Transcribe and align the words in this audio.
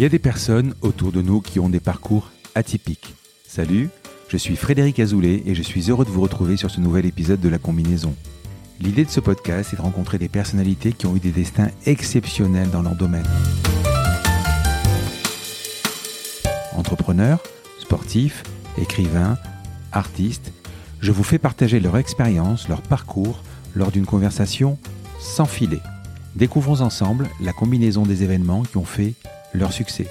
Il 0.00 0.04
y 0.04 0.06
a 0.06 0.08
des 0.08 0.18
personnes 0.18 0.74
autour 0.80 1.12
de 1.12 1.20
nous 1.20 1.42
qui 1.42 1.60
ont 1.60 1.68
des 1.68 1.78
parcours 1.78 2.30
atypiques. 2.54 3.14
Salut, 3.46 3.90
je 4.30 4.38
suis 4.38 4.56
Frédéric 4.56 4.98
Azoulay 4.98 5.42
et 5.44 5.54
je 5.54 5.60
suis 5.60 5.90
heureux 5.90 6.06
de 6.06 6.10
vous 6.10 6.22
retrouver 6.22 6.56
sur 6.56 6.70
ce 6.70 6.80
nouvel 6.80 7.04
épisode 7.04 7.38
de 7.38 7.50
La 7.50 7.58
Combinaison. 7.58 8.14
L'idée 8.80 9.04
de 9.04 9.10
ce 9.10 9.20
podcast 9.20 9.74
est 9.74 9.76
de 9.76 9.82
rencontrer 9.82 10.16
des 10.16 10.30
personnalités 10.30 10.94
qui 10.94 11.04
ont 11.04 11.16
eu 11.16 11.20
des 11.20 11.32
destins 11.32 11.68
exceptionnels 11.84 12.70
dans 12.70 12.80
leur 12.80 12.94
domaine. 12.94 13.26
Entrepreneurs, 16.74 17.42
sportifs, 17.78 18.42
écrivains, 18.78 19.36
artistes, 19.92 20.50
je 21.02 21.12
vous 21.12 21.24
fais 21.24 21.38
partager 21.38 21.78
leur 21.78 21.98
expérience, 21.98 22.68
leur 22.70 22.80
parcours 22.80 23.42
lors 23.74 23.90
d'une 23.90 24.06
conversation 24.06 24.78
sans 25.18 25.44
filet. 25.44 25.82
Découvrons 26.36 26.80
ensemble 26.80 27.28
la 27.42 27.52
combinaison 27.52 28.04
des 28.04 28.22
événements 28.22 28.62
qui 28.62 28.78
ont 28.78 28.86
fait 28.86 29.12
leur 29.52 29.72
succès. 29.72 30.06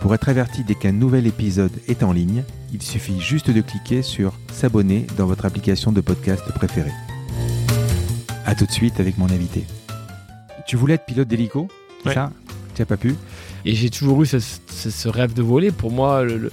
Pour 0.00 0.14
être 0.14 0.28
averti 0.28 0.64
dès 0.64 0.74
qu'un 0.74 0.92
nouvel 0.92 1.26
épisode 1.26 1.72
est 1.88 2.02
en 2.02 2.12
ligne, 2.12 2.44
il 2.72 2.82
suffit 2.82 3.20
juste 3.20 3.50
de 3.50 3.60
cliquer 3.62 4.02
sur 4.02 4.32
S'abonner 4.52 5.06
dans 5.16 5.26
votre 5.26 5.46
application 5.46 5.92
de 5.92 6.00
podcast 6.00 6.42
préférée. 6.54 6.92
A 8.44 8.54
tout 8.54 8.66
de 8.66 8.70
suite 8.72 9.00
avec 9.00 9.16
mon 9.16 9.30
invité. 9.30 9.64
Tu 10.66 10.76
voulais 10.76 10.94
être 10.94 11.06
pilote 11.06 11.28
d'hélico 11.28 11.68
Ouais. 12.04 12.12
ça? 12.12 12.30
Tu 12.74 12.82
n'as 12.82 12.86
pas 12.86 12.98
pu? 12.98 13.14
Et 13.64 13.74
j'ai 13.74 13.88
toujours 13.88 14.22
eu 14.22 14.26
ce, 14.26 14.38
ce- 14.40 14.90
ce 14.90 15.08
rêve 15.08 15.32
de 15.32 15.40
voler. 15.42 15.70
Pour 15.70 15.90
moi, 15.90 16.22
le, 16.22 16.36
le 16.36 16.52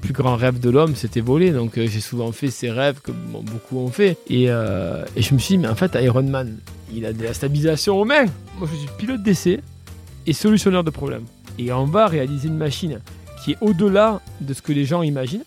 plus 0.00 0.12
grand 0.12 0.36
rêve 0.36 0.60
de 0.60 0.70
l'homme, 0.70 0.94
c'était 0.94 1.20
voler. 1.20 1.50
Donc 1.50 1.76
euh, 1.78 1.88
j'ai 1.88 2.00
souvent 2.00 2.30
fait 2.30 2.50
ces 2.50 2.70
rêves 2.70 3.00
que 3.02 3.10
bon, 3.10 3.42
beaucoup 3.42 3.78
ont 3.78 3.88
fait. 3.90 4.16
Et, 4.28 4.44
euh, 4.48 5.04
et 5.16 5.22
je 5.22 5.34
me 5.34 5.40
suis 5.40 5.56
dit, 5.56 5.58
mais 5.58 5.68
en 5.68 5.74
fait, 5.74 5.96
Iron 6.00 6.22
Man, 6.22 6.56
il 6.94 7.04
a 7.04 7.12
de 7.12 7.24
la 7.24 7.34
stabilisation 7.34 8.00
aux 8.00 8.04
mains. 8.04 8.26
Moi, 8.58 8.68
je 8.70 8.76
suis 8.78 8.88
pilote 8.96 9.22
d'essai 9.24 9.60
et 10.26 10.32
solutionneur 10.32 10.84
de 10.84 10.90
problèmes. 10.90 11.24
Et 11.58 11.72
on 11.72 11.84
va 11.84 12.06
réaliser 12.06 12.48
une 12.48 12.56
machine 12.56 13.00
qui 13.42 13.52
est 13.52 13.58
au-delà 13.60 14.20
de 14.40 14.54
ce 14.54 14.62
que 14.62 14.72
les 14.72 14.84
gens 14.84 15.02
imaginent, 15.02 15.44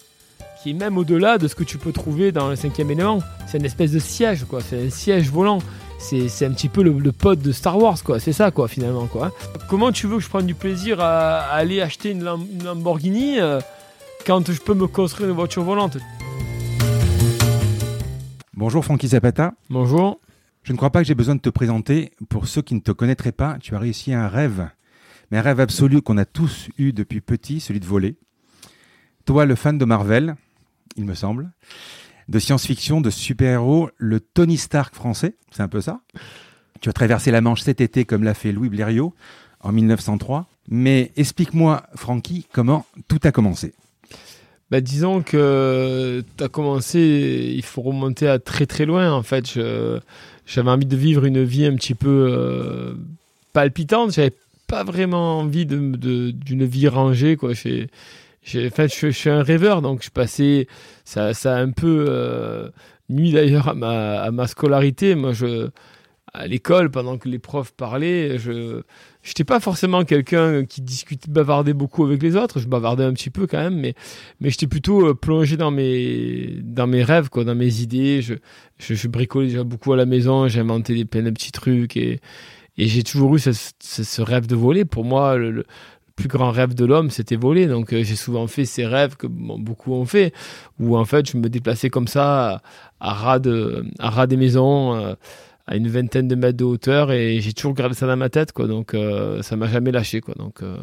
qui 0.62 0.72
est 0.72 0.74
même 0.74 0.98
au-delà 0.98 1.38
de 1.38 1.48
ce 1.48 1.56
que 1.56 1.64
tu 1.64 1.78
peux 1.78 1.92
trouver 1.92 2.32
dans 2.32 2.50
le 2.50 2.56
cinquième 2.56 2.92
élément. 2.92 3.20
C'est 3.48 3.58
une 3.58 3.66
espèce 3.66 3.92
de 3.92 4.00
siège, 4.00 4.46
quoi. 4.46 4.62
C'est 4.62 4.88
un 4.88 4.90
siège 4.90 5.30
volant. 5.30 5.60
C'est 5.98 6.46
un 6.46 6.52
petit 6.52 6.70
peu 6.70 6.84
le, 6.84 6.92
le 6.92 7.12
pote 7.12 7.40
de 7.40 7.52
Star 7.52 7.78
Wars, 7.80 8.04
quoi. 8.04 8.20
C'est 8.20 8.34
ça, 8.34 8.52
quoi, 8.52 8.68
finalement, 8.68 9.08
quoi. 9.08 9.32
Comment 9.70 9.92
tu 9.92 10.08
veux 10.08 10.18
que 10.18 10.24
je 10.24 10.30
prenne 10.30 10.46
du 10.46 10.54
plaisir 10.54 11.00
à, 11.00 11.40
à 11.40 11.56
aller 11.56 11.82
acheter 11.82 12.12
une, 12.12 12.24
Lam- 12.24 12.46
une 12.52 12.66
Lamborghini 12.66 13.40
euh, 13.40 13.60
quand 14.26 14.52
je 14.52 14.60
peux 14.60 14.74
me 14.74 14.88
construire 14.88 15.30
une 15.30 15.36
voiture 15.36 15.64
volante? 15.64 15.98
Bonjour 18.54 18.84
Francky 18.84 19.08
Zapata. 19.08 19.54
Bonjour. 19.70 20.20
Je 20.66 20.72
ne 20.72 20.78
crois 20.78 20.90
pas 20.90 21.02
que 21.02 21.08
j'ai 21.08 21.14
besoin 21.14 21.36
de 21.36 21.42
te 21.42 21.50
présenter. 21.50 22.12
Pour 22.28 22.48
ceux 22.48 22.64
qui 22.64 22.74
ne 22.74 22.80
te 22.80 22.92
connaîtraient 22.92 23.32
pas, 23.32 23.60
tu 23.62 23.76
as 23.76 23.80
réussi 23.80 24.14
un 24.14 24.28
rêve, 24.28 24.68
mais 25.30 25.38
un 25.38 25.42
rêve 25.42 25.60
absolu 25.60 26.02
qu'on 26.02 26.18
a 26.18 26.26
tous 26.26 26.70
eu 26.80 26.92
depuis 26.92 27.22
petit, 27.22 27.60
celui 27.60 27.80
de 27.80 27.86
voler. 27.86 28.16
Toi, 29.26 29.46
le 29.46 29.54
fan 29.54 29.78
de 29.78 29.86
Marvel, 29.86 30.36
il 30.98 31.06
me 31.06 31.14
semble, 31.14 31.52
de 32.30 32.40
science-fiction, 32.40 33.00
de 33.00 33.12
super-héros, 33.12 33.92
le 33.98 34.20
Tony 34.20 34.58
Stark 34.58 34.96
français, 34.96 35.36
c'est 35.52 35.62
un 35.62 35.68
peu 35.68 35.82
ça. 35.82 36.02
Tu 36.82 36.90
as 36.90 36.94
traversé 36.94 37.30
la 37.30 37.42
Manche 37.42 37.62
cet 37.62 37.80
été 37.80 38.04
comme 38.06 38.24
l'a 38.24 38.34
fait 38.34 38.52
Louis 38.52 38.70
Blériot 38.70 39.14
en 39.60 39.72
1903. 39.72 40.48
Mais 40.68 41.12
explique-moi, 41.16 41.84
Francky, 41.94 42.48
comment 42.52 42.88
tout 43.08 43.20
a 43.22 43.32
commencé. 43.32 43.76
Bah, 44.72 44.82
disons 44.82 45.22
que 45.22 46.24
tu 46.38 46.44
as 46.44 46.50
commencé, 46.50 47.54
il 47.56 47.64
faut 47.64 47.84
remonter 47.84 48.28
à 48.28 48.40
très 48.40 48.66
très 48.66 48.88
loin 48.88 49.12
en 49.12 49.22
fait. 49.22 49.60
J'avais 50.46 50.70
envie 50.70 50.86
de 50.86 50.96
vivre 50.96 51.26
une 51.26 51.44
vie 51.44 51.66
un 51.66 51.76
petit 51.76 51.96
peu 51.96 52.28
euh, 52.30 52.94
palpitante. 53.54 54.14
J'avais 54.14 54.34
pas 54.68 54.84
vraiment 54.84 55.40
envie 55.40 55.66
de- 55.66 55.96
de- 55.96 56.32
d'une 56.32 56.66
vie 56.66 56.88
rangée. 56.88 57.36
Quoi. 57.36 57.54
J'ai, 57.54 57.88
j'ai, 58.44 58.68
en 58.68 58.72
fait, 58.72 58.94
je, 58.94 59.08
je 59.08 59.12
suis 59.18 59.30
un 59.30 59.44
rêveur 59.44 59.82
donc 59.82 60.04
je 60.04 60.10
passais. 60.10 60.68
Ça, 61.04 61.34
ça 61.34 61.56
a 61.58 61.60
un 61.62 61.72
peu 61.72 62.06
euh, 62.10 62.70
nuit 63.10 63.32
d'ailleurs 63.32 63.70
à 63.70 63.74
ma, 63.76 64.22
à 64.22 64.32
ma 64.32 64.48
scolarité. 64.48 65.16
Moi, 65.16 65.34
je, 65.34 65.70
à 66.34 66.48
l'école, 66.48 66.92
pendant 66.92 67.18
que 67.18 67.30
les 67.30 67.40
profs 67.40 67.72
parlaient, 67.72 68.38
je 68.38 68.82
n'étais 69.30 69.44
pas 69.44 69.60
forcément 69.60 70.04
quelqu'un 70.04 70.66
qui 70.66 70.82
discutait, 70.82 71.30
bavardait 71.32 71.74
beaucoup 71.74 72.06
avec 72.06 72.22
les 72.22 72.36
autres. 72.36 72.60
Je 72.60 72.68
bavardais 72.68 73.04
un 73.04 73.14
petit 73.14 73.30
peu 73.30 73.48
quand 73.48 73.58
même, 73.58 73.76
mais 73.80 73.96
mais 74.40 74.50
j'étais 74.50 74.68
plutôt 74.68 75.08
euh, 75.08 75.14
plongé 75.14 75.58
dans 75.58 75.72
mes 75.72 76.58
dans 76.62 76.88
mes 76.88 77.04
rêves 77.04 77.30
quoi 77.30 77.44
dans 77.44 77.56
mes 77.56 77.82
idées. 77.82 78.22
Je 78.22 78.36
je, 78.78 78.94
je 78.94 79.08
bricolais 79.08 79.48
déjà 79.48 79.64
beaucoup 79.64 79.94
à 79.94 79.98
la 79.98 80.06
maison 80.06 80.48
j'inventais 80.48 80.94
des 80.94 81.06
plein 81.06 81.24
de 81.24 81.32
petits 81.32 81.52
trucs 81.52 81.98
et 81.98 82.20
et 82.78 82.88
j'ai 82.88 83.04
toujours 83.04 83.36
eu 83.36 83.40
ce, 83.40 83.52
ce, 83.80 84.22
rêve 84.22 84.48
de 84.48 84.56
voler. 84.56 84.84
Pour 84.84 85.06
moi 85.06 85.38
le, 85.38 85.66
plus 86.16 86.28
grand 86.28 86.52
rêve 86.52 86.74
de 86.76 86.86
l'homme 86.86 87.10
c'était 87.10 87.36
voler. 87.36 87.68
Donc 87.68 87.94
euh, 87.94 88.04
j'ai 88.04 88.16
souvent 88.16 88.48
fait 88.48 88.66
ces 88.66 88.86
rêves 88.86 89.16
que 89.16 89.28
beaucoup 89.28 89.94
ont 89.94 90.06
fait 90.06 90.34
où 90.80 90.98
en 90.98 91.06
fait 91.06 91.30
je 91.30 91.38
me 91.38 91.50
déplaçais 91.50 91.90
comme 91.90 92.08
ça 92.08 92.56
à, 92.56 92.62
à 93.00 93.14
ras 93.14 93.40
de 93.40 93.86
à 94.00 94.10
ras 94.10 94.28
des 94.28 94.38
maisons 94.38 94.96
euh, 94.96 95.16
à 95.68 95.76
une 95.76 95.88
vingtaine 95.88 96.28
de 96.28 96.36
mètres 96.36 96.58
de 96.58 96.64
hauteur 96.64 97.12
et 97.12 97.40
j'ai 97.42 97.54
toujours 97.54 97.74
gardé 97.74 97.96
ça 97.96 98.06
dans 98.08 98.18
ma 98.18 98.30
tête 98.30 98.52
quoi 98.52 98.68
donc 98.68 98.94
euh, 98.94 99.42
ça 99.42 99.56
m'a 99.56 99.68
jamais 99.68 99.92
lâché 99.92 100.22
quoi 100.22 100.36
donc 100.38 100.62
euh, 100.62 100.78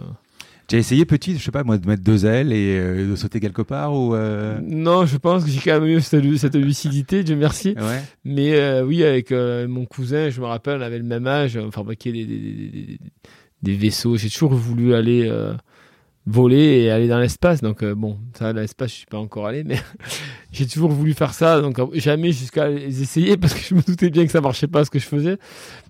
Tu 0.68 0.74
as 0.76 0.78
essayé 0.78 1.04
petit, 1.04 1.36
je 1.38 1.42
sais 1.44 1.50
pas 1.52 1.62
moi, 1.64 1.78
de 1.78 1.86
mettre 1.86 2.02
deux 2.02 2.26
ailes 2.26 2.52
et 2.52 2.78
euh, 2.78 3.08
de 3.10 3.14
sauter 3.16 3.38
quelque 3.40 3.62
part 3.62 3.94
ou 3.94 4.14
euh, 4.14 4.58
Non, 4.62 5.06
je 5.06 5.16
pense 5.18 5.44
que 5.44 5.50
j'ai 5.50 5.60
quand 5.60 5.80
même 5.80 5.88
eu 5.88 6.00
cette, 6.00 6.24
cette 6.36 6.56
lucidité, 6.56 7.22
Dieu 7.22 7.36
merci. 7.36 7.74
Ouais. 7.78 8.02
Mais 8.24 8.54
euh, 8.54 8.84
oui, 8.84 9.04
avec 9.04 9.30
mon 9.32 9.84
cousin, 9.86 10.30
je 10.30 10.40
me 10.40 10.46
rappelle, 10.46 10.78
on 10.80 10.82
avait 10.82 10.98
le 10.98 11.04
même 11.04 11.26
âge, 11.26 11.56
on 11.56 11.70
fabriquait 11.70 12.10
des, 12.12 12.24
des, 12.24 12.38
des- 12.38 12.68
des- 12.70 12.98
des 13.62 13.74
vaisseaux. 13.76 14.16
J'ai 14.16 14.28
toujours 14.30 14.54
voulu 14.54 14.94
aller 14.94 15.30
voler 16.26 16.82
et 16.82 16.90
aller 16.90 17.08
dans 17.08 17.18
l'espace. 17.18 17.60
Donc 17.62 17.82
euh, 17.82 17.94
bon, 17.94 18.18
ça, 18.38 18.52
dans 18.52 18.60
l'espace, 18.60 18.90
je 18.90 18.96
suis 18.98 19.06
pas 19.06 19.18
encore 19.18 19.46
allé, 19.46 19.64
mais 19.64 19.76
j'ai 20.52 20.66
toujours 20.66 20.90
voulu 20.90 21.14
faire 21.14 21.34
ça. 21.34 21.60
Donc 21.60 21.78
euh, 21.78 21.86
jamais 21.94 22.32
jusqu'à 22.32 22.68
les 22.68 23.02
essayer 23.02 23.36
parce 23.38 23.54
que 23.54 23.60
je 23.60 23.74
me 23.74 23.82
doutais 23.82 24.10
bien 24.10 24.24
que 24.24 24.32
ça 24.32 24.40
marchait 24.40 24.66
pas 24.68 24.84
ce 24.84 24.90
que 24.90 24.98
je 24.98 25.06
faisais. 25.06 25.38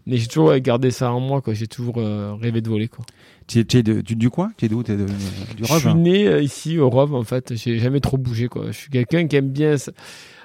Mais 0.06 0.16
j'ai 0.16 0.26
toujours 0.26 0.54
gardé 0.58 0.90
ça 0.90 1.12
en 1.12 1.20
moi. 1.20 1.40
quoi. 1.42 1.54
J'ai 1.54 1.66
toujours 1.68 1.96
euh, 1.98 2.34
rêvé 2.40 2.60
de 2.60 2.68
voler. 2.68 2.88
quoi. 2.88 3.04
Tu 3.46 3.58
es, 3.60 3.64
tu 3.64 3.78
es 3.78 3.82
de- 3.82 4.00
du, 4.00 4.30
coin? 4.30 4.52
Tu 4.56 4.64
es 4.64 4.68
d'où? 4.68 4.82
Tu 4.82 4.92
es 4.92 4.96
de, 4.96 5.04
du 5.06 5.64
Je 5.64 5.64
Rhône 5.64 5.80
suis 5.80 5.94
né 5.94 6.26
euh, 6.28 6.40
ici 6.42 6.78
au 6.78 6.88
Rove 6.90 7.14
en 7.14 7.24
fait. 7.24 7.54
J'ai 7.56 7.78
jamais 7.78 8.00
trop 8.00 8.16
bougé 8.16 8.48
quoi. 8.48 8.66
Je 8.68 8.72
suis 8.72 8.90
quelqu'un 8.90 9.26
qui 9.26 9.36
aime 9.36 9.50
bien. 9.50 9.76
ça. 9.76 9.92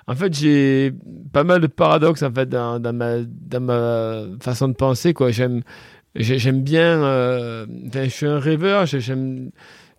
En 0.10 0.16
fait, 0.16 0.34
j'ai 0.34 0.94
pas 1.34 1.44
mal 1.44 1.60
de 1.60 1.68
paradoxes 1.68 2.24
en 2.24 2.32
fait 2.32 2.48
dans, 2.48 2.80
dans 2.80 2.94
ma 2.94 3.18
dans 3.24 3.60
ma 3.60 4.24
façon 4.42 4.70
de 4.70 4.74
penser 4.74 5.14
quoi. 5.14 5.32
J'aime 5.32 5.62
j'ai- 5.97 5.97
j'aime 6.16 6.62
bien. 6.64 7.04
euh, 7.04 7.66
je 7.94 8.10
suis 8.10 8.26
un 8.26 8.40
rêveur. 8.40 8.86
j'ai- 8.86 9.00
J'aime 9.02 9.52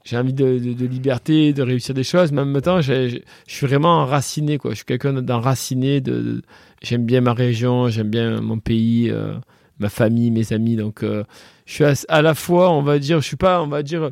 j'ai 0.05 0.17
envie 0.17 0.33
de, 0.33 0.47
liberté, 0.87 1.53
de 1.53 1.63
réussir 1.63 1.95
des 1.95 2.05
choses, 2.05 2.33
mais 2.33 2.41
en 2.41 2.47
même 2.47 2.63
temps, 2.63 2.81
je 2.81 3.21
suis 3.47 3.67
vraiment 3.67 3.99
enraciné 4.01 4.57
quoi. 4.57 4.71
Je 4.71 4.77
suis 4.77 4.85
quelqu'un 4.87 5.13
d'enraciné. 5.21 6.01
De, 6.01 6.41
j'aime 6.83 7.05
bien 7.05 7.21
ma 7.21 7.35
région, 7.35 7.89
j'aime 7.91 8.09
bien 8.09 8.41
mon 8.41 8.59
pays, 8.59 9.11
euh, 9.11 9.35
ma 9.79 9.91
famille, 9.91 10.31
mes 10.31 10.51
amis. 10.55 10.77
Donc 10.77 11.03
euh, 11.03 11.25
je 11.67 11.73
suis 11.75 11.85
à, 11.85 11.93
à 12.09 12.23
la 12.23 12.35
fois, 12.35 12.71
on 12.73 12.81
va 12.81 12.99
dire, 12.99 13.21
je 13.21 13.27
suis 13.27 13.37
pas, 13.37 13.61
on 13.63 13.67
va 13.67 13.83
dire, 13.83 14.11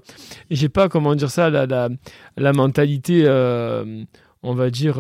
j'ai 0.51 0.69
pas 0.69 0.91
comment 0.91 1.15
dire 1.15 1.31
ça, 1.31 1.49
la, 1.49 1.65
la, 1.65 1.89
la 2.37 2.53
mentalité, 2.53 3.25
on 4.43 4.55
va 4.55 4.69
dire 4.71 4.97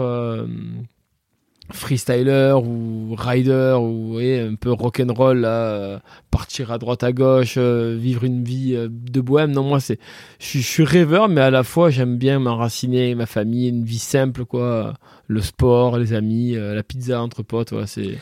freestyler 1.72 2.54
ou 2.62 3.15
rider 3.16 3.77
ou 3.81 4.19
un 4.19 4.54
peu 4.54 4.71
rock'n'roll, 4.72 5.38
là, 5.41 5.49
euh, 5.49 5.99
partir 6.31 6.71
à 6.72 6.78
droite 6.78 7.03
à 7.03 7.12
gauche, 7.12 7.54
euh, 7.56 7.97
vivre 7.99 8.25
une 8.25 8.44
vie 8.44 8.75
euh, 8.75 8.88
de 8.91 9.21
bohème. 9.21 9.53
Non, 9.53 9.65
moi 9.65 9.81
c'est, 9.81 9.99
je, 10.38 10.59
suis- 10.59 10.84
rêveur, 10.84 11.28
mais 11.28 11.41
à 11.41 11.50
la 11.50 11.65
fois 11.65 11.91
j'aime 11.91 12.16
bien 12.19 12.38
m'enraciner, 12.38 13.15
ma 13.15 13.27
famille, 13.27 13.69
une 13.69 13.84
vie 13.84 13.99
simple 13.99 14.44
quoi, 14.44 14.94
le 15.27 15.41
sport, 15.41 15.99
les 15.99 16.12
amis, 16.12 16.53
la 16.54 16.82
pizza 16.82 17.21
entre 17.21 17.43
potes, 17.43 17.72
ouais, 17.72 17.87
c'est, 17.87 18.19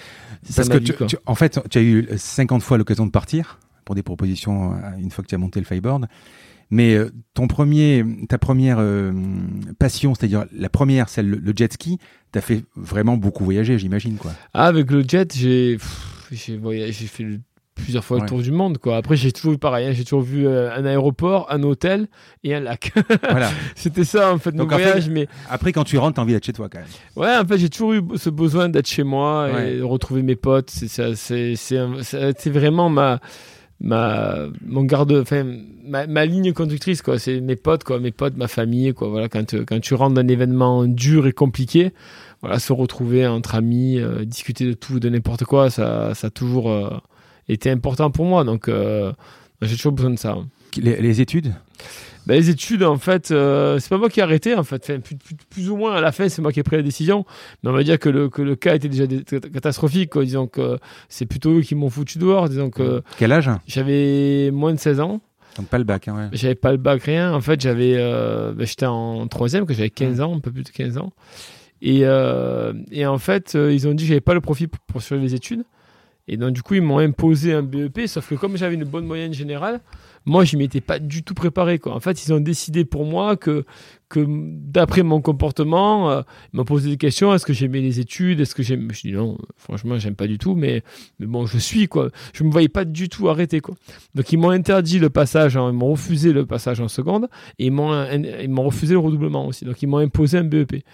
Parce 0.56 0.68
que 0.68 0.78
vie, 0.78 0.92
tu- 1.06 1.16
en 1.26 1.34
fait, 1.34 1.60
tu 1.70 1.78
as 1.78 1.82
eu 1.82 2.08
50 2.16 2.62
fois 2.62 2.78
l'occasion 2.78 3.04
de 3.06 3.10
partir 3.10 3.58
pour 3.84 3.94
des 3.94 4.02
propositions 4.02 4.72
une 4.98 5.10
fois 5.10 5.22
que 5.22 5.28
tu 5.28 5.34
as 5.34 5.38
monté 5.38 5.60
le 5.60 5.66
Fireboard. 5.66 6.06
Mais 6.70 6.94
euh, 6.94 7.10
ton 7.34 7.46
premier, 7.46 8.04
ta 8.28 8.38
première 8.38 8.78
euh, 8.80 9.12
passion, 9.78 10.14
c'est-à-dire 10.14 10.44
la 10.56 10.68
première, 10.68 11.08
celle 11.08 11.28
le, 11.28 11.36
le 11.38 11.52
jet 11.54 11.72
ski, 11.72 11.98
t'as 12.32 12.40
fait 12.40 12.64
vraiment 12.76 13.16
beaucoup 13.16 13.44
voyager, 13.44 13.78
j'imagine 13.78 14.16
quoi. 14.16 14.32
Ah, 14.54 14.66
avec 14.66 14.90
le 14.90 15.02
jet, 15.06 15.34
j'ai 15.34 15.78
j'ai 16.32 16.56
voyagé, 16.56 16.92
j'ai 16.92 17.06
fait 17.06 17.22
le- 17.22 17.40
plusieurs 17.76 18.04
fois 18.04 18.18
Ouais. 18.18 18.22
le 18.22 18.28
tour 18.28 18.40
du 18.40 18.52
monde. 18.52 18.78
Quoi. 18.78 18.96
Après, 18.96 19.16
j'ai 19.16 19.32
toujours 19.32 19.52
eu 19.52 19.58
pareil. 19.58 19.88
hein, 19.88 19.92
j'ai 19.92 20.04
toujours 20.04 20.22
vu 20.22 20.46
euh, 20.46 20.72
un 20.74 20.84
aéroport, 20.84 21.46
un 21.50 21.62
hôtel 21.64 22.06
et 22.44 22.54
un 22.54 22.60
lac. 22.60 22.92
voilà. 23.28 23.50
C'était 23.74 24.04
ça, 24.04 24.32
en 24.32 24.38
fait, 24.38 24.52
fait- 24.78 24.84
voyages. 24.84 25.10
Mais 25.10 25.26
Après, 25.50 25.72
quand 25.72 25.82
tu 25.82 25.98
rentres, 25.98 26.14
t'as 26.14 26.22
envie 26.22 26.32
d'être 26.34 26.46
chez 26.46 26.52
toi 26.52 26.68
quand 26.68 26.78
même. 26.78 26.86
ouais, 27.16 27.36
en 27.36 27.44
fait, 27.44 27.58
j'ai 27.58 27.68
toujours 27.68 27.92
eu 27.94 28.02
ce 28.14 28.30
besoin 28.30 28.68
d'être 28.68 28.86
chez 28.88 29.02
moi 29.02 29.50
Ouais. 29.52 29.74
et 29.74 29.78
de 29.78 29.82
retrouver 29.82 30.22
mes 30.22 30.36
potes. 30.36 30.70
C'est 30.70 30.86
ça, 30.88 31.16
vraiment 32.50 32.88
ma 32.90 33.18
ma 33.84 34.38
mon 34.66 34.82
garde 34.82 35.12
enfin 35.12 35.44
ma, 35.86 36.06
ma 36.06 36.24
ligne 36.24 36.52
conductrice 36.52 37.02
quoi. 37.02 37.18
C'est 37.18 37.40
mes 37.40 37.54
potes 37.56 37.84
quoi. 37.84 38.00
Mes 38.00 38.10
potes 38.10 38.36
ma 38.36 38.48
famille 38.48 38.94
quoi. 38.94 39.08
Voilà 39.08 39.28
quand 39.28 39.54
euh, 39.54 39.64
quand 39.66 39.78
tu 39.80 39.94
rentres 39.94 40.18
un 40.18 40.28
événement 40.28 40.86
dur 40.86 41.26
et 41.26 41.32
compliqué 41.32 41.92
voilà 42.40 42.58
se 42.58 42.72
retrouver 42.72 43.26
entre 43.26 43.54
amis 43.54 43.98
euh, 43.98 44.24
discuter 44.24 44.66
de 44.66 44.72
tout 44.72 45.00
de 45.00 45.08
n'importe 45.08 45.44
quoi 45.44 45.70
ça 45.70 46.14
ça 46.14 46.28
a 46.28 46.30
toujours 46.30 46.70
euh, 46.70 46.90
été 47.48 47.70
important 47.70 48.10
pour 48.10 48.24
moi. 48.24 48.42
Donc 48.44 48.70
j'ai 49.60 49.76
toujours 49.76 49.92
besoin 49.92 50.10
de 50.10 50.18
ça. 50.18 50.36
Les 50.76 51.20
études? 51.20 51.52
Ben, 52.26 52.34
les 52.34 52.50
études, 52.50 52.82
en 52.82 52.96
fait, 52.96 53.30
euh, 53.30 53.78
c'est 53.78 53.88
pas 53.88 53.98
moi 53.98 54.08
qui 54.08 54.20
ai 54.20 54.22
arrêté, 54.22 54.54
en 54.54 54.64
fait. 54.64 54.82
Enfin, 54.82 55.00
plus, 55.00 55.16
plus, 55.16 55.34
plus, 55.50 55.70
ou 55.70 55.76
moins 55.76 55.94
à 55.94 56.00
la 56.00 56.12
fin, 56.12 56.28
c'est 56.28 56.40
moi 56.40 56.52
qui 56.52 56.60
ai 56.60 56.62
pris 56.62 56.76
la 56.76 56.82
décision. 56.82 57.24
Mais 57.62 57.70
on 57.70 57.72
va 57.72 57.82
dire 57.82 57.98
que 57.98 58.08
le, 58.08 58.28
que 58.28 58.42
le 58.42 58.56
cas 58.56 58.74
était 58.74 58.88
déjà 58.88 59.06
catastrophique, 59.52 60.10
quoi. 60.10 60.24
Disons 60.24 60.46
que 60.46 60.78
c'est 61.08 61.26
plutôt 61.26 61.58
eux 61.58 61.60
qui 61.60 61.74
m'ont 61.74 61.90
foutu 61.90 62.18
dehors. 62.18 62.48
Disons 62.48 62.70
que. 62.70 63.02
Quel 63.18 63.32
âge? 63.32 63.50
J'avais 63.66 64.50
moins 64.50 64.72
de 64.72 64.78
16 64.78 65.00
ans. 65.00 65.20
Donc 65.56 65.68
pas 65.68 65.78
le 65.78 65.84
bac, 65.84 66.08
hein, 66.08 66.16
ouais. 66.16 66.28
J'avais 66.32 66.54
pas 66.54 66.72
le 66.72 66.78
bac, 66.78 67.02
rien. 67.02 67.32
En 67.32 67.40
fait, 67.40 67.60
j'avais, 67.60 67.94
euh, 67.96 68.52
ben, 68.52 68.66
j'étais 68.66 68.86
en 68.86 69.26
troisième, 69.28 69.66
que 69.66 69.74
j'avais 69.74 69.90
15 69.90 70.20
ans, 70.20 70.34
un 70.34 70.40
peu 70.40 70.50
plus 70.50 70.64
de 70.64 70.70
15 70.70 70.98
ans. 70.98 71.12
Et, 71.80 72.00
euh, 72.04 72.72
et 72.90 73.06
en 73.06 73.18
fait, 73.18 73.54
euh, 73.54 73.72
ils 73.72 73.86
ont 73.86 73.92
dit 73.92 74.04
que 74.04 74.08
j'avais 74.08 74.20
pas 74.20 74.34
le 74.34 74.40
profit 74.40 74.66
pour 74.66 74.80
poursuivre 74.80 75.22
les 75.22 75.34
études. 75.34 75.64
Et 76.26 76.36
donc, 76.36 76.52
du 76.52 76.62
coup, 76.62 76.74
ils 76.74 76.82
m'ont 76.82 76.98
imposé 76.98 77.52
un 77.52 77.62
BEP, 77.62 78.06
sauf 78.06 78.28
que 78.28 78.34
comme 78.34 78.56
j'avais 78.56 78.74
une 78.74 78.84
bonne 78.84 79.04
moyenne 79.04 79.34
générale, 79.34 79.80
moi, 80.26 80.44
je 80.44 80.56
m'étais 80.56 80.80
pas 80.80 80.98
du 80.98 81.22
tout 81.22 81.34
préparé. 81.34 81.78
Quoi. 81.78 81.94
En 81.94 82.00
fait, 82.00 82.24
ils 82.24 82.32
ont 82.32 82.40
décidé 82.40 82.84
pour 82.84 83.04
moi 83.04 83.36
que, 83.36 83.64
que 84.08 84.24
d'après 84.26 85.02
mon 85.02 85.20
comportement, 85.20 86.10
euh, 86.10 86.22
ils 86.52 86.56
m'ont 86.56 86.64
posé 86.64 86.90
des 86.90 86.96
questions. 86.96 87.34
Est-ce 87.34 87.44
que 87.44 87.52
j'aimais 87.52 87.80
les 87.80 88.00
études? 88.00 88.40
Est-ce 88.40 88.54
que 88.54 88.62
j'aime 88.62 88.90
Je 88.92 89.02
dis 89.02 89.12
non, 89.12 89.36
franchement, 89.56 89.98
j'aime 89.98 90.14
pas 90.14 90.26
du 90.26 90.38
tout, 90.38 90.54
mais, 90.54 90.82
mais 91.18 91.26
bon, 91.26 91.46
je 91.46 91.58
suis 91.58 91.88
quoi. 91.88 92.10
Je 92.32 92.44
me 92.44 92.50
voyais 92.50 92.68
pas 92.68 92.84
du 92.84 93.08
tout 93.08 93.28
arrêter 93.28 93.60
quoi. 93.60 93.74
Donc 94.14 94.32
ils 94.32 94.38
m'ont 94.38 94.50
interdit 94.50 94.98
le 94.98 95.10
passage, 95.10 95.54
ils 95.54 95.72
m'ont 95.72 95.90
refusé 95.90 96.32
le 96.32 96.46
passage 96.46 96.80
en 96.80 96.88
seconde 96.88 97.28
et 97.58 97.66
ils 97.66 97.72
m'ont 97.72 97.92
ils 98.10 98.48
m'ont 98.48 98.64
refusé 98.64 98.94
le 98.94 99.00
redoublement 99.00 99.46
aussi. 99.46 99.64
Donc 99.64 99.82
ils 99.82 99.86
m'ont 99.86 99.98
imposé 99.98 100.38
un 100.38 100.44
BEP. 100.44 100.84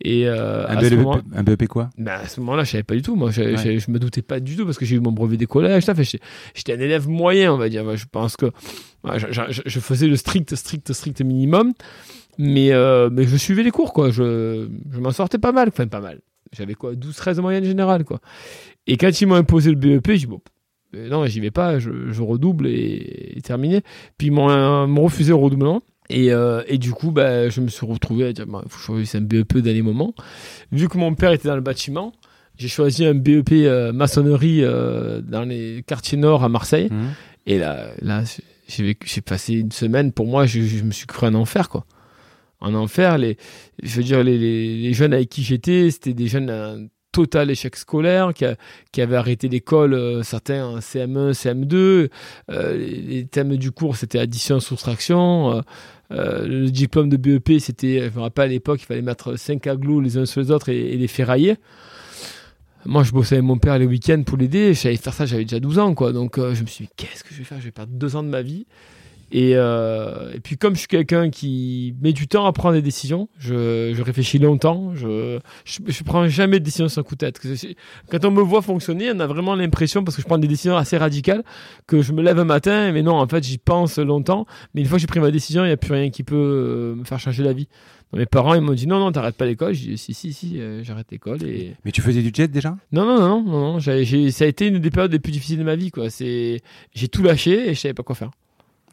Et 0.00 0.26
euh, 0.26 0.66
un, 0.68 0.80
BEP, 0.80 0.92
moment, 0.94 1.20
un, 1.34 1.42
BEP, 1.42 1.68
quoi? 1.68 1.90
Bah 1.98 2.16
À 2.16 2.28
ce 2.28 2.40
moment-là, 2.40 2.64
je 2.64 2.72
savais 2.72 2.82
pas 2.82 2.94
du 2.94 3.02
tout. 3.02 3.14
Moi, 3.14 3.30
je, 3.30 3.42
ouais. 3.42 3.78
je 3.78 3.90
me 3.90 3.98
doutais 3.98 4.22
pas 4.22 4.40
du 4.40 4.56
tout 4.56 4.64
parce 4.64 4.78
que 4.78 4.84
j'ai 4.84 4.96
eu 4.96 5.00
mon 5.00 5.12
brevet 5.12 5.36
des 5.36 5.46
collèges. 5.46 5.84
J'étais 6.54 6.72
un 6.72 6.80
élève 6.80 7.08
moyen, 7.08 7.52
on 7.52 7.56
va 7.56 7.68
dire. 7.68 7.96
Je 7.96 8.06
pense 8.10 8.36
que 8.36 8.46
je, 9.04 9.26
je, 9.30 9.62
je, 9.64 9.80
faisais 9.80 10.06
le 10.06 10.16
strict, 10.16 10.54
strict, 10.54 10.92
strict 10.92 11.20
minimum, 11.20 11.72
mais 12.38 12.72
euh, 12.72 13.08
mais 13.12 13.24
je 13.24 13.36
suivais 13.36 13.62
les 13.62 13.70
cours, 13.70 13.92
quoi. 13.92 14.10
Je, 14.10 14.68
je 14.90 15.00
m'en 15.00 15.12
sortais 15.12 15.38
pas 15.38 15.52
mal, 15.52 15.68
enfin 15.68 15.86
pas 15.86 16.00
mal. 16.00 16.20
J'avais 16.52 16.74
quoi, 16.74 16.94
12-13 16.94 17.36
de 17.36 17.40
moyenne 17.40 17.64
générale, 17.64 18.04
quoi. 18.04 18.20
Et 18.86 18.96
quand 18.96 19.20
ils 19.20 19.26
m'ont 19.26 19.34
imposé 19.34 19.70
le 19.70 19.76
BEP, 19.76 20.06
j'ai 20.08 20.18
dit 20.18 20.26
bon. 20.26 20.40
Non, 20.92 21.26
j'y 21.26 21.40
vais 21.40 21.50
pas, 21.50 21.80
je, 21.80 22.22
redouble 22.22 22.68
et, 22.68 23.32
et, 23.36 23.40
terminé. 23.42 23.82
Puis 24.16 24.28
ils 24.28 24.32
m'ont 24.32 25.02
refusé 25.02 25.30
le 25.30 25.36
redoublement. 25.36 25.82
Et, 26.10 26.32
euh, 26.32 26.62
et, 26.66 26.78
du 26.78 26.92
coup, 26.92 27.10
bah, 27.10 27.48
je 27.48 27.60
me 27.60 27.68
suis 27.68 27.86
retrouvé 27.86 28.26
à 28.26 28.32
dire, 28.32 28.46
bah, 28.46 28.62
faut 28.68 28.78
choisir 28.78 29.20
un 29.20 29.24
BEP 29.24 29.58
dernier 29.58 29.82
moment. 29.82 30.14
Vu 30.70 30.88
que 30.88 30.98
mon 30.98 31.14
père 31.14 31.32
était 31.32 31.48
dans 31.48 31.54
le 31.54 31.62
bâtiment, 31.62 32.12
j'ai 32.56 32.68
choisi 32.68 33.04
un 33.06 33.14
BEP 33.14 33.52
euh, 33.52 33.92
maçonnerie 33.92 34.62
euh, 34.62 35.20
dans 35.22 35.44
les 35.44 35.82
quartiers 35.86 36.18
nord 36.18 36.44
à 36.44 36.48
Marseille. 36.48 36.88
Mmh. 36.90 37.04
Et 37.46 37.58
là, 37.58 37.88
là 38.02 38.22
j'ai 38.68 39.20
passé 39.24 39.54
une 39.54 39.72
semaine, 39.72 40.12
pour 40.12 40.26
moi, 40.26 40.46
je, 40.46 40.60
je, 40.60 40.84
me 40.84 40.90
suis 40.90 41.06
cru 41.06 41.26
un 41.26 41.34
enfer, 41.34 41.68
quoi. 41.68 41.86
En 42.60 42.74
enfer, 42.74 43.18
les, 43.18 43.36
je 43.82 43.96
veux 43.96 44.02
dire, 44.02 44.22
les, 44.22 44.38
les, 44.38 44.76
les 44.78 44.92
jeunes 44.94 45.12
avec 45.12 45.28
qui 45.28 45.42
j'étais, 45.42 45.90
c'était 45.90 46.14
des 46.14 46.28
jeunes 46.28 46.48
un 46.48 46.86
total 47.14 47.50
échec 47.50 47.76
scolaire, 47.76 48.34
qui, 48.34 48.44
a, 48.44 48.56
qui 48.90 49.00
avaient 49.00 49.16
arrêté 49.16 49.48
l'école, 49.48 50.24
certains 50.24 50.66
en 50.66 50.78
CM1, 50.78 51.32
CM2. 51.32 52.10
Euh, 52.50 52.76
les 52.76 53.26
thèmes 53.26 53.56
du 53.56 53.70
cours, 53.70 53.96
c'était 53.96 54.18
addition, 54.18 54.60
soustraction. 54.60 55.62
Euh, 56.10 56.46
le 56.46 56.70
diplôme 56.70 57.08
de 57.08 57.16
BEP, 57.16 57.60
c'était, 57.60 58.10
je 58.10 58.16
me 58.16 58.22
rappelle 58.22 58.44
à 58.44 58.52
l'époque, 58.52 58.82
il 58.82 58.86
fallait 58.86 59.02
mettre 59.02 59.36
5 59.36 59.66
aglos 59.66 60.00
les 60.00 60.18
uns 60.18 60.26
sur 60.26 60.40
les 60.40 60.50
autres 60.50 60.68
et, 60.68 60.96
les 60.96 61.08
ferrailler. 61.08 61.56
Moi, 62.84 63.02
je 63.02 63.12
bossais 63.12 63.36
avec 63.36 63.46
mon 63.46 63.56
père 63.56 63.78
les 63.78 63.86
week-ends 63.86 64.22
pour 64.24 64.36
l'aider. 64.36 64.74
Je 64.74 64.80
savais 64.80 64.96
faire 64.96 65.14
ça, 65.14 65.24
j'avais 65.24 65.44
déjà 65.44 65.60
12 65.60 65.78
ans, 65.78 65.94
quoi. 65.94 66.12
Donc, 66.12 66.36
je 66.36 66.60
me 66.60 66.66
suis 66.66 66.84
dit, 66.84 66.90
qu'est-ce 66.96 67.24
que 67.24 67.32
je 67.32 67.38
vais 67.38 67.44
faire? 67.44 67.58
Je 67.58 67.64
vais 67.64 67.70
perdre 67.70 67.92
deux 67.94 68.14
ans 68.14 68.22
de 68.22 68.28
ma 68.28 68.42
vie. 68.42 68.66
Et, 69.32 69.52
euh, 69.54 70.32
et, 70.34 70.40
puis 70.40 70.56
comme 70.56 70.74
je 70.74 70.80
suis 70.80 70.88
quelqu'un 70.88 71.30
qui 71.30 71.94
met 72.00 72.12
du 72.12 72.28
temps 72.28 72.46
à 72.46 72.52
prendre 72.52 72.74
des 72.74 72.82
décisions, 72.82 73.28
je, 73.38 73.92
je 73.94 74.02
réfléchis 74.02 74.38
longtemps, 74.38 74.94
je, 74.94 75.38
je, 75.64 75.80
je, 75.86 76.04
prends 76.04 76.28
jamais 76.28 76.60
de 76.60 76.64
décision 76.64 76.88
sans 76.88 77.02
coup 77.02 77.14
de 77.14 77.26
tête. 77.26 77.40
Quand 78.10 78.24
on 78.24 78.30
me 78.30 78.42
voit 78.42 78.62
fonctionner, 78.62 79.10
on 79.12 79.20
a 79.20 79.26
vraiment 79.26 79.54
l'impression, 79.54 80.04
parce 80.04 80.16
que 80.16 80.22
je 80.22 80.26
prends 80.26 80.38
des 80.38 80.48
décisions 80.48 80.76
assez 80.76 80.96
radicales, 80.96 81.42
que 81.86 82.02
je 82.02 82.12
me 82.12 82.22
lève 82.22 82.38
un 82.38 82.44
matin, 82.44 82.92
mais 82.92 83.02
non, 83.02 83.16
en 83.16 83.26
fait 83.26 83.42
j'y 83.42 83.58
pense 83.58 83.98
longtemps, 83.98 84.46
mais 84.74 84.82
une 84.82 84.86
fois 84.86 84.96
que 84.96 85.00
j'ai 85.00 85.06
pris 85.06 85.20
ma 85.20 85.30
décision, 85.30 85.64
il 85.64 85.68
n'y 85.68 85.72
a 85.72 85.76
plus 85.76 85.92
rien 85.92 86.10
qui 86.10 86.22
peut 86.22 86.34
euh, 86.36 86.94
me 86.94 87.04
faire 87.04 87.18
changer 87.18 87.42
la 87.42 87.52
vie. 87.52 87.68
mes 88.12 88.26
parents, 88.26 88.54
ils 88.54 88.60
m'ont 88.60 88.74
dit 88.74 88.86
non, 88.86 88.98
non, 88.98 89.10
t'arrêtes 89.12 89.36
pas 89.36 89.46
l'école. 89.46 89.74
J'ai 89.74 89.90
dit 89.90 89.98
si, 89.98 90.14
si, 90.14 90.32
si, 90.32 90.60
euh, 90.60 90.82
j'arrête 90.84 91.06
l'école. 91.10 91.42
Et... 91.44 91.74
Mais 91.84 91.92
tu 91.92 92.02
faisais 92.02 92.22
du 92.22 92.30
jet 92.32 92.48
déjà? 92.48 92.76
Non, 92.92 93.04
non, 93.04 93.18
non, 93.18 93.42
non, 93.42 93.72
non. 93.72 93.80
Ça 93.80 93.92
a 93.92 94.46
été 94.46 94.66
une 94.68 94.78
des 94.78 94.90
périodes 94.90 95.12
les 95.12 95.18
plus 95.18 95.32
difficiles 95.32 95.58
de 95.58 95.64
ma 95.64 95.76
vie, 95.76 95.90
quoi. 95.90 96.06
J'ai 96.10 97.08
tout 97.10 97.22
lâché 97.22 97.70
et 97.70 97.74
je 97.74 97.80
savais 97.80 97.94
pas 97.94 98.02
quoi 98.02 98.14
faire. 98.14 98.30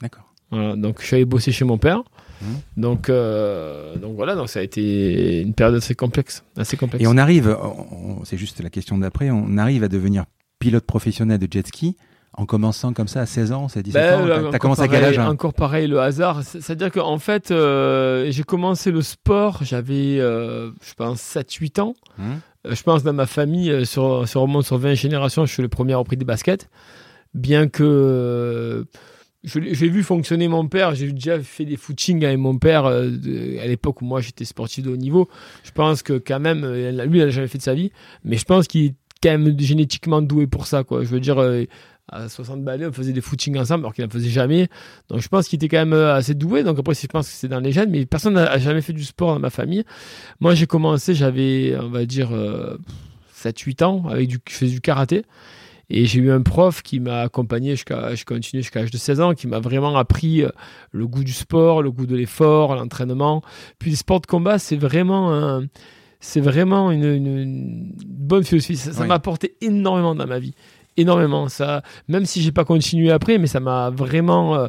D'accord. 0.01 0.33
Voilà, 0.51 0.75
donc 0.75 0.99
je 0.99 1.05
suis 1.05 1.15
allé 1.15 1.25
bosser 1.25 1.51
chez 1.51 1.65
mon 1.65 1.77
père. 1.77 2.03
Mmh. 2.41 2.45
Donc, 2.77 3.09
euh, 3.09 3.95
donc 3.95 4.15
voilà, 4.15 4.35
donc 4.35 4.49
ça 4.49 4.59
a 4.59 4.63
été 4.63 5.41
une 5.41 5.53
période 5.53 5.75
assez 5.75 5.95
complexe, 5.95 6.43
assez 6.57 6.75
complexe. 6.75 7.03
Et 7.03 7.07
on 7.07 7.17
arrive, 7.17 7.57
c'est 8.23 8.37
juste 8.37 8.61
la 8.61 8.69
question 8.69 8.97
d'après, 8.97 9.29
on 9.29 9.57
arrive 9.57 9.83
à 9.83 9.87
devenir 9.87 10.25
pilote 10.59 10.85
professionnel 10.85 11.39
de 11.39 11.47
jet 11.49 11.67
ski 11.67 11.95
en 12.33 12.45
commençant 12.45 12.93
comme 12.93 13.07
ça 13.07 13.21
à 13.21 13.25
16 13.25 13.51
ans, 13.51 13.67
c'est 13.67 13.83
17 13.83 14.01
ben, 14.01 14.45
ans. 14.45 14.49
T'as 14.51 14.57
commencé 14.57 14.83
pareil, 14.83 14.95
à 14.95 14.99
quel 14.99 15.09
âge 15.09 15.19
hein 15.19 15.29
Encore 15.29 15.53
pareil, 15.53 15.87
le 15.87 15.99
hasard. 15.99 16.43
C'est-à-dire 16.43 16.89
qu'en 16.89 17.19
fait, 17.19 17.51
euh, 17.51 18.27
j'ai 18.29 18.43
commencé 18.43 18.89
le 18.89 19.01
sport, 19.01 19.59
j'avais, 19.63 20.17
euh, 20.19 20.71
je 20.81 20.93
pense, 20.93 21.19
7-8 21.21 21.81
ans. 21.81 21.93
Mmh. 22.17 22.23
Je 22.69 22.83
pense 22.83 23.03
dans 23.03 23.11
ma 23.11 23.25
famille, 23.25 23.85
sur, 23.85 24.27
sur, 24.29 24.63
sur 24.63 24.77
20 24.77 24.93
générations, 24.93 25.45
je 25.45 25.51
suis 25.51 25.61
le 25.61 25.67
premier 25.67 25.93
à 25.93 25.97
repris 25.97 26.15
des 26.15 26.25
baskets. 26.25 26.69
Bien 27.33 27.67
que 27.67 28.85
j'ai 29.43 29.89
vu 29.89 30.03
fonctionner 30.03 30.47
mon 30.47 30.67
père, 30.67 30.93
j'ai 30.93 31.11
déjà 31.11 31.39
fait 31.39 31.65
des 31.65 31.77
footings 31.77 32.23
avec 32.23 32.37
mon 32.37 32.57
père 32.57 32.85
euh, 32.85 33.09
à 33.61 33.65
l'époque 33.65 34.01
où 34.01 34.05
moi 34.05 34.21
j'étais 34.21 34.45
sportif 34.45 34.83
de 34.83 34.91
haut 34.91 34.97
niveau. 34.97 35.29
Je 35.63 35.71
pense 35.71 36.03
que 36.03 36.13
quand 36.13 36.39
même, 36.39 36.63
euh, 36.63 37.05
lui, 37.05 37.19
il 37.19 37.25
n'a 37.25 37.29
jamais 37.31 37.47
fait 37.47 37.57
de 37.57 37.63
sa 37.63 37.73
vie, 37.73 37.91
mais 38.23 38.37
je 38.37 38.45
pense 38.45 38.67
qu'il 38.67 38.85
est 38.85 38.95
quand 39.23 39.31
même 39.31 39.59
génétiquement 39.59 40.21
doué 40.21 40.45
pour 40.45 40.67
ça. 40.67 40.83
Quoi. 40.83 41.03
Je 41.03 41.09
veux 41.09 41.19
dire, 41.19 41.39
euh, 41.39 41.63
à 42.07 42.29
60 42.29 42.63
balais, 42.63 42.85
on 42.85 42.91
faisait 42.91 43.13
des 43.13 43.21
footings 43.21 43.57
ensemble 43.57 43.83
alors 43.83 43.95
qu'il 43.95 44.03
n'en 44.03 44.11
faisait 44.11 44.29
jamais. 44.29 44.67
Donc 45.09 45.21
je 45.21 45.27
pense 45.27 45.47
qu'il 45.47 45.57
était 45.57 45.69
quand 45.69 45.85
même 45.85 45.93
assez 45.93 46.35
doué. 46.35 46.61
Donc 46.61 46.77
après, 46.77 46.93
je 46.93 47.07
pense 47.07 47.27
que 47.27 47.33
c'est 47.33 47.47
dans 47.47 47.59
les 47.59 47.71
gènes, 47.71 47.89
mais 47.89 48.05
personne 48.05 48.35
n'a 48.35 48.59
jamais 48.59 48.81
fait 48.81 48.93
du 48.93 49.03
sport 49.03 49.33
dans 49.33 49.39
ma 49.39 49.49
famille. 49.49 49.83
Moi, 50.39 50.53
j'ai 50.53 50.67
commencé, 50.67 51.15
j'avais, 51.15 51.75
on 51.79 51.89
va 51.89 52.05
dire, 52.05 52.29
7-8 53.35 53.83
ans, 53.83 54.03
avec 54.07 54.27
du, 54.27 54.37
je 54.47 54.53
faisais 54.53 54.71
du 54.71 54.81
karaté. 54.81 55.23
Et 55.93 56.05
j'ai 56.05 56.21
eu 56.21 56.31
un 56.31 56.41
prof 56.41 56.81
qui 56.83 57.01
m'a 57.01 57.19
accompagné 57.19 57.71
jusqu'à, 57.71 58.15
je 58.15 58.23
continue 58.23 58.61
jusqu'à 58.61 58.79
l'âge 58.79 58.91
de 58.91 58.97
16 58.97 59.19
ans, 59.19 59.33
qui 59.33 59.45
m'a 59.47 59.59
vraiment 59.59 59.97
appris 59.97 60.41
euh, 60.41 60.49
le 60.93 61.05
goût 61.05 61.25
du 61.25 61.33
sport, 61.33 61.81
le 61.81 61.91
goût 61.91 62.05
de 62.05 62.15
l'effort, 62.15 62.75
l'entraînement. 62.75 63.41
Puis 63.77 63.89
le 63.89 63.97
sport 63.97 64.21
de 64.21 64.25
combat, 64.25 64.57
c'est 64.57 64.77
vraiment 64.77 65.33
un, 65.33 65.65
c'est 66.21 66.39
vraiment 66.39 66.91
une, 66.91 67.03
une, 67.03 67.37
une, 67.37 67.93
bonne 68.05 68.45
philosophie. 68.45 68.77
Ça, 68.77 68.93
ça 68.93 69.01
oui. 69.01 69.07
m'a 69.09 69.15
apporté 69.15 69.57
énormément 69.59 70.15
dans 70.15 70.27
ma 70.27 70.39
vie, 70.39 70.53
énormément. 70.95 71.49
Ça, 71.49 71.81
même 72.07 72.25
si 72.25 72.41
j'ai 72.41 72.53
pas 72.53 72.63
continué 72.63 73.11
après, 73.11 73.37
mais 73.37 73.47
ça 73.47 73.59
m'a 73.59 73.89
vraiment 73.89 74.55
euh, 74.55 74.67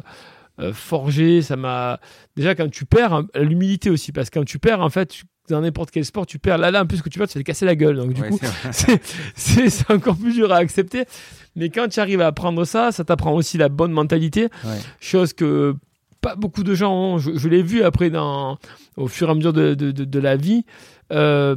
euh, 0.59 0.73
forgé. 0.73 1.41
Ça 1.41 1.55
m'a 1.55 2.01
déjà 2.35 2.53
quand 2.53 2.69
tu 2.69 2.83
perds, 2.83 3.13
hein, 3.13 3.27
l'humilité 3.35 3.89
aussi, 3.89 4.11
parce 4.11 4.29
que 4.29 4.39
quand 4.39 4.45
tu 4.45 4.59
perds, 4.59 4.81
en 4.81 4.89
fait, 4.89 5.05
tu, 5.05 5.23
dans 5.49 5.61
n'importe 5.61 5.91
quel 5.91 6.05
sport, 6.05 6.25
tu 6.25 6.39
perds. 6.39 6.57
Là, 6.57 6.71
là, 6.71 6.83
en 6.83 6.85
plus 6.85 7.01
que 7.01 7.09
tu 7.09 7.19
perds, 7.19 7.27
tu 7.27 7.37
vas 7.37 7.43
te 7.43 7.45
casser 7.45 7.65
la 7.65 7.75
gueule. 7.75 7.97
Donc, 7.97 8.13
du 8.13 8.21
ouais, 8.21 8.29
coup, 8.29 8.39
c'est 9.35 9.91
encore 9.91 10.15
plus 10.15 10.33
dur 10.33 10.51
à 10.51 10.57
accepter. 10.57 11.05
Mais 11.55 11.69
quand 11.69 11.87
tu 11.87 11.99
arrives 11.99 12.21
à 12.21 12.27
apprendre 12.27 12.65
ça, 12.65 12.91
ça 12.91 13.03
t'apprend 13.03 13.33
aussi 13.33 13.57
la 13.57 13.69
bonne 13.69 13.91
mentalité. 13.91 14.43
Ouais. 14.63 14.79
Chose 14.99 15.33
que 15.33 15.75
pas 16.21 16.35
beaucoup 16.35 16.63
de 16.63 16.73
gens 16.73 16.93
ont. 16.93 17.17
Je, 17.17 17.35
je 17.35 17.49
l'ai 17.49 17.61
vu 17.61 17.83
après 17.83 18.09
dans, 18.09 18.57
au 18.95 19.07
fur 19.07 19.27
et 19.27 19.31
à 19.31 19.35
mesure 19.35 19.53
de, 19.53 19.73
de, 19.73 19.91
de, 19.91 20.05
de 20.05 20.19
la 20.19 20.37
vie. 20.37 20.65
Euh, 21.11 21.55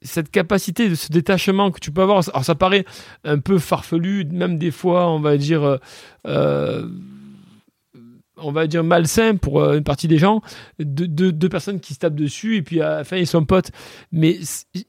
cette 0.00 0.30
capacité 0.30 0.88
de 0.88 0.94
ce 0.94 1.10
détachement 1.10 1.70
que 1.70 1.80
tu 1.80 1.90
peux 1.90 2.02
avoir. 2.02 2.22
Alors, 2.28 2.44
ça 2.44 2.54
paraît 2.54 2.84
un 3.24 3.38
peu 3.38 3.58
farfelu, 3.58 4.24
même 4.30 4.58
des 4.58 4.70
fois, 4.70 5.10
on 5.10 5.18
va 5.20 5.36
dire. 5.36 5.78
Euh, 6.26 6.88
on 8.36 8.52
va 8.52 8.66
dire 8.66 8.84
malsain 8.84 9.36
pour 9.36 9.60
euh, 9.60 9.76
une 9.76 9.84
partie 9.84 10.08
des 10.08 10.18
gens, 10.18 10.42
deux, 10.78 11.32
deux, 11.32 11.48
personnes 11.48 11.80
qui 11.80 11.94
se 11.94 12.00
tapent 12.00 12.14
dessus 12.14 12.56
et 12.56 12.62
puis 12.62 12.80
à 12.80 12.98
la 12.98 13.04
fin 13.04 13.16
ils 13.16 13.26
sont 13.26 13.44
potes. 13.44 13.70
Mais 14.12 14.38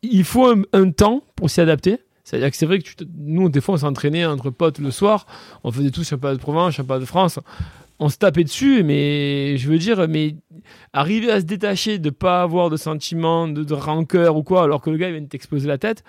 il 0.01 0.23
faut 0.23 0.53
un, 0.73 0.91
temps 0.91 1.23
pour 1.35 1.49
s'y 1.49 1.61
adapter. 1.61 1.99
C'est-à-dire 2.23 2.49
que 2.49 2.57
c'est 2.57 2.65
vrai 2.65 2.79
que 2.79 2.89
nous, 3.15 3.49
des 3.49 3.61
fois, 3.61 3.75
on 3.75 3.77
s'entraînait 3.77 4.25
entre 4.25 4.49
potes 4.49 4.79
le 4.79 4.89
soir, 4.89 5.27
on 5.63 5.71
faisait 5.71 5.91
tous 5.91 6.09
championnat 6.09 6.35
de 6.35 6.41
Provence, 6.41 6.73
championnat 6.73 6.99
de 6.99 7.05
France, 7.05 7.39
on 7.99 8.09
se 8.09 8.17
tapait 8.17 8.43
dessus, 8.43 8.83
mais 8.83 9.57
je 9.57 9.69
veux 9.69 9.77
dire, 9.77 10.07
mais 10.07 10.35
arriver 10.91 11.29
à 11.31 11.39
se 11.39 11.45
détacher, 11.45 11.99
de 11.99 12.09
pas 12.09 12.41
avoir 12.41 12.71
de 12.71 12.77
sentiment, 12.77 13.47
de, 13.47 13.63
de 13.63 13.73
rancœur 13.75 14.37
ou 14.37 14.43
quoi, 14.43 14.63
alors 14.63 14.81
que 14.81 14.89
le 14.89 14.97
gars 14.97 15.09
il 15.09 15.13
vient 15.13 15.21
de 15.21 15.27
t'exploser 15.27 15.67
la 15.67 15.77
tête, 15.77 16.03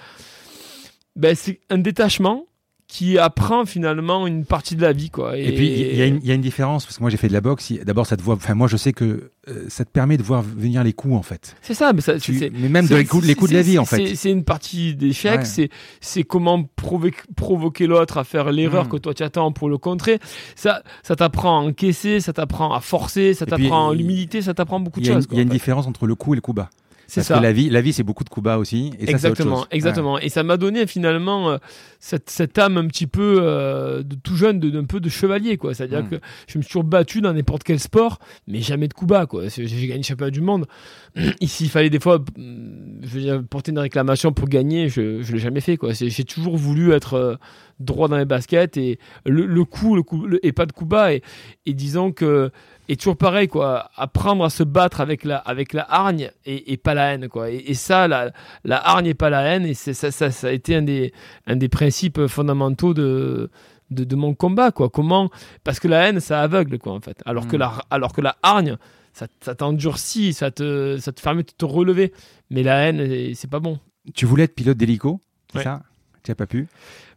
ben 1.16 1.34
c'est 1.34 1.60
un 1.68 1.78
détachement 1.78 2.46
qui 2.88 3.18
apprend 3.18 3.64
finalement 3.64 4.26
une 4.26 4.44
partie 4.44 4.76
de 4.76 4.82
la 4.82 4.92
vie 4.92 5.10
quoi. 5.10 5.36
Et, 5.36 5.52
puis 5.52 5.66
il 5.68 5.94
y, 5.94 6.28
y, 6.28 6.30
a 6.30 6.34
une 6.34 6.40
différence 6.40 6.84
parce 6.84 6.96
que 6.96 7.02
moi 7.02 7.10
j'ai 7.10 7.16
fait 7.16 7.28
de 7.28 7.32
la 7.32 7.40
boxe. 7.40 7.72
D'abord 7.84 8.06
ça 8.06 8.16
te 8.16 8.22
voit, 8.22 8.36
enfin 8.36 8.54
moi 8.54 8.68
je 8.68 8.76
sais 8.76 8.92
que 8.92 9.32
euh, 9.48 9.64
ça 9.68 9.84
te 9.84 9.90
permet 9.90 10.16
de 10.16 10.22
voir 10.22 10.42
venir 10.42 10.84
les 10.84 10.92
coups 10.92 11.14
en 11.14 11.22
fait. 11.22 11.56
C'est 11.62 11.74
ça, 11.74 11.92
mais, 11.92 12.00
ça, 12.00 12.14
mais 12.28 12.68
même 12.68 12.86
de 12.86 12.94
les 12.94 13.04
coups, 13.04 13.26
les 13.26 13.34
coups 13.34 13.50
de 13.50 13.56
la 13.56 13.62
vie 13.62 13.78
en 13.78 13.84
fait. 13.84 14.14
C'est 14.14 14.30
une 14.30 14.44
partie 14.44 14.94
d'échec. 14.94 15.44
C'est 15.44 15.68
c'est 16.00 16.22
comment 16.22 16.62
provoquer, 16.62 17.22
provoquer 17.34 17.86
l'autre 17.86 18.18
à 18.18 18.24
faire 18.24 18.52
l'erreur 18.52 18.86
hmm. 18.86 18.88
que 18.88 18.96
toi 18.98 19.14
tu 19.14 19.22
attends 19.24 19.50
pour 19.50 19.68
le 19.68 19.78
contrer. 19.78 20.20
Ça 20.54 20.82
ça 21.02 21.16
t'apprend 21.16 21.58
à 21.58 21.62
encaisser, 21.62 22.20
ça 22.20 22.32
t'apprend 22.32 22.72
à 22.72 22.80
forcer, 22.80 23.34
ça 23.34 23.46
t'apprend 23.46 23.92
l'humilité, 23.92 24.42
ça 24.42 24.54
t'apprend 24.54 24.78
beaucoup 24.78 25.00
de 25.00 25.06
choses. 25.06 25.26
Il 25.32 25.36
y 25.36 25.40
a 25.40 25.42
une 25.42 25.48
différence 25.48 25.86
entre 25.86 26.06
le 26.06 26.14
coup 26.14 26.34
et 26.34 26.36
le 26.36 26.40
coup 26.40 26.52
bas. 26.52 26.70
Parce 27.14 27.26
ça. 27.26 27.38
que 27.38 27.42
la 27.42 27.52
vie, 27.52 27.70
la 27.70 27.80
vie, 27.80 27.92
c'est 27.92 28.02
beaucoup 28.02 28.24
de 28.24 28.28
coups 28.28 28.44
bas 28.44 28.58
aussi. 28.58 28.92
Et 28.98 29.10
exactement, 29.10 29.62
ça, 29.62 29.68
exactement. 29.70 30.18
Et 30.18 30.28
ça 30.28 30.42
m'a 30.42 30.56
donné 30.56 30.86
finalement 30.86 31.50
euh, 31.50 31.58
cette, 32.00 32.30
cette, 32.30 32.58
âme 32.58 32.76
un 32.76 32.86
petit 32.86 33.06
peu 33.06 33.38
euh, 33.40 34.02
de 34.02 34.16
tout 34.16 34.36
jeune, 34.36 34.58
d'un 34.58 34.84
peu 34.84 35.00
de 35.00 35.08
chevalier, 35.08 35.56
quoi. 35.56 35.74
C'est-à-dire 35.74 36.02
hmm. 36.02 36.08
que 36.08 36.16
je 36.48 36.58
me 36.58 36.62
suis 36.62 36.70
toujours 36.70 36.84
battu 36.84 37.20
dans 37.20 37.32
n'importe 37.32 37.62
quel 37.62 37.78
sport, 37.78 38.18
mais 38.48 38.60
jamais 38.60 38.88
de 38.88 38.94
coups 38.94 39.10
bas, 39.10 39.26
quoi. 39.26 39.44
J'ai 39.48 39.86
gagné 39.86 39.98
le 39.98 40.02
championnat 40.02 40.30
du 40.30 40.40
monde. 40.40 40.66
Ici, 41.40 41.64
il 41.64 41.70
fallait 41.70 41.90
des 41.90 42.00
fois, 42.00 42.18
mm, 42.18 43.00
je 43.02 43.08
veux 43.08 43.20
dire, 43.20 43.42
porter 43.48 43.70
une 43.70 43.78
réclamation 43.78 44.32
pour 44.32 44.48
gagner. 44.48 44.88
Je, 44.88 45.22
je 45.22 45.32
l'ai 45.32 45.38
jamais 45.38 45.60
fait, 45.60 45.76
quoi. 45.76 45.92
J'ai 45.92 46.24
toujours 46.24 46.56
voulu 46.56 46.92
être 46.92 47.14
euh, 47.14 47.34
droit 47.78 48.08
dans 48.08 48.18
les 48.18 48.24
baskets 48.24 48.76
et 48.76 48.98
le, 49.24 49.46
le 49.46 49.64
coup, 49.64 49.94
le 49.94 50.02
coup, 50.02 50.26
et 50.42 50.52
pas 50.52 50.66
de 50.66 50.72
coups 50.72 50.90
bas. 50.90 51.12
Et, 51.12 51.22
et 51.66 51.74
disons 51.74 52.10
que 52.10 52.50
et 52.88 52.96
toujours 52.96 53.16
pareil 53.16 53.48
quoi 53.48 53.90
apprendre 53.96 54.44
à 54.44 54.50
se 54.50 54.62
battre 54.62 55.00
avec 55.00 55.24
la 55.24 55.38
avec 55.38 55.72
la 55.72 55.86
hargne 55.88 56.30
et, 56.44 56.72
et 56.72 56.76
pas 56.76 56.94
la 56.94 57.12
haine 57.12 57.28
quoi. 57.28 57.50
Et, 57.50 57.74
ça 57.74 58.08
la, 58.08 58.32
la 58.64 58.76
hargne 58.76 59.06
et 59.06 59.14
pas 59.14 59.30
la 59.30 59.42
haine 59.42 59.66
et 59.66 59.74
c'est 59.74 59.94
ça, 59.94 60.10
ça, 60.10 60.30
ça 60.30 60.48
a 60.48 60.50
été 60.50 60.76
un 60.76 60.82
des 60.82 61.12
un 61.46 61.56
des 61.56 61.68
principes 61.68 62.26
fondamentaux 62.26 62.94
de 62.94 63.50
de, 63.90 64.04
de 64.04 64.16
mon 64.16 64.34
combat 64.34 64.70
quoi. 64.70 64.88
Comment 64.88 65.30
parce 65.64 65.80
que 65.80 65.88
la 65.88 66.08
haine 66.08 66.20
ça 66.20 66.42
aveugle 66.42 66.78
quoi 66.78 66.92
en 66.92 67.00
fait. 67.00 67.20
Alors 67.24 67.48
que 67.48 67.56
hmm. 67.56 67.60
la 67.60 67.72
alors 67.90 68.12
que 68.12 68.20
la 68.20 68.36
hargne 68.42 68.76
ça, 69.12 69.26
ça 69.40 69.54
t'endurcit 69.54 70.32
ça 70.32 70.50
te 70.50 70.98
ça 70.98 71.12
te 71.12 71.22
permet 71.22 71.42
de 71.42 71.52
te 71.56 71.64
relever. 71.64 72.12
Mais 72.50 72.62
la 72.62 72.76
haine 72.76 73.34
c'est 73.34 73.50
pas 73.50 73.60
bon. 73.60 73.78
Tu 74.14 74.26
voulais 74.26 74.44
être 74.44 74.54
pilote 74.54 74.76
d'hélico 74.76 75.20
c'est 75.52 75.62
ça? 75.62 75.82
Tu 76.22 76.30
n'as 76.30 76.34
pas 76.34 76.46
pu? 76.46 76.66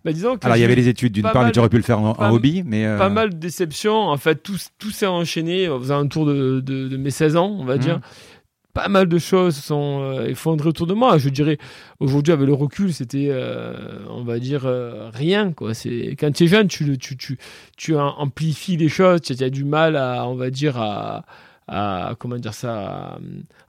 Bah, 0.05 0.13
disons 0.13 0.37
Alors 0.41 0.55
il 0.55 0.61
y 0.61 0.63
avait 0.63 0.75
les 0.75 0.87
études 0.87 1.13
d'une 1.13 1.23
part, 1.23 1.43
mais 1.43 1.51
tu 1.51 1.59
aurais 1.59 1.69
pu 1.69 1.77
le 1.77 1.83
faire 1.83 1.99
en, 1.99 2.31
hobby, 2.31 2.63
mais 2.65 2.85
euh, 2.85 2.97
pas 2.97 3.09
mal 3.09 3.31
de 3.31 3.35
déceptions. 3.35 3.97
En 3.97 4.17
fait, 4.17 4.41
tout, 4.41 4.57
tout 4.77 4.91
s'est 4.91 5.05
enchaîné 5.05 5.67
aux 5.67 5.91
alentours 5.91 6.25
de, 6.25 6.61
de, 6.61 6.87
de, 6.87 6.97
mes 6.97 7.11
16 7.11 7.35
ans, 7.35 7.55
on 7.59 7.65
va 7.65 7.75
mmh. 7.75 7.79
dire. 7.79 7.99
Pas 8.73 8.87
mal 8.87 9.07
de 9.07 9.17
choses 9.17 9.55
sont 9.55 10.01
euh, 10.03 10.27
effondrées 10.27 10.69
autour 10.69 10.87
de 10.87 10.93
moi. 10.93 11.17
Je 11.17 11.27
dirais 11.29 11.57
aujourd'hui 11.99 12.31
avec 12.31 12.47
le 12.47 12.53
recul, 12.53 12.93
c'était, 12.93 13.27
euh, 13.29 13.73
on 14.09 14.23
va 14.23 14.39
dire 14.39 14.71
rien 15.11 15.51
quoi. 15.51 15.73
C'est 15.73 16.15
quand 16.17 16.31
tu 16.31 16.45
es 16.45 16.47
jeune, 16.47 16.67
tu, 16.67 16.97
tu, 16.97 17.17
tu, 17.17 17.37
tu 17.75 17.97
amplifies 17.97 18.77
les 18.77 18.89
choses. 18.89 19.21
Tu 19.21 19.33
as 19.43 19.49
du 19.49 19.65
mal 19.65 19.97
à, 19.97 20.27
on 20.27 20.35
va 20.35 20.49
dire 20.49 20.77
à 20.77 21.25
à 21.69 22.15
comment 22.17 22.37
dire 22.37 22.53
ça 22.53 23.19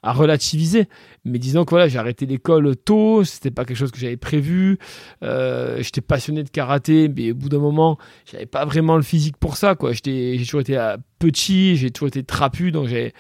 à, 0.03 0.13
relativiser. 0.13 0.89
Mais 1.25 1.39
disons 1.39 1.65
que 1.65 1.71
voilà 1.71 1.89
j'ai 1.89 1.99
arrêté 1.99 2.27
l'école 2.27 2.75
tôt 2.77 3.25
c'était 3.25 3.51
pas 3.51 3.65
quelque 3.65 3.77
chose 3.77 3.91
que 3.91 3.99
j'avais 3.99 4.17
prévu. 4.17 4.79
Euh, 5.23 5.83
j'étais 5.83 6.01
passionné 6.01 6.43
de 6.43 6.49
karaté 6.49 7.09
mais 7.09 7.33
au 7.33 7.35
bout 7.35 7.49
d'un 7.49 7.59
moment 7.59 7.99
j'avais 8.31 8.47
pas 8.47 8.65
vraiment 8.65 8.97
le 8.97 9.03
physique 9.03 9.37
pour 9.37 9.57
ça 9.57 9.75
quoi. 9.75 9.93
J'étais 9.93 10.37
j'ai 10.39 10.45
toujours 10.45 10.63
été 10.63 10.79
euh, 10.79 10.97
petit 11.19 11.77
j'ai 11.77 11.91
toujours 11.91 12.09
été 12.09 12.23
trapu 12.25 12.73
donc 12.73 12.89
j'ai 12.89 13.13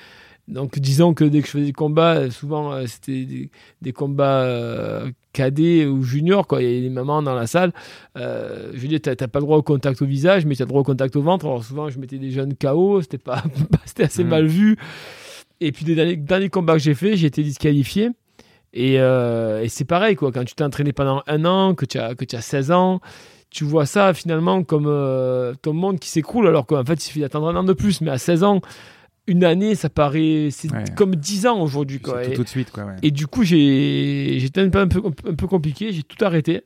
donc 0.48 0.78
disons 0.78 1.14
que 1.14 1.24
dès 1.24 1.40
que 1.40 1.46
je 1.46 1.52
faisais 1.52 1.66
des 1.66 1.72
combats, 1.72 2.30
souvent 2.30 2.72
euh, 2.72 2.86
c'était 2.86 3.50
des, 3.80 3.92
combats 3.92 4.42
euh, 4.42 5.10
cadets 5.32 5.86
ou 5.86 6.02
juniors, 6.02 6.46
quoi. 6.46 6.62
Il 6.62 6.74
y 6.74 6.78
a 6.78 6.80
des 6.80 6.90
mamans 6.90 7.22
dans 7.22 7.34
la 7.34 7.46
salle. 7.46 7.72
Euh, 8.18 8.70
je 8.74 8.78
veux 8.78 8.88
dire, 8.88 9.00
t'as 9.00 9.14
pas 9.14 9.38
le 9.38 9.44
droit 9.44 9.58
au 9.58 9.62
contact 9.62 10.02
au 10.02 10.06
visage, 10.06 10.46
mais 10.46 10.56
tu 10.56 10.62
as 10.62 10.64
le 10.64 10.70
droit 10.70 10.80
au 10.80 10.84
contact 10.84 11.14
au 11.14 11.22
ventre. 11.22 11.46
Alors 11.46 11.62
souvent, 11.62 11.88
je 11.88 11.98
mettais 11.98 12.18
des 12.18 12.30
jeunes 12.30 12.54
KO, 12.56 13.00
c'était 13.02 13.18
pas, 13.18 13.42
c'était 13.84 14.04
assez 14.04 14.24
mmh. 14.24 14.28
mal 14.28 14.46
vu. 14.46 14.76
Et 15.60 15.72
puis 15.72 15.84
des 15.84 15.94
derniers, 16.16 16.48
combats 16.48 16.74
que 16.74 16.80
j'ai 16.80 16.94
fait, 16.94 17.16
j'ai 17.16 17.26
été 17.26 17.42
disqualifié. 17.42 18.10
Et, 18.72 18.94
et 18.94 19.68
c'est 19.68 19.84
pareil, 19.84 20.16
quoi. 20.16 20.32
Quand 20.32 20.44
tu 20.44 20.54
t'es 20.54 20.64
entraîné 20.64 20.92
pendant 20.92 21.22
un 21.26 21.44
an, 21.44 21.74
que 21.74 21.84
tu 21.84 21.98
as 21.98 22.14
que 22.14 22.24
tu 22.24 22.34
as 22.34 22.40
16 22.40 22.70
ans, 22.70 23.00
tu 23.50 23.64
vois 23.64 23.84
ça 23.84 24.14
finalement 24.14 24.62
comme 24.62 24.84
ton 25.60 25.72
monde 25.74 25.98
qui 25.98 26.08
s'écroule, 26.08 26.46
alors 26.46 26.66
qu'en 26.66 26.84
fait, 26.84 26.94
il 26.94 27.00
suffit 27.02 27.20
d'attendre 27.20 27.48
un 27.48 27.56
an 27.56 27.64
de 27.64 27.74
plus. 27.74 28.00
Mais 28.00 28.10
à 28.10 28.16
16 28.16 28.42
ans 28.44 28.60
une 29.26 29.44
année, 29.44 29.74
ça 29.74 29.88
paraît 29.88 30.48
c'est 30.50 30.68
comme 30.94 31.14
dix 31.14 31.46
ans 31.46 31.60
aujourd'hui. 31.60 32.00
Quoi. 32.00 32.24
Et, 32.24 32.32
tout, 32.32 32.44
de 32.44 32.48
suite. 32.48 32.70
Quoi, 32.70 32.86
et 33.02 33.10
du 33.10 33.26
coup, 33.26 33.44
j'étais 33.44 34.60
un 34.60 34.70
peu, 34.70 35.02
un 35.28 35.34
peu 35.34 35.46
compliqué, 35.46 35.92
j'ai 35.92 36.02
tout 36.02 36.24
arrêté. 36.24 36.62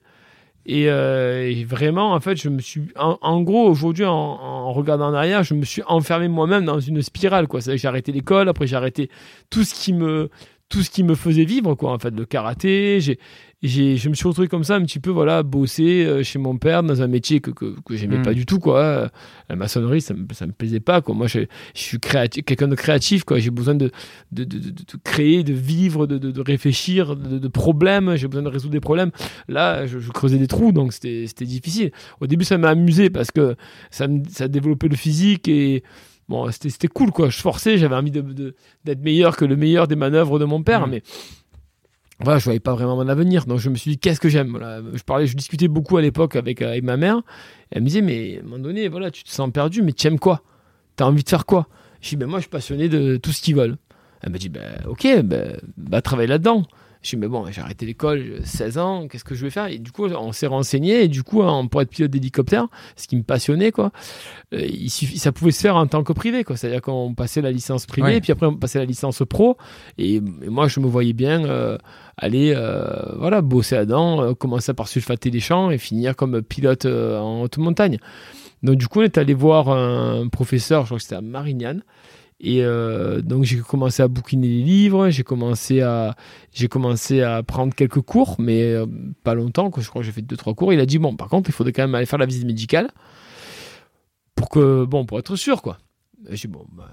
Euh, 0.70 1.46
et, 1.46 1.64
vraiment, 1.64 2.14
en 2.14 2.20
fait, 2.20 2.36
je 2.36 2.48
me 2.48 2.60
suis. 2.60 2.88
En, 2.96 3.42
gros, 3.42 3.68
aujourd'hui, 3.68 4.04
en, 4.04 4.72
regardant 4.72 5.08
en 5.08 5.14
arrière, 5.14 5.42
je 5.42 5.54
me 5.54 5.64
suis 5.64 5.82
enfermé 5.86 6.28
moi-même 6.28 6.64
dans 6.64 6.80
une 6.80 7.02
spirale. 7.02 7.48
Quoi. 7.48 7.60
J'ai 7.60 7.88
arrêté 7.88 8.12
l'école, 8.12 8.48
après 8.48 8.66
j'ai 8.66 8.76
arrêté 8.76 9.10
tout 9.50 9.64
ce 9.64 9.74
qui 9.74 9.92
me 9.92 10.30
tout 10.74 10.82
ce 10.82 10.90
qui 10.90 11.04
me 11.04 11.14
faisait 11.14 11.44
vivre 11.44 11.76
quoi 11.76 11.92
en 11.92 12.00
fait 12.00 12.10
le 12.10 12.24
karaté. 12.24 13.00
J'ai 13.00 13.18
je 13.62 14.08
me 14.08 14.14
suis 14.14 14.26
retrouvé 14.26 14.48
comme 14.48 14.64
ça 14.64 14.74
un 14.74 14.82
petit 14.82 14.98
peu 14.98 15.10
voilà 15.10 15.44
bosser 15.44 16.04
euh, 16.04 16.24
chez 16.24 16.40
mon 16.40 16.58
père 16.58 16.82
dans 16.82 17.00
un 17.00 17.06
métier 17.06 17.40
que, 17.40 17.52
que, 17.52 17.76
que 17.80 17.96
j'aimais 17.96 18.20
pas 18.20 18.32
hmm. 18.32 18.34
du 18.34 18.44
tout 18.44 18.58
quoi. 18.58 19.08
La 19.48 19.54
maçonnerie 19.54 20.00
ça 20.00 20.14
me, 20.14 20.26
ça 20.32 20.46
me 20.46 20.52
plaisait 20.52 20.80
pas 20.80 21.00
quoi. 21.00 21.14
Moi 21.14 21.28
je, 21.28 21.40
je 21.74 21.80
suis 21.80 22.00
créatif 22.00 22.44
quelqu'un 22.44 22.66
de 22.66 22.74
créatif 22.74 23.22
quoi. 23.22 23.38
J'ai 23.38 23.50
besoin 23.50 23.76
de 23.76 23.92
de, 24.32 24.42
de, 24.42 24.58
de, 24.58 24.82
créer 25.04 25.44
de 25.44 25.52
vivre 25.52 26.08
de, 26.08 26.18
de, 26.18 26.40
réfléchir 26.40 27.14
de, 27.14 27.48
problèmes. 27.48 28.16
J'ai 28.16 28.26
besoin 28.26 28.42
de 28.42 28.48
résoudre 28.48 28.72
des 28.72 28.80
problèmes. 28.80 29.12
Là 29.46 29.86
je, 29.86 29.98
creusais 30.10 30.38
des 30.38 30.48
trous 30.48 30.72
donc 30.72 30.92
c'était 30.92 31.26
c'était 31.28 31.46
difficile. 31.46 31.92
Au 32.20 32.26
début 32.26 32.44
ça 32.44 32.58
m'a 32.58 32.70
amusé 32.70 33.10
parce 33.10 33.30
que 33.30 33.54
ça 33.92 34.08
ça 34.28 34.48
développait 34.48 34.88
le 34.88 34.96
physique 34.96 35.46
et 35.46 35.84
bon 36.28 36.50
c'était 36.50 36.88
cool 36.88 37.10
quoi 37.10 37.28
je 37.28 37.38
forçais 37.38 37.78
j'avais 37.78 37.96
envie 37.96 38.10
d'être 38.10 39.02
meilleur 39.02 39.36
que 39.36 39.44
le 39.44 39.56
meilleur 39.56 39.88
des 39.88 39.96
manœuvres 39.96 40.38
de 40.38 40.44
mon 40.44 40.62
père 40.62 40.86
hmm. 40.86 40.90
mais 40.90 41.02
voilà, 42.20 42.38
je 42.38 42.44
voyais 42.44 42.60
pas 42.60 42.74
vraiment 42.74 42.96
mon 42.96 43.08
avenir. 43.08 43.44
Donc 43.46 43.58
je 43.58 43.68
me 43.68 43.74
suis 43.74 43.92
dit, 43.92 43.98
qu'est-ce 43.98 44.20
que 44.20 44.28
j'aime? 44.28 44.50
Voilà. 44.50 44.80
Je 44.92 45.02
parlais, 45.02 45.26
je 45.26 45.36
discutais 45.36 45.68
beaucoup 45.68 45.96
à 45.96 46.02
l'époque 46.02 46.36
avec, 46.36 46.62
euh, 46.62 46.68
avec 46.68 46.84
ma 46.84 46.96
mère. 46.96 47.22
elle 47.70 47.82
me 47.82 47.86
disait, 47.86 48.02
mais 48.02 48.36
à 48.36 48.40
un 48.40 48.42
moment 48.44 48.58
donné, 48.58 48.88
voilà, 48.88 49.10
tu 49.10 49.24
te 49.24 49.30
sens 49.30 49.50
perdu, 49.50 49.82
mais 49.82 49.92
tu 49.92 50.06
aimes 50.06 50.18
quoi? 50.18 50.42
Tu 50.96 51.02
as 51.02 51.06
envie 51.06 51.24
de 51.24 51.28
faire 51.28 51.44
quoi? 51.44 51.66
Je 52.00 52.10
dis, 52.10 52.16
ben 52.16 52.26
moi, 52.26 52.38
je 52.38 52.42
suis 52.42 52.50
passionné 52.50 52.88
de 52.88 53.16
tout 53.16 53.32
ce 53.32 53.42
qu'ils 53.42 53.56
veulent. 53.56 53.76
Elle 54.22 54.30
m'a 54.30 54.38
dit, 54.38 54.48
ben 54.48 54.62
ok, 54.88 55.22
ben, 55.22 55.58
bah, 55.76 56.02
travaille 56.02 56.28
là-dedans. 56.28 56.62
Je 57.04 57.10
dis, 57.10 57.16
mais 57.16 57.28
bon, 57.28 57.44
j'ai 57.50 57.60
arrêté 57.60 57.84
l'école, 57.84 58.40
16 58.44 58.78
ans, 58.78 59.08
qu'est-ce 59.08 59.24
que 59.24 59.34
je 59.34 59.44
vais 59.44 59.50
faire? 59.50 59.66
Et 59.66 59.78
du 59.78 59.92
coup, 59.92 60.06
on 60.06 60.32
s'est 60.32 60.46
renseigné, 60.46 61.04
et 61.04 61.08
du 61.08 61.22
coup, 61.22 61.42
hein, 61.42 61.66
pour 61.66 61.82
être 61.82 61.90
pilote 61.90 62.10
d'hélicoptère, 62.10 62.66
ce 62.96 63.06
qui 63.06 63.16
me 63.16 63.22
passionnait, 63.22 63.72
quoi, 63.72 63.92
euh, 64.54 64.64
il 64.64 64.88
suffit, 64.88 65.18
ça 65.18 65.30
pouvait 65.30 65.50
se 65.50 65.60
faire 65.60 65.76
en 65.76 65.86
tant 65.86 66.02
que 66.02 66.14
privé, 66.14 66.44
quoi. 66.44 66.56
C'est-à-dire 66.56 66.80
qu'on 66.80 67.12
passait 67.14 67.42
la 67.42 67.50
licence 67.50 67.84
privée, 67.84 68.16
et 68.16 68.20
puis 68.22 68.32
après, 68.32 68.46
on 68.46 68.56
passait 68.56 68.78
la 68.78 68.86
licence 68.86 69.22
pro, 69.28 69.58
et, 69.98 70.22
moi, 70.48 70.66
je 70.66 70.80
me 70.80 70.86
voyais 70.86 71.12
bien 71.12 71.44
euh, 71.44 71.76
aller, 72.16 72.54
euh, 72.56 73.14
voilà, 73.18 73.42
bosser 73.42 73.76
à 73.76 73.84
dents, 73.84 74.32
commencer 74.34 74.72
par 74.72 74.88
sulfater 74.88 75.30
les 75.30 75.40
champs, 75.40 75.70
et 75.70 75.76
finir 75.76 76.16
comme 76.16 76.40
pilote 76.40 76.86
en 76.86 77.42
haute 77.42 77.58
montagne. 77.58 77.98
Donc, 78.62 78.76
du 78.76 78.88
coup, 78.88 79.00
on 79.00 79.02
est 79.02 79.18
allé 79.18 79.34
voir 79.34 79.68
un 79.68 80.26
professeur, 80.28 80.84
je 80.84 80.86
crois 80.86 80.96
que 80.96 81.02
c'était 81.02 81.16
à 81.16 81.20
Marignane, 81.20 81.82
et 82.40 82.62
euh, 82.62 83.20
donc 83.20 83.44
j'ai 83.44 83.58
commencé 83.58 84.02
à 84.02 84.08
bouquiner 84.08 84.48
les 84.48 84.62
livres, 84.62 85.08
j'ai 85.10 85.22
commencé 85.22 85.80
à 85.80 86.16
j'ai 86.52 86.68
commencé 86.68 87.22
à 87.22 87.42
prendre 87.42 87.74
quelques 87.74 88.00
cours, 88.00 88.36
mais 88.38 88.62
euh, 88.62 88.86
pas 89.22 89.34
longtemps. 89.34 89.70
Je 89.76 89.88
crois 89.88 90.02
que 90.02 90.06
j'ai 90.06 90.12
fait 90.12 90.22
deux 90.22 90.36
trois 90.36 90.54
cours. 90.54 90.72
Il 90.72 90.80
a 90.80 90.86
dit 90.86 90.98
bon, 90.98 91.16
par 91.16 91.28
contre, 91.28 91.48
il 91.48 91.52
faudrait 91.52 91.72
quand 91.72 91.82
même 91.82 91.94
aller 91.94 92.06
faire 92.06 92.18
la 92.18 92.26
visite 92.26 92.44
médicale 92.44 92.90
pour 94.34 94.48
que 94.48 94.84
bon 94.84 95.06
pour 95.06 95.18
être 95.18 95.36
sûr 95.36 95.62
quoi. 95.62 95.78
J'ai 96.30 96.48
bon. 96.48 96.66
Bah, 96.72 96.88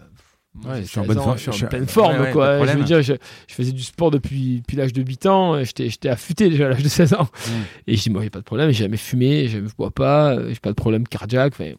je 0.82 0.84
suis 0.84 1.00
en, 1.00 1.06
bonne 1.06 1.18
je 1.38 1.50
suis 1.52 1.64
en 1.66 1.68
pleine 1.70 1.88
forme, 1.88 2.30
quoi. 2.32 2.66
Je 2.66 2.78
veux 2.78 2.84
dire, 2.84 3.02
je, 3.02 3.14
faisais 3.48 3.72
du 3.72 3.84
sport 3.84 4.12
depuis, 4.12 4.58
depuis 4.60 4.76
l'âge 4.76 4.92
de 4.92 5.02
8 5.02 5.26
ans. 5.26 5.64
J'étais 5.64 6.10
affûté 6.10 6.50
déjà 6.50 6.66
à 6.66 6.70
l'âge 6.70 6.84
de 6.84 6.90
16 6.90 7.14
ans. 7.14 7.24
Mm. 7.24 7.52
Et 7.88 7.96
je 7.96 8.04
dis, 8.04 8.10
moi, 8.10 8.22
j'ai 8.22 8.30
pas 8.30 8.40
de 8.40 8.44
problème. 8.44 8.70
J'ai 8.72 8.84
jamais 8.84 8.98
fumé, 8.98 9.48
je 9.48 9.60
ne 9.60 9.68
bois 9.78 9.92
pas, 9.92 10.50
j'ai 10.50 10.60
pas 10.60 10.72
de 10.72 10.76
problème 10.76 11.08
cardiaque. 11.08 11.54
Enfin, 11.54 11.72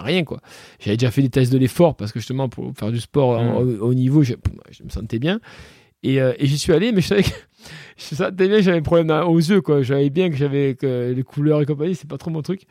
rien 0.00 0.24
quoi. 0.24 0.40
J'avais 0.80 0.96
déjà 0.96 1.10
fait 1.10 1.22
des 1.22 1.28
tests 1.28 1.52
de 1.52 1.58
l'effort 1.58 1.96
parce 1.96 2.12
que 2.12 2.18
justement 2.18 2.48
pour 2.48 2.72
faire 2.76 2.90
du 2.90 3.00
sport 3.00 3.42
mm. 3.42 3.80
au, 3.80 3.94
niveau, 3.94 4.22
je, 4.22 4.34
me 4.34 4.88
sentais 4.88 5.18
bien. 5.18 5.40
Et, 6.02 6.20
euh, 6.20 6.32
et 6.38 6.46
j'y 6.46 6.58
suis 6.58 6.72
allé, 6.72 6.92
mais 6.92 7.00
je 7.00 7.08
savais 7.08 7.22
que 7.22 7.28
je 7.96 8.14
sentais 8.14 8.48
bien 8.48 8.60
j'avais 8.60 8.78
un 8.78 8.82
problème 8.82 9.10
aux 9.10 9.38
yeux 9.38 9.60
quoi. 9.60 9.82
J'avais 9.82 10.10
bien 10.10 10.30
que 10.30 10.36
j'avais 10.36 10.74
que 10.74 11.12
les 11.14 11.22
couleurs 11.22 11.60
et 11.62 11.66
compagnie, 11.66 11.94
c'est 11.94 12.08
pas 12.08 12.18
trop 12.18 12.30
mon 12.30 12.42
truc. 12.42 12.62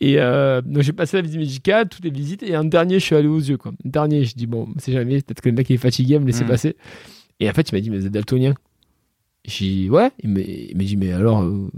Et 0.00 0.18
euh, 0.18 0.62
donc 0.62 0.82
j'ai 0.82 0.92
passé 0.92 1.18
la 1.18 1.22
visite 1.22 1.38
médicale, 1.38 1.88
toutes 1.88 2.04
les 2.04 2.10
visites, 2.10 2.42
et 2.42 2.54
un 2.54 2.64
dernier, 2.64 2.98
je 2.98 3.04
suis 3.04 3.14
allé 3.14 3.28
aux 3.28 3.38
yeux 3.38 3.58
quoi. 3.58 3.72
Un 3.84 3.88
dernier, 3.88 4.24
je 4.24 4.34
dis 4.34 4.46
bon, 4.46 4.68
c'est 4.78 4.92
jamais, 4.92 5.20
peut-être 5.20 5.42
que 5.42 5.48
le 5.50 5.54
mec 5.54 5.70
est 5.70 5.76
fatigué, 5.76 6.18
me 6.18 6.26
laisser 6.26 6.44
mm. 6.44 6.48
passer. 6.48 6.76
Et 7.38 7.48
en 7.48 7.52
fait, 7.52 7.68
il 7.70 7.74
m'a 7.74 7.80
dit 7.80 7.90
mais 7.90 7.98
vous 7.98 8.06
êtes 8.06 8.12
daltonien. 8.12 8.54
J'ai 9.44 9.64
dit 9.64 9.90
ouais. 9.90 10.10
Il 10.22 10.30
m'a 10.30 10.84
dit 10.84 10.96
mais 10.96 11.12
alors, 11.12 11.42
euh, 11.42 11.68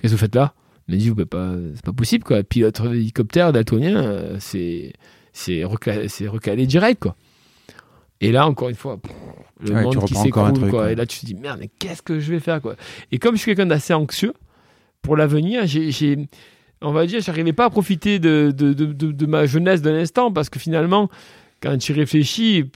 qu'est-ce 0.00 0.12
que 0.12 0.16
vous 0.16 0.20
faites 0.20 0.34
là? 0.34 0.54
M'a 0.88 0.96
dit, 0.96 1.10
pas, 1.24 1.54
c'est 1.74 1.84
pas 1.84 1.92
possible, 1.92 2.24
quoi. 2.24 2.42
Pilote 2.42 2.80
hélicoptère 2.80 3.52
daltonien, 3.52 3.96
euh, 3.96 4.36
c'est, 4.40 4.92
c'est, 5.32 5.64
recalé, 5.64 6.08
c'est 6.08 6.26
recalé 6.26 6.66
direct, 6.66 7.02
quoi. 7.02 7.16
Et 8.20 8.32
là, 8.32 8.48
encore 8.48 8.68
une 8.68 8.74
fois, 8.74 8.98
le 9.60 9.82
monde 9.82 10.04
qui 10.04 10.14
s'écroule, 10.14 10.70
quoi. 10.70 10.92
Et 10.92 10.94
là, 10.94 11.06
tu 11.06 11.20
te 11.20 11.26
dis, 11.26 11.34
merde, 11.34 11.58
mais 11.60 11.70
qu'est-ce 11.78 12.02
que 12.02 12.18
je 12.18 12.32
vais 12.32 12.40
faire, 12.40 12.60
quoi. 12.60 12.76
Et 13.12 13.18
comme 13.18 13.36
je 13.36 13.40
suis 13.40 13.54
quelqu'un 13.54 13.66
d'assez 13.66 13.94
anxieux, 13.94 14.34
pour 15.02 15.16
l'avenir, 15.16 15.66
j'ai, 15.66 16.28
on 16.82 16.92
va 16.92 17.06
dire, 17.06 17.20
j'arrivais 17.20 17.52
pas 17.52 17.66
à 17.66 17.70
profiter 17.70 18.18
de, 18.18 18.52
de, 18.56 18.72
de, 18.72 18.92
de 18.92 19.26
ma 19.26 19.46
jeunesse 19.46 19.82
d'un 19.82 19.94
instant 19.94 20.32
parce 20.32 20.50
que 20.50 20.58
finalement, 20.58 21.08
quand 21.62 21.76
tu 21.78 21.92
réfléchis, 21.92 22.70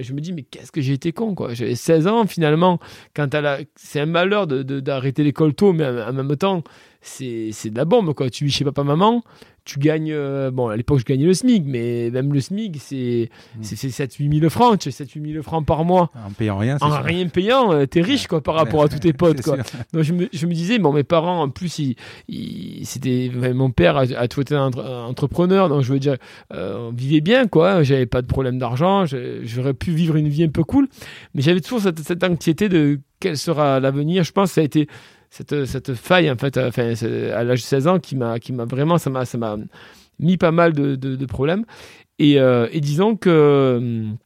je 0.00 0.12
me 0.12 0.20
dis, 0.20 0.32
mais 0.32 0.42
qu'est-ce 0.42 0.72
que 0.72 0.80
j'ai 0.80 0.92
été 0.92 1.12
con, 1.12 1.34
quoi. 1.34 1.54
J'avais 1.54 1.74
16 1.74 2.06
ans, 2.06 2.26
finalement. 2.26 2.78
Quand 3.14 3.32
la... 3.34 3.58
C'est 3.76 4.00
un 4.00 4.06
malheur 4.06 4.46
d'arrêter 4.46 5.22
l'école 5.24 5.54
tôt, 5.54 5.72
mais 5.72 5.86
en 5.86 6.12
même 6.12 6.36
temps, 6.36 6.62
c'est 7.02 7.70
de 7.70 7.76
la 7.76 7.84
bombe, 7.84 8.14
quoi. 8.14 8.28
Tu 8.30 8.44
vis 8.44 8.50
chez 8.50 8.64
papa-maman, 8.64 9.22
tu 9.64 9.78
gagnes. 9.78 10.12
Euh, 10.12 10.50
bon, 10.50 10.68
à 10.68 10.76
l'époque, 10.76 10.98
je 10.98 11.04
gagnais 11.04 11.26
le 11.26 11.34
SMIC, 11.34 11.64
mais 11.66 12.10
même 12.10 12.32
le 12.32 12.40
SMIC, 12.40 12.76
c'est 12.78 13.30
mmh. 13.58 13.62
7-8 13.62 14.38
000 14.40 14.50
francs. 14.50 14.78
Tu 14.78 14.90
7-8 14.90 15.32
000 15.32 15.42
francs 15.42 15.64
par 15.64 15.84
mois. 15.84 16.10
En 16.14 16.30
payant 16.30 16.58
rien, 16.58 16.76
En 16.80 17.00
rien 17.00 17.28
payant, 17.28 17.72
euh, 17.72 17.86
t'es 17.86 18.02
riche, 18.02 18.26
quoi, 18.26 18.42
par 18.42 18.54
rapport 18.54 18.82
à 18.82 18.88
tous 18.88 18.98
tes 18.98 19.12
potes, 19.12 19.40
quoi. 19.44 19.56
Donc, 19.92 20.02
je 20.02 20.12
me, 20.12 20.28
je 20.32 20.46
me, 20.46 20.52
disais, 20.52 20.78
bon, 20.78 20.92
mes 20.92 21.04
parents, 21.04 21.42
en 21.42 21.48
plus, 21.48 21.78
ils, 22.28 22.84
c'était. 22.84 23.30
Mon 23.54 23.70
père 23.70 23.96
a, 23.96 24.28
toujours 24.28 24.42
été 24.42 24.54
un, 24.54 24.70
entrepreneur, 24.70 25.68
donc 25.68 25.82
je 25.82 25.92
veux 25.92 25.98
dire, 25.98 26.16
euh, 26.52 26.88
on 26.88 26.92
vivait 26.92 27.20
bien, 27.20 27.46
quoi. 27.46 27.82
J'avais 27.82 28.06
pas 28.06 28.22
de 28.22 28.26
problème 28.26 28.58
d'argent, 28.58 29.04
j'aurais 29.42 29.74
pu 29.74 29.92
vivre 29.92 30.16
une 30.16 30.28
vie 30.28 30.44
un 30.44 30.48
peu 30.48 30.64
cool. 30.64 30.88
Mais 31.34 31.42
j'avais 31.42 31.60
toujours 31.60 31.80
cette, 31.80 32.00
cette 32.00 32.22
anxiété 32.24 32.68
de 32.68 33.00
quel 33.20 33.36
sera 33.36 33.80
l'avenir. 33.80 34.24
Je 34.24 34.32
pense 34.32 34.50
que 34.50 34.54
ça 34.54 34.60
a 34.62 34.64
été 34.64 34.88
cette, 35.30 35.64
cette 35.64 35.94
faille, 35.94 36.30
en 36.30 36.36
fait, 36.36 36.58
enfin, 36.58 36.92
à 37.34 37.44
l'âge 37.44 37.60
de 37.60 37.66
16 37.66 37.86
ans, 37.86 37.98
qui 37.98 38.16
m'a, 38.16 38.36
vraiment, 38.66 38.98
ça 38.98 39.10
m'a, 39.10 39.56
mis 40.18 40.36
pas 40.36 40.50
mal 40.50 40.72
de, 40.72 40.96
de, 40.96 41.26
problèmes. 41.26 41.64
Et, 42.18 42.38
euh, 42.38 42.68
et, 42.72 42.80
disons 42.80 43.16
que 43.16 43.76
hum, 43.78 44.16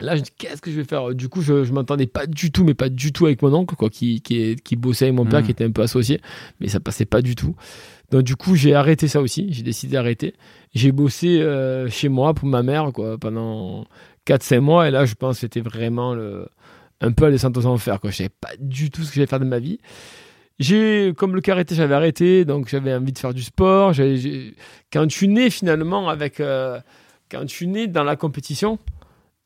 là, 0.00 0.16
je 0.16 0.22
dis, 0.22 0.30
qu'est-ce 0.36 0.60
que 0.60 0.70
je 0.70 0.76
vais 0.76 0.84
faire? 0.84 1.14
Du 1.14 1.28
coup, 1.28 1.40
je, 1.40 1.64
je 1.64 1.72
m'entendais 1.72 2.06
pas 2.06 2.26
du 2.26 2.52
tout, 2.52 2.62
mais 2.62 2.74
pas 2.74 2.90
du 2.90 3.12
tout 3.12 3.26
avec 3.26 3.42
mon 3.42 3.52
oncle, 3.54 3.74
quoi, 3.74 3.88
qui, 3.88 4.20
qui, 4.20 4.56
qui 4.56 4.76
bossait 4.76 5.06
avec 5.06 5.16
mon 5.16 5.24
père, 5.24 5.40
mmh. 5.40 5.44
qui 5.44 5.50
était 5.50 5.64
un 5.64 5.70
peu 5.70 5.82
associé, 5.82 6.20
mais 6.60 6.68
ça 6.68 6.78
passait 6.78 7.06
pas 7.06 7.22
du 7.22 7.34
tout. 7.34 7.56
Donc, 8.10 8.22
du 8.22 8.36
coup, 8.36 8.54
j'ai 8.54 8.74
arrêté 8.74 9.08
ça 9.08 9.20
aussi. 9.20 9.48
J'ai 9.50 9.62
décidé 9.62 9.94
d'arrêter. 9.94 10.34
J'ai 10.74 10.92
bossé 10.92 11.40
euh, 11.40 11.88
chez 11.88 12.08
moi 12.08 12.34
pour 12.34 12.46
ma 12.46 12.62
mère, 12.62 12.92
quoi, 12.92 13.16
pendant 13.18 13.86
4-5 14.26 14.60
mois. 14.60 14.88
Et 14.88 14.90
là, 14.90 15.06
je 15.06 15.14
pense 15.14 15.36
que 15.36 15.40
c'était 15.40 15.62
vraiment 15.62 16.14
le, 16.14 16.46
un 17.00 17.12
peu 17.12 17.24
à 17.24 17.30
descente 17.30 17.56
aux 17.56 17.66
enfers, 17.66 17.98
quoi. 17.98 18.10
Je 18.10 18.16
savais 18.18 18.28
pas 18.28 18.50
du 18.60 18.90
tout 18.90 19.02
ce 19.02 19.08
que 19.08 19.14
j'allais 19.14 19.26
faire 19.26 19.40
de 19.40 19.46
ma 19.46 19.58
vie 19.58 19.80
j'ai 20.58 21.12
comme 21.16 21.34
le 21.34 21.40
karaté 21.40 21.74
j'avais 21.74 21.94
arrêté 21.94 22.44
donc 22.44 22.68
j'avais 22.68 22.94
envie 22.94 23.12
de 23.12 23.18
faire 23.18 23.34
du 23.34 23.42
sport. 23.42 23.92
Quand 24.92 25.06
tu 25.06 25.28
nais 25.28 25.50
finalement 25.50 26.08
avec 26.08 26.40
euh, 26.40 26.80
quand 27.30 27.44
tu 27.46 27.66
nais 27.66 27.86
dans 27.86 28.04
la 28.04 28.16
compétition 28.16 28.78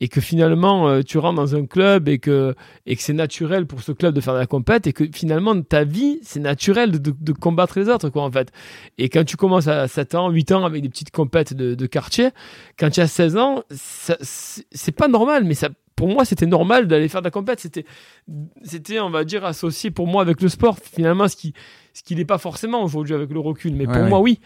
et 0.00 0.08
que 0.08 0.20
finalement 0.20 0.88
euh, 0.88 1.02
tu 1.02 1.18
rentres 1.18 1.36
dans 1.36 1.56
un 1.56 1.66
club 1.66 2.08
et 2.08 2.18
que 2.18 2.54
et 2.86 2.94
que 2.94 3.02
c'est 3.02 3.14
naturel 3.14 3.66
pour 3.66 3.82
ce 3.82 3.92
club 3.92 4.14
de 4.14 4.20
faire 4.20 4.34
de 4.34 4.38
la 4.38 4.46
compète 4.46 4.86
et 4.86 4.92
que 4.92 5.04
finalement 5.12 5.60
ta 5.62 5.84
vie 5.84 6.20
c'est 6.22 6.40
naturel 6.40 6.92
de, 6.92 7.14
de, 7.18 7.32
combattre 7.32 7.78
les 7.78 7.88
autres 7.88 8.10
quoi 8.10 8.22
en 8.22 8.30
fait. 8.30 8.52
Et 8.98 9.08
quand 9.08 9.24
tu 9.24 9.36
commences 9.36 9.66
à 9.66 9.88
7 9.88 10.14
ans 10.14 10.30
8 10.30 10.52
ans 10.52 10.64
avec 10.64 10.82
des 10.82 10.88
petites 10.88 11.10
compètes 11.10 11.54
de, 11.54 11.74
de 11.74 11.86
quartier 11.86 12.30
quand 12.78 12.90
tu 12.90 13.00
as 13.00 13.08
16 13.08 13.36
ans 13.38 13.62
c'est 13.70 14.92
pas 14.92 15.08
normal 15.08 15.44
mais 15.44 15.54
ça 15.54 15.70
pour 15.98 16.08
moi, 16.08 16.24
c'était 16.24 16.46
normal 16.46 16.86
d'aller 16.86 17.08
faire 17.08 17.22
de 17.22 17.26
la 17.26 17.32
compète. 17.32 17.58
C'était, 17.58 17.84
c'était, 18.62 19.00
on 19.00 19.10
va 19.10 19.24
dire, 19.24 19.44
associé 19.44 19.90
pour 19.90 20.06
moi 20.06 20.22
avec 20.22 20.40
le 20.40 20.48
sport. 20.48 20.78
Finalement, 20.80 21.26
ce 21.26 21.34
qui, 21.34 21.54
ce 21.92 22.04
qui 22.04 22.14
n'est 22.14 22.24
pas 22.24 22.38
forcément 22.38 22.84
aujourd'hui 22.84 23.14
avec 23.14 23.30
le 23.30 23.40
recul, 23.40 23.74
mais 23.74 23.84
pour 23.84 24.04
moi, 24.04 24.20
oui. 24.20 24.38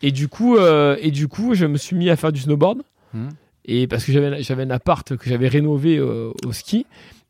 Et 0.00 0.12
du 0.12 0.28
coup, 0.28 0.56
euh, 0.56 0.96
et 1.00 1.10
du 1.10 1.26
coup, 1.26 1.54
je 1.54 1.66
me 1.66 1.76
suis 1.76 1.96
mis 1.96 2.08
à 2.08 2.14
faire 2.14 2.30
du 2.30 2.40
snowboard. 2.40 2.82
Mmh. 3.14 3.28
Et 3.64 3.88
parce 3.88 4.04
que 4.04 4.12
j'avais, 4.12 4.42
j'avais 4.44 4.62
un 4.62 4.70
appart 4.70 5.16
que 5.16 5.28
j'avais 5.28 5.48
rénové 5.48 5.98
euh, 5.98 6.30
au 6.46 6.52
ski. 6.52 6.86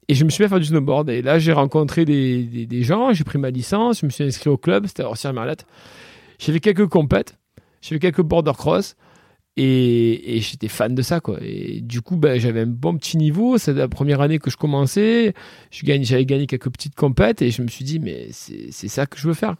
Et 0.08 0.14
je 0.14 0.24
me 0.26 0.30
suis 0.30 0.42
mis 0.42 0.46
à 0.46 0.48
faire 0.50 0.60
du 0.60 0.66
snowboard. 0.66 1.08
Et 1.08 1.22
là, 1.22 1.38
j'ai 1.38 1.52
rencontré 1.52 2.04
des, 2.04 2.44
des, 2.66 2.82
gens, 2.82 3.14
j'ai 3.14 3.24
pris 3.24 3.38
ma 3.38 3.48
licence, 3.48 4.00
je 4.00 4.06
me 4.06 4.10
suis 4.10 4.24
inscrit 4.24 4.50
au 4.50 4.58
club, 4.58 4.86
c'était 4.86 5.02
à 5.02 5.06
Orsière 5.06 5.32
Merlette. 5.32 5.64
J'ai 6.38 6.52
fait 6.52 6.60
quelques 6.60 6.88
compètes, 6.88 7.38
j'ai 7.80 7.94
fait 7.94 8.00
quelques 8.00 8.22
border 8.22 8.52
cross. 8.52 8.96
Et, 9.56 10.38
j'étais 10.40 10.68
fan 10.68 10.94
de 10.94 11.02
ça, 11.02 11.20
quoi. 11.20 11.38
Et 11.42 11.80
du 11.82 12.00
coup, 12.00 12.16
ben, 12.16 12.40
j'avais 12.40 12.60
un 12.60 12.66
bon 12.66 12.96
petit 12.96 13.16
niveau. 13.16 13.58
C'est 13.58 13.74
la 13.74 13.88
première 13.88 14.20
année 14.20 14.38
que 14.38 14.50
je 14.50 14.56
commençais. 14.56 15.34
J'avais 15.70 16.24
gagné 16.24 16.46
quelques 16.46 16.70
petites 16.70 16.94
compètes 16.94 17.42
et 17.42 17.50
je 17.50 17.62
me 17.62 17.68
suis 17.68 17.84
dit, 17.84 17.98
mais 17.98 18.28
c'est 18.30 18.88
ça 18.88 19.06
que 19.06 19.18
je 19.18 19.28
veux 19.28 19.34
faire. 19.34 19.56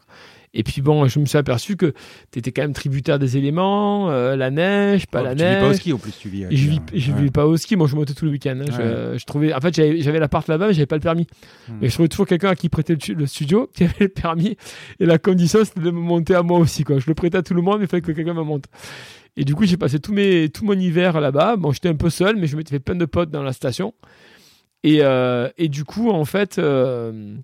Et 0.55 0.63
puis 0.63 0.83
bon, 0.83 1.07
je 1.09 1.19
me 1.19 1.25
suis 1.25 1.39
aperçu 1.39 1.77
que 1.77 1.95
tu 2.31 2.39
étais 2.39 2.53
quand 2.53 2.63
même 2.63 2.75
tributaire 2.75 3.19
des 3.19 3.39
éléments, 3.39 4.11
euh, 4.11 4.37
la 4.37 4.51
neige, 4.51 5.07
pas 5.07 5.23
la 5.23 5.35
neige. 5.35 5.49
Tu 5.49 5.55
vis 5.55 5.61
pas 5.61 5.69
au 5.69 5.75
ski 5.75 5.93
en 5.95 5.99
plus, 5.99 6.13
tu 6.19 6.29
vis. 6.29 6.45
Je 6.51 6.69
vis, 6.69 6.81
je 6.93 7.13
vis 7.13 7.31
pas 7.31 7.47
au 7.47 7.57
ski, 7.57 7.75
moi 7.75 7.87
je 7.87 7.97
montais 7.97 8.13
tout 8.13 8.27
le 8.27 8.33
week-end. 8.33 8.61
Hein. 8.61 9.17
Je, 9.17 9.25
trouvais, 9.25 9.55
en 9.55 9.61
fait, 9.61 9.75
j'avais 9.75 10.19
l'appart 10.19 10.47
là-bas, 10.49 10.69
mais 10.69 10.75
j'avais 10.75 10.87
pas 10.87 10.97
le 10.97 11.01
permis. 11.01 11.27
Hmm. 11.69 11.79
Mais 11.81 11.89
je 11.89 11.95
trouvais 11.95 12.09
toujours 12.09 12.27
quelqu'un 12.27 12.51
à 12.51 12.55
qui 12.55 12.69
prêter 12.69 12.97
le, 13.15 13.27
studio, 13.27 13.71
qui 13.75 13.85
avait 13.85 13.95
le 14.01 14.09
permis. 14.09 14.59
Et 15.01 15.07
la 15.07 15.17
condition, 15.19 15.65
c'était 15.65 15.81
de 15.81 15.91
me 15.91 16.01
monter 16.01 16.35
à 16.35 16.43
moi 16.43 16.59
aussi, 16.59 16.85
quoi. 16.85 16.99
Je 16.99 17.07
le 17.07 17.15
prêtais 17.15 17.39
à 17.39 17.43
tout 17.43 17.55
le 17.55 17.63
monde, 17.63 17.79
mais 17.79 17.87
il 17.87 17.89
fallait 17.89 18.03
que 18.03 18.13
quelqu'un 18.13 18.35
me 18.35 18.43
monte. 18.43 18.67
Et 19.37 19.45
du 19.45 19.55
coup, 19.55 19.65
j'ai 19.65 19.77
passé 19.77 19.99
tout, 19.99 20.13
mes, 20.13 20.49
tout 20.51 20.65
mon 20.65 20.79
hiver 20.79 21.21
là-bas. 21.21 21.57
Bon, 21.57 21.73
j'étais 21.73 21.89
un 21.89 21.95
peu 21.95 22.11
seul, 22.11 22.37
mais 22.37 22.47
je 22.47 22.57
m'étais 22.57 22.71
fait 22.71 22.81
plein 22.81 22.95
de 22.95 23.07
potes 23.07 23.31
dans 23.31 23.43
la 23.43 23.53
station. 23.53 23.95
Et, 24.83 24.99
euh, 25.01 25.49
et 25.57 25.69
du 25.69 25.85
coup, 25.85 26.11
en 26.11 26.25
fait, 26.25 26.59
euh, 26.59 27.37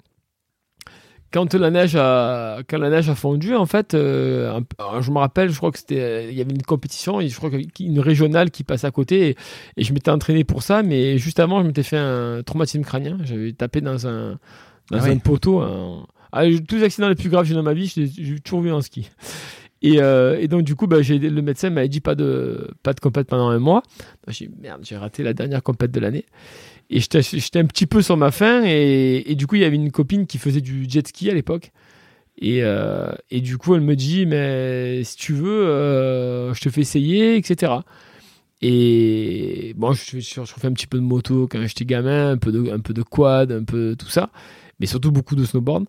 quand 1.30 1.54
la 1.54 1.70
neige 1.70 1.96
a 1.96 2.58
quand 2.68 2.78
la 2.78 2.90
neige 2.90 3.08
a 3.10 3.14
fondu 3.14 3.54
en 3.54 3.66
fait 3.66 3.92
euh, 3.92 4.60
je 5.00 5.10
me 5.10 5.18
rappelle 5.18 5.50
je 5.50 5.56
crois 5.58 5.70
que 5.70 5.78
c'était 5.78 6.30
il 6.30 6.34
y 6.34 6.40
avait 6.40 6.52
une 6.52 6.62
compétition 6.62 7.20
et 7.20 7.28
je 7.28 7.36
crois 7.36 7.50
une 7.80 8.00
régionale 8.00 8.50
qui 8.50 8.64
passait 8.64 8.86
à 8.86 8.90
côté 8.90 9.36
et, 9.76 9.84
je 9.84 9.92
m'étais 9.92 10.10
entraîné 10.10 10.44
pour 10.44 10.62
ça 10.62 10.82
mais 10.82 11.18
juste 11.18 11.38
avant 11.38 11.60
je 11.60 11.66
m'étais 11.66 11.82
fait 11.82 11.98
un 11.98 12.42
traumatisme 12.42 12.82
crânien 12.82 13.18
j'avais 13.24 13.52
tapé 13.52 13.82
dans 13.82 14.06
un 14.06 14.38
dans 14.90 15.00
ah 15.02 15.04
un 15.04 15.18
poteau 15.18 15.62
ah, 16.32 16.44
tous 16.66 16.76
les 16.76 16.82
accidents 16.82 17.10
les 17.10 17.14
plus 17.14 17.28
graves 17.28 17.42
que 17.42 17.48
j'ai 17.48 17.54
dans 17.54 17.62
ma 17.62 17.74
vie 17.74 17.92
j'ai 17.94 18.38
toujours 18.40 18.62
vu 18.62 18.72
en 18.72 18.80
ski 18.80 19.10
et, 19.82 20.00
euh, 20.00 20.38
et, 20.40 20.48
donc 20.48 20.62
du 20.62 20.74
coup, 20.74 20.86
bah, 20.86 20.98
le 21.00 21.40
médecin 21.40 21.70
m'avait 21.70 21.88
dit 21.88 22.00
pas 22.00 22.14
de 22.14 22.68
pas 22.82 22.92
de 22.92 23.00
compète 23.00 23.28
pendant 23.28 23.48
un 23.48 23.58
mois. 23.58 23.82
J'ai 24.26 24.50
merde, 24.60 24.80
j'ai 24.82 24.96
raté 24.96 25.22
la 25.22 25.34
dernière 25.34 25.62
compète 25.62 25.92
de 25.92 26.00
l'année. 26.00 26.24
Et 26.90 27.00
j'étais 27.00 27.58
un 27.58 27.66
petit 27.66 27.86
peu 27.86 28.02
sur 28.02 28.16
ma 28.16 28.30
faim. 28.30 28.62
Et, 28.64 29.34
du 29.36 29.46
coup, 29.46 29.56
il 29.56 29.62
y 29.62 29.64
avait 29.64 29.76
une 29.76 29.92
copine 29.92 30.26
qui 30.26 30.38
faisait 30.38 30.62
du 30.62 30.86
jet 30.88 31.06
ski 31.06 31.30
à 31.30 31.34
l'époque. 31.34 31.70
Et, 32.40 32.62
euh, 32.62 33.12
et, 33.30 33.40
du 33.40 33.58
coup, 33.58 33.74
elle 33.74 33.82
me 33.82 33.94
dit, 33.94 34.26
mais 34.26 35.02
si 35.04 35.16
tu 35.16 35.34
veux, 35.34 35.66
euh, 35.66 36.54
je 36.54 36.60
te 36.62 36.70
fais 36.70 36.80
essayer, 36.80 37.36
etc. 37.36 37.72
Et 38.62 39.74
bon, 39.76 39.92
je, 39.92 40.18
je, 40.18 40.44
je, 40.44 40.66
un 40.66 40.72
petit 40.72 40.86
peu 40.86 40.98
de 40.98 41.02
moto 41.02 41.46
quand 41.48 41.64
j'étais 41.66 41.84
gamin, 41.84 42.30
un 42.32 42.38
peu 42.38 42.50
de, 42.52 42.70
un 42.72 42.80
peu 42.80 42.94
de 42.94 43.02
quad, 43.02 43.52
un 43.52 43.64
peu 43.64 43.94
tout 43.96 44.08
ça, 44.08 44.30
mais 44.80 44.86
surtout 44.86 45.12
beaucoup 45.12 45.36
de 45.36 45.44
snowboard. 45.44 45.86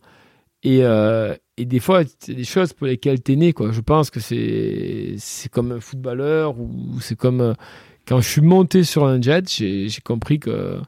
Et, 0.63 0.83
euh, 0.83 1.35
et 1.57 1.65
des 1.65 1.79
fois, 1.79 2.03
c'est 2.19 2.33
des 2.33 2.43
choses 2.43 2.73
pour 2.73 2.87
lesquelles 2.87 3.21
tu 3.21 3.33
es 3.33 3.35
né. 3.35 3.53
Quoi. 3.53 3.71
Je 3.71 3.81
pense 3.81 4.09
que 4.09 4.19
c'est, 4.19 5.15
c'est 5.17 5.49
comme 5.49 5.71
un 5.71 5.79
footballeur 5.79 6.59
ou 6.59 6.99
c'est 7.01 7.15
comme. 7.15 7.41
Euh, 7.41 7.53
quand 8.07 8.21
je 8.21 8.27
suis 8.27 8.41
monté 8.41 8.83
sur 8.83 9.05
un 9.05 9.21
jet, 9.21 9.47
j'ai, 9.49 9.87
j'ai 9.87 10.01
compris 10.01 10.39
que 10.39 10.79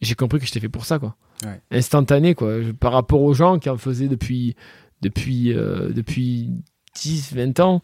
j'ai 0.00 0.14
compris 0.14 0.38
que 0.38 0.46
j'étais 0.46 0.60
fait 0.60 0.68
pour 0.68 0.84
ça. 0.84 0.98
Quoi. 0.98 1.16
Instantané, 1.70 2.34
quoi. 2.34 2.58
par 2.78 2.92
rapport 2.92 3.22
aux 3.22 3.34
gens 3.34 3.58
qui 3.58 3.68
en 3.68 3.76
faisaient 3.76 4.08
depuis, 4.08 4.54
depuis, 5.00 5.52
euh, 5.52 5.90
depuis 5.92 6.50
10, 6.94 7.34
20 7.34 7.60
ans, 7.60 7.82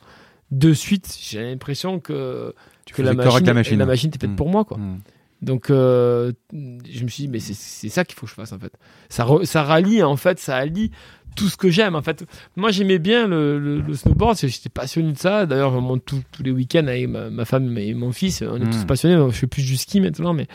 de 0.51 0.73
suite, 0.73 1.19
j'ai 1.21 1.43
l'impression 1.43 2.01
que, 2.01 2.55
que 2.93 3.03
la, 3.03 3.13
machine, 3.13 3.45
la 3.45 3.55
machine, 3.55 3.79
la 3.79 3.87
machine 3.87 4.09
était 4.09 4.19
faite 4.19 4.31
mmh. 4.31 4.37
pour 4.37 4.49
moi. 4.49 4.65
Quoi. 4.65 4.79
Mmh. 4.79 5.01
Donc, 5.43 5.71
euh, 5.71 6.33
je 6.53 7.05
me 7.05 7.09
suis 7.09 7.25
dit, 7.25 7.29
mais 7.29 7.39
c'est, 7.39 7.55
c'est 7.55 7.89
ça 7.89 8.05
qu'il 8.05 8.17
faut 8.17 8.27
que 8.27 8.31
je 8.31 8.35
fasse 8.35 8.53
en 8.53 8.59
fait. 8.59 8.73
Ça, 9.09 9.27
ça 9.45 9.63
rallie 9.63 10.03
en 10.03 10.17
fait, 10.17 10.39
ça 10.39 10.57
allie 10.57 10.91
tout 11.39 11.49
ce 11.49 11.57
que 11.57 11.71
j'aime 11.71 11.95
en 11.95 12.03
fait. 12.03 12.25
Moi 12.57 12.71
j'aimais 12.71 12.99
bien 12.99 13.27
le, 13.29 13.59
le, 13.59 13.95
snowboard, 13.95 14.37
j'étais 14.37 14.69
passionné 14.69 15.13
de 15.13 15.19
ça. 15.19 15.47
D'ailleurs, 15.47 15.73
je 15.73 15.79
monte 15.79 16.05
tous 16.05 16.43
les 16.43 16.51
week-ends 16.51 16.87
avec 16.87 17.09
ma, 17.09 17.45
femme 17.45 17.79
et 17.79 17.95
mon 17.95 18.13
fils. 18.13 18.43
On 18.43 18.57
est 18.57 18.71
tous 18.71 18.83
hmm. 18.83 18.87
passionnés. 18.87 19.31
Je 19.31 19.37
fais 19.37 19.47
plus 19.47 19.63
du 19.63 19.77
ski 19.77 20.01
maintenant, 20.01 20.35
mais 20.35 20.47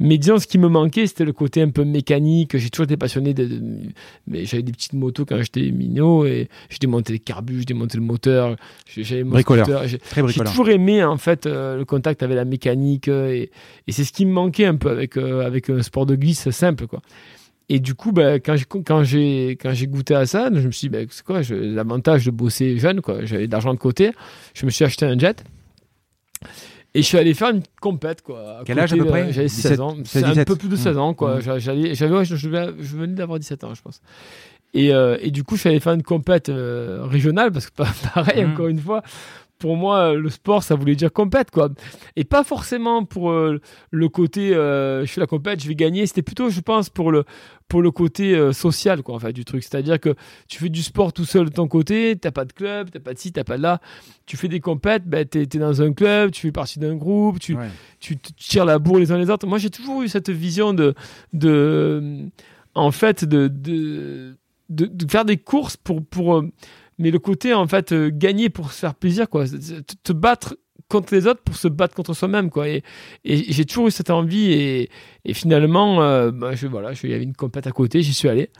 mais 0.00 0.18
disons 0.18 0.38
ce 0.38 0.46
qui 0.46 0.58
me 0.58 0.68
manquait, 0.68 1.06
c'était 1.06 1.24
le 1.24 1.32
côté 1.32 1.62
un 1.62 1.70
peu 1.70 1.84
mécanique. 1.84 2.56
J'ai 2.56 2.70
toujours 2.70 2.84
été 2.84 2.96
passionné 2.96 3.34
de, 3.34 3.48
mais 4.26 4.44
j'avais 4.44 4.62
des 4.62 4.72
petites 4.72 4.92
motos 4.92 5.24
quand 5.24 5.38
j'étais 5.38 5.70
minot 5.72 6.24
et 6.24 6.48
je 6.68 6.78
démontais 6.78 7.14
les 7.14 7.18
carbus, 7.18 7.62
je 7.62 7.66
démontais 7.66 7.96
le 7.96 8.04
moteur. 8.04 8.56
J'avais 8.86 9.24
bricoleur. 9.24 9.86
J'ai 9.86 9.98
toujours 10.44 10.68
aimé 10.68 11.02
en 11.02 11.16
fait 11.16 11.46
euh, 11.46 11.78
le 11.78 11.84
contact 11.84 12.22
avec 12.22 12.36
la 12.36 12.44
mécanique 12.44 13.08
euh, 13.08 13.32
et, 13.32 13.50
et 13.86 13.92
c'est 13.92 14.04
ce 14.04 14.12
qui 14.12 14.26
me 14.26 14.32
manquait 14.32 14.66
un 14.66 14.76
peu 14.76 14.90
avec 14.90 15.16
euh, 15.16 15.44
avec 15.44 15.70
un 15.70 15.82
sport 15.82 16.06
de 16.06 16.14
glisse 16.14 16.50
simple 16.50 16.86
quoi. 16.86 17.00
Et 17.70 17.80
du 17.80 17.94
coup, 17.94 18.12
bah, 18.12 18.34
quand 18.36 18.56
j'ai 18.56 18.64
quand 18.64 19.02
j'ai 19.04 19.50
quand 19.60 19.74
j'ai 19.74 19.86
goûté 19.86 20.14
à 20.14 20.24
ça, 20.24 20.48
je 20.52 20.66
me 20.66 20.72
suis 20.72 20.88
dit, 20.88 20.96
bah, 20.96 21.04
c'est 21.10 21.24
quoi 21.24 21.40
l'avantage 21.50 22.24
de 22.24 22.30
bosser 22.30 22.78
jeune, 22.78 23.02
quoi. 23.02 23.24
J'avais 23.24 23.46
de 23.46 23.52
l'argent 23.52 23.74
de 23.74 23.78
côté, 23.78 24.12
je 24.54 24.64
me 24.64 24.70
suis 24.70 24.84
acheté 24.84 25.04
un 25.04 25.18
jet. 25.18 25.44
Et 26.94 27.02
je 27.02 27.06
suis 27.06 27.18
allé 27.18 27.34
faire 27.34 27.50
une 27.50 27.62
compète, 27.80 28.22
quoi. 28.22 28.62
Quel 28.64 28.78
âge 28.78 28.92
à 28.92 28.96
peu 28.96 29.04
près? 29.04 29.32
J'avais 29.32 29.48
16 29.48 29.80
ans. 29.80 29.96
C'est 30.04 30.24
un 30.24 30.44
peu 30.44 30.56
plus 30.56 30.68
de 30.68 30.76
16 30.76 30.96
mmh. 30.96 30.98
ans, 30.98 31.14
quoi. 31.14 31.36
Mmh. 31.36 31.58
J'avais, 31.58 31.94
j'avais, 31.94 32.24
je, 32.24 32.96
venais 32.96 33.14
d'avoir 33.14 33.38
17 33.38 33.64
ans, 33.64 33.74
je 33.74 33.82
pense. 33.82 34.00
Et, 34.74 34.94
euh, 34.94 35.18
et, 35.20 35.30
du 35.30 35.44
coup, 35.44 35.56
je 35.56 35.60
suis 35.60 35.68
allé 35.68 35.80
faire 35.80 35.92
une 35.92 36.02
compète 36.02 36.48
euh, 36.48 37.04
régionale, 37.04 37.52
parce 37.52 37.68
que 37.68 37.82
pareil, 38.14 38.44
mmh. 38.44 38.50
encore 38.52 38.68
une 38.68 38.80
fois, 38.80 39.02
pour 39.58 39.76
moi, 39.76 40.14
le 40.14 40.30
sport, 40.30 40.62
ça 40.62 40.74
voulait 40.74 40.94
dire 40.94 41.12
compète, 41.12 41.50
quoi. 41.50 41.68
Et 42.16 42.24
pas 42.24 42.44
forcément 42.44 43.04
pour 43.04 43.30
euh, 43.30 43.60
le 43.90 44.08
côté, 44.08 44.54
euh, 44.54 45.04
je 45.04 45.12
fais 45.12 45.20
la 45.20 45.26
compète, 45.26 45.62
je 45.62 45.68
vais 45.68 45.74
gagner. 45.74 46.06
C'était 46.06 46.22
plutôt, 46.22 46.48
je 46.48 46.60
pense, 46.60 46.90
pour 46.90 47.10
le, 47.10 47.24
pour 47.66 47.82
le 47.82 47.90
côté 47.90 48.34
euh, 48.34 48.52
social, 48.52 49.02
quoi, 49.02 49.16
en 49.16 49.18
fait, 49.18 49.32
du 49.32 49.44
truc. 49.44 49.64
C'est-à-dire 49.64 49.98
que 49.98 50.14
tu 50.48 50.58
fais 50.58 50.68
du 50.68 50.82
sport 50.82 51.12
tout 51.12 51.24
seul 51.24 51.46
de 51.46 51.54
ton 51.54 51.66
côté, 51.66 52.16
t'as 52.16 52.30
pas 52.30 52.44
de 52.44 52.52
club, 52.52 52.90
t'as 52.90 53.00
pas 53.00 53.14
de 53.14 53.18
ci, 53.18 53.32
t'as 53.32 53.44
pas 53.44 53.56
de 53.56 53.62
là. 53.62 53.80
Tu 54.26 54.36
fais 54.36 54.48
des 54.48 54.60
compètes, 54.60 55.04
ben, 55.04 55.24
t'es 55.24 55.42
es 55.42 55.46
dans 55.46 55.82
un 55.82 55.92
club, 55.92 56.30
tu 56.30 56.42
fais 56.42 56.52
partie 56.52 56.78
d'un 56.78 56.94
groupe, 56.94 57.40
tu, 57.40 57.56
tu, 57.98 58.16
tires 58.16 58.64
la 58.64 58.78
bourre 58.78 58.98
les 58.98 59.10
uns 59.10 59.18
les 59.18 59.30
autres. 59.30 59.46
Moi, 59.46 59.58
j'ai 59.58 59.70
toujours 59.70 60.02
eu 60.02 60.08
cette 60.08 60.30
vision 60.30 60.72
de, 60.72 60.94
de 61.32 62.28
en 62.74 62.92
fait, 62.92 63.24
de, 63.24 63.48
de, 63.48 64.36
de, 64.68 65.10
faire 65.10 65.24
des 65.24 65.36
courses 65.36 65.76
pour, 65.76 66.04
pour 66.04 66.44
mais 66.98 67.10
le 67.10 67.18
côté 67.18 67.54
en 67.54 67.66
fait 67.66 67.92
euh, 67.92 68.10
gagner 68.12 68.50
pour 68.50 68.72
se 68.72 68.80
faire 68.80 68.94
plaisir 68.94 69.28
quoi. 69.28 69.44
Te 70.02 70.12
battre 70.12 70.56
contre 70.88 71.14
les 71.14 71.26
autres 71.26 71.42
pour 71.42 71.56
se 71.56 71.68
battre 71.68 71.94
contre 71.94 72.14
soi-même 72.14 72.50
quoi. 72.50 72.68
Et, 72.68 72.82
j'ai 73.24 73.64
toujours 73.64 73.88
eu 73.88 73.90
cette 73.90 74.10
envie 74.10 74.52
et, 74.52 74.90
finalement 75.34 76.02
euh, 76.02 76.30
bah, 76.30 76.52
voilà 76.70 76.92
il 77.02 77.10
y 77.10 77.14
avait 77.14 77.24
une 77.24 77.34
compète 77.34 77.66
à 77.66 77.72
côté 77.72 78.02
j'y 78.02 78.14
suis 78.14 78.28
allé. 78.28 78.50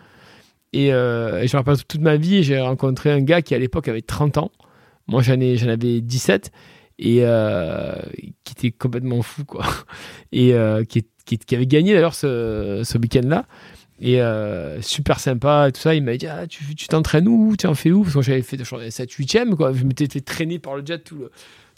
Et, 0.74 0.92
euh, 0.92 1.42
et 1.42 1.48
je 1.48 1.56
me 1.56 1.60
rappelle 1.60 1.82
toute 1.84 2.00
ma 2.00 2.16
vie 2.16 2.42
j'ai 2.42 2.60
rencontré 2.60 3.10
un 3.10 3.20
gars 3.20 3.42
qui 3.42 3.54
à 3.54 3.58
l'époque 3.58 3.88
avait 3.88 4.02
30 4.02 4.38
ans. 4.38 4.50
Moi 5.06 5.22
j'en 5.22 5.40
ai 5.40 5.56
j'en 5.56 5.68
avais 5.68 6.00
17 6.00 6.50
et 7.00 7.18
euh, 7.22 7.94
qui 8.44 8.52
était 8.52 8.70
complètement 8.70 9.22
fou 9.22 9.44
quoi. 9.44 9.64
Et 10.32 10.54
qui, 10.88 11.54
avait 11.54 11.66
gagné 11.66 11.92
d'ailleurs 11.92 12.14
ce, 12.14 12.82
ce 12.84 12.98
week-end 12.98 13.26
là 13.26 13.46
et 14.00 14.20
euh, 14.20 14.80
super 14.80 15.18
sympa 15.18 15.68
et 15.68 15.72
tout 15.72 15.80
ça. 15.80 15.94
Il 15.94 16.02
m'a 16.02 16.16
dit 16.16 16.26
ah, 16.26 16.46
Tu 16.46 16.86
t'entraînes 16.88 17.28
où? 17.28 17.56
Tu 17.56 17.66
en 17.66 17.74
fais 17.74 17.90
où? 17.90 18.02
Parce 18.02 18.14
que 18.14 18.22
j'avais 18.22 18.42
fait 18.42 18.58
7 18.90 19.10
8 19.10 19.38
quoi. 19.56 19.72
Je 19.72 19.84
m'étais 19.84 20.06
fait 20.06 20.20
traîner 20.20 20.58
par 20.58 20.76
le 20.76 20.84
jet 20.84 21.02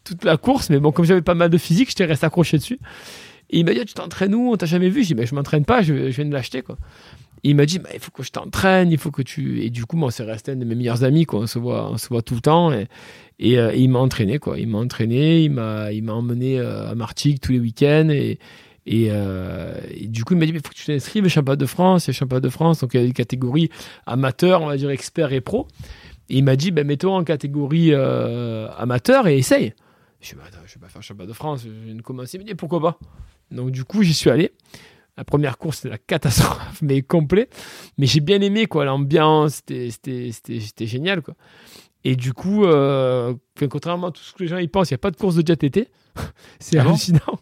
toute 0.04 0.24
la 0.24 0.36
course. 0.36 0.70
Mais 0.70 0.78
bon, 0.78 0.92
comme 0.92 1.04
j'avais 1.04 1.22
pas 1.22 1.34
mal 1.34 1.50
de 1.50 1.58
physique, 1.58 1.88
j'étais 1.88 2.04
resté 2.04 2.26
accroché 2.26 2.58
dessus. 2.58 2.78
Et 3.50 3.60
il 3.60 3.64
m'a 3.64 3.72
dit 3.72 3.80
ah, 3.80 3.84
Tu 3.84 3.94
t'entraînes 3.94 4.34
où? 4.34 4.52
On 4.52 4.56
t'a 4.56 4.66
jamais 4.66 4.90
vu 4.90 5.02
Je 5.02 5.08
dis 5.08 5.14
mais 5.14 5.26
Je 5.26 5.34
m'entraîne 5.34 5.64
pas, 5.64 5.82
je, 5.82 5.94
viens 5.94 6.24
de 6.26 6.32
l'acheter. 6.32 6.62
quoi. 6.62 6.76
Et 7.42 7.50
il 7.50 7.56
m'a 7.56 7.64
dit 7.64 7.80
Il 7.94 8.00
faut 8.00 8.10
que 8.10 8.22
je 8.22 8.30
t'entraîne, 8.32 8.92
il 8.92 8.98
faut 8.98 9.10
que 9.10 9.22
tu. 9.22 9.62
Et 9.62 9.70
du 9.70 9.86
coup, 9.86 9.96
moi, 9.96 10.10
c'est 10.10 10.24
resté 10.24 10.52
un 10.52 10.56
de 10.56 10.64
mes 10.66 10.74
meilleurs 10.74 11.04
amis. 11.04 11.24
Quoi. 11.24 11.40
On, 11.40 11.46
se 11.46 11.58
voit, 11.58 11.90
on 11.90 11.96
se 11.96 12.08
voit 12.08 12.20
tout 12.20 12.34
le 12.34 12.42
temps. 12.42 12.70
Et, 12.72 13.58
euh, 13.58 13.74
il 13.74 13.88
m'a 13.88 13.98
entraîné. 14.00 14.38
Quoi. 14.38 14.58
Il 14.58 14.68
m'a 14.68 14.78
entraîné, 14.78 15.44
il 15.44 15.52
m'a 15.52 15.88
emmené 16.08 16.58
euh, 16.58 16.90
à 16.90 16.94
Martigues 16.94 17.40
tous 17.40 17.52
les 17.52 17.60
week-ends. 17.60 18.10
Euh, 18.88 19.78
et, 19.90 20.06
du 20.06 20.24
coup, 20.24 20.34
il 20.34 20.38
m'a 20.38 20.46
dit, 20.46 20.52
il 20.52 20.60
faut 20.60 20.70
que 20.70 20.74
tu 20.74 20.86
t'inscrives, 20.86 21.26
championnat 21.28 21.56
de 21.56 21.66
France, 21.66 22.04
c'est 22.04 22.12
championnat 22.12 22.40
de 22.40 22.48
France. 22.48 22.80
Donc, 22.80 22.94
il 22.94 23.00
y 23.00 23.04
a 23.04 23.06
des 23.06 23.12
catégories 23.12 23.70
amateurs, 24.06 24.62
on 24.62 24.66
va 24.66 24.76
dire 24.76 24.90
expert 24.90 25.32
et 25.32 25.40
pro. 25.40 25.68
Et 26.28 26.38
il 26.38 26.44
m'a 26.44 26.56
dit, 26.56 26.70
ben, 26.70 26.86
mets-toi 26.86 27.12
en 27.12 27.24
catégorie 27.24 27.92
euh, 27.92 28.68
amateur 28.76 29.26
et 29.26 29.36
essaye. 29.36 29.74
Je 30.20 30.34
ne 30.34 30.40
bah, 30.40 30.46
je 30.66 30.74
vais 30.74 30.80
pas 30.80 30.88
faire 30.88 31.02
championnat 31.02 31.28
de 31.28 31.34
France, 31.34 31.62
je 31.64 31.70
viens 31.70 31.94
de 31.94 32.02
commencer. 32.02 32.36
Il 32.36 32.40
m'a 32.40 32.46
dit, 32.46 32.54
pourquoi 32.54 32.80
pas? 32.80 32.98
Donc, 33.50 33.70
du 33.70 33.84
coup, 33.84 34.02
j'y 34.02 34.14
suis 34.14 34.30
allé. 34.30 34.52
La 35.16 35.24
première 35.24 35.58
course, 35.58 35.78
c'était 35.78 35.90
la 35.90 35.98
catastrophe, 35.98 36.78
mais 36.82 37.02
complet. 37.02 37.48
Mais 37.98 38.06
j'ai 38.06 38.20
bien 38.20 38.40
aimé, 38.40 38.66
quoi. 38.66 38.84
L'ambiance, 38.84 39.60
c'était 39.66 40.86
génial, 40.86 41.22
quoi. 41.22 41.34
Et 42.02 42.16
du 42.16 42.32
coup, 42.32 42.64
euh, 42.64 43.34
contrairement 43.68 44.06
à 44.06 44.10
tout 44.10 44.22
ce 44.22 44.32
que 44.32 44.42
les 44.42 44.48
gens 44.48 44.56
y 44.56 44.68
pensent, 44.68 44.90
il 44.90 44.94
n'y 44.94 44.96
a 44.96 44.98
pas 44.98 45.10
de 45.10 45.16
course 45.16 45.34
de 45.34 45.46
jet 45.46 45.62
été. 45.62 45.88
c'est 46.58 46.78
ah 46.78 46.82
hallucinant 46.82 47.40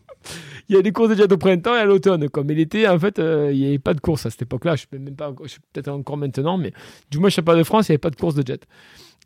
il 0.68 0.76
y 0.76 0.78
a 0.78 0.82
des 0.82 0.92
courses 0.92 1.10
de 1.10 1.14
jet 1.14 1.32
au 1.32 1.38
printemps 1.38 1.74
et 1.74 1.78
à 1.78 1.84
l'automne. 1.84 2.28
Mais 2.44 2.54
l'été, 2.54 2.88
en 2.88 2.98
fait, 2.98 3.18
euh, 3.18 3.50
il 3.52 3.60
n'y 3.60 3.66
avait 3.66 3.78
pas 3.78 3.94
de 3.94 4.00
course 4.00 4.26
à 4.26 4.30
cette 4.30 4.42
époque-là. 4.42 4.76
Je 4.76 4.84
ne 4.92 4.98
sais 4.98 5.04
même 5.04 5.16
pas, 5.16 5.32
peut-être 5.32 5.88
encore 5.88 6.16
maintenant, 6.16 6.58
mais 6.58 6.72
du 7.10 7.18
moins, 7.18 7.28
je 7.28 7.36
sais 7.36 7.42
pas 7.42 7.56
de 7.56 7.62
France, 7.62 7.88
il 7.88 7.92
n'y 7.92 7.94
avait 7.94 7.98
pas 7.98 8.10
de 8.10 8.16
course 8.16 8.34
de 8.34 8.46
jet. 8.46 8.66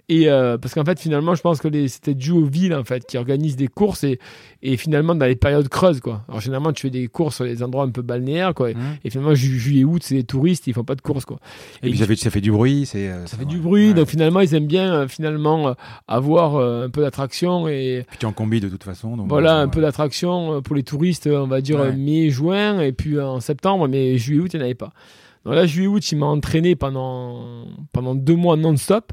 Et 0.08 0.28
euh, 0.28 0.58
parce 0.58 0.74
qu'en 0.74 0.84
fait, 0.84 0.98
finalement, 0.98 1.34
je 1.34 1.42
pense 1.42 1.60
que 1.60 1.86
c'était 1.86 2.14
dû 2.14 2.32
aux 2.32 2.44
villes 2.44 2.74
en 2.74 2.84
fait 2.84 3.06
qui 3.06 3.16
organisent 3.16 3.56
des 3.56 3.68
courses 3.68 4.02
et, 4.02 4.18
et 4.60 4.76
finalement 4.76 5.14
dans 5.14 5.26
les 5.26 5.36
périodes 5.36 5.68
creuses 5.68 6.00
quoi. 6.00 6.24
Alors 6.28 6.40
généralement, 6.40 6.72
tu 6.72 6.82
fais 6.82 6.90
des 6.90 7.06
courses 7.06 7.36
sur 7.36 7.44
les 7.44 7.62
endroits 7.62 7.84
un 7.84 7.90
peu 7.90 8.02
balnéaires 8.02 8.52
quoi. 8.52 8.70
Mmh. 8.70 8.98
Et 9.04 9.10
finalement, 9.10 9.34
juillet 9.34 9.84
août, 9.84 10.02
c'est 10.04 10.16
des 10.16 10.24
touristes, 10.24 10.66
ils 10.66 10.74
font 10.74 10.84
pas 10.84 10.96
de 10.96 11.00
courses 11.00 11.24
quoi. 11.24 11.38
Et, 11.82 11.90
puis 11.90 11.98
ça 11.98 12.06
fait, 12.06 12.16
ça 12.16 12.30
fait 12.30 12.40
du 12.40 12.50
bruit, 12.50 12.84
c'est. 12.84 13.08
Euh, 13.08 13.26
ça 13.26 13.36
fait 13.36 13.44
du 13.44 13.58
bruit, 13.58 13.94
donc 13.94 14.08
finalement, 14.08 14.40
ils 14.40 14.54
aiment 14.54 14.66
bien 14.66 14.92
euh, 14.92 15.08
finalement 15.08 15.74
avoir 16.08 16.56
un 16.56 16.90
peu 16.90 17.00
d'attraction 17.00 17.68
et. 17.68 18.04
Puis 18.08 18.18
tu 18.18 18.26
en 18.26 18.32
combi 18.32 18.60
de 18.60 18.68
toute 18.68 18.84
façon. 18.84 19.16
Donc 19.16 19.28
voilà, 19.28 19.58
un 19.58 19.68
peu 19.68 19.80
d'attraction 19.80 20.62
pour 20.62 20.74
les 20.74 20.82
touristes, 20.82 21.28
on 21.28 21.46
va 21.46 21.60
dire 21.60 21.78
mai, 21.94 22.30
juin 22.30 22.80
et 22.80 22.92
puis 22.92 23.20
en 23.20 23.40
septembre, 23.40 23.86
mais 23.88 24.18
juillet, 24.18 24.42
août, 24.42 24.50
il 24.52 24.56
n'y 24.56 24.62
en 24.62 24.66
avait 24.66 24.74
pas. 24.74 24.92
Donc 25.44 25.54
là, 25.54 25.66
juillet, 25.66 25.88
août, 25.88 26.12
il 26.12 26.18
m'a 26.18 26.26
entraîné 26.26 26.76
pendant 26.76 27.66
pendant 27.92 28.14
deux 28.14 28.36
mois 28.36 28.56
non-stop. 28.56 29.12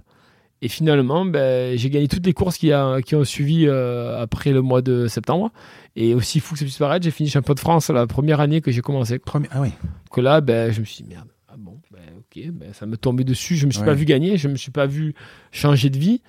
Et 0.62 0.68
finalement, 0.68 1.26
ben, 1.26 1.78
j'ai 1.78 1.90
gagné 1.90 2.08
toutes 2.08 2.26
les 2.26 2.34
courses 2.34 2.58
qui, 2.58 2.74
a, 2.74 3.02
qui 3.02 3.16
ont 3.16 3.24
suivi 3.24 3.66
euh, 3.66 4.22
après 4.22 4.52
le 4.52 4.62
mois 4.62 4.82
de 4.82 5.08
septembre. 5.08 5.52
Et 5.96 6.14
aussi 6.14 6.40
fou 6.40 6.54
que 6.54 6.60
ça 6.60 6.66
puisse 6.66 6.78
paraître, 6.78 7.04
j'ai 7.04 7.12
fini 7.12 7.30
champion 7.30 7.54
de 7.54 7.60
France 7.60 7.90
la 7.90 8.08
première 8.08 8.40
année 8.42 8.62
que 8.62 8.72
j'ai 8.72 8.82
commencé. 8.82 9.22
Ah 9.52 9.62
oui. 9.62 9.70
Que 10.12 10.22
là, 10.22 10.42
ben, 10.42 10.72
je 10.72 10.82
me 10.82 10.86
suis 10.86 11.04
dit, 11.04 11.10
merde, 11.10 11.30
ah 11.48 11.56
bon, 11.58 11.80
ben, 11.92 12.00
ok, 12.18 12.52
ben, 12.52 12.74
ça 12.74 12.86
me 12.86 12.98
tombait 12.98 13.24
dessus. 13.24 13.56
Je 13.56 13.66
me 13.66 13.72
suis 13.72 13.84
pas 13.84 13.94
vu 13.94 14.06
gagner, 14.06 14.38
je 14.38 14.48
me 14.48 14.56
suis 14.56 14.72
pas 14.72 14.86
vu 14.86 15.14
changer 15.52 15.90
de 15.90 15.98
vie. 15.98 16.22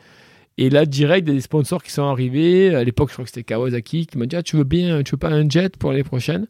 Et 0.58 0.70
là, 0.70 0.84
direct, 0.86 1.26
il 1.26 1.30
y 1.30 1.32
a 1.32 1.34
des 1.34 1.40
sponsors 1.40 1.82
qui 1.82 1.90
sont 1.90 2.04
arrivés. 2.04 2.74
À 2.74 2.84
l'époque, 2.84 3.08
je 3.08 3.14
crois 3.14 3.24
que 3.24 3.30
c'était 3.30 3.44
Kawasaki 3.44 4.06
qui 4.06 4.18
m'a 4.18 4.26
dit, 4.26 4.36
ah, 4.36 4.42
tu 4.42 4.56
veux 4.56 4.64
bien, 4.64 5.02
tu 5.02 5.12
veux 5.12 5.16
pas 5.16 5.30
un 5.30 5.48
jet 5.48 5.76
pour 5.76 5.90
l'année 5.90 6.04
prochaine 6.04 6.46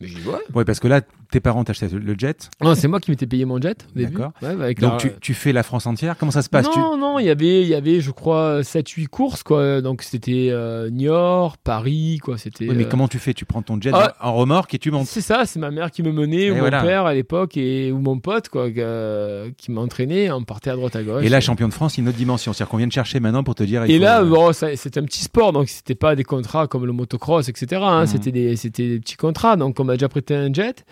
mais 0.00 0.06
je 0.06 0.16
dis, 0.16 0.26
ouais. 0.26 0.38
ouais. 0.54 0.64
parce 0.64 0.80
que 0.80 0.88
là, 0.88 1.02
tes 1.30 1.40
parents 1.40 1.64
t'achetaient 1.64 1.88
le 1.92 2.14
jet 2.16 2.48
Non, 2.62 2.74
c'est 2.74 2.88
moi 2.88 3.00
qui 3.00 3.10
m'étais 3.10 3.26
payé 3.26 3.44
mon 3.44 3.60
jet. 3.60 3.86
D'accord. 3.94 4.32
Donc 4.80 5.00
tu, 5.00 5.12
tu, 5.20 5.34
fais 5.34 5.52
la 5.52 5.62
France 5.62 5.86
entière 5.86 6.16
Comment 6.16 6.32
ça 6.32 6.42
se 6.42 6.48
passe? 6.48 6.66
Non, 6.76 6.96
non, 6.96 7.18
il 7.18 7.26
y 7.26 7.30
avait, 7.30 7.62
il 7.62 7.68
y 7.68 7.74
avait, 7.74 8.00
je 8.00 8.10
crois, 8.10 8.60
7-8 8.60 9.08
courses, 9.08 9.42
quoi. 9.42 9.80
Donc 9.80 10.02
c'était 10.02 10.48
euh, 10.50 10.90
Niort, 10.90 11.58
Paris, 11.58 12.18
quoi. 12.22 12.38
C'était. 12.38 12.66
mais 12.66 12.84
euh, 12.84 12.88
comment 12.88 13.08
tu 13.08 13.18
fais? 13.18 13.34
Tu 13.34 13.44
prends 13.44 13.62
ton 13.62 13.80
jet 13.80 13.90
ah, 13.92 14.14
en 14.20 14.34
remorque 14.34 14.74
et 14.74 14.78
tu 14.78 14.90
montes 14.90 15.06
C'est 15.06 15.20
ça, 15.20 15.44
c'est 15.44 15.58
ma 15.58 15.70
mère 15.70 15.90
qui 15.90 16.02
me 16.02 16.12
menait, 16.12 16.50
ou 16.50 16.56
mon 16.56 16.70
père 16.70 17.06
à 17.06 17.14
l'époque, 17.14 17.56
et 17.56 17.92
ou 17.92 17.98
mon 17.98 18.18
pote, 18.18 18.48
quoi, 18.48 18.68
qui 18.70 19.70
m'entraînait. 19.70 20.30
On 20.30 20.42
partait 20.44 20.70
à 20.70 20.76
droite 20.76 20.96
à 20.96 21.02
gauche. 21.02 21.24
Et 21.24 21.28
là, 21.28 21.40
champion 21.40 21.68
de 21.68 21.74
France, 21.74 21.98
une 21.98 22.08
autre 22.08 22.18
dimension. 22.18 22.52
C'est-à-dire 22.52 22.70
qu'on 22.70 22.78
vient 22.78 22.86
de 22.86 22.92
chercher 22.92 23.20
maintenant 23.20 23.44
pour 23.44 23.54
te 23.54 23.62
dire. 23.62 23.84
Et 23.84 23.98
là, 23.98 24.22
bon, 24.24 24.52
c'était 24.52 25.00
un 25.00 25.04
petit 25.04 25.22
sport, 25.22 25.52
donc 25.52 25.68
c'était 25.68 25.94
pas 25.94 26.16
des 26.16 26.24
contrats 26.24 26.66
comme 26.66 26.86
le 26.86 26.92
motocross, 26.92 27.48
etc. 27.48 27.82
Hein. 27.84 28.06
C'était 28.06 28.32
des, 28.32 28.56
c'était 28.56 28.88
des 28.88 29.00
petits 29.00 29.16
contrats. 29.16 29.56
Donc 29.56 29.78
on 29.80 29.84
m'a 29.84 29.94
déjà 29.94 30.08
prêté 30.08 30.34
un 30.34 30.52
jet. 30.52 30.84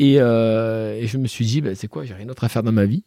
Euh, 0.00 0.94
et, 0.94 1.06
je 1.06 1.18
me 1.18 1.26
suis 1.26 1.44
dit, 1.44 1.60
bah, 1.60 1.74
c'est 1.74 1.88
quoi, 1.88 2.04
j'ai 2.04 2.14
rien 2.14 2.26
d'autre 2.26 2.44
à 2.44 2.48
faire 2.48 2.62
dans 2.62 2.72
ma 2.72 2.86
vie. 2.86 3.04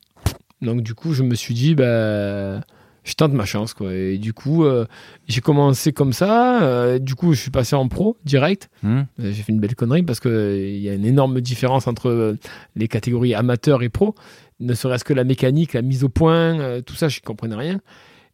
Donc 0.62 0.82
du 0.82 0.95
coup, 0.95 1.13
je 1.13 1.23
me 1.23 1.36
suis 1.36 1.54
dit, 1.54 1.76
bah, 1.76 2.62
je 3.04 3.13
tente 3.15 3.34
ma 3.34 3.45
chance. 3.45 3.73
Quoi. 3.73 3.93
Et 3.93 4.17
du 4.17 4.34
coup, 4.34 4.63
euh, 4.65 4.86
j'ai 5.28 5.41
commencé 5.41 5.93
comme 5.93 6.13
ça. 6.13 6.63
Euh, 6.63 7.00
du 7.00 7.15
coup, 7.15 7.34
je 7.34 7.41
suis 7.41 7.52
passé 7.52 7.76
en 7.76 7.88
pro 7.88 8.17
direct. 8.26 8.69
Hmm. 8.84 9.04
J'ai 9.19 9.34
fait 9.34 9.52
une 9.52 9.60
belle 9.60 9.76
connerie 9.76 10.04
parce 10.04 10.19
qu'il 10.19 10.78
y 10.78 10.89
a 10.89 10.93
une 10.93 11.06
énorme 11.06 11.41
différence 11.41 11.88
entre 11.88 12.36
les 12.76 12.88
catégories 12.88 13.36
amateur 13.36 13.84
et 13.84 13.89
pro. 13.89 14.15
Ne 14.60 14.73
serait-ce 14.73 15.04
que 15.04 15.13
la 15.13 15.23
mécanique, 15.23 15.73
la 15.73 15.84
mise 15.84 16.04
au 16.04 16.10
point, 16.10 16.82
tout 16.82 16.95
ça, 16.95 17.10
je 17.10 17.19
ne 17.19 17.26
comprenais 17.26 17.56
rien. 17.56 17.80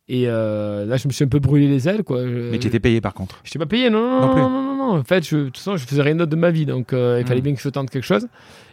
Et 0.10 0.26
là, 0.26 0.98
je 0.98 1.08
me 1.08 1.14
suis 1.14 1.24
un 1.24 1.30
peu 1.30 1.40
brûlé 1.40 1.68
les 1.68 1.88
ailes. 1.88 2.04
Quoi. 2.04 2.24
Mais 2.24 2.60
tu 2.60 2.68
étais 2.68 2.80
payé 2.80 3.02
par 3.02 3.14
contre 3.14 3.40
Je 3.44 3.50
n'étais 3.50 3.60
pas 3.60 3.66
payé, 3.66 3.90
non, 3.90 4.22
non, 4.22 4.50
non, 4.50 4.50
non, 4.50 4.74
en 4.92 5.04
fait, 5.04 5.28
je, 5.28 5.38
de 5.38 5.46
toute 5.46 5.58
façon, 5.58 5.78
je 5.78 5.86
faisais 5.86 6.02
rien 6.02 6.16
d'autre 6.16 6.32
de 6.32 6.36
ma 6.36 6.52
vie, 6.52 6.66
donc 6.66 6.94
euh, 6.94 7.20
il 7.20 7.28
fallait 7.28 7.42
mm. 7.42 7.44
bien 7.44 7.54
que 7.56 7.62
je 7.62 7.70
tente 7.70 7.90
quelque 7.90 8.06
chose. 8.06 8.28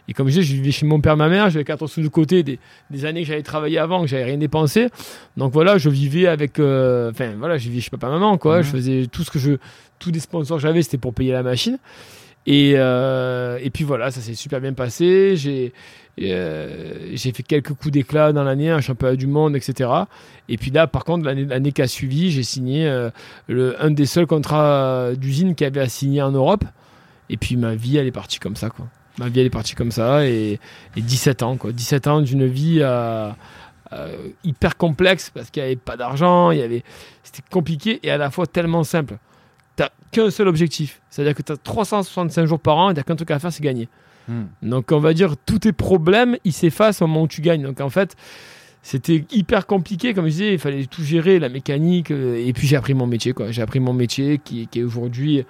Et 0.07 0.13
comme 0.13 0.27
je 0.27 0.33
disais, 0.33 0.43
je 0.43 0.53
vivais 0.53 0.71
chez 0.71 0.85
mon 0.85 0.99
père, 0.99 1.15
ma 1.15 1.29
mère, 1.29 1.49
j'avais 1.49 1.63
quatre 1.63 1.87
sous 1.87 2.01
de 2.01 2.07
côté 2.07 2.43
des, 2.43 2.59
des 2.89 3.05
années 3.05 3.21
que 3.21 3.27
j'avais 3.27 3.43
travaillé 3.43 3.77
avant, 3.77 4.01
que 4.01 4.07
j'avais 4.07 4.25
rien 4.25 4.37
dépensé. 4.37 4.89
Donc 5.37 5.53
voilà, 5.53 5.77
je 5.77 5.89
vivais 5.89 6.27
avec, 6.27 6.59
euh, 6.59 7.11
enfin 7.11 7.33
voilà, 7.37 7.57
je 7.57 7.69
vivais 7.69 7.81
chez 7.81 7.91
papa, 7.91 8.09
maman, 8.09 8.37
quoi. 8.37 8.59
Mm. 8.59 8.63
Je 8.63 8.69
faisais 8.69 9.07
tout 9.11 9.23
ce 9.23 9.31
que 9.31 9.39
je, 9.39 9.53
tous 9.99 10.11
les 10.11 10.19
sponsors 10.19 10.57
que 10.57 10.63
j'avais, 10.63 10.81
c'était 10.81 10.97
pour 10.97 11.13
payer 11.13 11.31
la 11.31 11.43
machine. 11.43 11.77
Et, 12.47 12.73
euh, 12.75 13.59
et 13.61 13.69
puis 13.69 13.83
voilà, 13.83 14.09
ça 14.09 14.19
s'est 14.19 14.33
super 14.33 14.59
bien 14.59 14.73
passé. 14.73 15.35
J'ai 15.35 15.73
euh, 16.19 17.09
j'ai 17.13 17.31
fait 17.31 17.43
quelques 17.43 17.73
coups 17.73 17.91
d'éclat 17.91 18.33
dans 18.33 18.43
l'année, 18.43 18.69
un 18.69 18.81
championnat 18.81 19.15
du 19.15 19.27
monde, 19.27 19.55
etc. 19.55 19.89
Et 20.49 20.57
puis 20.57 20.71
là, 20.71 20.87
par 20.87 21.05
contre, 21.05 21.25
l'année 21.25 21.71
qui 21.71 21.81
a 21.81 21.87
suivi, 21.87 22.31
j'ai 22.31 22.43
signé 22.43 22.87
euh, 22.87 23.09
le, 23.47 23.81
un 23.83 23.91
des 23.91 24.05
seuls 24.05 24.27
contrats 24.27 25.11
d'usine 25.15 25.55
qu'il 25.55 25.65
y 25.65 25.67
avait 25.67 25.81
à 25.81 25.89
signer 25.89 26.21
en 26.21 26.31
Europe. 26.31 26.63
Et 27.29 27.37
puis 27.37 27.55
ma 27.55 27.75
vie, 27.75 27.97
elle 27.97 28.07
est 28.07 28.11
partie 28.11 28.39
comme 28.39 28.55
ça, 28.55 28.69
quoi. 28.69 28.87
Ma 29.17 29.29
vie, 29.29 29.39
elle 29.41 29.45
est 29.45 29.51
partie 29.51 29.75
comme 29.75 29.91
ça. 29.91 30.25
Et, 30.25 30.59
17 30.95 31.43
ans, 31.43 31.57
quoi. 31.57 31.71
17 31.71 32.07
ans 32.07 32.21
d'une 32.21 32.45
vie 32.47 32.83
hyper 34.43 34.77
complexe 34.77 35.29
parce 35.33 35.49
qu'il 35.49 35.63
n'y 35.63 35.67
avait 35.67 35.75
pas 35.75 35.97
d'argent, 35.97 36.51
il 36.51 36.59
y 36.59 36.61
avait... 36.61 36.83
c'était 37.23 37.43
compliqué 37.49 37.99
et 38.03 38.11
à 38.11 38.17
la 38.17 38.31
fois 38.31 38.47
tellement 38.47 38.83
simple. 38.83 39.17
Tu 39.75 39.83
n'as 39.83 39.89
qu'un 40.11 40.29
seul 40.29 40.47
objectif. 40.47 41.01
C'est-à-dire 41.09 41.35
que 41.35 41.41
tu 41.41 41.51
as 41.51 41.57
365 41.57 42.45
jours 42.45 42.59
par 42.59 42.77
an 42.77 42.89
et 42.89 42.93
tu 42.93 42.99
n'as 42.99 43.03
qu'un 43.03 43.15
truc 43.15 43.31
à 43.31 43.39
faire, 43.39 43.51
c'est 43.51 43.63
gagner. 43.63 43.87
Hmm. 44.27 44.45
Donc 44.61 44.91
on 44.91 44.99
va 44.99 45.13
dire 45.13 45.35
tous 45.45 45.59
tes 45.59 45.73
problèmes, 45.73 46.37
ils 46.43 46.53
s'effacent 46.53 47.01
au 47.01 47.07
moment 47.07 47.23
où 47.23 47.27
tu 47.27 47.41
gagnes. 47.41 47.63
Donc 47.63 47.81
en 47.81 47.89
fait, 47.89 48.15
c'était 48.83 49.25
hyper 49.31 49.67
compliqué, 49.67 50.13
comme 50.13 50.25
je 50.25 50.31
disais, 50.31 50.53
il 50.53 50.59
fallait 50.59 50.85
tout 50.85 51.03
gérer, 51.03 51.39
la 51.39 51.49
mécanique. 51.49 52.11
Euh, 52.11 52.35
et 52.35 52.51
puis 52.53 52.67
j'ai 52.67 52.75
appris 52.75 52.93
mon 52.93 53.07
métier, 53.07 53.33
quoi. 53.33 53.51
J'ai 53.51 53.61
appris 53.61 53.79
mon 53.79 53.93
métier 53.93 54.39
qui, 54.39 54.67
est 54.73 54.83
aujourd'hui, 54.83 55.43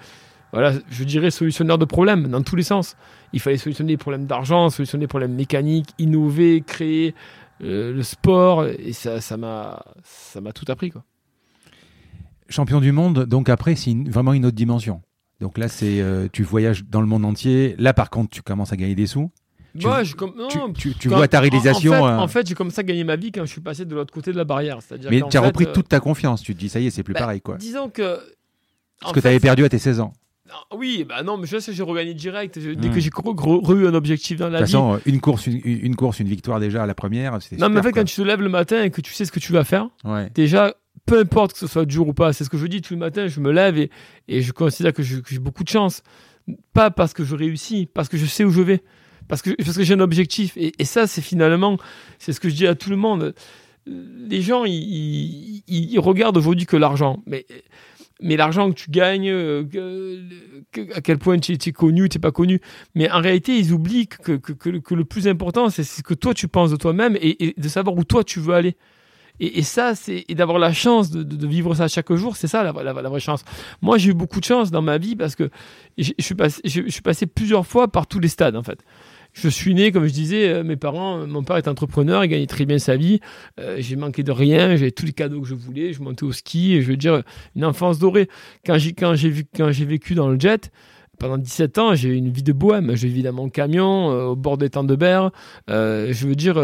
voilà, 0.51 0.73
je 0.89 1.03
dirais 1.03 1.31
solutionneur 1.31 1.77
de 1.77 1.86
problèmes 1.86 2.27
dans 2.27 2.41
tous 2.41 2.55
les 2.55 2.63
sens. 2.63 2.97
Il 3.34 3.39
fallait 3.39 3.57
solutionner 3.57 3.93
les 3.93 3.97
problèmes 3.97 4.25
d'argent, 4.25 4.69
solutionner 4.69 5.03
les 5.03 5.07
problèmes 5.07 5.34
mécaniques, 5.34 5.89
innover, 5.97 6.62
créer 6.62 7.15
euh, 7.63 7.93
le 7.93 8.03
sport. 8.03 8.65
Et 8.65 8.91
ça, 8.91 9.21
ça 9.21 9.38
m'a, 9.38 9.81
ça 10.03 10.41
m'a 10.41 10.51
tout 10.51 10.65
appris, 10.67 10.91
quoi. 10.91 11.03
champion 12.49 12.81
du 12.81 12.91
monde, 12.91 13.25
donc 13.25 13.47
après, 13.47 13.75
c'est 13.75 13.95
vraiment 14.10 14.34
une 14.34 14.45
autre 14.45 14.57
dimension. 14.57 15.01
Donc 15.41 15.58
là, 15.58 15.67
c'est 15.67 16.04
tu 16.32 16.43
voyages 16.43 16.86
dans 16.86 17.01
le 17.01 17.08
monde 17.08 17.25
entier. 17.25 17.75
Là, 17.77 17.93
par 17.93 18.10
contre, 18.10 18.30
tu 18.30 18.41
commences 18.41 18.71
à 18.71 18.77
gagner 18.77 18.95
des 18.95 19.08
sous. 19.08 19.32
Tu, 19.80 19.88
je, 19.88 20.89
tu, 20.99 21.08
vois 21.08 21.27
ta 21.27 21.39
réalisation. 21.39 21.93
En 21.93 22.27
fait, 22.27 22.47
j'ai 22.47 22.56
commencé 22.56 22.80
à 22.80 22.84
gagner 22.84 23.04
ma 23.04 23.15
vie 23.15 23.32
quand 23.32 23.45
je 23.45 23.51
suis 23.51 23.62
passé 23.62 23.86
de 23.86 23.95
l'autre 23.95 24.13
côté 24.13 24.32
de 24.34 24.38
la 24.38 24.43
barrière. 24.43 24.80
Mais 25.10 25.21
tu 25.30 25.38
as 25.38 25.41
repris 25.41 25.65
toute 25.73 25.88
ta 25.88 25.99
confiance. 25.99 26.41
Tu 26.41 26.54
te 26.54 26.60
dis, 26.60 26.69
ça 26.69 26.80
y 26.80 26.88
est, 26.88 26.89
c'est 26.89 27.04
plus 27.04 27.13
bah, 27.13 27.21
pareil. 27.21 27.41
quoi. 27.41 27.58
Disons 27.58 27.89
que. 27.89 28.19
Ce 29.06 29.13
que 29.13 29.19
tu 29.19 29.27
avais 29.27 29.39
perdu 29.39 29.63
à 29.63 29.69
tes 29.69 29.80
16 29.80 29.99
ans. 29.99 30.13
Oui, 30.75 31.06
bah 31.08 31.23
non, 31.23 31.38
mais 31.38 31.47
je 31.47 31.58
sais, 31.60 31.71
j'ai 31.71 31.82
regagné 31.82 32.13
direct. 32.13 32.60
dès 32.60 32.89
que 32.89 32.97
hmm. 32.97 32.99
j'ai 32.99 33.10
re, 33.10 33.88
un 33.88 33.93
objectif 33.93 34.38
dans 34.38 34.49
la 34.49 34.63
vie. 34.63 34.71
De 34.71 34.77
toute 34.77 34.89
façon, 34.89 34.99
une 35.06 35.21
course, 35.21 35.47
une, 35.47 35.95
course, 35.95 36.19
une 36.19 36.27
victoire 36.27 36.60
déjà 36.60 36.84
à 36.84 36.86
la 36.86 36.93
première. 36.93 37.39
Non, 37.58 37.69
mais 37.69 37.80
en 37.80 37.84
fait, 37.84 37.93
quand 37.93 38.04
tu 38.04 38.17
te 38.17 38.21
lèves 38.21 38.41
le 38.41 38.49
matin 38.49 38.84
et 38.84 38.91
que 38.91 38.99
tu 38.99 39.13
sais 39.13 39.23
ce 39.23 39.32
que 39.32 39.39
tu 39.39 39.54
vas 39.54 39.63
faire, 39.63 39.88
déjà, 40.36 40.73
peu 41.06 41.19
importe 41.19 41.54
que 41.54 41.60
ce 41.60 41.67
soit 41.67 41.86
dur 41.86 42.08
ou 42.08 42.13
pas, 42.13 42.34
c'est 42.34 42.43
ce 42.43 42.49
que 42.49 42.58
je 42.58 42.67
dis 42.67 42.82
tous 42.82 42.93
les 42.93 42.99
matins. 42.99 43.27
Je 43.27 43.39
me 43.39 43.51
lève 43.51 43.77
et, 43.77 43.89
et 44.27 44.41
je 44.41 44.51
considère 44.51 44.93
que 44.93 45.04
j'ai 45.04 45.39
beaucoup 45.39 45.63
de 45.63 45.69
chance. 45.69 46.04
Pas 46.73 46.91
parce 46.91 47.13
que 47.13 47.23
je 47.23 47.36
réussis, 47.36 47.88
parce 47.91 48.10
que 48.10 48.17
je 48.17 48.25
sais 48.25 48.43
où 48.43 48.51
je 48.51 48.62
vais. 48.62 48.84
Parce 49.27 49.41
que, 49.41 49.51
que 49.51 49.84
j'ai 49.84 49.93
un 49.93 49.99
objectif. 49.99 50.58
Et, 50.58 50.73
et 50.77 50.86
ça, 50.86 51.08
c'est 51.08 51.21
finalement, 51.21 51.77
c'est 52.19 52.34
ce 52.34 52.39
que 52.39 52.49
je 52.49 52.56
dis 52.56 52.67
à 52.67 52.75
tout 52.75 52.89
le 52.89 52.97
monde. 52.97 53.34
Les 53.86 54.41
gens, 54.41 54.63
ils, 54.65 55.99
regardent 55.99 56.38
aujourd'hui 56.38 56.65
que 56.65 56.77
l'argent. 56.77 57.23
Mais 57.25 58.38
l'argent 58.38 58.69
que 58.69 58.75
tu 58.75 58.91
gagnes, 58.91 59.30
euh, 59.30 59.63
à 60.93 61.01
quel 61.01 61.17
point 61.17 61.39
tu 61.39 61.54
es, 61.54 61.71
connu, 61.71 62.08
tu 62.08 62.17
n'es 62.17 62.21
pas 62.21 62.32
connu. 62.32 62.62
Mais 62.93 63.10
en 63.10 63.19
réalité, 63.19 63.58
ils 63.58 63.73
oublient 63.73 64.08
que, 64.08 64.34
que, 64.34 64.93
le 64.93 65.06
plus 65.06 65.27
important, 65.27 65.69
c'est 65.69 65.84
ce 65.84 66.04
que 66.04 66.13
toi 66.13 66.34
tu 66.34 66.47
penses 66.47 66.71
de 66.71 66.75
toi-même 66.75 67.17
et, 67.19 67.56
de 67.58 67.67
savoir 67.67 67.95
où 67.95 68.04
toi 68.04 68.23
tu 68.23 68.39
veux 68.39 68.54
aller. 68.54 68.75
Et, 69.43 69.63
ça, 69.63 69.95
c'est 69.95 70.23
d'avoir 70.30 70.60
la 70.60 70.71
chance 70.71 71.10
de, 71.10 71.47
vivre 71.47 71.73
ça 71.73 71.88
chaque 71.88 72.13
jour, 72.13 72.36
c'est 72.38 72.47
ça 72.47 72.63
la, 72.63 72.93
vraie 72.93 73.19
chance. 73.19 73.43
Moi, 73.82 73.97
j'ai 73.97 74.12
eu 74.12 74.13
beaucoup 74.13 74.39
de 74.39 74.45
chance 74.45 74.69
dans 74.69 74.84
ma 74.84 74.99
vie 74.99 75.15
parce 75.15 75.36
que 75.36 75.49
je, 75.97 76.12
suis 76.19 76.36
passé, 76.36 77.25
plusieurs 77.25 77.65
fois 77.65 77.88
par 77.88 78.06
tous 78.06 78.19
les 78.19 78.27
stades 78.27 78.56
en 78.56 78.63
fait 78.63 78.80
je 79.34 79.47
suis 79.47 79.73
né, 79.73 79.93
comme 79.93 80.06
je 80.06 80.12
disais, 80.12 80.49
euh, 80.49 80.62
mes 80.62 80.75
parents, 80.75 81.25
mon 81.25 81.41
père 81.41 81.56
est 81.56 81.69
entrepreneur, 81.69 82.25
il 82.25 82.27
gagnait 82.27 82.47
très 82.47 82.65
bien 82.65 82.80
sa 82.80 82.97
vie, 82.97 83.21
euh, 83.62 83.77
j'ai 83.80 83.95
manqué 83.95 84.23
de 84.23 84.32
rien, 84.34 84.75
j'avais 84.75 84.91
tous 84.91 85.06
les 85.06 85.13
cadeaux 85.13 85.39
que 85.39 85.47
je 85.47 85.56
voulais, 85.56 85.93
je 85.93 86.01
montais 86.01 86.23
au 86.23 86.34
ski, 86.34 86.73
et 86.73 86.82
je 86.82 86.88
veux 86.89 86.97
dire, 86.97 87.23
une 87.56 87.63
enfance 87.63 87.97
dorée. 87.97 88.27
Quand 88.65 88.77
j'ai, 88.77 88.93
j'ai, 89.15 89.45
quand 89.56 89.71
j'ai 89.71 89.86
vécu 89.86 90.15
dans 90.15 90.27
le 90.27 90.38
jet, 90.38 90.69
pendant 91.21 91.38
17 91.38 91.77
ans, 91.77 91.95
j'ai 91.95 92.10
eu 92.10 92.15
une 92.15 92.29
vie 92.29 92.43
de 92.43 92.51
bohème. 92.51 92.95
Je 92.95 93.07
vivais 93.07 93.21
dans 93.21 93.34
mon 93.34 93.49
camion, 93.49 94.12
euh, 94.12 94.23
au 94.25 94.36
bord 94.36 94.57
des 94.57 94.69
temps 94.69 94.84
de 94.84 94.95
berre. 94.95 95.31
je 95.67 96.27
veux 96.27 96.36
dire, 96.36 96.55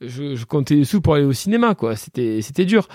je, 0.00 0.44
comptais 0.44 0.74
les 0.74 0.84
sous 0.84 1.00
pour 1.00 1.14
aller 1.14 1.24
au 1.24 1.32
cinéma, 1.32 1.74
quoi. 1.74 1.94
C'était, 1.96 2.64
dur. 2.64 2.88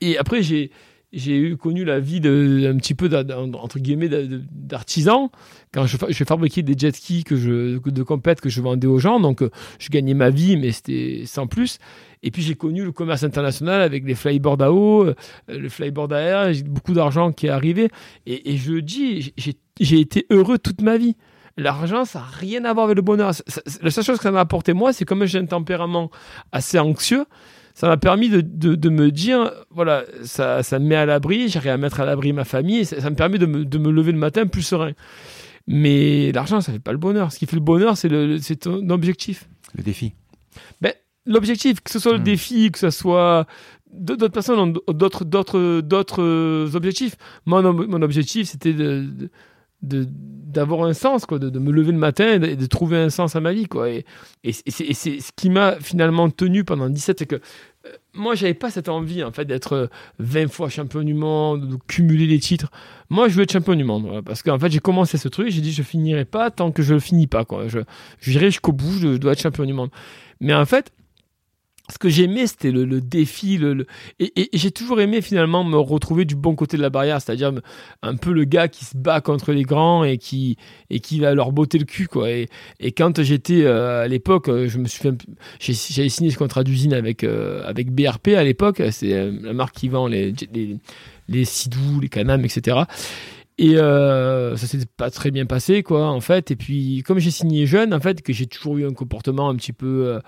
Et 0.00 0.18
après, 0.18 0.42
j'ai, 0.42 0.70
j'ai 1.12 1.36
eu 1.36 1.56
connu 1.56 1.84
la 1.84 2.00
vie 2.00 2.20
de 2.20 2.70
un 2.72 2.76
petit 2.76 2.94
peu 2.94 3.10
entre 3.54 3.78
guillemets 3.78 4.08
d'artisan 4.08 5.30
quand 5.72 5.86
je, 5.86 5.96
je 6.08 6.24
fabriquais 6.24 6.62
des 6.62 6.74
jet 6.76 6.94
skis 6.94 7.24
que 7.24 7.34
de 7.34 8.02
compète 8.02 8.40
que 8.40 8.48
je 8.48 8.60
vendais 8.60 8.86
aux 8.86 8.98
gens 8.98 9.20
donc 9.20 9.42
je 9.78 9.88
gagnais 9.90 10.14
ma 10.14 10.30
vie 10.30 10.56
mais 10.56 10.72
c'était 10.72 11.22
sans 11.26 11.46
plus. 11.46 11.78
Et 12.24 12.30
puis 12.30 12.42
j'ai 12.42 12.54
connu 12.54 12.84
le 12.84 12.92
commerce 12.92 13.24
international 13.24 13.82
avec 13.82 14.04
les 14.04 14.14
flyboards 14.14 14.62
à 14.62 14.72
eau 14.72 15.04
euh, 15.04 15.14
le 15.48 15.68
flyboard 15.68 16.12
à 16.12 16.20
air 16.20 16.52
j'ai 16.52 16.62
beaucoup 16.62 16.92
d'argent 16.92 17.32
qui 17.32 17.46
est 17.46 17.50
arrivé. 17.50 17.88
Et, 18.26 18.52
et 18.52 18.56
je 18.56 18.74
dis 18.74 19.34
j'ai 19.80 20.00
été 20.00 20.26
heureux 20.30 20.58
toute 20.58 20.80
ma 20.80 20.96
vie. 20.96 21.16
L'argent, 21.56 22.04
ça 22.04 22.20
n'a 22.20 22.24
rien 22.24 22.64
à 22.64 22.72
voir 22.72 22.86
avec 22.86 22.96
le 22.96 23.02
bonheur. 23.02 23.32
la 23.82 23.90
seule 23.90 24.04
chose 24.04 24.16
que 24.16 24.22
ça 24.22 24.30
m'a 24.30 24.40
apporté, 24.40 24.72
moi, 24.72 24.92
c'est 24.92 25.04
comme 25.04 25.24
j'ai 25.26 25.38
un 25.38 25.44
tempérament 25.44 26.10
assez 26.50 26.78
anxieux, 26.78 27.26
ça 27.82 27.88
m'a 27.88 27.96
permis 27.96 28.28
de, 28.28 28.40
de, 28.40 28.88
me 28.90 29.10
dire, 29.10 29.50
voilà, 29.70 30.04
ça, 30.22 30.62
ça 30.62 30.78
me 30.78 30.86
met 30.86 30.94
à 30.94 31.04
l'abri, 31.04 31.48
j'arrive 31.48 31.72
à 31.72 31.76
mettre 31.76 31.98
à 31.98 32.04
l'abri 32.04 32.32
ma 32.32 32.44
famille, 32.44 32.84
ça, 32.84 33.10
me 33.10 33.16
permet 33.16 33.38
de 33.38 33.46
me, 33.46 33.64
de 33.64 33.76
me, 33.76 33.90
lever 33.90 34.12
le 34.12 34.18
matin 34.18 34.46
plus 34.46 34.62
serein. 34.62 34.92
Mais 35.66 36.30
l'argent, 36.30 36.60
ça 36.60 36.70
fait 36.70 36.78
pas 36.78 36.92
le 36.92 36.98
bonheur. 36.98 37.32
Ce 37.32 37.40
qui 37.40 37.46
fait 37.46 37.56
le 37.56 37.60
bonheur, 37.60 37.96
c'est 37.96 38.08
le, 38.08 38.38
ton 38.54 38.88
objectif. 38.90 39.48
Le 39.74 39.82
défi. 39.82 40.14
Ben, 40.80 40.92
l'objectif, 41.26 41.80
que 41.80 41.90
ce 41.90 41.98
soit 41.98 42.12
le 42.12 42.20
hmm. 42.20 42.22
défi, 42.22 42.70
que 42.70 42.78
ce 42.78 42.90
soit 42.90 43.48
d'autres 43.92 44.28
personnes 44.28 44.60
ont 44.60 44.92
d'autres 44.92 45.24
d'autres 45.24 45.80
d'autres 45.80 46.76
objectifs. 46.76 47.16
Moi, 47.46 47.62
mon 47.62 48.00
objectif, 48.00 48.46
c'était 48.46 48.74
de 48.74 49.28
d'avoir 49.82 50.84
un 50.84 50.92
sens 50.92 51.26
quoi 51.26 51.38
de, 51.38 51.58
me 51.58 51.72
lever 51.72 51.90
le 51.90 51.98
matin 51.98 52.40
et 52.40 52.56
de, 52.56 52.66
trouver 52.66 52.98
un 52.98 53.10
sens 53.10 53.34
à 53.34 53.40
ma 53.40 53.52
vie 53.52 53.66
quoi 53.66 53.90
et, 53.90 54.04
et 54.44 54.52
c'est 54.52 54.92
ce 54.92 55.32
qui 55.34 55.50
m'a 55.50 55.76
finalement 55.80 56.30
tenu 56.30 56.62
pendant 56.62 56.88
17 56.88 57.18
c'est 57.18 57.26
que 57.26 57.36
euh, 57.36 57.40
moi 58.14 58.34
j'avais 58.34 58.54
pas 58.54 58.70
cette 58.70 58.88
envie 58.88 59.22
en 59.24 59.32
fait 59.32 59.44
d'être 59.44 59.90
20 60.18 60.48
fois 60.48 60.68
champion 60.68 61.02
du 61.02 61.14
monde 61.14 61.68
de 61.68 61.76
cumuler 61.86 62.26
les 62.26 62.38
titres. 62.38 62.70
Moi 63.08 63.28
je 63.28 63.34
veux 63.34 63.42
être 63.42 63.52
champion 63.52 63.74
du 63.74 63.84
monde 63.84 64.22
parce 64.24 64.42
qu'en 64.42 64.58
fait 64.58 64.70
j'ai 64.70 64.80
commencé 64.80 65.18
ce 65.18 65.28
truc 65.28 65.48
j'ai 65.48 65.60
dit 65.60 65.72
je 65.72 65.82
finirai 65.82 66.24
pas 66.24 66.50
tant 66.50 66.72
que 66.72 66.82
je 66.82 66.94
le 66.94 67.00
finis 67.00 67.26
pas 67.26 67.44
quoi. 67.44 67.68
Je 67.68 67.80
j'irai 68.20 68.46
jusqu'au 68.46 68.72
bout 68.72 68.98
je 69.00 69.16
dois 69.16 69.32
être 69.32 69.40
champion 69.40 69.64
du 69.64 69.72
monde. 69.72 69.90
Mais 70.40 70.54
en 70.54 70.66
fait 70.66 70.92
ce 71.92 71.98
que 71.98 72.08
j'aimais, 72.08 72.46
c'était 72.46 72.70
le, 72.70 73.00
défi. 73.00 73.58
Le, 73.58 73.86
Et, 74.18 74.48
j'ai 74.52 74.70
toujours 74.70 75.00
aimé 75.00 75.20
finalement 75.20 75.62
me 75.62 75.76
retrouver 75.76 76.24
du 76.24 76.34
bon 76.34 76.54
côté 76.54 76.76
de 76.76 76.82
la 76.82 76.90
barrière, 76.90 77.20
c'est-à-dire 77.20 77.52
un 78.02 78.16
peu 78.16 78.32
le 78.32 78.44
gars 78.44 78.68
qui 78.68 78.84
se 78.84 78.96
bat 78.96 79.20
contre 79.20 79.52
les 79.52 79.62
grands 79.62 80.02
et 80.02 80.16
qui, 80.18 80.56
et 80.90 81.00
qui 81.00 81.20
va 81.20 81.34
leur 81.34 81.52
botter 81.52 81.78
le 81.78 81.84
cul. 81.84 82.08
Quoi. 82.08 82.30
Et, 82.30 82.48
quand 82.96 83.22
j'étais 83.22 83.64
euh, 83.64 84.04
à 84.04 84.08
l'époque, 84.08 84.48
euh, 84.48 84.68
j'avais 85.60 86.08
signé 86.08 86.30
ce 86.30 86.38
contrat 86.38 86.64
d'usine 86.64 86.94
avec, 86.94 87.24
euh, 87.24 87.62
avec 87.66 87.90
BRP 87.90 88.28
à 88.28 88.44
l'époque, 88.44 88.82
c'est 88.90 89.30
la 89.30 89.52
marque 89.52 89.74
qui 89.74 89.88
vend 89.88 90.06
les, 90.06 90.32
les, 90.52 90.78
les 91.28 91.44
Sidou, 91.44 92.00
les 92.00 92.08
Canam, 92.08 92.44
etc. 92.44 92.78
Et 93.58 93.76
ça 93.76 94.56
s'est 94.56 94.78
pas 94.96 95.10
très 95.10 95.30
bien 95.30 95.44
passé, 95.44 95.82
quoi, 95.82 96.08
en 96.08 96.20
fait. 96.20 96.50
Et 96.50 96.56
puis, 96.56 97.02
comme 97.04 97.18
j'ai 97.18 97.30
signé 97.30 97.66
jeune, 97.66 97.92
en 97.92 98.00
fait, 98.00 98.22
que 98.22 98.32
j'ai 98.32 98.46
toujours 98.46 98.78
eu 98.78 98.86
un 98.86 98.94
comportement 98.94 99.50
un 99.50 99.56
petit 99.56 99.74
peu 99.74 100.18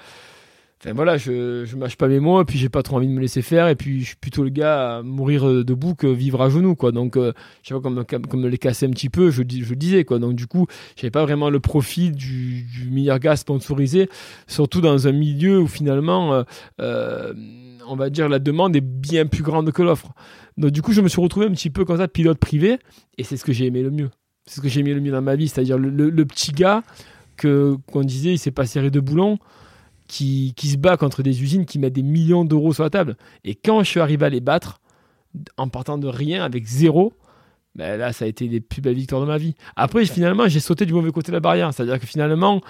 voilà, 0.93 1.17
je, 1.17 1.65
je 1.65 1.77
mâche 1.77 1.97
pas 1.97 2.09
mes 2.09 2.21
mots, 2.21 2.43
et 2.43 2.45
puis 2.45 2.59
j'ai 2.59 2.69
pas 2.69 2.83
trop 2.83 2.97
envie 2.97 3.07
de 3.07 3.13
me 3.13 3.21
laisser 3.21 3.41
faire, 3.41 3.69
et 3.69 3.75
puis 3.75 4.01
je 4.01 4.07
suis 4.09 4.17
plutôt 4.17 4.45
le 4.45 4.51
gars 4.51 4.99
à 4.99 5.03
mourir 5.03 5.49
euh, 5.49 5.65
debout 5.65 5.95
que 5.95 6.07
vivre 6.07 6.43
à 6.43 6.51
genoux, 6.51 6.75
quoi. 6.75 6.93
Donc, 6.93 7.17
euh, 7.17 7.33
je 7.63 7.69
sais 7.69 7.75
pas, 7.75 7.81
comme, 7.81 8.05
comme 8.05 8.41
me 8.41 8.49
les 8.49 8.59
casser 8.59 8.87
un 8.87 8.91
petit 8.91 9.09
peu, 9.09 9.31
je, 9.31 9.43
je 9.49 9.75
disais, 9.75 10.05
quoi. 10.05 10.19
Donc, 10.19 10.35
du 10.35 10.47
coup, 10.47 10.67
j'avais 10.97 11.11
pas 11.11 11.23
vraiment 11.23 11.49
le 11.49 11.61
profit 11.61 12.11
du, 12.11 12.63
du 12.63 12.91
meilleur 12.91 13.19
gars 13.19 13.37
sponsorisé, 13.37 14.09
surtout 14.47 14.81
dans 14.81 15.09
un 15.09 15.13
milieu 15.13 15.61
où 15.61 15.67
finalement, 15.67 16.35
euh, 16.35 16.43
euh, 16.81 17.33
on 17.89 17.97
va 17.97 18.11
dire, 18.11 18.29
la 18.29 18.39
demande 18.39 18.77
est 18.77 18.81
bien 18.81 19.27
plus 19.27 19.43
grande 19.43 19.73
que 19.73 19.83
l'offre. 19.83 20.13
Donc, 20.59 20.71
du 20.71 20.83
coup, 20.83 20.93
je 20.93 21.01
me 21.01 21.09
suis 21.09 21.21
retrouvé 21.21 21.47
un 21.47 21.53
petit 21.53 21.71
peu 21.71 21.85
comme 21.85 21.99
ça, 21.99 22.09
pilote 22.09 22.39
privé, 22.39 22.79
et 23.17 23.25
c'est 23.25 23.37
ce 23.37 23.45
que 23.45 23.53
j'ai 23.53 23.67
aimé 23.67 23.83
le 23.83 23.91
mieux. 23.91 24.11
C'est 24.47 24.57
ce 24.57 24.61
que 24.61 24.69
j'ai 24.69 24.81
aimé 24.81 24.93
le 24.93 25.01
mieux 25.01 25.13
dans 25.13 25.23
ma 25.23 25.37
vie, 25.37 25.49
c'est-à-dire 25.49 25.79
le, 25.79 25.89
le, 25.89 26.25
petit 26.27 26.53
gars 26.53 26.83
que 27.37 27.77
qu'on 27.91 28.03
disait, 28.03 28.33
il 28.33 28.39
s'est 28.39 28.51
pas 28.51 28.67
serré 28.67 28.91
de 28.91 29.01
boulons 29.01 29.39
qui, 30.07 30.55
se 30.57 30.77
bat 30.77 30.97
contre 30.97 31.23
des 31.23 31.43
usines 31.43 31.65
qui 31.65 31.79
mettent 31.79 31.95
des 31.95 32.03
millions 32.03 32.45
d'euros 32.45 32.73
sur 32.73 32.83
la 32.83 32.91
table. 32.91 33.17
Et 33.45 33.55
quand 33.55 33.83
je 33.83 33.91
suis 33.91 34.01
arrivé 34.01 34.27
à 34.27 34.29
les 34.29 34.41
battre, 34.41 34.81
en 35.57 35.69
partant 35.69 35.99
de 35.99 36.07
rien, 36.07 36.45
avec 36.45 36.67
zéro, 36.67 37.15
ben 37.75 37.99
là, 37.99 38.13
ça 38.13 38.25
a 38.25 38.29
été 38.29 38.47
les 38.47 38.61
plus 38.61 38.81
belles 38.81 38.95
victoires 38.95 39.21
de 39.21 39.27
ma 39.27 39.39
vie. 39.39 39.55
Après, 39.75 40.05
finalement, 40.07 40.47
j'ai 40.47 40.61
sauté 40.61 40.87
du 40.87 40.93
mauvais 40.93 41.11
côté 41.11 41.33
de 41.33 41.37
la 41.37 41.41
barrière. 41.41 41.75
C'est-à-dire 41.75 41.99
que 41.99 42.07
finalement, 42.07 42.61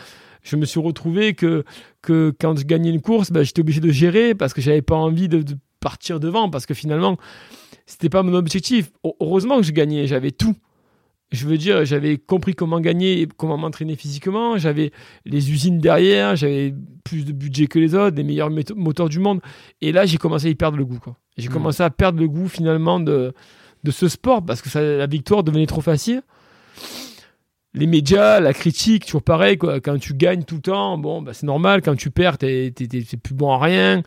je 0.43 0.57
me 0.57 0.65
suis 0.65 0.81
retrouvé 0.81 1.35
que, 1.35 1.65
que 2.01 2.35
quand 2.41 2.57
je 2.59 2.65
gagnais 2.65 2.91
une 2.91 3.03
course, 3.03 3.31
ben, 3.31 3.43
j'étais 3.43 3.61
obligé 3.61 3.81
de 3.81 3.91
gérer 3.91 4.35
parce 4.35 4.55
que 4.55 4.61
j'avais 4.61 4.83
pas 4.83 4.97
envie 4.97 5.29
de, 5.29 5.43
de, 5.43 5.57
partir 5.81 6.19
devant 6.19 6.49
parce 6.49 6.65
que 6.65 6.73
finalement, 6.73 7.19
c'était 7.85 8.09
pas 8.09 8.23
mon 8.23 8.33
objectif. 8.33 8.91
Heureusement 9.21 9.59
que 9.59 9.65
je 9.65 9.73
gagnais, 9.73 10.07
j'avais 10.07 10.31
tout 10.31 10.57
je 11.33 11.47
veux 11.47 11.59
dire, 11.59 11.85
j'avais 11.85 12.17
compris 12.17 12.55
comment 12.55 12.81
gagner, 12.81 13.27
comment 13.37 13.57
m'entraîner 13.57 13.97
physiquement, 13.97 14.57
j'avais 14.57 14.93
les 15.25 15.51
usines 15.51 15.79
derrière, 15.79 16.37
j'avais 16.37 16.75
plus 17.03 17.25
de 17.25 17.33
budget 17.33 17.67
que 17.67 17.79
les 17.79 17.95
autres, 17.95 18.15
des 18.15 18.23
meilleurs 18.23 18.51
moteurs 18.77 19.09
du 19.09 19.19
monde. 19.19 19.41
Et 19.81 19.93
là, 19.93 20.07
j'ai 20.07 20.19
commencé 20.19 20.47
à 20.47 20.51
y 20.51 20.55
perdre 20.55 20.77
le 20.77 20.85
goût. 20.85 21.01
J'ai 21.37 21.49
hmm. 21.49 21.53
commencé 21.53 21.83
à 21.83 21.91
perdre 21.91 22.21
le 22.21 22.29
goût 22.29 22.49
finalement 22.49 23.01
de, 23.01 23.33
de 23.83 23.91
ce 23.91 24.09
sport 24.09 24.45
parce 24.45 24.63
que 24.63 24.69
ça, 24.69 24.81
la 24.83 25.07
victoire 25.07 25.43
devenait 25.43 25.67
trop 25.67 25.81
facile. 25.81 26.23
Les 27.75 27.87
médias, 27.87 28.39
la 28.39 28.53
critique, 28.53 29.05
toujours 29.05 29.23
pareil. 29.23 29.59
Quoi. 29.59 29.81
Quand 29.81 29.99
tu 29.99 30.15
gagnes 30.15 30.45
tout 30.45 30.57
le 30.57 30.61
temps, 30.63 30.97
bon, 30.97 31.23
bah, 31.23 31.35
c'est 31.35 31.47
normal. 31.47 31.83
Quand 31.83 31.97
tu 31.97 32.11
perds, 32.11 32.39
t'es, 32.39 32.73
plus 33.23 33.35
bon 33.35 33.51
à 33.51 33.59
rien. 33.59 34.03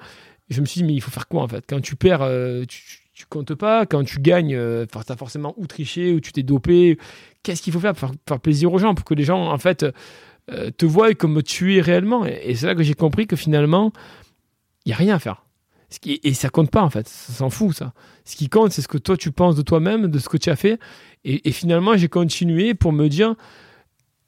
je 0.49 0.61
me 0.61 0.65
suis 0.65 0.81
dit, 0.81 0.87
mais 0.87 0.93
il 0.93 1.01
faut 1.01 1.11
faire 1.11 1.27
quoi 1.27 1.43
en 1.43 1.47
fait? 1.49 1.65
Quand 1.67 1.81
tu 1.81 1.97
perds, 1.97 2.21
euh, 2.21 2.63
tu 2.65 3.06
tu 3.17 3.25
comptes 3.25 3.55
pas. 3.55 3.87
Quand 3.87 4.03
tu 4.03 4.19
gagnes, 4.19 4.53
euh, 4.53 4.85
tu 4.85 5.11
as 5.11 5.15
forcément 5.15 5.55
ou 5.57 5.65
triché 5.65 6.13
ou 6.13 6.19
tu 6.19 6.31
t'es 6.31 6.43
dopé. 6.43 6.99
Qu'est-ce 7.41 7.63
qu'il 7.63 7.73
faut 7.73 7.79
faire 7.79 7.95
pour 7.95 8.11
faire, 8.27 8.39
plaisir 8.39 8.71
aux 8.71 8.77
gens, 8.77 8.93
pour 8.93 9.05
que 9.05 9.15
les 9.15 9.23
gens, 9.23 9.51
en 9.51 9.57
fait, 9.57 9.85
euh, 10.51 10.69
te 10.69 10.85
voient 10.85 11.11
comme 11.15 11.41
tu 11.41 11.77
es 11.77 11.81
réellement 11.81 12.27
Et, 12.27 12.53
c'est 12.53 12.67
là 12.67 12.75
que 12.75 12.83
j'ai 12.83 12.93
compris 12.93 13.25
que 13.25 13.35
finalement, 13.35 13.91
il 14.85 14.89
n'y 14.89 14.93
a 14.93 14.97
rien 14.97 15.15
à 15.15 15.19
faire. 15.19 15.45
Et 16.05 16.33
ça 16.35 16.49
compte 16.49 16.69
pas, 16.69 16.83
en 16.83 16.91
fait. 16.91 17.07
Ça 17.07 17.33
s'en 17.33 17.49
fout, 17.49 17.75
ça. 17.75 17.93
Ce 18.23 18.35
qui 18.35 18.49
compte, 18.49 18.71
c'est 18.71 18.83
ce 18.83 18.87
que 18.87 18.99
toi, 18.99 19.17
tu 19.17 19.31
penses 19.31 19.55
de 19.55 19.63
toi-même, 19.63 20.07
de 20.07 20.19
ce 20.19 20.29
que 20.29 20.37
tu 20.37 20.51
as 20.51 20.55
fait. 20.55 20.79
Et, 21.23 21.51
finalement, 21.51 21.97
j'ai 21.97 22.09
continué 22.09 22.75
pour 22.75 22.93
me 22.93 23.07
dire, 23.07 23.33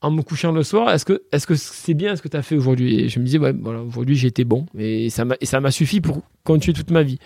en 0.01 0.09
me 0.09 0.23
couchant 0.23 0.51
le 0.51 0.63
soir, 0.63 0.91
est-ce 0.91 1.05
que 1.05 1.21
est-ce 1.31 1.53
c'est 1.55 1.93
bien 1.93 2.15
ce 2.15 2.23
que 2.23 2.27
tu 2.27 2.37
as 2.37 2.41
fait 2.41 2.55
aujourd'hui? 2.55 3.01
Et 3.01 3.09
je 3.09 3.19
me 3.19 3.25
disais, 3.25 3.37
ouais, 3.37 3.53
aujourd'hui, 3.87 4.15
j'ai 4.15 4.29
été 4.29 4.45
bon. 4.45 4.65
Et 4.75 5.09
ça 5.11 5.25
m'a 5.25 5.71
suffi 5.71 6.01
pour 6.01 6.23
continuer 6.43 6.73
toute 6.73 6.89
ma 6.89 7.03
vie. 7.03 7.19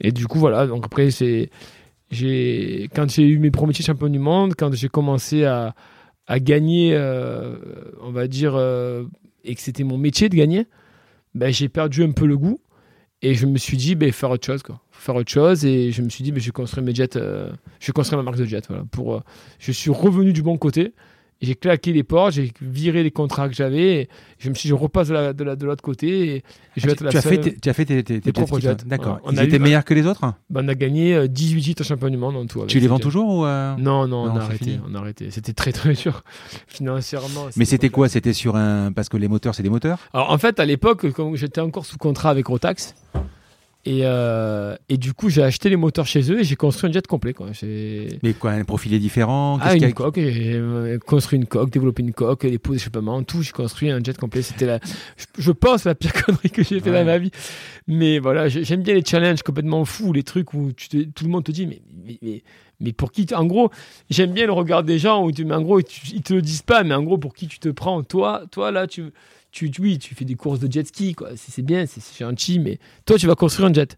Et 0.00 0.12
du 0.12 0.26
coup, 0.26 0.38
voilà. 0.38 0.66
Donc 0.66 0.86
après, 0.86 1.10
c'est. 1.10 1.50
J'ai, 2.10 2.88
quand 2.94 3.10
j'ai 3.10 3.24
eu 3.24 3.38
mes 3.38 3.50
premiers 3.50 3.72
champions 3.72 4.08
du 4.08 4.20
monde, 4.20 4.54
quand 4.56 4.72
j'ai 4.72 4.88
commencé 4.88 5.44
à, 5.44 5.74
à 6.28 6.38
gagner, 6.38 6.94
euh, 6.94 7.56
on 8.00 8.12
va 8.12 8.28
dire, 8.28 8.54
euh, 8.54 9.04
et 9.42 9.54
que 9.56 9.60
c'était 9.60 9.82
mon 9.82 9.98
métier 9.98 10.28
de 10.28 10.36
gagner, 10.36 10.66
ben, 11.34 11.52
j'ai 11.52 11.68
perdu 11.68 12.04
un 12.04 12.12
peu 12.12 12.26
le 12.26 12.38
goût. 12.38 12.60
Et 13.22 13.34
je 13.34 13.46
me 13.46 13.58
suis 13.58 13.76
dit, 13.76 13.96
ben, 13.96 14.12
faire 14.12 14.30
autre 14.30 14.46
chose, 14.46 14.62
quoi. 14.62 14.80
Faire 14.92 15.16
autre 15.16 15.32
chose. 15.32 15.64
Et 15.64 15.90
je 15.90 16.02
me 16.02 16.08
suis 16.08 16.22
dit, 16.22 16.30
ben, 16.30 16.40
je 16.40 16.46
vais 16.46 16.52
construire 16.52 16.84
mes 16.84 16.94
jets, 16.94 17.16
euh, 17.16 17.50
je 17.80 17.88
vais 17.88 17.92
construire 17.92 18.18
ma 18.18 18.24
marque 18.24 18.38
de 18.38 18.44
jet. 18.44 18.64
Voilà, 18.68 18.84
pour, 18.90 19.22
je 19.58 19.72
suis 19.72 19.90
revenu 19.90 20.32
du 20.32 20.42
bon 20.42 20.58
côté 20.58 20.94
j'ai 21.42 21.54
claqué 21.54 21.92
les 21.92 22.02
portes, 22.02 22.32
j'ai 22.32 22.52
viré 22.60 23.02
les 23.02 23.10
contrats 23.10 23.48
que 23.48 23.54
j'avais. 23.54 24.08
Je 24.38 24.48
me 24.48 24.54
suis 24.54 24.68
dit, 24.68 24.70
je 24.70 24.74
repasse 24.74 25.08
de, 25.08 25.14
la, 25.14 25.32
de, 25.32 25.54
de 25.54 25.66
l'autre 25.66 25.82
côté. 25.82 26.36
Et 26.36 26.44
je 26.76 26.86
vais 26.86 26.92
ah, 26.92 26.96
tu, 26.96 27.08
tu, 27.08 27.16
as 27.16 27.22
fait 27.22 27.38
tes, 27.38 27.56
tu 27.56 27.68
as 27.68 27.72
fait 27.74 27.84
tes, 27.84 28.02
tes, 28.02 28.32
propres 28.32 28.58
jets. 28.58 28.76
D'accord. 28.86 29.20
Ils 29.30 29.40
étaient 29.40 29.58
meilleurs 29.58 29.84
que 29.84 29.94
les 29.94 30.06
autres 30.06 30.32
ben, 30.48 30.64
On 30.64 30.68
a 30.68 30.74
gagné 30.74 31.28
18 31.28 31.58
euh, 31.58 31.62
titres 31.62 31.84
champion 31.84 32.08
du 32.08 32.16
monde 32.16 32.36
en 32.36 32.46
tout. 32.46 32.64
Tu 32.66 32.80
les 32.80 32.88
vends 32.88 32.98
toujours 32.98 33.28
ou 33.28 33.44
euh... 33.44 33.74
non, 33.76 34.08
non, 34.08 34.24
on, 34.24 34.36
a 34.36 34.42
arrêté, 34.42 34.78
on 34.88 34.94
a 34.94 34.98
arrêté. 34.98 35.30
C'était 35.30 35.52
très 35.52 35.72
très 35.72 35.92
dur 35.92 36.22
financièrement. 36.66 37.48
Mais 37.56 37.64
c'était 37.64 37.90
quoi? 37.90 38.08
C'était 38.08 38.32
sur 38.32 38.56
un. 38.56 38.92
Parce 38.92 39.08
que 39.08 39.16
les 39.16 39.28
moteurs, 39.28 39.54
c'est 39.54 39.62
des 39.62 39.70
moteurs? 39.70 39.98
Alors 40.12 40.30
en 40.30 40.38
fait, 40.38 40.58
à 40.58 40.64
l'époque, 40.64 41.06
j'étais 41.34 41.60
encore 41.60 41.84
sous 41.84 41.98
contrat 41.98 42.30
avec 42.30 42.46
Rotax, 42.46 42.94
et, 43.86 44.00
euh, 44.02 44.74
et, 44.88 44.96
du 44.96 45.14
coup, 45.14 45.30
j'ai 45.30 45.44
acheté 45.44 45.68
les 45.68 45.76
moteurs 45.76 46.06
chez 46.06 46.32
eux 46.32 46.40
et 46.40 46.44
j'ai 46.44 46.56
construit 46.56 46.90
un 46.90 46.92
jet 46.92 47.06
complet. 47.06 47.32
Quoi. 47.32 47.50
Mais 47.62 48.34
quoi, 48.34 48.50
un 48.50 48.64
profilé 48.64 48.98
différent? 48.98 49.60
Ah, 49.62 49.76
une 49.76 49.94
coque. 49.94 50.18
J'ai 50.18 50.98
construit 51.06 51.38
une 51.38 51.46
coque, 51.46 51.70
développé 51.70 52.02
une 52.02 52.12
coque, 52.12 52.42
les 52.42 52.58
pots 52.58 52.72
d'échappement, 52.72 53.22
tout. 53.22 53.42
J'ai 53.42 53.52
construit 53.52 53.92
un 53.92 54.02
jet 54.02 54.18
complet. 54.18 54.42
C'était 54.42 54.66
la, 54.66 54.80
je, 55.38 55.52
pense, 55.52 55.84
la 55.84 55.94
pire 55.94 56.12
connerie 56.24 56.50
que 56.50 56.64
j'ai 56.64 56.80
fait 56.80 56.90
dans 56.90 57.04
ma 57.04 57.18
vie. 57.18 57.30
Mais 57.86 58.18
voilà, 58.18 58.48
j'aime 58.48 58.82
bien 58.82 58.94
les 58.94 59.04
challenges 59.04 59.42
complètement 59.42 59.84
fous, 59.84 60.12
les 60.12 60.24
trucs 60.24 60.52
où 60.52 60.72
tu 60.72 61.08
tout 61.12 61.24
le 61.24 61.30
monde 61.30 61.44
te 61.44 61.52
dit, 61.52 61.68
mais, 61.68 61.80
mais, 62.22 62.42
mais, 62.80 62.92
pour 62.92 63.12
qui 63.12 63.24
En 63.36 63.44
gros, 63.44 63.70
j'aime 64.10 64.32
bien 64.32 64.46
le 64.46 64.52
regard 64.52 64.82
des 64.82 64.98
gens 64.98 65.24
où 65.24 65.30
tu, 65.30 65.44
mais 65.44 65.54
en 65.54 65.62
gros, 65.62 65.78
ils 65.78 66.22
te 66.22 66.34
le 66.34 66.42
disent 66.42 66.62
pas, 66.62 66.82
mais 66.82 66.94
en 66.94 67.04
gros, 67.04 67.18
pour 67.18 67.34
qui 67.34 67.46
tu 67.46 67.60
te 67.60 67.68
prends 67.68 68.02
Toi, 68.02 68.42
toi 68.50 68.72
là, 68.72 68.88
tu 68.88 69.12
tu, 69.56 69.72
oui, 69.80 69.98
tu 69.98 70.14
fais 70.14 70.24
des 70.24 70.34
courses 70.34 70.60
de 70.60 70.70
jet 70.70 70.86
ski, 70.86 71.14
quoi. 71.14 71.30
C'est 71.34 71.62
bien, 71.62 71.86
c'est 71.86 72.02
gentil, 72.18 72.58
mais 72.58 72.78
toi, 73.06 73.16
tu 73.16 73.26
vas 73.26 73.34
construire 73.34 73.70
un 73.70 73.72
jet. 73.72 73.96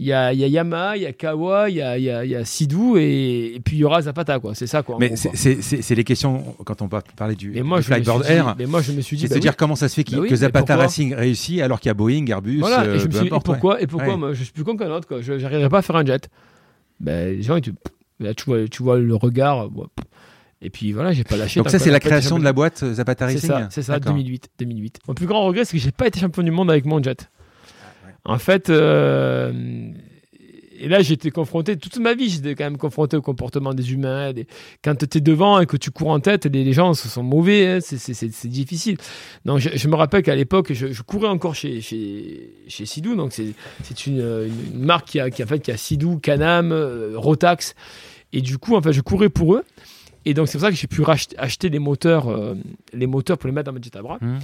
Il 0.00 0.06
y 0.06 0.12
a, 0.14 0.32
y 0.32 0.42
a, 0.42 0.46
Yamaha, 0.46 0.96
il 0.96 1.02
y 1.02 1.06
a 1.06 1.12
Kawa, 1.12 1.68
il 1.68 1.76
y 1.76 1.82
a, 1.82 1.98
y, 1.98 2.10
a, 2.10 2.24
y 2.24 2.34
a 2.34 2.44
Sidou 2.44 2.96
et, 2.96 3.60
puis 3.62 3.76
il 3.76 3.80
y 3.80 3.84
aura 3.84 4.00
Zapata, 4.02 4.38
quoi. 4.38 4.54
C'est 4.54 4.66
ça, 4.66 4.82
quoi. 4.82 4.96
Mais 4.98 5.14
c'est 5.14 5.94
les 5.94 6.04
questions 6.04 6.56
quand 6.64 6.82
on 6.82 6.86
va 6.86 7.02
parler 7.16 7.36
du, 7.36 7.50
mais 7.50 7.62
moi, 7.62 7.82
Flyboard 7.82 8.24
Air. 8.26 8.56
mais 8.58 8.66
moi, 8.66 8.80
je 8.80 8.92
me 8.92 9.00
suis 9.02 9.16
dit. 9.16 9.28
Bah 9.28 9.38
dire 9.38 9.56
comment 9.56 9.76
ça 9.76 9.88
se 9.88 9.94
fait 9.94 10.10
bah 10.10 10.26
que 10.26 10.34
Zapata 10.34 10.76
Racing 10.76 11.14
réussit 11.14 11.60
alors 11.60 11.80
qu'il 11.80 11.90
y 11.90 11.92
a 11.92 11.94
Boeing, 11.94 12.26
Airbus. 12.26 12.58
Voilà, 12.58 12.82
et, 12.82 12.98
je 12.98 13.06
me 13.06 13.12
suis 13.12 13.20
dit, 13.20 13.26
et 13.26 13.40
pourquoi, 13.44 13.80
et 13.80 13.86
pourquoi 13.86 14.16
moi, 14.16 14.32
je 14.32 14.42
suis 14.42 14.52
plus 14.52 14.64
con 14.64 14.76
qu'un 14.76 14.90
autre, 14.90 15.06
quoi. 15.06 15.20
Je 15.20 15.34
n'arriverai 15.34 15.68
pas 15.68 15.78
à 15.78 15.82
faire 15.82 15.96
un 15.96 16.04
jet. 16.04 16.28
Ben, 16.98 17.36
les 17.36 17.42
gens, 17.42 17.58
là, 18.18 18.34
tu, 18.34 18.44
vois, 18.46 18.66
tu 18.68 18.82
vois 18.82 18.98
le 18.98 19.14
regard. 19.14 19.68
Et 20.62 20.70
puis 20.70 20.92
voilà, 20.92 21.12
j'ai 21.12 21.24
pas 21.24 21.36
lâché. 21.36 21.60
Donc 21.60 21.70
ça, 21.70 21.78
c'est 21.78 21.90
la 21.90 22.00
création 22.00 22.38
de 22.38 22.44
la 22.44 22.52
boîte 22.52 22.82
euh, 22.82 22.94
Zapata 22.94 23.26
Racing 23.26 23.40
C'est 23.40 23.46
ça, 23.46 23.68
c'est 23.70 23.82
ça 23.82 23.98
2008, 23.98 24.50
2008. 24.58 25.00
Mon 25.08 25.14
plus 25.14 25.26
grand 25.26 25.44
regret, 25.44 25.64
c'est 25.64 25.76
que 25.76 25.82
j'ai 25.82 25.92
pas 25.92 26.06
été 26.06 26.20
champion 26.20 26.42
du 26.42 26.50
monde 26.50 26.70
avec 26.70 26.84
mon 26.84 27.02
jet. 27.02 27.30
En 28.24 28.38
fait, 28.38 28.68
euh, 28.68 29.90
et 30.80 30.88
là, 30.88 31.02
j'étais 31.02 31.30
confronté, 31.30 31.76
toute 31.76 31.98
ma 31.98 32.14
vie, 32.14 32.30
j'étais 32.30 32.54
quand 32.54 32.64
même 32.64 32.78
confronté 32.78 33.16
au 33.16 33.20
comportement 33.20 33.74
des 33.74 33.92
humains. 33.92 34.32
Quand 34.82 34.94
tu 34.96 35.18
es 35.18 35.20
devant 35.20 35.60
et 35.60 35.66
que 35.66 35.76
tu 35.76 35.90
cours 35.90 36.08
en 36.08 36.20
tête, 36.20 36.46
les, 36.46 36.72
gens 36.72 36.94
sont 36.94 37.22
mauvais, 37.22 37.66
hein, 37.66 37.78
c'est 37.80 38.48
difficile. 38.48 38.96
Donc, 39.44 39.58
je, 39.58 39.88
me 39.88 39.94
rappelle 39.94 40.22
qu'à 40.22 40.34
l'époque, 40.34 40.72
je, 40.72 41.02
courais 41.02 41.28
encore 41.28 41.54
chez, 41.54 41.82
chez, 41.82 42.54
chez 42.66 42.86
Sidou. 42.86 43.14
Donc, 43.14 43.32
c'est 43.32 44.06
une, 44.06 44.20
une, 44.20 44.84
marque 44.84 45.08
qui 45.08 45.20
a, 45.20 45.30
qui, 45.30 45.42
a 45.42 45.46
fait, 45.46 45.60
qui 45.60 45.70
a 45.70 45.76
Sidou, 45.76 46.18
Canam, 46.18 46.72
euh, 46.72 47.12
Rotax. 47.14 47.74
Et 48.32 48.40
du 48.40 48.56
coup, 48.58 48.74
en 48.74 48.80
fait, 48.80 48.92
je 48.92 49.02
courais 49.02 49.28
pour 49.28 49.54
eux. 49.54 49.64
Et 50.24 50.34
donc, 50.34 50.48
c'est 50.48 50.58
pour 50.58 50.66
ça 50.66 50.70
que 50.70 50.76
j'ai 50.76 50.86
pu 50.86 51.02
acheter 51.38 51.68
les 51.68 51.78
moteurs, 51.78 52.28
euh, 52.28 52.54
les 52.92 53.06
moteurs 53.06 53.38
pour 53.38 53.48
les 53.48 53.52
mettre 53.52 53.66
dans 53.66 53.76
mon 53.76 53.82
jet 53.82 53.96
à 53.96 54.02
bras. 54.02 54.18
Mmh. 54.20 54.38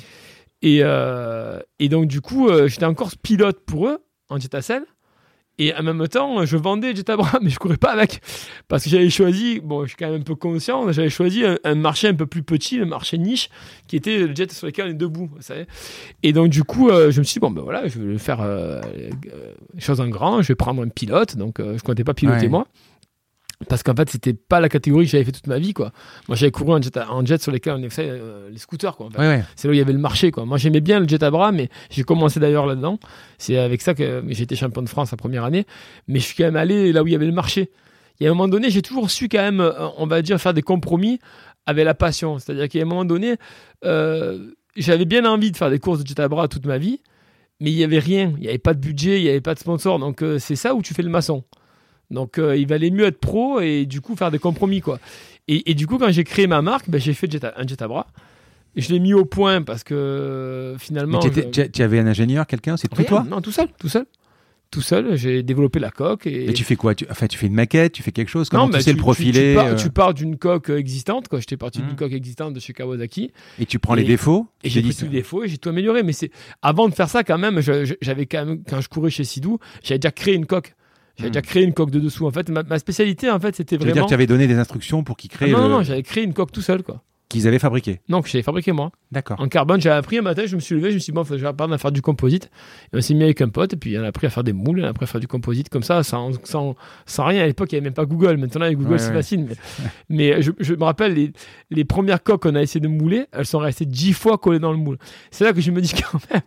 Et, 0.62 0.78
euh, 0.82 1.60
et, 1.78 1.88
donc, 1.88 2.06
du 2.06 2.20
coup, 2.20 2.48
euh, 2.48 2.66
j'étais 2.68 2.86
encore 2.86 3.10
pilote 3.22 3.60
pour 3.66 3.88
eux 3.88 3.98
en 4.28 4.38
jet 4.38 4.54
à 4.54 4.62
selle. 4.62 4.84
Et 5.58 5.74
en 5.74 5.82
même 5.82 6.06
temps, 6.08 6.44
je 6.44 6.56
vendais 6.58 6.94
jet 6.94 7.08
à 7.08 7.16
bras, 7.16 7.38
mais 7.42 7.50
je 7.50 7.58
courais 7.58 7.76
pas 7.76 7.90
avec. 7.90 8.20
Parce 8.68 8.84
que 8.84 8.90
j'avais 8.90 9.08
choisi, 9.08 9.60
bon, 9.60 9.84
je 9.84 9.88
suis 9.88 9.96
quand 9.96 10.10
même 10.10 10.20
un 10.20 10.24
peu 10.24 10.34
conscient, 10.34 10.90
j'avais 10.92 11.08
choisi 11.08 11.44
un, 11.64 11.74
marché 11.74 12.08
un 12.08 12.14
peu 12.14 12.26
plus 12.26 12.42
petit, 12.42 12.76
le 12.76 12.84
marché 12.84 13.16
niche, 13.16 13.48
qui 13.86 13.96
était 13.96 14.18
le 14.18 14.34
jet 14.34 14.50
sur 14.52 14.66
lequel 14.66 14.86
on 14.86 14.90
est 14.90 14.94
debout. 14.94 15.30
Vous 15.34 15.42
savez. 15.42 15.66
Et 16.22 16.32
donc, 16.32 16.48
du 16.48 16.62
coup, 16.62 16.90
je 16.90 17.18
me 17.18 17.24
suis 17.24 17.34
dit, 17.34 17.40
bon, 17.40 17.50
ben 17.50 17.62
voilà, 17.62 17.88
je 17.88 17.98
vais 17.98 18.18
faire 18.18 18.44
chose 19.78 20.00
en 20.00 20.08
grand, 20.08 20.42
je 20.42 20.48
vais 20.48 20.54
prendre 20.54 20.82
un 20.82 20.88
pilote. 20.88 21.36
Donc, 21.36 21.56
je 21.58 21.82
comptais 21.82 22.04
pas 22.04 22.14
piloter 22.14 22.48
moi 22.48 22.66
parce 23.68 23.82
qu'en 23.82 23.94
fait 23.94 24.10
c'était 24.10 24.34
pas 24.34 24.60
la 24.60 24.68
catégorie 24.68 25.06
que 25.06 25.10
j'avais 25.10 25.24
fait 25.24 25.32
toute 25.32 25.46
ma 25.46 25.58
vie 25.58 25.72
quoi. 25.72 25.92
Moi 26.28 26.36
j'avais 26.36 26.52
couru 26.52 26.72
en 26.72 26.82
jet, 26.82 26.96
en 26.98 27.24
jet 27.24 27.40
sur 27.40 27.52
lesquels 27.52 27.74
on 27.74 27.78
avait 27.78 27.88
fait 27.88 28.08
euh, 28.08 28.50
les 28.50 28.58
scooters 28.58 28.96
quoi 28.96 29.08
c'est 29.56 29.68
là 29.68 29.70
où 29.70 29.74
il 29.74 29.78
y 29.78 29.80
avait 29.80 29.94
le 29.94 29.98
marché 29.98 30.30
quoi. 30.30 30.44
Moi 30.44 30.58
j'aimais 30.58 30.82
bien 30.82 31.00
le 31.00 31.08
jet 31.08 31.22
à 31.22 31.30
bras 31.30 31.52
mais 31.52 31.70
j'ai 31.90 32.02
commencé 32.02 32.38
d'ailleurs 32.38 32.66
là 32.66 32.74
dedans 32.74 32.98
c'est 33.38 33.56
avec 33.56 33.80
ça 33.80 33.94
que 33.94 34.22
j'ai 34.28 34.42
été 34.42 34.56
champion 34.56 34.82
de 34.82 34.88
France 34.88 35.10
la 35.10 35.16
première 35.16 35.44
année. 35.44 35.64
Mais 36.06 36.18
je 36.18 36.26
suis 36.26 36.34
quand 36.34 36.44
même 36.44 36.56
allé 36.56 36.92
là 36.92 37.02
où 37.02 37.06
il 37.06 37.12
y 37.12 37.16
avait 37.16 37.26
le 37.26 37.32
marché. 37.32 37.70
Et 38.20 38.26
à 38.26 38.30
un 38.30 38.34
moment 38.34 38.48
donné 38.48 38.68
j'ai 38.68 38.82
toujours 38.82 39.10
su 39.10 39.28
quand 39.28 39.38
même 39.38 39.60
euh, 39.60 39.88
on 39.96 40.06
va 40.06 40.20
dire 40.20 40.38
faire 40.38 40.54
des 40.54 40.62
compromis 40.62 41.18
avec 41.64 41.84
la 41.86 41.94
passion. 41.94 42.38
C'est 42.38 42.52
à 42.52 42.54
dire 42.54 42.68
qu'à 42.68 42.82
un 42.82 42.84
moment 42.84 43.06
donné 43.06 43.36
euh, 43.86 44.50
j'avais 44.76 45.06
bien 45.06 45.24
envie 45.24 45.50
de 45.50 45.56
faire 45.56 45.70
des 45.70 45.78
courses 45.78 46.02
de 46.02 46.06
jet 46.06 46.20
à 46.20 46.28
bras 46.28 46.46
toute 46.48 46.66
ma 46.66 46.76
vie 46.76 47.00
mais 47.58 47.70
il 47.70 47.76
y 47.78 47.84
avait 47.84 48.00
rien. 48.00 48.34
Il 48.36 48.44
y 48.44 48.48
avait 48.48 48.58
pas 48.58 48.74
de 48.74 48.80
budget 48.80 49.18
il 49.18 49.24
y 49.24 49.30
avait 49.30 49.40
pas 49.40 49.54
de 49.54 49.60
sponsor. 49.60 49.98
Donc 49.98 50.22
c'est 50.38 50.56
ça 50.56 50.74
où 50.74 50.82
tu 50.82 50.92
fais 50.92 51.02
le 51.02 51.08
maçon 51.08 51.42
donc 52.10 52.38
euh, 52.38 52.56
il 52.56 52.66
valait 52.66 52.90
mieux 52.90 53.06
être 53.06 53.18
pro 53.18 53.60
et 53.60 53.86
du 53.86 54.00
coup 54.00 54.16
faire 54.16 54.30
des 54.30 54.38
compromis 54.38 54.80
quoi. 54.80 54.98
Et, 55.48 55.74
du 55.74 55.86
coup 55.86 55.98
quand 55.98 56.10
j'ai 56.10 56.24
créé 56.24 56.46
ma 56.46 56.60
marque, 56.60 56.90
ben, 56.90 57.00
j'ai 57.00 57.14
fait 57.14 57.28
un 57.56 57.66
jet 57.66 57.82
à 57.82 57.88
bras. 57.88 58.08
Je 58.74 58.92
l'ai 58.92 58.98
mis 58.98 59.14
au 59.14 59.24
point 59.24 59.62
parce 59.62 59.84
que 59.84 60.74
finalement. 60.78 61.20
tu 61.20 61.82
avais 61.82 61.98
un 61.98 62.06
ingénieur, 62.06 62.46
quelqu'un 62.46 62.76
C'est 62.76 62.88
tout 62.88 63.02
toi 63.04 63.24
Non, 63.28 63.40
tout 63.40 63.52
seul, 63.52 63.68
tout 63.78 63.88
seul. 63.88 64.06
Tout 64.72 64.82
seul, 64.82 65.16
j'ai 65.16 65.44
développé 65.44 65.78
la 65.78 65.90
coque. 65.90 66.26
Et... 66.26 66.52
tu 66.52 66.64
fais 66.64 66.74
quoi? 66.74 66.94
Tu, 66.94 67.06
Enfin, 67.08 67.28
tu 67.28 67.38
fais 67.38 67.46
une 67.46 67.54
maquette, 67.54 67.92
tu 67.92 68.02
fais 68.02 68.10
quelque 68.10 68.28
chose? 68.28 68.48
Comment 68.48 68.68
tu 68.68 68.80
sais 68.80 68.92
le 68.92 68.98
profiler 68.98 69.56
Tu, 69.78 69.90
pars, 69.90 70.12
d'une 70.12 70.36
coque 70.36 70.70
existante. 70.70 71.28
Quoi. 71.28 71.38
J'étais 71.38 71.56
parti 71.56 71.78
d'une 71.78 71.92
hmm. 71.92 71.96
coque 71.96 72.12
existante 72.12 72.52
de 72.52 72.60
chez 72.60 72.72
Kawasaki. 72.72 73.30
Et 73.60 73.66
tu 73.66 73.78
prends 73.78 73.94
les 73.94 74.02
défauts? 74.02 74.48
Et 74.64 74.68
j'ai 74.68 74.82
pris 74.82 74.94
tous 74.94 75.04
les 75.04 75.10
défauts 75.10 75.44
et 75.44 75.48
j'ai 75.48 75.58
tout 75.58 75.68
amélioré. 75.68 76.02
Mais 76.02 76.12
c'est 76.12 76.30
avant 76.62 76.88
de 76.88 76.94
faire 76.94 77.08
ça, 77.08 77.22
quand 77.22 77.38
même, 77.38 77.60
j'avais 77.60 78.26
quand 78.26 78.44
même, 78.44 78.62
quand 78.68 78.80
je 78.80 78.88
courais 78.88 79.10
chez 79.10 79.24
Sidou, 79.24 79.60
j'avais 79.84 80.00
déjà 80.00 80.10
créé 80.10 80.34
une 80.34 80.46
coque. 80.46 80.74
J'avais 81.18 81.31
déjà 81.31 81.42
créé 81.42 81.62
une 81.64 81.72
coque 81.72 81.90
de 81.90 81.98
dessous. 81.98 82.26
En 82.26 82.31
fait, 82.31 82.48
ma, 82.50 82.79
spécialité, 82.79 83.31
en 83.31 83.40
fait, 83.40 83.57
c'était 83.57 83.76
vraiment. 83.76 83.92
dire 83.92 84.05
que 84.05 84.09
tu 84.09 84.14
avais 84.14 84.26
donné 84.26 84.46
des 84.46 84.59
instructions 84.59 85.02
pour 85.02 85.16
qu'ils 85.16 85.31
créent. 85.31 85.50
non, 85.50 85.61
non, 85.61 85.68
non, 85.68 85.83
j'avais 85.83 86.02
créé 86.02 86.24
une 86.24 86.35
coque 86.35 86.52
tout 86.52 86.62
seul, 86.62 86.83
quoi. 86.83 87.02
Qu'ils 87.29 87.48
avaient 87.48 87.59
fabriqué 87.59 88.00
Non, 88.09 88.22
que 88.22 88.29
j'avais 88.29 88.44
fabriqué 88.44 88.70
moi. 88.70 88.92
D'accord. 89.11 89.40
En 89.40 89.48
carbone, 89.48 89.81
j'avais 89.81 89.96
appris 89.96 90.18
un 90.18 90.22
matin, 90.22 90.44
je 90.46 90.55
me 90.55 90.61
suis 90.61 90.76
levé, 90.76 90.90
je 90.90 90.94
me 90.94 91.00
suis 91.00 91.11
dit, 91.11 91.14
bon, 91.14 91.24
je 91.24 91.35
vais 91.35 91.46
apprendre 91.48 91.74
à 91.74 91.79
faire 91.79 91.90
du 91.90 92.00
composite. 92.00 92.50
Et 92.92 92.98
on 92.98 93.00
s'est 93.00 93.14
mis 93.14 93.24
avec 93.24 93.40
un 93.40 93.48
pote, 93.48 93.72
et 93.72 93.76
puis 93.76 93.98
on 93.98 94.05
a 94.05 94.07
appris 94.07 94.29
à 94.29 94.31
faire 94.31 94.44
des 94.44 94.52
moules, 94.52 94.79
on 94.81 94.85
a 94.85 94.90
appris 94.90 95.05
à 95.05 95.07
faire 95.09 95.20
du 95.20 95.26
composite 95.26 95.68
comme 95.68 95.83
ça, 95.83 96.05
sans, 96.05 96.31
sans, 96.44 96.76
sans 97.05 97.24
rien. 97.24 97.42
À 97.42 97.46
l'époque, 97.46 97.72
il 97.72 97.74
n'y 97.74 97.79
avait 97.79 97.87
même 97.87 97.94
pas 97.94 98.05
Google. 98.05 98.37
Maintenant, 98.37 98.64
avec 98.64 98.79
Google, 98.79 99.00
c'est 99.00 99.12
facile. 99.12 99.44
Mais, 99.44 99.57
mais 100.09 100.40
je, 100.42 100.52
je, 100.61 100.74
me 100.74 100.85
rappelle, 100.85 101.14
les, 101.14 101.33
les 101.70 101.85
premières 101.85 102.22
coques 102.22 102.44
qu'on 102.44 102.55
a 102.55 102.62
essayé 102.62 102.79
de 102.79 102.88
mouler, 102.88 103.24
elles 103.33 103.46
sont 103.46 103.59
restées 103.59 103.87
dix 103.87 104.12
fois 104.12 104.38
collées 104.38 104.61
dans 104.61 104.70
le 104.70 104.79
moule. 104.79 104.98
C'est 105.33 105.42
là 105.42 105.52
que 105.52 105.61
je 105.61 105.72
me 105.72 105.81
dis 105.81 105.94
quand 105.94 106.20
même 106.31 106.42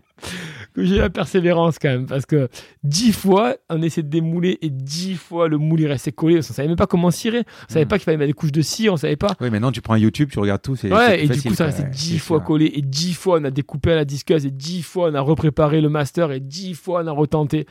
que 0.74 0.84
j'ai 0.84 0.98
la 0.98 1.10
persévérance 1.10 1.80
quand 1.80 1.90
même. 1.90 2.06
Parce 2.06 2.26
que 2.26 2.50
dix 2.84 3.12
fois, 3.12 3.56
on 3.70 3.82
essaie 3.82 4.04
de 4.04 4.10
démouler 4.10 4.58
et 4.62 4.70
dix 4.70 5.16
fois 5.16 5.48
le 5.48 5.58
moule 5.58 5.82
il 5.82 5.88
restait 5.88 6.12
collé. 6.12 6.38
On 6.38 6.42
savait 6.42 6.68
même 6.68 6.78
pas 6.78 6.88
comment 6.88 7.12
cirer. 7.12 7.44
On 7.70 7.74
savait 7.74 7.86
hmm. 7.86 7.88
pas 7.88 7.98
qu'il 7.98 8.06
fallait 8.06 8.18
mettre 8.18 8.30
des 8.30 8.34
couches 8.34 8.52
de 8.52 8.62
cire. 8.62 8.94
On 8.94 8.98
savait 8.98 9.16
pas. 9.16 9.36
Oui, 9.42 9.50
maintenant 9.50 9.72
tu 9.72 9.82
prends 9.82 9.94
un 9.94 10.00
YouTube, 10.00 10.30
tu 10.32 10.40
regardes 10.40 10.62
tout. 10.62 10.78
Ouais, 10.86 11.24
et 11.24 11.28
du 11.28 11.42
coup 11.42 11.54
ça 11.54 11.66
restait 11.66 11.90
dix 11.90 12.20
fois 12.20 12.40
collé. 12.42 12.72
Et 12.76 12.82
dix 12.82 13.14
fois 13.14 13.40
on 13.40 13.44
a 13.44 13.52
découpé 13.52 13.92
à 13.92 13.96
la 13.96 14.06
disqueuse. 14.06 14.46
Et 14.46 14.52
dix 14.52 14.82
fois 14.82 15.10
on 15.12 15.16
a 15.16 15.22
repréparé 15.22 15.82
le 15.82 15.90
master. 15.90 16.32
Et 16.32 16.40
dix 16.40 16.74
fois 16.74 17.02
on 17.04 17.08
a 17.08 17.12
retenté. 17.12 17.66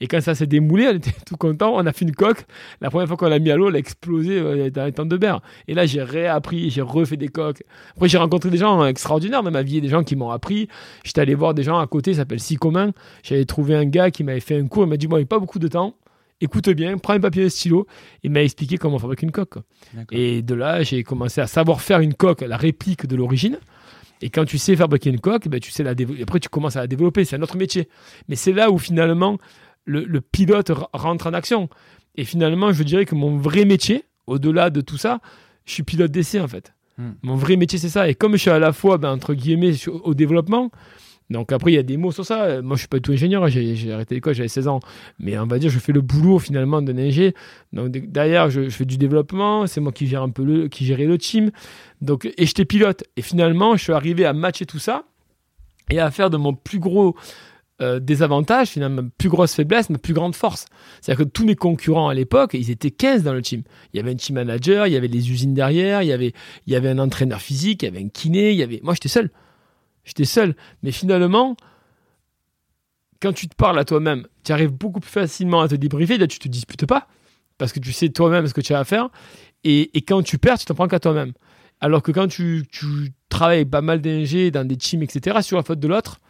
Et 0.00 0.06
quand 0.06 0.20
ça 0.20 0.34
s'est 0.34 0.46
démoulé, 0.46 0.88
on 0.88 0.96
était 0.96 1.14
tout 1.26 1.36
content. 1.36 1.74
On 1.74 1.86
a 1.86 1.92
fait 1.92 2.04
une 2.04 2.14
coque. 2.14 2.44
La 2.80 2.90
première 2.90 3.06
fois 3.06 3.16
qu'on 3.16 3.28
l'a 3.28 3.38
mis 3.38 3.50
à 3.50 3.56
l'eau, 3.56 3.68
elle 3.68 3.76
a 3.76 3.78
explosé 3.78 4.70
dans 4.70 4.84
les 4.84 4.92
tentes 4.92 5.08
de 5.08 5.16
berre. 5.16 5.40
Et 5.68 5.74
là, 5.74 5.86
j'ai 5.86 6.02
réappris, 6.02 6.70
j'ai 6.70 6.82
refait 6.82 7.16
des 7.16 7.28
coques. 7.28 7.62
Après, 7.96 8.08
j'ai 8.08 8.18
rencontré 8.18 8.50
des 8.50 8.58
gens 8.58 8.84
extraordinaires 8.86 9.42
dans 9.42 9.50
ma 9.50 9.62
vie, 9.62 9.80
des 9.80 9.88
gens 9.88 10.02
qui 10.02 10.16
m'ont 10.16 10.30
appris. 10.30 10.68
J'étais 11.04 11.20
allé 11.20 11.34
voir 11.34 11.54
des 11.54 11.62
gens 11.62 11.78
à 11.78 11.86
côté, 11.86 12.14
s'appelle 12.14 12.40
Si 12.40 12.56
Commun. 12.56 12.92
J'avais 13.22 13.44
trouvé 13.44 13.74
un 13.74 13.84
gars 13.84 14.10
qui 14.10 14.24
m'avait 14.24 14.40
fait 14.40 14.58
un 14.58 14.66
cours. 14.66 14.84
Il 14.84 14.88
m'a 14.88 14.96
dit, 14.96 15.06
bon, 15.06 15.16
il 15.16 15.20
n'y 15.20 15.24
a 15.24 15.26
pas 15.26 15.38
beaucoup 15.38 15.58
de 15.58 15.68
temps. 15.68 15.94
Écoute 16.42 16.70
bien, 16.70 16.96
prends 16.96 17.12
un 17.12 17.20
papier 17.20 17.42
et 17.42 17.46
un 17.46 17.50
stylo. 17.50 17.86
Il 18.22 18.30
m'a 18.30 18.42
expliqué 18.42 18.78
comment 18.78 18.98
fabriquer 18.98 19.26
une 19.26 19.32
coque. 19.32 19.58
Et 20.10 20.40
de 20.40 20.54
là, 20.54 20.82
j'ai 20.82 21.02
commencé 21.02 21.42
à 21.42 21.46
savoir 21.46 21.82
faire 21.82 22.00
une 22.00 22.14
coque, 22.14 22.40
la 22.40 22.56
réplique 22.56 23.06
de 23.06 23.14
l'origine. 23.14 23.58
Et 24.22 24.30
quand 24.30 24.44
tu 24.44 24.58
sais 24.58 24.76
fabriquer 24.76 25.10
une 25.10 25.20
coque, 25.20 25.48
ben, 25.48 25.60
tu 25.60 25.70
sais 25.70 25.82
la 25.82 25.94
après 26.22 26.40
tu 26.40 26.48
commences 26.48 26.76
à 26.76 26.80
la 26.80 26.86
développer, 26.86 27.24
c'est 27.24 27.36
un 27.36 27.42
autre 27.42 27.56
métier. 27.56 27.88
Mais 28.28 28.36
c'est 28.36 28.52
là 28.52 28.70
où 28.70 28.78
finalement 28.78 29.38
le, 29.84 30.20
pilote 30.20 30.70
rentre 30.92 31.26
en 31.26 31.32
action. 31.32 31.68
Et 32.16 32.24
finalement, 32.24 32.72
je 32.72 32.82
dirais 32.82 33.04
que 33.04 33.14
mon 33.14 33.36
vrai 33.36 33.64
métier, 33.64 34.04
au-delà 34.26 34.70
de 34.70 34.80
tout 34.80 34.96
ça, 34.96 35.20
je 35.64 35.72
suis 35.72 35.82
pilote 35.82 36.10
d'essai 36.10 36.40
en 36.40 36.48
fait. 36.48 36.74
Hmm. 36.98 37.12
Mon 37.22 37.36
vrai 37.36 37.56
métier, 37.56 37.78
c'est 37.78 37.88
ça. 37.88 38.08
Et 38.08 38.14
comme 38.14 38.32
je 38.32 38.38
suis 38.38 38.50
à 38.50 38.58
la 38.58 38.72
fois, 38.72 38.98
ben, 38.98 39.10
entre 39.10 39.34
guillemets, 39.34 39.74
au 39.88 40.14
développement, 40.14 40.70
Donc 41.30 41.52
après, 41.52 41.70
il 41.70 41.76
y 41.76 41.78
a 41.78 41.84
des 41.84 41.96
mots 41.96 42.10
sur 42.10 42.26
ça. 42.26 42.60
Moi, 42.60 42.74
je 42.74 42.80
suis 42.80 42.88
pas 42.88 42.98
du 42.98 43.02
tout 43.02 43.12
ingénieur. 43.12 43.46
J'ai 43.48 43.92
arrêté 43.92 44.16
l'école, 44.16 44.34
j'avais 44.34 44.48
16 44.48 44.66
ans. 44.66 44.80
Mais 45.20 45.38
on 45.38 45.46
va 45.46 45.60
dire, 45.60 45.70
je 45.70 45.78
fais 45.78 45.92
le 45.92 46.00
boulot 46.00 46.40
finalement 46.40 46.82
d'un 46.82 46.98
ingé. 46.98 47.34
Donc 47.72 47.90
derrière, 47.90 48.50
je, 48.50 48.68
fais 48.68 48.84
du 48.84 48.98
développement. 48.98 49.66
C'est 49.68 49.80
moi 49.80 49.92
qui 49.92 50.08
gère 50.08 50.22
un 50.22 50.30
peu 50.30 50.44
le, 50.44 50.68
qui 50.68 50.84
gérais 50.84 51.06
le 51.06 51.18
team. 51.18 51.52
Donc 52.00 52.24
et 52.26 52.46
j'étais 52.46 52.64
pilote. 52.64 53.04
Et 53.16 53.22
finalement, 53.22 53.76
je 53.76 53.82
suis 53.84 53.92
arrivé 53.92 54.26
à 54.26 54.32
matcher 54.32 54.66
tout 54.66 54.80
ça 54.80 55.04
et 55.90 56.00
à 56.00 56.10
faire 56.10 56.30
de 56.30 56.36
mon 56.36 56.54
plus 56.54 56.78
gros 56.78 57.16
euh, 57.80 58.00
désavantage, 58.00 58.68
finalement, 58.68 59.02
ma 59.02 59.08
plus 59.16 59.28
grosse 59.28 59.54
faiblesse, 59.54 59.90
ma 59.90 59.98
plus 59.98 60.14
grande 60.14 60.34
force. 60.34 60.66
C'est-à-dire 61.00 61.24
que 61.24 61.30
tous 61.30 61.44
mes 61.44 61.56
concurrents 61.56 62.08
à 62.08 62.14
l'époque, 62.14 62.54
ils 62.54 62.70
étaient 62.70 62.90
15 62.90 63.22
dans 63.22 63.32
le 63.32 63.42
team. 63.42 63.62
Il 63.92 63.96
y 63.96 64.00
avait 64.00 64.10
un 64.10 64.16
team 64.16 64.36
manager, 64.36 64.86
il 64.86 64.92
y 64.92 64.96
avait 64.96 65.08
les 65.08 65.30
usines 65.30 65.54
derrière, 65.54 66.02
il 66.02 66.08
y 66.08 66.12
avait, 66.12 66.32
il 66.66 66.72
y 66.72 66.76
avait 66.76 66.88
un 66.88 66.98
entraîneur 66.98 67.40
physique, 67.40 67.82
il 67.82 67.86
y 67.86 67.88
avait 67.88 68.04
un 68.04 68.08
kiné, 68.08 68.52
il 68.52 68.58
y 68.58 68.62
avait. 68.62 68.80
Moi, 68.82 68.94
j'étais 68.94 69.08
seul. 69.08 69.30
J'étais 70.04 70.24
seul. 70.24 70.56
Mais 70.82 70.92
finalement, 70.92 71.56
quand 73.20 73.32
tu 73.32 73.48
te 73.48 73.54
parles 73.54 73.78
à 73.78 73.84
toi-même, 73.84 74.26
tu 74.44 74.52
arrives 74.52 74.72
beaucoup 74.72 75.00
plus 75.00 75.10
facilement 75.10 75.60
à 75.60 75.68
te 75.68 75.74
débriefer. 75.74 76.18
Là, 76.18 76.26
tu 76.26 76.38
te 76.38 76.48
disputes 76.48 76.86
pas 76.86 77.08
parce 77.60 77.72
que 77.72 77.78
tu 77.78 77.92
sais 77.92 78.08
toi-même 78.08 78.46
ce 78.46 78.54
que 78.54 78.62
tu 78.62 78.72
as 78.72 78.78
à 78.78 78.84
faire. 78.84 79.10
Et, 79.62 79.90
quand 80.08 80.22
tu 80.22 80.38
perds, 80.38 80.58
tu 80.58 80.64
t'en 80.64 80.74
prends 80.74 80.88
qu'à 80.88 80.98
toi-même. 80.98 81.32
Alors 81.80 82.02
que 82.02 82.10
quand 82.10 82.26
tu, 82.26 82.66
travailles 83.28 83.66
pas 83.66 83.82
mal 83.82 84.00
d'ingé 84.00 84.50
dans 84.50 84.66
des 84.66 84.76
teams, 84.76 85.02
etc., 85.02 85.38
sur 85.42 85.56
la 85.56 85.62
faute 85.62 85.78
de 85.78 85.86
l'autre, 85.86 86.20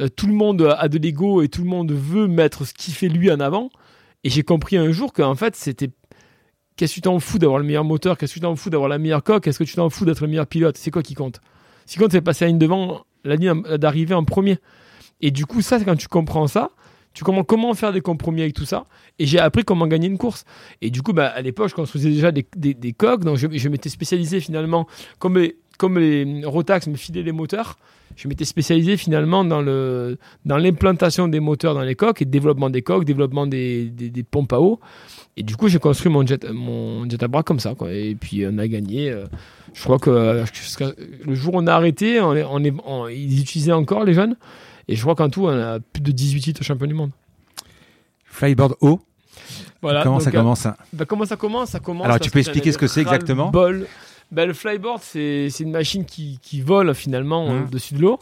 euh, 0.00 0.08
tout 0.08 0.26
le 0.26 0.34
monde 0.34 0.62
a 0.78 0.88
de 0.88 0.98
l'ego 0.98 1.42
et 1.42 1.48
tout 1.48 1.62
le 1.62 1.68
monde 1.68 1.92
veut 1.92 2.26
mettre 2.26 2.64
ce 2.64 2.74
qu'il 2.74 2.94
fait 2.94 3.08
lui 3.08 3.30
en 3.30 3.40
avant. 3.40 3.70
Et 4.24 4.30
j'ai 4.30 4.42
compris 4.42 4.76
un 4.76 4.90
jour 4.90 5.12
qu'en 5.12 5.34
fait, 5.34 5.54
c'était. 5.56 5.90
Qu'est-ce 6.76 6.92
que 6.92 6.94
tu 6.96 7.00
t'en 7.02 7.20
fous 7.20 7.38
d'avoir 7.38 7.60
le 7.60 7.64
meilleur 7.64 7.84
moteur? 7.84 8.18
Qu'est-ce 8.18 8.32
que 8.32 8.38
tu 8.38 8.40
t'en 8.40 8.56
fous 8.56 8.70
d'avoir 8.70 8.88
la 8.88 8.98
meilleure 8.98 9.22
coque? 9.22 9.44
Qu'est-ce 9.44 9.60
que 9.60 9.64
tu 9.64 9.76
t'en 9.76 9.90
fous 9.90 10.04
d'être 10.04 10.22
le 10.22 10.26
meilleur 10.26 10.46
pilote? 10.46 10.76
C'est 10.76 10.90
quoi 10.90 11.02
qui 11.02 11.14
compte? 11.14 11.40
Ce 11.86 11.92
qui 11.92 11.98
compte, 12.00 12.10
c'est 12.10 12.20
passer 12.20 12.46
à 12.46 12.48
une 12.48 12.58
devant 12.58 13.04
la 13.22 13.36
ligne 13.36 13.62
d'arrivée 13.78 14.14
en 14.14 14.24
premier. 14.24 14.58
Et 15.20 15.30
du 15.30 15.46
coup, 15.46 15.62
ça, 15.62 15.78
quand 15.78 15.94
tu 15.94 16.08
comprends 16.08 16.48
ça, 16.48 16.70
tu 17.12 17.22
comprends 17.22 17.44
comment 17.44 17.74
faire 17.74 17.92
des 17.92 18.00
compromis 18.00 18.42
avec 18.42 18.54
tout 18.54 18.64
ça? 18.64 18.86
Et 19.20 19.26
j'ai 19.26 19.38
appris 19.38 19.62
comment 19.64 19.86
gagner 19.86 20.08
une 20.08 20.18
course. 20.18 20.44
Et 20.82 20.90
du 20.90 21.00
coup, 21.00 21.12
bah, 21.12 21.28
à 21.28 21.40
l'époque, 21.42 21.68
je 21.68 21.74
construisais 21.74 22.10
déjà 22.10 22.32
des, 22.32 22.44
des, 22.56 22.92
coques. 22.92 23.22
Donc, 23.22 23.36
je, 23.36 23.68
m'étais 23.68 23.88
spécialisé 23.88 24.40
finalement, 24.40 24.88
comme 25.20 25.38
comme 25.78 25.98
les 25.98 26.42
Rotax 26.44 26.86
me 26.86 26.96
filaient 26.96 27.22
les 27.22 27.32
moteurs, 27.32 27.76
je 28.16 28.28
m'étais 28.28 28.44
spécialisé 28.44 28.96
finalement 28.96 29.44
dans, 29.44 29.60
le, 29.60 30.18
dans 30.44 30.56
l'implantation 30.56 31.28
des 31.28 31.40
moteurs 31.40 31.74
dans 31.74 31.82
les 31.82 31.94
coques 31.94 32.22
et 32.22 32.24
développement 32.24 32.70
des 32.70 32.82
coques, 32.82 33.04
développement 33.04 33.46
des, 33.46 33.86
des, 33.86 34.22
pompes 34.22 34.52
à 34.52 34.60
eau. 34.60 34.78
Et 35.36 35.42
du 35.42 35.56
coup, 35.56 35.68
j'ai 35.68 35.80
construit 35.80 36.12
mon 36.12 36.24
jet, 36.24 36.48
mon 36.50 37.08
jet 37.08 37.22
à 37.22 37.28
bras 37.28 37.42
comme 37.42 37.58
ça. 37.58 37.74
Quoi. 37.74 37.92
Et 37.92 38.14
puis, 38.14 38.44
on 38.46 38.58
a 38.58 38.68
gagné. 38.68 39.10
Euh, 39.10 39.24
je 39.72 39.82
crois 39.82 39.98
que 39.98 40.10
euh, 40.10 40.44
le 41.24 41.34
jour 41.34 41.54
où 41.54 41.58
on 41.58 41.66
a 41.66 41.72
arrêté, 41.72 42.20
on 42.20 42.36
est, 42.36 42.44
on 42.44 43.08
est, 43.08 43.16
ils 43.16 43.40
utilisaient 43.40 43.72
encore 43.72 44.04
les 44.04 44.14
jeunes. 44.14 44.36
Et 44.86 44.94
je 44.94 45.02
crois 45.02 45.14
qu'en 45.14 45.28
tout, 45.28 45.46
on 45.46 45.48
a 45.48 45.80
plus 45.80 46.02
de 46.02 46.12
18 46.12 46.40
titres 46.40 46.62
champion 46.62 46.86
du 46.86 46.94
monde. 46.94 47.10
Flyboard 48.24 48.76
haut. 48.80 49.00
Voilà, 49.82 50.02
comment 50.02 50.20
ça 50.20 50.30
commence 50.30 50.66
hein 50.66 50.76
bah, 50.92 51.04
Comment 51.04 51.24
ça 51.24 51.36
commence? 51.36 51.70
Ça 51.70 51.80
commence. 51.80 52.04
Alors, 52.06 52.20
tu 52.20 52.30
peux 52.30 52.38
expliquer 52.38 52.72
ce 52.72 52.78
que 52.78 52.86
c'est 52.86 53.00
exactement? 53.00 53.50
bol. 53.50 53.86
Bah, 54.30 54.46
le 54.46 54.52
flyboard, 54.52 55.00
c'est 55.02 55.48
une 55.60 55.70
machine 55.70 56.04
qui, 56.04 56.38
qui 56.42 56.60
vole 56.60 56.94
finalement 56.94 57.48
mmh. 57.48 57.64
au-dessus 57.64 57.94
de 57.94 58.00
l'eau. 58.00 58.18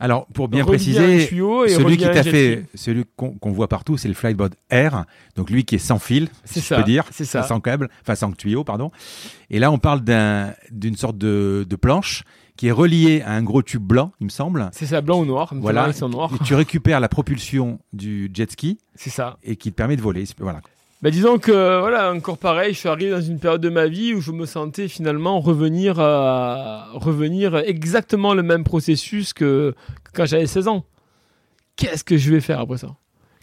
Alors, 0.00 0.26
pour 0.26 0.48
bien 0.48 0.64
préciser, 0.64 1.26
celui 1.26 1.96
qui 1.96 2.04
t'a 2.04 2.22
fait, 2.22 2.64
celui 2.74 3.04
qu'on 3.16 3.52
voit 3.52 3.68
partout, 3.68 3.96
c'est 3.96 4.08
le 4.08 4.14
Flyboard 4.14 4.54
Air. 4.70 5.04
Donc, 5.36 5.50
lui 5.50 5.64
qui 5.64 5.76
est 5.76 5.78
sans 5.78 5.98
fil, 5.98 6.28
si 6.44 6.60
je 6.60 6.74
peux 6.74 6.82
dire. 6.82 7.04
Ça. 7.12 7.42
Sans 7.42 7.60
câble, 7.60 7.88
enfin, 8.02 8.14
sans 8.14 8.32
tuyau, 8.32 8.64
pardon. 8.64 8.90
Et 9.50 9.58
là, 9.58 9.70
on 9.70 9.78
parle 9.78 10.02
d'une 10.70 10.96
sorte 10.96 11.16
de, 11.16 11.64
de, 11.68 11.76
planche 11.76 12.24
qui 12.56 12.68
est 12.68 12.72
reliée 12.72 13.22
à 13.22 13.32
un 13.32 13.42
gros 13.42 13.62
tube 13.62 13.82
blanc, 13.82 14.12
il 14.20 14.24
me 14.24 14.30
semble. 14.30 14.68
C'est 14.72 14.86
ça, 14.86 15.00
blanc 15.00 15.20
ou 15.20 15.24
noir. 15.24 15.52
Voilà. 15.56 15.90
Noir. 16.02 16.30
Et 16.34 16.44
tu 16.44 16.54
récupères 16.54 17.00
la 17.00 17.08
propulsion 17.08 17.78
du 17.92 18.30
jet 18.32 18.50
ski. 18.50 18.78
C'est 18.94 19.10
ça. 19.10 19.38
Et 19.42 19.56
qui 19.56 19.70
te 19.70 19.76
permet 19.76 19.96
de 19.96 20.02
voler. 20.02 20.24
Voilà. 20.38 20.60
Bah, 21.04 21.10
disons 21.10 21.36
que 21.36 21.80
voilà 21.80 22.10
encore 22.14 22.38
pareil, 22.38 22.72
je 22.72 22.78
suis 22.78 22.88
arrivé 22.88 23.10
dans 23.10 23.20
une 23.20 23.38
période 23.38 23.60
de 23.60 23.68
ma 23.68 23.88
vie 23.88 24.14
où 24.14 24.22
je 24.22 24.32
me 24.32 24.46
sentais 24.46 24.88
finalement 24.88 25.38
revenir 25.38 26.00
à 26.00 26.88
revenir 26.94 27.56
exactement 27.56 28.32
le 28.32 28.42
même 28.42 28.64
processus 28.64 29.34
que, 29.34 29.74
quand 30.14 30.24
j'avais 30.24 30.46
16 30.46 30.66
ans. 30.66 30.86
Qu'est-ce 31.76 32.04
que 32.04 32.16
je 32.16 32.32
vais 32.32 32.40
faire 32.40 32.58
après 32.58 32.78
ça? 32.78 32.96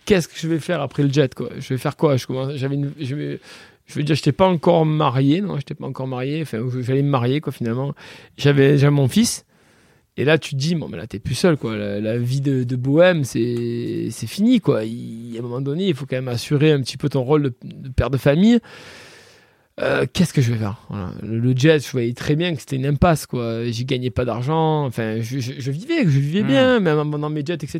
Qu'est-ce 0.06 0.28
que 0.28 0.34
je 0.38 0.48
vais 0.48 0.58
faire 0.58 0.82
après 0.82 1.04
le 1.04 1.14
jet 1.14 1.36
quoi? 1.36 1.50
Je 1.60 1.70
vais 1.76 1.78
faire 1.78 1.96
quoi? 1.96 2.18
Je 2.18 2.26
commence, 2.26 2.56
j'avais 2.56 2.80
je, 3.00 3.38
je 3.86 3.94
veux 3.94 4.02
dire, 4.02 4.16
j'étais 4.16 4.32
pas 4.32 4.48
encore 4.48 4.84
marié, 4.84 5.42
non, 5.42 5.58
j'étais 5.58 5.76
pas 5.76 5.86
encore 5.86 6.08
marié. 6.08 6.42
Enfin, 6.42 6.66
j'allais 6.80 7.04
me 7.04 7.10
marier 7.12 7.42
quoi 7.42 7.54
finalement. 7.54 7.94
J'avais, 8.38 8.80
j'avais 8.80 8.90
mon 8.90 9.08
fils. 9.08 9.46
Et 10.22 10.24
là, 10.24 10.38
tu 10.38 10.52
te 10.52 10.56
dis, 10.56 10.76
bon, 10.76 10.88
mais 10.88 10.98
là, 10.98 11.08
t'es 11.08 11.18
plus 11.18 11.34
seul, 11.34 11.58
quoi. 11.58 11.76
La, 11.76 12.16
vie 12.20 12.42
de, 12.42 12.76
bohème, 12.76 13.24
c'est 13.24 14.12
fini, 14.28 14.62
quoi. 14.62 14.82
à 14.82 14.84
un 14.84 15.42
moment 15.42 15.62
donné, 15.62 15.88
il 15.88 15.96
faut 15.96 16.06
quand 16.06 16.16
même 16.16 16.28
assurer 16.28 16.72
un 16.72 16.80
petit 16.82 16.96
peu 16.96 17.10
ton 17.10 17.24
rôle 17.24 17.42
de, 17.42 17.90
père 17.90 18.12
de 18.12 18.18
famille. 18.18 18.60
Euh, 19.80 20.06
qu'est-ce 20.14 20.32
que 20.32 20.44
je 20.44 20.54
vais 20.54 20.60
faire? 20.60 20.88
Le, 21.24 21.58
jet, 21.58 21.84
je 21.84 21.92
voyais 21.92 22.14
très 22.14 22.36
bien 22.36 22.54
que 22.54 22.60
c'était 22.60 22.76
une 22.76 22.86
impasse, 22.86 23.26
quoi. 23.26 23.66
J'y 23.66 23.84
gagnais 23.84 24.12
pas 24.12 24.24
d'argent. 24.24 24.86
Enfin, 24.86 25.22
je, 25.22 25.72
vivais, 25.72 26.04
je 26.04 26.20
vivais 26.20 26.44
bien, 26.44 26.80
hmm. 26.80 26.84
même 26.84 27.20
dans 27.20 27.30
mes 27.32 27.44
jets, 27.44 27.56
etc. 27.56 27.80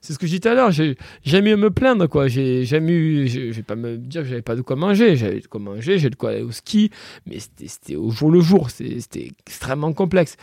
C'est 0.00 0.12
ce 0.12 0.18
que 0.18 0.26
je 0.26 0.32
disais 0.32 0.40
tout 0.40 0.48
à 0.48 0.54
l'heure. 0.54 0.72
J'ai 0.72 0.96
jamais 1.22 1.50
eu 1.50 1.52
à 1.52 1.56
me 1.56 1.70
plaindre, 1.70 2.08
quoi. 2.08 2.26
J'ai 2.26 2.64
jamais 2.64 2.94
eu, 2.94 3.28
je, 3.28 3.52
vais 3.52 3.62
pas 3.62 3.76
me 3.76 3.96
dire 3.96 4.22
que 4.22 4.28
j'avais 4.28 4.42
pas 4.42 4.56
de 4.56 4.62
quoi 4.62 4.74
manger. 4.74 5.14
J'avais 5.14 5.38
de 5.38 5.46
quoi 5.46 5.60
manger, 5.60 6.00
j'ai 6.00 6.10
de 6.10 6.16
quoi 6.16 6.30
aller 6.30 6.42
au 6.42 6.50
ski, 6.50 6.90
mais 7.26 7.38
c'était 7.38 7.94
au 7.94 8.10
jour 8.10 8.32
le 8.32 8.40
jour. 8.40 8.70
C'était 8.70 9.30
extrêmement 9.46 9.92
complexe. 9.92 10.36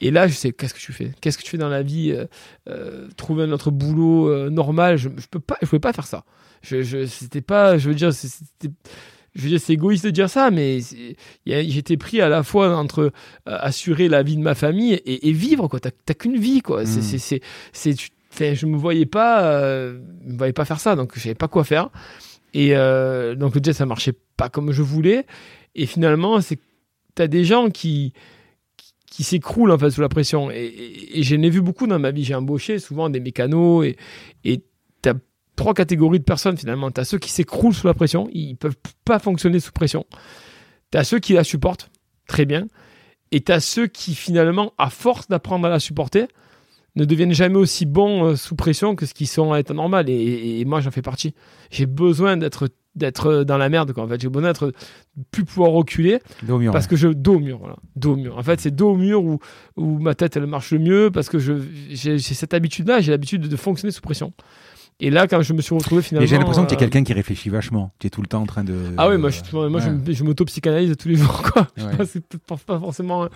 Et 0.00 0.10
là, 0.10 0.28
je 0.28 0.34
sais, 0.34 0.52
qu'est-ce 0.52 0.74
que 0.74 0.78
tu 0.78 0.92
fais? 0.92 1.12
Qu'est-ce 1.20 1.38
que 1.38 1.42
tu 1.42 1.50
fais 1.50 1.58
dans 1.58 1.68
la 1.68 1.82
vie 1.82 2.12
euh, 2.12 2.26
euh, 2.68 3.08
Trouver 3.16 3.44
un 3.44 3.52
autre 3.52 3.70
boulot 3.70 4.28
euh, 4.28 4.50
normal? 4.50 4.96
Je, 4.98 5.08
je 5.16 5.26
peux 5.30 5.40
pas, 5.40 5.56
je 5.62 5.66
pouvais 5.66 5.80
pas 5.80 5.92
faire 5.92 6.06
ça. 6.06 6.24
Je, 6.62 6.82
je 6.82 7.06
c'était 7.06 7.40
pas, 7.40 7.78
je 7.78 7.88
veux 7.88 7.94
dire, 7.94 8.12
c'était, 8.12 8.74
je 9.34 9.42
veux 9.42 9.48
dire, 9.48 9.60
c'est 9.60 9.72
égoïste 9.72 10.04
de 10.04 10.10
dire 10.10 10.28
ça, 10.28 10.50
mais 10.50 10.80
j'étais 11.46 11.96
pris 11.96 12.20
à 12.20 12.28
la 12.28 12.42
fois 12.42 12.76
entre 12.76 13.12
assurer 13.44 14.08
la 14.08 14.22
vie 14.22 14.36
de 14.36 14.42
ma 14.42 14.54
famille 14.54 15.00
et, 15.04 15.32
vivre 15.32 15.68
quoi. 15.68 15.78
T'as 15.80 16.14
qu'une 16.14 16.38
vie 16.38 16.62
quoi. 16.62 16.84
C'est, 16.86 17.40
c'est, 17.72 18.54
je 18.54 18.66
me 18.66 18.76
voyais 18.76 19.06
pas, 19.06 19.60
me 19.60 20.36
voyais 20.36 20.54
pas 20.54 20.64
faire 20.64 20.80
ça, 20.80 20.96
donc 20.96 21.12
je 21.14 21.20
savais 21.20 21.34
pas 21.34 21.48
quoi 21.48 21.64
faire. 21.64 21.90
Et 22.54 22.70
donc 23.36 23.54
le 23.54 23.60
jet, 23.62 23.74
ça 23.74 23.86
marchait 23.86 24.14
pas 24.36 24.48
comme 24.48 24.72
je 24.72 24.82
voulais. 24.82 25.26
Et 25.74 25.84
finalement, 25.84 26.40
c'est, 26.40 26.58
t'as 27.14 27.26
des 27.26 27.44
gens 27.44 27.68
qui 27.68 28.14
qui 29.16 29.24
s'écroulent 29.24 29.70
en 29.70 29.78
fait 29.78 29.90
sous 29.90 30.02
la 30.02 30.10
pression. 30.10 30.50
Et, 30.50 30.74
et, 31.14 31.22
j'en 31.22 31.40
ai 31.40 31.48
vu 31.48 31.62
beaucoup 31.62 31.86
dans 31.86 31.98
ma 31.98 32.10
vie. 32.10 32.22
J'ai 32.22 32.34
embauché 32.34 32.78
souvent 32.78 33.08
des 33.08 33.18
mécanos 33.18 33.86
et 34.44 34.62
tu 35.02 35.08
as 35.08 35.14
trois 35.56 35.72
catégories 35.72 36.18
de 36.18 36.24
personnes 36.24 36.58
finalement. 36.58 36.90
Tu 36.90 37.00
as 37.00 37.06
ceux 37.06 37.16
qui 37.16 37.30
s'écroulent 37.30 37.72
sous 37.72 37.86
la 37.86 37.94
pression, 37.94 38.28
ils 38.32 38.56
peuvent 38.56 38.76
pas 39.06 39.18
fonctionner 39.18 39.58
sous 39.58 39.72
pression. 39.72 40.04
Tu 40.92 40.98
as 40.98 41.04
ceux 41.04 41.18
qui 41.18 41.32
la 41.32 41.44
supportent 41.44 41.90
très 42.28 42.44
bien. 42.44 42.66
Et 43.32 43.40
tu 43.40 43.52
as 43.52 43.60
ceux 43.60 43.86
qui 43.86 44.14
finalement, 44.14 44.74
à 44.76 44.90
force 44.90 45.28
d'apprendre 45.28 45.66
à 45.66 45.70
la 45.70 45.80
supporter, 45.80 46.28
ne 46.94 47.06
deviennent 47.06 47.32
jamais 47.32 47.56
aussi 47.56 47.86
bons 47.86 48.22
euh, 48.22 48.36
sous 48.36 48.54
pression 48.54 48.96
que 48.96 49.06
ce 49.06 49.14
qu'ils 49.14 49.28
sont 49.28 49.54
à 49.54 49.60
état 49.60 49.72
normal. 49.72 50.10
Et, 50.10 50.60
et 50.60 50.64
moi, 50.66 50.82
j'en 50.82 50.90
fais 50.90 51.00
partie. 51.00 51.34
J'ai 51.70 51.86
besoin 51.86 52.36
d'être 52.36 52.68
d'être 52.96 53.44
dans 53.44 53.58
la 53.58 53.68
merde 53.68 53.92
quoi. 53.92 54.04
en 54.04 54.08
fait 54.08 54.20
j'ai 54.20 54.28
besoin 54.28 54.48
d'être 54.48 54.72
plus 55.30 55.44
pouvoir 55.44 55.70
reculer. 55.70 56.18
Dos 56.42 56.58
mur, 56.58 56.72
parce 56.72 56.86
que 56.86 56.96
je 56.96 57.08
dos 57.08 57.38
mur 57.38 57.58
voilà. 57.58 57.76
Dos 57.94 58.16
mur. 58.16 58.38
En 58.38 58.42
fait 58.42 58.60
c'est 58.60 58.74
dos 58.74 58.96
mur 58.96 59.22
où, 59.22 59.38
où 59.76 59.98
ma 59.98 60.14
tête 60.14 60.36
elle 60.36 60.46
marche 60.46 60.72
le 60.72 60.78
mieux 60.78 61.10
parce 61.10 61.28
que 61.28 61.38
je 61.38 61.54
j'ai 61.90 62.18
cette 62.18 62.54
habitude 62.54 62.88
là 62.88 63.00
j'ai 63.00 63.12
l'habitude 63.12 63.42
de 63.48 63.56
fonctionner 63.56 63.92
sous 63.92 64.00
pression 64.00 64.32
et 64.98 65.10
là, 65.10 65.26
quand 65.26 65.42
je 65.42 65.52
me 65.52 65.60
suis 65.60 65.74
retrouvé 65.74 66.00
finalement. 66.00 66.26
j'ai 66.26 66.38
l'impression 66.38 66.64
que 66.64 66.68
tu 66.70 66.74
es 66.74 66.78
euh, 66.78 66.80
quelqu'un 66.80 67.04
qui 67.04 67.12
réfléchit 67.12 67.50
vachement. 67.50 67.92
Tu 67.98 68.06
es 68.06 68.10
tout 68.10 68.22
le 68.22 68.26
temps 68.28 68.40
en 68.40 68.46
train 68.46 68.64
de. 68.64 68.74
Ah 68.96 69.10
oui, 69.10 69.18
moi, 69.18 69.28
je, 69.28 69.42
moi, 69.68 69.78
je, 69.78 70.24
m'auto-psychanalyse 70.24 70.96
tous 70.96 71.08
les 71.08 71.16
jours, 71.16 71.42
quoi. 71.42 71.68
C'est 72.06 72.24
pas, 72.38 72.56
forcément, 72.56 73.28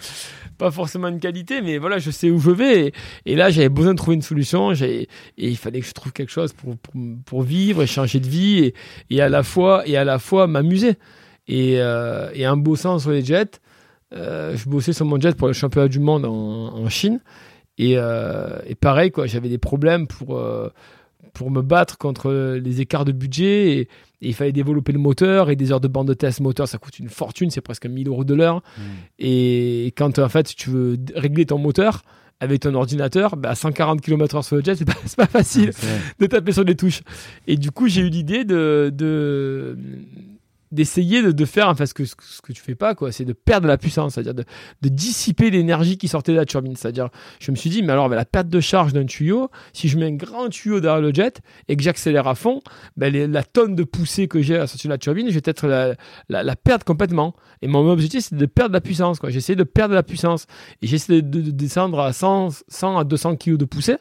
pas 0.56 0.70
forcément 0.70 1.08
une 1.08 1.20
qualité, 1.20 1.60
mais 1.60 1.76
voilà, 1.76 1.98
je 1.98 2.10
sais 2.10 2.30
où 2.30 2.38
je 2.38 2.50
vais. 2.50 2.92
Et, 3.26 3.36
là, 3.36 3.50
j'avais 3.50 3.68
besoin 3.68 3.92
de 3.92 3.98
trouver 3.98 4.14
une 4.14 4.22
solution. 4.22 4.72
Et 4.72 5.06
il 5.36 5.56
fallait 5.58 5.80
que 5.80 5.86
je 5.86 5.92
trouve 5.92 6.12
quelque 6.12 6.32
chose 6.32 6.54
pour, 6.54 6.78
pour, 6.78 6.94
pour 7.26 7.42
vivre 7.42 7.82
et 7.82 7.86
changer 7.86 8.20
de 8.20 8.28
vie 8.28 8.64
et, 8.64 8.74
et, 9.10 9.20
à 9.20 9.28
la 9.28 9.42
fois, 9.42 9.86
et 9.86 9.98
à 9.98 10.04
la 10.04 10.18
fois 10.18 10.46
m'amuser. 10.46 10.94
Et, 11.46 11.74
euh, 11.78 12.30
et 12.32 12.48
en 12.48 12.56
bossant 12.56 12.98
sur 12.98 13.10
les 13.10 13.22
jets, 13.22 13.60
euh, 14.14 14.56
je 14.56 14.66
bossais 14.66 14.94
sur 14.94 15.04
mon 15.04 15.20
jet 15.20 15.36
pour 15.36 15.48
le 15.48 15.52
championnat 15.52 15.88
du 15.88 16.00
monde 16.00 16.24
en, 16.24 16.30
en 16.30 16.88
Chine. 16.88 17.20
Et, 17.76 17.92
et 17.92 18.74
pareil, 18.74 19.10
quoi, 19.10 19.26
j'avais 19.26 19.48
des 19.50 19.58
problèmes 19.58 20.06
pour 20.06 20.38
pour 21.32 21.50
me 21.50 21.62
battre 21.62 21.98
contre 21.98 22.32
les 22.62 22.80
écarts 22.80 23.04
de 23.04 23.12
budget 23.12 23.78
et, 23.78 23.88
il 24.22 24.34
fallait 24.34 24.52
développer 24.52 24.92
le 24.92 24.98
moteur 24.98 25.48
et 25.48 25.56
des 25.56 25.72
heures 25.72 25.80
de 25.80 25.88
bande 25.88 26.06
de 26.08 26.12
test 26.12 26.40
moteur 26.40 26.68
ça 26.68 26.76
coûte 26.76 26.98
une 26.98 27.08
fortune 27.08 27.50
c'est 27.50 27.62
presque 27.62 27.86
1000 27.86 28.06
euros 28.06 28.22
de 28.22 28.34
l'heure. 28.34 28.56
Mmh. 28.56 28.82
et 29.18 29.94
quand 29.96 30.18
en 30.18 30.28
fait 30.28 30.54
tu 30.54 30.68
veux 30.68 30.98
régler 31.14 31.46
ton 31.46 31.56
moteur 31.56 32.02
avec 32.38 32.60
ton 32.60 32.74
ordinateur 32.74 33.36
bah, 33.36 33.50
à 33.50 33.54
140 33.54 34.02
km/h 34.02 34.42
sur 34.42 34.56
le 34.56 34.62
jet 34.62 34.74
c'est 34.74 34.84
pas, 34.84 34.92
pas 35.16 35.26
facile 35.26 35.72
de 36.18 36.26
taper 36.26 36.52
sur 36.52 36.64
les 36.64 36.76
touches. 36.76 37.00
Et 37.46 37.56
du 37.56 37.70
coup 37.70 37.88
j'ai 37.88 38.02
eu 38.02 38.10
l'idée 38.10 38.44
de, 38.44 38.92
de 38.94 39.78
d'essayer 40.72 41.22
de, 41.22 41.32
de 41.32 41.44
faire 41.44 41.68
enfin 41.68 41.86
ce 41.86 41.94
que 41.94 42.04
ce 42.04 42.14
que 42.42 42.52
tu 42.52 42.62
fais 42.62 42.74
pas 42.74 42.94
quoi. 42.94 43.12
C'est 43.12 43.24
de 43.24 43.32
perdre 43.32 43.66
la 43.66 43.76
puissance 43.78 44.14
c'est-à-dire 44.14 44.34
de, 44.34 44.88
dissiper 44.88 45.50
l'énergie 45.50 45.98
qui 45.98 46.08
sortait 46.08 46.32
de 46.32 46.36
la 46.36 46.44
turbine. 46.46 46.76
C'est-à-dire 46.76 47.08
je 47.40 47.50
me 47.50 47.56
suis 47.56 47.70
dit 47.70 47.82
mais 47.82 47.92
alors 47.92 48.04
avec 48.04 48.16
la 48.16 48.24
perte 48.24 48.48
de 48.48 48.60
charge 48.60 48.92
d'un 48.92 49.04
tuyau 49.06 49.50
si 49.72 49.88
je 49.88 49.98
mets 49.98 50.06
un 50.06 50.14
grand 50.14 50.48
tuyau 50.48 50.80
derrière 50.80 51.00
le 51.00 51.12
jet 51.12 51.40
et 51.68 51.76
que 51.76 51.82
j'accélère 51.82 52.28
à 52.28 52.34
fond 52.34 52.60
ben 52.96 53.12
les- 53.12 53.26
la 53.26 53.42
tonne 53.42 53.74
de 53.74 53.84
poussée 53.84 54.28
que 54.28 54.40
j'ai 54.42 54.56
à 54.56 54.58
la 54.60 54.66
sortie 54.66 54.86
de 54.86 54.92
la 54.92 54.98
turbine 54.98 55.28
je 55.28 55.34
vais 55.34 55.40
peut-être 55.40 55.66
la, 55.66 55.94
la, 56.28 56.42
la 56.42 56.56
perdre 56.56 56.84
complètement. 56.84 57.34
Et 57.62 57.66
mon 57.68 57.88
objectif 57.90 58.24
c'est 58.24 58.36
de 58.36 58.46
perdre 58.46 58.72
la 58.72 58.80
puissance 58.80 59.18
quoi. 59.18 59.30
J'essaie 59.30 59.56
de 59.56 59.64
perdre 59.64 59.94
la 59.94 60.02
puissance. 60.02 60.46
Et 60.82 60.86
j'essaie 60.86 61.22
de, 61.22 61.40
de 61.40 61.50
descendre 61.50 62.00
à 62.00 62.12
100 62.12 62.50
100 62.68 62.98
à 62.98 63.04
200 63.04 63.36
kg 63.36 63.56
de 63.56 63.64
poussée 63.64 63.96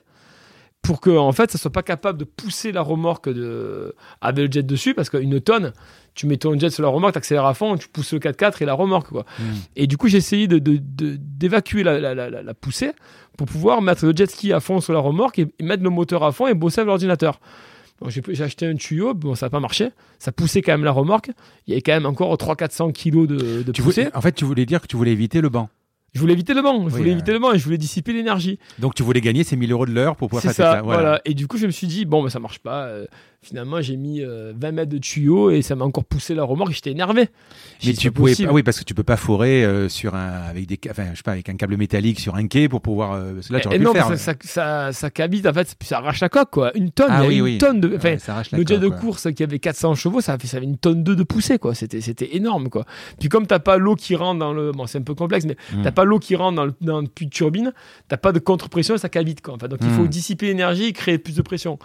pour 0.81 1.01
que 1.01 1.09
en 1.09 1.31
fait 1.33 1.51
ça 1.51 1.57
soit 1.57 1.71
pas 1.71 1.83
capable 1.83 2.17
de 2.17 2.23
pousser 2.23 2.71
la 2.71 2.81
remorque 2.81 3.27
de 3.29 3.93
avec 4.21 4.45
le 4.47 4.51
jet 4.51 4.63
dessus 4.63 4.93
parce 4.93 5.09
qu'une 5.09 5.41
tonne 5.41 5.73
tu 6.19 6.27
mets 6.27 6.35
ton 6.37 6.59
jet 6.59 6.69
sur 6.69 6.83
la 6.83 6.89
remorque 6.89 7.13
t'accélères 7.13 7.45
à 7.45 7.53
fond 7.53 7.77
tu 7.77 7.87
pousses 7.87 8.11
le 8.11 8.19
4x4 8.19 8.61
et 8.61 8.65
la 8.65 8.73
remorque 8.73 9.07
quoi 9.09 9.25
Mm. 9.39 9.43
et 9.77 9.87
du 9.87 9.95
coup 9.95 10.07
j'ai 10.09 10.17
essayé 10.17 10.47
de, 10.47 10.59
de- 10.59 10.77
de- 10.81 11.15
d'évacuer 11.17 11.83
la, 11.83 11.97
la, 11.99 12.13
la, 12.13 12.29
la- 12.29 12.43
la 12.43 12.53
poussée 12.53 12.91
pour 13.37 13.47
pouvoir 13.47 13.81
mettre 13.81 14.05
le 14.05 14.13
jet 14.15 14.29
ski 14.29 14.51
à 14.51 14.59
fond 14.59 14.81
sur 14.81 14.91
la 14.91 14.99
remorque 14.99 15.39
et, 15.39 15.47
et 15.59 15.63
mettre 15.63 15.81
le 15.83 15.89
moteur 15.89 16.23
à 16.25 16.31
fond 16.33 16.47
et 16.47 16.53
bosser 16.53 16.81
avec 16.81 16.87
l'ordinateur 16.87 17.39
Bon, 18.01 18.09
j'ai, 18.09 18.21
j'ai 18.29 18.43
acheté 18.45 18.65
un 18.65 18.75
tuyau, 18.75 19.13
bon, 19.13 19.35
ça 19.35 19.47
n'a 19.47 19.49
pas 19.49 19.59
marché. 19.59 19.89
Ça 20.19 20.31
poussait 20.31 20.61
quand 20.61 20.71
même 20.71 20.85
la 20.85 20.91
remorque. 20.93 21.31
Il 21.67 21.71
y 21.71 21.73
avait 21.73 21.81
quand 21.81 21.91
même 21.91 22.05
encore 22.05 22.33
300-400 22.35 22.93
kilos 22.93 23.27
de, 23.27 23.61
de 23.61 23.71
Tu 23.73 23.81
poussée. 23.81 24.03
voulais, 24.03 24.15
en 24.15 24.21
fait, 24.21 24.31
tu 24.31 24.45
voulais 24.45 24.65
dire 24.65 24.79
que 24.79 24.87
tu 24.87 24.95
voulais 24.95 25.11
éviter 25.11 25.41
le 25.41 25.49
banc. 25.49 25.67
Je 26.13 26.19
voulais 26.19 26.33
éviter 26.33 26.53
le 26.53 26.61
banc. 26.61 26.87
Je 26.89 26.95
voulais 26.95 27.09
euh. 27.09 27.13
éviter 27.13 27.31
le 27.31 27.39
et 27.55 27.59
je 27.59 27.63
voulais 27.63 27.77
dissiper 27.77 28.13
l'énergie. 28.13 28.59
Donc 28.79 28.95
tu 28.95 29.03
voulais 29.03 29.21
gagner 29.21 29.43
ces 29.43 29.55
1000 29.55 29.71
euros 29.71 29.85
de 29.85 29.91
l'heure 29.91 30.15
pour 30.15 30.27
pouvoir 30.29 30.43
faire 30.43 30.53
ça, 30.53 30.81
voilà. 30.81 31.21
Et 31.25 31.33
du 31.33 31.47
coup, 31.47 31.57
je 31.57 31.65
me 31.65 31.71
suis 31.71 31.87
dit, 31.87 32.05
bon, 32.05 32.23
ben, 32.23 32.29
ça 32.29 32.39
marche 32.39 32.59
pas. 32.59 32.83
Euh, 32.85 33.05
finalement, 33.41 33.79
j'ai 33.81 33.95
mis 33.95 34.21
euh, 34.21 34.51
20 34.59 34.71
mètres 34.71 34.91
de 34.91 34.97
tuyau 34.97 35.49
et 35.51 35.61
ça 35.61 35.75
m'a 35.75 35.85
encore 35.85 36.03
poussé 36.03 36.35
la 36.35 36.43
remorque. 36.43 36.71
J'étais 36.71 36.91
énervé. 36.91 37.29
Mais 37.85 37.93
tu 37.93 38.11
pouvais 38.11 38.35
pas, 38.35 38.51
oui, 38.51 38.63
parce 38.63 38.79
que 38.79 38.83
tu 38.83 38.93
peux 38.93 39.03
pas 39.03 39.15
forer 39.17 39.63
euh, 39.63 39.87
sur 39.87 40.15
un, 40.15 40.27
avec 40.49 40.65
des, 40.67 40.79
ca- 40.83 40.91
enfin, 40.91 41.05
je 41.11 41.17
sais 41.17 41.23
pas, 41.23 41.31
avec 41.31 41.47
un 41.49 41.55
câble 41.55 41.77
métallique 41.77 42.19
sur 42.19 42.35
un 42.35 42.47
quai 42.47 42.67
pour 42.67 42.81
pouvoir. 42.81 43.11
parce 43.35 43.47
que 43.47 43.53
là, 43.53 43.59
tu 43.59 43.65
Et- 43.65 43.67
aurais 43.67 43.75
et 43.75 43.79
pu 43.79 43.85
non, 43.85 43.93
le 43.93 43.99
faire. 43.99 44.07
ça, 44.09 44.17
ça, 44.17 44.33
ça, 44.41 44.91
ça 44.91 45.09
cabite, 45.09 45.45
en 45.47 45.53
fait, 45.53 45.75
ça 45.81 45.97
arrache 45.99 46.19
la 46.21 46.29
coque, 46.29 46.49
quoi. 46.51 46.71
Une 46.75 46.91
tonne, 46.91 47.07
Ah 47.09 47.23
oui, 47.25 47.35
une 47.37 47.41
oui. 47.43 47.57
tonne 47.59 47.79
de. 47.79 47.95
Enfin, 47.95 48.09
Ouais, 48.09 48.17
ça 48.19 48.41
le 48.51 48.65
jet 48.65 48.79
de 48.79 48.89
course 48.89 49.31
qui 49.33 49.43
avait 49.43 49.59
400 49.59 49.95
chevaux, 49.95 50.21
ça, 50.21 50.37
ça 50.43 50.57
avait 50.57 50.65
une 50.65 50.77
tonne 50.77 51.03
2 51.03 51.15
de 51.15 51.23
poussée, 51.23 51.59
quoi. 51.59 51.75
C'était, 51.75 52.01
c'était 52.01 52.35
énorme, 52.35 52.69
quoi. 52.69 52.85
Puis 53.19 53.29
comme 53.29 53.45
t'as 53.47 53.59
pas 53.59 53.77
l'eau 53.77 53.95
qui 53.95 54.15
rentre 54.15 54.39
dans 54.39 54.53
le. 54.53 54.71
Bon, 54.71 54.87
c'est 54.87 54.97
un 54.97 55.01
peu 55.03 55.13
complexe, 55.15 55.45
mais 55.45 55.55
Mm. 55.73 55.81
t'as 55.83 55.91
pas 55.99 56.05
l'eau 56.05 56.19
qui 56.19 56.37
rentre 56.37 56.55
dans 56.55 56.65
le, 56.65 56.73
dans 56.79 57.01
le 57.01 57.07
puits 57.07 57.25
de 57.25 57.31
turbine, 57.31 57.73
t'as 58.07 58.15
pas 58.15 58.31
de 58.31 58.39
contre-pression 58.39 58.95
et 58.95 58.97
ça 58.97 59.09
cavite, 59.09 59.41
quoi. 59.41 59.55
Enfin, 59.55 59.67
donc 59.67 59.79
il 59.81 59.89
faut 59.89 60.07
dissiper 60.07 60.47
l'énergie 60.47 60.85
et 60.85 60.93
créer 60.93 61.17
plus 61.17 61.35
de 61.35 61.41
pression. 61.41 61.77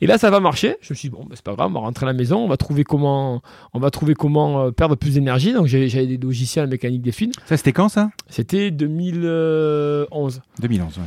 Et 0.00 0.06
là, 0.06 0.16
ça 0.16 0.30
va 0.30 0.40
marcher. 0.40 0.76
Je 0.80 0.94
me 0.94 0.96
suis 0.96 1.10
dit, 1.10 1.14
bon, 1.14 1.24
bah, 1.24 1.32
c'est 1.34 1.44
pas 1.44 1.52
grave, 1.52 1.68
on 1.68 1.74
va 1.74 1.80
rentrer 1.80 2.06
à 2.06 2.08
la 2.08 2.14
maison, 2.14 2.38
on 2.38 2.48
va 2.48 2.56
trouver 2.56 2.84
comment, 2.84 3.42
on 3.74 3.78
va 3.78 3.90
trouver 3.90 4.14
comment 4.14 4.62
euh, 4.62 4.70
perdre 4.70 4.96
plus 4.96 5.12
d'énergie. 5.12 5.52
Donc 5.52 5.66
j'avais, 5.66 6.06
des 6.06 6.16
logiciels 6.16 6.68
mécaniques 6.68 7.02
des 7.02 7.12
fluides. 7.12 7.34
Ça, 7.44 7.58
c'était 7.58 7.74
quand 7.74 7.90
ça? 7.90 8.10
C'était 8.30 8.70
2011. 8.70 10.40
2011. 10.62 10.96
ouais. 10.96 11.04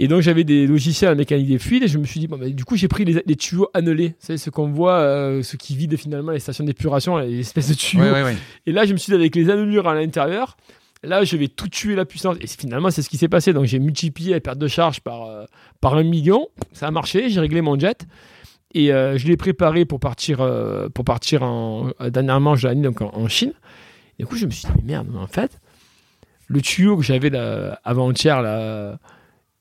Et 0.00 0.06
donc 0.06 0.20
j'avais 0.22 0.44
des 0.44 0.68
logiciels 0.68 1.10
à 1.10 1.16
mécanique 1.16 1.48
des 1.48 1.58
fluides 1.58 1.82
et 1.82 1.88
je 1.88 1.98
me 1.98 2.04
suis 2.04 2.20
dit, 2.20 2.28
bon, 2.28 2.38
bah, 2.38 2.48
du 2.48 2.64
coup 2.64 2.76
j'ai 2.76 2.86
pris 2.86 3.04
les, 3.04 3.20
les 3.26 3.34
tuyaux 3.34 3.68
annelés, 3.74 4.14
c'est 4.20 4.36
ce 4.36 4.48
qu'on 4.48 4.68
voit, 4.68 5.00
euh, 5.00 5.42
ce 5.42 5.56
qui 5.56 5.74
vide 5.74 5.96
finalement 5.96 6.30
les 6.30 6.38
stations 6.38 6.62
d'épuration, 6.62 7.18
les 7.18 7.40
espèces 7.40 7.68
de 7.68 7.74
tuyaux. 7.74 8.04
Ouais, 8.04 8.12
ouais, 8.12 8.22
ouais. 8.22 8.36
Et 8.66 8.70
là 8.70 8.86
je 8.86 8.92
me 8.92 8.98
suis 8.98 9.10
dit, 9.10 9.16
avec 9.16 9.34
les 9.34 9.50
annelures 9.50 9.88
à 9.88 9.94
l'intérieur, 9.94 10.56
là 11.02 11.24
je 11.24 11.36
vais 11.36 11.48
tout 11.48 11.68
tuer 11.68 11.94
la 11.94 12.04
puissance. 12.04 12.36
Et 12.40 12.46
finalement 12.46 12.90
c'est 12.90 13.02
ce 13.02 13.08
qui 13.08 13.16
s'est 13.16 13.28
passé. 13.28 13.52
Donc 13.52 13.64
j'ai 13.64 13.78
multiplié 13.78 14.32
la 14.32 14.40
perte 14.40 14.58
de 14.58 14.68
charge 14.68 15.00
par, 15.00 15.24
euh, 15.24 15.44
par 15.80 15.94
un 15.94 16.02
million, 16.02 16.48
ça 16.72 16.86
a 16.86 16.90
marché, 16.90 17.28
j'ai 17.30 17.40
réglé 17.40 17.60
mon 17.60 17.78
jet. 17.78 18.06
Et 18.74 18.92
euh, 18.92 19.16
je 19.16 19.26
l'ai 19.26 19.36
préparé 19.36 19.86
pour 19.86 19.98
partir, 19.98 20.40
euh, 20.40 20.88
pour 20.90 21.04
partir 21.04 21.42
en, 21.42 21.90
dernièrement, 22.10 22.54
je 22.54 22.68
l'ai 22.68 22.74
mis 22.74 22.82
donc 22.82 23.00
en, 23.00 23.28
Chine. 23.28 23.52
Et 24.18 24.24
du 24.24 24.26
coup 24.26 24.36
je 24.36 24.46
me 24.46 24.50
suis 24.50 24.66
dit, 24.66 24.72
mais 24.76 24.92
merde, 24.92 25.08
en 25.16 25.26
fait, 25.26 25.58
le 26.48 26.60
tuyau 26.60 26.96
que 26.96 27.02
j'avais 27.02 27.30
avant-hier, 27.84 28.98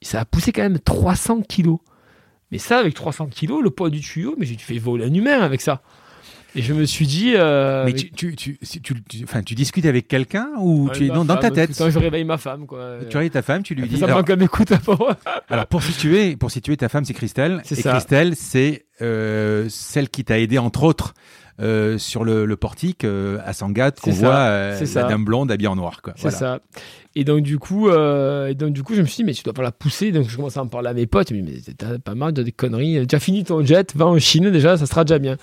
ça 0.01 0.21
a 0.21 0.25
poussé 0.25 0.51
quand 0.51 0.63
même 0.63 0.79
300 0.79 1.41
kilos. 1.41 1.79
Mais 2.51 2.59
ça, 2.59 2.79
avec 2.79 2.93
300 2.93 3.27
kilos, 3.27 3.61
le 3.61 3.69
poids 3.71 3.89
du 3.89 3.99
tuyau, 3.99 4.35
mais 4.37 4.45
j'ai 4.45 4.57
fait 4.57 4.77
voler 4.77 5.05
un 5.05 5.13
humain 5.13 5.41
avec 5.41 5.61
ça. 5.61 5.81
Et 6.57 6.61
je 6.63 6.73
me 6.73 6.85
suis 6.85 7.05
dit. 7.07 7.33
euh, 7.35 7.85
Mais 7.85 7.91
mais- 7.91 7.97
tu, 7.97 8.11
tu, 8.11 8.35
tu, 8.35 8.57
si 8.61 8.81
tu, 8.81 8.93
tu- 9.03 9.23
enfin, 9.23 9.43
tu 9.43 9.53
discutes 9.55 9.85
avec 9.85 10.07
quelqu'un 10.07 10.49
ou 10.59 10.87
Ouais, 10.87 10.93
tu 10.93 11.05
es 11.05 11.07
dans, 11.07 11.23
dans 11.23 11.37
ta 11.37 11.51
tête 11.51 11.77
temps, 11.77 11.89
je 11.89 11.99
réveille 11.99 12.25
ma 12.25 12.37
femme, 12.37 12.65
quoi. 12.65 12.95
Tu 13.09 13.15
réveilles 13.15 13.29
ta 13.31 13.41
femme, 13.43 13.63
tu 13.63 13.75
lui 13.75 13.83
Elle 13.83 13.89
dis. 13.89 13.97
semblant 13.99 14.17
Alors, 14.17 14.25
à 14.71 14.79
fond. 14.79 14.97
alors, 15.49 15.67
pour 15.67 15.83
situer, 15.83 16.35
pour 16.35 16.49
situer 16.51 16.75
ta 16.75 16.89
femme, 16.89 17.05
c'est 17.05 17.13
Christelle. 17.13 17.61
C'est 17.63 17.77
et 17.77 17.81
ça. 17.83 17.91
Christelle, 17.91 18.35
c'est 18.35 18.85
euh, 19.01 19.67
celle 19.69 20.09
qui 20.09 20.23
t'a 20.25 20.39
aidé 20.39 20.57
entre 20.57 20.83
autres. 20.83 21.13
euh, 21.59 21.97
sur 21.97 22.23
le, 22.23 22.45
le 22.45 22.55
portique 22.55 23.03
euh, 23.03 23.39
à 23.43 23.51
Sangatte 23.51 23.99
qu'on 23.99 24.11
ça, 24.13 24.19
voit 24.19 24.35
euh, 24.35 24.79
la 24.79 24.85
ça. 24.85 25.03
dame 25.05 25.25
blonde 25.25 25.51
habillée 25.51 25.67
en 25.67 25.75
noir. 25.75 26.01
C'est 26.15 26.21
Voilà. 26.21 26.37
ça. 26.37 26.59
Et 27.15 27.23
donc, 27.23 27.41
du 27.41 27.57
coup, 27.57 27.89
et 27.89 28.53
donc, 28.53 28.73
du 28.73 28.83
coup, 28.83 28.93
je 28.93 29.01
me 29.01 29.07
suis 29.07 29.17
dit, 29.17 29.23
mais 29.23 29.33
tu 29.33 29.41
dois 29.43 29.53
pas 29.53 29.63
la 29.63 29.71
pousser. 29.71 30.11
Donc, 30.11 30.29
je 30.29 30.35
commence 30.35 30.55
à 30.57 30.61
en 30.61 30.67
parler 30.67 30.89
à 30.89 30.93
mes 30.93 31.07
potes. 31.07 31.31
Mais, 31.31 31.41
mais 31.41 31.53
t'as 31.75 31.97
pas 31.97 32.13
mal 32.13 32.31
de 32.33 32.47
conneries. 32.51 33.07
Tu 33.07 33.15
as 33.15 33.19
fini 33.19 33.43
ton 33.43 33.65
jet, 33.65 33.95
va 33.95 34.05
en 34.05 34.19
Chine 34.19 34.51
déjà, 34.51 34.77
ça 34.77 34.85
sera 34.85 35.03
déjà 35.03 35.17
bien. 35.17 35.37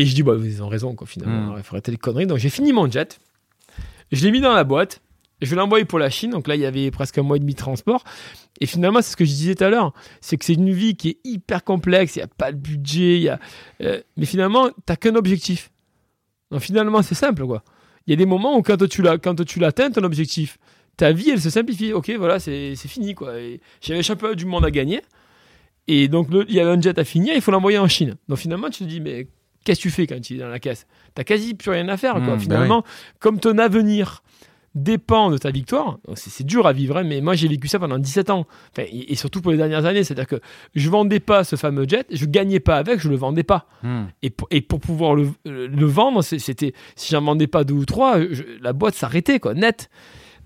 Et 0.00 0.06
je 0.06 0.14
dis, 0.14 0.22
bah, 0.22 0.34
ils 0.42 0.62
ont 0.62 0.68
raison, 0.68 0.94
quoi, 0.94 1.06
finalement. 1.06 1.52
Mm. 1.52 1.58
Il 1.58 1.62
faut 1.62 1.74
arrêter 1.74 1.90
les 1.90 1.98
conneries. 1.98 2.26
Donc, 2.26 2.38
j'ai 2.38 2.48
fini 2.50 2.72
mon 2.72 2.90
jet. 2.90 3.18
Je 4.12 4.24
l'ai 4.24 4.30
mis 4.30 4.40
dans 4.40 4.52
la 4.54 4.64
boîte. 4.64 5.02
Je 5.42 5.48
vais 5.50 5.56
l'envoyer 5.56 5.84
pour 5.84 5.98
la 5.98 6.10
Chine. 6.10 6.30
Donc 6.30 6.48
là, 6.48 6.54
il 6.54 6.60
y 6.60 6.66
avait 6.66 6.90
presque 6.90 7.16
un 7.18 7.22
mois 7.22 7.36
et 7.36 7.40
demi 7.40 7.54
de 7.54 7.58
transport. 7.58 8.04
Et 8.60 8.66
finalement, 8.66 9.00
c'est 9.02 9.12
ce 9.12 9.16
que 9.16 9.24
je 9.24 9.30
disais 9.30 9.54
tout 9.54 9.64
à 9.64 9.70
l'heure. 9.70 9.92
C'est 10.20 10.36
que 10.36 10.44
c'est 10.44 10.54
une 10.54 10.70
vie 10.72 10.96
qui 10.96 11.08
est 11.10 11.18
hyper 11.24 11.64
complexe. 11.64 12.16
Il 12.16 12.18
n'y 12.18 12.24
a 12.24 12.28
pas 12.28 12.52
de 12.52 12.58
budget. 12.58 13.16
il 13.16 13.22
Y 13.22 13.28
a, 13.30 13.40
euh, 13.82 14.00
mais 14.16 14.26
finalement, 14.26 14.68
tu 14.68 14.74
n'as 14.88 14.96
qu'un 14.96 15.14
objectif. 15.14 15.70
Donc 16.50 16.60
finalement, 16.60 17.00
c'est 17.02 17.14
simple, 17.14 17.46
quoi. 17.46 17.62
Il 18.06 18.10
y 18.10 18.14
a 18.14 18.16
des 18.16 18.26
moments 18.26 18.56
où 18.56 18.62
quand 18.62 18.86
tu 18.88 19.00
l'as, 19.02 19.16
quand 19.18 19.42
tu 19.44 19.60
l'atteins, 19.60 19.90
ton 19.90 20.02
objectif, 20.02 20.58
ta 20.96 21.12
vie, 21.12 21.30
elle 21.30 21.40
se 21.40 21.48
simplifie. 21.50 21.92
Ok, 21.92 22.10
voilà, 22.18 22.38
c'est 22.38 22.74
fini, 22.76 23.14
quoi. 23.14 23.32
J'avais 23.80 24.00
le 24.00 24.02
championnat 24.04 24.34
du 24.34 24.44
monde 24.46 24.64
à 24.64 24.70
gagner. 24.70 25.00
Et 25.88 26.08
donc, 26.08 26.30
le- 26.30 26.44
il 26.48 26.54
y 26.54 26.60
avait 26.60 26.70
un 26.70 26.80
jet 26.80 26.98
à 26.98 27.04
finir, 27.04 27.34
il 27.34 27.40
faut 27.40 27.50
l'envoyer 27.50 27.78
en 27.78 27.88
Chine. 27.88 28.16
Donc 28.28 28.38
finalement, 28.38 28.68
tu 28.68 28.80
te 28.84 28.88
dis, 28.88 29.00
mais 29.00 29.26
qu'est-ce 29.64 29.78
que 29.80 29.82
tu 29.82 29.90
fais 29.90 30.06
quand 30.06 30.20
tu 30.20 30.34
es 30.34 30.38
dans 30.38 30.48
la 30.48 30.58
caisse? 30.58 30.86
T'as 31.14 31.24
quasi 31.24 31.54
plus 31.54 31.70
rien 31.70 31.88
à 31.88 31.96
faire, 31.96 32.14
quoi. 32.14 32.22
Mmh, 32.22 32.26
bah 32.28 32.38
finalement, 32.38 32.84
comme 33.18 33.40
ton 33.40 33.58
avenir 33.58 34.22
dépend 34.76 35.30
de 35.32 35.36
ta 35.38 35.50
victoire, 35.50 35.98
c'est 36.14 36.46
dur 36.46 36.64
à 36.66 36.72
vivre, 36.72 36.96
hein, 36.98 37.02
mais 37.02 37.20
moi 37.20 37.34
j'ai 37.34 37.48
vécu 37.48 37.66
ça 37.66 37.80
pendant 37.80 37.98
17 37.98 38.30
ans. 38.30 38.46
Enfin, 38.70 38.86
et, 38.88 39.12
et 39.12 39.16
surtout 39.16 39.40
pour 39.40 39.50
les 39.50 39.56
dernières 39.56 39.84
années, 39.84 40.04
c'est-à-dire 40.04 40.28
que 40.28 40.40
je 40.76 40.88
vendais 40.88 41.18
pas 41.18 41.42
ce 41.42 41.56
fameux 41.56 41.86
jet, 41.88 42.06
je 42.10 42.24
gagnais 42.24 42.60
pas 42.60 42.76
avec, 42.76 43.00
je 43.00 43.08
le 43.08 43.16
vendais 43.16 43.42
pas. 43.42 43.66
Hmm. 43.82 44.04
Et 44.22 44.30
pour, 44.30 44.46
et 44.52 44.60
pour 44.60 44.78
pouvoir 44.78 45.16
le, 45.16 45.26
vendre, 45.86 46.22
c'était 46.22 46.72
si 46.94 47.10
j'en 47.12 47.20
vendais 47.22 47.48
pas 47.48 47.64
deux 47.64 47.74
ou 47.74 47.84
trois, 47.84 48.20
je- 48.20 48.44
la 48.62 48.72
boîte 48.72 48.94
s'arrêtait 48.94 49.40
quoi, 49.40 49.54
net. 49.54 49.90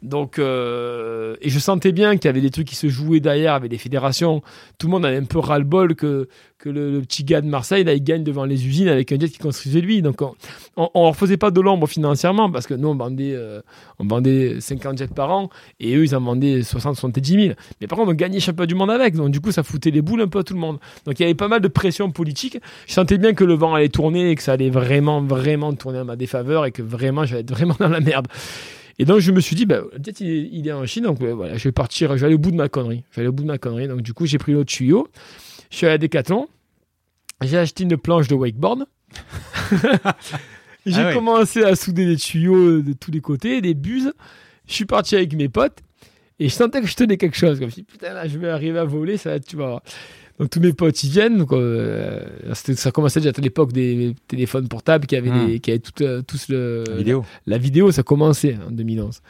Donc 0.04 0.38
euh, 0.38 1.34
et 1.40 1.48
je 1.48 1.58
sentais 1.58 1.90
bien 1.90 2.16
qu'il 2.16 2.26
y 2.26 2.28
avait 2.28 2.42
des 2.42 2.50
trucs 2.50 2.68
qui 2.68 2.76
se 2.76 2.88
jouaient 2.88 3.20
derrière 3.20 3.54
avec 3.54 3.72
les 3.72 3.78
fédérations. 3.78 4.42
Tout 4.78 4.86
le 4.86 4.90
monde 4.90 5.06
avait 5.06 5.16
un 5.16 5.24
peu 5.24 5.38
ras-le-bol 5.38 5.94
que 5.94 6.28
que 6.58 6.68
le, 6.68 7.00
petit 7.00 7.24
gars 7.24 7.40
de 7.40 7.46
Marseille 7.46 7.84
là, 7.84 7.94
il 7.94 8.02
gagne 8.02 8.22
devant 8.22 8.44
les 8.44 8.66
usines 8.66 8.88
avec 8.88 9.12
un 9.12 9.18
jet 9.18 9.28
qui 9.28 9.38
construisait 9.38 9.80
lui. 9.80 10.02
Donc 10.02 10.20
on, 10.20 10.34
on, 10.76 10.90
on 10.92 11.04
leur 11.04 11.16
faisait 11.16 11.38
pas 11.38 11.50
de 11.50 11.60
l'ombre 11.60 11.86
financièrement 11.86 12.50
parce 12.50 12.66
que 12.66 12.74
nous 12.74 12.88
on 12.88 12.96
vendait 12.96 13.32
euh, 13.34 13.62
on 13.98 14.06
vendait 14.06 14.60
50 14.60 14.98
jets 14.98 15.08
par 15.08 15.30
an 15.30 15.48
et 15.80 15.96
eux 15.96 16.04
ils 16.04 16.14
en 16.14 16.20
vendaient 16.20 16.62
60 16.62 16.96
70 16.96 17.46
000. 17.46 17.54
Mais 17.80 17.86
par 17.86 17.98
contre 17.98 18.10
on 18.10 18.14
gagnait 18.14 18.40
champion 18.40 18.66
du 18.66 18.74
monde 18.74 18.90
avec. 18.90 19.16
Donc 19.16 19.30
du 19.30 19.40
coup 19.40 19.52
ça 19.52 19.62
foutait 19.62 19.90
les 19.90 20.02
boules 20.02 20.20
un 20.20 20.28
peu 20.28 20.40
à 20.40 20.44
tout 20.44 20.54
le 20.54 20.60
monde. 20.60 20.80
Donc 21.06 21.18
il 21.18 21.22
y 21.22 21.24
avait 21.24 21.34
pas 21.34 21.48
mal 21.48 21.62
de 21.62 21.68
pression 21.68 22.10
politique. 22.10 22.58
Je 22.86 22.92
sentais 22.92 23.16
bien 23.16 23.32
que 23.32 23.44
le 23.44 23.54
vent 23.54 23.74
allait 23.74 23.88
tourner 23.88 24.30
et 24.30 24.34
que 24.34 24.42
ça 24.42 24.52
allait 24.52 24.68
vraiment, 24.70 25.22
vraiment 25.22 25.72
tourner 25.72 26.00
à 26.00 26.04
ma 26.04 26.16
défaveur 26.16 26.66
et 26.66 26.72
que 26.72 26.82
vraiment 26.82 27.24
j'allais 27.24 27.40
être 27.40 27.50
vraiment 27.50 27.76
dans 27.78 27.88
la 27.88 28.00
merde. 28.00 28.28
Et 28.98 29.04
donc 29.04 29.18
je 29.20 29.32
me 29.32 29.40
suis 29.40 29.56
dit, 29.56 29.66
bah, 29.66 29.80
peut-être 29.92 30.20
il, 30.20 30.28
est- 30.30 30.48
il 30.52 30.68
est 30.68 30.72
en 30.72 30.86
Chine, 30.86 31.04
donc 31.04 31.20
voilà, 31.20 31.56
je 31.56 31.64
vais 31.64 31.72
partir, 31.72 32.12
je 32.16 32.20
vais 32.20 32.26
aller 32.26 32.34
au 32.36 32.38
bout 32.38 32.50
de 32.52 32.56
ma 32.56 32.68
connerie. 32.68 33.04
Je 33.10 33.16
vais 33.16 33.20
aller 33.22 33.28
au 33.28 33.32
bout 33.32 33.42
de 33.42 33.48
ma 33.48 33.58
connerie. 33.58 33.88
Donc 33.88 34.02
du 34.02 34.12
coup 34.14 34.26
j'ai 34.26 34.38
pris 34.38 34.52
l'autre 34.52 34.70
tuyau, 34.72 35.08
je 35.70 35.76
suis 35.76 35.86
allé 35.86 35.94
à 35.94 35.98
Decathlon, 35.98 36.48
j'ai 37.42 37.58
acheté 37.58 37.82
une 37.84 37.96
planche 37.96 38.28
de 38.28 38.34
wakeboard. 38.34 38.86
j'ai 40.86 40.94
Ah 41.00 41.08
ouais. 41.08 41.14
commencé 41.14 41.62
à 41.62 41.74
souder 41.76 42.06
des 42.06 42.16
tuyaux 42.16 42.80
de 42.82 42.92
tous 42.92 43.10
les 43.10 43.20
côtés, 43.20 43.60
des 43.60 43.74
buses. 43.74 44.12
Je 44.66 44.72
suis 44.74 44.84
parti 44.86 45.16
avec 45.16 45.34
mes 45.34 45.48
potes 45.48 45.78
et 46.38 46.48
je 46.48 46.54
sentais 46.54 46.80
que 46.80 46.86
je 46.86 46.94
tenais 46.94 47.16
quelque 47.16 47.36
chose. 47.36 47.58
Comme 47.60 47.70
si 47.70 47.82
putain 47.82 48.12
là 48.12 48.26
je 48.28 48.38
vais 48.38 48.48
arriver 48.48 48.78
à 48.78 48.84
voler, 48.84 49.16
ça 49.16 49.30
va 49.30 49.36
être, 49.36 49.46
tu 49.46 49.56
vas 49.56 49.66
voir. 49.66 49.82
Donc 50.38 50.50
tous 50.50 50.60
mes 50.60 50.72
potes 50.72 51.02
ils 51.04 51.10
viennent. 51.10 51.38
Donc, 51.38 51.52
euh, 51.52 52.20
ça 52.52 52.90
commençait 52.90 53.20
déjà 53.20 53.32
à 53.36 53.40
l'époque 53.40 53.72
des 53.72 54.14
téléphones 54.26 54.68
portables 54.68 55.06
qui 55.06 55.14
avaient, 55.16 55.30
Hmm. 55.30 55.46
des- 55.46 55.60
qui 55.60 55.70
avaient 55.70 55.78
tout, 55.80 56.02
euh, 56.02 56.22
tous 56.22 56.48
le, 56.48 56.84
Vidéo. 56.96 57.24
la 57.46 57.58
vidéo, 57.58 57.92
ça 57.92 58.02
commençait 58.02 58.56
en 58.66 58.70
2011. 58.70 59.20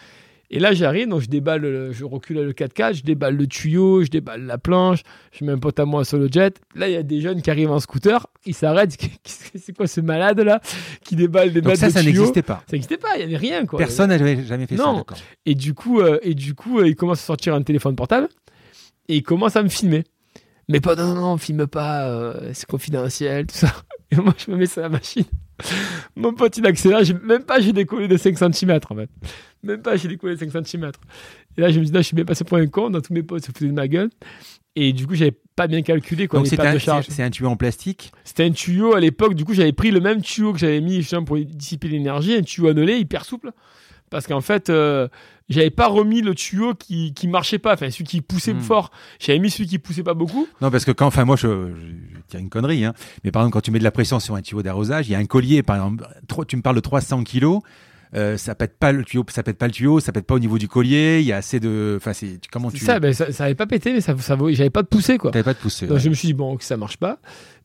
Et 0.50 0.60
là, 0.60 0.72
j'arrive, 0.72 1.08
donc 1.08 1.20
je 1.22 1.28
déballe, 1.28 1.62
le- 1.62 1.92
je 1.92 2.04
recule 2.04 2.36
le 2.36 2.52
4x4, 2.52 2.94
je 2.98 3.02
déballe 3.02 3.34
le 3.36 3.46
tuyau, 3.46 4.04
je 4.04 4.08
déballe 4.08 4.44
la 4.44 4.56
planche, 4.56 5.00
je 5.32 5.44
mets 5.44 5.52
un 5.52 5.58
pote 5.58 5.80
à 5.80 5.84
moi 5.84 6.04
sur 6.04 6.16
le 6.18 6.28
jet. 6.30 6.60
Là, 6.76 6.88
il 6.88 6.92
y 6.92 6.96
a 6.96 7.02
des 7.02 7.20
jeunes 7.20 7.42
qui 7.42 7.50
arrivent 7.50 7.70
en 7.72 7.80
scooter, 7.80 8.26
ils 8.46 8.54
s'arrêtent. 8.54 8.96
C'est 9.24 9.74
quoi 9.76 9.86
ce 9.86 10.00
malade 10.00 10.38
là 10.40 10.60
qui 11.04 11.16
déballe 11.16 11.52
des 11.52 11.60
Donc 11.60 11.76
ça, 11.76 11.88
de 11.88 11.92
ça 11.92 12.02
n'existait 12.02 12.42
pas. 12.42 12.62
Ça 12.68 12.76
n'existait 12.76 12.98
pas, 12.98 13.08
il 13.16 13.20
y 13.22 13.24
avait 13.24 13.36
rien 13.36 13.66
quoi. 13.66 13.78
Personne 13.78 14.10
n'a 14.10 14.18
jamais, 14.18 14.36
fait 14.66 14.76
ça. 14.76 14.84
Non. 14.84 14.98
d'accord. 14.98 15.18
Et 15.44 15.54
du 15.54 15.74
coup, 15.74 16.00
euh, 16.00 16.18
et 16.22 16.34
du 16.34 16.54
coup, 16.54 16.78
euh, 16.78 16.88
il 16.88 16.94
commence 16.94 17.20
à 17.20 17.24
sortir 17.26 17.54
un 17.54 17.62
téléphone 17.62 17.96
portable 17.96 18.28
et 19.08 19.16
il 19.16 19.22
commence 19.22 19.56
à 19.56 19.62
me 19.62 19.68
filmer. 19.68 20.04
Mais 20.68 20.80
pas 20.80 20.96
non, 20.96 21.14
non, 21.14 21.20
non, 21.20 21.36
filme 21.36 21.66
pas, 21.66 22.08
euh, 22.08 22.50
c'est 22.52 22.66
confidentiel, 22.66 23.46
tout 23.46 23.56
ça. 23.56 23.72
Et 24.10 24.16
moi, 24.16 24.34
je 24.36 24.50
me 24.50 24.56
mets 24.56 24.66
sur 24.66 24.82
la 24.82 24.88
machine. 24.88 25.24
Mon 26.16 26.32
pote, 26.32 26.56
il 26.56 26.66
accélère. 26.66 27.00
Même 27.22 27.44
pas, 27.44 27.60
j'ai 27.60 27.72
décollé 27.72 28.08
de 28.08 28.16
5 28.16 28.38
cm 28.38 28.80
en 28.90 28.94
fait. 28.96 29.10
Même 29.62 29.82
pas, 29.82 29.96
j'ai 29.96 30.08
décollé 30.08 30.36
de 30.36 30.50
5 30.50 30.66
cm. 30.66 30.90
Et 31.56 31.60
là, 31.60 31.70
je 31.70 31.80
me 31.80 31.84
dis, 31.84 31.92
là, 31.92 32.00
je 32.00 32.06
suis 32.06 32.16
bien 32.16 32.24
passé 32.24 32.44
pour 32.44 32.58
un 32.58 32.66
con. 32.66 32.90
Dans 32.90 33.00
tous 33.00 33.12
mes 33.12 33.22
potes 33.22 33.42
se 33.42 33.46
foutaient 33.46 33.66
de 33.66 33.72
ma 33.72 33.88
gueule. 33.88 34.10
Et 34.76 34.92
du 34.92 35.06
coup, 35.06 35.14
j'avais 35.14 35.36
pas 35.54 35.68
bien 35.68 35.82
calculé 35.82 36.26
quoi, 36.26 36.40
Donc 36.40 36.48
c'est 36.48 36.58
un, 36.58 37.02
c'est 37.02 37.22
un 37.22 37.30
tuyau 37.30 37.48
en 37.48 37.56
plastique? 37.56 38.12
C'était 38.24 38.44
un 38.44 38.50
tuyau 38.50 38.94
à 38.94 39.00
l'époque. 39.00 39.34
Du 39.34 39.44
coup, 39.44 39.54
j'avais 39.54 39.72
pris 39.72 39.92
le 39.92 40.00
même 40.00 40.20
tuyau 40.20 40.52
que 40.52 40.58
j'avais 40.58 40.80
mis 40.80 40.96
justement 40.96 41.24
pour 41.24 41.38
dissiper 41.38 41.88
l'énergie, 41.88 42.34
un 42.34 42.42
tuyau 42.42 42.68
annelé 42.68 42.96
hyper 42.96 43.24
souple. 43.24 43.52
Parce 44.14 44.28
qu'en 44.28 44.40
fait, 44.40 44.70
euh, 44.70 45.08
j'avais 45.48 45.70
pas 45.70 45.88
remis 45.88 46.20
le 46.22 46.36
tuyau 46.36 46.72
qui, 46.74 47.12
qui 47.14 47.26
marchait 47.26 47.58
pas, 47.58 47.72
enfin 47.74 47.90
celui 47.90 48.04
qui 48.04 48.20
poussait 48.20 48.54
Hmm. 48.54 48.60
fort. 48.60 48.92
J'avais 49.18 49.40
mis 49.40 49.50
celui 49.50 49.66
qui 49.66 49.80
poussait 49.80 50.04
pas 50.04 50.14
beaucoup. 50.14 50.46
Non, 50.60 50.70
parce 50.70 50.84
que 50.84 50.92
quand, 50.92 51.08
enfin, 51.08 51.24
moi, 51.24 51.34
je, 51.34 51.48
je, 51.48 52.14
je 52.14 52.20
tire 52.28 52.38
une 52.38 52.48
connerie, 52.48 52.84
hein. 52.84 52.94
Mais 53.24 53.32
par 53.32 53.42
exemple, 53.42 53.54
quand 53.54 53.60
tu 53.62 53.72
mets 53.72 53.80
de 53.80 53.84
la 53.84 53.90
pression 53.90 54.20
sur 54.20 54.36
un 54.36 54.40
tuyau 54.40 54.62
d'arrosage, 54.62 55.08
il 55.08 55.10
y 55.10 55.14
a 55.16 55.18
un 55.18 55.24
collier, 55.24 55.64
par 55.64 55.74
exemple, 55.74 56.06
tu 56.46 56.56
me 56.56 56.62
parles 56.62 56.76
de 56.76 56.80
300 56.80 57.24
kilos. 57.24 57.60
Euh, 58.14 58.36
ça 58.36 58.54
pète 58.54 58.78
pas 58.78 58.92
le 58.92 59.04
tuyau, 59.04 59.24
ça 59.28 59.42
pète 59.42 59.58
pas 59.58 59.66
le 59.66 59.72
tuyau, 59.72 59.98
ça 60.00 60.12
pète 60.12 60.24
pas 60.26 60.34
au 60.34 60.38
niveau 60.38 60.58
du 60.58 60.68
collier. 60.68 61.18
Il 61.20 61.26
y 61.26 61.32
a 61.32 61.36
assez 61.38 61.58
de, 61.60 61.94
enfin, 61.96 62.12
c'est 62.12 62.38
comment 62.50 62.70
tu, 62.70 62.78
ça, 62.78 63.00
ben, 63.00 63.12
ça, 63.12 63.32
ça 63.32 63.44
avait 63.44 63.54
pas 63.54 63.66
pété, 63.66 63.92
mais 63.92 64.00
ça, 64.00 64.16
ça, 64.18 64.36
j'avais 64.50 64.70
pas 64.70 64.82
de 64.82 64.86
poussée 64.88 65.18
quoi. 65.18 65.30
t'avais 65.32 65.42
pas 65.42 65.54
de 65.54 65.58
poussée. 65.58 65.86
Donc 65.86 65.96
ouais. 65.96 66.00
je 66.02 66.08
me 66.08 66.14
suis 66.14 66.28
dit, 66.28 66.34
bon, 66.34 66.52
ok, 66.52 66.62
ça 66.62 66.76
marche 66.76 66.96
pas. 66.96 67.18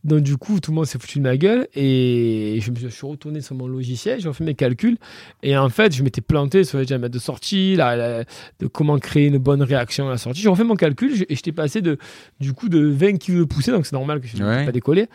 Donc 0.06 0.22
du 0.22 0.38
coup, 0.38 0.60
tout 0.62 0.72
le 0.72 0.76
monde 0.76 0.86
s'est 0.86 0.98
foutu 0.98 1.18
de 1.20 1.24
ma 1.24 1.36
gueule 1.36 1.68
et 1.76 2.58
je 2.62 2.72
me 2.72 2.90
suis- 2.90 3.06
retourné 3.06 3.42
sur 3.42 3.54
mon 3.56 3.68
logiciel, 3.68 4.20
j'ai 4.22 4.30
refait 4.30 4.46
mes 4.46 4.56
calculs 4.56 4.98
et 5.44 5.58
en 5.58 5.68
fait, 5.70 5.94
je 5.94 6.04
m'étais 6.04 6.22
planté 6.22 6.64
sur 6.64 6.78
les 6.80 6.86
diamètres 6.86 7.14
de 7.14 7.20
sortie, 7.20 7.76
la- 7.76 7.96
la- 7.98 8.24
de 8.60 8.68
comment 8.68 8.98
créer 8.98 9.28
une 9.28 9.38
bonne 9.40 9.62
réaction 9.62 10.08
à 10.08 10.12
la 10.12 10.18
sortie. 10.18 10.40
J'ai 10.42 10.48
refait 10.50 10.64
mon 10.64 10.76
calcul 10.76 11.16
je- 11.16 11.26
et 11.28 11.36
j'étais 11.36 11.52
passé 11.52 11.82
de, 11.82 11.98
du 12.40 12.54
coup 12.54 12.70
de 12.70 12.80
20 12.80 13.18
kg 13.18 13.40
de 13.40 13.44
poussée, 13.44 13.72
donc 13.72 13.86
c'est 13.86 13.94
normal 13.94 14.22
que 14.22 14.28
je 14.28 14.38
ne 14.38 14.48
Ouais. 14.48 14.66
pas 14.66 14.72
décoller, 14.72 15.08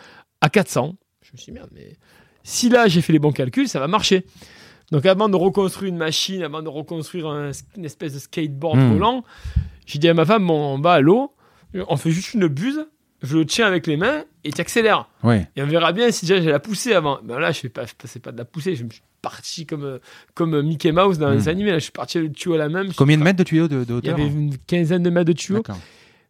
à 0.42 0.50
400. 0.50 0.96
Je 1.22 1.30
me 1.32 1.38
suis 1.38 1.46
dit, 1.50 1.52
merde, 1.52 1.70
mais 1.74 1.96
si 2.42 2.68
là 2.68 2.86
j'ai 2.86 3.00
fait 3.00 3.14
les 3.14 3.18
bons 3.18 3.32
calculs, 3.32 3.68
ça 3.68 3.80
va 3.80 3.88
marcher. 3.88 4.26
Donc 4.94 5.06
avant 5.06 5.28
de 5.28 5.34
reconstruire 5.36 5.88
une 5.90 5.98
machine, 5.98 6.42
avant 6.44 6.62
de 6.62 6.68
reconstruire 6.68 7.26
un- 7.26 7.50
une 7.76 7.84
espèce 7.84 8.14
de 8.14 8.20
skateboard 8.20 8.78
Hmm. 8.78 8.92
volant, 8.92 9.24
j'ai 9.86 9.98
dit 9.98 10.08
à 10.08 10.14
ma 10.14 10.24
femme, 10.24 10.46
bon, 10.46 10.54
on 10.76 10.78
va 10.80 10.92
à 10.92 11.00
l'eau, 11.00 11.32
on 11.88 11.96
fait 11.96 12.12
juste 12.12 12.34
une 12.34 12.46
buse, 12.46 12.86
je 13.20 13.36
le 13.38 13.44
tiens 13.44 13.66
avec 13.66 13.88
les 13.88 13.96
mains 13.96 14.22
et 14.44 14.52
tu 14.52 14.60
accélères. 14.60 15.08
Ouais. 15.24 15.48
Et 15.56 15.62
on 15.62 15.66
verra 15.66 15.92
bien 15.92 16.12
si 16.12 16.26
déjà 16.26 16.40
j'ai 16.40 16.50
la 16.50 16.60
poussée 16.60 16.92
avant. 16.92 17.18
Ben 17.24 17.40
là, 17.40 17.50
je 17.50 17.58
fais 17.58 17.68
pas, 17.68 17.82
c'est 18.04 18.22
pas 18.22 18.30
de 18.30 18.38
la 18.38 18.44
poussée, 18.44 18.76
je 18.76 18.84
me 18.84 18.90
suis 18.90 19.02
parti 19.20 19.66
comme, 19.66 19.82
euh, 19.84 19.98
comme 20.34 20.62
Mickey 20.62 20.92
Mouse 20.92 21.18
dans 21.18 21.30
Hmm. 21.30 21.34
les 21.38 21.48
animés. 21.48 21.70
Là, 21.72 21.78
je 21.78 21.84
suis 21.84 21.92
parti 21.92 22.18
le 22.20 22.30
tuyau 22.30 22.54
à 22.54 22.58
la 22.58 22.68
suis 22.68 22.94
Combien 22.96 23.18
de 23.18 23.22
mètres 23.24 23.38
de 23.38 23.42
tuyau 23.44 23.66
de, 23.66 23.82
de 23.82 24.00
Il 24.00 24.06
y 24.06 24.10
avait 24.12 24.26
une 24.28 24.56
quinzaine 24.58 25.02
de 25.02 25.10
mètres 25.10 25.26
de 25.26 25.32
tuyaux. 25.32 25.62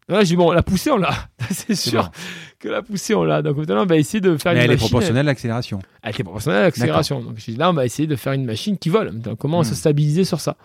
Là, 0.08 0.20
j'ai 0.20 0.30
dit, 0.30 0.36
bon, 0.36 0.52
la 0.52 0.62
poussée, 0.62 0.90
on 0.90 0.98
l'a. 0.98 1.14
c'est 1.50 1.74
sûr 1.74 2.10
que 2.58 2.68
la 2.68 2.82
poussée, 2.82 3.14
on 3.14 3.24
l'a. 3.24 3.42
Donc 3.42 3.56
maintenant, 3.56 3.82
on 3.82 3.86
va 3.86 3.96
essayer 3.96 4.20
de 4.20 4.36
faire 4.36 4.52
Mais 4.52 4.64
une 4.64 4.70
elle 4.70 4.72
est 4.72 4.76
proportionnelle 4.76 5.26
à 5.26 5.30
l'accélération. 5.30 5.80
Elle 6.02 6.10
était 6.10 6.24
proportionnelle 6.24 6.60
à 6.60 6.64
l'accélération. 6.64 7.22
Donc 7.22 7.36
j'ai 7.38 7.52
dit, 7.52 7.58
là, 7.58 7.70
on 7.70 7.74
va 7.74 7.84
essayer 7.84 8.06
de 8.06 8.16
faire 8.16 8.32
une 8.32 8.44
machine 8.44 8.76
qui 8.76 8.90
vole. 8.90 9.18
Donc, 9.18 9.38
comment 9.38 9.60
Hmm. 9.60 9.64
se 9.64 9.74
stabiliser 9.74 10.24
sur 10.24 10.40
ça? 10.40 10.56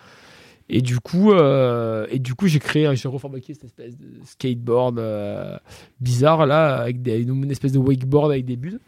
Et 0.69 0.81
du 0.81 0.99
coup, 0.99 1.31
euh, 1.31 2.05
et 2.11 2.19
du 2.19 2.35
coup, 2.35 2.47
j'ai 2.47 2.59
créé, 2.59 2.87
j'ai 2.95 3.09
cette 3.53 3.63
espèce 3.63 3.97
de 3.97 4.07
skateboard 4.23 4.99
euh, 4.99 5.57
bizarre 5.99 6.45
là, 6.45 6.75
avec 6.75 7.01
des, 7.01 7.23
une 7.23 7.49
espèce 7.49 7.71
de 7.71 7.79
wakeboard 7.79 8.31
avec 8.31 8.45
des 8.45 8.55
bulles. 8.55 8.79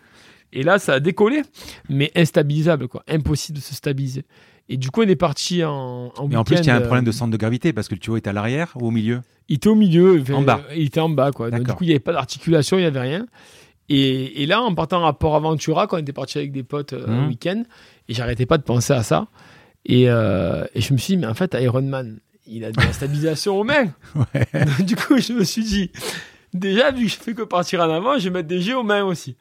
Et 0.54 0.64
là, 0.64 0.78
ça 0.80 0.94
a 0.94 1.00
décollé, 1.00 1.42
mais 1.90 2.12
instabilisable, 2.14 2.88
quoi, 2.88 3.04
impossible 3.08 3.58
de 3.58 3.64
se 3.64 3.74
stabiliser. 3.74 4.26
Et 4.72 4.78
du 4.78 4.90
coup, 4.90 5.02
on 5.04 5.08
est 5.08 5.18
parti 5.18 5.66
en, 5.66 6.14
en 6.16 6.28
Mais 6.30 6.38
en 6.38 6.46
plus, 6.46 6.56
il 6.60 6.66
y 6.66 6.70
a 6.70 6.74
un 6.74 6.78
week-end, 6.78 6.86
problème 6.88 7.04
de 7.04 7.10
euh, 7.10 7.14
centre 7.14 7.30
de 7.32 7.36
gravité 7.38 7.74
parce 7.74 7.90
que 7.90 7.94
le 7.96 8.00
tuyau 8.00 8.16
est 8.16 8.26
à 8.26 8.32
l'arrière 8.32 8.72
ou 8.76 8.88
au 8.88 8.92
milieu. 8.92 9.20
Il 9.50 9.58
était 9.58 9.68
au 9.68 9.76
milieu, 9.76 10.22
enfin, 10.22 10.36
En 10.36 10.42
bas. 10.44 10.62
Il 10.74 10.86
était 10.86 11.02
en 11.02 11.10
bas, 11.10 11.32
quoi. 11.32 11.52
Donc, 11.52 11.64
du 11.68 11.74
coup, 11.74 11.84
il 11.84 11.88
n'y 11.88 11.94
avait 11.94 12.00
pas 12.00 12.14
d'articulation, 12.14 12.78
il 12.78 12.82
n'y 12.82 12.88
avait 12.88 13.02
rien. 13.02 13.26
Et, 13.90 14.44
et 14.44 14.46
là, 14.46 14.62
en 14.62 14.74
partant 14.74 15.06
à 15.06 15.12
Port 15.12 15.36
Aventura, 15.36 15.88
quand 15.88 15.98
on 15.98 16.00
était 16.00 16.14
parti 16.14 16.38
avec 16.38 16.54
des 16.54 16.64
potes 16.64 16.94
euh, 16.94 17.06
Mhm. 17.06 17.14
un 17.14 17.28
week-end, 17.28 17.64
et 18.08 18.14
j'arrêtais 18.14 18.46
pas 18.46 18.58
de 18.58 18.64
penser 18.64 18.94
à 18.94 19.04
ça. 19.04 19.28
Et, 19.86 20.10
euh, 20.10 20.64
et 20.74 20.80
je 20.80 20.94
me 20.94 20.98
suis 20.98 21.16
dit, 21.16 21.18
mais 21.22 21.28
en 21.28 21.34
fait, 21.34 21.54
Iron 21.60 21.82
Man, 21.82 22.20
il 22.48 22.64
a 22.64 22.72
de 22.72 22.80
la 22.80 22.94
stabilisation 22.94 23.60
aux 23.60 23.66
mains. 23.66 23.88
Ouais. 24.16 24.48
Donc, 24.66 24.86
du 24.86 24.96
coup, 24.96 25.18
je 25.18 25.34
me 25.34 25.44
suis 25.44 25.64
dit, 25.64 25.92
déjà, 26.54 26.92
vu 26.92 27.08
que 27.08 27.12
je 27.12 27.18
fais 27.18 27.34
que 27.34 27.42
partir 27.42 27.82
en 27.82 27.90
avant, 27.90 28.18
je 28.18 28.24
vais 28.26 28.30
mettre 28.30 28.48
des 28.48 28.62
G 28.62 28.74
aux 28.74 28.84
mains 28.84 29.04
aussi. 29.04 29.36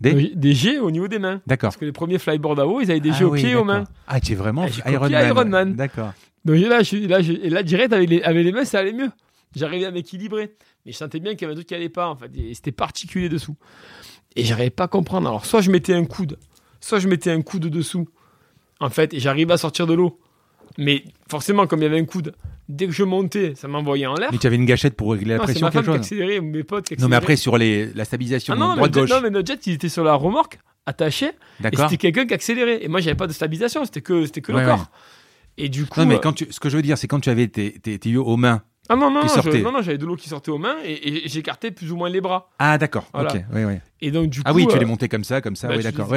Des 0.00 0.12
Donc, 0.12 0.34
des 0.34 0.52
G 0.54 0.78
au 0.78 0.90
niveau 0.90 1.08
des 1.08 1.18
mains. 1.18 1.42
D'accord. 1.46 1.68
Parce 1.68 1.76
que 1.76 1.84
les 1.84 1.92
premiers 1.92 2.18
flyboard 2.18 2.58
à 2.60 2.66
eau, 2.66 2.80
ils 2.80 2.90
avaient 2.90 3.00
des 3.00 3.12
G 3.12 3.18
Ah 3.20 3.26
aux 3.26 3.32
oui, 3.32 3.40
pieds 3.40 3.50
et 3.50 3.54
aux 3.54 3.64
mains. 3.64 3.84
Ah, 4.06 4.18
tu 4.20 4.32
es 4.32 4.34
vraiment 4.34 4.66
Ah, 4.84 4.90
Iron 4.90 5.08
Man. 5.10 5.26
Iron 5.28 5.44
Man. 5.44 5.74
D'accord. 5.74 6.12
Donc 6.44 6.56
là, 6.56 6.82
je, 6.82 6.96
là, 7.06 7.20
je- 7.20 7.32
et 7.32 7.50
là 7.50 7.62
direct, 7.62 7.92
avec 7.92 8.08
les, 8.08 8.22
avec 8.22 8.44
les 8.44 8.52
mains, 8.52 8.64
ça 8.64 8.78
allait 8.78 8.94
mieux. 8.94 9.10
J'arrivais 9.54 9.84
à 9.86 9.90
m'équilibrer. 9.90 10.54
Mais 10.86 10.92
je 10.92 10.96
sentais 10.96 11.20
bien 11.20 11.32
qu'il 11.34 11.42
y 11.42 11.44
avait 11.44 11.52
un 11.52 11.56
truc 11.56 11.66
qui 11.66 11.74
allait 11.74 11.90
pas, 11.90 12.08
en 12.08 12.16
fait. 12.16 12.30
Et 12.34 12.54
c'était 12.54 12.72
particulier 12.72 13.28
dessous. 13.28 13.56
Et 14.36 14.44
j'arrivais 14.44 14.70
pas 14.70 14.84
à 14.84 14.88
comprendre. 14.88 15.28
Alors, 15.28 15.44
soit 15.44 15.60
je 15.60 15.70
mettais 15.70 15.92
un 15.92 16.06
coude, 16.06 16.38
soit 16.80 16.98
je 17.00 17.08
mettais 17.08 17.30
un 17.30 17.42
coude 17.42 17.66
dessous, 17.66 18.08
en 18.78 18.88
fait, 18.88 19.12
et 19.12 19.20
j'arrivais 19.20 19.52
à 19.52 19.58
sortir 19.58 19.86
de 19.86 19.92
l'eau. 19.92 20.18
Mais 20.78 21.04
forcément, 21.30 21.66
comme 21.66 21.80
il 21.80 21.82
y 21.82 21.86
avait 21.86 21.98
un 22.00 22.04
coude, 22.04 22.34
dès 22.68 22.86
que 22.86 22.92
je 22.92 23.02
montais, 23.04 23.54
ça 23.56 23.68
m'envoyait 23.68 24.06
en 24.06 24.14
l'air. 24.14 24.30
Mais 24.32 24.38
tu 24.38 24.46
avais 24.46 24.56
une 24.56 24.64
gâchette 24.66 24.94
pour 24.96 25.12
régler 25.12 25.30
la 25.30 25.36
Non, 25.38 25.42
pression, 25.44 25.68
quelque 25.68 25.98
qui 26.00 26.18
chose 26.18 26.38
ou 26.40 26.42
mes 26.44 26.62
potes 26.64 26.86
qui 26.86 26.96
Non, 27.00 27.08
mais 27.08 27.16
après, 27.16 27.36
sur 27.36 27.58
les, 27.58 27.92
la 27.94 28.04
stabilisation 28.04 28.54
Ah 28.54 28.56
non, 28.56 28.70
jet- 28.70 28.76
droite-gauche. 28.76 29.10
non, 29.10 29.20
mais 29.22 29.30
notre 29.30 29.48
jet, 29.52 29.66
il 29.66 29.74
était 29.74 29.88
sur 29.88 30.04
la 30.04 30.14
remorque, 30.14 30.58
attaché, 30.86 31.32
et 31.62 31.76
c'était 31.76 31.96
quelqu'un 31.96 32.26
qui 32.26 32.34
accélérait. 32.34 32.84
Et 32.84 32.88
moi, 32.88 33.00
j'avais 33.00 33.16
pas 33.16 33.26
de 33.26 33.32
stabilisation, 33.32 33.84
c'était 33.84 34.00
que, 34.00 34.24
c'était 34.26 34.40
que 34.40 34.52
Ouais, 34.52 34.60
le 34.62 34.66
ouais. 34.68 34.72
corps. 34.76 34.90
Et 35.58 35.68
du 35.68 35.84
coup. 35.86 36.00
Non, 36.00 36.06
mais 36.06 36.14
euh, 36.14 36.18
quand 36.18 36.32
tu, 36.32 36.46
ce 36.50 36.60
que 36.60 36.68
je 36.70 36.76
veux 36.76 36.82
dire, 36.82 36.96
c'est 36.96 37.08
quand 37.08 37.20
tu 37.20 37.28
avais 37.30 37.48
tes, 37.48 37.72
tes 37.72 37.98
tuyaux 37.98 38.24
aux 38.24 38.36
mains. 38.36 38.62
Ah 38.88 38.96
non, 38.96 39.10
non, 39.10 39.20
qui 39.20 39.26
non, 39.36 39.42
je- 39.42 39.58
non, 39.62 39.72
non, 39.72 39.82
j'avais 39.82 39.98
de 39.98 40.06
l'eau 40.06 40.16
qui 40.16 40.28
sortait 40.28 40.50
aux 40.50 40.58
mains 40.58 40.76
et, 40.84 41.24
et 41.24 41.28
j'écartais 41.28 41.70
plus 41.70 41.92
ou 41.92 41.96
moins 41.96 42.08
les 42.08 42.20
bras. 42.20 42.48
Ah, 42.58 42.76
d'accord. 42.78 43.06
Voilà. 43.12 43.32
Ok. 43.34 43.42
Oui, 43.52 43.64
oui. 43.64 43.74
Et 44.00 44.10
donc, 44.10 44.30
du 44.30 44.40
Ah 44.44 44.50
coup. 44.50 44.56
oui, 44.56 44.66
tu 44.68 44.74
euh, 44.74 44.78
les 44.78 44.84
montais 44.84 45.08
comme 45.08 45.22
ça, 45.22 45.40
comme 45.40 45.54
ça. 45.54 45.68
bah, 45.68 45.74
oui, 45.76 45.82
d'accord. 45.82 46.06
plus 46.08 46.14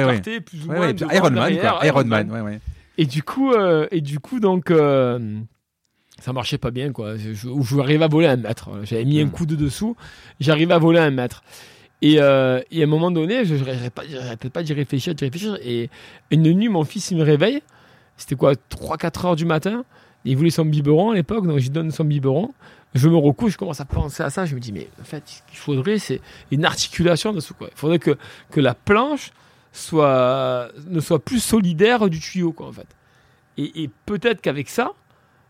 Ouais, 0.70 0.76
moins 0.76 0.86
ouais, 0.86 0.92
devant, 0.94 1.10
Iron 1.12 1.30
Man, 1.30 1.58
quoi. 1.58 1.86
Iron 1.86 2.04
Man, 2.04 2.30
ouais, 2.32 2.40
ouais. 2.40 2.60
Et 2.98 3.06
du 3.06 3.22
coup, 3.22 3.52
euh, 3.52 3.86
et 3.90 4.00
du 4.00 4.20
coup 4.20 4.40
donc, 4.40 4.70
euh, 4.70 5.38
ça 6.20 6.32
marchait 6.32 6.58
pas 6.58 6.70
bien, 6.70 6.92
quoi. 6.92 7.16
Je, 7.16 7.32
je, 7.34 7.48
je 7.60 7.78
arrivais 7.80 8.04
à 8.04 8.08
voler 8.08 8.28
un 8.28 8.36
mètre. 8.36 8.70
J'avais 8.84 9.04
mis 9.04 9.20
un 9.20 9.26
Hmm. 9.26 9.30
coup 9.30 9.46
de 9.46 9.56
dessous, 9.56 9.96
j'arrivais 10.40 10.74
à 10.74 10.78
voler 10.78 11.00
un 11.00 11.10
mètre. 11.10 11.42
Et, 12.02 12.16
euh, 12.20 12.60
et 12.70 12.82
à 12.82 12.84
un 12.84 12.88
moment 12.88 13.10
donné, 13.10 13.44
je 13.44 13.54
n'arrêtais 13.54 14.50
pas 14.50 14.62
d'y 14.62 14.72
réfléchir, 14.74 15.14
d'y 15.14 15.24
réfléchir. 15.24 15.56
Et 15.62 15.88
une 16.30 16.52
nuit, 16.52 16.68
mon 16.68 16.84
fils, 16.84 17.10
il 17.10 17.16
me 17.16 17.22
réveille. 17.24 17.62
C'était 18.16 18.36
quoi, 18.36 18.52
3-4 18.54 19.26
heures 19.26 19.36
du 19.36 19.44
matin. 19.46 19.84
Il 20.26 20.36
voulait 20.36 20.50
son 20.50 20.64
biberon 20.64 21.10
à 21.10 21.14
l'époque, 21.14 21.46
donc 21.46 21.58
je 21.58 21.64
lui 21.64 21.70
donne 21.70 21.90
son 21.90 22.04
biberon. 22.04 22.52
Je 22.94 23.08
me 23.08 23.16
recouche, 23.16 23.52
je 23.52 23.58
commence 23.58 23.80
à 23.80 23.84
penser 23.84 24.22
à 24.22 24.30
ça. 24.30 24.44
Je 24.46 24.54
me 24.54 24.60
dis, 24.60 24.70
mais 24.72 24.88
en 25.00 25.04
fait, 25.04 25.22
ce 25.26 25.40
qu'il 25.48 25.58
faudrait, 25.58 25.98
c'est 25.98 26.20
une 26.50 26.64
articulation 26.64 27.32
dessous. 27.32 27.54
Quoi. 27.54 27.68
Il 27.72 27.78
faudrait 27.78 27.98
que, 27.98 28.16
que 28.50 28.60
la 28.60 28.74
planche 28.74 29.32
soit, 29.74 30.68
ne 30.88 31.00
soit 31.00 31.18
plus 31.22 31.40
solidaire 31.40 32.08
du 32.08 32.20
tuyau, 32.20 32.52
quoi, 32.52 32.68
en 32.68 32.72
fait. 32.72 32.86
Et, 33.58 33.82
et 33.84 33.90
peut-être 34.06 34.40
qu'avec 34.40 34.68
ça, 34.70 34.92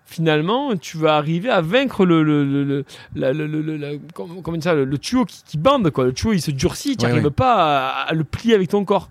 finalement, 0.07 0.77
tu 0.77 0.97
vas 0.99 1.17
arriver 1.17 1.49
à 1.51 1.61
vaincre 1.61 2.05
le, 2.05 2.23
le, 2.23 2.45
le, 2.45 2.65
le, 2.65 2.85
la- 3.15 3.33
le- 3.33 3.77
la- 3.77 3.99
comment, 4.15 4.61
ça, 4.61 4.75
le, 4.75 4.99
tuyau 4.99 5.25
qui, 5.25 5.43
qui 5.45 5.59
bande, 5.59 5.91
quoi. 5.91 6.05
Le 6.05 6.13
tuyau, 6.13 6.33
il 6.33 6.43
se 6.43 6.51
durcit, 6.51 6.97
tu 6.97 7.05
Ouais, 7.05 7.11
n'arrives 7.11 7.25
ouais. 7.27 7.31
pas 7.31 7.89
à, 7.91 8.09
à 8.09 8.13
le 8.13 8.25
plier 8.25 8.55
avec 8.55 8.69
ton 8.69 8.85
corps. 8.85 9.09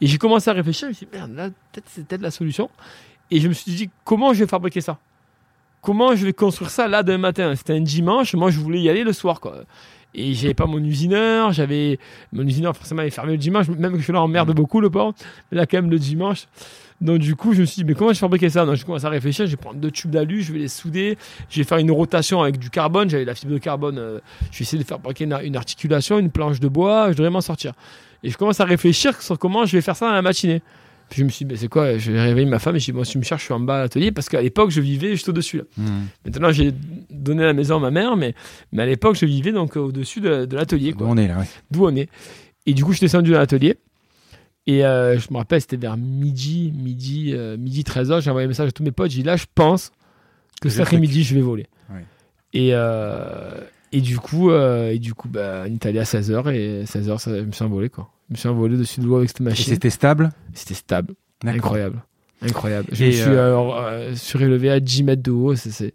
Et 0.00 0.06
j'ai 0.06 0.18
commencé 0.18 0.48
à 0.50 0.52
réfléchir, 0.52 0.86
je 0.86 0.90
me 0.90 0.94
suis 0.94 1.06
dit, 1.06 1.12
merde, 1.16 1.34
là, 1.34 1.48
peut-être 1.72 1.86
c'est 1.88 2.06
peut-être 2.06 2.20
la 2.22 2.30
solution. 2.30 2.70
Et 3.30 3.40
je 3.40 3.48
me 3.48 3.52
suis 3.52 3.72
dit, 3.72 3.90
comment 4.04 4.32
je 4.32 4.40
vais 4.44 4.48
fabriquer 4.48 4.80
ça? 4.80 4.98
Comment 5.80 6.14
je 6.16 6.24
vais 6.26 6.32
construire 6.32 6.70
ça 6.70 6.88
là 6.88 7.02
d'un 7.02 7.18
matin? 7.18 7.54
C'était 7.54 7.74
un 7.74 7.80
dimanche, 7.80 8.34
moi 8.34 8.50
je 8.50 8.58
voulais 8.58 8.80
y 8.80 8.88
aller 8.88 9.04
le 9.04 9.12
soir, 9.12 9.40
quoi. 9.40 9.62
Et 10.14 10.34
j'avais 10.34 10.54
pas 10.54 10.66
mon 10.66 10.82
usineur, 10.82 11.52
j'avais. 11.52 11.98
Mon 12.32 12.46
usineur, 12.46 12.76
forcément, 12.76 13.02
est 13.02 13.10
fermé 13.10 13.32
le 13.32 13.38
dimanche, 13.38 13.68
même 13.68 13.96
que 13.96 14.02
je 14.02 14.12
l'emmerde 14.12 14.52
beaucoup, 14.54 14.80
le 14.80 14.90
pauvre. 14.90 15.14
Mais 15.50 15.58
là, 15.58 15.66
quand 15.66 15.78
même, 15.78 15.90
le 15.90 15.98
dimanche. 15.98 16.46
Donc, 17.00 17.18
du 17.18 17.36
coup, 17.36 17.52
je 17.52 17.60
me 17.60 17.66
suis 17.66 17.76
dit, 17.76 17.84
mais 17.84 17.94
comment 17.94 18.10
je 18.10 18.14
vais 18.14 18.20
fabriquer 18.20 18.48
ça? 18.48 18.66
Donc, 18.66 18.74
je 18.74 18.84
commence 18.84 19.04
à 19.04 19.08
réfléchir, 19.08 19.46
je 19.46 19.52
vais 19.52 19.56
prendre 19.56 19.78
deux 19.78 19.90
tubes 19.90 20.10
d'alu, 20.10 20.42
je 20.42 20.52
vais 20.52 20.58
les 20.58 20.68
souder, 20.68 21.16
je 21.48 21.58
vais 21.58 21.64
faire 21.64 21.78
une 21.78 21.92
rotation 21.92 22.42
avec 22.42 22.58
du 22.58 22.70
carbone, 22.70 23.08
j'avais 23.08 23.24
la 23.24 23.36
fibre 23.36 23.52
de 23.52 23.58
carbone, 23.58 23.98
euh, 23.98 24.18
je 24.50 24.58
vais 24.58 24.62
essayer 24.62 24.82
de 24.82 24.88
faire 24.88 24.96
fabriquer 24.96 25.24
une, 25.24 25.38
une 25.44 25.56
articulation, 25.56 26.18
une 26.18 26.30
planche 26.30 26.58
de 26.58 26.66
bois, 26.66 27.12
je 27.12 27.16
devrais 27.16 27.30
m'en 27.30 27.40
sortir. 27.40 27.74
Et 28.24 28.30
je 28.30 28.36
commence 28.36 28.58
à 28.58 28.64
réfléchir 28.64 29.20
sur 29.22 29.38
comment 29.38 29.64
je 29.64 29.76
vais 29.76 29.80
faire 29.80 29.94
ça 29.94 30.08
dans 30.08 30.14
la 30.14 30.22
matinée. 30.22 30.60
Puis 31.08 31.20
je 31.20 31.24
me 31.24 31.30
suis 31.30 31.44
dit, 31.44 31.52
mais 31.52 31.58
c'est 31.58 31.68
quoi? 31.68 31.96
Je 31.96 32.12
vais 32.12 32.20
réveiller 32.20 32.46
ma 32.46 32.58
femme 32.58 32.76
et 32.76 32.78
je 32.78 32.86
dis, 32.86 32.92
bon, 32.92 33.04
si 33.04 33.12
tu 33.12 33.18
me 33.18 33.22
cherches, 33.22 33.42
je 33.42 33.46
suis 33.46 33.54
en 33.54 33.60
bas 33.60 33.78
à 33.78 33.82
l'atelier 33.82 34.12
parce 34.12 34.28
qu'à 34.28 34.42
l'époque, 34.42 34.70
je 34.70 34.80
vivais 34.80 35.10
juste 35.10 35.28
au-dessus. 35.28 35.62
Hmm. 35.76 36.06
Maintenant, 36.24 36.52
j'ai 36.52 36.72
donné 37.10 37.44
la 37.44 37.52
maison 37.52 37.76
à 37.76 37.80
ma 37.80 37.90
mère, 37.90 38.16
mais, 38.16 38.34
mais 38.72 38.82
à 38.82 38.86
l'époque, 38.86 39.16
je 39.16 39.26
vivais 39.26 39.52
donc 39.52 39.76
au-dessus 39.76 40.20
de, 40.20 40.44
de 40.44 40.56
l'atelier, 40.56 40.92
D'où 40.92 41.06
on 41.06 41.16
est 41.16 41.28
là, 41.28 41.38
ouais. 41.38 41.48
D'où 41.70 41.86
on 41.86 41.94
est. 41.96 42.08
Et 42.66 42.74
du 42.74 42.84
coup, 42.84 42.92
je 42.92 42.98
suis 42.98 43.06
descendu 43.06 43.32
dans 43.32 43.38
l'atelier. 43.38 43.76
Et 44.66 44.84
euh, 44.84 45.18
je 45.18 45.28
me 45.32 45.38
rappelle, 45.38 45.62
c'était 45.62 45.78
vers 45.78 45.96
midi, 45.96 46.74
midi, 46.76 47.32
euh, 47.32 47.56
midi 47.56 47.82
13h. 47.82 48.20
J'ai 48.20 48.28
envoyé 48.28 48.44
un 48.44 48.48
message 48.48 48.68
à 48.68 48.72
tous 48.72 48.82
mes 48.82 48.92
potes. 48.92 49.10
J'ai 49.10 49.22
dit, 49.22 49.26
là, 49.26 49.36
je 49.36 49.46
pense 49.54 49.92
que 50.60 50.68
cet 50.68 50.80
après-midi, 50.80 51.24
je 51.24 51.34
vais 51.34 51.40
voler. 51.40 51.66
Ouais. 51.90 52.04
Et, 52.52 52.70
euh, 52.72 53.60
et 53.92 54.00
du 54.02 54.18
coup, 54.18 54.50
euh, 54.50 54.90
et 54.90 54.98
du 54.98 55.14
coup 55.14 55.28
bah, 55.28 55.64
on 55.66 55.72
est 55.72 55.86
allé 55.86 55.98
à 55.98 56.04
16h. 56.04 56.52
Et 56.52 56.84
16h, 56.84 57.18
ça, 57.18 57.38
je 57.38 57.44
me 57.44 57.52
suis 57.52 57.64
envolé, 57.64 57.88
quoi. 57.88 58.10
Je 58.28 58.34
me 58.34 58.36
suis 58.36 58.48
envolé 58.48 58.76
dessus 58.76 59.00
de 59.00 59.06
l'eau 59.06 59.16
avec 59.16 59.28
cette 59.30 59.40
Et 59.40 59.44
machine. 59.44 59.64
c'était 59.74 59.90
stable 59.90 60.30
C'était 60.52 60.74
stable. 60.74 61.14
Incroyable. 61.44 62.02
Incroyable. 62.40 62.88
Je 62.92 63.04
me 63.04 63.10
suis 63.10 63.22
euh, 63.26 64.14
surélevé 64.14 64.70
à 64.70 64.78
10 64.78 65.02
mètres 65.02 65.22
de 65.22 65.30
haut. 65.32 65.56
C'est 65.56 65.92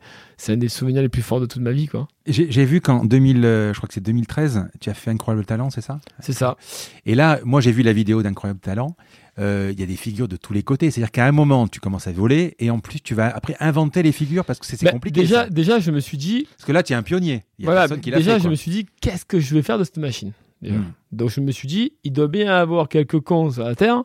un 0.50 0.58
des 0.58 0.68
souvenirs 0.68 1.02
les 1.02 1.10
plus 1.10 1.22
forts 1.22 1.40
de 1.40 1.46
toute 1.46 1.62
ma 1.62 1.72
vie. 1.72 1.88
quoi. 1.88 2.08
J'ai 2.26 2.66
vu 2.66 2.82
qu'en 2.82 3.06
2000, 3.06 3.42
je 3.42 3.74
crois 3.78 3.88
que 3.88 3.94
c'est 3.94 4.02
2013, 4.02 4.66
tu 4.82 4.90
as 4.90 4.94
fait 4.94 5.12
Incroyable 5.12 5.46
Talent, 5.46 5.70
c'est 5.70 5.82
ça? 5.82 6.02
C'est 6.20 6.34
ça. 6.34 6.58
Et 7.06 7.16
là, 7.16 7.40
moi, 7.46 7.62
j'ai 7.62 7.72
vu 7.72 7.82
la 7.82 7.94
vidéo 7.94 8.22
d'Incroyable 8.24 8.60
Talent. 8.60 8.96
Il 9.38 9.80
y 9.80 9.84
a 9.84 9.86
des 9.86 9.96
figures 9.96 10.28
de 10.28 10.36
tous 10.36 10.52
les 10.52 10.64
côtés. 10.64 10.92
C'est-à-dire 10.92 11.12
qu'à 11.12 11.26
un 11.26 11.32
moment, 11.32 11.68
tu 11.70 11.80
commences 11.80 12.08
à 12.08 12.12
voler 12.12 12.56
et 12.60 12.70
en 12.70 12.80
plus, 12.80 13.00
tu 13.00 13.16
vas 13.16 13.34
après 13.34 13.56
inventer 13.62 14.04
les 14.04 14.12
figures 14.12 14.44
parce 14.44 14.60
que 14.60 14.66
c'est 14.66 14.84
bah, 14.84 14.92
compliqué. 14.92 15.22
Déjà, 15.22 15.48
déjà, 15.50 15.80
je 15.80 15.92
me 15.92 16.02
suis 16.02 16.18
dit. 16.18 16.48
Parce 16.58 16.66
que 16.66 16.72
là, 16.74 16.84
tu 16.84 16.92
es 16.92 16.96
un 16.96 17.04
pionnier. 17.04 17.44
Y 17.58 17.64
a 17.68 17.72
voilà, 17.72 17.88
qui 17.98 18.12
déjà, 18.12 18.36
fait, 18.36 18.44
je 18.44 18.50
me 18.50 18.56
suis 18.56 18.72
dit, 18.72 18.86
qu'est-ce 19.02 19.24
que 19.24 19.40
je 19.40 19.54
vais 19.56 19.62
faire 19.62 19.78
de 19.80 19.86
cette 19.86 19.98
machine? 19.98 20.34
Hmm. 20.72 20.92
Donc 21.12 21.30
je 21.30 21.42
me 21.42 21.52
suis 21.52 21.68
dit, 21.68 21.94
il 22.04 22.14
doit 22.14 22.28
bien 22.28 22.54
avoir 22.54 22.90
quelques 22.90 23.20
cons 23.20 23.52
sur 23.52 23.64
la 23.64 23.76
Terre 23.76 24.04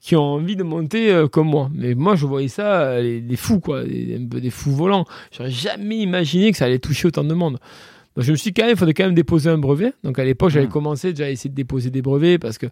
qui 0.00 0.14
ont 0.14 0.22
envie 0.22 0.56
de 0.56 0.62
monter 0.62 1.12
euh, 1.12 1.26
comme 1.26 1.48
moi. 1.48 1.70
Mais 1.74 1.94
moi, 1.94 2.14
je 2.14 2.24
voyais 2.24 2.48
ça, 2.48 2.82
euh, 2.82 3.20
des 3.20 3.36
fous, 3.36 3.60
quoi, 3.60 3.82
des, 3.84 4.18
des 4.18 4.50
fous 4.50 4.70
volants. 4.70 5.04
J'aurais 5.32 5.50
jamais 5.50 5.98
imaginé 5.98 6.52
que 6.52 6.56
ça 6.56 6.66
allait 6.66 6.78
toucher 6.78 7.08
autant 7.08 7.24
de 7.24 7.34
monde. 7.34 7.58
Donc 8.14 8.24
je 8.24 8.32
me 8.32 8.36
suis 8.36 8.50
dit, 8.50 8.54
quand 8.54 8.62
même, 8.62 8.74
il 8.74 8.78
faudrait 8.78 8.94
quand 8.94 9.04
même 9.04 9.14
déposer 9.14 9.50
un 9.50 9.58
brevet. 9.58 9.92
Donc 10.04 10.18
à 10.18 10.24
l'époque, 10.24 10.50
j'avais 10.50 10.66
hmm. 10.66 10.70
commencé 10.70 11.12
déjà 11.12 11.26
à 11.26 11.30
essayer 11.30 11.50
de 11.50 11.54
déposer 11.54 11.90
des 11.90 12.02
brevets 12.02 12.38
parce 12.38 12.58
que, 12.58 12.66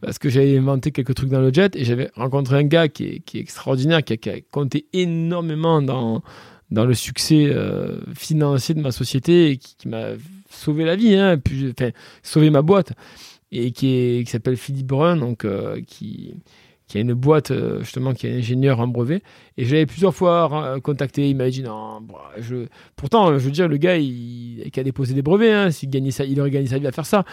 parce 0.00 0.18
que 0.18 0.28
j'avais 0.28 0.56
inventé 0.56 0.90
quelques 0.90 1.14
trucs 1.14 1.30
dans 1.30 1.40
le 1.40 1.52
jet 1.52 1.76
et 1.76 1.84
j'avais 1.84 2.10
rencontré 2.16 2.56
un 2.56 2.64
gars 2.64 2.88
qui 2.88 3.04
est, 3.04 3.20
qui 3.20 3.38
est 3.38 3.40
extraordinaire, 3.40 4.02
qui 4.02 4.14
a, 4.14 4.16
qui 4.16 4.30
a, 4.30 4.40
compté 4.50 4.86
énormément 4.92 5.82
dans, 5.82 6.22
dans 6.70 6.84
le 6.84 6.94
succès 6.94 7.50
euh, 7.50 7.98
financier 8.14 8.74
de 8.74 8.80
ma 8.80 8.92
société 8.92 9.50
et 9.50 9.56
qui 9.56 9.88
m'a 9.88 10.10
sauvé 10.50 10.84
la 10.84 10.96
vie, 10.96 11.14
hein, 11.14 11.38
puis, 11.38 11.70
enfin, 11.70 11.90
sauvé 12.22 12.50
ma 12.50 12.62
boîte, 12.62 12.92
et 13.52 13.72
qui, 13.72 14.22
qui 14.24 14.30
s'appelle 14.30 14.56
Philippe 14.56 14.86
Brun, 14.86 15.16
donc, 15.16 15.44
euh, 15.44 15.80
qui, 15.86 16.34
qui 16.86 16.98
a 16.98 17.00
une 17.00 17.14
boîte, 17.14 17.50
euh, 17.52 17.80
justement, 17.80 18.12
qui 18.12 18.26
est 18.26 18.36
ingénieur 18.36 18.80
en 18.80 18.88
brevet. 18.88 19.22
Et 19.56 19.64
je 19.64 19.72
l'avais 19.72 19.86
plusieurs 19.86 20.14
fois 20.14 20.78
contacté, 20.82 21.30
il 21.30 21.36
m'avait 21.36 21.50
dit 21.50 21.62
non, 21.62 22.00
bah, 22.00 22.30
je... 22.38 22.66
pourtant, 22.96 23.32
je 23.38 23.44
veux 23.44 23.50
dire, 23.50 23.68
le 23.68 23.76
gars, 23.76 23.96
il, 23.96 24.68
qui 24.72 24.80
a 24.80 24.82
déposé 24.82 25.14
des 25.14 25.22
brevets, 25.22 25.52
hein, 25.52 25.70
s'il 25.70 25.88
gagnait 25.88 26.10
ça, 26.10 26.24
il 26.24 26.40
aurait 26.40 26.50
gagné 26.50 26.66
sa 26.66 26.78
vie 26.78 26.86
à 26.86 26.92
faire 26.92 27.06
ça. 27.06 27.24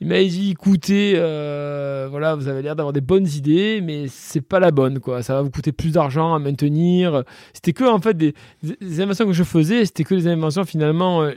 Il 0.00 0.08
m'a 0.08 0.22
dit 0.22 0.50
écoutez, 0.50 1.14
euh, 1.16 2.08
voilà, 2.10 2.34
vous 2.34 2.48
avez 2.48 2.62
l'air 2.62 2.74
d'avoir 2.74 2.92
des 2.92 3.00
bonnes 3.00 3.28
idées, 3.28 3.80
mais 3.80 4.06
c'est 4.08 4.40
pas 4.40 4.58
la 4.58 4.72
bonne, 4.72 4.98
quoi. 4.98 5.22
Ça 5.22 5.34
va 5.34 5.42
vous 5.42 5.50
coûter 5.50 5.70
plus 5.70 5.92
d'argent 5.92 6.34
à 6.34 6.40
maintenir. 6.40 7.22
C'était 7.52 7.72
que 7.72 7.84
en 7.84 8.00
fait 8.00 8.16
des, 8.16 8.34
des, 8.62 9.00
inventions 9.00 9.26
que 9.26 9.32
je 9.32 9.44
faisais, 9.44 9.84
c'était 9.84 10.02
que 10.02 10.16
des 10.16 10.26
inventions 10.26 10.64
finalement 10.64 11.28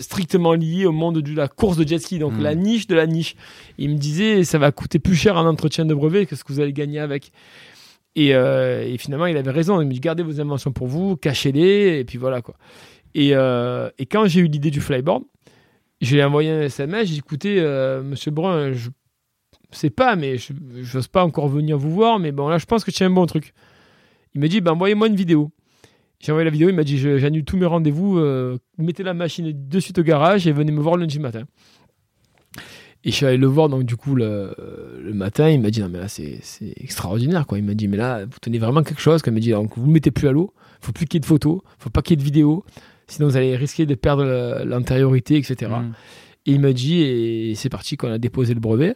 strictement 0.00 0.54
lié 0.54 0.86
au 0.86 0.92
monde 0.92 1.18
de 1.20 1.34
la 1.34 1.48
course 1.48 1.76
de 1.76 1.86
jet 1.86 1.98
ski, 1.98 2.18
donc 2.18 2.32
la 2.38 2.54
hmm. 2.54 2.60
niche 2.60 2.86
de 2.86 2.94
la 2.94 3.06
niche. 3.06 3.36
Il 3.78 3.90
me 3.90 3.96
disait, 3.96 4.44
ça 4.44 4.58
va 4.58 4.72
coûter 4.72 4.98
plus 4.98 5.14
cher 5.14 5.36
un 5.36 5.46
entretien 5.46 5.84
de 5.84 5.94
brevet 5.94 6.26
que 6.26 6.36
ce 6.36 6.44
que 6.44 6.52
vous 6.52 6.60
allez 6.60 6.72
gagner 6.72 6.98
avec. 6.98 7.32
Et, 8.14 8.34
euh, 8.34 8.96
finalement, 8.96 9.26
il 9.26 9.36
avait 9.36 9.50
raison. 9.50 9.80
Il 9.80 9.86
me 9.86 9.92
dit, 9.92 10.00
gardez 10.00 10.22
vos 10.22 10.40
inventions 10.40 10.72
pour 10.72 10.86
vous, 10.86 11.16
cachez-les, 11.16 12.00
et 12.00 12.04
puis 12.04 12.18
voilà 12.18 12.42
quoi. 12.42 12.56
Et, 13.14 13.30
euh, 13.34 13.90
quand 14.10 14.26
j'ai 14.26 14.40
eu 14.40 14.46
l'idée 14.46 14.70
du 14.70 14.80
flyboard, 14.80 15.22
j'ai 16.00 16.22
envoyé 16.22 16.50
un 16.50 16.62
SMS, 16.62 17.06
j'ai 17.08 17.14
dit, 17.14 17.18
écoutez, 17.18 17.60
euh, 17.60 18.02
monsieur 18.02 18.30
Brun, 18.30 18.72
je 18.72 18.90
sais 19.70 19.90
pas, 19.90 20.16
mais 20.16 20.36
je 20.38 20.52
n'ose 20.52 21.08
pas 21.08 21.24
encore 21.24 21.48
venir 21.48 21.78
vous 21.78 21.90
voir, 21.90 22.18
mais 22.18 22.32
bon, 22.32 22.48
là, 22.48 22.58
je 22.58 22.66
pense 22.66 22.84
que 22.84 22.90
tu 22.90 23.02
as 23.02 23.06
un 23.06 23.10
bon 23.10 23.26
truc. 23.26 23.52
Il 24.34 24.40
me 24.40 24.48
dit, 24.48 24.60
ben, 24.60 24.72
envoyez-moi 24.72 25.08
une 25.08 25.16
vidéo. 25.16 25.50
J'ai 26.20 26.32
envoyé 26.32 26.44
la 26.44 26.50
vidéo, 26.50 26.68
il 26.68 26.74
m'a 26.74 26.84
dit 26.84 26.98
j'annule 26.98 27.44
tous 27.44 27.56
mes 27.56 27.66
rendez-vous, 27.66 28.18
euh, 28.18 28.58
mettez 28.78 29.02
la 29.02 29.14
machine 29.14 29.52
de 29.54 29.80
suite 29.80 29.98
au 29.98 30.02
garage 30.02 30.46
et 30.46 30.52
venez 30.52 30.72
me 30.72 30.80
voir 30.80 30.96
le 30.96 31.02
lundi 31.02 31.18
matin. 31.18 31.42
Et 33.04 33.10
je 33.10 33.14
suis 33.14 33.26
allé 33.26 33.36
le 33.36 33.46
voir 33.46 33.68
donc 33.68 33.84
du 33.84 33.96
coup 33.96 34.14
le, 34.14 34.54
matin, 35.12 35.48
il 35.50 35.60
m'a 35.60 35.70
dit 35.70 35.80
non 35.80 35.88
mais 35.88 35.98
là 35.98 36.08
c'est 36.08 36.40
extraordinaire 36.76 37.46
quoi. 37.46 37.58
Il 37.58 37.64
m'a 37.64 37.74
dit 37.74 37.86
mais 37.86 37.98
là 37.98 38.24
vous 38.24 38.38
tenez 38.40 38.58
vraiment 38.58 38.82
quelque 38.82 39.00
chose. 39.00 39.20
Il 39.26 39.32
m'a 39.32 39.40
dit 39.40 39.50
donc 39.50 39.76
vous 39.76 39.86
ne 39.86 39.92
mettez 39.92 40.10
plus 40.10 40.26
à 40.26 40.32
l'eau, 40.32 40.54
faut 40.80 40.92
plus 40.92 41.04
qu'il 41.06 41.18
y 41.18 41.18
ait 41.18 41.20
de 41.20 41.26
photos, 41.26 41.60
faut 41.78 41.90
pas 41.90 42.02
qu'il 42.02 42.12
y 42.12 42.14
ait 42.14 42.22
de 42.22 42.24
vidéos, 42.24 42.64
sinon 43.06 43.28
vous 43.28 43.36
allez 43.36 43.54
risquer 43.54 43.84
de 43.86 43.94
perdre 43.94 44.64
l'antériorité 44.64 45.36
etc. 45.36 45.70
Mmh. 45.70 45.92
Et 46.46 46.52
il 46.52 46.60
m'a 46.60 46.72
dit 46.72 47.02
et 47.02 47.54
c'est 47.54 47.68
parti 47.68 47.96
qu'on 47.96 48.10
a 48.10 48.18
déposé 48.18 48.54
le 48.54 48.60
brevet. 48.60 48.94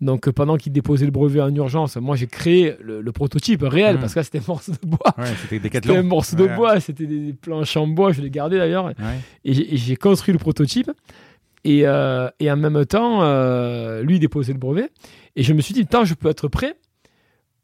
Donc 0.00 0.30
pendant 0.30 0.56
qu'il 0.56 0.72
déposait 0.72 1.06
le 1.06 1.10
brevet 1.10 1.40
en 1.40 1.52
urgence, 1.52 1.96
moi 1.96 2.14
j'ai 2.14 2.28
créé 2.28 2.76
le, 2.80 3.02
prototype 3.10 3.62
réel 3.62 3.96
mmh. 3.96 4.00
parce 4.00 4.14
que 4.14 4.20
là 4.20 4.22
c'était 4.22 4.38
un 4.38 4.46
morceau 4.46 4.72
de 4.72 4.86
bois. 4.86 5.14
c'était 5.50 5.90
un 5.96 6.02
morceau 6.02 6.36
de 6.36 6.46
bois, 6.46 6.78
c'était 6.78 7.06
des 7.06 7.32
planches 7.32 7.76
en 7.76 7.88
bois, 7.88 8.12
je 8.12 8.22
l'ai 8.22 8.30
gardé 8.30 8.58
d'ailleurs. 8.58 8.92
Et 9.44 9.76
j'ai 9.76 9.96
construit 9.96 10.32
le 10.32 10.38
prototype. 10.38 10.90
Et, 11.64 11.82
euh, 11.84 12.30
et 12.38 12.50
en 12.50 12.56
même 12.56 12.86
temps, 12.86 13.22
euh, 13.22 14.02
lui 14.02 14.20
déposait 14.20 14.52
le 14.52 14.60
brevet. 14.60 14.88
Et 15.34 15.42
je 15.42 15.52
me 15.52 15.60
suis 15.60 15.74
dit, 15.74 15.86
tant 15.86 16.04
je 16.04 16.14
peux 16.14 16.28
être 16.28 16.46
prêt 16.48 16.76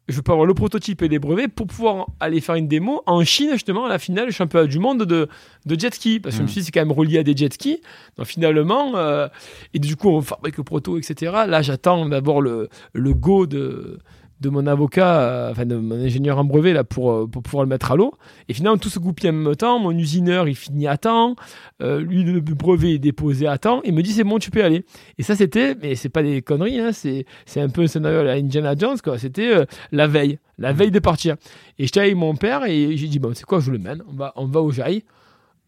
je 0.09 0.21
peux 0.21 0.33
avoir 0.33 0.47
le 0.47 0.55
prototype 0.55 1.03
et 1.03 1.09
les 1.09 1.19
brevets 1.19 1.49
pour 1.49 1.67
pouvoir 1.67 2.09
aller 2.21 2.41
faire 2.41 2.57
une 2.57 2.69
démo 2.69 3.03
en 3.07 3.25
Chine, 3.25 3.51
justement, 3.53 3.87
à 3.87 3.89
la 3.89 3.99
finale 3.99 4.27
du 4.27 4.33
championnat 4.33 4.67
du 4.67 4.79
monde 4.79 5.05
de, 5.05 5.29
de 5.65 5.81
jet 5.81 5.95
ski. 5.95 6.21
Parce 6.21 6.35
que 6.35 6.39
je 6.39 6.43
me 6.43 6.47
mm. 6.47 6.51
suis 6.51 6.61
dit, 6.61 6.67
c'est 6.67 6.73
quand 6.73 6.81
même 6.81 6.93
relié 6.93 7.19
à 7.19 7.23
des 7.23 7.37
jet 7.37 7.53
skis. 7.53 7.81
Donc 8.17 8.27
finalement, 8.27 8.97
euh, 8.97 9.29
et 9.73 9.79
du 9.79 9.97
coup, 9.97 10.11
on 10.11 10.21
fabrique 10.21 10.59
le 10.59 10.65
proto, 10.65 10.99
etc. 10.99 11.33
Là, 11.47 11.63
j'attends 11.63 12.07
d'abord 12.07 12.43
le, 12.43 12.69
le 12.93 13.15
go 13.15 13.47
de, 13.47 13.99
de 14.41 14.49
mon 14.49 14.67
avocat, 14.67 15.21
euh, 15.21 15.51
enfin 15.51 15.65
de 15.65 15.77
mon 15.77 15.95
ingénieur 15.95 16.39
en 16.39 16.45
brevet 16.45 16.73
là 16.73 16.85
pour, 16.85 17.13
euh, 17.13 17.27
pour 17.27 17.43
pouvoir 17.43 17.65
le 17.65 17.69
mettre 17.69 17.93
à 17.93 17.97
l'eau. 17.97 18.15
Et 18.49 18.55
finalement 18.55 18.79
tout 18.79 18.89
se 18.89 18.99
goupille 18.99 19.31
en 19.31 19.33
même 19.33 19.57
temps. 19.57 19.79
Mon 19.79 19.93
usineur 19.93 20.49
il 20.49 20.55
finit 20.55 20.87
à 20.87 20.97
temps, 20.97 21.37
euh, 21.83 22.01
lui 22.01 22.25
le 22.25 22.41
brevet 22.41 22.95
est 22.95 22.99
déposé 22.99 23.47
à 23.47 23.59
temps. 23.59 23.81
Il 23.85 23.95
me 23.95 24.03
dit 24.03 24.13
c'est 24.13 24.25
bon 24.25 24.39
tu 24.39 24.51
peux 24.51 24.65
aller. 24.65 24.85
Et 25.19 25.23
ça 25.23 25.37
c'était, 25.37 25.75
mais 25.81 25.95
c'est 25.95 26.09
pas 26.09 26.23
des 26.23 26.43
conneries, 26.43 26.81
hein, 26.81 26.93
c'est 26.93 27.27
c'est 27.47 27.61
un 27.61 27.69
peu 27.69 27.83
un 27.83 27.87
scénario 27.87 28.29
à 28.29 28.33
Indiana 28.33 28.75
Jones 28.77 28.99
quoi. 29.03 29.19
C'était 29.19 29.67
la 29.93 30.07
veille, 30.07 30.39
la 30.59 30.73
veille 30.73 30.91
de 30.91 30.99
partir. 30.99 31.37
Et 31.79 31.85
j'étais 31.85 32.01
avec 32.01 32.17
mon 32.17 32.35
père 32.35 32.65
et 32.65 32.97
j'ai 32.97 33.09
dit 33.09 33.19
bon 33.19 33.35
c'est 33.35 33.47
quoi 33.47 33.61
je 33.61 33.71
le 33.71 33.79
mène, 33.79 34.03
on 34.09 34.15
va 34.15 34.33
on 34.37 34.47
va 34.47 34.61
au 34.61 34.71
jail, 34.71 35.05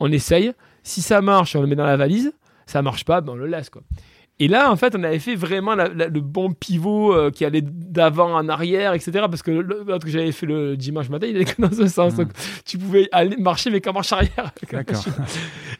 on 0.01 0.11
essaye. 0.11 0.53
Si 0.83 1.03
ça 1.03 1.21
marche 1.21 1.57
on 1.57 1.61
le 1.61 1.67
met 1.67 1.77
dans 1.77 1.87
la 1.87 1.97
valise, 1.97 2.33
ça 2.67 2.83
marche 2.83 3.05
pas 3.05 3.21
ben 3.21 3.33
on 3.33 3.37
le 3.37 3.47
laisse 3.47 3.71
quoi. 3.71 3.83
Et 4.39 4.49
là, 4.49 4.71
en 4.71 4.77
fait, 4.77 4.95
on 4.95 5.03
avait 5.03 5.19
fait 5.19 5.35
vraiment 5.35 5.75
le 5.75 6.21
bon 6.21 6.53
pivot 6.53 7.15
euh, 7.15 7.31
qui 7.31 7.45
allait 7.47 7.63
d'avant 7.63 8.35
en 8.35 8.49
arrière, 8.51 8.93
etc. 8.93 9.13
Parce 9.31 9.43
que 9.43 9.51
l'autre 9.51 10.05
que 10.05 10.11
j'avais 10.11 10.33
fait 10.33 10.45
le 10.45 10.77
dimanche 10.77 11.09
matin, 11.09 11.27
il 11.27 11.37
allait 11.37 11.47
que 11.47 11.61
dans 11.63 11.73
ce 11.73 11.87
sens. 11.87 12.13
Hmm. 12.13 12.17
Donc, 12.19 12.29
tu 12.67 12.77
pouvais 12.77 13.09
aller 13.13 13.37
marcher, 13.39 13.71
mais 13.71 13.81
qu'en 13.81 13.95
marche 13.95 14.13
arrière. 14.13 14.53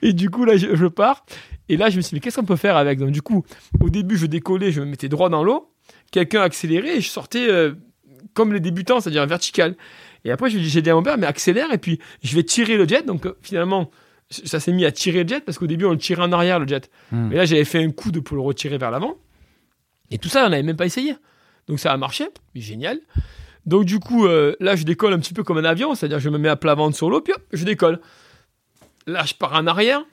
Et 0.03 0.15
du 0.15 0.31
coup, 0.31 0.47
là, 0.47 0.57
je, 0.57 0.87
pars. 0.87 1.27
Et 1.69 1.77
là, 1.77 1.91
je 1.91 1.97
me 1.97 2.01
suis 2.01 2.11
dit, 2.11 2.15
mais 2.17 2.21
qu'est-ce 2.21 2.37
qu'on 2.37 2.47
peut 2.47 2.57
faire 2.57 2.77
avec? 2.79 2.99
Donc, 2.99 3.11
du 3.11 3.21
coup, 3.21 3.45
au 3.81 3.91
début, 3.91 4.17
je 4.17 4.25
décollais, 4.25 4.73
je 4.73 4.81
me 4.81 4.87
mettais 4.87 5.11
droit 5.11 5.29
dans 5.29 5.45
l'eau. 5.45 5.71
Quelqu'un 6.11 6.41
accélérait 6.41 6.97
et 6.97 7.01
je 7.03 7.11
sortais 7.11 7.51
euh, 7.51 7.75
comme 8.33 8.55
les 8.55 8.61
débutants, 8.61 9.01
c'est-à-dire 9.01 9.27
vertical. 9.27 9.77
Et 10.25 10.31
après, 10.31 10.49
j'ai 10.49 10.81
dit 10.81 10.91
à 10.91 10.95
mon 10.95 11.03
père, 11.03 11.19
mais 11.19 11.27
accélère 11.27 11.73
et 11.73 11.79
puis 11.79 12.01
je 12.23 12.35
vais 12.35 12.43
tirer 12.43 12.79
le 12.79 12.89
jet. 12.89 13.05
Donc, 13.05 13.27
euh, 13.27 13.37
finalement, 13.43 13.91
ça 14.31 14.61
s'est 14.61 14.73
mis 14.73 14.85
à 14.85 14.93
tirer 14.93 15.23
le 15.23 15.29
jet 15.29 15.45
parce 15.45 15.59
qu'au 15.59 15.67
début 15.67 15.85
on 15.85 15.93
le 15.93 15.99
tirait 15.99 16.23
en 16.23 16.33
arrière 16.33 16.59
le 16.59 16.67
jet. 16.67 16.91
Hmm. 17.13 17.29
Mais 17.29 17.37
là 17.37 17.45
j'avais 17.45 17.65
fait 17.65 17.83
un 17.83 17.91
coup 17.91 18.11
de 18.11 18.21
pour 18.21 18.37
le 18.37 18.43
retirer 18.43 18.79
vers 18.79 18.91
l'avant. 18.91 19.17
Et 20.11 20.19
tout 20.19 20.29
ça 20.29 20.47
on 20.47 20.51
n'avait 20.51 20.63
même 20.63 20.77
pas 20.77 20.87
essayé. 20.87 21.15
Donc 21.69 21.81
ça 21.81 21.93
a 21.93 21.97
marché, 21.97 22.29
génial. 22.55 23.01
Donc 23.67 23.85
du 23.85 23.99
coup 23.99 24.27
euh, 24.27 24.55
là 24.61 24.77
je 24.77 24.85
décolle 24.85 25.13
un 25.13 25.19
petit 25.19 25.35
peu 25.35 25.43
comme 25.43 25.59
un 25.59 25.65
avion, 25.65 25.95
c'est-à-dire 25.95 26.19
je 26.19 26.29
me 26.29 26.39
mets 26.39 26.49
à 26.49 26.57
plat 26.57 26.75
ventre 26.75 26.97
sur 26.97 27.11
l'eau, 27.11 27.21
puis 27.21 27.33
hop, 27.33 27.43
je 27.53 27.65
décolle. 27.65 28.01
Là 29.07 29.25
je 29.25 29.35
pars 29.35 29.55
en 29.55 29.67
arrière, 29.67 30.05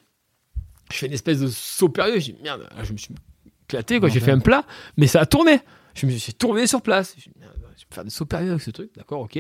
je 0.92 0.98
fais 0.98 1.08
une 1.08 1.14
espèce 1.14 1.40
de 1.40 1.48
saut 1.48 1.90
périlleux, 1.90 2.36
merde, 2.44 2.68
je 2.84 2.94
me 2.94 2.98
suis 2.98 3.16
éclaté 3.68 4.00
quoi, 4.00 4.10
j'ai 4.10 4.20
fait 4.20 4.32
un 4.32 4.40
plat, 4.40 4.66
mais 4.98 5.08
ça 5.08 5.22
a 5.22 5.26
tourné. 5.26 5.60
Je 5.96 6.08
me 6.08 6.12
suis 6.12 6.34
tourné 6.34 6.66
sur 6.66 6.82
place. 6.82 7.16
Merde, 7.40 7.54
je 7.78 7.86
peux 7.86 7.94
faire 7.94 8.04
des 8.04 8.10
sauts 8.10 8.26
périlleux 8.26 8.52
avec 8.52 8.64
ce 8.64 8.72
truc, 8.72 8.90
d'accord, 8.96 9.22
ok. 9.22 9.38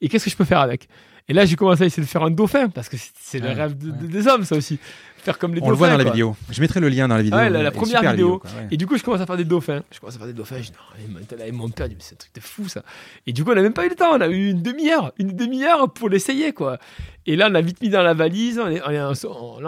Et 0.00 0.08
qu'est-ce 0.08 0.24
que 0.24 0.30
je 0.30 0.36
peux 0.36 0.44
faire 0.44 0.60
avec? 0.60 0.88
Et 1.28 1.32
là, 1.32 1.44
j'ai 1.44 1.56
commencé 1.56 1.82
à 1.82 1.86
essayer 1.86 2.02
de 2.02 2.08
faire 2.08 2.22
un 2.22 2.30
dauphin, 2.30 2.68
parce 2.68 2.88
que 2.88 2.96
c'est 3.20 3.40
le 3.40 3.48
rêve 3.48 3.76
des 3.76 4.28
hommes, 4.28 4.44
ça 4.44 4.56
aussi. 4.56 4.78
Faire 5.16 5.38
comme 5.40 5.54
les 5.54 5.60
On 5.60 5.66
dauphins. 5.66 5.70
On 5.70 5.72
le 5.72 5.76
voit 5.76 5.90
dans 5.90 5.96
la 5.96 6.04
vidéo. 6.04 6.36
Je 6.50 6.60
mettrai 6.60 6.78
le 6.78 6.88
lien 6.88 7.08
dans 7.08 7.16
la 7.16 7.22
vidéo. 7.22 7.36
Ouais, 7.36 7.50
la, 7.50 7.72
première 7.72 8.00
vidéo. 8.12 8.40
et 8.70 8.76
du 8.76 8.86
coup, 8.86 8.96
je 8.96 9.02
commence 9.02 9.20
à 9.20 9.26
faire 9.26 9.36
des 9.36 9.44
dauphins. 9.44 9.82
Je 9.90 9.98
commence 9.98 10.14
à 10.14 10.18
faire 10.18 10.28
des 10.28 10.32
dauphins. 10.32 10.58
Je 10.58 10.70
dis, 10.70 10.72
non, 10.72 11.44
et 11.44 11.50
mon 11.50 11.68
père 11.68 11.88
dit, 11.88 11.96
mais 11.96 12.02
c'est 12.04 12.14
un 12.14 12.18
truc 12.18 12.32
de 12.32 12.40
fou, 12.40 12.68
ça. 12.68 12.82
Et 13.26 13.32
du 13.32 13.42
coup, 13.42 13.50
on 13.50 13.54
n'a 13.56 13.62
même 13.62 13.72
pas 13.72 13.84
eu 13.86 13.88
le 13.88 13.96
temps. 13.96 14.10
On 14.12 14.20
a 14.20 14.28
eu 14.28 14.50
une 14.50 14.62
demi-heure. 14.62 15.12
Une 15.18 15.32
demi-heure 15.34 15.92
pour 15.92 16.08
l'essayer, 16.08 16.52
quoi. 16.52 16.78
Et 17.26 17.34
là, 17.34 17.48
on 17.50 17.54
a 17.56 17.60
vite 17.60 17.82
mis 17.82 17.88
dans 17.88 18.02
la 18.02 18.14
valise. 18.14 18.60
On 18.60 18.68
est, 18.68 18.78
là, 18.78 19.10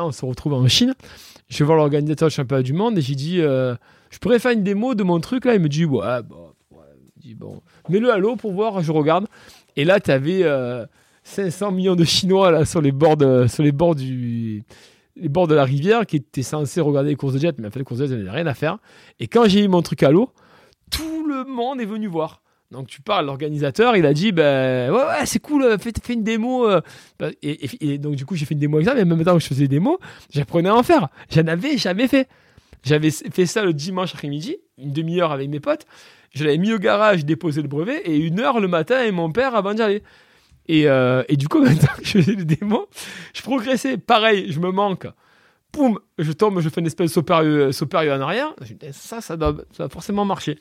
on 0.04 0.12
se 0.12 0.24
retrouve 0.24 0.52
en 0.52 0.68
Chine. 0.68 0.94
Je 1.48 1.58
vais 1.58 1.64
voir 1.64 1.76
l'organisateur 1.76 2.28
du 2.28 2.34
championnat 2.36 2.62
du 2.62 2.72
monde 2.72 2.96
et 2.96 3.00
j'ai 3.00 3.16
dit, 3.16 3.40
euh, 3.40 3.74
je 4.10 4.18
pourrais 4.18 4.38
faire 4.38 4.52
une 4.52 4.62
démo 4.62 4.94
de 4.94 5.02
mon 5.02 5.18
truc, 5.18 5.44
là. 5.44 5.54
Il 5.54 5.60
me 5.60 5.68
dit, 5.68 5.86
ouais, 5.86 6.22
bon, 6.22 6.52
dit, 7.16 7.34
bon, 7.34 7.62
mets-le 7.88 8.12
à 8.12 8.18
l'eau 8.18 8.36
pour 8.36 8.52
voir, 8.52 8.80
je 8.80 8.92
regarde. 8.92 9.26
Et 9.74 9.84
là, 9.84 9.98
tu 9.98 10.12
avais. 10.12 10.44
Euh, 10.44 10.86
500 11.28 11.72
millions 11.72 11.94
de 11.94 12.04
Chinois 12.04 12.50
là 12.50 12.64
sur 12.64 12.80
les 12.80 12.92
bords 12.92 13.16
de, 13.16 13.46
sur 13.46 13.62
les 13.62 13.72
bords 13.72 13.94
du 13.94 14.64
les 15.16 15.28
bords 15.28 15.48
de 15.48 15.54
la 15.54 15.64
rivière 15.64 16.06
qui 16.06 16.16
étaient 16.16 16.42
censés 16.42 16.80
regarder 16.80 17.10
les 17.10 17.16
courses 17.16 17.34
de 17.34 17.40
jet, 17.40 17.58
mais 17.58 17.66
en 17.66 17.70
fait 17.70 17.80
les 17.80 17.84
courses 17.84 18.00
de 18.00 18.06
jet, 18.06 18.16
n'avaient 18.16 18.30
rien 18.30 18.46
à 18.46 18.54
faire. 18.54 18.78
Et 19.18 19.26
quand 19.26 19.48
j'ai 19.48 19.64
eu 19.64 19.68
mon 19.68 19.82
truc 19.82 20.02
à 20.04 20.10
l'eau, 20.10 20.30
tout 20.90 21.26
le 21.26 21.44
monde 21.44 21.80
est 21.80 21.86
venu 21.86 22.06
voir. 22.06 22.40
Donc 22.70 22.86
tu 22.86 23.00
parles, 23.00 23.26
l'organisateur, 23.26 23.96
il 23.96 24.06
a 24.06 24.12
dit, 24.12 24.30
ben 24.30 24.92
ouais, 24.92 24.96
ouais 24.96 25.26
c'est 25.26 25.40
cool, 25.40 25.76
fais, 25.80 25.92
fais, 26.02 26.12
une 26.14 26.22
démo. 26.22 26.68
Euh. 26.68 26.80
Bah, 27.18 27.30
et, 27.42 27.98
donc 27.98 28.14
du 28.14 28.24
coup 28.24 28.36
j'ai 28.36 28.44
fait 28.44 28.54
une 28.54 28.60
démo 28.60 28.76
avec 28.76 28.88
ça, 28.88 28.94
mais 28.94 29.02
en 29.02 29.06
même 29.06 29.24
temps 29.24 29.34
que 29.34 29.42
je 29.42 29.48
faisais 29.48 29.62
des 29.62 29.76
démos, 29.76 29.98
j'apprenais 30.30 30.68
à 30.68 30.76
en 30.76 30.82
faire. 30.82 31.08
J'en 31.30 31.46
avais 31.46 31.76
jamais 31.76 32.08
fait. 32.08 32.28
J'avais 32.84 33.10
fait 33.10 33.46
ça 33.46 33.64
le 33.64 33.72
dimanche 33.72 34.14
après-midi, 34.14 34.56
une 34.78 34.92
demi-heure 34.92 35.32
avec 35.32 35.48
mes 35.48 35.60
potes. 35.60 35.84
Je 36.32 36.44
l'avais 36.44 36.58
mis 36.58 36.72
au 36.72 36.78
garage, 36.78 37.24
déposé 37.24 37.60
le 37.60 37.68
brevet, 37.68 38.02
et 38.04 38.16
une 38.16 38.38
heure 38.38 38.60
le 38.60 38.68
matin, 38.68 39.02
et 39.02 39.10
mon 39.10 39.32
père 39.32 39.56
avant 39.56 39.74
d'y 39.74 39.82
aller. 39.82 40.02
Et, 40.68 40.86
euh, 40.88 41.22
et 41.28 41.36
du 41.36 41.48
coup, 41.48 41.58
maintenant 41.62 41.88
que 41.96 42.04
je 42.04 42.10
faisais 42.18 42.34
le 42.34 42.44
démo, 42.44 42.88
je 43.34 43.42
progressais. 43.42 43.96
Pareil, 43.96 44.52
je 44.52 44.60
me 44.60 44.70
manque. 44.70 45.06
Poum, 45.72 45.98
je 46.18 46.32
tombe, 46.32 46.60
je 46.60 46.68
fais 46.68 46.80
une 46.80 46.86
espèce 46.86 47.10
de 47.10 47.14
saut 47.14 47.86
périlleux 47.86 48.12
en 48.12 48.20
arrière. 48.20 48.54
Ça, 48.92 49.20
ça 49.20 49.36
doit, 49.36 49.54
ça 49.72 49.84
doit 49.84 49.88
forcément 49.90 50.24
marcher. 50.24 50.58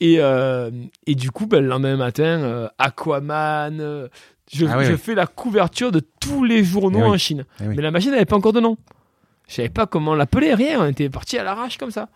Et, 0.00 0.16
euh, 0.18 0.70
et 1.06 1.14
du 1.14 1.30
coup, 1.30 1.46
ben, 1.46 1.62
le 1.62 1.68
lendemain 1.68 1.96
matin, 1.96 2.22
euh, 2.24 2.68
Aquaman, 2.78 3.80
euh, 3.80 4.08
je, 4.52 4.66
Ah 4.66 4.78
oui, 4.78 4.84
je 4.84 4.92
oui. 4.92 4.98
fais 4.98 5.14
la 5.14 5.26
couverture 5.26 5.90
de 5.90 6.00
tous 6.20 6.44
les 6.44 6.64
journaux 6.64 7.00
oui. 7.00 7.04
en 7.06 7.18
Chine. 7.18 7.44
Eh. 7.60 7.64
Mais 7.68 7.82
la 7.82 7.90
machine 7.90 8.10
n'avait 8.10 8.26
pas 8.26 8.36
encore 8.36 8.52
de 8.52 8.60
nom. 8.60 8.76
Je 9.48 9.54
savais 9.54 9.68
pas 9.68 9.86
comment 9.86 10.14
l'appeler, 10.14 10.52
rien. 10.54 10.80
On 10.82 10.86
était 10.86 11.08
parti 11.08 11.38
à 11.38 11.44
l'arrache 11.44 11.78
comme 11.78 11.90
ça. 11.90 12.08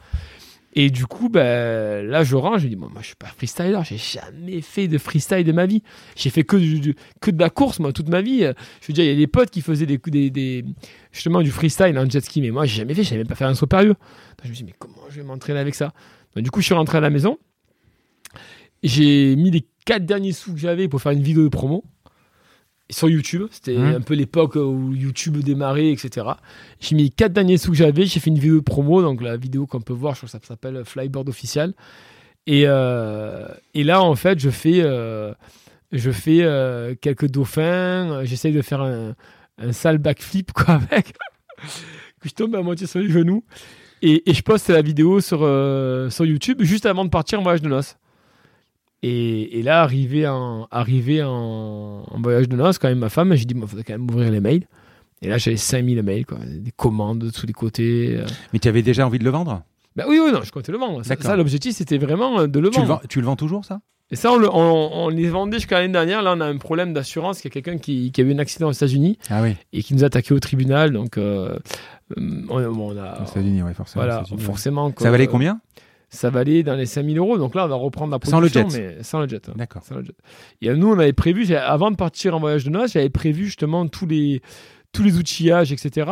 Et 0.73 0.91
du 0.91 1.07
coup, 1.07 1.29
ben, 1.29 2.07
là, 2.07 2.23
je 2.23 2.37
rentre, 2.37 2.59
je 2.59 2.69
dis, 2.69 2.77
bon, 2.77 2.89
moi, 2.89 3.01
je 3.03 3.09
suis 3.09 3.17
pas 3.17 3.27
freestyler, 3.27 3.81
j'ai 3.83 3.97
jamais 3.97 4.61
fait 4.61 4.87
de 4.87 4.99
freestyle 4.99 5.43
de 5.43 5.51
ma 5.51 5.67
vie. 5.67 5.83
J'ai 6.15 6.31
fait 6.31 6.45
que, 6.45 6.57
que 7.21 7.31
de 7.33 7.41
la 7.41 7.51
course, 7.51 7.81
moi, 7.81 7.93
toute 7.93 8.09
ma 8.09 8.21
vie. 8.21 8.41
Je 8.81 8.87
veux 8.87 8.95
dire, 8.95 9.05
il 9.05 9.11
y 9.11 9.13
a 9.13 9.17
des 9.17 9.27
potes 9.27 9.51
qui 9.51 9.63
faisaient 9.63 9.87
des, 9.87 9.99
des, 9.99 10.31
des- 10.31 10.65
justement 11.11 11.43
du 11.43 11.51
freestyle 11.51 11.99
en 11.99 12.09
jet 12.09 12.21
ski, 12.21 12.41
mais 12.41 12.51
moi, 12.51 12.67
j'ai 12.67 12.77
jamais 12.77 12.95
fait, 12.95 13.03
je 13.03 13.15
même 13.17 13.27
pas 13.27 13.35
faire 13.35 13.49
un 13.49 13.55
saut 13.55 13.67
périlleux. 13.67 13.97
Je 14.45 14.49
me 14.49 14.55
suis 14.55 14.65
dit, 14.65 14.71
mais 14.71 14.77
comment 14.79 15.09
je 15.09 15.17
vais 15.17 15.27
m'entraîner 15.27 15.59
avec 15.59 15.75
ça? 15.75 15.93
Du 16.37 16.51
coup, 16.53 16.61
je 16.61 16.67
suis 16.67 16.75
rentré 16.75 16.99
à 16.99 17.01
la 17.01 17.11
maison. 17.11 17.39
J'ai 18.85 19.35
mis 19.37 19.51
les 19.51 19.67
quatre 19.85 20.07
derniers 20.07 20.33
sous 20.33 20.53
que 20.55 20.61
j'avais 20.61 20.87
pour 20.87 21.03
faire 21.03 21.13
une 21.13 21.23
vidéo 21.23 21.43
de 21.43 21.49
promo 21.49 21.85
sur 22.91 23.09
YouTube. 23.09 23.47
C'était 23.51 23.77
Mhm. 23.77 23.95
un 23.97 24.01
peu 24.01 24.15
l'époque 24.15 24.57
où 24.57 24.93
YouTube 24.95 25.39
démarrait, 25.39 25.91
etc. 25.91 26.27
J'ai 26.81 26.97
mis 26.97 27.05
les 27.05 27.11
quatre 27.11 27.33
derniers 27.33 27.57
sous 27.59 27.71
que 27.71 27.77
j'avais. 27.77 28.07
J'ai 28.07 28.21
fait 28.21 28.31
une 28.31 28.39
vidéo 28.39 28.63
promo, 28.63 29.03
donc 29.03 29.23
la 29.23 29.37
vidéo 29.37 29.67
qu'on 29.67 29.81
peut 29.81 29.93
voir, 29.93 30.15
je 30.15 30.21
crois 30.27 30.39
que 30.39 30.47
ça 30.47 30.49
s'appelle 30.49 30.83
Flyboard 30.85 31.29
official. 31.29 31.75
Et, 32.47 32.65
euh, 32.67 33.47
et 33.75 33.85
là, 33.85 34.03
en 34.03 34.15
fait, 34.17 34.39
je 34.41 34.51
fais, 34.51 34.81
euh, 34.83 35.33
je 35.93 36.11
fais 36.11 36.41
euh, 36.43 36.95
quelques 37.01 37.29
dauphins. 37.29 38.25
J'essaye 38.25 38.53
de 38.53 38.63
faire 38.63 38.81
un, 38.81 39.15
un 39.59 39.73
sale 39.73 39.99
backflip 39.99 40.53
quoi 40.53 40.81
avec. 40.91 41.13
que 42.21 42.29
je 42.29 42.35
tombe 42.35 42.55
à 42.57 42.63
moitié 42.63 42.87
sur 42.87 42.99
les 43.01 43.11
genoux. 43.11 43.45
Et, 44.03 44.29
et 44.31 44.35
je 44.35 44.43
poste 44.43 44.71
la 44.71 44.81
vidéo 44.83 45.21
sur, 45.21 45.41
sur 46.11 46.25
YouTube 46.25 46.63
juste 46.63 46.87
avant 46.87 47.05
de 47.05 47.11
partir 47.11 47.39
en 47.39 47.43
voyage 47.43 47.61
de 47.63 47.69
noces. 47.69 47.97
Et, 49.03 49.59
et 49.59 49.63
là, 49.63 49.83
arrivé 49.83 50.27
en, 50.29 50.69
arrivé 50.71 51.23
en, 51.23 52.05
en 52.07 52.21
voyage 52.23 52.49
de 52.49 52.57
noces, 52.57 52.79
quand 52.79 52.89
même, 52.89 52.99
ma 52.99 53.09
femme, 53.09 53.35
j'ai 53.35 53.45
dit, 53.47 53.55
il 53.57 53.67
faudrait 53.67 53.85
quand 53.85 53.95
même 53.95 54.09
ouvrir 54.11 54.31
les 54.31 54.41
mails. 54.41 54.67
Et 55.23 55.29
là, 55.29 55.39
j'avais 55.39 55.57
5000 55.57 56.03
mails, 56.03 56.27
quoi. 56.27 56.39
Des 56.47 56.71
commandes 56.71 57.19
de 57.19 57.31
tous 57.31 57.47
les 57.47 57.53
côtés. 57.53 58.17
euh. 58.17 58.27
Mais 58.53 58.59
tu 58.59 58.69
avais 58.69 58.83
déjà 58.83 59.07
envie 59.07 59.19
de 59.19 59.25
le 59.25 59.31
vendre? 59.31 59.63
Bah 59.97 60.05
oui, 60.09 60.19
oui, 60.23 60.33
non, 60.33 60.41
je 60.43 60.51
comptais 60.53 60.73
le 60.73 60.79
vendre. 60.79 61.03
Ça, 61.05 61.37
l'objectif, 61.37 61.75
c'était 61.75 61.99
vraiment 61.99 62.41
euh, 62.41 62.47
de 62.47 62.59
le 62.59 62.71
tu 62.71 62.81
le, 62.81 62.87
vendre. 62.87 63.01
vends, 63.03 63.07
tu 63.09 63.21
le 63.21 63.27
vends 63.27 63.37
toujours, 63.37 63.65
ça? 63.65 63.81
Et 64.13 64.17
ça, 64.17 64.33
on, 64.33 64.39
le- 64.39 64.49
on- 64.53 64.91
on 64.93 65.09
les 65.09 65.29
vendait 65.29 65.59
jusqu'à 65.59 65.81
l'année 65.81 65.93
dernière. 65.93 66.23
Là, 66.23 66.35
on 66.37 66.41
a 66.41 66.47
un 66.47 66.57
problème 66.59 66.93
d'assurance. 66.93 67.41
Il 67.43 67.45
y 67.45 67.49
a 67.49 67.51
quelqu'un 67.51 67.79
qui, 67.79 68.11
qui 68.13 68.21
a 68.21 68.25
eu 68.25 68.33
un 68.35 68.39
accident 68.39 68.69
aux 68.69 68.73
États-Unis 68.73 69.19
Ah 69.31 69.41
oui, 69.43 69.57
et 69.73 69.83
qui 69.83 69.95
nous 69.95 70.03
a 70.03 70.07
attaqué 70.07 70.33
au 70.35 70.41
tribunal. 70.41 70.93
Donc, 70.93 71.17
euh, 71.19 71.57
on, 72.17 72.57
on 72.61 72.97
a. 72.97 73.23
aux 73.23 73.27
États-Unis, 73.31 73.63
ouais, 73.63 73.75
forcément. 73.75 74.05
Voilà. 74.05 74.23
Ça 74.99 75.11
valait 75.11 75.27
combien? 75.27 75.61
Ça 76.13 76.29
valait 76.29 76.63
dans 76.65 76.75
les 76.75 76.87
5000 76.87 77.19
euros. 77.19 77.39
Donc 77.39 77.55
là, 77.55 77.65
on 77.67 77.69
va 77.69 77.77
reprendre 77.77 78.11
la 78.13 78.19
Sans 78.29 78.41
le 78.41 78.49
production. 78.49 78.69
jet. 78.69 78.97
Mais 78.97 79.03
sans 79.05 79.21
le 79.21 79.29
jet. 79.29 79.49
hein. 79.49 79.53
D'accord. 79.57 79.83
Et 80.61 80.73
nous, 80.75 80.89
on 80.89 80.99
avait 80.99 81.13
prévu, 81.13 81.55
avant 81.55 81.91
de 81.93 81.97
partir 81.97 82.35
en 82.35 82.41
voyage 82.41 82.65
de 82.65 82.71
noces, 82.71 82.93
j'avais 82.93 83.11
prévu 83.11 83.45
justement 83.47 83.87
tous 83.87 84.07
les, 84.07 84.43
tous 84.93 85.03
les 85.05 85.17
outillages, 85.17 85.71
etc., 85.73 86.11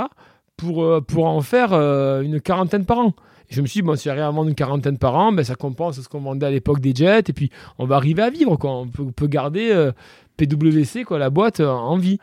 pour, 0.56 0.84
euh, 0.84 1.00
pour 1.00 1.26
en 1.26 1.40
faire 1.40 1.72
euh, 1.72 2.20
une 2.22 2.40
quarantaine 2.40 2.84
par 2.84 2.98
an. 2.98 3.14
Et 3.50 3.54
je 3.54 3.60
me 3.60 3.66
suis 3.66 3.80
dit, 3.80 3.86
bon, 3.86 3.96
si 3.96 4.04
j'arrive 4.04 4.22
à 4.22 4.30
vendre 4.30 4.48
une 4.48 4.54
quarantaine 4.54 4.98
par 4.98 5.14
an, 5.16 5.32
ben, 5.32 5.44
ça 5.44 5.54
compense 5.54 6.00
ce 6.00 6.08
qu'on 6.08 6.20
vendait 6.20 6.46
à 6.46 6.50
l'époque 6.50 6.80
des 6.80 6.94
jets, 6.94 7.20
et 7.28 7.32
puis 7.32 7.50
on 7.78 7.86
va 7.86 7.96
arriver 7.96 8.22
à 8.22 8.30
vivre, 8.30 8.56
quoi. 8.56 8.72
On 8.76 8.86
peut, 8.88 9.02
on 9.02 9.12
peut 9.12 9.26
garder 9.26 9.70
euh, 9.72 9.90
PWC, 10.36 11.04
quoi, 11.04 11.18
la 11.18 11.30
boîte, 11.30 11.60
euh, 11.60 11.68
en 11.68 11.96
vie. 11.96 12.18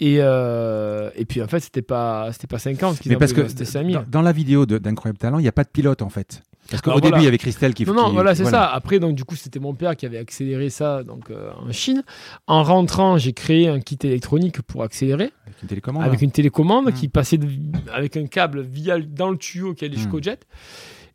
Et, 0.00 0.16
euh, 0.18 1.10
et 1.16 1.24
puis 1.24 1.40
en 1.42 1.46
fait, 1.46 1.60
c'était 1.60 1.80
pas, 1.82 2.30
c'était 2.32 2.48
pas 2.48 2.58
50 2.58 2.98
qu'ils 2.98 3.12
Mais 3.12 3.16
parce 3.18 3.32
que 3.32 3.36
voulaient, 3.42 3.48
c'était 3.48 3.64
5000. 3.64 3.94
dans, 3.94 4.04
dans 4.08 4.22
la 4.22 4.32
vidéo 4.32 4.66
d'Incroyable 4.66 5.18
Talent, 5.18 5.38
il 5.38 5.42
n'y 5.42 5.48
a 5.48 5.52
pas 5.52 5.62
de 5.64 5.68
pilote, 5.68 6.02
en 6.02 6.08
fait. 6.08 6.42
Parce 6.70 6.80
qu'au 6.82 6.98
début, 7.00 7.18
il 7.18 7.24
y 7.24 7.26
avait 7.28 7.38
Christelle 7.38 7.74
qui 7.74 7.84
Non, 7.84 7.92
non, 7.94 8.06
qui- 8.08 8.14
voilà, 8.14 8.34
c'est 8.34 8.44
ça. 8.46 8.64
Après, 8.72 8.98
donc, 8.98 9.14
du 9.14 9.24
coup, 9.24 9.36
c'était 9.36 9.60
mon 9.60 9.74
père 9.74 9.94
qui 9.96 10.06
avait 10.06 10.18
accéléré 10.18 10.70
ça 10.70 11.02
donc, 11.02 11.30
euh, 11.30 11.50
en 11.58 11.70
Chine. 11.72 12.02
En 12.46 12.62
rentrant, 12.62 13.18
j'ai 13.18 13.32
créé 13.34 13.68
un 13.68 13.80
kit 13.80 13.98
électronique 14.02 14.62
pour 14.62 14.82
accélérer 14.82 15.30
Avec 15.46 15.62
une 15.62 15.68
télécommande. 15.68 16.02
avec 16.04 16.22
une 16.22 16.30
télécommande 16.30 16.86
Mm. 16.88 16.92
qui 16.92 17.08
passait 17.08 17.38
de- 17.38 17.48
avec 17.92 18.16
un 18.16 18.26
câble 18.26 18.62
via, 18.62 18.98
dans 18.98 19.30
le 19.30 19.36
tuyau 19.36 19.74
qui 19.74 19.84
allait 19.84 19.94
Mm. 19.94 19.98
jusqu'au 19.98 20.22
jet. 20.22 20.46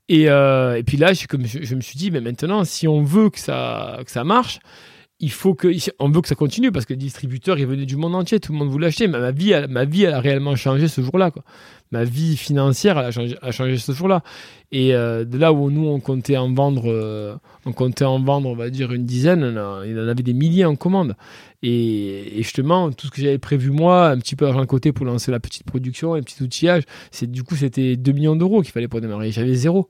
Et, 0.08 0.30
euh, 0.30 0.78
et 0.78 0.84
puis 0.84 0.98
là, 0.98 1.14
je, 1.14 1.28
comme 1.28 1.46
je, 1.46 1.64
je 1.64 1.76
me 1.76 1.82
suis 1.82 1.98
dit, 1.98 2.10
mais 2.12 2.22
maintenant, 2.22 2.64
si 2.64 2.88
on 2.88 3.04
veut 3.04 3.30
que 3.30 3.40
ça, 3.40 4.00
que 4.06 4.12
ça 4.12 4.24
marche, 4.24 4.60
il 5.22 5.32
faut 5.32 5.54
que, 5.54 5.68
on 6.00 6.10
veut 6.10 6.22
que 6.22 6.30
ça 6.30 6.36
continue 6.36 6.72
parce 6.72 6.86
que 6.86 6.94
le 6.94 7.00
distributeur, 7.00 7.60
il 7.60 7.68
venait 7.68 7.86
du 7.86 7.98
monde 7.98 8.16
entier, 8.16 8.40
tout 8.40 8.54
le 8.54 8.58
monde 8.58 8.70
voulait 8.70 8.88
acheter. 8.88 9.08
Ma 9.08 9.32
vie, 9.32 9.54
ma 9.70 9.84
vie, 9.84 10.06
a 10.06 10.20
réellement 10.20 10.56
changé 10.56 10.88
ce 10.88 11.02
jour-là. 11.02 11.32
Ma 11.92 12.06
vie 12.06 12.38
financière, 12.38 12.98
a 12.98 13.12
changé, 13.12 13.78
ce 13.78 13.92
jour-là. 13.92 14.24
Et 14.72 14.94
euh, 14.94 15.26
de 15.26 15.38
là 15.38 15.52
où 15.52 15.70
nous, 15.72 15.88
on 15.88 16.00
comptait 16.00 16.38
en 16.38 16.54
vendre, 16.54 16.84
euh, 16.86 17.36
on 17.66 17.74
comptait 17.74 18.06
en 18.06 18.20
vendre, 18.20 18.48
on 18.48 18.56
va 18.56 18.70
dire 18.70 18.94
une 18.94 19.06
dizaine, 19.06 19.42
il 19.86 20.00
en 20.00 20.08
avait 20.08 20.24
des 20.24 20.34
milliers 20.34 20.66
en 20.66 20.76
commande. 20.76 21.16
Et, 21.64 22.40
et 22.40 22.44
justement, 22.44 22.92
tout 22.92 23.08
ce 23.08 23.12
que 23.12 23.22
j'avais 23.22 23.40
prévu 23.40 23.72
moi, 23.72 24.10
un 24.10 24.20
petit 24.20 24.38
peu 24.38 24.46
d'argent 24.46 24.62
de 24.62 24.68
côté 24.68 24.94
pour 24.94 25.06
lancer 25.06 25.32
la 25.32 25.42
petite 25.42 25.66
production, 25.66 26.14
un 26.14 26.22
petit 26.22 26.42
outillage, 26.42 26.84
c'est 27.12 27.30
du 27.30 27.44
coup 27.44 27.58
c'était 27.58 27.98
2 27.98 28.12
millions 28.14 28.36
d'euros 28.38 28.62
qu'il 28.62 28.72
fallait 28.72 28.88
pour 28.88 29.02
démarrer. 29.02 29.32
J'avais 29.32 29.56
zéro. 29.56 29.90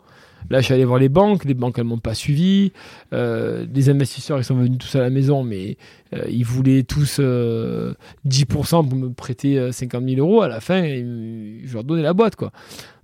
Là, 0.49 0.59
je 0.61 0.65
suis 0.65 0.73
allé 0.73 0.85
voir 0.85 0.99
les 0.99 1.09
banques, 1.09 1.45
les 1.45 1.53
banques 1.53 1.77
elles 1.77 1.85
m'ont 1.85 1.99
pas 1.99 2.13
suivi. 2.13 2.71
Euh, 3.13 3.65
les 3.73 3.89
investisseurs 3.89 4.39
ils 4.39 4.43
sont 4.43 4.55
venus 4.55 4.77
tous 4.77 4.95
à 4.95 5.01
la 5.01 5.09
maison, 5.09 5.43
mais 5.43 5.77
euh, 6.13 6.25
ils 6.29 6.45
voulaient 6.45 6.83
tous 6.83 7.17
euh, 7.19 7.93
10% 8.27 8.87
pour 8.87 8.97
me 8.97 9.09
prêter 9.09 9.59
euh, 9.59 9.71
50 9.71 10.03
000 10.03 10.19
euros. 10.19 10.41
À 10.41 10.47
la 10.47 10.59
fin, 10.59 10.83
je 10.83 11.73
leur 11.73 11.83
donnais 11.83 12.01
la 12.01 12.13
boîte 12.13 12.35
quoi. 12.35 12.51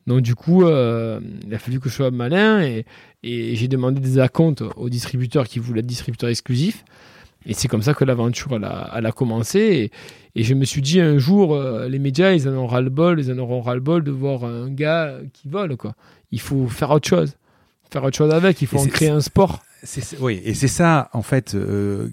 Donc 0.07 0.21
du 0.21 0.35
coup, 0.35 0.63
euh, 0.63 1.19
il 1.45 1.53
a 1.53 1.59
fallu 1.59 1.79
que 1.79 1.89
je 1.89 1.95
sois 1.95 2.11
malin 2.11 2.61
et, 2.63 2.85
j'ai 3.23 3.67
demandé 3.67 3.99
des 3.99 4.19
acomptes 4.19 4.63
aux 4.75 4.87
distributeurs 4.87 5.47
qui 5.47 5.57
voulaient 5.57 5.79
être 5.79 5.87
distributeurs 5.87 6.29
exclusifs. 6.29 6.85
Et 7.47 7.53
c'est 7.53 7.67
comme 7.67 7.81
ça 7.81 7.95
que 7.95 8.05
l'aventure 8.05 8.55
elle 8.55 8.65
a, 8.65 9.11
commencé. 9.11 9.59
Et, 10.35 10.39
et 10.39 10.43
je 10.43 10.53
me 10.53 10.63
suis 10.63 10.81
dit 10.83 11.01
un 11.01 11.17
jour, 11.17 11.55
euh, 11.55 11.87
les 11.87 11.97
médias, 11.97 12.33
ils 12.33 12.47
en 12.47 12.53
auront 12.53 12.67
ras-le-bol, 12.67 13.19
ils 13.19 13.31
en 13.31 13.37
auront 13.39 13.61
ras-le-bol 13.61 14.03
de 14.03 14.11
voir 14.11 14.43
un 14.45 14.69
gars 14.69 15.17
qui 15.33 15.47
vole. 15.47 15.75
Quoi. 15.75 15.95
Il 16.31 16.39
faut 16.41 16.67
faire 16.67 16.91
autre 16.91 17.07
chose. 17.07 17.33
Faire 17.91 18.03
autre 18.03 18.17
chose 18.17 18.33
avec, 18.33 18.61
il 18.61 18.67
faut 18.67 18.77
en 18.79 18.85
créer 18.87 19.09
un 19.09 19.21
sport. 19.21 19.63
Oui, 20.19 20.41
et 20.43 20.53
c'est 20.55 20.67
ça, 20.67 21.09
en 21.13 21.21
fait, 21.21 21.53
euh, 21.53 22.09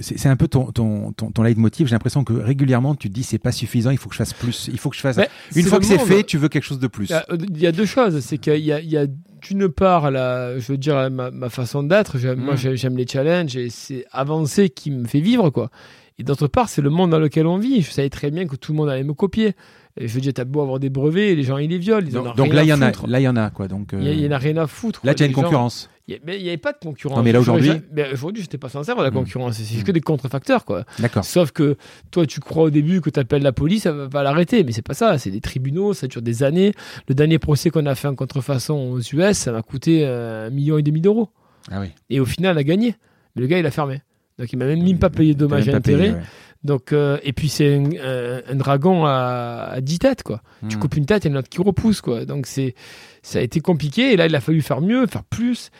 c'est 0.00 0.28
un 0.28 0.36
peu 0.36 0.46
ton, 0.48 0.66
ton, 0.72 1.12
ton, 1.12 1.30
ton 1.32 1.42
leitmotiv. 1.42 1.88
J'ai 1.88 1.94
l'impression 1.94 2.22
que 2.24 2.32
régulièrement, 2.32 2.94
tu 2.94 3.08
te 3.08 3.14
dis, 3.14 3.24
c'est 3.24 3.38
pas 3.38 3.52
suffisant, 3.52 3.90
il 3.90 3.98
faut 3.98 4.08
que 4.08 4.14
je 4.14 4.18
fasse 4.18 4.32
plus. 4.32 4.68
Il 4.72 4.78
faut 4.78 4.88
que 4.88 4.96
je 4.96 5.00
fasse. 5.00 5.16
Mais 5.16 5.28
Une 5.56 5.66
fois 5.66 5.78
que 5.80 5.84
c'est 5.84 5.98
fait, 5.98 6.22
tu 6.22 6.38
veux 6.38 6.48
quelque 6.48 6.62
chose 6.64 6.78
de 6.78 6.86
plus. 6.86 7.06
Il 7.06 7.12
y 7.12 7.14
a- 7.14 7.26
Il 7.30 7.58
y 7.60 7.66
a 7.66 7.72
deux 7.72 7.84
choses. 7.86 8.20
C'est 8.20 8.38
qu'il 8.38 8.56
y 8.64 8.72
a, 8.72 8.80
y 8.80 8.96
a 8.96 9.06
d'une 9.42 9.68
part, 9.68 10.10
la, 10.10 10.58
je 10.58 10.72
veux 10.72 10.78
dire, 10.78 11.10
ma, 11.10 11.30
ma 11.30 11.50
façon 11.50 11.82
d'être. 11.82 12.16
Moi, 12.36 12.54
Mm. 12.54 12.56
j'aime 12.56 12.74
j'aime 12.76 12.96
les 12.96 13.06
challenges 13.06 13.56
et 13.56 13.68
c'est 13.70 14.06
avancer 14.12 14.70
qui 14.70 14.90
me 14.92 15.06
fait 15.06 15.20
vivre, 15.20 15.50
quoi. 15.50 15.70
Et 16.18 16.22
d'autre 16.22 16.46
part, 16.46 16.68
c'est 16.68 16.82
le 16.82 16.90
monde 16.90 17.10
dans 17.10 17.18
lequel 17.18 17.46
on 17.46 17.58
vit. 17.58 17.82
Je 17.82 17.90
savais 17.90 18.10
très 18.10 18.30
bien 18.30 18.46
que 18.46 18.54
tout 18.54 18.72
le 18.72 18.76
monde 18.78 18.88
allait 18.90 19.02
me 19.04 19.14
copier. 19.14 19.54
Et 19.96 20.06
je 20.08 20.14
veux 20.14 20.20
dire, 20.20 20.32
t'as 20.32 20.44
beau 20.44 20.60
avoir 20.62 20.78
des 20.78 20.88
brevets, 20.88 21.34
les 21.34 21.42
gens, 21.42 21.58
ils 21.58 21.68
les 21.68 21.78
violent. 21.78 22.06
Ils 22.08 22.16
en 22.16 22.26
ont 22.26 22.34
Donc, 22.34 22.46
rien 22.46 22.54
là, 22.54 22.60
à 22.60 22.64
il 22.64 22.68
y 22.68 22.72
en 22.72 22.82
a, 22.82 22.92
là, 23.06 23.20
il 23.20 23.22
y 23.24 23.28
en 23.28 23.36
a, 23.36 23.50
quoi. 23.50 23.66
Donc, 23.68 23.90
Il 23.92 24.02
y, 24.20 24.24
euh, 24.24 24.28
en 24.28 24.32
a 24.32 24.38
rien 24.38 24.56
à 24.56 24.66
foutre. 24.66 25.00
là, 25.04 25.14
tu 25.14 25.22
as 25.24 25.26
une 25.26 25.32
gens- 25.34 25.42
concurrence. 25.42 25.90
Il 26.08 26.18
n'y 26.26 26.48
avait 26.48 26.56
pas 26.56 26.72
de 26.72 26.78
concurrence. 26.78 27.16
Non, 27.18 27.22
mais 27.22 27.30
là, 27.32 27.38
aujourd'hui- 27.40 27.70
Aujourd'hui, 28.12 28.42
j'étais 28.42 28.58
pas 28.58 28.66
avoir 28.68 28.96
de 28.98 29.02
la 29.02 29.10
Mm. 29.10 29.14
concurrence. 29.14 29.54
C'est 29.56 29.64
juste 29.64 29.82
Mm. 29.82 29.84
que 29.84 29.92
des 29.92 30.00
contrefacteurs, 30.00 30.64
quoi. 30.64 30.84
D'accord. 30.98 31.24
Sauf 31.24 31.52
que 31.52 31.76
toi, 32.10 32.26
tu 32.26 32.40
crois 32.40 32.64
au 32.64 32.70
début 32.70 33.00
que 33.00 33.10
tu 33.10 33.20
appelles 33.20 33.42
la 33.42 33.52
police, 33.52 33.82
ça 33.82 33.92
va 33.92 34.08
pas 34.08 34.22
l'arrêter. 34.24 34.64
Mais 34.64 34.72
c'est 34.72 34.82
pas 34.82 34.94
ça. 34.94 35.18
C'est 35.18 35.30
des 35.30 35.40
tribunaux, 35.40 35.92
ça 35.92 36.06
dure 36.08 36.22
des 36.22 36.42
années. 36.42 36.72
Le 37.08 37.14
dernier 37.14 37.38
procès 37.38 37.70
qu'on 37.70 37.86
a 37.86 37.94
fait 37.94 38.08
en 38.08 38.14
contrefaçon 38.16 38.74
aux 38.92 39.00
US, 39.00 39.36
ça 39.38 39.52
m'a 39.52 39.62
coûté 39.62 40.04
euh, 40.04 40.48
un 40.48 40.50
million 40.50 40.78
et 40.78 40.82
demi 40.82 41.00
d'euros. 41.00 41.28
Ah 41.70 41.80
oui. 41.80 41.88
Et 42.10 42.18
au 42.18 42.24
final, 42.26 42.58
a 42.58 42.64
gagné. 42.64 42.96
Mais 43.36 43.42
le 43.42 43.46
gars, 43.48 43.58
il 43.58 43.66
a 43.66 43.70
fermé. 43.70 44.02
Donc 44.38 44.52
il 44.52 44.56
m'a 44.58 44.64
même, 44.66 44.82
même 44.82 44.98
pas 44.98 45.10
payé 45.10 45.34
dommages 45.34 45.68
et 45.68 45.72
payé, 45.72 45.76
intérêts. 45.76 46.10
ouais. 46.12 46.20
Donc, 46.62 46.92
euh, 46.92 47.18
et 47.22 47.32
puis 47.32 47.48
c'est 47.48 47.74
un, 47.74 47.84
un- 48.02 48.42
un 48.46 48.54
dragon 48.54 49.04
à, 49.06 49.68
à 49.72 49.80
10 49.80 49.98
têtes, 50.00 50.22
quoi. 50.22 50.42
Tu 50.68 50.76
Hmm. 50.76 50.80
coupes 50.80 50.96
une 50.96 51.06
tête, 51.06 51.24
il 51.24 51.28
y 51.28 51.30
en 51.30 51.34
a 51.34 51.36
un 51.36 51.40
autre 51.40 51.48
qui 51.48 51.60
repousse, 51.60 52.00
quoi. 52.02 52.24
Donc 52.26 52.46
c'est, 52.46 52.74
ça 53.22 53.38
a 53.38 53.42
été 53.42 53.60
compliqué. 53.60 54.12
Et 54.12 54.16
là, 54.16 54.26
il 54.26 54.34
a 54.34 54.40
fallu 54.40 54.60
faire 54.60 54.80
mieux, 54.80 55.06
faire 55.06 55.24
plus. 55.24 55.70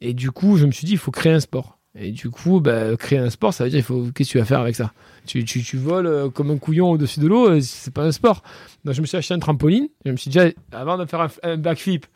Et 0.00 0.14
du 0.14 0.30
coup, 0.30 0.56
je 0.56 0.64
me 0.64 0.72
suis 0.72 0.86
dit, 0.86 0.92
il 0.92 0.98
faut 0.98 1.10
créer 1.10 1.32
un 1.32 1.40
sport. 1.40 1.76
Et 1.98 2.12
du 2.12 2.30
coup, 2.30 2.60
bah, 2.60 2.96
créer 2.96 3.18
un 3.18 3.30
sport, 3.30 3.52
ça 3.52 3.64
veut 3.64 3.70
dire, 3.70 3.80
il 3.80 3.82
faut, 3.82 4.06
qu'est-ce 4.14 4.28
que 4.30 4.32
tu 4.32 4.38
vas 4.38 4.44
faire 4.44 4.60
avec 4.60 4.76
ça? 4.76 4.92
Tu, 5.26 5.44
tu, 5.44 5.62
tu 5.62 5.76
voles 5.76 6.06
euh, 6.06 6.30
comme 6.30 6.50
un 6.50 6.56
couillon 6.56 6.90
au-dessus 6.92 7.20
de 7.20 7.26
l'eau, 7.26 7.48
euh, 7.50 7.60
c'est 7.60 7.92
pas 7.92 8.04
un 8.04 8.12
sport. 8.12 8.42
Donc 8.84 8.94
je 8.94 9.00
me 9.02 9.06
suis 9.06 9.18
acheté 9.18 9.34
un 9.34 9.40
trampoline. 9.40 9.88
Je 10.06 10.12
me 10.12 10.16
suis 10.16 10.30
dit, 10.30 10.38
déjà, 10.38 10.52
avant 10.72 10.96
de 10.96 11.04
faire 11.04 11.20
un, 11.20 11.28
un 11.42 11.56
backflip 11.58 12.06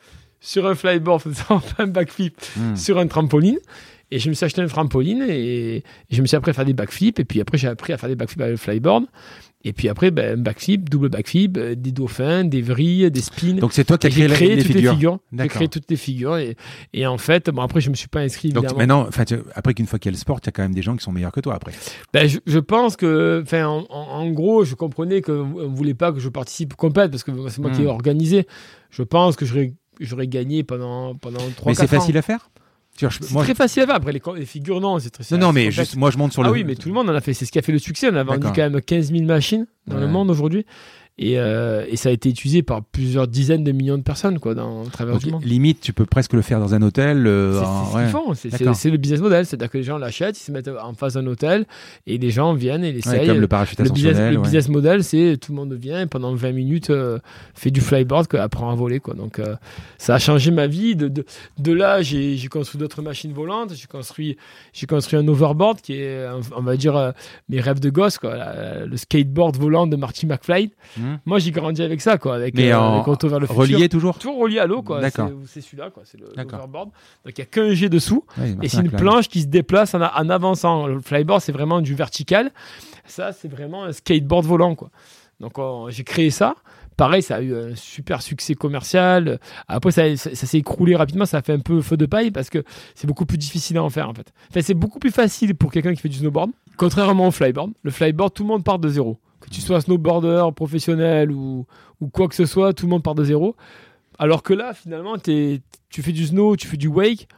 sur 0.41 0.66
un 0.66 0.75
flyboard, 0.75 1.20
faisant 1.25 1.61
un 1.79 1.87
backflip 1.89 2.41
Hmm. 2.57 2.77
sur 2.77 2.99
un 2.99 3.07
trampoline. 3.09 3.59
Et 4.15 4.19
je 4.21 4.29
me 4.29 4.35
suis 4.35 4.45
acheté 4.45 4.61
un 4.62 4.67
trampoline 4.67 5.25
et, 5.29 5.77
et 5.79 5.83
je 6.11 6.23
me 6.23 6.27
suis 6.27 6.37
appris 6.37 6.51
à 6.51 6.55
faire 6.55 6.65
des 6.65 6.73
backflips. 6.73 7.19
Et 7.19 7.25
puis 7.25 7.41
après, 7.41 7.59
j'ai 7.59 7.67
appris 7.69 7.93
à 7.93 7.99
faire 7.99 8.09
des 8.09 8.15
backflips 8.15 8.41
avec 8.43 8.53
le 8.53 8.57
flyboard. 8.57 9.07
Et 9.67 9.73
puis 9.73 9.89
après, 9.89 10.11
ben, 10.11 10.41
backflip, 10.41 10.89
double 10.91 11.09
backflip, 11.09 11.57
euh, 11.57 11.75
des 11.75 11.91
dauphins, 11.91 12.45
des 12.45 12.61
vrilles, 12.61 13.11
des 13.11 13.21
spins. 13.23 13.55
Donc 13.55 13.73
c'est 13.73 13.85
toi 13.85 13.97
qui 13.99 14.07
as 14.09 14.11
créé, 14.11 14.27
créé 14.29 14.57
les, 14.57 14.62
toutes 14.62 14.73
figures. 14.73 14.91
les 14.93 14.97
figures. 14.97 15.19
J'ai 15.39 15.49
créé 15.49 15.69
toutes 15.69 15.91
les 15.91 15.97
figures. 15.97 16.37
Et, 16.37 16.55
et 16.93 17.07
en 17.07 17.17
fait, 17.19 17.49
bon, 17.51 17.62
après, 17.62 17.81
je 17.81 17.89
me 17.91 17.95
suis 17.95 18.09
pas 18.09 18.21
inscrit 18.21 18.51
Donc 18.51 18.65
évidemment. 18.65 19.07
maintenant, 19.09 19.25
tu- 19.27 19.39
après 19.55 19.73
qu'une 19.75 19.87
fois 19.87 19.99
qu'il 19.99 20.11
y 20.11 20.12
a 20.12 20.17
le 20.17 20.19
sport, 20.19 20.39
il 20.43 20.47
y 20.47 20.49
a 20.51 20.53
quand 20.53 20.62
même 20.62 20.75
des 20.75 20.83
gens 20.83 20.95
qui 20.97 21.03
sont 21.03 21.12
meilleurs 21.12 21.33
que 21.33 21.41
toi 21.41 21.55
après. 21.55 21.73
Ben, 22.12 22.29
je, 22.29 22.39
je 22.47 22.59
pense 22.59 22.97
que, 22.97 23.41
enfin, 23.43 23.67
en, 23.67 23.87
en- 23.89 24.09
en 24.21 24.31
gros, 24.31 24.65
je 24.65 24.75
comprenais 24.75 25.23
que 25.23 25.33
vous 25.33 25.62
ne 25.62 25.75
voulez 25.75 25.95
pas 25.95 26.12
que 26.12 26.21
je 26.21 26.29
participe 26.29 26.75
complète 26.75 27.11
parce 27.11 27.25
que 27.25 27.33
c'est 27.49 27.61
moi 27.61 27.71
qui 27.71 27.81
ai 27.83 27.87
Hmm. 27.87 27.89
organisé. 27.89 28.47
Je 28.91 29.03
pense 29.03 29.35
que 29.35 29.45
j'aurais, 29.47 29.73
j'aurais 29.99 30.29
gagné 30.29 30.62
pendant 30.62 31.15
pendant 31.17 31.41
trois. 31.57 31.71
Mais 31.73 31.75
c'est 31.75 31.87
facile 31.89 32.17
à 32.19 32.23
faire? 32.23 32.51
C'est 32.97 33.33
moi, 33.33 33.43
très 33.43 33.55
facile 33.55 33.83
à 33.83 33.87
faire. 33.87 33.95
Après 33.97 34.13
les, 34.13 34.47
figures, 34.47 34.81
non, 34.81 34.99
c'est 34.99 35.11
très. 35.11 35.25
non, 35.33 35.49
non, 35.49 35.53
mais 35.53 35.71
juste, 35.71 35.97
moi 35.97 36.11
je 36.11 36.19
monte 36.19 36.33
sur 36.33 36.43
ah 36.43 36.47
le. 36.47 36.53
oui, 36.53 36.65
mais 36.65 36.77
tout 36.77 36.89
le 36.89 36.95
monde 36.95 37.11
en 37.11 37.15
a 37.15 37.21
fait. 37.21 37.35
C'est 37.35 37.45
ce 37.45 37.53
qui 37.53 37.59
a 37.59 37.63
fait 37.63 37.73
le 37.73 37.79
succès. 37.79 38.09
On 38.11 38.17
a 38.17 38.23
vendu 38.23 38.47
quand 38.47 38.57
même 38.57 38.81
15 38.81 39.11
000 39.11 39.25
machines 39.25 39.67
dans 39.87 39.99
le 39.99 40.07
monde 40.07 40.31
aujourd'hui. 40.31 40.65
Et, 41.17 41.39
euh, 41.39 41.85
et 41.89 41.95
ça 41.97 42.09
a 42.09 42.12
été 42.12 42.29
utilisé 42.29 42.65
par 42.65 42.83
plusieurs 42.83 43.29
dizaines 43.29 43.62
de 43.62 43.71
millions 43.71 43.97
de 43.97 44.03
personnes 44.03 44.41
quoi, 44.41 44.57
dans 44.57 44.83
à 44.83 44.91
travers 44.91 45.15
Donc, 45.15 45.25
le 45.25 45.31
monde. 45.31 45.45
limite, 45.45 45.81
tu 45.81 45.93
peux 45.93 46.07
presque 46.07 46.33
le 46.33 46.43
faire 46.43 46.59
dans 46.59 46.75
un 46.75 46.83
hôtel. 46.83 47.25
euh, 47.29 47.53
C'est 47.53 47.65
ce 47.65 47.95
ouais. 47.97 48.03
qu'ils 48.03 48.11
font, 48.11 48.35
c'est- 48.75 48.91
le 48.91 48.97
business 48.97 49.21
model, 49.21 49.47
c'est-à-dire 49.47 49.71
que 49.71 49.79
les 49.79 49.85
gens 49.85 49.97
l'achètent, 49.97 50.37
ils 50.41 50.43
se 50.43 50.51
mettent 50.51 50.69
en 50.69 50.93
face 50.95 51.15
d'un 51.15 51.25
hôtel 51.29 51.67
et 52.09 52.19
les 52.19 52.31
gens 52.31 52.53
viennent 52.55 52.83
et 52.83 52.89
Ouais, 52.89 52.93
l'essayent. 52.95 53.27
comme 53.29 53.39
le 53.41 53.47
parachute 53.47 53.79
le 53.79 53.91
business, 53.91 54.19
le 54.19 54.37
ouais. 54.37 54.43
business 54.43 54.69
model, 54.69 55.05
c'est 55.05 55.37
tout 55.41 55.53
le 55.53 55.57
monde 55.57 55.73
vient 55.75 56.01
et 56.01 56.07
pendant 56.07 56.35
20 56.35 56.51
minutes 56.51 56.91
euh, 56.91 57.21
fait 57.55 57.71
du 57.71 57.81
flyboard, 57.81 58.27
quoi, 58.27 58.41
apprend 58.41 58.71
à 58.73 58.75
voler. 58.75 58.99
Quoi. 58.99 59.15
Donc 59.15 59.41
ça 59.99 60.17
a 60.17 60.19
changé 60.19 60.51
ma 60.51 60.67
vie. 60.67 60.97
De, 60.97 61.07
de, 61.07 61.25
de 61.59 61.73
là, 61.73 62.03
j'ai 62.03 62.37
construit 62.51 62.81
d'autres 62.81 63.03
machines 63.03 63.33
volantes. 63.33 63.73
J'ai 63.77 63.87
construit, 63.87 64.37
construit 64.89 65.17
un 65.19 65.29
overboard 65.29 65.81
qui 65.81 65.93
est, 65.95 66.27
on 66.57 66.62
va 66.62 66.77
dire, 66.77 67.12
mes 67.49 67.61
rêves 67.61 67.79
de 67.79 67.91
gosse, 67.91 68.19
quoi, 68.19 68.37
la- 68.37 68.85
le 68.87 68.97
skateboard 68.97 69.57
volant 69.57 69.87
de 69.87 69.95
Marty 69.95 70.27
McFly. 70.27 70.73
Hmm. 71.05 71.19
Moi, 71.27 71.39
j'ai 71.39 71.51
grandi 71.51 71.83
avec 71.83 72.01
ça, 72.01 72.19
quoi, 72.19 72.35
avec, 72.37 72.55
Mais 72.55 72.73
euh, 72.73 72.79
en 72.81 72.95
avec 72.95 73.07
Retour 73.07 73.31
vers 73.31 73.41
le 73.41 73.47
futur. 73.47 73.61
Relié 73.63 73.89
toujours. 73.89 74.19
Toujours 74.19 74.39
relié 74.39 74.59
à 74.59 74.67
l'eau, 74.67 74.83
quoi. 74.83 75.01
D'accord. 75.01 75.31
C'est- 75.47 75.61
celui-là, 75.61 75.91
quoi. 75.91 76.03
C'est 76.07 76.19
l'overboard. 76.19 76.91
Donc 77.25 77.33
il 77.37 77.39
y 77.39 77.43
a 77.43 77.47
qu'un 77.47 77.73
G 77.75 77.89
dessous. 77.89 78.25
Ouais, 78.39 78.57
Et 78.63 78.69
c'est 78.69 78.81
une 78.81 78.91
planche 78.91 79.29
qui 79.29 79.43
se 79.43 79.47
déplace 79.47 79.95
en, 79.95 80.01
avançant. 80.01 80.87
Le 80.87 81.01
flyboard, 81.01 81.41
c'est 81.41 81.53
vraiment 81.53 81.81
du 81.81 81.95
vertical. 81.95 82.51
Ça, 83.07 83.33
c'est 83.33 83.49
vraiment 83.49 83.85
un 83.85 83.93
skateboard 83.93 84.47
volant, 84.47 84.75
quoi. 84.75 84.91
Donc, 85.41 85.59
on- 85.59 85.91
j'ai 85.91 86.05
créé 86.05 86.31
ça. 86.31 86.55
Pareil, 86.97 87.23
ça 87.23 87.37
a 87.37 87.41
eu 87.41 87.55
un 87.57 87.75
super 87.75 88.23
succès 88.23 88.55
commercial. 88.55 89.41
Après, 89.67 89.91
ça, 89.91 90.17
ça- 90.17 90.33
ça 90.35 90.47
s'est 90.47 90.59
écroulé 90.59 90.95
rapidement. 90.95 91.27
Ça 91.27 91.39
a 91.39 91.43
fait 91.43 91.53
un 91.53 91.59
peu 91.59 91.81
feu 91.83 91.97
de 91.97 92.07
paille 92.07 92.31
parce 92.31 92.51
que 92.51 92.63
c'est 92.95 93.09
beaucoup 93.09 93.27
plus 93.27 93.37
difficile 93.39 93.77
à 93.79 93.83
en 93.83 93.91
faire, 93.91 94.09
en 94.09 94.15
fait. 94.15 94.33
Enfin, 94.51 94.61
c'est 94.63 94.75
beaucoup 94.75 95.01
plus 95.01 95.11
facile 95.11 95.57
pour 95.57 95.73
quelqu'un 95.73 95.93
qui 95.93 96.01
fait 96.01 96.09
du 96.09 96.19
snowboard. 96.19 96.51
Contrairement 96.77 97.27
au 97.29 97.31
flyboard. 97.33 97.73
Le 97.83 97.91
flyboard, 97.91 98.33
tout 98.33 98.45
le 98.45 98.49
monde 98.49 98.63
part 98.65 98.79
de 98.79 98.89
zéro. 98.89 99.19
Que 99.45 99.51
tu 99.51 99.61
sois 99.61 99.83
snowboarder, 99.83 100.47
professionnel 100.57 101.31
ou, 101.31 101.67
quoi 102.13 102.29
que 102.29 102.35
ce 102.35 102.47
soit, 102.47 102.73
tout 102.73 102.87
le 102.87 102.91
monde 102.91 103.03
part 103.03 103.15
de 103.15 103.25
zéro. 103.25 103.57
Alors 104.19 104.43
que 104.43 104.55
là, 104.55 104.73
finalement, 104.73 105.19
tu 105.19 105.61
fais 105.91 106.13
du 106.13 106.27
snow, 106.27 106.57
tu 106.57 106.67
fais 106.67 106.77
du 106.77 106.89
wake, 106.89 107.29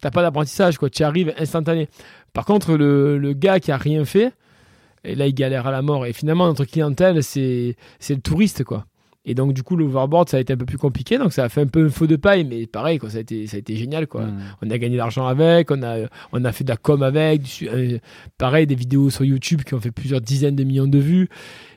t'as 0.00 0.10
pas 0.10 0.22
d'apprentissage, 0.22 0.76
quoi. 0.76 0.90
Tu 0.90 1.02
arrives 1.02 1.32
instantané. 1.38 1.88
Par 2.32 2.44
contre, 2.44 2.74
le, 2.76 3.32
gars 3.32 3.60
qui 3.60 3.72
a 3.72 3.76
rien 3.76 4.04
fait, 4.04 4.32
et 5.04 5.14
là, 5.14 5.26
il 5.26 5.34
galère 5.34 5.66
à 5.66 5.70
la 5.70 5.82
mort. 5.82 6.04
Et 6.04 6.12
finalement, 6.12 6.46
notre 6.46 6.64
clientèle, 6.64 7.22
c'est 7.22 7.76
c'est 8.00 8.14
le 8.14 8.20
touriste, 8.20 8.64
quoi. 8.64 8.84
Et 9.28 9.34
donc, 9.34 9.52
du 9.52 9.64
coup, 9.64 9.76
l'overboard, 9.76 10.28
ça 10.28 10.36
a 10.36 10.40
été 10.40 10.52
un 10.52 10.56
peu 10.56 10.64
plus 10.64 10.78
compliqué. 10.78 11.18
Donc, 11.18 11.32
ça 11.32 11.44
a 11.44 11.48
fait 11.48 11.60
un 11.60 11.66
peu 11.66 11.86
un 11.86 11.88
feu 11.90 12.06
de 12.06 12.14
paille, 12.14 12.44
mais 12.44 12.66
pareil, 12.66 12.98
quoi, 12.98 13.10
ça, 13.10 13.18
a 13.18 13.20
été, 13.20 13.48
ça 13.48 13.56
a 13.56 13.58
été 13.58 13.74
génial, 13.74 14.06
quoi. 14.06 14.22
Hmm. 14.22 14.38
On 14.62 14.70
a 14.70 14.78
gagné 14.78 14.94
de 14.94 14.98
l'argent 14.98 15.26
avec, 15.26 15.72
on 15.72 15.82
a, 15.82 16.06
on 16.32 16.44
a 16.44 16.52
fait 16.52 16.62
de 16.62 16.68
la 16.68 16.76
com 16.76 17.02
avec, 17.02 17.42
du 17.42 17.68
euh, 17.68 17.98
pareil, 18.38 18.68
des 18.68 18.76
vidéos 18.76 19.10
sur 19.10 19.24
YouTube 19.24 19.62
qui 19.64 19.74
ont 19.74 19.80
fait 19.80 19.90
plusieurs 19.90 20.20
dizaines 20.20 20.54
de 20.54 20.62
millions 20.62 20.86
de 20.86 20.98
vues. 20.98 21.28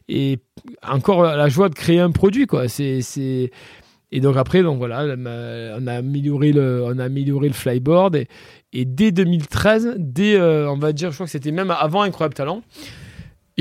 Et 0.07 0.39
encore 0.87 1.23
la 1.23 1.49
joie 1.49 1.69
de 1.69 1.75
créer 1.75 1.99
un 1.99 2.11
produit, 2.11 2.45
quoi. 2.45 2.67
C'est, 2.67 3.01
c'est... 3.01 3.51
Et 4.11 4.21
donc 4.21 4.37
après, 4.37 4.63
donc 4.63 4.77
voilà, 4.77 5.15
on 5.17 5.87
a 5.87 5.93
amélioré 5.93 6.51
le, 6.51 6.83
on 6.85 6.97
a 6.97 7.05
amélioré 7.05 7.47
le 7.47 7.53
flyboard. 7.53 8.15
Et, 8.15 8.27
et 8.73 8.85
dès 8.85 9.11
2013, 9.11 9.95
dès, 9.97 10.35
euh, 10.35 10.69
on 10.69 10.77
va 10.77 10.93
dire, 10.93 11.09
je 11.09 11.15
crois 11.15 11.25
que 11.25 11.31
c'était 11.31 11.51
même 11.51 11.71
avant 11.71 12.03
Incroyable 12.03 12.35
Talent, 12.35 12.61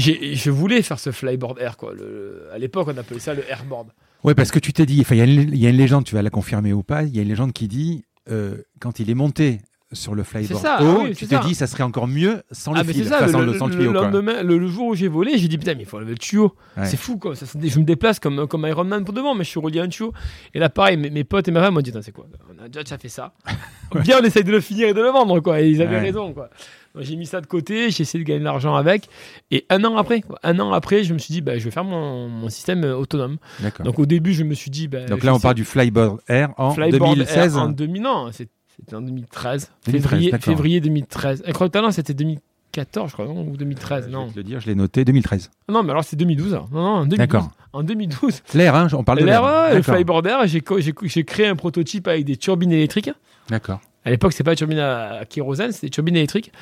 je 0.00 0.50
voulais 0.50 0.82
faire 0.82 0.98
ce 0.98 1.10
flyboard 1.10 1.58
air, 1.60 1.76
quoi. 1.76 1.92
Le- 1.94 2.48
à 2.52 2.58
l'époque, 2.58 2.88
on 2.92 2.96
appelait 2.96 3.18
ça 3.20 3.34
le 3.34 3.42
airboard. 3.50 3.88
Ouais, 4.24 4.34
parce 4.34 4.50
que 4.50 4.58
tu 4.58 4.72
t'es 4.72 4.86
dit, 4.86 5.04
il 5.10 5.16
y, 5.16 5.20
a 5.20 5.24
une- 5.24 5.50
il 5.52 5.56
y 5.58 5.66
a 5.66 5.70
une 5.70 5.76
légende, 5.76 6.04
tu 6.04 6.14
vas 6.14 6.22
la 6.22 6.30
confirmer 6.30 6.72
ou 6.72 6.82
pas, 6.82 7.04
il 7.04 7.14
y 7.14 7.18
a 7.18 7.22
une 7.22 7.28
légende 7.28 7.52
qui 7.52 7.68
dit, 7.68 8.04
euh, 8.30 8.56
quand 8.80 8.98
il 9.00 9.10
est 9.10 9.14
monté 9.14 9.60
sur 9.92 10.14
le 10.14 10.22
flyboard 10.22 10.60
ça, 10.60 10.82
haut, 10.82 10.98
ah 11.00 11.04
oui, 11.04 11.14
tu 11.14 11.24
te 11.26 11.34
ça. 11.34 11.40
dis, 11.40 11.54
ça 11.54 11.66
serait 11.66 11.82
encore 11.84 12.06
mieux 12.06 12.42
sans 12.52 12.74
le 12.74 12.80
Ah, 12.80 12.84
mais 12.84 12.92
fil, 12.92 13.06
ça, 13.06 13.20
enfin, 13.24 13.38
le, 13.38 13.46
le, 13.46 13.52
le- 13.52 13.58
sans 13.58 13.68
le 13.68 13.72
le 13.74 13.78
tuyau, 13.78 13.92
lendemain, 13.94 14.42
le, 14.42 14.58
le 14.58 14.66
jour 14.68 14.88
où 14.88 14.94
j'ai 14.94 15.08
volé, 15.08 15.38
j'ai 15.38 15.48
dit 15.48 15.56
putain, 15.56 15.74
mais 15.76 15.84
il 15.84 15.86
faut 15.86 15.96
enlever 15.96 16.10
le 16.12 16.18
tuyau. 16.18 16.54
Ouais. 16.76 16.84
C'est 16.84 16.98
fou, 16.98 17.16
quoi. 17.16 17.32
Je 17.34 17.78
me 17.78 17.84
déplace 17.84 18.20
comme, 18.20 18.46
comme 18.48 18.66
Iron 18.66 18.84
Man 18.84 19.04
pour 19.04 19.14
devant, 19.14 19.34
mais 19.34 19.44
je 19.44 19.48
suis 19.50 19.60
relié 19.60 19.80
à 19.80 19.84
un 19.84 19.88
tuyau. 19.88 20.12
Et 20.52 20.58
là, 20.58 20.68
pareil, 20.68 20.98
mes, 20.98 21.08
mes 21.08 21.24
potes 21.24 21.48
et 21.48 21.52
ma 21.52 21.62
femme 21.62 21.72
m'ont 21.74 21.80
dit, 21.80 21.92
c'est 22.02 22.12
quoi? 22.12 22.26
On 22.54 22.62
a 22.62 22.68
déjà 22.68 22.82
déjà 22.82 22.98
fait 22.98 23.08
ça. 23.08 23.32
Bien, 24.04 24.18
on 24.20 24.24
essaye 24.24 24.44
de 24.44 24.50
le 24.52 24.60
finir 24.60 24.88
et 24.88 24.92
de 24.94 25.00
le 25.00 25.08
vendre, 25.08 25.40
quoi. 25.40 25.62
Et 25.62 25.70
ils 25.70 25.80
avaient 25.80 25.94
Ouais. 25.96 26.02
raison, 26.02 26.34
quoi. 26.34 26.50
J'ai 26.98 27.16
mis 27.16 27.26
ça 27.26 27.40
de 27.40 27.46
côté, 27.46 27.90
j'ai 27.90 28.02
essayé 28.02 28.22
de 28.22 28.28
gagner 28.28 28.40
de 28.40 28.44
l'argent 28.44 28.74
avec. 28.74 29.08
Et 29.50 29.66
un 29.70 29.84
an 29.84 29.96
après, 29.96 30.22
un 30.42 30.58
an 30.58 30.72
après, 30.72 31.04
je 31.04 31.12
me 31.14 31.18
suis 31.18 31.32
dit, 31.32 31.40
bah, 31.40 31.58
je 31.58 31.64
vais 31.64 31.70
faire 31.70 31.84
mon, 31.84 32.28
mon 32.28 32.48
système 32.48 32.84
euh, 32.84 32.96
autonome. 32.96 33.36
Donc, 33.84 33.98
au 33.98 34.06
début, 34.06 34.32
je 34.34 34.42
me 34.42 34.54
suis 34.54 34.70
dit, 34.70 34.88
bah, 34.88 35.04
Donc 35.04 35.20
je 35.20 35.26
là, 35.26 35.34
on 35.34 35.40
parle 35.40 35.54
du 35.54 35.64
flyboard 35.64 36.20
air 36.28 36.50
en 36.56 36.70
Flyboard 36.72 37.14
2016. 37.16 37.56
Air 37.56 37.62
en 37.62 37.68
2000, 37.68 38.02
non, 38.02 38.30
c'était 38.32 38.94
en 38.94 39.02
2013. 39.02 39.70
2013, 39.86 40.10
février, 40.10 40.32
février 40.40 40.80
2013. 40.80 41.44
Incroyable 41.46 41.92
c'était 41.92 42.14
2014, 42.14 43.10
je 43.10 43.12
crois, 43.14 43.26
non 43.26 43.46
Ou 43.46 43.56
2013, 43.56 44.06
Je 44.06 44.10
non. 44.10 44.26
vais 44.26 44.32
te 44.32 44.36
le 44.38 44.44
dire, 44.44 44.60
je 44.60 44.66
l'ai 44.66 44.74
noté, 44.74 45.04
2013. 45.04 45.50
Non, 45.68 45.82
mais 45.82 45.90
alors 45.90 46.04
c'est 46.04 46.16
2012. 46.16 46.54
alors. 46.54 46.68
Non, 46.72 46.82
non, 46.82 46.88
en 46.88 47.06
2012. 47.06 47.18
D'accord. 47.18 47.50
En 47.72 47.82
2012. 47.82 48.42
L'air, 48.54 48.74
hein, 48.74 48.88
on 48.92 49.04
parle 49.04 49.20
de 49.20 49.24
l'air. 49.24 49.42
L'air, 49.42 49.74
le 49.74 49.82
flyboarder, 49.82 50.36
j'ai 50.46 50.62
j'ai 51.02 51.24
créé 51.24 51.46
un 51.46 51.56
prototype 51.56 52.08
avec 52.08 52.24
des 52.24 52.36
turbines 52.36 52.72
électriques. 52.72 53.10
D'accord. 53.50 53.80
À 54.04 54.10
l'époque, 54.10 54.32
c'était 54.32 54.44
pas 54.44 54.52
des 54.52 54.56
turbines 54.56 54.78
à, 54.78 55.18
à 55.20 55.24
kérosène, 55.24 55.72
c'était 55.72 55.88
des 55.88 55.90
turbines 55.90 56.16
électriques. 56.16 56.52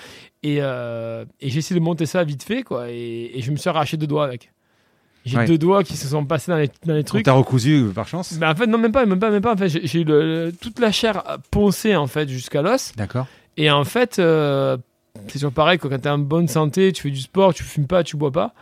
Et, 0.43 0.59
euh, 0.61 1.25
et 1.41 1.51
j'ai 1.51 1.59
essayé 1.59 1.79
de 1.79 1.85
monter 1.85 2.07
ça 2.07 2.25
vite 2.25 2.43
fait, 2.43 2.63
quoi. 2.63 2.91
Et, 2.91 3.31
et 3.35 3.43
je 3.43 3.51
me 3.53 3.57
suis 3.57 3.69
arraché 3.69 3.97
deux 3.97 4.07
doigts 4.07 4.25
avec. 4.25 4.53
J'ai 5.25 5.37
Ouais. 5.39 5.45
deux 5.47 5.59
doigts 5.59 5.83
qui 5.83 5.97
se 5.97 6.07
sont 6.07 6.25
passés 6.25 6.53
dans 6.53 6.57
les, 6.59 6.71
dans 6.85 6.95
les 6.95 7.03
trucs. 7.03 7.25
t'a 7.25 7.33
recousu 7.33 7.87
par 7.95 8.07
chance? 8.07 8.37
Mais 8.41 8.47
en 8.47 8.55
fait, 8.55 8.67
non, 8.69 8.79
même 8.79 8.93
pas, 8.93 9.05
même 9.07 9.19
pas, 9.19 9.31
même 9.31 9.43
pas. 9.43 9.55
En 9.55 9.57
fait, 9.57 9.69
j'ai 9.69 10.01
eu 10.01 10.05
le- 10.05 10.53
toute 10.61 10.79
la 10.79 10.93
chair 10.93 11.23
poncée, 11.51 11.97
en 11.97 12.07
fait, 12.07 12.29
jusqu'à 12.29 12.63
l'os. 12.63 12.93
D'accord. 12.97 13.27
Et 13.57 13.69
en 13.71 13.83
fait, 13.85 14.19
euh, 14.21 14.77
c'est 15.27 15.33
toujours 15.39 15.53
pareil, 15.53 15.79
quoi. 15.79 15.91
quand 15.91 15.99
tu 15.99 16.07
es 16.07 16.11
en 16.11 16.19
bonne 16.19 16.47
santé, 16.47 16.93
tu 16.93 17.03
fais 17.03 17.11
du 17.11 17.21
sport, 17.21 17.55
tu 17.55 17.65
fumes 17.65 17.89
pas, 17.89 18.05
tu 18.05 18.17
bois 18.17 18.31
pas, 18.31 18.55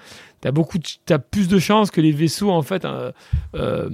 tu 0.44 0.48
as, 0.48 0.52
beaucoup 0.52 0.76
t'as 1.06 1.18
plus 1.18 1.48
de 1.48 1.58
chances 1.58 1.90
que 1.90 2.02
les 2.02 2.12
vaisseaux, 2.12 2.50
en 2.50 2.60
fait, 2.60 2.84
euh, 2.84 3.10
euh, 3.54 3.88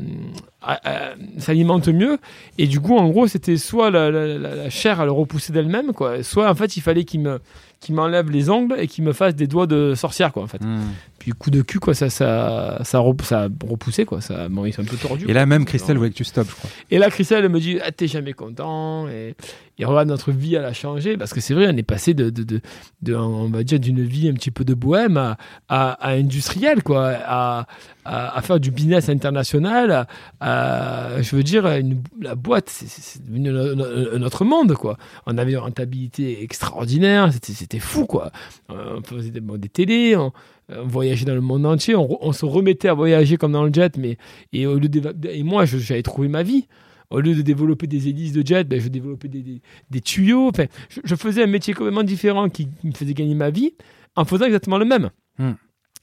à- 0.61 0.81
à- 1.11 1.15
s'alimentent 1.39 1.87
mieux. 1.89 2.19
Et 2.59 2.67
du 2.67 2.81
coup, 2.81 2.97
en 2.97 3.09
gros, 3.09 3.29
c'était 3.29 3.57
soit 3.57 3.89
la, 3.93 4.69
chair, 4.69 5.01
elle 5.01 5.11
repoussait 5.11 5.53
d'elle-même, 5.53 5.93
quoi, 5.93 6.25
soit 6.25 6.51
en 6.51 6.55
fait, 6.57 6.77
il 6.77 6.81
fallait 6.81 7.05
qu'il 7.05 7.21
me 7.21 7.39
qu'il 7.79 7.95
m'enlève 7.95 8.31
les 8.31 8.51
ongles 8.51 8.75
et 8.79 8.87
qu'il 8.87 9.05
me 9.05 9.15
fasse 9.15 9.35
des 9.35 9.47
doigts 9.47 9.67
de 9.67 9.95
sorcière 9.95 10.33
quoi 10.35 10.43
en 10.43 10.47
fait 10.47 10.63
Hmm. 10.63 10.81
Puis 11.21 11.31
coup 11.33 11.51
de 11.51 11.63
cul 11.63 11.79
quoi 11.79 11.95
ça 11.95 12.11
ça 12.11 12.79
ça, 12.83 12.85
ça 12.85 12.99
a 12.99 13.49
repoussé 13.69 14.05
quoi 14.05 14.21
ça 14.21 14.49
bon 14.49 14.65
ils 14.65 14.73
sont 14.73 14.83
un 14.83 14.87
peu 14.87 14.97
tordus 14.97 15.27
Et 15.29 15.33
là, 15.33 15.47
même 15.47 15.65
Christelle 15.65 15.97
voulait 15.99 16.11
que 16.11 16.15
tu 16.17 16.25
stoppes, 16.25 16.49
je 16.51 16.55
crois. 16.57 16.71
et 16.91 16.99
là, 16.99 17.09
Christelle 17.11 17.45
elle 17.45 17.51
me 17.53 17.61
dit 17.61 17.79
ah, 17.85 17.93
T'es 17.93 18.09
jamais 18.09 18.33
content. 18.33 19.07
Et, 19.09 19.35
et 19.79 19.85
regarde, 19.85 20.09
notre 20.09 20.31
vie, 20.33 20.55
elle 20.57 20.65
a 20.65 20.73
changé. 20.73 21.17
Parce 21.17 21.33
que 21.33 21.41
c'est 21.41 21.55
vrai, 21.55 21.67
on 21.73 21.77
est 21.77 21.83
passé 21.83 22.13
de, 22.15 22.29
de, 22.31 22.43
de, 22.43 22.61
de- 23.03 23.15
on 23.15 23.49
va 23.49 23.63
dire, 23.63 23.81
d'une 23.81 24.03
vie 24.03 24.29
un 24.29 24.35
petit 24.35 24.51
peu 24.51 24.65
de 24.65 24.75
bohème 24.75 25.17
à, 25.17 25.37
à, 25.69 25.93
à 25.93 26.11
industriel, 26.13 26.83
quoi. 26.83 27.13
À, 27.25 27.67
à, 28.05 28.37
à 28.37 28.43
faire 28.43 28.61
du 28.61 28.71
business 28.71 29.09
international. 29.09 30.07
À, 30.41 31.21
je 31.23 31.37
veux 31.37 31.43
dire, 31.43 31.67
une- 31.67 32.03
la 32.21 32.35
boîte, 32.35 32.69
c'est- 32.71 33.23
devenu 33.23 33.51
un, 33.51 34.23
autre 34.23 34.45
monde, 34.45 34.75
quoi. 34.75 34.97
On 35.27 35.37
avait 35.39 35.53
une 35.53 35.59
rentabilité 35.59 36.43
extraordinaire. 36.43 37.31
C'était 37.43 37.79
fou, 37.79 38.07
quoi. 38.07 38.31
Euh, 38.71 38.99
On 38.99 39.03
faisait 39.03 39.31
des, 39.31 39.41
bon, 39.41 39.57
des 39.59 39.69
télés. 39.69 40.17
On, 40.17 40.33
on 40.77 40.87
voyageait 40.87 41.25
dans 41.25 41.35
le 41.35 41.41
monde 41.41 41.67
entier. 41.67 41.95
On, 41.97 42.33
se 42.33 42.45
remettait 42.45 42.89
à 42.89 42.95
voyager 42.95 43.37
comme 43.37 43.53
dans 43.53 43.65
le 43.65 43.73
jet. 43.73 43.97
Mais, 43.97 44.17
et, 44.53 44.67
au 44.67 44.79
lieu 44.79 44.89
de, 44.89 45.15
et 45.29 45.43
moi, 45.43 45.65
j'avais 45.65 46.03
trouvé 46.03 46.29
ma 46.29 46.43
vie 46.43 46.67
au 47.11 47.21
lieu 47.21 47.35
de 47.35 47.43
développer 47.43 47.89
des 47.89 48.09
hélices 48.09 48.33
de 48.33 48.47
jet, 48.47 48.69
ben, 48.69 48.81
je 48.81 48.89
développais 48.89 49.29
des, 49.29 49.61
des, 49.91 50.01
tuyaux. 50.01 50.49
Enfin, 50.49 50.67
je, 50.89 51.01
je 51.03 51.15
faisais 51.17 51.43
un 51.43 51.49
métier 51.49 51.75
complètement 51.75 52.05
différent 52.05 52.49
qui 52.49 52.69
me 52.85 52.93
faisait 52.93 53.15
gagner 53.15 53.35
ma 53.35 53.51
vie 53.51 53.75
en 54.17 54.25
faisant 54.25 54.45
exactement 54.45 54.79
le 54.79 54.85
même. 54.85 55.11
Hmm. 55.39 55.53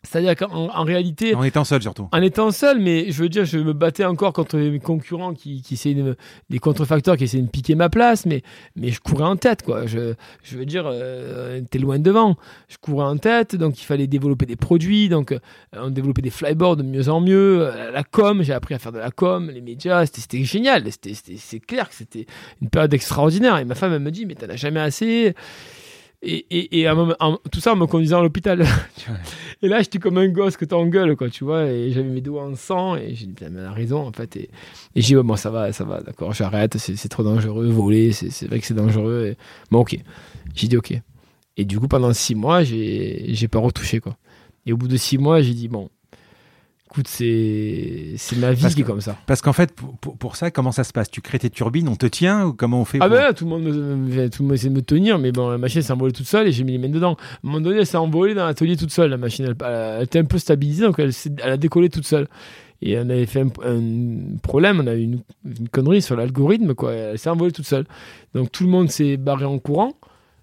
C'est-à-dire 0.10 0.36
qu'en 0.36 0.70
en 0.70 0.84
réalité, 0.84 1.36
En 1.36 1.44
étant 1.44 1.66
seul 1.66 1.82
surtout. 1.82 2.08
en 2.12 2.22
étant 2.22 2.52
seul, 2.52 2.80
mais 2.80 3.12
je 3.12 3.22
veux 3.22 3.30
dire, 3.30 3.44
je 3.46 3.58
me 3.58 3.74
battais 3.74 4.06
encore 4.06 4.32
contre 4.34 4.58
mes 4.58 4.80
concurrents 4.80 5.34
qui, 5.34 5.62
qui 5.62 5.74
essayaient 5.74 5.96
de 5.96 6.02
me- 6.04 6.16
des 6.50 6.60
contrefacteurs 6.60 7.18
qui 7.18 7.26
essayaient 7.26 7.42
de 7.42 7.48
me 7.48 7.52
piquer 7.52 7.76
ma 7.76 7.90
place, 7.90 8.26
mais, 8.26 8.42
mais 8.76 8.90
je 8.92 9.00
courais 9.02 9.26
en 9.26 9.36
tête, 9.36 9.64
quoi. 9.64 9.86
Je, 9.86 10.14
je 10.44 10.58
veux 10.58 10.66
dire, 10.66 10.84
euh, 10.88 11.60
t'es 11.70 11.80
loin 11.80 12.00
devant. 12.00 12.38
Je 12.70 12.78
courais 12.78 13.06
en 13.06 13.18
tête, 13.18 13.56
donc 13.56 13.80
il 13.82 13.84
fallait 13.84 14.08
développer 14.08 14.46
des 14.46 14.56
produits, 14.56 15.10
donc 15.10 15.32
euh, 15.34 15.40
on 15.74 15.90
développait 15.90 16.22
des 16.22 16.30
flyboards 16.30 16.78
de 16.78 16.84
mieux 16.84 17.10
en 17.10 17.20
mieux, 17.20 17.68
euh, 17.68 17.92
la 17.92 18.04
com, 18.04 18.42
j'ai 18.44 18.54
appris 18.54 18.74
à 18.76 18.80
faire 18.80 18.92
de 18.94 19.00
la 19.00 19.12
com, 19.12 19.50
les 19.54 19.62
médias, 19.62 20.06
c'était 20.06 20.44
génial, 20.44 20.86
c'est 20.92 21.60
clair 21.60 21.90
que 21.90 21.96
c'était 21.96 22.26
une 22.62 22.70
période 22.70 22.94
extraordinaire. 22.94 23.58
Et 23.58 23.66
ma 23.66 23.76
femme, 23.76 23.92
elle 23.94 24.00
me 24.02 24.12
dit, 24.12 24.26
mais 24.26 24.36
t'en 24.36 24.48
as 24.50 24.56
jamais 24.56 24.80
assez. 24.80 25.36
Et, 26.24 26.46
et, 26.50 26.82
et 26.82 26.90
tout 27.52 27.60
ça 27.60 27.74
en 27.74 27.76
me 27.76 27.86
conduisant 27.86 28.20
à 28.20 28.24
l'hôpital. 28.24 28.66
Et 29.62 29.68
là, 29.68 29.82
j'étais 29.82 30.00
comme 30.00 30.18
un 30.18 30.28
gosse 30.28 30.58
que 30.58 30.66
t'engueules, 30.66 31.16
quoi, 31.16 31.30
tu 31.30 31.44
vois. 31.44 31.66
Et 31.66 31.92
j'avais 31.92 32.10
mes 32.10 32.22
doigts 32.22 32.46
en 32.46 32.56
sang. 32.56 32.96
Et 32.96 33.16
j'ai 33.16 33.26
dit, 33.26 33.36
mais 33.40 33.60
elle 33.60 33.66
a 33.66 33.72
raison, 33.72 34.06
en 34.06 34.12
fait. 34.12 34.36
Et, 34.36 34.50
j'ai 34.96 35.16
dit, 35.16 35.24
bon, 35.24 35.36
ça 35.36 35.50
va, 35.50 35.74
ça 35.74 35.84
va, 35.84 36.02
d'accord, 36.02 36.34
j'arrête. 36.34 36.78
C'est 36.78 37.10
trop 37.10 37.24
dangereux. 37.24 37.68
Voler, 37.68 38.12
c'est 38.12 38.48
vrai 38.48 38.60
que 38.60 38.66
c'est 38.66 38.74
dangereux. 38.74 39.32
Et... 39.32 39.38
Bon, 39.72 39.80
ok. 39.80 39.98
J'ai 40.56 40.68
dit, 40.68 40.78
ok. 40.78 41.00
Et 41.58 41.66
du 41.66 41.80
coup, 41.80 41.88
pendant 41.88 42.14
six 42.14 42.36
mois, 42.36 42.64
j'ai 42.64 43.48
pas 43.50 43.60
retouché, 43.60 44.00
quoi. 44.00 44.18
Et 44.66 44.74
au 44.74 44.78
bout 44.78 44.88
de 44.88 44.98
six 44.98 45.18
mois, 45.18 45.42
j'ai 45.42 45.54
dit, 45.54 45.68
bon, 45.68 45.90
écoute, 46.90 47.08
c'est 47.08 48.14
c'est 48.18 48.38
ma 48.38 48.52
vie 48.52 48.62
Parce 48.62 48.76
qui 48.76 48.82
est 48.82 48.84
comme 48.84 49.02
ça. 49.02 49.16
Parce 49.26 49.42
qu'en 49.42 49.54
fait, 49.54 49.74
pour, 49.74 49.98
pour- 49.98 50.18
pour 50.18 50.36
ça, 50.36 50.52
comment 50.52 50.72
ça 50.72 50.84
se 50.84 50.94
passe? 50.94 51.10
Tu 51.12 51.22
crées 51.22 51.40
tes 51.40 51.50
turbines, 51.50 51.88
on 51.88 51.96
te 51.96 52.06
tient 52.06 52.46
ou 52.48 52.54
comment 52.54 52.82
on 52.82 52.86
fait 52.86 52.98
Ah 53.02 53.10
ben 53.10 53.16
là, 53.16 53.34
tout 53.34 53.44
le 53.46 53.50
monde 53.52 53.64
me, 53.64 54.30
tout 54.30 54.42
le 54.44 54.48
monde 54.48 54.56
essaie 54.56 54.70
de 54.70 54.74
me 54.74 54.82
tenir, 54.82 55.20
mais 55.20 55.32
bon, 55.32 55.50
la 55.50 55.58
machine 55.58 55.82
s'est 55.82 55.94
envolée 55.94 56.14
toute 56.14 56.26
seule 56.28 56.48
et 56.48 56.52
j'ai 56.52 56.64
mis 56.64 56.72
les 56.74 56.78
mains 56.78 56.90
dedans. 56.90 57.14
À 57.14 57.18
un 57.44 57.48
moment 57.48 57.62
donné, 57.62 57.80
elle 57.80 57.86
s'est 57.86 57.98
envolée 57.98 58.34
dans 58.34 58.46
l'atelier 58.46 58.76
toute 58.78 58.92
seule. 58.92 59.10
La 59.12 59.18
machine, 59.18 59.46
elle, 59.46 59.56
elle- 59.66 59.96
elle 59.98 60.04
était 60.04 60.20
un 60.20 60.26
peu 60.26 60.38
stabilisée, 60.38 60.86
donc 60.86 61.00
elle, 61.00 61.12
a 61.44 61.58
décollé 61.58 61.90
toute 61.90 62.06
seule. 62.06 62.28
Et 62.82 62.98
on 62.98 63.10
avait 63.10 63.26
fait 63.26 63.42
un, 63.42 63.48
un 63.66 64.38
problème, 64.44 64.80
on 64.84 64.88
a 64.88 64.94
eu 64.94 65.02
une, 65.02 65.20
une 65.46 65.68
connerie 65.70 66.02
sur 66.02 66.16
l'algorithme, 66.16 66.76
quoi. 66.76 66.94
Elle 66.94 67.18
s'est 67.20 67.30
envolée 67.30 67.52
toute 67.52 67.66
seule. 67.66 67.86
Donc 68.36 68.52
tout 68.52 68.64
le 68.64 68.70
monde 68.70 68.90
s'est 68.92 69.18
barré 69.18 69.46
en 69.46 69.58
courant. 69.60 69.94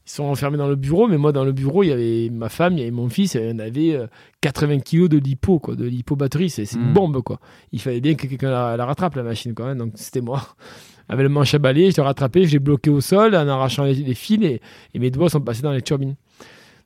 Ils 0.07 0.11
sont 0.11 0.25
enfermés 0.25 0.59
dans 0.59 0.69
le 0.69 0.77
bureau, 0.77 1.09
mais 1.09 1.17
moi, 1.17 1.33
dans 1.33 1.45
le 1.45 1.53
bureau, 1.53 1.83
il 1.83 1.89
y 1.89 1.93
avait 1.93 2.29
ma 2.31 2.49
femme, 2.51 2.75
il 2.75 2.81
y 2.81 2.83
avait 2.83 2.91
mon 2.91 3.09
fils, 3.09 3.37
et 3.37 3.53
on 3.55 3.59
avait 3.59 3.95
euh, 3.95 4.07
80 4.43 4.81
kilos 4.81 5.09
de 5.09 5.17
lipo, 5.19 5.59
quoi, 5.59 5.77
de 5.77 5.85
lipo-batterie. 5.87 6.51
C'est 6.51 6.67
c'est 6.67 6.77
une 6.77 6.91
Mm. 6.91 6.93
bombe, 6.93 7.23
quoi. 7.23 7.41
Il 7.73 7.81
fallait 7.81 8.01
bien 8.03 8.15
que 8.15 8.27
quelqu'un 8.27 8.51
la, 8.51 8.77
la 8.77 8.85
rattrape, 8.85 9.15
la 9.17 9.23
machine, 9.23 9.55
quoi. 9.55 9.69
hein. 9.71 9.77
Donc 9.77 9.93
c'était 9.97 10.21
moi. 10.21 10.43
Avec 11.09 11.23
le 11.23 11.29
manche 11.29 11.55
à 11.55 11.59
balai, 11.59 11.91
je 11.91 11.97
l'ai 11.97 12.03
rattrapé, 12.03 12.47
je 12.47 12.53
l'ai 12.53 12.59
bloqué 12.59 12.89
au 12.91 13.01
sol 13.03 13.35
en 13.35 13.47
arrachant 13.49 13.85
les, 13.85 13.95
les 13.95 14.15
fils 14.15 14.43
et, 14.43 14.61
et 14.95 14.99
mes 14.99 15.11
doigts 15.11 15.29
sont 15.31 15.41
passés 15.41 15.61
dans 15.63 15.73
les 15.73 15.83
turbines. 15.83 16.15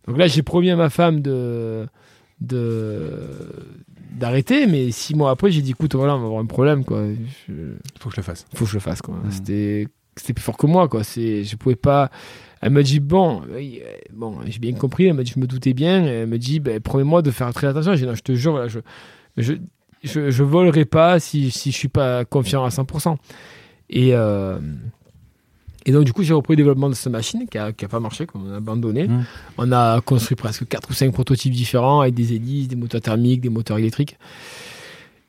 Donc 0.06 0.16
là, 0.18 0.26
j'ai 0.26 0.42
promis 0.42 0.70
à 0.70 0.76
ma 0.76 0.90
femme 0.90 1.20
de 1.20 1.86
de 2.40 3.12
d'arrêter, 4.12 4.66
mais 4.66 4.90
six 4.90 5.14
mois 5.14 5.30
après, 5.30 5.50
j'ai 5.50 5.62
dit 5.62 5.72
écoute, 5.72 5.94
voilà, 5.94 6.16
on 6.16 6.20
va 6.20 6.26
avoir 6.26 6.40
un 6.40 6.46
problème, 6.46 6.84
quoi. 6.84 7.02
Je- 7.46 7.52
Il 7.52 8.00
faut 8.00 8.08
que 8.08 8.14
je 8.16 8.20
le 8.20 8.24
fasse. 8.24 8.46
faut 8.54 8.64
que 8.64 8.70
je 8.70 8.74
le 8.76 8.80
fasse 8.80 9.02
quoi. 9.02 9.16
C'était 9.30 9.86
c'était 10.16 10.32
plus 10.34 10.42
fort 10.42 10.56
que 10.56 10.66
moi 10.66 10.88
quoi. 10.88 11.04
C'est 11.04 11.44
je 11.44 11.56
pouvais 11.56 11.76
pas. 11.76 12.10
Elle 12.60 12.70
m'a 12.70 12.82
dit 12.82 13.00
bon, 13.00 13.42
oui, 13.54 13.80
euh, 13.84 13.92
bon, 14.12 14.36
j'ai 14.46 14.58
bien 14.58 14.72
compris. 14.74 15.06
Elle 15.06 15.14
m'a 15.14 15.22
dit 15.22 15.32
je 15.34 15.40
me 15.40 15.46
doutais 15.46 15.74
bien. 15.74 16.04
Elle 16.04 16.26
me 16.26 16.38
dit 16.38 16.60
ben, 16.60 16.80
promets-moi 16.80 17.22
de 17.22 17.30
faire 17.30 17.52
très 17.54 17.66
attention. 17.68 17.92
J'ai 17.94 18.00
dit 18.02 18.06
non, 18.06 18.14
je 18.14 18.22
te 18.22 18.32
jure, 18.34 18.52
voilà, 18.52 18.68
je 18.68 18.80
je 19.36 19.54
je, 20.04 20.30
je 20.30 20.42
volerai 20.42 20.84
pas 20.84 21.18
si 21.20 21.50
si 21.50 21.70
je 21.72 21.76
suis 21.76 21.88
pas 21.88 22.24
confiant 22.24 22.64
à 22.64 22.68
100%. 22.68 23.16
Et 23.90 24.10
euh, 24.14 24.58
et 25.86 25.92
donc, 25.92 26.04
du 26.04 26.12
coup, 26.12 26.22
j'ai 26.22 26.34
repris 26.34 26.52
le 26.52 26.56
développement 26.58 26.90
de 26.90 26.94
cette 26.94 27.10
machine 27.10 27.46
qui 27.50 27.56
a, 27.56 27.72
qui 27.72 27.84
a 27.84 27.88
pas 27.88 28.00
marché, 28.00 28.26
qu'on 28.26 28.52
a 28.52 28.56
abandonné. 28.56 29.08
Mhm. 29.08 29.24
On 29.56 29.72
a 29.72 30.00
construit 30.02 30.36
presque 30.36 30.68
4 30.68 30.90
ou 30.90 30.92
5 30.92 31.12
prototypes 31.14 31.52
différents 31.54 32.00
avec 32.02 32.14
des 32.14 32.34
hélices, 32.34 32.68
des 32.68 32.76
moteurs 32.76 33.00
thermiques, 33.00 33.40
des 33.40 33.48
moteurs 33.48 33.78
électriques. 33.78 34.18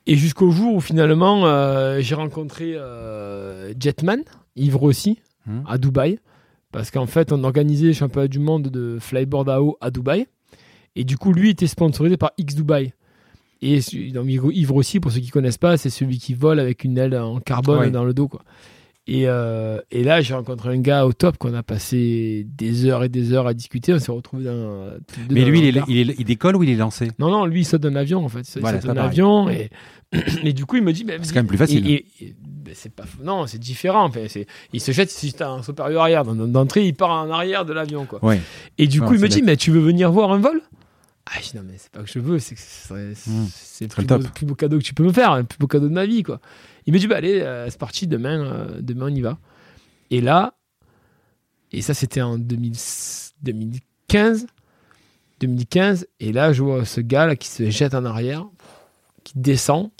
Et 0.06 0.16
jusqu'au 0.16 0.50
jour 0.50 0.74
où 0.74 0.80
finalement, 0.80 1.46
euh, 1.46 2.00
j'ai 2.00 2.14
rencontré 2.14 2.74
euh, 2.76 3.72
Jetman, 3.80 4.20
Yves 4.56 4.76
Rossi, 4.76 5.18
Mhm. 5.46 5.64
à 5.66 5.78
Dubaï. 5.78 6.18
Parce 6.72 6.90
qu'en 6.90 7.06
fait, 7.06 7.32
on 7.32 7.42
organisait 7.44 7.88
le 7.88 7.92
championnat 7.92 8.28
du 8.28 8.38
monde 8.38 8.68
de 8.68 8.98
flyboard 9.00 9.48
à 9.48 9.62
eau 9.62 9.76
à 9.80 9.90
Dubaï. 9.90 10.26
Et 10.96 11.04
du 11.04 11.16
coup, 11.18 11.32
lui 11.32 11.50
était 11.50 11.66
sponsorisé 11.66 12.16
par 12.16 12.32
X 12.38 12.54
Dubaï. 12.54 12.92
Et 13.62 13.80
donc, 14.12 14.26
Yves 14.28 14.72
Rossi, 14.72 15.00
pour 15.00 15.12
ceux 15.12 15.20
qui 15.20 15.28
connaissent 15.30 15.58
pas, 15.58 15.76
c'est 15.76 15.90
celui 15.90 16.18
qui 16.18 16.32
vole 16.34 16.58
avec 16.60 16.84
une 16.84 16.96
aile 16.96 17.16
en 17.16 17.40
carbone 17.40 17.78
Ouais. 17.80 17.90
dans 17.90 18.04
le 18.04 18.14
dos. 18.14 18.28
Quoi. 18.28 18.42
Et, 19.12 19.24
euh, 19.26 19.80
et 19.90 20.04
là, 20.04 20.20
j'ai 20.20 20.34
rencontré 20.34 20.68
un 20.68 20.78
gars 20.78 21.04
au 21.04 21.12
top 21.12 21.36
qu'on 21.36 21.52
a 21.54 21.64
passé 21.64 22.46
des 22.56 22.86
heures 22.86 23.02
et 23.02 23.08
des 23.08 23.32
heures 23.32 23.48
à 23.48 23.54
discuter. 23.54 23.92
On 23.92 23.98
s'est 23.98 24.12
retrouvés 24.12 24.44
dans. 24.44 24.88
Mais 25.30 25.44
lui, 25.44 25.58
il, 25.58 25.64
est- 25.66 25.70
hangar. 25.78 25.86
il, 25.90 26.10
est- 26.10 26.14
il 26.16 26.24
décolle 26.24 26.54
ou 26.54 26.62
il 26.62 26.70
est 26.70 26.76
lancé? 26.76 27.10
Non, 27.18 27.28
non, 27.28 27.44
lui, 27.44 27.62
il 27.62 27.64
saute 27.64 27.80
d'un 27.80 27.96
avion, 27.96 28.24
en 28.24 28.28
fait. 28.28 28.42
Il 28.54 28.60
Voilà, 28.60 28.80
saute 28.80 28.94
d'un 28.94 29.02
avion. 29.02 29.50
Et, 29.50 29.68
et 30.44 30.52
du 30.52 30.64
coup, 30.64 30.76
il 30.76 30.84
me 30.84 30.92
dit. 30.92 31.04
C'est 31.22 31.32
quand 31.34 31.40
même 31.40 31.48
plus 31.48 31.58
facile. 31.58 31.90
Et- 31.90 32.06
ben, 32.46 32.72
c'est 32.72 32.92
pas. 32.94 33.02
Non, 33.24 33.48
c'est 33.48 33.58
différent. 33.58 34.04
Enfin, 34.04 34.20
c'est- 34.28 34.46
il 34.72 34.80
se 34.80 34.92
jette 34.92 35.10
si 35.10 35.32
t'as 35.32 35.50
un 35.50 35.62
supérieur 35.64 36.02
arrière. 36.02 36.24
Dans- 36.24 36.34
D'entrée, 36.46 36.86
il 36.86 36.94
part 36.94 37.10
en 37.10 37.30
arrière 37.30 37.64
de 37.64 37.72
l'avion, 37.72 38.06
quoi. 38.06 38.24
Ouais. 38.24 38.40
Et 38.78 38.86
du 38.86 39.00
coup, 39.00 39.14
il 39.14 39.20
me 39.20 39.26
dit, 39.28 39.42
mais 39.42 39.56
tu 39.56 39.72
veux 39.72 39.80
venir 39.80 40.12
voir 40.12 40.30
un 40.30 40.38
vol? 40.38 40.62
Ah, 41.26 41.38
je 41.42 41.50
dis, 41.50 41.56
non, 41.56 41.62
mais 41.66 41.74
c'est 41.78 41.90
pas 41.90 42.00
que 42.02 42.08
je 42.10 42.18
veux, 42.20 42.38
c'est 42.38 42.54
Mmh. 42.54 43.46
c'est 43.52 43.84
le 43.84 43.88
plus 43.88 44.04
beau, 44.04 44.18
plus 44.34 44.46
beau 44.46 44.54
cadeau 44.54 44.78
que 44.78 44.82
tu 44.84 44.94
peux 44.94 45.04
me 45.04 45.12
faire, 45.12 45.36
le 45.36 45.44
plus 45.44 45.58
beau 45.58 45.66
cadeau 45.66 45.88
de 45.88 45.92
ma 45.94 46.06
vie, 46.06 46.22
quoi. 46.22 46.40
Il 46.86 46.92
me 46.92 46.98
dit, 46.98 47.06
bah 47.06 47.16
allez, 47.16 47.40
euh, 47.40 47.68
c'est 47.70 47.78
parti, 47.78 48.06
demain, 48.06 48.40
euh, 48.44 48.80
demain 48.80 49.06
on 49.10 49.14
y 49.14 49.20
va. 49.20 49.38
Et 50.10 50.20
là, 50.20 50.54
et 51.72 51.82
ça 51.82 51.94
c'était 51.94 52.20
en 52.22 52.38
2000 52.38 52.74
2015, 53.42 54.46
2015, 55.40 56.06
et 56.20 56.32
là 56.32 56.52
je 56.52 56.62
vois 56.62 56.84
ce 56.84 57.00
gars 57.00 57.26
là 57.26 57.36
qui 57.36 57.48
se 57.48 57.70
jette 57.70 57.94
en 57.94 58.04
arrière, 58.04 58.46
qui 59.24 59.32
descend 59.36 59.90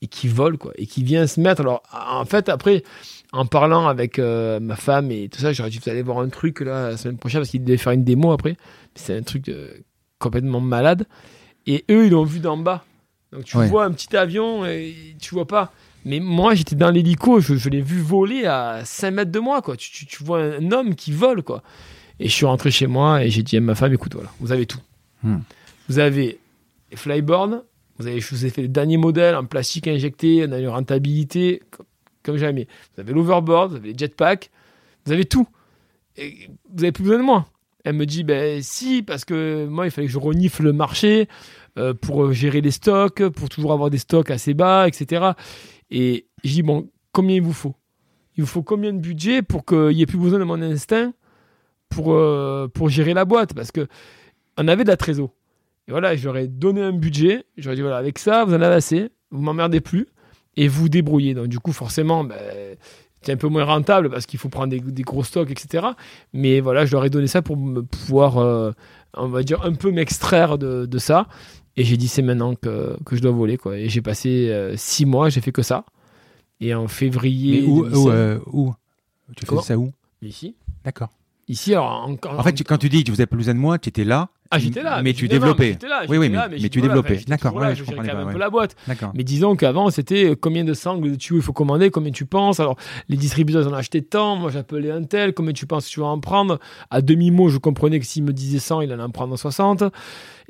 et 0.00 0.06
qui 0.06 0.28
vole, 0.28 0.58
quoi, 0.58 0.72
et 0.76 0.86
qui 0.86 1.02
vient 1.02 1.26
se 1.26 1.40
mettre. 1.40 1.60
Alors, 1.62 1.82
en 1.92 2.24
fait, 2.24 2.48
après, 2.48 2.84
en 3.32 3.46
parlant 3.46 3.88
avec 3.88 4.18
euh, 4.20 4.60
ma 4.60 4.76
femme 4.76 5.10
et 5.10 5.28
tout 5.28 5.40
ça, 5.40 5.52
j'aurais 5.52 5.70
dit, 5.70 5.80
vous 5.84 5.90
allez 5.90 6.02
voir 6.02 6.20
un 6.20 6.28
truc 6.28 6.60
là 6.60 6.90
la 6.90 6.96
semaine 6.96 7.18
prochaine 7.18 7.40
parce 7.40 7.50
qu'il 7.50 7.64
devait 7.64 7.78
faire 7.78 7.92
une 7.92 8.04
démo 8.04 8.30
après. 8.30 8.56
C'est 8.94 9.16
un 9.16 9.22
truc 9.22 9.48
euh, 9.48 9.72
complètement 10.20 10.60
malade. 10.60 11.06
Et 11.66 11.84
eux, 11.90 12.06
ils 12.06 12.12
l'ont 12.12 12.22
vu 12.24 12.38
d'en 12.38 12.56
bas. 12.56 12.84
Donc 13.32 13.44
tu 13.44 13.56
Ouais. 13.56 13.66
vois 13.66 13.84
un 13.84 13.90
petit 13.90 14.16
avion 14.16 14.64
et 14.64 15.16
tu 15.20 15.34
vois 15.34 15.46
pas. 15.48 15.72
Mais 16.08 16.20
moi, 16.20 16.54
j'étais 16.54 16.74
dans 16.74 16.90
l'hélico, 16.90 17.38
je, 17.40 17.54
je 17.56 17.68
l'ai 17.68 17.82
vu 17.82 18.00
voler 18.00 18.46
à 18.46 18.80
5 18.84 19.10
mètres 19.10 19.30
de 19.30 19.38
moi, 19.38 19.60
quoi. 19.62 19.76
Tu, 19.76 19.90
tu- 19.90 20.06
tu 20.06 20.24
vois 20.24 20.40
un 20.42 20.72
homme 20.72 20.94
qui 20.94 21.12
vole, 21.12 21.42
quoi. 21.42 21.62
Et 22.18 22.28
je 22.28 22.32
suis 22.32 22.46
rentré 22.46 22.70
chez 22.70 22.86
moi 22.86 23.22
et 23.24 23.30
j'ai 23.30 23.42
dit 23.42 23.56
à 23.56 23.60
ma 23.60 23.74
femme, 23.74 23.92
écoute, 23.92 24.14
voilà, 24.14 24.30
vous 24.40 24.50
avez 24.50 24.66
tout. 24.66 24.80
Hmm. 25.22 25.38
Vous 25.88 25.98
avez 25.98 26.38
les 26.90 26.96
flyboards, 26.96 27.62
vous 27.98 28.06
avez, 28.06 28.20
je 28.20 28.28
vous 28.34 28.46
ai 28.46 28.50
fait 28.50 28.62
les 28.62 28.68
derniers 28.68 28.96
modèles 28.96 29.36
en 29.36 29.44
plastique 29.44 29.86
injecté, 29.86 30.44
on 30.48 30.52
a 30.52 30.58
une 30.58 30.68
rentabilité 30.68 31.62
comme, 31.70 31.86
comme 32.22 32.36
jamais. 32.38 32.66
Vous 32.94 33.02
avez 33.02 33.12
l'overboard, 33.12 33.70
vous 33.72 33.76
avez 33.76 33.92
les 33.92 33.98
jetpacks, 33.98 34.50
vous 35.04 35.12
avez 35.12 35.26
tout. 35.26 35.46
Et 36.16 36.48
vous 36.74 36.82
avez 36.82 36.92
plus 36.92 37.04
besoin 37.04 37.18
de 37.18 37.22
moi. 37.24 37.46
Elle 37.84 37.94
me 37.94 38.06
dit, 38.06 38.24
ben 38.24 38.60
si, 38.62 39.02
parce 39.02 39.24
que 39.24 39.66
moi, 39.66 39.86
il 39.86 39.90
fallait 39.90 40.06
que 40.08 40.12
je 40.12 40.18
renifle 40.18 40.64
le 40.64 40.72
marché 40.72 41.28
euh, 41.78 41.94
pour 41.94 42.24
euh, 42.24 42.32
gérer 42.32 42.60
les 42.60 42.72
stocks, 42.72 43.28
pour 43.28 43.48
toujours 43.48 43.72
avoir 43.72 43.88
des 43.90 43.98
stocks 43.98 44.30
assez 44.30 44.52
bas, 44.54 44.88
etc. 44.88 45.30
Et 45.90 46.26
je 46.44 46.50
dis, 46.50 46.62
bon, 46.62 46.88
combien 47.12 47.36
il 47.36 47.42
vous 47.42 47.52
faut? 47.52 47.74
Il 48.36 48.42
vous 48.42 48.48
faut 48.48 48.62
combien 48.62 48.92
de 48.92 48.98
budget 48.98 49.42
pour 49.42 49.64
qu'il 49.64 49.88
n'y 49.88 50.02
ait 50.02 50.06
plus 50.06 50.18
besoin 50.18 50.38
de 50.38 50.44
mon 50.44 50.60
instinct 50.62 51.12
pour, 51.88 52.12
euh, 52.12 52.68
pour 52.68 52.88
gérer 52.88 53.14
la 53.14 53.24
boîte? 53.24 53.54
Parce 53.54 53.72
que 53.72 53.88
on 54.56 54.68
avait 54.68 54.84
de 54.84 54.88
la 54.88 54.96
trésor. 54.96 55.30
Et 55.86 55.90
voilà, 55.90 56.14
ai 56.14 56.48
donné 56.48 56.82
un 56.82 56.92
budget. 56.92 57.44
J'aurais 57.56 57.76
dit, 57.76 57.82
voilà, 57.82 57.96
avec 57.96 58.18
ça, 58.18 58.44
vous 58.44 58.52
en 58.52 58.60
avez 58.60 58.74
assez, 58.74 59.10
vous 59.30 59.40
m'emmerdez 59.40 59.80
plus, 59.80 60.06
et 60.56 60.68
vous 60.68 60.88
débrouillez. 60.88 61.34
Donc, 61.34 61.48
du 61.48 61.58
coup, 61.58 61.72
forcément, 61.72 62.24
ben, 62.24 62.36
c'est 63.22 63.32
un 63.32 63.36
peu 63.36 63.48
moins 63.48 63.64
rentable 63.64 64.10
parce 64.10 64.26
qu'il 64.26 64.38
faut 64.38 64.48
prendre 64.48 64.68
des, 64.76 65.02
gros 65.02 65.24
stocks, 65.24 65.50
etc. 65.50 65.86
Mais 66.32 66.60
voilà, 66.60 66.84
je 66.84 66.92
leur 66.92 67.04
ai 67.04 67.10
donné 67.10 67.26
ça 67.26 67.42
pour 67.42 67.56
pouvoir, 67.90 68.38
euh, 68.38 68.72
on 69.14 69.28
va 69.28 69.42
dire, 69.42 69.64
un 69.64 69.72
peu 69.72 69.90
m'extraire 69.90 70.58
de, 70.58 70.86
de 70.86 70.98
ça. 70.98 71.26
Et 71.78 71.84
j'ai 71.84 71.96
dit, 71.96 72.08
c'est 72.08 72.22
maintenant 72.22 72.54
que, 72.54 72.96
que 73.04 73.14
je 73.16 73.22
dois 73.22 73.30
voler. 73.30 73.56
Quoi. 73.56 73.78
Et 73.78 73.88
j'ai 73.88 74.02
passé 74.02 74.48
euh, 74.50 74.76
six 74.76 75.06
mois, 75.06 75.28
j'ai 75.28 75.40
fait 75.40 75.52
que 75.52 75.62
ça. 75.62 75.84
Et 76.60 76.74
en 76.74 76.88
février. 76.88 77.60
Mais 77.62 77.66
où, 77.66 77.82
2016, 77.84 77.98
où, 78.04 78.08
euh, 78.10 78.38
où? 78.52 78.74
Tu 79.36 79.46
fais 79.46 79.56
ça 79.62 79.78
où? 79.78 79.92
Ici. 80.22 80.56
D'accord. 80.84 81.10
Ici, 81.46 81.72
alors. 81.74 82.10
En 82.28 82.42
fait, 82.42 82.52
tu- 82.52 82.64
quand 82.64 82.78
tu 82.78 82.88
dis 82.88 83.04
que 83.04 83.10
vous 83.12 83.20
avez 83.20 83.26
plus 83.26 83.38
besoin 83.38 83.54
de 83.54 83.60
moi, 83.60 83.78
tu 83.78 83.88
étais 83.88 84.04
là. 84.04 84.28
Ah, 84.50 84.58
j'étais 84.58 84.82
là. 84.82 85.02
Mais 85.02 85.12
tu 85.12 85.28
développais. 85.28 85.64
mais 85.64 85.72
j'étais 85.72 85.88
là, 85.88 86.02
Oui, 86.08 86.16
oui, 86.16 86.28
mais- 86.30 86.68
tu 86.70 86.80
développais. 86.80 87.20
D'accord, 87.26 87.54
ouais, 87.54 87.74
je 87.74 87.80
je 87.80 87.84
comprenais 87.84 88.08
quand 88.08 88.14
même 88.16 88.24
pas, 88.24 88.30
un 88.30 88.32
peu 88.32 88.38
la 88.38 88.50
boîte. 88.50 88.76
D'accord. 88.86 89.12
Mais 89.14 89.22
disons 89.24 89.56
qu'avant, 89.56 89.90
c'était 89.90 90.30
euh, 90.30 90.36
combien 90.40 90.64
de 90.64 90.72
sangles 90.74 91.10
de 91.10 91.16
tuyaux 91.16 91.40
il 91.40 91.42
faut 91.42 91.52
commander, 91.52 91.90
combien 91.90 92.12
tu 92.12 92.24
penses. 92.24 92.58
Alors, 92.60 92.76
les 93.08 93.16
distributeurs 93.16 93.66
en 93.68 93.72
acheté 93.74 94.00
tant, 94.02 94.36
moi 94.36 94.50
j'appelais 94.50 94.90
un 94.90 95.02
tel, 95.02 95.34
combien 95.34 95.52
tu 95.52 95.66
penses 95.66 95.86
que 95.86 95.90
tu 95.92 96.00
vas 96.00 96.06
en 96.06 96.18
prendre. 96.20 96.58
À 96.90 97.02
demi-mot, 97.02 97.48
je 97.50 97.58
comprenais 97.58 98.00
que 98.00 98.06
s'il 98.06 98.24
me 98.24 98.32
disait 98.32 98.58
100, 98.58 98.80
il 98.80 98.92
allait 98.92 99.02
en 99.02 99.10
prendre 99.10 99.36
60. 99.36 99.82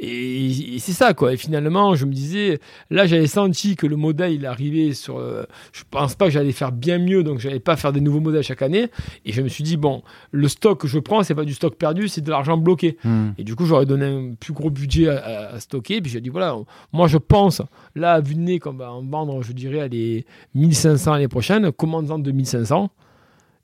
Et, 0.01 0.77
et 0.77 0.79
c'est 0.79 0.93
ça, 0.93 1.13
quoi. 1.13 1.33
Et 1.33 1.37
finalement, 1.37 1.97
je 1.97 2.05
me 2.05 2.13
disais, 2.13 2.61
là, 2.91 3.07
j'avais 3.07 3.27
senti 3.27 3.75
que 3.75 3.87
le 3.87 3.97
modèle, 3.97 4.33
il 4.33 4.47
arrivait 4.47 4.93
sur. 4.95 5.19
euh, 5.19 5.43
je 5.73 5.83
pense 5.91 6.15
pas 6.15 6.27
que 6.27 6.31
j'allais 6.31 6.53
faire 6.53 6.71
bien 6.71 6.99
mieux, 6.99 7.25
donc 7.25 7.41
j'allais 7.41 7.59
pas 7.59 7.75
faire 7.77 7.93
des 7.93 8.01
nouveaux 8.01 8.21
modèles 8.21 8.45
chaque 8.45 8.63
année. 8.63 8.87
Et 9.25 9.33
je 9.33 9.43
me 9.43 9.49
suis 9.49 9.65
dit, 9.65 9.77
bon, 9.77 10.03
le 10.31 10.47
stock 10.47 10.81
que 10.81 10.87
je 10.89 11.01
prends, 11.01 11.25
c'est 11.25 11.35
pas 11.35 11.45
du 11.45 11.55
stock 11.55 11.75
perdu, 11.75 12.07
c'est 12.07 12.21
de 12.21 12.31
l'argent 12.31 12.57
bloqué. 12.57 12.97
Hmm. 13.03 13.31
Et 13.39 13.45
du 13.45 13.57
coup, 13.57 13.67
j'aurais 13.67 13.87
donné 13.89 14.05
un 14.07 14.35
plus 14.35 14.53
gros 14.53 14.71
budget 14.71 15.09
à, 15.09 15.49
à 15.55 15.61
stocker. 15.61 16.01
Puis 16.01 16.13
j'ai 16.13 16.21
dit, 16.21 16.29
voilà, 16.29 16.55
moi 16.93 17.09
je 17.09 17.19
pense, 17.19 17.61
là, 17.97 18.13
à 18.13 18.21
vue 18.21 18.37
de 18.37 18.41
nez, 18.41 18.61
qu'on 18.61 18.75
va 18.75 18.93
en 18.93 19.03
vendre, 19.03 19.43
je 19.43 19.53
dirais, 19.53 19.81
à 19.81 19.89
les 19.89 20.25
1500 20.55 21.13
l'année 21.15 21.27
prochaine, 21.29 21.73
commandant 21.73 22.19
2500. 22.21 22.91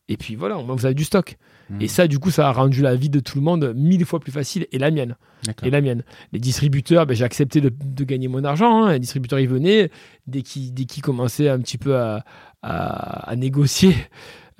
Et 0.09 0.17
puis 0.17 0.35
voilà, 0.35 0.57
vous 0.57 0.85
avez 0.85 0.95
du 0.95 1.05
stock. 1.05 1.37
Hmm. 1.71 1.81
Et 1.81 1.89
ça, 1.89 2.07
du 2.07 2.19
coup, 2.19 2.31
ça 2.31 2.49
a 2.49 2.53
rendu 2.53 2.83
la 2.83 2.95
vie 2.95 3.09
de 3.09 3.21
tout 3.21 3.39
le 3.39 3.45
monde 3.45 3.73
mille 3.75 4.05
fois 4.05 4.21
plus 4.21 4.33
facile, 4.33 4.67
et 4.71 4.79
la 4.79 4.91
mienne. 4.91 5.17
Et 5.63 5.71
la 5.71 5.81
mienne. 5.81 6.03
Les 6.33 6.39
distributeurs, 6.39 7.07
ben, 7.07 7.15
j'ai 7.15 7.25
accepté 7.25 7.61
de, 7.63 7.71
de 7.71 8.05
gagner 8.05 8.29
mon 8.29 8.45
argent. 8.45 8.85
hein. 8.85 8.93
Les 8.93 8.99
distributeurs, 8.99 9.39
ils 9.39 9.49
venaient 9.49 9.91
dès 10.27 10.43
qu'ils 10.43 10.75
dès 10.75 10.85
commençaient 11.01 11.49
un 11.49 11.59
petit 11.61 11.79
peu 11.79 11.97
à, 11.97 12.25
à, 12.63 13.31
à 13.31 13.37
négocier 13.37 13.95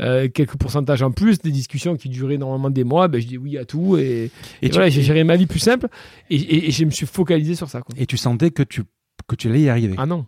euh, 0.01 0.29
quelques 0.29 0.57
pourcentages 0.57 1.03
en 1.03 1.11
plus, 1.13 1.39
des 1.41 1.51
discussions 1.51 1.97
qui 1.97 2.09
duraient 2.09 2.37
normalement 2.39 2.71
des 2.71 2.85
mois. 2.85 3.09
Ben, 3.09 3.21
je 3.21 3.27
dis 3.27 3.39
oui 3.39 3.57
à 3.59 3.65
tout. 3.65 3.97
Et, 3.97 4.31
et 4.63 4.69
tu- 4.69 4.75
voilà, 4.75 4.89
j'ai 4.89 5.03
géré 5.03 5.23
ma 5.25 5.37
vie 5.37 5.47
plus 5.47 5.59
simple. 5.61 5.87
Et, 6.31 6.37
et- 6.37 6.69
et 6.69 6.71
je 6.71 6.85
me 6.85 6.91
suis 6.91 7.07
focalisé 7.07 7.55
sur 7.55 7.69
ça. 7.69 7.81
Quoi. 7.81 7.95
Et 7.99 8.07
tu 8.07 8.17
sentais 8.17 8.51
que 8.51 8.63
tu, 8.63 8.83
que 9.29 9.35
tu 9.37 9.49
allais 9.49 9.63
y 9.63 9.69
arriver? 9.69 9.95
Ah 9.99 10.07
non. 10.07 10.27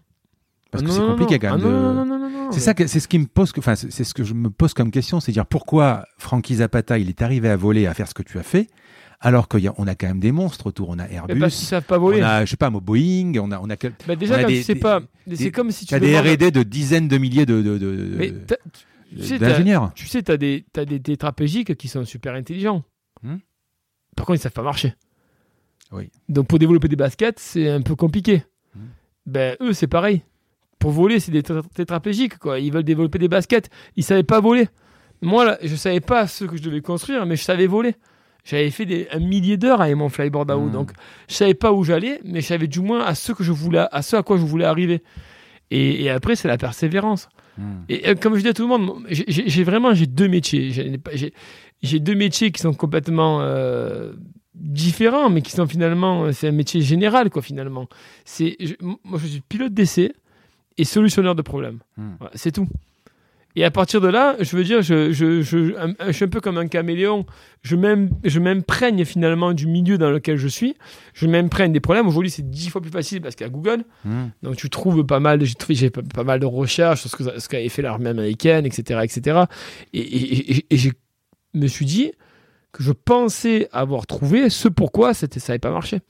Parce 0.70 0.82
Ah 0.84 0.86
que 0.86 0.92
c'est 0.92 1.00
compliqué 1.00 1.34
non. 1.34 1.40
quand 1.40 1.58
même. 1.58 1.66
Ah 1.66 1.68
de- 1.68 2.04
non, 2.04 2.04
non. 2.18 2.50
C'est 2.52 2.60
ça, 2.60 2.74
que- 2.74 2.86
c'est 2.86 3.00
ce 3.00 3.08
qui 3.08 3.18
me 3.18 3.26
pose, 3.26 3.52
enfin, 3.58 3.74
c'est 3.74 4.04
ce 4.04 4.14
que 4.14 4.22
je 4.22 4.32
me 4.34 4.50
pose 4.50 4.72
comme 4.72 4.90
question, 4.92 5.18
c'est 5.18 5.32
dire 5.32 5.46
pourquoi 5.46 6.04
Frankie 6.18 6.56
Zapata, 6.56 6.96
il 6.98 7.08
est 7.08 7.20
arrivé 7.22 7.48
à 7.48 7.56
voler, 7.56 7.86
à 7.86 7.94
faire 7.94 8.06
ce 8.08 8.14
que 8.14 8.22
tu 8.22 8.38
as 8.38 8.44
fait, 8.44 8.68
alors 9.20 9.48
qu'on 9.48 9.58
a 9.88 9.94
quand 9.96 10.06
même 10.06 10.20
des 10.20 10.30
monstres 10.30 10.68
autour. 10.68 10.90
On 10.90 10.98
a 11.00 11.08
Airbus, 11.08 11.40
parce 11.40 11.54
savent 11.56 11.82
pas 11.82 11.98
voler. 11.98 12.22
on 12.22 12.24
a, 12.26 12.44
je 12.44 12.50
sais 12.50 12.56
pas, 12.56 12.70
moi, 12.70 12.80
Boeing, 12.80 13.32
on 13.40 13.50
a, 13.50 13.58
on 13.60 13.68
a, 13.68 13.74
Bah, 14.06 14.14
déjà, 14.14 14.36
on 14.36 14.38
a 14.38 14.44
des- 14.44 14.74
pas, 14.76 15.00
c'est 15.34 15.50
comme 15.50 15.72
si 15.72 15.86
tu 15.86 15.90
t'as 15.90 15.98
des 15.98 16.16
R&D 16.16 16.52
de 16.52 16.62
dizaines 16.62 17.08
de 17.08 17.18
milliers 17.18 17.46
de, 17.46 17.62
de, 17.62 17.78
de- 17.78 18.14
Mais 18.16 18.32
tu 19.10 19.22
sais, 19.22 19.38
d'ingénieurs. 19.38 19.92
Tu 19.94 20.06
sais, 20.06 20.22
tu 20.22 20.32
as 20.32 20.36
des, 20.36 20.64
des 20.86 21.00
tétraplégiques 21.00 21.76
qui 21.76 21.88
sont 21.88 22.04
super 22.04 22.34
intelligents. 22.34 22.82
Hmm. 23.22 23.36
Par 24.16 24.26
contre, 24.26 24.38
ils 24.38 24.42
savent 24.42 24.52
pas 24.52 24.62
marcher. 24.62 24.94
Oui. 25.92 26.10
Donc, 26.28 26.48
pour 26.48 26.58
développer 26.58 26.88
des 26.88 26.96
baskets, 26.96 27.38
c'est 27.38 27.68
un 27.68 27.82
peu 27.82 27.94
compliqué. 27.94 28.42
Hmm. 28.74 28.80
Ben, 29.26 29.56
eux, 29.60 29.72
c'est 29.72 29.86
pareil. 29.86 30.22
Pour 30.78 30.90
voler, 30.90 31.20
c'est 31.20 31.32
des 31.32 31.42
tétra- 31.42 31.68
tétraplégiques. 31.74 32.38
Quoi. 32.38 32.58
Ils 32.58 32.72
veulent 32.72 32.84
développer 32.84 33.18
des 33.18 33.28
baskets. 33.28 33.70
Ils 33.96 34.04
savaient 34.04 34.22
pas 34.22 34.40
voler. 34.40 34.68
Moi, 35.22 35.44
là, 35.44 35.58
je 35.62 35.74
savais 35.76 36.00
pas 36.00 36.26
ce 36.26 36.44
que 36.44 36.56
je 36.56 36.62
devais 36.62 36.80
construire, 36.82 37.24
mais 37.26 37.36
je 37.36 37.42
savais 37.42 37.66
voler. 37.66 37.94
J'avais 38.44 38.70
fait 38.70 38.86
des, 38.86 39.08
un 39.10 39.18
millier 39.18 39.56
d'heures 39.56 39.80
avec 39.80 39.96
mon 39.96 40.08
flyboard 40.08 40.50
à 40.50 40.56
eau. 40.58 40.66
Hmm. 40.66 40.72
Donc, 40.72 40.92
je 41.28 41.34
savais 41.34 41.54
pas 41.54 41.72
où 41.72 41.84
j'allais, 41.84 42.20
mais 42.24 42.40
je 42.40 42.46
savais 42.46 42.68
du 42.68 42.80
moins 42.80 43.04
à 43.04 43.14
ce 43.14 43.32
que 43.32 43.42
je 43.42 43.52
voulais, 43.52 43.86
à 43.90 44.02
ce 44.02 44.16
à 44.16 44.22
quoi 44.22 44.36
je 44.36 44.44
voulais 44.44 44.66
arriver. 44.66 45.02
Et, 45.70 46.04
et 46.04 46.10
après, 46.10 46.36
c'est 46.36 46.46
la 46.48 46.58
persévérance. 46.58 47.28
Hmm. 47.58 47.62
Et 47.88 48.08
euh, 48.08 48.14
comme 48.14 48.36
je 48.36 48.42
dis 48.42 48.48
à 48.48 48.54
tout 48.54 48.62
le 48.62 48.68
monde, 48.68 49.02
j'ai- 49.08 49.64
vraiment 49.64 49.94
j'ai 49.94 50.06
deux 50.06 50.28
métiers. 50.28 50.70
J'ai 51.82 52.00
deux 52.00 52.14
métiers 52.14 52.50
qui 52.52 52.60
sont 52.60 52.74
complètement 52.74 53.40
euh, 53.42 54.12
différents, 54.54 55.28
mais 55.30 55.42
qui 55.42 55.52
sont 55.52 55.66
finalement 55.66 56.24
euh, 56.24 56.32
c'est 56.32 56.48
un 56.48 56.52
métier 56.52 56.80
général 56.80 57.30
quoi 57.30 57.42
finalement. 57.42 57.86
C'est 58.24 58.56
moi 58.80 59.18
je 59.22 59.26
suis 59.26 59.40
pilote 59.40 59.72
d'essai 59.74 60.12
et 60.78 60.84
solutionneur 60.84 61.34
de 61.34 61.42
problèmes. 61.42 61.78
Hmm. 61.96 62.12
Voilà, 62.18 62.32
c'est 62.34 62.52
tout. 62.52 62.68
Et 63.58 63.64
à 63.64 63.70
partir 63.70 64.02
de 64.02 64.08
là, 64.08 64.36
je 64.38 64.54
veux 64.54 64.64
dire, 64.64 64.82
je, 64.82 65.12
je, 65.12 65.40
je, 65.40 65.74
un- 65.78 65.94
je 66.08 66.12
suis 66.12 66.26
un 66.26 66.28
peu 66.28 66.40
comme 66.42 66.58
un 66.58 66.66
caméléon. 66.68 67.24
Je 67.62 67.74
m'im- 67.74 68.10
je 68.22 68.38
m'imprègne 68.38 69.04
finalement 69.06 69.54
du 69.54 69.66
milieu 69.66 69.96
dans 69.96 70.10
lequel 70.10 70.36
je 70.36 70.46
suis. 70.46 70.76
Je 71.14 71.26
m'imprègne 71.26 71.72
des 71.72 71.80
problèmes. 71.80 72.06
Aujourd'hui, 72.06 72.30
c'est 72.30 72.48
dix 72.48 72.68
fois 72.68 72.82
plus 72.82 72.90
facile 72.90 73.22
parce 73.22 73.34
qu'il 73.34 73.46
y 73.46 73.48
a 73.48 73.52
Google. 73.52 73.84
Hmm. 74.04 74.26
Donc 74.42 74.56
tu 74.56 74.68
trouves 74.68 75.04
pas 75.06 75.20
mal, 75.20 75.40
j'ai 75.70 75.88
pas, 75.90 76.02
pas 76.02 76.22
mal 76.24 76.38
de 76.38 76.44
recherches 76.46 77.06
sur 77.06 77.10
ce 77.10 77.48
qu'avait 77.48 77.68
fait 77.70 77.80
l'armée 77.82 78.10
américaine, 78.10 78.66
etc., 78.66 79.00
etc. 79.02 79.44
Et, 79.94 80.00
et- 80.00 80.56
et- 80.58 80.66
et 80.70 80.76
je 80.76 80.90
me 81.54 81.66
suis 81.66 81.86
dit 81.86 82.12
que 82.72 82.82
je 82.82 82.92
pensais 82.92 83.68
avoir 83.72 84.06
trouvé 84.06 84.50
ce 84.50 84.68
pourquoi 84.68 85.14
ça 85.14 85.26
n'avait 85.48 85.58
pas 85.58 85.70
marché. 85.70 86.00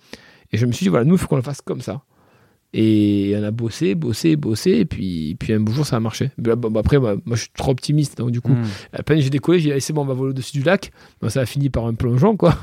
Et 0.52 0.58
je 0.58 0.66
me 0.66 0.72
suis 0.72 0.82
dit 0.84 0.90
voilà, 0.90 1.04
nous 1.04 1.14
il 1.14 1.18
faut 1.18 1.28
qu'on 1.28 1.36
le 1.36 1.42
fasse 1.42 1.60
comme 1.62 1.80
ça. 1.80 2.02
Et 2.72 3.34
on 3.38 3.42
a 3.42 3.50
bossé, 3.50 3.94
bossé, 3.94 4.36
bossé, 4.36 4.70
et 4.72 4.84
puis, 4.84 5.36
puis 5.38 5.52
un 5.54 5.60
beau 5.60 5.72
jour 5.72 5.86
ça 5.86 5.96
a 5.96 6.00
marché. 6.00 6.30
Bon, 6.36 6.56
bah, 6.70 6.80
après, 6.80 6.98
moi, 6.98 7.14
moi, 7.24 7.36
je 7.36 7.42
suis 7.42 7.50
trop 7.56 7.70
optimiste, 7.72 8.18
donc 8.18 8.30
du 8.32 8.40
coup, 8.40 8.52
Hmm. 8.52 8.64
à 8.92 9.02
peine 9.02 9.20
j'ai 9.20 9.30
décollé, 9.30 9.58
j'ai 9.58 9.66
dit, 9.66 9.72
allez, 9.72 9.80
c'est 9.80 9.92
bon, 9.92 10.02
on 10.02 10.06
va 10.06 10.14
voler 10.14 10.30
au-dessus 10.30 10.52
du 10.58 10.62
lac. 10.62 10.90
Ça 11.28 11.40
a 11.40 11.46
fini 11.46 11.70
par 11.70 11.86
un 11.86 11.94
plongeon, 11.94 12.36
quoi. 12.36 12.56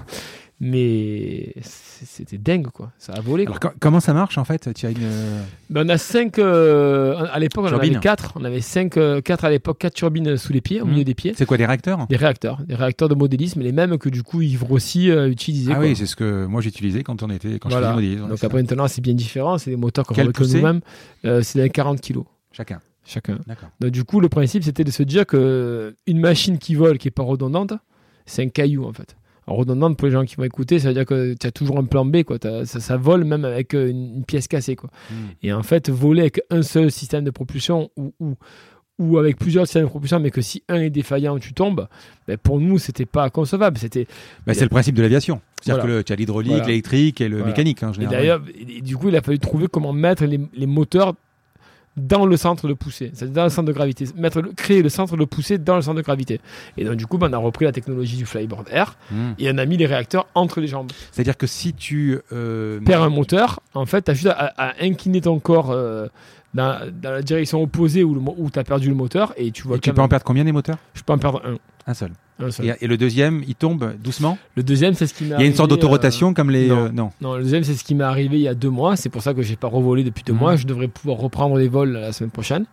Mais 0.65 1.53
c'était 1.61 2.37
dingue, 2.37 2.67
quoi. 2.67 2.91
Ça 2.97 3.13
a 3.13 3.19
volé. 3.21 3.45
quoi. 3.45 3.57
Alors, 3.61 3.73
co- 3.73 3.77
comment 3.79 3.99
ça 3.99 4.13
marche 4.13 4.37
en 4.37 4.43
fait 4.45 4.73
Tu 4.73 4.85
as 4.85 4.91
une. 4.91 4.97
Ben, 5.69 5.85
on 5.85 5.89
a 5.89 5.97
cinq. 5.97 6.39
euh, 6.39 7.25
à 7.31 7.37
l'époque, 7.39 7.65
on 7.69 7.73
en 7.73 7.77
avait 7.77 7.91
quatre. 7.99 8.33
On 8.35 8.43
avait 8.43 8.61
cinq, 8.61 8.97
euh, 8.97 9.21
quatre 9.21 9.45
à 9.45 9.49
l'époque, 9.49 9.77
quatre 9.79 9.93
turbines 9.93 10.37
sous 10.37 10.53
les 10.53 10.61
pieds, 10.61 10.81
au 10.81 10.85
Mhm. 10.85 10.91
milieu 10.91 11.03
des 11.03 11.13
pieds. 11.15 11.33
C'est 11.35 11.45
quoi 11.45 11.57
des 11.57 11.65
réacteurs? 11.65 12.07
Des 12.07 12.15
réacteurs, 12.15 12.61
des 12.65 12.75
réacteurs 12.75 13.09
de 13.09 13.15
modélisme, 13.15 13.61
les 13.61 13.71
mêmes 13.71 13.97
que 13.97 14.09
du 14.09 14.23
coup 14.23 14.41
Yves 14.41 14.63
Rossi 14.63 15.11
euh, 15.11 15.29
utilisait. 15.29 15.71
Ah 15.73 15.75
quoi. 15.75 15.85
oui, 15.85 15.95
c'est 15.95 16.05
ce 16.05 16.15
que 16.15 16.45
moi 16.45 16.61
j'utilisais 16.61 17.03
quand 17.03 17.21
on 17.23 17.29
était 17.29 17.59
quand 17.59 17.69
Voilà. 17.69 17.87
je 17.87 17.91
faisais 17.91 17.95
modélisme, 17.95 18.29
Donc 18.29 18.43
après 18.43 18.61
maintenant 18.61 18.87
c'est 18.87 19.01
bien 19.01 19.13
différent, 19.13 19.57
c'est 19.57 19.69
des 19.71 19.75
moteurs 19.77 20.05
qu'on 20.05 20.13
fabrique 20.15 20.39
nous-mêmes. 20.39 20.81
Euh, 21.25 21.41
c'est 21.41 21.61
des 21.61 21.69
40 21.69 21.99
kilos 22.01 22.25
chacun. 22.51 22.79
chacun. 23.05 23.37
Donc 23.79 23.91
du 23.91 24.03
coup 24.03 24.19
le 24.21 24.29
principe 24.29 24.63
c'était 24.63 24.83
de 24.83 24.91
se 24.91 25.03
dire 25.03 25.25
que 25.25 25.95
une 26.07 26.19
machine 26.19 26.57
qui 26.57 26.75
vole, 26.75 26.97
qui 26.97 27.07
est 27.09 27.11
pas 27.11 27.23
redondante, 27.23 27.73
c'est 28.25 28.43
un 28.43 28.49
caillou 28.49 28.85
en 28.85 28.93
fait. 28.93 29.15
Alors, 29.47 29.59
redondante 29.59 29.97
pour 29.97 30.07
les 30.07 30.11
gens 30.13 30.25
qui 30.25 30.35
vont 30.35 30.43
écouter, 30.43 30.79
ça 30.79 30.87
veut 30.89 30.93
dire 30.93 31.05
que 31.05 31.33
tu 31.33 31.45
as 31.47 31.51
toujours 31.51 31.77
un 31.79 31.83
plan 31.85 32.05
B, 32.05 32.23
quoi. 32.23 32.37
Ça, 32.41 32.65
ça 32.65 32.97
vole 32.97 33.23
même 33.25 33.45
avec 33.45 33.73
euh, 33.73 33.89
une, 33.89 34.17
une 34.17 34.23
pièce 34.25 34.47
cassée, 34.47 34.75
quoi. 34.75 34.89
Hmm. 35.09 35.13
Et 35.41 35.51
en 35.53 35.63
fait, 35.63 35.89
voler 35.89 36.21
avec 36.21 36.41
un 36.49 36.61
seul 36.61 36.91
système 36.91 37.23
de 37.23 37.31
propulsion 37.31 37.89
ou, 37.97 38.13
ou, 38.19 38.35
ou 38.99 39.17
avec 39.17 39.37
plusieurs 39.37 39.65
systèmes 39.65 39.83
de 39.83 39.89
propulsion, 39.89 40.19
mais 40.19 40.31
que 40.31 40.41
si 40.41 40.63
un 40.69 40.79
est 40.81 40.89
défaillant, 40.89 41.37
tu 41.39 41.53
tombes, 41.53 41.87
ben 42.27 42.37
pour 42.37 42.59
nous, 42.59 42.77
c'était 42.77 43.05
pas 43.05 43.29
concevable. 43.29 43.77
C'était 43.77 44.07
Bah, 44.45 44.53
c'est 44.53 44.63
le 44.63 44.69
principe 44.69 44.95
de 44.95 45.01
l'aviation. 45.01 45.41
C'est-à-dire 45.61 45.83
Voilà. 45.83 46.01
que 46.01 46.05
tu 46.07 46.13
as 46.13 46.15
l'hydraulique, 46.15 46.51
Voilà. 46.51 46.67
l'électrique 46.67 47.19
et 47.21 47.27
le 47.27 47.37
Voilà. 47.37 47.51
mécanique 47.51 47.81
en 47.83 47.89
Et 47.91 47.93
général. 47.95 48.15
d'ailleurs, 48.15 48.41
et 48.55 48.81
du 48.81 48.95
coup, 48.95 49.09
il 49.09 49.15
a 49.15 49.21
fallu 49.21 49.39
trouver 49.39 49.67
comment 49.67 49.93
mettre 49.93 50.25
les, 50.25 50.39
les 50.55 50.67
moteurs 50.67 51.15
dans 51.95 52.25
le 52.25 52.37
centre 52.37 52.67
de 52.67 52.73
poussée, 52.73 53.11
c'est 53.13 53.31
dans 53.31 53.43
le 53.43 53.49
centre 53.49 53.67
de 53.67 53.73
gravité, 53.73 54.05
mettre 54.15 54.41
le- 54.41 54.51
créer 54.53 54.81
le 54.81 54.89
centre 54.89 55.15
de 55.15 55.25
poussée 55.25 55.57
dans 55.59 55.75
le 55.75 55.81
centre 55.83 55.97
de 55.97 56.01
gravité. 56.01 56.41
Et 56.77 56.85
donc 56.85 56.95
du 56.95 57.05
coup, 57.05 57.17
ben, 57.19 57.29
on 57.29 57.33
a 57.33 57.37
repris 57.37 57.65
la 57.65 57.71
technologie 57.71 58.17
du 58.17 58.25
flyboard 58.25 58.67
air 58.71 58.97
Hmm. 59.11 59.33
et 59.37 59.51
on 59.51 59.57
a 59.59 59.65
mis 59.65 59.77
les 59.77 59.85
réacteurs 59.85 60.27
entre 60.33 60.59
les 60.59 60.67
jambes. 60.67 60.91
C'est-à-dire 61.11 61.37
que 61.37 61.45
si 61.47 61.73
tu 61.73 62.17
euh, 62.31 62.79
Perds 62.85 63.03
un 63.03 63.09
moteur, 63.09 63.59
en 63.75 63.85
fait, 63.85 64.03
tu 64.05 64.11
as 64.11 64.13
juste 64.15 64.27
à, 64.27 64.53
à 64.57 64.73
incliner 64.81 65.21
ton 65.21 65.39
corps 65.39 65.69
euh, 65.71 66.07
dans, 66.55 66.79
dans 67.01 67.11
la 67.11 67.21
direction 67.21 67.61
opposée 67.61 68.03
où, 68.03 68.23
où 68.37 68.49
tu 68.49 68.57
as 68.59 68.63
perdu 68.63 68.89
le 68.89 68.95
moteur 68.95 69.33
et 69.37 69.51
tu 69.51 69.63
vois 69.63 69.77
et 69.77 69.79
tu 69.79 69.93
peux 69.93 70.01
en 70.01 70.07
perdre 70.07 70.25
combien 70.25 70.43
des 70.43 70.51
moteurs? 70.51 70.77
Je 70.95 71.03
peux 71.03 71.13
en 71.13 71.17
perdre 71.19 71.41
un. 71.45 71.55
Un 71.85 71.93
seul. 71.93 72.11
Un 72.39 72.51
seul. 72.51 72.65
Et, 72.65 72.73
et 72.81 72.87
le 72.87 72.97
deuxième, 72.97 73.43
il 73.47 73.55
tombe 73.55 73.93
doucement? 74.03 74.37
Le 74.55 74.63
deuxième, 74.63 74.93
c'est 74.93 75.07
ce 75.07 75.13
qui 75.13 75.23
m'est 75.25 75.35
Il 75.37 75.41
y 75.41 75.43
a 75.43 75.47
une 75.47 75.53
sorte 75.53 75.71
arrivé, 75.71 75.81
d'autorotation 75.81 76.33
comme 76.33 76.49
les. 76.51 76.67
non. 76.67 76.85
euh, 76.85 76.89
non. 76.89 77.05
euh, 77.07 77.09
Non, 77.21 77.35
le 77.35 77.43
deuxième, 77.43 77.63
c'est 77.63 77.73
ce 77.75 77.83
qui 77.83 77.95
m'est 77.95 78.03
arrivé 78.03 78.37
il 78.37 78.43
y 78.43 78.47
a 78.47 78.55
deux 78.55 78.69
mois. 78.69 78.95
C'est 78.95 79.09
pour 79.09 79.21
ça 79.21 79.33
que 79.33 79.41
j'ai 79.41 79.55
pas 79.55 79.67
revolé 79.67 80.03
depuis 80.03 80.23
deux 80.23 80.33
Mhm. 80.33 80.39
mois. 80.39 80.55
Je 80.55 80.65
devrais 80.65 80.87
pouvoir 80.87 81.17
reprendre 81.17 81.57
les 81.57 81.67
vols 81.67 81.91
la 81.93 82.11
semaine 82.11 82.31
prochaine. 82.31 82.65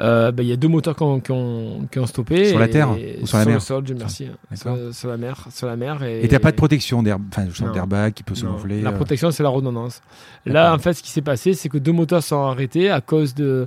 Euh, 0.00 0.32
ben, 0.32 0.42
Il 0.42 0.48
y 0.48 0.52
a 0.52 0.56
deux 0.56 0.66
moteurs 0.66 0.96
qui 0.96 1.02
ont, 1.04 1.20
qui 1.20 1.30
ont- 1.30 1.86
qui 1.90 1.98
ont 2.00 2.06
stoppé. 2.06 2.46
Sur 2.46 2.58
la 2.58 2.66
terre 2.66 2.90
ou 3.22 3.26
sur 3.28 3.38
la 3.38 3.44
mer 3.44 3.54
le 3.54 3.60
sol, 3.60 3.84
Dieu 3.84 3.94
merci. 3.96 4.26
D'accord. 4.50 4.76
Sur, 4.76 4.94
sur 4.94 5.08
la 5.08 5.16
mer. 5.16 5.46
Sur 5.52 5.66
la 5.68 5.76
mer 5.76 6.02
et 6.02 6.24
Et 6.24 6.28
t'as 6.28 6.40
pas 6.40 6.50
de 6.50 6.56
protection 6.56 7.00
d'airbag 7.02 8.12
qui 8.12 8.24
peut 8.24 8.34
se 8.34 8.44
gonfler. 8.44 8.80
La 8.82 8.90
euh. 8.90 8.92
protection, 8.92 9.30
c'est 9.30 9.44
la 9.44 9.48
redondance. 9.50 10.02
Là, 10.46 10.74
en 10.74 10.78
fait, 10.78 10.94
ce 10.94 11.02
qui 11.02 11.10
s'est 11.10 11.22
passé, 11.22 11.54
c'est 11.54 11.68
que 11.68 11.78
deux 11.78 11.92
moteurs 11.92 12.24
sont 12.24 12.42
arrêtés 12.42 12.90
à 12.90 13.00
cause 13.00 13.34
de 13.34 13.66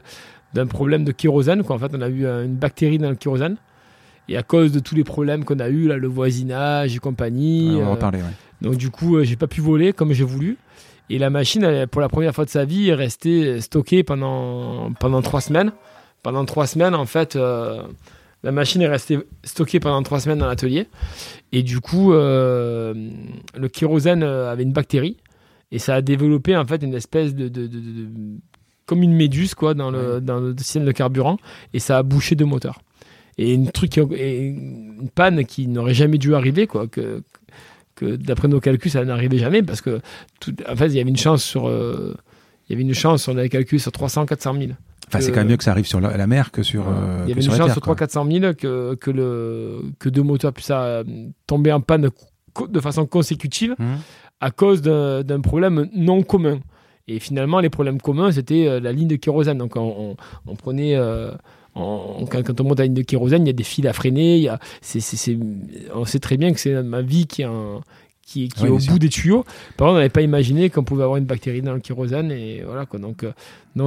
d'un 0.54 0.66
problème 0.68 1.04
de 1.04 1.12
kérosène. 1.12 1.64
Quoi. 1.64 1.76
En 1.76 1.80
fait, 1.80 1.92
on 1.94 2.02
a 2.02 2.08
eu 2.10 2.26
euh, 2.26 2.46
une 2.46 2.56
bactérie 2.56 2.98
dans 2.98 3.10
le 3.10 3.16
kérosène. 3.16 3.56
Et 4.30 4.38
à 4.38 4.44
cause 4.44 4.72
de 4.72 4.80
tous 4.80 4.96
les 4.96 5.04
problèmes 5.04 5.46
qu'on 5.46 5.60
a 5.60 5.70
eu, 5.70 5.88
là, 5.88 5.98
le 5.98 6.08
voisinage 6.08 6.96
et 6.96 7.00
compagnie. 7.00 7.70
Ouais, 7.70 7.76
on 7.76 7.80
va 7.80 7.86
en 7.86 7.88
euh, 7.90 7.92
reparler. 7.94 8.20
ouais. 8.20 8.34
Donc 8.62 8.76
du 8.76 8.90
coup, 8.90 9.18
euh, 9.18 9.24
j'ai 9.24 9.36
pas 9.36 9.48
pu 9.48 9.62
voler 9.62 9.94
comme 9.94 10.12
j'ai 10.14 10.24
voulu. 10.24 10.58
Et 11.10 11.18
la 11.20 11.30
machine, 11.30 11.64
elle, 11.64 11.88
pour 11.88 12.02
la 12.02 12.10
première 12.10 12.34
fois 12.36 12.44
de 12.44 12.50
sa 12.50 12.66
vie, 12.66 12.90
est 12.90 12.94
restée 12.94 13.62
stockée 13.62 14.04
pendant, 14.04 14.92
pendant 15.00 15.22
trois 15.22 15.40
semaines. 15.42 15.72
Pendant 16.24 16.44
trois 16.46 16.68
semaines, 16.68 16.96
en 16.96 17.06
fait, 17.06 17.36
euh, 17.38 17.82
la 18.44 18.52
machine 18.52 18.82
est 18.82 18.88
restée 18.88 19.20
stockée 19.44 19.80
pendant 19.80 20.04
trois 20.04 20.20
semaines 20.20 20.40
dans 20.40 20.48
l'atelier. 20.48 20.88
Et 21.54 21.64
du 21.64 21.80
coup, 21.80 22.12
euh, 22.14 22.94
le 23.58 23.68
kérosène 23.70 24.24
avait 24.24 24.64
une 24.64 24.74
bactérie. 24.74 25.16
Et 25.72 25.80
ça 25.80 25.96
a 25.96 26.02
développé, 26.02 26.58
en 26.58 26.66
fait, 26.66 26.82
une 26.84 26.94
espèce 26.94 27.34
de... 27.36 27.48
de- 27.48 27.68
de- 27.68 27.80
de- 27.80 28.08
comme 28.86 29.04
une 29.04 29.14
méduse, 29.14 29.54
quoi, 29.54 29.74
dans 29.74 29.92
le, 29.92 30.16
Ouais. 30.16 30.22
dans 30.22 30.40
le 30.40 30.56
système 30.58 30.86
de 30.86 30.92
carburant. 30.94 31.38
Et 31.74 31.80
ça 31.80 31.98
a 31.98 32.04
bouché 32.04 32.36
deux 32.36 32.46
moteurs. 32.46 32.80
Et 33.38 33.54
une, 33.54 33.70
truc, 33.72 33.98
et 33.98 34.40
une 34.48 35.10
panne 35.14 35.46
qui 35.46 35.68
n'aurait 35.68 35.94
jamais 35.94 36.18
dû 36.18 36.34
arriver, 36.34 36.66
quoi, 36.66 36.88
que, 36.88 37.22
que 37.96 38.16
d'après 38.16 38.48
nos 38.48 38.60
calculs, 38.60 38.90
ça 38.92 39.06
n'arrivait 39.06 39.38
jamais 39.38 39.62
parce 39.62 39.82
que, 39.82 40.02
tout, 40.40 40.56
en 40.68 40.76
fait, 40.76 40.88
il 40.88 40.94
y 40.96 41.00
avait 41.00 41.10
une 41.10 41.18
chance 41.18 41.44
sur, 41.44 41.68
euh, 41.68 42.16
il 42.68 42.72
y 42.72 42.76
avait 42.76 42.82
une 42.84 42.96
chance, 42.96 43.28
on 43.28 43.38
avait 43.38 43.50
calculé 43.50 43.78
sur 43.80 43.92
300, 43.92 44.26
400 44.26 44.54
000. 44.54 44.72
Enfin, 45.08 45.22
c'est 45.22 45.32
quand 45.32 45.38
même 45.42 45.50
mieux 45.50 45.58
que 45.58 45.64
ça 45.64 45.72
arrive 45.72 45.86
sur 45.86 46.02
la, 46.02 46.18
la 46.18 46.28
mer 46.28 46.52
que 46.52 46.64
sur. 46.64 46.88
Euh, 46.90 47.22
il 47.26 47.30
y 47.30 47.32
avait 47.32 47.42
une 47.42 47.48
chance 47.52 47.72
sur 47.72 47.82
quoi. 47.82 47.96
300, 47.96 48.26
400 48.26 48.40
000 48.42 48.54
que, 48.56 48.96
que, 48.96 49.12
le, 49.12 49.82
que 50.00 50.10
deux 50.10 50.24
moteurs 50.24 50.52
puissent 50.52 50.72
euh, 50.72 51.04
tomber 51.46 51.72
en 51.72 51.80
panne 51.80 52.10
de 52.70 52.80
façon 52.82 53.06
consécutive 53.06 53.76
Mhm. 53.80 53.98
à 54.42 54.52
cause 54.52 54.82
d'un 54.82 55.42
problème 55.42 55.88
non 55.96 56.24
commun. 56.24 56.60
Et 57.08 57.20
finalement, 57.20 57.60
les 57.62 57.70
problèmes 57.70 58.02
communs, 58.02 58.32
c'était 58.34 58.80
la 58.82 58.92
ligne 58.92 59.08
de 59.08 59.16
kérosène. 59.16 59.60
Donc, 59.60 59.76
on, 59.78 59.82
on- 59.82 60.16
on 60.52 60.56
prenait. 60.56 60.96
euh, 60.96 61.32
quand, 62.30 62.44
quand 62.44 62.62
on 62.62 62.64
monte 62.64 62.80
à 62.80 62.84
ligne 62.84 62.94
de 62.94 63.02
kérosène, 63.02 63.44
il 63.44 63.48
y 63.48 63.50
a 63.50 63.54
des 63.54 63.64
fils 63.64 63.86
à 63.86 63.94
freiner. 63.94 64.38
il 64.38 64.44
y 64.44 64.50
a- 64.50 64.60
on 65.96 66.06
sait 66.06 66.20
très 66.20 66.38
bien 66.38 66.52
que 66.54 66.60
c'est 66.60 66.82
ma 66.84 67.02
vie 67.02 67.28
qui 67.28 67.42
est 67.44 67.46
en, 67.46 67.82
qui, 68.26 68.50
qui 68.50 68.64
Ouais, 68.64 68.68
est 68.70 68.72
au 68.72 68.80
sûr. 68.80 68.92
bout 68.94 69.00
des 69.00 69.10
tuyaux. 69.10 69.44
Par 69.78 69.86
contre, 69.88 69.92
on 69.92 69.94
n'avait 69.96 70.10
pas 70.10 70.22
imaginé 70.22 70.70
qu'on 70.70 70.84
pouvait 70.84 71.04
avoir 71.04 71.18
une 71.18 71.26
bactérie 71.26 71.62
dans 71.62 71.74
le 71.74 71.80
kérosène 71.80 72.32
et 72.32 72.62
voilà 72.66 72.86
quoi. 72.86 73.00
Donc, 73.00 73.24
euh, 73.24 73.32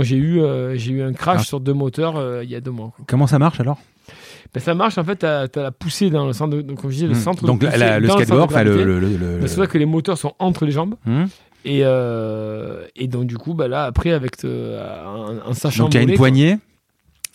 j'ai 0.02 0.16
eu, 0.16 0.40
euh, 0.40 0.76
j'ai 0.76 0.92
eu 0.92 1.02
un 1.02 1.12
crash 1.12 1.40
Ah. 1.40 1.44
sur 1.44 1.60
deux 1.60 1.74
moteurs 1.74 2.16
euh, 2.16 2.42
il 2.42 2.50
y 2.50 2.54
a 2.54 2.60
deux 2.60 2.70
mois. 2.70 2.92
quoi. 2.96 3.04
Comment 3.06 3.26
ça 3.26 3.38
marche 3.38 3.60
alors? 3.60 3.78
Ben, 4.54 4.60
ça 4.60 4.74
marche 4.74 4.96
en 4.98 5.04
fait, 5.04 5.18
tu 5.18 5.26
as, 5.26 5.46
la 5.54 5.70
poussée 5.70 6.10
dans 6.10 6.26
le 6.26 6.32
centre, 6.32 6.56
de, 6.56 6.62
donc, 6.62 6.80
comme 6.80 6.90
je 6.90 6.94
disais, 6.96 7.06
le 7.06 7.12
Hmm. 7.12 7.16
centre 7.16 7.44
Donc 7.44 7.60
de 7.60 7.66
la- 7.66 7.72
poussée 7.72 7.84
la- 7.84 8.00
le 8.00 8.08
skateboard, 8.08 8.52
le, 8.64 8.84
le, 8.84 8.98
le- 9.00 9.08
le- 9.16 9.38
Ben, 9.38 9.46
c'est 9.46 9.56
vrai 9.56 9.66
que 9.68 9.78
les 9.78 9.86
moteurs 9.86 10.16
sont 10.18 10.32
entre 10.38 10.64
les 10.64 10.72
jambes 10.72 10.94
Hmm. 11.04 11.24
et, 11.66 11.80
euh, 11.84 12.84
et 12.96 13.06
donc 13.08 13.26
du 13.26 13.36
coup, 13.36 13.54
bah, 13.54 13.68
là 13.68 13.84
après 13.84 14.10
avec 14.12 14.42
euh, 14.44 14.80
en, 15.44 15.50
en 15.50 15.52
sachant 15.52 15.84
Donc 15.84 15.94
il 15.94 15.98
y 15.98 16.00
a 16.00 16.08
une 16.08 16.16
poignée 16.16 16.58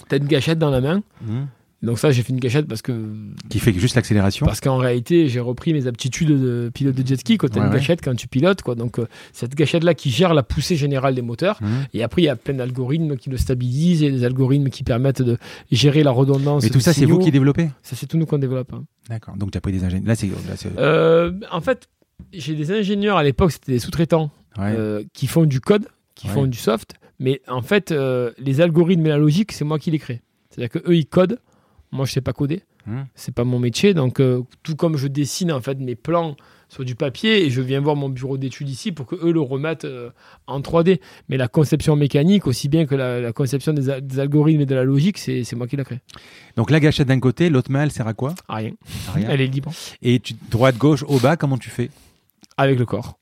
t'as 0.08 0.18
une 0.18 0.28
gâchette 0.28 0.60
dans 0.60 0.70
la 0.72 0.82
main. 0.82 1.02
hmm, 1.22 1.46
Donc 1.84 2.00
ça, 2.00 2.10
j'ai 2.12 2.24
fait 2.24 2.34
une 2.34 2.40
gâchette 2.40 2.68
parce 2.68 2.82
que 2.82 2.94
qui 3.50 3.60
fait 3.60 3.74
juste 3.74 3.96
l'accélération. 3.96 4.46
Parce 4.46 4.60
qu'en 4.60 4.78
réalité, 4.78 5.28
j'ai 5.28 5.40
repris 5.40 5.74
mes 5.74 5.86
aptitudes 5.88 6.30
de 6.30 6.72
pilote 6.74 6.96
de 6.96 7.06
jet 7.06 7.18
ski. 7.18 7.38
Quand 7.38 7.48
tu 7.50 7.58
as 7.60 7.62
Ouais, 7.62 7.68
une 7.68 7.74
ouais. 7.74 7.80
gâchette 7.80 8.02
quand 8.04 8.16
tu 8.16 8.28
pilotes, 8.28 8.62
quoi. 8.64 8.74
Donc, 8.76 8.98
euh, 8.98 9.06
cette 9.34 9.54
gâchette-là 9.56 9.94
qui 9.94 10.10
gère 10.10 10.34
la 10.34 10.42
poussée 10.42 10.76
générale 10.76 11.14
des 11.16 11.22
moteurs. 11.22 11.58
Hmm. 11.62 11.84
Et 11.94 12.02
après, 12.02 12.22
il 12.24 12.26
y 12.26 12.30
a 12.30 12.36
plein 12.36 12.56
d'algorithmes 12.56 13.18
qui 13.18 13.30
le 13.30 13.38
stabilisent 13.38 14.02
et 14.04 14.10
des 14.12 14.24
algorithmes 14.24 14.70
qui 14.70 14.84
permettent 14.84 15.22
de 15.22 15.38
gérer 15.72 16.02
la 16.04 16.12
redondance. 16.12 16.64
Et 16.64 16.70
tout 16.72 16.80
ça, 16.80 16.94
c'est 16.94 17.06
vous 17.06 17.20
qui 17.20 17.32
développez? 17.32 17.70
Ça, 17.84 17.96
c'est 17.96 18.08
tout 18.08 18.18
nous 18.18 18.26
qu'on 18.26 18.40
développe. 18.40 18.74
hein. 18.74 18.84
D'accord. 19.10 19.36
Donc 19.38 19.52
tu 19.52 19.58
as 19.58 19.62
pris 19.62 19.72
des 19.74 19.84
ingénieurs. 19.84 20.08
Là, 20.08 20.16
c'est. 20.16 20.70
Euh, 20.80 21.32
en 21.52 21.62
fait, 21.62 21.88
j'ai 22.34 22.56
des 22.56 22.72
ingénieurs 22.72 23.18
à 23.18 23.24
l'époque, 23.24 23.52
c'était 23.52 23.74
des 23.74 23.80
sous-traitants 23.80 24.32
ouais. 24.58 24.74
euh, 24.76 25.04
qui 25.14 25.28
font 25.28 25.44
du 25.46 25.60
code, 25.60 25.88
qui 26.16 26.28
font 26.28 26.48
du 26.48 26.58
soft. 26.58 26.94
Mais 27.20 27.42
en 27.48 27.62
fait, 27.62 27.92
euh, 27.92 28.32
les 28.38 28.62
algorithmes 28.62 29.06
et 29.06 29.10
la 29.10 29.18
logique, 29.18 29.52
c'est 29.52 29.66
moi 29.66 29.80
qui 29.80 29.92
les 29.92 30.00
crée. 30.00 30.22
C'est-à-dire 30.50 30.82
que 30.82 30.90
eux, 30.90 30.96
ils 30.96 31.06
codent. 31.08 31.40
Moi, 31.92 32.06
je 32.06 32.12
sais 32.12 32.22
pas 32.22 32.34
coder. 32.34 32.64
Hmm. 32.88 33.06
c'est 33.16 33.34
pas 33.34 33.44
mon 33.44 33.58
métier. 33.58 33.94
Donc, 33.96 34.20
euh, 34.20 34.44
tout 34.62 34.76
comme 34.76 34.96
je 34.96 35.08
dessine 35.08 35.52
en 35.52 35.60
fait 35.60 35.80
mes 35.80 35.96
plans 35.96 36.36
sur 36.70 36.86
du 36.86 36.96
papier 36.96 37.44
et 37.44 37.50
je 37.50 37.62
viens 37.62 37.80
voir 37.80 37.96
mon 37.96 38.10
bureau 38.10 38.38
d'études 38.38 38.70
ici 38.70 38.92
pour 38.92 39.08
que 39.08 39.16
eux 39.16 39.32
le 39.32 39.42
remettent 39.42 39.86
euh, 39.86 40.12
en 40.46 40.60
3D. 40.60 41.00
Mais 41.30 41.38
la 41.38 41.48
conception 41.48 41.96
mécanique, 41.96 42.46
aussi 42.46 42.70
bien 42.70 42.86
que 42.86 42.94
la, 42.94 43.20
la 43.20 43.34
conception 43.34 43.74
des, 43.74 44.20
algorithmes 44.20 44.62
et 44.62 44.66
de 44.66 44.76
la 44.76 44.84
logique, 44.84 45.18
c'est 45.18 45.44
c'est 45.44 45.56
moi 45.56 45.68
qui 45.68 45.78
la 45.78 45.84
crée. 45.84 46.00
Donc 46.58 46.70
la 46.70 46.80
gâchette 46.80 47.08
d'un 47.08 47.20
côté, 47.20 47.50
l'autre 47.50 47.72
main, 47.72 47.84
elle 47.84 47.92
sert 47.92 48.08
à 48.08 48.14
quoi? 48.14 48.36
Ah, 48.48 48.56
rien. 48.58 48.74
À 49.08 49.12
rien. 49.14 49.30
Elle 49.30 49.42
est 49.42 49.48
libre 49.48 49.72
Et 50.04 50.20
tu, 50.20 50.36
droite, 50.52 50.78
gauche, 50.78 51.04
au 51.08 51.20
bas, 51.20 51.38
comment 51.38 51.58
tu 51.58 51.70
fais? 51.70 51.90
Avec 52.58 52.78
le 52.78 52.86
corps. 52.86 53.18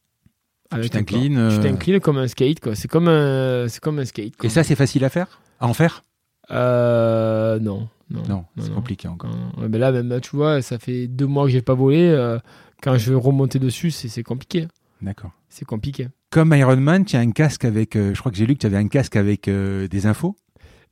Tu 0.73 0.79
Avec 0.79 0.93
le 0.93 0.99
corps. 0.99 1.05
t'inclines. 1.19 1.49
Tu 1.49 1.55
euh, 1.57 1.61
t'inclines 1.61 1.99
comme 1.99 2.17
un 2.17 2.27
skate, 2.27 2.59
quoi. 2.59 2.75
C'est 2.75 2.87
comme 2.87 3.07
un, 3.07 3.67
c'est 3.67 3.79
comme 3.81 3.99
un 3.99 4.05
skate. 4.05 4.35
quoi. 4.37 4.47
Et 4.47 4.49
ça, 4.49 4.63
c'est 4.63 4.75
facile 4.75 5.03
à 5.05 5.09
faire? 5.09 5.39
À 5.59 5.67
en 5.67 5.73
faire? 5.73 6.03
Euh, 6.51 7.59
non, 7.59 7.87
non, 8.09 8.23
Non, 8.29 8.45
c'est 8.59 8.73
compliqué 8.73 9.07
encore. 9.07 9.31
Ouais, 9.57 9.67
mais 9.69 9.77
là, 9.77 9.91
même 9.91 10.09
là, 10.09 10.19
tu 10.19 10.35
vois, 10.35 10.61
ça 10.61 10.77
fait 10.79 11.07
deux 11.07 11.25
mois 11.27 11.45
que 11.45 11.51
j'ai 11.51 11.61
pas 11.61 11.73
volé. 11.73 12.07
euh, 12.09 12.37
quand 12.81 12.97
je 12.97 13.11
veux 13.11 13.17
remonter 13.17 13.59
dessus, 13.59 13.91
c'est 13.91 14.23
compliqué. 14.23 14.67
D'accord. 15.01 15.31
C'est 15.49 15.65
compliqué. 15.65 16.09
Comme 16.31 16.53
Iron 16.53 16.77
Man, 16.77 17.05
tu 17.05 17.15
as 17.15 17.19
un 17.19 17.31
casque 17.31 17.65
avec. 17.65 17.95
euh, 17.95 18.13
je 18.13 18.19
crois 18.19 18.31
que 18.31 18.37
j'ai 18.37 18.45
lu 18.45 18.55
que 18.55 18.59
tu 18.59 18.65
avais 18.65 18.77
un 18.77 18.87
casque 18.87 19.15
avec 19.15 19.47
euh, 19.47 19.87
des 19.87 20.05
infos. 20.05 20.35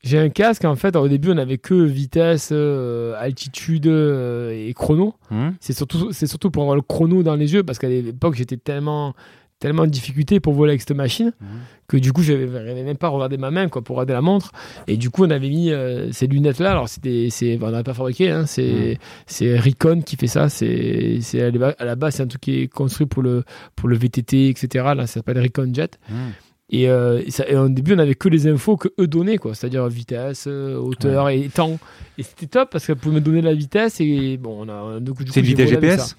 J'ai 0.04 0.18
un 0.18 0.30
casque, 0.30 0.66
en 0.66 0.76
fait, 0.76 0.96
au 0.96 1.08
début, 1.08 1.30
on 1.32 1.38
avait 1.38 1.60
que 1.60 1.76
vitesse, 1.76 2.50
euh, 2.52 3.14
altitude 3.20 3.86
euh, 3.88 4.52
et 4.52 4.74
chrono. 4.74 5.14
Hmm 5.30 5.50
C'est 5.60 5.74
surtout, 5.74 6.12
c'est 6.12 6.26
surtout 6.28 6.50
pour 6.50 6.64
avoir 6.64 6.76
le 6.76 6.82
chrono 6.82 7.22
dans 7.24 7.36
les 7.36 7.54
yeux, 7.54 7.62
parce 7.64 7.78
qu'à 7.78 7.88
l'époque, 7.90 8.34
j'étais 8.36 8.58
tellement, 8.58 9.14
tellement 9.62 9.84
en 9.84 9.88
difficulté 9.88 10.42
pour 10.42 10.54
voler 10.54 10.72
avec 10.72 10.82
cette 10.82 10.92
machine 10.98 11.32
Mhm. 11.40 11.48
que 11.88 11.98
du 11.98 12.12
coup, 12.12 12.24
j'avais 12.24 12.48
j'avais 12.52 12.84
même 12.84 12.98
pas 12.98 13.08
regardé 13.10 13.38
ma 13.38 13.52
main 13.52 13.70
quoi, 13.70 13.82
pour 13.82 13.96
regarder 13.96 14.14
la 14.14 14.22
montre. 14.22 14.52
Et 14.88 14.98
du 14.98 15.10
coup, 15.10 15.24
on 15.26 15.30
avait 15.30 15.48
mis 15.50 15.72
euh, 15.72 16.12
ces 16.12 16.28
lunettes-là. 16.28 16.72
Alors, 16.72 16.90
c'était, 16.90 17.28
c'est, 17.32 17.58
on 17.62 17.70
n'a 17.72 17.84
pas 17.84 17.94
fabriqué, 17.94 18.30
hein, 18.30 18.46
c'est, 18.46 18.98
c'est 19.28 19.58
Recon 19.60 20.02
qui 20.02 20.16
fait 20.18 20.28
ça. 20.28 20.50
C'est, 20.50 21.20
c'est 21.22 21.42
à 21.42 21.86
la- 21.86 21.96
base, 21.96 22.16
c'est 22.16 22.24
un 22.24 22.28
truc 22.28 22.42
qui 22.42 22.62
est 22.62 22.68
construit 22.68 23.08
pour 23.08 23.22
le, 23.24 23.44
pour 23.76 23.88
le 23.88 23.96
VTT, 23.96 24.50
etc. 24.50 24.68
Là, 24.96 25.06
ça 25.08 25.16
s'appelle 25.16 25.40
Recon 25.40 25.70
Jet. 25.74 26.00
Hmm. 26.10 26.32
Et, 26.74 26.90
euh, 26.90 27.22
ça- 27.28 27.46
et 27.50 27.56
au 27.58 27.68
début, 27.68 27.94
on 27.96 28.00
avait 28.00 28.16
que 28.16 28.30
les 28.30 28.48
infos 28.48 28.78
que 28.78 28.88
eux 28.98 29.08
donnaient, 29.08 29.38
quoi. 29.38 29.54
C'est-à-dire 29.54 29.86
vitesse, 29.90 30.46
euh, 30.48 30.78
hauteur 30.78 31.28
et 31.28 31.50
temps. 31.50 31.78
Et 32.18 32.24
c'était 32.24 32.48
top 32.48 32.70
parce 32.72 32.86
qu'elle 32.88 32.96
pouvait 32.96 33.16
me 33.16 33.20
donner 33.22 33.42
la 33.42 33.54
vitesse 33.54 34.00
et 34.00 34.38
bon, 34.38 34.66
on 34.66 34.70
a 34.70 35.00
coup, 35.14 35.26
du 35.26 35.32
C'est 35.34 35.42
coup, 35.42 35.48
j'ai 35.48 35.52
vitesse 35.56 35.70
GPS 35.70 36.02
ça. 36.02 36.16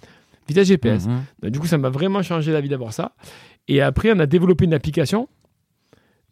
Vitesse 0.49 0.69
GPS. 0.69 1.07
Mhm. 1.07 1.23
Donc, 1.43 1.53
du 1.53 1.59
coup, 1.61 1.67
ça 1.67 1.79
m'a 1.79 1.91
vraiment 1.91 2.23
changé 2.23 2.53
la 2.53 2.61
vie 2.61 2.69
d'avoir 2.69 2.93
ça. 2.93 3.13
Et 3.69 3.81
après, 3.81 4.13
on 4.13 4.19
a 4.19 4.27
développé 4.27 4.65
une 4.65 4.75
application, 4.75 5.29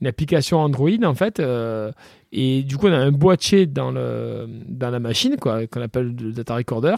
une 0.01 0.06
application 0.06 0.59
Android 0.60 0.90
en 1.05 1.14
fait. 1.14 1.40
euh, 1.40 1.93
et 2.32 2.62
du 2.62 2.77
coup, 2.77 2.86
on 2.86 2.93
a 2.93 2.97
un 2.97 3.10
boîtier 3.10 3.66
dans, 3.66 3.90
le, 3.90 4.47
dans 4.68 4.90
la 4.90 5.01
machine, 5.01 5.35
quoi, 5.40 5.66
qu'on 5.66 5.81
appelle 5.82 6.14
le 6.16 6.32
data 6.32 6.55
recorder. 6.55 6.94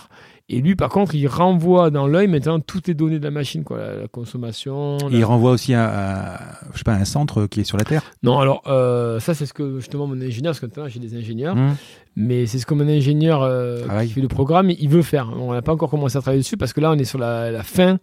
Et 0.51 0.61
lui, 0.61 0.77
par 0.77 0.91
contre, 0.91 1.15
il 1.15 1.27
renvoie 1.27 1.91
dans 1.91 2.07
l'œil 2.07 2.29
maintenant 2.29 2.61
toutes 2.61 2.87
les 2.89 2.93
données 2.93 3.19
de 3.19 3.25
la 3.25 3.31
machine, 3.31 3.65
quoi, 3.65 3.79
la, 3.79 3.95
la 4.03 4.09
consommation. 4.09 4.99
Et 5.09 5.13
la- 5.13 5.19
il 5.21 5.25
renvoie 5.25 5.53
aussi 5.53 5.73
à, 5.73 5.87
à, 5.89 6.39
je 6.75 6.79
sais 6.79 6.85
pas, 6.85 6.93
un 6.93 7.07
centre 7.07 7.47
qui 7.47 7.61
est 7.61 7.65
sur 7.65 7.79
la 7.79 7.85
Terre? 7.85 8.03
Non, 8.23 8.39
alors 8.41 8.63
euh, 8.67 9.21
ça, 9.21 9.33
c'est 9.33 9.47
ce 9.47 9.55
que 9.55 9.77
justement 9.79 10.07
mon 10.07 10.21
ingénieur, 10.21 10.51
parce 10.53 10.61
que 10.61 10.67
maintenant 10.67 10.87
j'ai 10.89 11.01
des 11.01 11.17
ingénieurs, 11.17 11.57
Hmm. 11.57 11.77
mais 12.15 12.45
c'est 12.45 12.59
ce 12.59 12.67
que 12.67 12.75
mon 12.75 12.87
ingénieur 12.87 13.41
euh, 13.43 13.85
Travaille. 13.85 14.09
qui 14.09 14.13
fait 14.13 14.21
le 14.21 14.29
programme, 14.29 14.69
il 14.69 14.89
veut 14.91 15.01
faire. 15.01 15.33
On 15.35 15.55
n'a 15.55 15.63
pas 15.63 15.73
encore 15.73 15.89
commencé 15.89 16.19
à 16.19 16.21
travailler 16.21 16.43
dessus 16.43 16.59
parce 16.59 16.75
que 16.75 16.83
là, 16.83 16.91
on 16.91 16.99
est 16.99 17.05
sur 17.05 17.19
la, 17.19 17.51
la 17.51 17.63
fin 17.63 17.99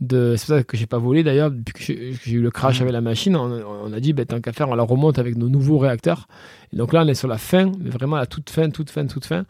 de. 0.00 0.34
C'est 0.36 0.46
pour 0.46 0.56
ça 0.56 0.62
que 0.64 0.76
j'ai 0.76 0.86
pas 0.86 0.98
volé 0.98 1.22
d'ailleurs, 1.22 1.50
depuis 1.50 1.94
que 1.96 2.18
j'ai 2.24 2.32
eu 2.32 2.40
le 2.40 2.50
crash 2.50 2.76
Mhm. 2.76 2.82
avec 2.82 2.92
la 2.92 3.00
machine, 3.00 3.36
on, 3.36 3.62
on 3.84 3.92
a 3.92 4.00
dit, 4.00 4.12
ben, 4.12 4.24
tant 4.26 4.40
qu'à 4.40 4.52
faire, 4.52 4.68
on 4.68 4.74
la 4.74 4.82
remonte 4.82 5.18
avec 5.18 5.36
nos 5.36 5.48
nouveaux 5.48 5.78
réacteurs. 5.78 6.28
Et 6.72 6.76
donc 6.76 6.92
là, 6.92 7.02
on 7.04 7.08
est 7.08 7.14
sur 7.14 7.28
la 7.28 7.38
fin, 7.38 7.72
mais 7.80 7.90
vraiment 7.90 8.16
la 8.16 8.26
toute 8.26 8.50
fin, 8.50 8.70
toute 8.70 8.90
fin, 8.90 9.06
toute 9.06 9.24
fin 9.24 9.44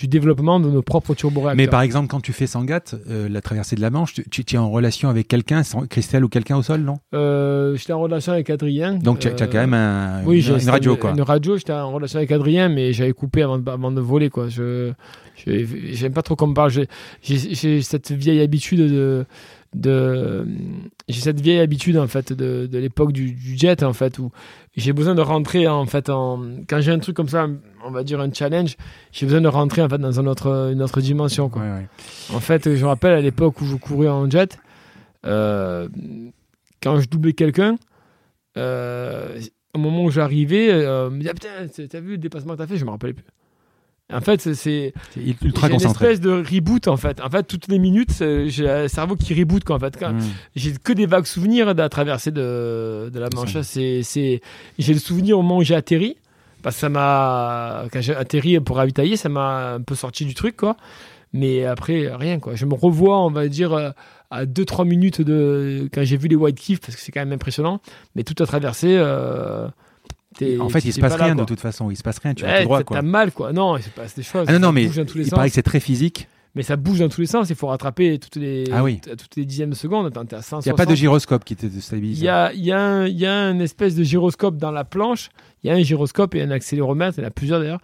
du 0.00 0.08
développement 0.08 0.60
de 0.60 0.70
nos 0.70 0.80
propres 0.80 1.14
turboréacteurs. 1.14 1.56
Mais 1.56 1.68
par 1.68 1.82
exemple, 1.82 2.08
quand 2.08 2.20
tu 2.20 2.32
fais 2.32 2.46
Sangatte, 2.46 2.94
euh, 3.10 3.28
la 3.28 3.42
traversée 3.42 3.76
de 3.76 3.82
la 3.82 3.90
Manche, 3.90 4.14
tu, 4.14 4.42
es 4.50 4.56
en 4.56 4.70
relation 4.70 5.10
avec 5.10 5.28
quelqu'un, 5.28 5.60
Christelle 5.90 6.24
ou 6.24 6.28
quelqu'un 6.28 6.56
au 6.56 6.62
sol, 6.62 6.80
non? 6.80 7.00
Euh, 7.14 7.76
j'étais 7.76 7.92
en 7.92 8.00
relation 8.00 8.32
avec 8.32 8.48
Adrien. 8.48 8.94
Donc 8.94 9.18
tu 9.18 9.28
as, 9.28 9.32
euh, 9.32 9.46
quand 9.46 9.58
même 9.58 9.74
un, 9.74 10.24
Oui, 10.24 10.40
une, 10.42 10.70
radio, 10.70 10.96
quoi. 10.96 11.10
Une 11.10 11.20
radio, 11.20 11.58
j'étais 11.58 11.74
en 11.74 11.92
relation 11.92 12.16
avec 12.16 12.32
Adrien, 12.32 12.70
mais 12.70 12.94
j'avais 12.94 13.12
coupé 13.12 13.42
avant 13.42 13.58
de, 13.58 13.70
avant 13.70 13.92
de 13.92 14.00
voler, 14.00 14.30
quoi. 14.30 14.48
Je, 14.48 14.92
j'aime 15.46 16.14
pas 16.14 16.22
trop 16.22 16.34
qu'on 16.34 16.46
me 16.46 16.54
parle. 16.54 16.72
J'ai 17.20 17.82
cette 17.82 18.10
vieille 18.10 18.40
habitude 18.40 18.80
de, 18.80 19.26
de, 19.74 20.46
j'ai 21.08 21.20
cette 21.20 21.40
vieille 21.40 21.60
habitude 21.60 21.96
en 21.96 22.08
fait 22.08 22.32
de, 22.32 22.66
de 22.66 22.78
l'époque 22.78 23.12
du, 23.12 23.32
du 23.32 23.56
jet 23.56 23.82
en 23.82 23.92
fait 23.92 24.18
où 24.18 24.32
j'ai 24.76 24.92
besoin 24.92 25.14
de 25.14 25.20
rentrer 25.20 25.68
en 25.68 25.86
fait 25.86 26.08
en, 26.10 26.42
quand 26.68 26.80
j'ai 26.80 26.92
un 26.92 26.98
truc 26.98 27.16
comme 27.16 27.28
ça, 27.28 27.46
on 27.84 27.90
va 27.90 28.02
dire 28.02 28.20
un 28.20 28.32
challenge, 28.32 28.76
j'ai 29.12 29.26
besoin 29.26 29.40
de 29.40 29.48
rentrer 29.48 29.82
en 29.82 29.88
fait 29.88 29.98
dans 29.98 30.18
une 30.18 30.28
autre, 30.28 30.70
une 30.72 30.82
autre 30.82 31.00
dimension, 31.00 31.48
quoi. 31.48 31.62
Ouais, 31.62 31.70
ouais. 31.70 31.88
En 32.34 32.40
fait, 32.40 32.74
je 32.74 32.82
me 32.82 32.88
rappelle 32.88 33.12
à 33.12 33.20
l'époque 33.20 33.60
où 33.60 33.64
je 33.64 33.76
courais 33.76 34.08
en 34.08 34.28
jet, 34.28 34.58
euh, 35.26 35.88
quand 36.82 37.00
je 37.00 37.08
doublais 37.08 37.32
quelqu'un, 37.32 37.76
euh, 38.56 39.40
au 39.74 39.78
moment 39.78 40.04
où 40.04 40.10
j'arrivais, 40.10 40.70
euh, 40.70 41.10
me 41.10 41.18
disait, 41.18 41.30
Ah, 41.30 41.34
putain, 41.34 41.86
t'as 41.88 42.00
vu 42.00 42.12
le 42.12 42.18
dépassement 42.18 42.54
que 42.54 42.58
t'as 42.58 42.66
fait? 42.66 42.76
Je 42.76 42.84
me 42.84 42.90
rappelais 42.90 43.12
plus. 43.12 43.24
En 44.12 44.20
fait, 44.20 44.40
c'est- 44.54 44.92
ultra 45.42 45.68
une 45.68 45.80
espèce 45.80 46.20
de 46.20 46.30
reboot 46.30 46.88
en 46.88 46.96
fait. 46.96 47.20
En 47.20 47.30
fait, 47.30 47.42
toutes 47.44 47.68
les 47.68 47.78
minutes, 47.78 48.12
j'ai 48.18 48.64
le 48.66 48.88
cerveau 48.88 49.16
qui 49.16 49.34
reboot 49.34 49.64
quoi. 49.64 49.76
En 49.76 49.80
fait, 49.80 50.00
Hmm. 50.00 50.18
j'ai 50.56 50.72
que 50.82 50.92
des 50.92 51.06
vagues 51.06 51.26
souvenirs 51.26 51.74
de 51.74 51.78
la 51.80 51.88
traversée 51.88 52.30
de, 52.30 53.10
de 53.12 53.18
la 53.20 53.28
Manche. 53.34 53.56
C'est, 53.62 54.02
j'ai 54.78 54.92
le 54.92 54.98
souvenir 55.00 55.38
au 55.38 55.42
moment 55.42 55.58
où 55.58 55.62
j'ai 55.62 55.74
atterri, 55.74 56.16
parce 56.62 56.76
que 56.76 56.80
ça 56.80 56.88
m'a, 56.88 57.84
quand 57.92 58.00
j'ai 58.00 58.14
atterri 58.14 58.58
pour 58.60 58.76
ravitailler, 58.76 59.16
ça 59.16 59.28
m'a 59.28 59.74
un 59.74 59.80
peu 59.80 59.94
sorti 59.94 60.24
du 60.24 60.34
truc, 60.34 60.56
quoi. 60.56 60.76
Mais 61.32 61.64
après, 61.64 62.10
rien, 62.14 62.40
quoi. 62.40 62.56
Je 62.56 62.66
me 62.66 62.74
revois, 62.74 63.20
on 63.24 63.30
va 63.30 63.46
dire, 63.46 63.72
euh, 63.72 63.90
à 64.32 64.46
2-3 64.46 64.84
minutes 64.84 65.20
de 65.22 65.88
quand 65.94 66.02
j'ai 66.04 66.16
vu 66.16 66.26
les 66.28 66.34
White 66.36 66.58
Cliffs, 66.60 66.80
parce 66.80 66.96
que 66.96 67.00
c'est 67.00 67.12
quand 67.12 67.20
même 67.20 67.32
impressionnant. 67.32 67.80
Mais 68.16 68.24
toute 68.24 68.40
la 68.40 68.46
traversée, 68.46 68.96
euh, 68.98 69.68
En 70.60 70.68
fait, 70.68 70.84
il 70.84 70.92
se 70.92 71.00
passe 71.00 71.18
là, 71.18 71.24
rien 71.26 71.34
de 71.34 71.44
toute 71.44 71.60
façon. 71.60 71.90
Il 71.90 71.96
se 71.96 72.02
passe 72.02 72.18
rien. 72.18 72.34
Tu 72.34 72.44
Ouais, 72.44 72.58
tout 72.58 72.64
droit, 72.64 72.82
t'as- 72.84 73.02
mal, 73.02 73.32
quoi. 73.32 73.52
Non, 73.52 73.76
il 73.76 73.82
se 73.82 73.90
passe 73.90 74.14
des 74.14 74.22
choses. 74.22 74.46
Ah 74.48 74.52
non, 74.52 74.58
non, 74.60 74.72
mais 74.72 74.84
il 74.84 74.92
sens. 74.92 75.30
paraît 75.30 75.48
que 75.48 75.54
c'est 75.54 75.62
très 75.62 75.80
physique. 75.80 76.28
Mais 76.56 76.62
ça 76.64 76.74
bouge 76.76 76.98
dans 76.98 77.08
tous 77.08 77.20
les 77.20 77.28
sens. 77.28 77.48
Il 77.48 77.54
faut 77.54 77.68
rattraper 77.68 78.18
toutes 78.18 78.34
les, 78.36 78.64
Ah 78.72 78.82
oui. 78.82 79.00
à 79.10 79.14
toutes 79.14 79.36
les 79.36 79.44
dixièmes 79.44 79.70
de 79.70 79.74
seconde. 79.76 80.06
Attends, 80.06 80.24
t'es 80.24 80.34
à 80.34 80.42
160. 80.42 80.66
Il 80.66 80.68
n'y 80.68 80.72
a 80.72 80.76
pas 80.76 80.86
de 80.90 80.96
gyroscope 80.96 81.44
qui 81.44 81.54
te 81.54 81.66
stabilise. 81.80 82.18
Il 82.18 82.24
y 82.24 82.28
a, 82.28 82.52
y, 82.54 82.72
a 82.72 82.80
un- 82.80 83.06
il 83.06 83.16
y 83.16 83.24
a 83.26 83.50
une 83.50 83.60
espèce 83.60 83.94
de 83.94 84.02
gyroscope 84.02 84.56
dans 84.56 84.72
la 84.72 84.82
planche. 84.84 85.28
Il 85.62 85.68
y 85.68 85.70
a 85.70 85.74
un 85.76 85.82
gyroscope 85.82 86.34
et 86.34 86.42
un 86.42 86.50
accéléromètre. 86.50 87.18
Il 87.18 87.22
y 87.22 87.24
en 87.24 87.28
a 87.28 87.30
plusieurs 87.30 87.60
d'ailleurs. 87.60 87.80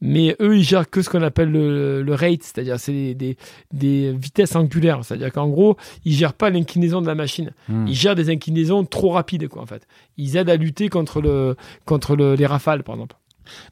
Mais 0.00 0.34
eux, 0.40 0.56
ils 0.56 0.62
gèrent 0.64 0.88
que 0.88 1.02
ce 1.02 1.10
qu'on 1.10 1.22
appelle 1.22 1.50
le, 1.52 2.02
le 2.02 2.14
rate, 2.14 2.42
c'est-à-dire 2.42 2.80
c'est 2.80 2.92
des, 2.92 3.14
des, 3.14 3.36
des 3.72 4.12
vitesses 4.12 4.56
angulaires. 4.56 5.00
C'est-à-dire 5.04 5.30
qu'en 5.32 5.48
gros, 5.48 5.76
ils 6.04 6.14
gèrent 6.14 6.32
pas 6.32 6.48
l'inclinaison 6.50 7.02
de 7.02 7.06
la 7.06 7.14
machine. 7.14 7.50
Hmm. 7.68 7.86
Ils 7.86 7.94
gèrent 7.94 8.14
des 8.14 8.30
inclinaisons 8.30 8.84
trop 8.84 9.10
rapides, 9.10 9.48
quoi, 9.48 9.60
en 9.62 9.66
fait. 9.66 9.86
Ils 10.16 10.36
aident 10.36 10.48
à 10.50 10.56
lutter 10.56 10.88
contre, 10.88 11.20
le, 11.20 11.54
contre 11.84 12.16
le- 12.16 12.34
les 12.34 12.46
rafales, 12.46 12.82
par 12.82 12.94
exemple. 12.94 13.16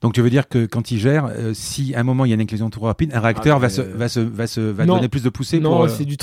Donc 0.03 0.13
tu 0.15 0.23
veux 0.23 0.31
dire 0.31 0.49
que 0.49 0.67
quand 0.67 0.91
il 0.91 0.99
gère, 0.99 1.27
euh, 1.27 1.53
si 1.55 1.95
à 1.95 2.01
un 2.01 2.03
moment 2.03 2.25
il 2.25 2.31
y 2.31 2.33
a 2.33 2.35
une 2.35 2.41
inclinaison 2.41 2.69
trop 2.69 2.87
rapide, 2.87 3.13
un 3.15 3.21
réacteur 3.21 3.57
Ah, 3.57 3.61
va, 3.61 3.69
se, 3.69 3.81
va, 3.81 4.09
se, 4.09 4.19
va, 4.19 4.47
se, 4.49 4.61
va 4.61 4.85
non. 4.87 4.97
donner 4.97 5.09
plus 5.09 5.23
de 5.23 5.29
poussée 5.29 5.61
non, 5.61 5.71
pour. 5.71 5.83
euh, 5.85 5.89
c'est 5.89 6.05
du. 6.05 6.17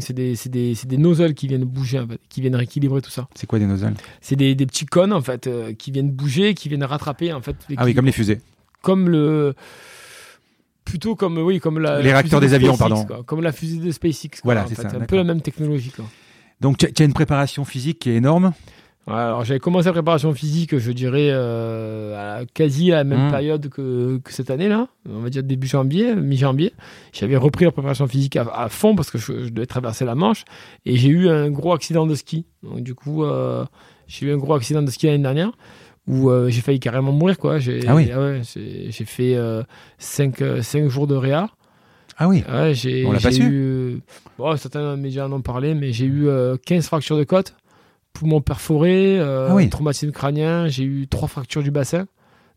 C'est 0.00 0.12
des, 0.12 0.34
c'est 0.34 0.48
des, 0.48 0.74
c'est 0.74 0.88
des 0.88 0.96
nozzles 0.98 1.34
qui 1.34 1.46
viennent 1.46 1.64
bouger, 1.64 2.00
en 2.00 2.08
fait, 2.08 2.18
qui 2.28 2.40
viennent 2.40 2.56
rééquilibrer 2.56 3.00
tout 3.00 3.10
ça. 3.10 3.28
C'est 3.36 3.46
quoi 3.46 3.60
des 3.60 3.66
nozzles? 3.66 3.94
C'est 4.20 4.34
des, 4.36 4.54
des 4.56 4.66
petits 4.66 4.84
cônes, 4.86 5.12
en 5.12 5.20
fait, 5.20 5.46
euh, 5.46 5.72
qui 5.74 5.92
viennent 5.92 6.10
bouger, 6.10 6.54
qui 6.54 6.68
viennent 6.68 6.82
rattraper, 6.82 7.32
en 7.32 7.40
fait. 7.40 7.54
Ah 7.76 7.84
oui, 7.84 7.94
comme 7.94 8.06
les 8.06 8.12
fusées. 8.12 8.40
Comme 8.82 9.08
le 9.08 9.54
plutôt 10.84 11.14
comme 11.16 11.38
oui 11.38 11.60
comme 11.60 11.78
la 11.78 12.00
Les 12.00 12.12
réacteurs 12.12 12.40
des 12.40 12.48
de 12.48 12.54
avions, 12.54 12.74
SpaceX, 12.74 12.88
pardon. 12.94 13.04
quoi. 13.06 13.22
comme 13.24 13.42
la 13.42 13.52
fusée 13.52 13.78
de 13.78 13.90
SpaceX 13.90 14.28
quoi, 14.40 14.54
Voilà, 14.54 14.66
c'est 14.66 14.74
ça, 14.74 14.88
un 14.88 15.00
peu 15.04 15.16
la 15.16 15.24
même 15.24 15.40
technologie 15.42 15.90
quoi. 15.90 16.04
Donc 16.60 16.78
tu 16.78 16.86
as, 16.86 17.04
une 17.04 17.12
préparation 17.12 17.64
physique 17.64 17.98
qui 18.00 18.10
est 18.10 18.16
énorme. 18.16 18.52
Ouais, 19.06 19.14
alors 19.14 19.44
j'avais 19.44 19.60
commencé 19.60 19.86
la 19.86 19.92
préparation 19.92 20.34
physique, 20.34 20.76
je 20.76 20.92
dirais 20.92 21.28
euh, 21.30 22.40
à 22.40 22.44
quasi 22.46 22.92
à 22.92 22.96
la 22.96 23.04
même 23.04 23.28
Mm. 23.28 23.30
période 23.30 23.68
que, 23.70 24.18
que 24.18 24.32
cette 24.32 24.50
année 24.50 24.68
là, 24.68 24.88
on 25.08 25.20
va 25.20 25.30
dire 25.30 25.42
début 25.42 25.66
janvier, 25.66 26.14
mi-janvier. 26.14 26.72
J'avais 27.12 27.36
repris 27.36 27.64
la 27.64 27.70
préparation 27.72 28.06
physique 28.06 28.36
à, 28.36 28.42
à 28.54 28.68
fond 28.68 28.94
parce 28.96 29.10
que 29.10 29.16
je, 29.18 29.44
je 29.44 29.48
devais 29.50 29.66
traverser 29.66 30.04
la 30.04 30.14
Manche 30.14 30.44
et 30.84 30.96
j'ai 30.96 31.08
eu 31.08 31.28
un 31.30 31.48
gros 31.50 31.72
accident 31.72 32.06
de 32.06 32.14
ski. 32.14 32.44
Donc 32.62 32.80
du 32.82 32.94
coup, 32.94 33.24
euh, 33.24 33.64
j'ai 34.08 34.26
eu 34.26 34.32
un 34.32 34.36
gros 34.36 34.54
accident 34.54 34.82
de 34.82 34.90
ski 34.90 35.06
l'année 35.06 35.22
dernière 35.22 35.52
où 36.08 36.30
euh, 36.30 36.48
j'ai 36.48 36.60
failli 36.62 36.80
carrément 36.80 37.12
mourir 37.12 37.38
quoi. 37.38 37.58
J'ai, 37.58 37.80
Ah 37.86 37.94
oui. 37.94 38.10
ouais, 38.12 38.40
j'ai, 38.90 39.04
fait 39.04 39.36
5 39.98 40.88
jours 40.88 41.06
de 41.06 41.14
réa. 41.14 41.48
Ah 42.16 42.26
oui. 42.26 42.42
Ouais, 42.52 42.74
j'ai, 42.74 43.04
On 43.06 43.12
l'a 43.12 43.20
pas 43.20 43.30
su. 43.30 43.42
eu, 43.44 44.00
bon, 44.38 44.56
certains 44.56 44.96
médias 44.96 45.26
en 45.26 45.32
ont 45.32 45.40
parlé, 45.42 45.74
mais 45.74 45.92
j'ai 45.92 46.06
eu 46.06 46.26
euh, 46.28 46.56
15 46.66 46.86
fractures 46.86 47.16
de 47.16 47.22
côte, 47.22 47.54
poumon 48.12 48.40
perforé, 48.40 49.20
euh, 49.20 49.46
Ah 49.50 49.54
oui. 49.54 49.68
traumatisme 49.68 50.10
crânien, 50.10 50.66
j'ai 50.66 50.82
eu 50.82 51.06
trois 51.06 51.28
fractures 51.28 51.62
du 51.62 51.70
bassin, 51.70 52.06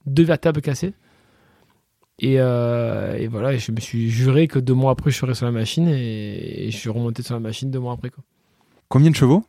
deux 0.07 0.23
vertèbres 0.23 0.61
cassées. 0.61 0.94
Et, 2.18 2.36
euh, 2.40 3.15
et 3.18 3.28
voilà, 3.28 3.56
je 3.57 3.72
me 3.72 3.80
suis 3.80 4.10
juré 4.10 4.48
que 4.48 4.57
deux 4.60 4.73
mois 4.73 4.91
après, 4.91 5.11
je 5.11 5.18
serais 5.18 5.34
sur 5.36 5.45
la 5.45 5.52
machine 5.52 5.88
et, 5.88 6.68
et 6.68 6.72
je 6.72 6.78
suis 6.78 6.90
remonté 6.90 7.22
sur 7.23 7.34
la 7.36 7.40
machine 7.40 7.69
deux 7.69 7.80
mois 7.80 7.94
après. 7.94 8.10
Quoi. 8.10 8.23
Combien 8.90 9.10
de 9.11 9.15
chevaux? 9.15 9.44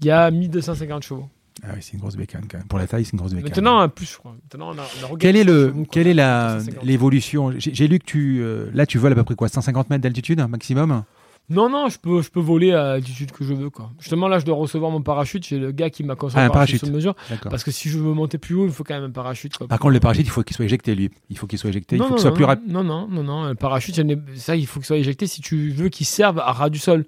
Il 0.00 0.06
y 0.06 0.10
a 0.10 0.30
1250 0.30 1.02
chevaux. 1.02 1.28
Ah 1.62 1.68
oui, 1.74 1.78
c'est 1.80 1.92
une 1.92 2.00
grosse 2.00 2.16
bécane 2.16 2.44
quand 2.50 2.58
même. 2.58 2.66
Pour 2.66 2.78
la 2.78 2.86
taille, 2.86 3.04
c'est 3.04 3.12
une 3.12 3.18
grosse 3.18 3.32
bécane. 3.32 3.48
Maintenant, 3.48 3.78
un 3.78 3.88
plus, 3.88 4.10
je 4.10 4.18
crois. 4.18 4.34
Maintenant, 4.42 4.70
on 4.70 4.78
a, 4.78 4.82
on 5.12 5.16
a 5.16 5.24
est 5.28 5.44
le, 5.44 5.70
quoi. 5.70 5.84
quelle 5.90 6.06
est 6.08 6.14
la 6.14 6.54
250. 6.56 6.84
l'évolution? 6.84 7.52
J'ai 7.58 7.88
lu 7.88 7.98
que 7.98 8.04
tu 8.04 8.40
euh, 8.42 8.70
là 8.74 8.86
tu 8.86 8.98
voles 8.98 9.12
à 9.12 9.14
peu 9.14 9.24
près 9.24 9.34
quoi? 9.36 9.48
150 9.48 9.90
mètres 9.90 10.02
d'altitude 10.02 10.40
maximum? 10.48 11.04
Non, 11.50 11.68
non, 11.68 11.88
je 11.90 11.98
peux, 11.98 12.22
je 12.22 12.30
peux 12.30 12.40
voler 12.40 12.72
à 12.72 12.94
l'altitude 12.94 13.30
que 13.30 13.44
je 13.44 13.52
veux. 13.52 13.68
Quoi. 13.68 13.90
Justement, 13.98 14.28
là, 14.28 14.38
je 14.38 14.46
dois 14.46 14.56
recevoir 14.56 14.90
mon 14.90 15.02
parachute. 15.02 15.46
J'ai 15.46 15.58
le 15.58 15.72
gars 15.72 15.90
qui 15.90 16.02
m'a 16.02 16.16
construit 16.16 16.40
Ah, 16.40 16.44
un 16.46 16.48
un 16.48 16.50
parachute, 16.50 16.80
parachute. 16.80 16.86
sur 16.86 16.94
mesure. 16.94 17.14
Parce 17.50 17.62
que 17.64 17.70
si 17.70 17.90
je 17.90 17.98
veux 17.98 18.14
monter 18.14 18.38
plus 18.38 18.54
haut, 18.54 18.64
il 18.64 18.72
faut 18.72 18.82
quand 18.82 18.94
même 18.94 19.04
un 19.04 19.10
parachute. 19.10 19.58
Quoi. 19.58 19.68
Par 19.68 19.78
contre, 19.78 19.92
le 19.92 20.00
parachute, 20.00 20.26
il 20.26 20.30
faut 20.30 20.42
qu'il 20.42 20.56
soit 20.56 20.64
éjecté 20.64 20.94
lui. 20.94 21.10
Il 21.28 21.36
faut 21.36 21.46
qu'il 21.46 21.58
soit 21.58 21.68
éjecté. 21.68 21.98
non, 21.98 22.06
il 22.06 22.08
faut 22.08 22.14
qu'il 22.14 22.20
soit 22.22 22.30
non, 22.30 22.36
plus 22.36 22.44
rapide. 22.46 22.72
Non, 22.72 22.82
non, 22.82 23.06
non, 23.08 23.22
non. 23.22 23.48
Le 23.48 23.54
parachute, 23.54 24.00
ça, 24.36 24.56
il 24.56 24.66
faut 24.66 24.80
qu'il 24.80 24.86
soit 24.86 24.96
éjecté 24.96 25.26
si 25.26 25.42
tu 25.42 25.68
veux 25.70 25.90
qu'il 25.90 26.06
serve 26.06 26.38
à 26.38 26.50
ras 26.50 26.70
du 26.70 26.78
sol. 26.78 27.04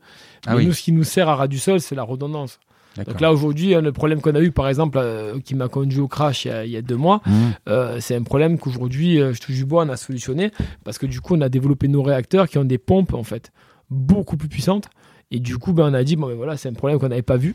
Ah 0.47 0.55
oui. 0.55 0.67
nous, 0.67 0.75
ce 0.75 0.83
qui 0.83 0.93
nous 0.93 1.05
sert 1.05 1.31
à 1.31 1.37
ras 1.37 1.49
du 1.49 1.59
sol, 1.59 1.81
c'est 1.81 1.95
la 1.95 2.03
redondance. 2.03 2.61
Donc 3.05 3.21
là, 3.21 3.33
aujourd'hui, 3.33 3.75
le 3.75 3.93
problème 3.93 4.21
qu'on 4.21 4.35
a 4.35 4.41
eu, 4.41 4.51
par 4.53 4.69
exemple, 4.69 4.99
euh, 5.01 5.39
qui 5.41 5.55
m'a 5.55 5.69
conduit 5.69 6.01
au 6.01 6.09
crash 6.09 6.45
il 6.45 6.49
y 6.49 6.51
a, 6.51 6.65
il 6.65 6.71
y 6.71 6.77
a 6.77 6.83
deux 6.83 6.97
mois, 6.97 7.21
Mmh. 7.27 7.33
euh, 7.69 7.99
c'est 8.01 8.15
un 8.17 8.23
problème 8.23 8.59
qu'aujourd'hui, 8.59 9.21
euh, 9.21 9.33
je 9.33 9.41
touche 9.41 9.57
du 9.57 9.65
bois, 9.65 9.85
on 9.85 9.89
a 9.89 9.97
solutionné 9.97 10.51
parce 10.85 10.99
que 10.99 11.07
du 11.07 11.21
coup, 11.21 11.35
on 11.37 11.41
a 11.41 11.49
développé 11.49 11.89
nos 11.89 12.03
réacteurs 12.03 12.49
qui 12.49 12.59
ont 12.59 12.65
des 12.65 12.79
pompes 12.79 13.15
en 13.15 13.23
fait 13.25 13.51
beaucoup 13.91 14.37
plus 14.37 14.49
puissantes. 14.49 14.89
Et 15.31 15.41
du 15.41 15.59
coup, 15.59 15.73
ben, 15.73 15.91
on 15.91 15.95
a 15.95 16.05
dit 16.05 16.17
bon, 16.17 16.29
ben 16.29 16.35
voilà, 16.35 16.57
c'est 16.57 16.69
un 16.69 16.73
problème 16.73 16.99
qu'on 16.99 17.09
n'avait 17.09 17.23
pas 17.23 17.37
vu. 17.37 17.55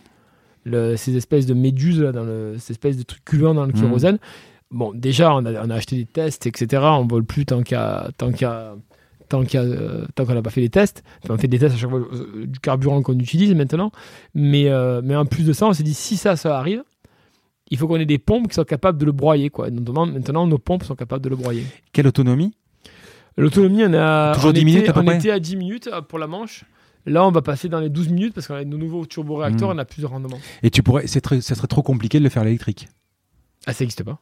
Le- 0.63 0.95
ces 0.95 1.15
espèces 1.15 1.45
de 1.45 1.53
méduses, 1.53 2.01
là, 2.01 2.11
dans 2.11 2.23
le, 2.23 2.55
ces 2.59 2.73
espèces 2.73 2.97
de 2.97 3.03
trucs 3.03 3.23
culants 3.26 3.53
dans 3.55 3.65
le 3.65 3.73
Mhm. 3.73 3.81
kérosène. 3.81 4.18
Bon, 4.69 4.93
déjà, 4.93 5.34
on 5.35 5.45
a, 5.45 5.65
on 5.65 5.69
a 5.69 5.76
acheté 5.76 5.95
des 5.97 6.05
tests, 6.05 6.45
etc. 6.47 6.81
On 6.84 7.05
vole 7.07 7.23
plus 7.26 7.45
tant 7.45 7.61
qu'à 7.63 8.09
tant 8.18 8.31
qu'à 8.31 8.76
tant 9.31 9.43
euh, 9.55 10.05
tant 10.15 10.25
qu'on 10.25 10.33
n'a 10.33 10.41
pas 10.41 10.49
fait 10.49 10.61
les 10.61 10.69
tests. 10.69 11.03
Enfin, 11.23 11.33
on 11.33 11.37
fait 11.37 11.47
des 11.47 11.57
tests 11.59 11.75
à 11.75 11.77
chaque 11.77 11.89
fois 11.89 11.99
euh, 11.99 12.45
du 12.45 12.59
carburant 12.59 13.01
qu'on 13.01 13.17
utilise 13.17 13.53
maintenant. 13.55 13.91
Mais, 14.35 14.69
euh, 14.69 15.01
mais 15.03 15.15
en 15.15 15.25
plus 15.25 15.43
de 15.45 15.53
ça, 15.53 15.65
on 15.67 15.73
s'est 15.73 15.83
dit 15.83 15.93
si 15.93 16.17
ça, 16.17 16.35
ça 16.35 16.57
arrive, 16.57 16.83
il 17.69 17.77
faut 17.77 17.87
qu'on 17.87 17.97
ait 17.97 18.05
des 18.05 18.19
pompes 18.19 18.47
qui 18.49 18.53
soient 18.55 18.65
capables 18.65 18.97
de 18.97 19.05
le 19.05 19.11
broyer. 19.11 19.49
Quoi. 19.49 19.69
Maintenant, 19.71 20.45
nos 20.47 20.57
pompes 20.57 20.83
sont 20.83 20.95
capables 20.95 21.23
de 21.23 21.29
le 21.29 21.35
broyer. 21.35 21.65
Quelle 21.93 22.07
autonomie? 22.07 22.53
L'autonomie, 23.37 23.83
on 23.85 23.93
a. 23.93 24.33
Toujours 24.35 24.49
on 24.49 24.53
10 24.53 24.59
était- 24.59 24.65
minutes, 24.65 24.89
à 24.89 24.99
On 24.99 25.09
était 25.11 25.31
à 25.31 25.39
10 25.39 25.55
minutes 25.55 25.89
pour 26.09 26.19
la 26.19 26.27
manche. 26.27 26.65
Là, 27.05 27.25
on 27.25 27.31
va 27.31 27.41
passer 27.41 27.69
dans 27.69 27.79
les 27.79 27.89
12 27.89 28.09
minutes 28.09 28.33
parce 28.35 28.45
qu'on 28.45 28.53
a 28.55 28.63
nos 28.63 28.77
nouveaux 28.77 29.05
turboréacteurs, 29.05 29.69
Mm. 29.69 29.75
on 29.75 29.77
a 29.79 29.85
plus 29.85 30.01
de 30.01 30.05
rendement. 30.07 30.37
Et 30.61 30.69
tu 30.69 30.83
pourrais, 30.83 31.05
très, 31.05 31.41
ça 31.41 31.55
serait 31.55 31.67
trop 31.67 31.81
compliqué 31.81 32.19
de 32.19 32.23
le 32.23 32.29
faire 32.29 32.43
à 32.43 32.45
l'électrique. 32.45 32.89
Ah, 33.65 33.73
ça 33.73 33.83
n'existe 33.83 34.03
pas. 34.03 34.19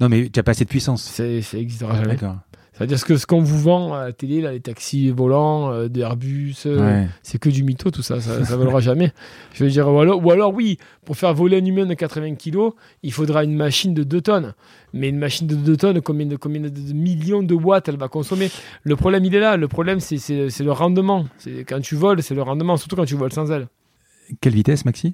Non, 0.00 0.08
mais 0.08 0.30
tu 0.30 0.40
as 0.40 0.42
pas 0.42 0.52
assez 0.52 0.64
de 0.64 0.70
puissance. 0.70 1.02
Ça 1.02 1.24
n'existera 1.24 1.94
jamais. 1.96 2.06
D'accord. 2.16 2.36
C'est-à-dire 2.74 3.04
que 3.04 3.16
ce 3.18 3.26
qu'on 3.26 3.42
vous 3.42 3.58
vend 3.60 3.92
à 3.92 4.04
la 4.06 4.12
télé, 4.12 4.40
là, 4.40 4.52
les 4.52 4.60
taxis 4.60 5.10
volants, 5.10 5.70
euh, 5.70 5.88
des 5.88 6.00
Airbus, 6.00 6.54
euh, 6.64 7.02
Ouais. 7.02 7.08
c'est 7.22 7.38
que 7.38 7.50
du 7.50 7.62
mytho, 7.64 7.90
tout 7.90 8.02
ça. 8.02 8.18
Ça 8.20 8.38
ne 8.40 8.44
volera 8.56 8.80
jamais. 8.80 9.12
Je 9.52 9.62
veux 9.64 9.70
dire, 9.70 9.86
ou 9.92 10.00
alors, 10.00 10.24
ou 10.24 10.30
alors, 10.30 10.54
oui, 10.54 10.78
pour 11.04 11.16
faire 11.16 11.34
voler 11.34 11.58
un 11.60 11.64
humain 11.66 11.84
de 11.84 11.92
80 11.92 12.34
kilos, 12.36 12.72
il 13.02 13.12
faudra 13.12 13.44
une 13.44 13.54
machine 13.54 13.92
de 13.92 14.04
2 14.04 14.22
tonnes. 14.22 14.54
Mais 14.94 15.10
une 15.10 15.18
machine 15.18 15.46
de 15.46 15.54
2 15.54 15.76
tonnes, 15.76 16.00
combien 16.00 16.24
de, 16.26 16.36
combien 16.36 16.60
de, 16.62 16.70
de 16.70 16.92
millions 16.94 17.42
de 17.42 17.54
watts 17.54 17.88
elle 17.88 17.98
va 17.98 18.08
consommer? 18.08 18.50
Le 18.84 18.96
problème, 18.96 19.24
il 19.26 19.34
est 19.34 19.40
là. 19.40 19.58
Le 19.58 19.68
problème, 19.68 20.00
c'est- 20.00 20.16
le 20.62 20.72
rendement. 20.72 21.26
Quand 21.68 21.80
tu 21.82 21.94
voles, 21.94 22.22
c'est 22.22 22.34
le 22.34 22.42
rendement, 22.42 22.78
surtout 22.78 22.96
quand 22.96 23.04
tu 23.04 23.16
voles 23.16 23.32
sans 23.32 23.50
elle. 23.52 23.68
Quelle 24.40 24.54
vitesse, 24.54 24.86
Maxi? 24.86 25.12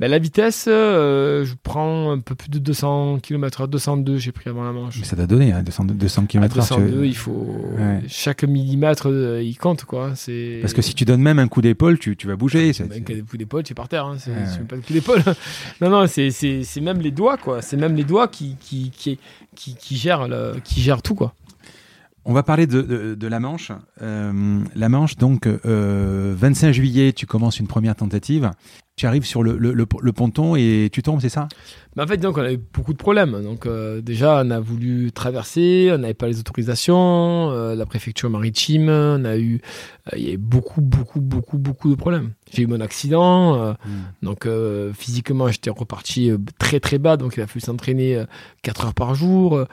Ben, 0.00 0.10
la 0.10 0.18
vitesse, 0.18 0.64
euh, 0.66 1.44
je 1.44 1.52
prends 1.62 2.10
un 2.10 2.20
peu 2.20 2.34
plus 2.34 2.48
de 2.48 2.58
200 2.58 3.18
km/h, 3.22 3.68
202, 3.68 4.16
j'ai 4.16 4.32
pris 4.32 4.48
avant 4.48 4.64
la 4.64 4.72
manche. 4.72 4.96
Mais 4.98 5.04
ça 5.04 5.14
t'a 5.14 5.26
donné, 5.26 5.52
hein, 5.52 5.62
200, 5.62 5.84
200 5.84 6.22
À 6.22 6.26
km/h. 6.26 6.56
202, 6.56 7.04
il 7.04 7.14
faut. 7.14 7.66
Ouais. 7.76 8.00
Chaque 8.08 8.44
millimètre, 8.44 9.10
euh, 9.10 9.42
il 9.42 9.58
compte, 9.58 9.84
quoi. 9.84 10.12
C'est... 10.14 10.60
Parce 10.62 10.72
que 10.72 10.80
si 10.80 10.94
tu 10.94 11.04
donnes 11.04 11.20
même 11.20 11.38
un 11.38 11.48
coup 11.48 11.60
d'épaule, 11.60 11.98
tu, 11.98 12.16
tu 12.16 12.26
vas 12.28 12.36
bouger. 12.36 12.72
Ben, 12.78 12.88
des 12.88 13.20
coups 13.20 13.36
d'épaule, 13.36 13.62
tu 13.62 13.72
es 13.72 13.74
par 13.74 13.88
terre. 13.88 14.06
Hein. 14.06 14.16
C'est, 14.18 14.30
Ouais, 14.30 14.36
même 14.36 14.66
pas 14.66 14.76
des 14.76 14.82
coups 14.82 14.94
d'épaule. 14.94 15.22
non, 15.82 15.90
non, 15.90 16.06
c'est, 16.06 16.80
même 16.80 17.00
les 17.00 17.10
doigts, 17.10 17.36
quoi. 17.36 17.60
C'est 17.60 17.76
même 17.76 17.94
les 17.94 18.04
doigts 18.04 18.28
qui, 18.28 18.56
qui, 18.58 18.90
qui, 18.90 19.18
qui, 19.54 19.74
qui 19.74 19.96
gèrent, 19.98 20.28
le, 20.28 20.54
qui 20.64 20.80
gèrent 20.80 21.02
tout, 21.02 21.14
quoi. 21.14 21.34
On 22.24 22.32
va 22.32 22.42
parler 22.42 22.66
de, 22.66 22.80
de, 22.80 23.14
de 23.14 23.26
la 23.26 23.38
Manche. 23.38 23.70
Euh, 24.00 24.60
la 24.74 24.88
Manche, 24.88 25.16
donc, 25.16 25.46
euh, 25.46 26.34
25 26.38 26.72
juillet, 26.72 27.12
tu 27.12 27.26
commences 27.26 27.58
une 27.58 27.66
première 27.66 27.96
tentative. 27.96 28.50
Tu 29.00 29.06
arrives 29.06 29.24
sur 29.24 29.42
le, 29.42 29.56
le, 29.56 29.72
le- 29.72 29.86
le 30.02 30.12
ponton 30.12 30.56
et 30.56 30.90
tu 30.92 31.00
tombes, 31.02 31.20
c'est 31.22 31.30
ça? 31.30 31.48
En 31.98 32.06
fait, 32.06 32.18
donc, 32.18 32.36
on 32.36 32.42
a 32.42 32.52
eu 32.52 32.58
beaucoup 32.58 32.92
de 32.92 32.98
problèmes. 32.98 33.42
Donc, 33.42 33.64
euh, 33.64 34.02
déjà, 34.02 34.42
on 34.44 34.50
a 34.50 34.60
voulu 34.60 35.10
traverser, 35.10 35.88
on 35.90 35.96
n'avait 35.96 36.12
pas 36.12 36.26
les 36.28 36.38
autorisations, 36.38 37.50
euh, 37.50 37.74
la 37.74 37.86
préfecture 37.86 38.28
maritime, 38.28 38.90
on 38.90 39.24
a 39.24 39.38
eu, 39.38 39.62
euh, 40.12 40.18
il 40.18 40.22
y 40.22 40.28
a 40.28 40.32
eu 40.34 40.36
beaucoup, 40.36 40.82
beaucoup, 40.82 41.22
beaucoup, 41.22 41.56
beaucoup 41.56 41.88
de 41.88 41.94
problèmes. 41.94 42.32
J'ai 42.52 42.64
eu 42.64 42.66
mon 42.66 42.82
accident, 42.82 43.54
euh, 43.54 43.72
donc 44.22 44.46
physiquement, 44.92 45.48
j'étais 45.48 45.70
reparti 45.70 46.30
très, 46.58 46.78
très 46.78 46.98
bas, 46.98 47.16
donc 47.16 47.38
il 47.38 47.40
a 47.40 47.46
fallu 47.46 47.60
s'entraîner 47.60 48.22
4 48.60 48.84
heures 48.84 48.94
par 48.94 49.14
jour. 49.14 49.64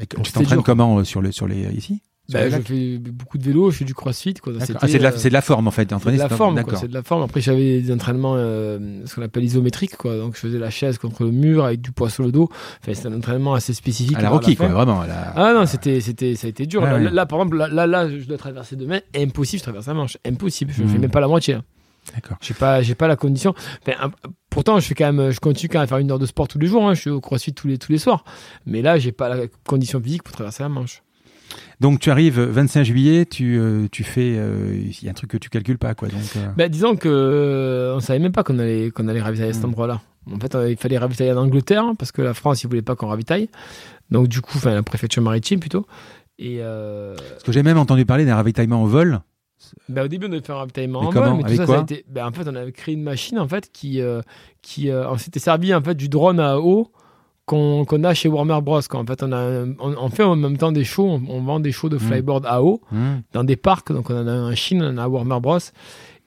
Et 0.00 0.06
Tu 0.06 0.32
t'entraînes 0.32 0.64
comment 0.64 1.04
sur, 1.04 1.22
le, 1.22 1.30
sur 1.30 1.46
les 1.46 1.72
ici? 1.76 2.02
Bah, 2.32 2.48
je 2.50 2.56
fais 2.60 2.98
beaucoup 2.98 3.38
de 3.38 3.44
vélo, 3.44 3.70
je 3.70 3.76
fais 3.78 3.84
du 3.84 3.94
crossfit. 3.94 4.34
Quoi. 4.34 4.52
Ah, 4.60 4.64
c'est 4.66 4.72
de, 4.98 5.02
la- 5.02 5.10
euh, 5.10 5.16
c'est 5.16 5.28
de 5.28 5.32
la 5.34 5.40
forme 5.40 5.68
en 5.68 5.70
fait. 5.70 5.88
C'est 5.88 5.94
entraîner, 5.94 6.16
de 6.16 6.22
la 6.22 6.28
c'est- 6.28 6.34
forme, 6.34 6.54
D'accord. 6.56 6.78
c'est 6.78 6.88
de 6.88 6.94
la 6.94 7.02
forme. 7.02 7.22
Après, 7.22 7.40
j'avais 7.40 7.80
des 7.80 7.92
entraînements, 7.92 8.34
euh, 8.36 9.02
ce 9.04 9.14
qu'on 9.14 9.22
appelle 9.22 9.44
isométriques, 9.44 9.96
quoi. 9.96 10.16
Donc, 10.16 10.34
je 10.34 10.40
faisais 10.40 10.58
la 10.58 10.70
chaise 10.70 10.98
contre 10.98 11.24
le 11.24 11.30
mur 11.30 11.64
avec 11.64 11.80
du 11.80 11.92
poids 11.92 12.10
sur 12.10 12.24
le 12.24 12.32
dos. 12.32 12.48
Enfin, 12.82 12.94
c'était 12.94 13.08
un 13.08 13.16
entraînement 13.16 13.54
assez 13.54 13.74
spécifique. 13.74 14.16
À 14.16 14.22
la 14.22 14.30
Rocky, 14.30 14.56
quoi, 14.56 14.68
vraiment. 14.68 15.00
à 15.02 15.06
la- 15.06 15.32
Ah 15.36 15.52
non, 15.54 15.66
c'était, 15.66 16.00
c'était, 16.00 16.34
ça 16.34 16.46
a 16.46 16.50
été 16.50 16.66
dur. 16.66 16.82
Là, 16.82 16.94
ouais. 16.94 17.04
là, 17.04 17.10
là, 17.10 17.26
par 17.26 17.38
exemple, 17.40 17.56
là, 17.56 17.68
là, 17.68 17.86
là, 17.86 18.08
je 18.08 18.24
dois 18.26 18.38
traverser 18.38 18.76
demain. 18.76 19.00
Impossible, 19.16 19.58
je 19.60 19.64
traverse 19.64 19.86
la 19.86 19.94
Manche. 19.94 20.16
Impossible. 20.26 20.72
Je 20.72 20.82
ne 20.82 20.86
Mhm. 20.86 20.92
fais 20.92 20.98
même 20.98 21.10
pas 21.10 21.20
la 21.20 21.28
moitié. 21.28 21.54
là. 21.54 21.62
D'accord. 22.14 22.36
J'ai 22.40 22.54
pas, 22.54 22.82
j'ai 22.82 22.94
pas 22.94 23.08
la 23.08 23.16
condition. 23.16 23.52
Un- 23.88 24.12
pourtant, 24.48 24.78
je 24.78 24.86
fais 24.86 24.94
quand 24.94 25.12
même, 25.12 25.32
je 25.32 25.40
continue 25.40 25.68
quand 25.68 25.78
même 25.78 25.84
à 25.84 25.86
faire 25.88 25.98
une 25.98 26.08
heure 26.12 26.20
de 26.20 26.26
sport 26.26 26.46
tous 26.46 26.58
les 26.60 26.68
jours. 26.68 26.88
hein. 26.88 26.94
Je 26.94 27.00
suis 27.00 27.10
au 27.10 27.20
CrossFit 27.20 27.52
tous 27.52 27.66
les, 27.66 27.78
tous 27.78 27.90
les 27.90 27.98
soirs. 27.98 28.24
Mais 28.64 28.80
là, 28.80 28.96
j'ai 28.96 29.10
pas 29.10 29.28
la 29.28 29.46
condition 29.66 30.00
physique 30.00 30.22
pour 30.22 30.32
traverser 30.32 30.62
la 30.62 30.68
Manche. 30.68 31.02
Donc 31.80 32.00
tu 32.00 32.10
arrives 32.10 32.40
25 32.40 32.84
juillet, 32.84 33.26
tu, 33.26 33.58
euh, 33.58 33.86
tu 33.92 34.02
fais. 34.04 34.34
euh, 34.36 34.74
Il 34.82 35.04
y 35.04 35.08
a 35.08 35.10
un 35.10 35.14
truc 35.14 35.30
que 35.30 35.36
tu 35.36 35.50
calcules 35.50 35.78
pas, 35.78 35.94
quoi. 35.94 36.08
Donc, 36.08 36.20
euh, 36.36 36.46
Bah, 36.56 36.68
disons 36.68 36.96
que 36.96 37.08
euh, 37.08 37.94
on 37.96 38.00
savait 38.00 38.18
même 38.18 38.32
pas 38.32 38.42
qu'on 38.44 38.58
allait, 38.58 38.90
qu'on 38.90 39.08
allait 39.08 39.20
ravitailler 39.20 39.50
à 39.50 39.54
cet 39.54 39.62
Mm. 39.62 39.66
endroit-là. 39.66 40.00
En 40.32 40.40
fait, 40.40 40.54
euh, 40.54 40.70
il 40.70 40.76
fallait 40.76 40.98
ravitailler 40.98 41.32
en 41.32 41.36
Angleterre 41.38 41.84
hein, 41.84 41.94
parce 41.96 42.10
que 42.12 42.22
la 42.22 42.34
France, 42.34 42.62
ils 42.64 42.66
voulaient 42.68 42.82
pas 42.82 42.96
qu'on 42.96 43.06
ravitaille. 43.08 43.48
Donc, 44.10 44.28
du 44.28 44.40
coup, 44.40 44.54
enfin, 44.56 44.74
la 44.74 44.82
préfecture 44.82 45.22
maritime 45.22 45.60
plutôt. 45.60 45.86
Et 46.38 46.58
euh, 46.60 47.14
Parce 47.30 47.42
que 47.44 47.52
j'ai 47.52 47.62
même 47.62 47.78
entendu 47.78 48.04
parler 48.06 48.24
d'un 48.24 48.34
ravitaillement 48.36 48.82
en 48.82 48.86
vol. 48.86 49.20
bah, 49.88 50.04
au 50.04 50.08
début, 50.08 50.26
on 50.26 50.28
devait 50.30 50.42
faire 50.42 50.56
un 50.56 50.60
ravitaillement 50.60 51.00
Mais 51.02 51.06
en 51.08 51.10
comment 51.12 51.26
vol, 51.36 51.44
mais 51.44 51.50
tout 51.50 51.56
ça, 51.56 51.66
ça 51.66 51.78
a 51.78 51.82
été. 51.82 52.04
bah, 52.08 52.26
en 52.26 52.32
fait, 52.32 52.42
on 52.48 52.54
avait 52.54 52.72
créé 52.72 52.94
une 52.94 53.02
machine 53.02 53.38
en 53.38 53.48
fait 53.48 53.70
qui, 53.72 54.00
euh, 54.00 54.20
qui, 54.62 54.90
euh, 54.90 55.08
on 55.10 55.16
s'était 55.18 55.38
servi 55.40 55.72
en 55.74 55.82
fait 55.82 55.94
du 55.94 56.08
drone 56.08 56.40
à 56.40 56.58
eau 56.58 56.90
qu'on 57.46 57.84
a 58.04 58.12
chez 58.14 58.28
Warner 58.28 58.58
Bros. 58.60 58.80
En 58.92 59.06
fait, 59.06 59.22
on 59.22 59.32
a, 59.32 59.36
un- 59.38 59.70
on, 59.78 59.94
on 59.98 60.08
fait 60.10 60.24
en 60.24 60.36
même 60.36 60.58
temps 60.58 60.72
des 60.72 60.84
shows. 60.84 61.06
On, 61.08 61.22
on 61.28 61.40
vend 61.42 61.60
des 61.60 61.72
shows 61.72 61.88
de 61.88 61.96
Mm. 61.96 62.00
flyboard 62.00 62.44
à 62.46 62.62
eau 62.62 62.80
Hmm. 62.90 63.20
dans 63.32 63.44
des 63.44 63.56
parcs. 63.56 63.92
Donc, 63.92 64.10
on 64.10 64.14
en 64.20 64.26
a 64.26 64.30
un 64.32 64.52
en 64.52 64.54
Chine, 64.54 64.82
on 64.82 64.88
en 64.94 64.98
a 64.98 65.04
à 65.04 65.08
Warner 65.08 65.38
Bros. 65.40 65.58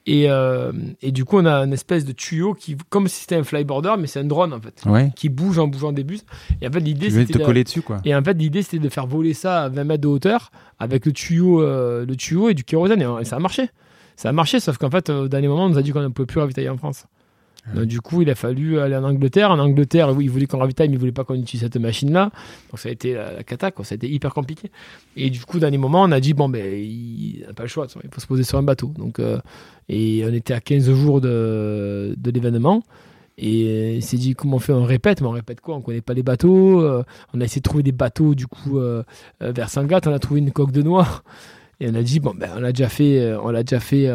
Et, 0.06 0.30
euh, 0.30 0.72
et 1.02 1.12
du 1.12 1.26
coup, 1.26 1.36
on 1.38 1.44
a 1.44 1.56
une 1.62 1.74
espèce 1.74 2.06
de 2.06 2.12
tuyau 2.12 2.54
qui, 2.54 2.74
comme 2.88 3.06
si 3.06 3.20
c'était 3.20 3.36
un 3.36 3.44
flyboarder, 3.44 3.92
mais 3.98 4.06
c'est 4.06 4.18
un 4.20 4.24
drone 4.24 4.54
en 4.54 4.60
fait, 4.60 4.82
Ouais. 4.86 5.12
qui 5.14 5.28
bouge 5.28 5.58
en 5.58 5.68
bougeant 5.68 5.92
des 5.92 6.04
bus. 6.04 6.24
Et 6.62 6.66
en 6.66 6.72
fait, 6.72 6.80
l'idée 6.80 7.10
c'était 7.10 7.34
te 7.34 7.38
de- 7.38 7.44
coller 7.44 7.64
dessus, 7.64 7.82
quoi. 7.82 7.98
et 8.06 8.14
en 8.14 8.22
fait, 8.24 8.32
l'idée 8.32 8.62
c'était 8.62 8.78
de 8.78 8.88
faire 8.88 9.06
voler 9.06 9.34
ça 9.34 9.64
à 9.64 9.68
20 9.68 9.84
mètres 9.84 10.00
de 10.00 10.08
hauteur 10.08 10.50
avec 10.78 11.04
le 11.04 11.12
tuyau, 11.12 11.60
euh, 11.62 12.06
le 12.06 12.16
tuyau 12.16 12.48
et 12.48 12.54
du 12.54 12.64
kérosène. 12.64 13.02
Et, 13.02 13.06
et 13.20 13.24
ça 13.26 13.36
a 13.36 13.38
marché. 13.40 13.68
Ça 14.16 14.30
a 14.30 14.32
marché, 14.32 14.58
sauf 14.58 14.78
qu'en 14.78 14.90
fait, 14.90 15.10
au 15.10 15.28
dernier 15.28 15.48
moment, 15.48 15.66
on 15.66 15.68
nous 15.68 15.78
a 15.78 15.82
dit 15.82 15.92
qu'on 15.92 16.00
ne 16.00 16.08
pouvait 16.08 16.26
plus 16.26 16.40
ravitailler 16.40 16.70
en 16.70 16.78
France. 16.78 17.04
Donc, 17.74 17.84
du 17.84 18.00
coup, 18.00 18.22
il 18.22 18.30
a 18.30 18.34
fallu 18.34 18.78
aller 18.80 18.96
en 18.96 19.04
Angleterre. 19.04 19.50
En 19.50 19.58
Angleterre, 19.58 20.10
oui, 20.16 20.24
il 20.24 20.30
voulait 20.30 20.46
qu'on 20.46 20.58
ravitaille, 20.58 20.88
mais 20.88 20.94
il 20.94 20.98
voulait 20.98 21.12
pas 21.12 21.24
qu'on 21.24 21.34
utilise 21.34 21.62
cette 21.62 21.76
machine-là. 21.76 22.30
Donc 22.70 22.78
ça 22.80 22.88
a 22.88 22.92
été 22.92 23.14
la, 23.14 23.32
la 23.34 23.42
cata. 23.44 23.70
Ça 23.82 23.92
a 23.92 23.96
été 23.96 24.08
hyper 24.08 24.32
compliqué. 24.32 24.70
Et 25.16 25.30
du 25.30 25.40
coup, 25.44 25.58
dans 25.60 25.68
les 25.70 25.78
moments, 25.78 26.02
on 26.02 26.10
a 26.12 26.20
dit 26.20 26.34
bon 26.34 26.48
ben, 26.48 26.64
il 26.64 27.44
n'a 27.46 27.52
pas 27.52 27.62
le 27.64 27.68
choix. 27.68 27.86
Il 28.02 28.10
faut 28.10 28.20
se 28.20 28.26
poser 28.26 28.42
sur 28.42 28.58
un 28.58 28.62
bateau. 28.62 28.92
Donc 28.98 29.18
euh, 29.18 29.38
et 29.88 30.22
on 30.24 30.32
était 30.32 30.54
à 30.54 30.60
15 30.60 30.90
jours 30.92 31.20
de, 31.20 32.16
l'événement. 32.24 32.82
Et 33.38 33.96
il 33.96 34.02
s'est 34.02 34.16
dit 34.16 34.34
comment 34.34 34.56
on 34.56 34.60
fait? 34.60 34.72
On 34.72 34.84
répète, 34.84 35.20
mais 35.20 35.26
on 35.26 35.32
répète 35.32 35.60
quoi? 35.60 35.76
On 35.76 35.80
connaît 35.80 36.00
pas 36.00 36.14
les 36.14 36.22
bateaux. 36.22 36.80
Euh, 36.80 37.02
on 37.34 37.40
a 37.40 37.44
essayé 37.44 37.60
de 37.60 37.64
trouver 37.68 37.82
des 37.82 37.92
bateaux 37.92 38.34
du 38.34 38.46
coup 38.46 38.78
euh, 38.78 39.02
euh, 39.42 39.52
vers 39.52 39.68
Sangatte. 39.70 40.06
On 40.06 40.12
a 40.12 40.18
trouvé 40.18 40.40
une 40.40 40.50
coque 40.52 40.72
de 40.72 40.82
noix. 40.82 41.22
Et 41.80 41.88
on 41.90 41.94
a 41.94 42.02
dit 42.02 42.20
bon 42.20 42.34
ben 42.34 42.50
on 42.56 42.60
l'a 42.60 42.72
déjà 42.72 42.88
fait. 42.88 43.18
euh, 43.20 43.40
On 43.42 43.50
l'a 43.50 43.62
déjà 43.62 43.80
fait. 43.80 44.06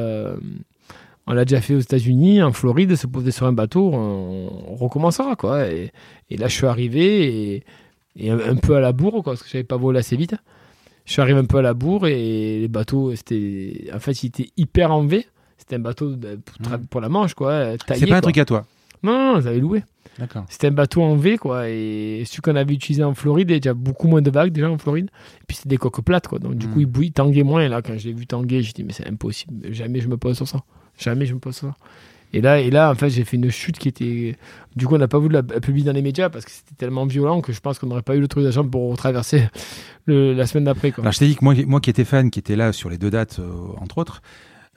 Euh, 1.28 1.32
on 1.32 1.34
l'a 1.34 1.46
déjà 1.46 1.62
fait 1.62 1.76
aux 1.76 1.80
États-Unis, 1.80 2.42
en 2.44 2.52
Floride, 2.52 2.96
se 2.96 3.08
poser 3.08 3.32
sur 3.32 3.46
un 3.46 3.54
bateau, 3.54 3.92
on, 3.94 4.50
on 4.70 4.76
recommencera 4.76 5.36
quoi. 5.36 5.68
Et, 5.68 5.92
et 6.30 6.38
là, 6.38 6.48
je 6.48 6.56
suis 6.56 6.66
arrivé 6.68 7.54
et, 7.56 7.64
et 8.18 8.30
un, 8.32 8.40
un 8.40 8.56
peu 8.56 8.76
à 8.76 8.80
la 8.80 8.92
bourre 8.92 9.24
quoi, 9.24 9.34
parce 9.34 9.44
que 9.44 9.50
j'avais 9.50 9.64
pas 9.64 9.78
volé 9.78 10.00
assez 10.00 10.16
vite. 10.16 10.36
Je 11.06 11.12
suis 11.14 11.22
arrivé 11.22 11.38
un 11.40 11.46
peu 11.46 11.58
à 11.58 11.62
la 11.62 11.74
bourre 11.76 12.08
et 12.08 12.60
les 12.62 12.68
bateaux, 12.68 13.16
c'était, 13.16 13.90
en 13.94 14.00
fait, 14.00 14.24
il 14.24 14.28
était 14.28 14.50
hyper 14.58 14.92
en 14.92 15.06
V. 15.06 15.26
C'était 15.58 15.76
un 15.76 15.80
bateau 15.80 16.16
de- 16.16 16.40
pour, 16.90 17.00
la 17.02 17.10
Manche 17.10 17.34
quoi. 17.34 17.78
Taillé, 17.78 18.02
C'est 18.02 18.08
pas 18.08 18.16
un 18.18 18.22
quoi. 18.22 18.22
truc 18.24 18.38
à 18.40 18.46
toi? 18.46 18.66
Non, 19.04 19.36
non, 19.36 19.42
j'avais 19.42 19.60
loué. 19.60 19.84
D'accord. 20.18 20.46
C'était 20.50 20.68
un 20.68 20.72
bateau 20.72 21.02
en 21.04 21.16
V, 21.16 21.38
quoi. 21.38 21.70
Et 21.70 22.24
celui 22.26 22.42
qu'on 22.42 22.56
avait 22.56 22.74
utilisé 22.74 23.04
en 23.04 23.14
Floride, 23.14 23.50
il 23.50 23.54
y 23.54 23.56
a 23.58 23.60
déjà 23.60 23.74
beaucoup 23.74 24.08
moins 24.08 24.22
de 24.22 24.30
vagues 24.32 24.52
déjà 24.52 24.70
en 24.70 24.78
Floride. 24.78 25.10
Et 25.42 25.44
puis 25.48 25.58
c'était 25.58 25.70
des 25.70 25.78
coques 25.78 26.02
plates, 26.04 26.28
quoi. 26.28 26.40
Donc 26.40 26.56
du 26.56 26.68
Mm. 26.68 26.72
coup, 26.72 26.80
il 26.80 26.86
bouille, 26.88 27.12
tanguait 27.12 27.44
moins. 27.44 27.62
Et 27.62 27.68
là, 27.68 27.82
quand 27.82 27.98
je 27.98 28.08
l'ai 28.08 28.14
vu 28.14 28.26
tanguer, 28.26 28.64
j'ai 28.64 28.72
dit, 28.74 28.84
mais 28.84 28.94
c'est 28.94 29.08
impossible. 29.08 29.72
Jamais 29.74 30.00
je 30.00 30.08
me 30.08 30.18
pose 30.18 30.36
sur 30.38 30.48
ça. 30.48 30.62
Jamais 30.98 31.26
je 31.26 31.34
me 31.34 31.40
pose 31.40 31.56
ça. 31.56 31.74
Et 32.34 32.42
là, 32.42 32.60
et 32.60 32.70
là 32.70 32.92
en 32.92 32.96
fait, 32.96 33.10
j'ai 33.10 33.24
fait 33.24 33.38
une 33.38 33.50
chute 33.50 33.78
qui 33.78 33.88
était. 33.88 34.36
Du 34.76 34.88
coup, 34.88 34.96
on 34.96 34.98
n'a 34.98 35.08
pas 35.08 35.20
voulu 35.20 35.34
la, 35.36 35.44
publier 35.44 35.86
dans 35.86 35.94
les 35.94 36.02
médias 36.02 36.30
parce 36.30 36.44
que 36.44 36.52
c'était 36.52 36.76
tellement 36.76 37.06
violent 37.06 37.40
que 37.42 37.54
je 37.54 37.62
pense 37.62 37.80
qu'on 37.80 37.88
n'aurait 37.88 38.02
pas 38.02 38.16
eu 38.16 38.20
l'autorisation 38.20 38.68
pour 38.68 38.98
traverser 38.98 39.48
le- 40.06 40.34
la 40.34 40.46
semaine 40.46 40.66
d'après. 40.66 40.94
Alors 40.98 41.14
je 41.14 41.20
t'ai 41.20 41.28
dit 41.28 41.36
que 41.36 41.46
moi, 41.46 41.54
moi 41.66 41.80
qui 41.80 41.90
étais 41.90 42.04
fan, 42.04 42.30
qui 42.30 42.40
était 42.40 42.56
là 42.58 42.74
sur 42.74 42.90
les 42.90 42.98
deux 42.98 43.10
dates, 43.10 43.40
euh, 43.40 43.52
entre 43.80 44.00
autres, 44.00 44.22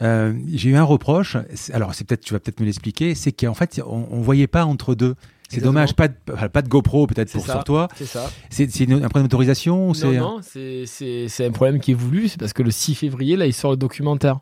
euh, 0.03 0.33
j'ai 0.55 0.71
eu 0.71 0.77
un 0.77 0.85
reproche. 0.85 1.37
Alors 1.73 1.95
c'est 1.95 2.05
peut-être, 2.05 2.25
tu 2.25 2.33
vas 2.33 2.39
peut-être 2.39 2.61
me 2.61 2.67
l'expliquer, 2.67 3.17
c'est 3.17 3.33
qu'en 3.33 3.55
fait 3.55 3.81
on, 3.85 4.07
on 4.11 4.21
voyait 4.21 4.47
pas 4.47 4.65
entre 4.65 4.95
deux. 4.95 5.17
C'est 5.49 5.63
dommage, 5.63 5.95
pas 5.95 6.09
de, 6.09 6.15
pas 6.53 6.61
de 6.61 6.69
GoPro 6.69 7.07
peut-être 7.07 7.31
C'est 7.31 7.39
pour 7.39 7.47
ça. 7.47 7.55
sur 7.55 7.65
toi. 7.65 7.89
C'est 7.97 8.05
ça. 8.05 8.31
C'est 8.51 8.69
un 8.93 8.99
problème 9.09 9.25
d'autorisation 9.25 9.93
Non, 10.05 10.13
non, 10.13 10.41
c'est 10.43 11.47
un 11.47 11.51
problème 11.51 11.81
qui 11.81 11.93
est 11.93 11.95
voulu. 11.95 12.29
C'est 12.29 12.39
parce 12.39 12.53
que 12.53 12.63
le 12.63 12.71
6 12.71 12.95
février, 12.95 13.35
là, 13.35 13.47
il 13.47 13.55
sort 13.55 13.71
le 13.71 13.79
documentaire. 13.79 14.41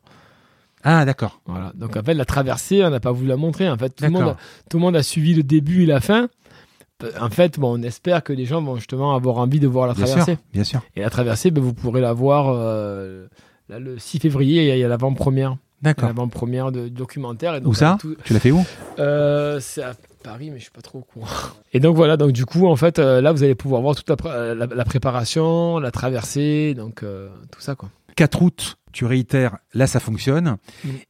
Ah 0.89 1.05
d'accord. 1.05 1.41
Voilà. 1.47 1.73
Donc 1.75 1.97
en 1.97 2.03
fait, 2.05 2.15
la 2.15 2.25
traversée, 2.25 2.85
on 2.85 2.91
n'a 2.91 3.01
pas 3.01 3.11
voulu 3.11 3.27
la 3.29 3.37
montrer. 3.37 3.69
En 3.69 3.77
fait, 3.77 3.91
tout 3.91 4.05
le, 4.05 4.11
monde 4.11 4.23
a, 4.29 4.37
tout 4.71 4.77
le 4.77 4.83
monde 4.83 4.95
a 4.95 5.03
suivi 5.03 5.35
le 5.35 5.43
début 5.43 5.83
et 5.83 5.87
la 5.87 6.01
fin. 6.01 6.29
En 7.21 7.29
fait, 7.29 7.59
bon, 7.59 7.79
on 7.79 7.83
espère 7.83 8.23
que 8.23 8.33
les 8.33 8.45
gens 8.47 8.63
vont 8.63 8.77
justement 8.77 9.15
avoir 9.17 9.39
envie 9.39 9.59
de 9.61 9.67
voir 9.67 9.89
la 9.89 9.95
Bien 9.95 10.07
traversée. 10.07 10.33
sûr, 10.35 10.41
bien 10.53 10.65
sûr. 10.65 10.81
Et 10.95 11.01
la 11.01 11.11
traversée, 11.11 11.51
ben, 11.51 11.61
vous 11.63 11.75
pourrez 11.75 12.01
la 12.01 12.13
voir 12.13 12.51
euh, 12.55 13.27
là, 13.69 13.81
le 13.81 13.99
6 13.99 14.21
février. 14.21 14.73
Il 14.73 14.79
y 14.79 14.85
a- 14.85 14.89
l'avant-première. 14.89 15.57
D'accord. 15.83 16.09
L'avant-première 16.09 16.71
de 16.73 16.89
documentaire. 16.89 17.57
Et 17.57 17.61
donc, 17.61 17.73
Où 17.73 17.75
ça 17.75 17.99
tout- 18.01 18.15
Tu 18.25 18.33
l'as 18.33 18.41
fait 18.41 18.53
où? 18.53 18.65
Euh, 19.01 19.59
C'est 19.61 19.83
à 19.83 19.93
Paris, 20.23 20.51
mais 20.51 20.59
je 20.59 20.63
suis 20.63 20.71
pas 20.73 20.81
trop 20.83 21.01
au 21.01 21.03
courant. 21.03 21.27
Et 21.75 21.81
donc 21.81 21.97
voilà, 21.97 22.17
donc 22.17 22.31
du 22.33 22.47
coup, 22.47 22.67
en 22.67 22.77
fait, 22.77 22.99
euh, 22.99 23.21
là, 23.21 23.33
vous 23.33 23.43
allez 23.43 23.55
pouvoir 23.57 23.83
voir 23.83 23.95
toute 23.97 24.09
la, 24.09 24.55
la- 24.55 24.67
la 24.67 24.85
préparation, 24.85 25.79
la 25.81 25.91
traversée, 25.91 26.75
donc 26.75 27.01
tout 27.51 27.61
ça, 27.61 27.75
quoi. 27.75 27.91
4 28.17 28.43
août, 28.43 28.77
tu 28.93 29.05
réitères, 29.05 29.59
là 29.75 29.87
ça 29.87 30.01
fonctionne. 30.01 30.57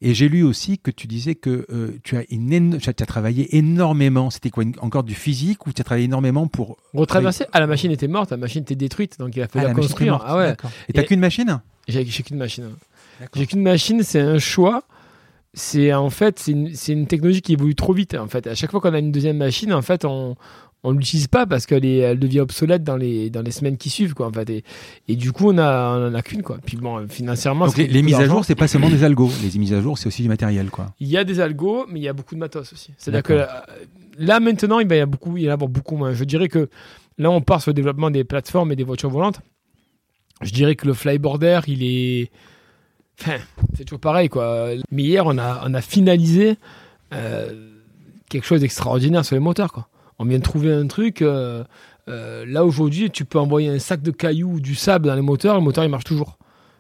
Et 0.03 0.13
j'ai 0.13 0.29
lu 0.29 0.43
aussi 0.43 0.79
que 0.79 0.91
tu 0.91 1.07
disais 1.07 1.37
que 1.37 1.65
euh, 1.73 1.99
tu, 2.03 2.17
as 2.17 2.25
une 2.31 2.51
éno- 2.53 2.79
tu 2.81 2.91
as 2.91 3.07
travaillé 3.07 3.57
énormément. 3.57 4.29
C'était 4.31 4.51
quoi 4.51 4.65
une- 4.65 4.75
Encore 4.81 5.05
du 5.05 5.15
physique 5.15 5.67
ou 5.67 5.73
tu 5.73 5.81
as 5.81 5.85
travaillé 5.85 6.07
énormément 6.07 6.49
pour. 6.49 6.77
Retraverser, 6.95 7.45
ah, 7.53 7.61
la 7.61 7.67
machine 7.69 7.93
était 7.93 8.09
morte, 8.09 8.31
la 8.33 8.37
machine 8.37 8.63
était 8.63 8.75
détruite, 8.75 9.19
donc 9.21 9.37
il 9.37 9.43
a 9.43 9.49
fallu 9.49 9.65
Ah, 9.65 9.69
la, 9.69 9.73
est 9.73 9.75
construire. 9.81 10.13
morte, 10.15 10.25
Ah 10.27 10.37
ouais. 10.37 10.57
Et 10.89 10.93
t'as 10.93 11.03
Et- 11.03 11.05
qu'une 11.07 11.21
machine? 11.21 11.61
J'ai 11.89 12.05
qu'une 12.05 12.39
machine. 12.39 12.71
J'ai 13.35 13.47
qu'une 13.47 13.63
machine, 13.63 14.03
c'est 14.03 14.21
un 14.21 14.39
choix. 14.39 14.83
C'est 15.55 15.95
en 15.95 16.11
fait, 16.11 16.39
c'est 16.39 16.53
une, 16.53 16.71
une 16.89 17.07
technologie 17.07 17.41
qui 17.41 17.55
évolue 17.55 17.75
trop 17.75 17.95
vite. 17.95 18.15
En 18.15 18.27
fait, 18.27 18.47
à 18.47 18.55
chaque 18.55 18.71
fois 18.73 18.81
qu'on 18.81 18.93
a 18.93 18.99
une 18.99 19.13
deuxième 19.13 19.39
machine, 19.39 19.73
en 19.73 19.81
fait, 19.81 20.05
on 20.05 20.35
on 20.87 20.93
l'utilise 20.93 21.27
pas 21.27 21.47
parce 21.47 21.67
qu'elle 21.67 21.85
elle 21.85 22.19
devient 22.19 22.41
obsolète 22.41 22.85
dans 22.85 22.97
les 22.97 23.29
dans 23.29 23.43
les 23.43 23.51
semaines 23.51 23.77
qui 23.77 23.91
suivent, 23.91 24.15
quoi. 24.15 24.27
En 24.29 24.33
fait, 24.33 24.49
et, 24.49 24.65
et 25.09 25.17
du 25.17 25.33
coup, 25.33 25.51
on 25.51 25.59
a 25.59 25.99
on 25.99 26.09
en 26.09 26.15
a 26.15 26.23
qu'une, 26.23 26.43
quoi. 26.43 26.59
Puis 26.65 26.77
bon, 26.77 27.07
financièrement, 27.09 27.67
Donc 27.67 27.77
les, 27.77 27.89
les 27.89 28.03
mises 28.03 28.15
à 28.15 28.27
jour, 28.27 28.45
c'est 28.45 28.55
pas 28.55 28.69
seulement 28.69 28.89
des 28.89 29.03
algos. 29.03 29.31
Les 29.43 29.59
mises 29.59 29.73
à 29.73 29.81
jour, 29.81 29.99
c'est 29.99 30.07
aussi 30.07 30.23
du 30.23 30.29
matériel, 30.29 30.71
quoi. 30.71 30.95
Il 31.01 31.09
y 31.09 31.17
a 31.17 31.25
des 31.25 31.41
algos, 31.41 31.87
mais 31.91 32.01
il 32.01 32.05
y 32.05 32.09
a 32.09 32.13
beaucoup 32.13 32.35
de 32.37 32.41
matos 32.41 32.73
aussi. 32.73 32.93
C'est-à-dire 32.97 33.23
que 33.25 33.33
euh, 33.33 33.47
là 34.19 34.41
maintenant, 34.41 34.79
il 34.79 34.91
y 34.91 35.01
a 35.01 35.07
beaucoup, 35.07 35.37
il 35.37 35.43
y 35.43 35.51
en 35.51 35.55
a 35.55 35.57
beaucoup 35.57 35.97
moins. 35.97 36.15
Je 36.15 36.25
dirais 36.25 36.49
que 36.49 36.69
là, 37.19 37.31
on 37.31 37.41
part 37.41 37.61
sur 37.61 37.71
le 37.71 37.75
développement 37.75 38.11
des 38.11 38.25
plateformes 38.25 38.71
et 38.71 38.77
des 38.77 38.85
voitures 38.85 39.11
volantes. 39.11 39.41
Je 40.43 40.51
dirais 40.53 40.77
que 40.77 40.87
le 40.87 40.93
flyboarder, 40.93 41.61
il 41.67 41.83
est, 41.83 42.31
enfin, 43.21 43.39
c'est 43.75 43.85
toujours 43.85 44.01
pareil 44.01 44.29
quoi. 44.29 44.69
Mais 44.91 45.03
hier, 45.03 45.25
on 45.27 45.39
a, 45.39 45.63
on 45.67 45.73
a 45.75 45.81
finalisé 45.81 46.59
euh, 47.15 47.71
quelque 48.29 48.45
chose 48.45 48.61
d'extraordinaire 48.61 49.25
sur 49.25 49.35
les 49.35 49.41
moteurs 49.41 49.73
quoi. 49.73 49.89
On 50.19 50.25
vient 50.25 50.39
de 50.39 50.43
trouver 50.43 50.73
un 50.73 50.87
truc. 50.87 51.23
euh, 51.23 51.65
euh, 52.09 52.45
là 52.47 52.65
aujourd'hui, 52.65 53.11
tu 53.11 53.25
peux 53.25 53.39
envoyer 53.39 53.69
un 53.69 53.79
sac 53.79 54.01
de 54.03 54.11
cailloux 54.13 54.55
ou 54.55 54.61
du 54.61 54.75
sable 54.75 55.07
dans 55.09 55.15
les 55.15 55.23
moteurs, 55.23 55.57
le 55.57 55.61
moteur 55.63 55.85
il 55.85 55.91
marche 55.91 56.05
toujours. 56.05 56.39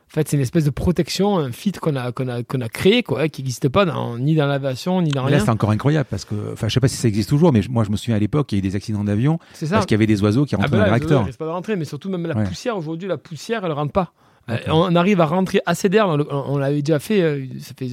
En 0.08 0.14
fait, 0.14 0.28
c'est 0.28 0.36
une 0.36 0.42
espèce 0.42 0.64
de 0.64 0.70
protection, 0.70 1.36
un 1.36 1.50
fit 1.50 1.72
qu'on 1.72 1.96
a, 1.96 2.12
qu'on 2.12 2.28
a, 2.28 2.44
qu'on 2.44 2.60
a 2.60 2.68
créé, 2.68 3.02
quoi, 3.02 3.28
qui 3.28 3.42
n'existe 3.42 3.68
pas 3.68 3.84
dans- 3.84 4.16
ni 4.18 4.36
dans 4.36 4.46
l'aviation, 4.46 5.02
ni 5.02 5.10
dans 5.10 5.24
Mais 5.24 5.32
Là, 5.32 5.36
rien. 5.38 5.44
c'est 5.46 5.50
encore 5.50 5.72
incroyable 5.72 6.06
parce 6.08 6.24
que, 6.24 6.52
enfin, 6.52 6.68
je 6.68 6.74
sais 6.74 6.78
pas 6.80 6.86
si 6.86 6.96
ça 6.96 7.08
existe 7.08 7.28
toujours, 7.28 7.52
mais 7.52 7.60
moi, 7.68 7.82
je 7.82 7.90
me 7.90 7.96
souviens 7.96 8.14
à 8.14 8.18
l'époque, 8.20 8.52
il 8.52 8.54
y 8.54 8.58
a 8.58 8.60
eu 8.60 8.62
des 8.62 8.76
accidents 8.76 9.02
d'avion 9.02 9.40
C'est 9.52 9.66
ça. 9.66 9.74
parce 9.74 9.86
qu'il 9.86 9.96
y 9.96 9.98
avait 9.98 10.06
des 10.06 10.22
oiseaux 10.22 10.44
qui 10.44 10.54
Ah 10.54 10.58
rentraient 10.58 10.70
ben 10.70 10.76
dans 10.76 10.82
là, 10.82 10.86
le 10.90 10.94
les 10.94 10.98
réacteur. 11.00 11.18
oiseaux, 11.18 11.24
ils 11.24 11.26
risquent 11.26 11.38
pas 11.40 11.44
de 11.46 11.50
rentrer, 11.50 11.74
mais 11.76 11.84
surtout 11.84 12.08
même 12.08 12.24
la 12.24 12.36
Ouais. 12.36 12.44
poussière, 12.44 12.76
aujourd'hui, 12.78 13.08
la 13.08 13.16
poussière, 13.18 13.64
elle 13.64 13.72
rentre 13.72 13.90
pas. 13.92 14.12
Euh, 14.48 14.58
on 14.68 14.94
arrive 14.94 15.20
à 15.20 15.26
rentrer 15.26 15.60
assez 15.66 15.88
d'air. 15.88 16.06
dans 16.06 16.24
On, 16.30 16.56
l'avait 16.56 16.82
déjà 16.82 17.00
fait, 17.00 17.48
ça 17.58 17.72
fait 17.76 17.88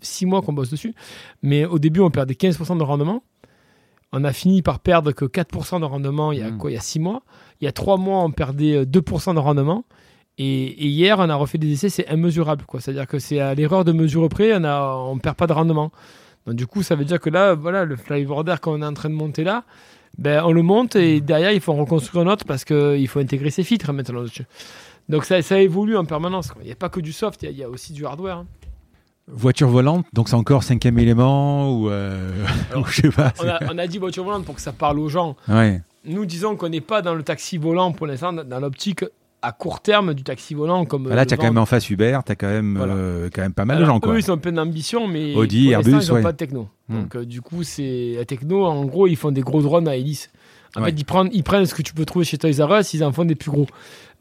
six 0.00 0.24
mois 0.24 0.40
qu'on 0.40 0.54
bosse 0.54 0.70
dessus. 0.70 0.94
Mais 1.42 1.66
au 1.66 1.78
début, 1.78 2.00
on 2.00 2.10
perdait 2.10 2.32
15% 2.34 2.78
de 2.78 2.82
rendement. 2.82 3.22
On 4.12 4.24
a 4.24 4.32
fini 4.32 4.60
par 4.62 4.80
perdre 4.80 5.12
que 5.12 5.24
4% 5.24 5.80
de 5.80 5.84
rendement 5.84 6.32
il 6.32 6.38
y 6.38 6.42
a 6.42 6.50
Mm. 6.50 6.58
quoi 6.58 6.70
Il 6.70 6.74
y 6.74 6.76
a 6.76 6.80
6 6.80 7.00
mois. 7.00 7.22
Il 7.60 7.64
y 7.64 7.68
a 7.68 7.72
3 7.72 7.96
mois, 7.96 8.22
on 8.22 8.30
perdait 8.30 8.74
euh, 8.78 8.84
2% 8.84 9.34
de 9.34 9.38
rendement. 9.38 9.84
Et, 10.38 10.44
et 10.64 10.86
hier, 10.86 11.18
on 11.18 11.28
a 11.28 11.34
refait 11.34 11.58
des 11.58 11.72
essais, 11.72 11.88
c'est 11.88 12.06
immesurable. 12.12 12.64
quoi. 12.66 12.80
C'est-à-dire 12.80 13.06
que 13.06 13.18
c'est 13.18 13.38
à 13.40 13.54
l'erreur 13.54 13.84
de 13.84 13.92
mesure 13.92 14.28
près, 14.28 14.54
on 14.54 15.14
ne 15.14 15.20
perd 15.20 15.36
pas 15.36 15.46
de 15.46 15.52
rendement. 15.52 15.92
Donc, 16.46 16.56
du 16.56 16.66
coup, 16.66 16.82
ça 16.82 16.94
veut 16.96 17.04
dire 17.04 17.20
que 17.20 17.30
là, 17.30 17.54
voilà, 17.54 17.84
le 17.84 17.96
flyboarder 17.96 18.56
qu'on 18.60 18.82
est 18.82 18.86
en 18.86 18.94
train 18.94 19.10
de 19.10 19.14
monter 19.14 19.44
là, 19.44 19.64
ben, 20.18 20.42
on 20.44 20.52
le 20.52 20.62
monte 20.62 20.96
et 20.96 21.20
derrière, 21.20 21.52
il 21.52 21.60
faut 21.60 21.72
en 21.72 21.76
reconstruire 21.76 22.26
un 22.26 22.30
autre 22.30 22.44
parce 22.44 22.64
qu'il 22.64 23.06
faut 23.08 23.20
intégrer 23.20 23.50
ses 23.50 23.62
filtres 23.62 23.92
maintenant 23.92 24.22
dessus. 24.22 24.44
Donc 25.08 25.24
ça, 25.24 25.40
ça 25.42 25.60
évolue 25.60 25.96
en 25.96 26.04
permanence. 26.04 26.48
quoi. 26.50 26.60
Il 26.62 26.66
n'y 26.66 26.72
a 26.72 26.76
pas 26.76 26.88
que 26.88 27.00
du 27.00 27.12
soft, 27.12 27.42
il 27.42 27.46
y 27.46 27.48
a- 27.48 27.50
il 27.52 27.58
y, 27.58 27.62
a 27.64 27.68
aussi 27.68 27.92
du 27.92 28.04
hardware. 28.06 28.38
hein. 28.38 28.46
Voiture 29.28 29.68
volante, 29.68 30.04
donc 30.12 30.28
c'est 30.28 30.34
encore 30.34 30.62
cinquième 30.64 30.98
élément 30.98 31.72
ou, 31.72 31.88
euh, 31.88 32.44
je 32.88 33.02
sais 33.02 33.08
pas. 33.10 33.32
On 33.40 33.46
a, 33.48 33.60
on 33.72 33.78
a 33.78 33.86
dit 33.86 33.98
voiture 33.98 34.24
volante 34.24 34.44
pour 34.44 34.56
que 34.56 34.60
ça 34.60 34.72
parle 34.72 34.98
aux 34.98 35.08
gens. 35.08 35.36
Ouais. 35.48 35.80
Nous 36.04 36.26
disons 36.26 36.56
qu'on 36.56 36.68
n'est 36.68 36.80
pas 36.80 37.02
dans 37.02 37.14
le 37.14 37.22
taxi 37.22 37.56
volant 37.56 37.92
pour 37.92 38.08
l'instant, 38.08 38.32
dans 38.32 38.58
l'optique 38.60 39.04
à 39.40 39.52
court 39.52 39.80
terme 39.80 40.14
du 40.14 40.24
taxi 40.24 40.54
volant. 40.54 40.84
Comme 40.84 41.04
Bah 41.04 41.14
Là, 41.14 41.22
euh, 41.22 41.24
tu 41.24 41.34
as 41.34 41.36
le 41.36 41.40
quand 41.40 41.46
même 41.48 41.58
en 41.58 41.66
face 41.66 41.88
Uber, 41.90 42.18
tu 42.26 42.32
as 42.32 42.34
quand 42.36 42.48
même, 42.48 42.76
Voilà. 42.76 42.94
euh, 42.94 43.28
quand 43.32 43.42
même 43.42 43.52
pas 43.54 43.64
mal 43.64 43.78
de 43.78 43.84
gens. 43.84 44.00
Quoi. 44.00 44.14
Eux, 44.14 44.18
ils 44.18 44.30
ont 44.32 44.38
plein 44.38 44.52
d'ambition, 44.52 45.06
mais 45.06 45.34
Audi, 45.36 45.66
pour 45.66 45.72
Airbus, 45.72 45.90
ils 45.90 46.08
n'ont 46.08 46.14
ouais. 46.16 46.22
pas 46.22 46.32
de 46.32 46.36
techno. 46.36 46.68
Hmm. 46.88 47.02
Donc, 47.02 47.16
euh, 47.16 47.24
du 47.24 47.40
coup, 47.40 47.62
c'est 47.62 48.14
la 48.16 48.24
techno. 48.24 48.64
En 48.64 48.84
gros, 48.84 49.06
ils 49.06 49.16
font 49.16 49.30
des 49.32 49.40
gros 49.40 49.62
drones 49.62 49.86
à 49.88 49.94
hélice. 49.96 50.30
En 50.76 50.80
Ouais. 50.80 50.90
fait, 50.90 51.00
ils 51.00 51.04
prennent, 51.04 51.28
ils 51.32 51.42
prennent 51.44 51.66
ce 51.66 51.74
que 51.74 51.82
tu 51.82 51.92
peux 51.94 52.04
trouver 52.04 52.24
chez 52.24 52.38
Toys 52.38 52.64
R 52.64 52.72
Us, 52.80 52.94
ils 52.94 53.04
en 53.04 53.12
font 53.12 53.24
des 53.24 53.34
plus 53.36 53.50
gros. 53.50 53.66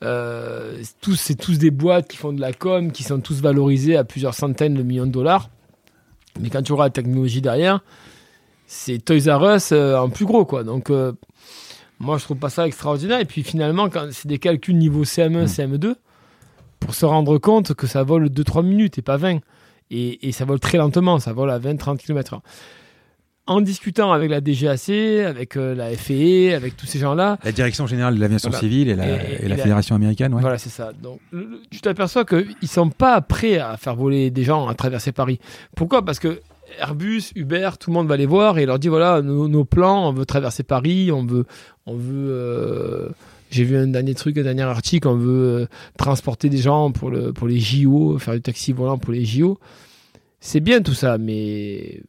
Euh, 0.04 0.80
c'est 0.82 1.00
tous, 1.00 1.16
c'est 1.16 1.36
tous 1.36 1.58
des 1.58 1.72
boîtes 1.72 2.08
qui 2.08 2.18
font 2.18 2.34
de 2.34 2.42
la 2.42 2.54
com, 2.54 2.92
qui 2.92 3.04
sont 3.04 3.20
tous 3.20 3.42
valorisées 3.42 3.98
à 3.98 4.04
plusieurs 4.04 4.34
centaines 4.34 4.74
de 4.74 4.84
millions 4.84 5.06
de 5.06 5.12
dollars. 5.12 5.50
Mais 6.40 6.50
quand 6.50 6.62
tu 6.62 6.72
auras 6.72 6.86
la 6.86 6.90
technologie 6.90 7.42
derrière, 7.42 7.82
c'est 8.66 9.04
Toys 9.04 9.30
R 9.32 9.56
Us 9.56 9.72
euh, 9.72 9.98
en 9.98 10.10
plus 10.10 10.26
gros, 10.26 10.46
quoi. 10.46 10.64
Donc, 10.64 10.90
euh, 10.90 11.12
moi, 12.00 12.18
je 12.18 12.24
trouve 12.24 12.38
pas 12.38 12.50
ça 12.50 12.66
extraordinaire. 12.66 13.20
Et 13.20 13.26
puis, 13.26 13.44
finalement, 13.44 13.90
quand 13.90 14.08
c'est 14.12 14.28
des 14.28 14.40
calculs 14.40 14.78
niveau 14.78 15.04
CM1, 15.04 15.44
Mm. 15.44 15.46
CM2, 15.46 15.96
pour 16.80 16.96
se 16.96 17.06
rendre 17.06 17.38
compte 17.38 17.74
que 17.74 17.86
ça 17.86 18.04
vole 18.04 18.30
2-3 18.30 18.64
minutes 18.66 18.98
et 18.98 19.02
pas 19.04 19.18
20. 19.18 19.40
Et, 19.92 20.28
et 20.28 20.32
ça 20.32 20.46
vole 20.46 20.60
très 20.60 20.78
lentement, 20.78 21.20
ça 21.20 21.34
vole 21.34 21.52
à 21.52 21.60
20-30 21.60 21.98
km/h. 21.98 22.40
En 23.52 23.62
discutant 23.62 24.12
avec 24.14 24.30
la 24.30 24.42
DGAC, 24.42 24.90
avec 25.28 25.58
euh, 25.58 25.76
la 25.76 25.90
FAA, 25.96 26.56
avec 26.56 26.78
tous 26.78 26.86
ces 26.86 27.00
gens-là, 27.00 27.38
La 27.44 27.52
direction 27.52 27.86
générale 27.88 28.16
de 28.16 28.20
l'aviation 28.20 28.50
Voilà. 28.50 28.60
civile 28.62 28.90
et 28.90 28.96
la, 28.96 29.08
Et- 29.08 29.12
et 29.12 29.46
et 29.46 29.48
la 29.48 29.56
la- 29.56 29.58
fédération 29.58 29.96
américaine, 29.96 30.34
ouais. 30.34 30.42
voilà, 30.42 30.58
c'est 30.58 30.70
ça. 30.70 30.92
Donc, 30.94 31.20
le- 31.32 31.40
le- 31.42 31.62
tu 31.70 31.82
t'aperçois 31.82 32.26
qu'ils 32.26 32.56
ne 32.62 32.68
sont 32.68 32.90
pas 32.90 33.20
prêts 33.22 33.58
à 33.60 33.78
faire 33.78 33.96
voler 33.96 34.32
des 34.32 34.44
gens 34.44 34.68
à 34.68 34.74
traverser 34.76 35.12
Paris. 35.12 35.40
Pourquoi? 35.76 36.04
Parce 36.06 36.20
que 36.20 36.40
Airbus, 36.80 37.32
Uber, 37.36 37.72
tout 37.80 37.90
le 37.90 37.96
monde 37.96 38.08
va 38.08 38.16
les 38.16 38.26
voir 38.26 38.58
et 38.58 38.66
leur 38.66 38.80
dit 38.80 38.88
voilà, 38.88 39.22
nos, 39.22 39.48
nos 39.50 39.66
plans, 39.66 40.08
on 40.08 40.14
veut 40.14 40.26
traverser 40.26 40.64
Paris, 40.64 41.12
on 41.12 41.26
veut. 41.26 41.46
On 41.86 41.96
veut 41.96 42.30
euh, 42.32 43.10
J'ai 43.50 43.66
vu 43.66 43.76
un 43.76 43.88
dernier 43.88 44.16
truc, 44.16 44.38
un 44.38 44.44
dernier 44.44 44.62
article, 44.62 45.10
on 45.10 45.16
veut 45.18 45.62
euh, 45.64 45.66
transporter 45.98 46.48
des 46.48 46.60
gens 46.60 46.92
pour, 46.92 47.10
le, 47.12 47.34
pour 47.34 47.48
les 47.50 47.60
JO, 47.60 48.18
faire 48.20 48.36
du 48.36 48.42
taxi 48.42 48.72
volant 48.72 48.98
pour 48.98 49.12
les 49.12 49.26
JO. 49.26 49.60
C'est 50.40 50.62
bien 50.62 50.82
tout 50.82 50.94
ça, 50.94 51.18
mais 51.18 52.02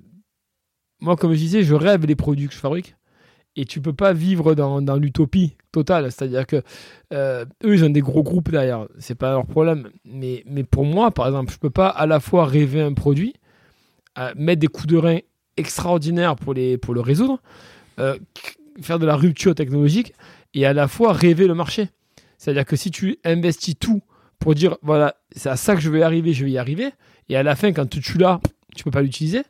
moi, 1.02 1.16
comme 1.16 1.32
je 1.32 1.38
disais, 1.38 1.64
je 1.64 1.74
rêve 1.74 2.06
les 2.06 2.14
produits 2.14 2.46
que 2.46 2.54
je 2.54 2.58
fabrique. 2.58 2.94
Et 3.56 3.66
tu 3.66 3.82
peux 3.82 3.92
pas 3.92 4.14
vivre 4.14 4.54
dans, 4.54 4.96
l'utopie 4.96 5.56
totale. 5.72 6.10
C'est-à-dire 6.10 6.46
que 6.46 6.62
euh, 7.12 7.44
eux, 7.64 7.74
ils 7.74 7.84
ont 7.84 7.90
des 7.90 8.00
gros 8.00 8.22
groupes 8.22 8.50
derrière. 8.50 8.86
C'est 8.98 9.16
pas 9.16 9.32
leur 9.32 9.44
problème. 9.44 9.90
Mais, 10.04 10.44
mais 10.46 10.62
pour 10.62 10.86
moi, 10.86 11.10
par 11.10 11.26
exemple, 11.26 11.52
je 11.52 11.58
peux 11.58 11.70
pas 11.70 11.88
à 11.88 12.06
la 12.06 12.20
fois 12.20 12.46
rêver 12.46 12.80
un 12.80 12.94
produit, 12.94 13.34
euh, 14.16 14.32
mettre 14.36 14.60
des 14.60 14.68
coups 14.68 14.86
de 14.86 14.96
rein 14.96 15.18
extraordinaires 15.56 16.36
pour, 16.36 16.54
les, 16.54 16.78
pour 16.78 16.94
le 16.94 17.00
résoudre, 17.00 17.42
euh, 17.98 18.16
faire 18.80 18.98
de 18.98 19.04
la 19.04 19.16
rupture 19.16 19.54
technologique 19.54 20.14
et 20.54 20.64
à 20.64 20.72
la 20.72 20.86
fois 20.86 21.12
rêver 21.12 21.46
le 21.46 21.54
marché. 21.54 21.88
C'est-à-dire 22.38 22.64
que 22.64 22.76
si 22.76 22.90
tu 22.90 23.18
investis 23.24 23.74
tout 23.78 24.02
pour 24.38 24.54
dire, 24.54 24.78
voilà, 24.82 25.16
c'est 25.34 25.50
à 25.50 25.56
ça 25.56 25.74
que 25.74 25.80
je 25.82 25.90
vais 25.90 26.02
arriver, 26.02 26.32
je 26.32 26.44
vais 26.44 26.52
y 26.52 26.58
arriver, 26.58 26.90
et 27.28 27.36
à 27.36 27.42
la 27.42 27.54
fin, 27.54 27.72
quand 27.72 27.88
tu 27.88 28.18
là, 28.18 28.40
tu 28.74 28.82
peux 28.82 28.90
pas 28.90 29.02
l'utiliser, 29.02 29.42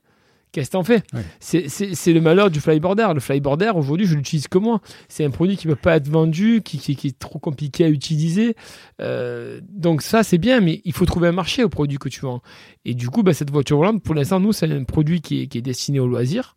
qu'est-ce 0.52 0.68
que 0.68 0.72
t'en 0.72 0.84
fais 0.84 1.02
C'est 1.40 2.12
le 2.12 2.20
malheur 2.20 2.50
du 2.50 2.60
flyboarder. 2.60 3.08
Le 3.14 3.20
flyboarder, 3.20 3.72
aujourd'hui, 3.74 4.06
je 4.06 4.14
l'utilise 4.14 4.48
que 4.48 4.58
moi. 4.58 4.80
C'est 5.08 5.24
un 5.24 5.30
produit 5.30 5.56
qui 5.56 5.66
ne 5.66 5.72
peut 5.72 5.80
pas 5.80 5.96
être 5.96 6.08
vendu, 6.08 6.62
qui, 6.62 6.78
qui, 6.78 7.06
est 7.06 7.18
trop 7.18 7.38
compliqué 7.38 7.84
à 7.84 7.88
utiliser. 7.88 8.54
Euh, 9.00 9.60
donc 9.68 10.02
ça, 10.02 10.22
c'est 10.22 10.38
bien, 10.38 10.60
mais 10.60 10.80
il 10.84 10.92
faut 10.92 11.06
trouver 11.06 11.28
un 11.28 11.32
marché 11.32 11.64
au 11.64 11.68
produit 11.68 11.98
que 11.98 12.08
tu 12.08 12.20
vends. 12.20 12.42
Et 12.84 12.94
du 12.94 13.08
coup, 13.08 13.22
bah, 13.22 13.34
cette 13.34 13.50
voiture 13.50 13.78
volante, 13.78 14.02
pour 14.02 14.14
l'instant, 14.14 14.40
nous, 14.40 14.52
c'est 14.52 14.70
un 14.70 14.84
produit 14.84 15.20
qui 15.20 15.42
est, 15.42 15.46
qui 15.46 15.58
est 15.58 15.62
destiné 15.62 15.98
au 15.98 16.06
loisir 16.06 16.56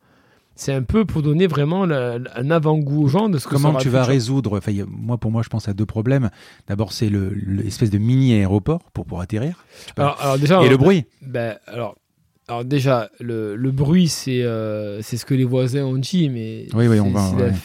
c'est 0.58 0.74
un 0.74 0.84
peu 0.84 1.04
pour 1.04 1.22
donner 1.22 1.48
vraiment 1.48 1.84
un 1.84 2.52
avant-goût 2.52 3.04
aux 3.04 3.08
gens 3.10 3.28
de 3.28 3.38
ce 3.38 3.46
que 3.46 3.56
Comment 3.56 3.76
tu 3.76 3.90
vas 3.90 4.06
résoudre 4.06 4.58
enfin, 4.58 4.72
Moi, 4.88 5.18
pour 5.18 5.30
moi, 5.30 5.42
je 5.44 5.50
pense 5.50 5.68
à 5.68 5.74
deux 5.74 5.86
problèmes. 5.86 6.30
D'abord, 6.68 6.94
c'est 6.94 7.10
l'espèce 7.10 7.90
de 7.90 7.98
mini 7.98 8.34
aéroport 8.34 8.80
pour 8.94 9.06
pour 9.06 9.20
atterrir. 9.20 9.66
Alors, 9.98 10.38
déjà, 10.40 10.64
et 10.64 10.70
le 10.70 10.78
bruit. 10.78 11.06
Ben, 11.22 11.58
alors, 11.68 11.96
alors 12.48 12.64
déjà, 12.64 13.10
le, 13.20 13.56
le 13.56 13.72
bruit, 13.72 14.08
c'est 14.08 14.44
euh, 14.44 15.02
c'est 15.02 15.18
ce 15.18 15.26
que 15.26 15.34
les 15.34 15.46
voisins 15.46 15.84
ont 15.84 15.98
dit, 15.98 16.30
mais 16.30 16.68
oui, 16.76 16.88
oui, 16.88 17.00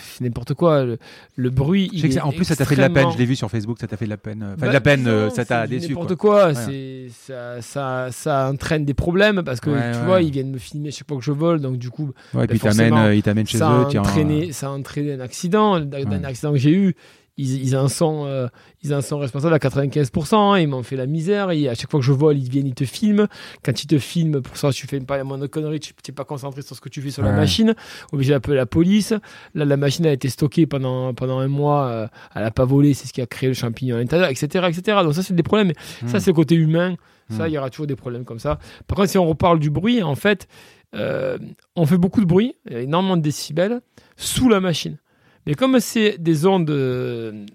c'est 0.01 0.24
n'importe 0.24 0.55
quoi. 0.55 0.85
Le, 0.85 0.98
le 1.36 1.51
bruit. 1.51 1.90
Je 1.93 2.01
sais 2.01 2.09
que 2.09 2.19
en 2.20 2.32
plus, 2.32 2.47
ça 2.47 2.57
t'a 2.57 2.65
fait 2.65 2.77
de 2.77 2.81
la 2.81 2.89
peine. 2.89 3.09
Je 3.12 3.19
l'ai 3.19 3.27
vu 3.27 3.36
sur 3.36 3.51
Facebook, 3.51 3.77
ça 3.78 3.86
t'a 3.86 3.98
fait 3.98 4.07
de 4.07 4.11
la 4.11 4.16
peine. 4.16 4.55
Enfin, 4.57 4.69
de 4.69 4.73
la 4.73 4.81
peine, 4.81 5.07
euh, 5.07 5.28
ça 5.28 5.44
t'a 5.44 5.66
déçu. 5.66 5.89
N'importe 5.90 6.15
quoi. 6.15 6.55
C'est 6.55 7.09
ça, 7.12 7.61
ça, 7.61 8.09
ça, 8.11 8.48
entraîne 8.51 8.86
des 8.86 8.94
problèmes 8.94 9.43
parce 9.43 9.61
que 9.61 9.70
tu 9.70 10.07
vois, 10.07 10.23
ils 10.23 10.31
viennent 10.31 10.51
me 10.51 10.59
filmer 10.59 10.90
chaque 10.90 11.09
fois 11.09 11.19
que 11.19 11.24
je 11.24 11.32
vole, 11.32 11.61
donc 11.61 11.77
du 11.77 11.90
coup. 11.90 12.12
Ouais, 12.32 12.44
et 12.44 12.47
ben, 12.47 12.59
puis 12.59 12.81
euh, 12.81 13.15
ils 13.15 13.23
t'amènent 13.23 13.47
chez 13.47 13.59
ça 13.59 13.70
eux. 13.70 13.97
A 13.98 14.01
entraîné, 14.01 14.52
ça 14.52 14.69
a 14.69 14.70
entraîné 14.70 15.12
un 15.12 15.20
accident, 15.20 15.74
un 15.74 16.24
accident 16.24 16.52
que 16.52 16.59
j'ai 16.59 16.73
eu 16.73 16.94
ils, 17.40 17.76
en 17.76 17.88
sont, 17.88 18.24
euh, 18.26 18.48
ils 18.82 18.94
en 18.94 19.00
sont 19.00 19.18
responsables 19.18 19.54
à 19.54 19.58
95%. 19.58 20.34
Hein. 20.34 20.58
ils 20.58 20.68
m'ont 20.68 20.82
fait 20.82 20.96
la 20.96 21.06
misère. 21.06 21.50
Et 21.50 21.68
à 21.68 21.74
chaque 21.74 21.90
fois 21.90 22.00
que 22.00 22.06
je 22.06 22.12
vole, 22.12 22.38
ils 22.38 22.48
viennent, 22.48 22.66
ils 22.66 22.74
te 22.74 22.84
filment. 22.84 23.26
Quand 23.64 23.82
ils 23.82 23.86
te 23.86 23.98
filment, 23.98 24.40
pour 24.40 24.56
ça, 24.56 24.70
tu 24.72 24.86
fais 24.86 25.00
pas 25.00 25.16
la 25.16 25.24
moindre 25.24 25.46
connerie, 25.46 25.80
tu 25.80 25.92
n'es 26.06 26.14
pas 26.14 26.24
concentré 26.24 26.62
sur 26.62 26.76
ce 26.76 26.80
que 26.80 26.88
tu 26.88 27.00
fais 27.00 27.10
sur 27.10 27.22
la 27.22 27.32
machine. 27.32 27.74
Obligé 28.12 28.32
d'appeler 28.32 28.56
la 28.56 28.66
police. 28.66 29.12
Là, 29.54 29.64
la 29.64 29.76
machine 29.76 30.06
a 30.06 30.12
été 30.12 30.28
stockée 30.28 30.66
pendant, 30.66 31.14
pendant 31.14 31.38
un 31.38 31.48
mois. 31.48 31.86
Euh, 31.86 32.06
elle 32.34 32.42
n'a 32.42 32.50
pas 32.50 32.64
volé. 32.64 32.94
C'est 32.94 33.06
ce 33.06 33.12
qui 33.12 33.20
a 33.20 33.26
créé 33.26 33.48
le 33.48 33.54
champignon 33.54 33.96
à 33.96 33.98
l'intérieur, 33.98 34.28
etc., 34.28 34.66
etc. 34.68 34.98
Donc, 35.02 35.14
ça, 35.14 35.22
c'est 35.22 35.34
des 35.34 35.42
problèmes. 35.42 35.72
Ça, 36.06 36.18
hmm. 36.18 36.20
c'est 36.20 36.30
le 36.30 36.34
côté 36.34 36.54
humain. 36.54 36.96
Ça, 37.30 37.44
hmm. 37.44 37.48
il 37.48 37.52
y 37.52 37.58
aura 37.58 37.70
toujours 37.70 37.86
des 37.86 37.96
problèmes 37.96 38.24
comme 38.24 38.40
ça. 38.40 38.58
Par 38.86 38.96
contre, 38.96 39.10
si 39.10 39.18
on 39.18 39.26
reparle 39.26 39.60
du 39.60 39.70
bruit, 39.70 40.02
en 40.02 40.14
fait, 40.14 40.48
euh, 40.94 41.38
on 41.76 41.86
fait 41.86 41.98
beaucoup 41.98 42.20
de 42.20 42.26
bruit, 42.26 42.56
il 42.66 42.72
y 42.72 42.76
a 42.76 42.80
énormément 42.80 43.16
de 43.16 43.22
décibels 43.22 43.80
sous 44.16 44.48
la 44.48 44.60
machine. 44.60 44.98
Mais 45.46 45.54
comme 45.54 45.80
c'est 45.80 46.18
des 46.18 46.46
ondes 46.46 46.70
euh, 46.70 47.46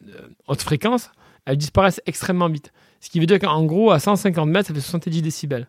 haute 0.47 0.61
fréquence, 0.61 1.11
elles 1.45 1.57
disparaissent 1.57 2.01
extrêmement 2.05 2.49
vite. 2.49 2.71
Ce 2.99 3.09
qui 3.09 3.19
veut 3.19 3.25
dire 3.25 3.39
qu'en 3.39 3.63
gros, 3.65 3.91
à 3.91 3.99
150 3.99 4.49
mètres, 4.49 4.67
ça 4.67 4.73
fait 4.73 4.81
70 4.81 5.21
décibels. 5.21 5.67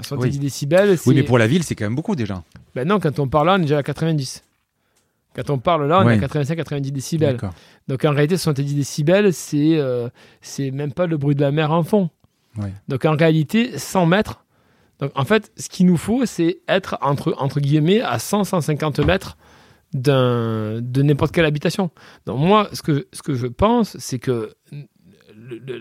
70 0.00 0.30
oui. 0.34 0.38
décibels, 0.38 0.98
Oui, 1.06 1.14
mais 1.14 1.22
pour 1.22 1.38
la 1.38 1.46
ville, 1.46 1.62
c'est 1.62 1.74
quand 1.74 1.86
même 1.86 1.94
beaucoup 1.94 2.16
déjà. 2.16 2.42
Ben 2.74 2.86
non, 2.86 3.00
quand 3.00 3.18
on 3.18 3.28
parle 3.28 3.46
là, 3.46 3.54
on 3.54 3.58
est 3.58 3.62
déjà 3.62 3.78
à 3.78 3.82
90. 3.82 4.42
Quand 5.34 5.50
on 5.50 5.58
parle 5.58 5.86
là, 5.86 6.02
on 6.04 6.08
est 6.08 6.22
à 6.22 6.26
85-90 6.26 6.90
décibels. 6.90 7.38
Donc 7.88 8.04
en 8.04 8.10
réalité, 8.10 8.36
70 8.36 8.74
décibels, 8.74 9.32
c'est 9.32 9.76
euh, 9.76 10.08
c'est 10.40 10.70
même 10.70 10.92
pas 10.92 11.06
le 11.06 11.16
bruit 11.16 11.34
de 11.34 11.40
la 11.40 11.52
mer 11.52 11.72
en 11.72 11.82
fond. 11.82 12.10
Donc 12.88 13.04
en 13.04 13.14
réalité, 13.14 13.78
100 13.78 14.06
mètres. 14.06 14.44
Donc 14.98 15.12
en 15.14 15.24
fait, 15.24 15.52
ce 15.58 15.68
qu'il 15.68 15.86
nous 15.86 15.98
faut, 15.98 16.24
c'est 16.24 16.58
être 16.68 16.96
entre, 17.02 17.34
entre 17.38 17.60
guillemets 17.60 18.00
à 18.00 18.16
100-150 18.16 19.04
mètres 19.04 19.36
de 20.02 21.02
n'importe 21.02 21.32
quelle 21.32 21.44
habitation. 21.44 21.90
Donc 22.26 22.38
moi, 22.38 22.68
ce 22.72 22.82
que, 22.82 23.06
ce 23.12 23.22
que 23.22 23.34
je 23.34 23.46
pense, 23.46 23.96
c'est 23.98 24.18
que 24.18 24.54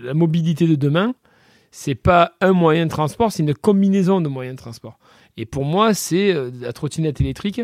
la 0.04 0.14
mobilité 0.14 0.68
de 0.68 0.76
demain, 0.76 1.16
c'est 1.72 1.96
pas 1.96 2.34
un 2.42 2.54
moyen 2.54 2.86
de 2.86 2.92
transport, 2.92 3.32
c'est 3.32 3.44
une 3.44 3.54
combinaison 3.54 4.22
de 4.22 4.30
moyens 4.30 4.56
de 4.56 4.62
transport. 4.62 4.98
Et 5.38 5.46
pour 5.46 5.66
moi, 5.66 5.94
c'est 5.94 6.34
euh, 6.34 6.50
la 6.62 6.72
trottinette 6.72 7.20
électrique 7.20 7.62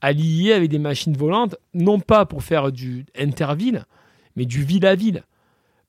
alliée 0.00 0.52
avec 0.52 0.70
des 0.70 0.78
machines 0.78 1.16
volantes, 1.16 1.56
non 1.74 1.98
pas 1.98 2.26
pour 2.26 2.42
faire 2.42 2.70
du 2.70 3.06
interville, 3.18 3.84
mais 4.36 4.44
du 4.44 4.62
ville 4.62 4.86
à 4.86 4.94
ville. 4.94 5.24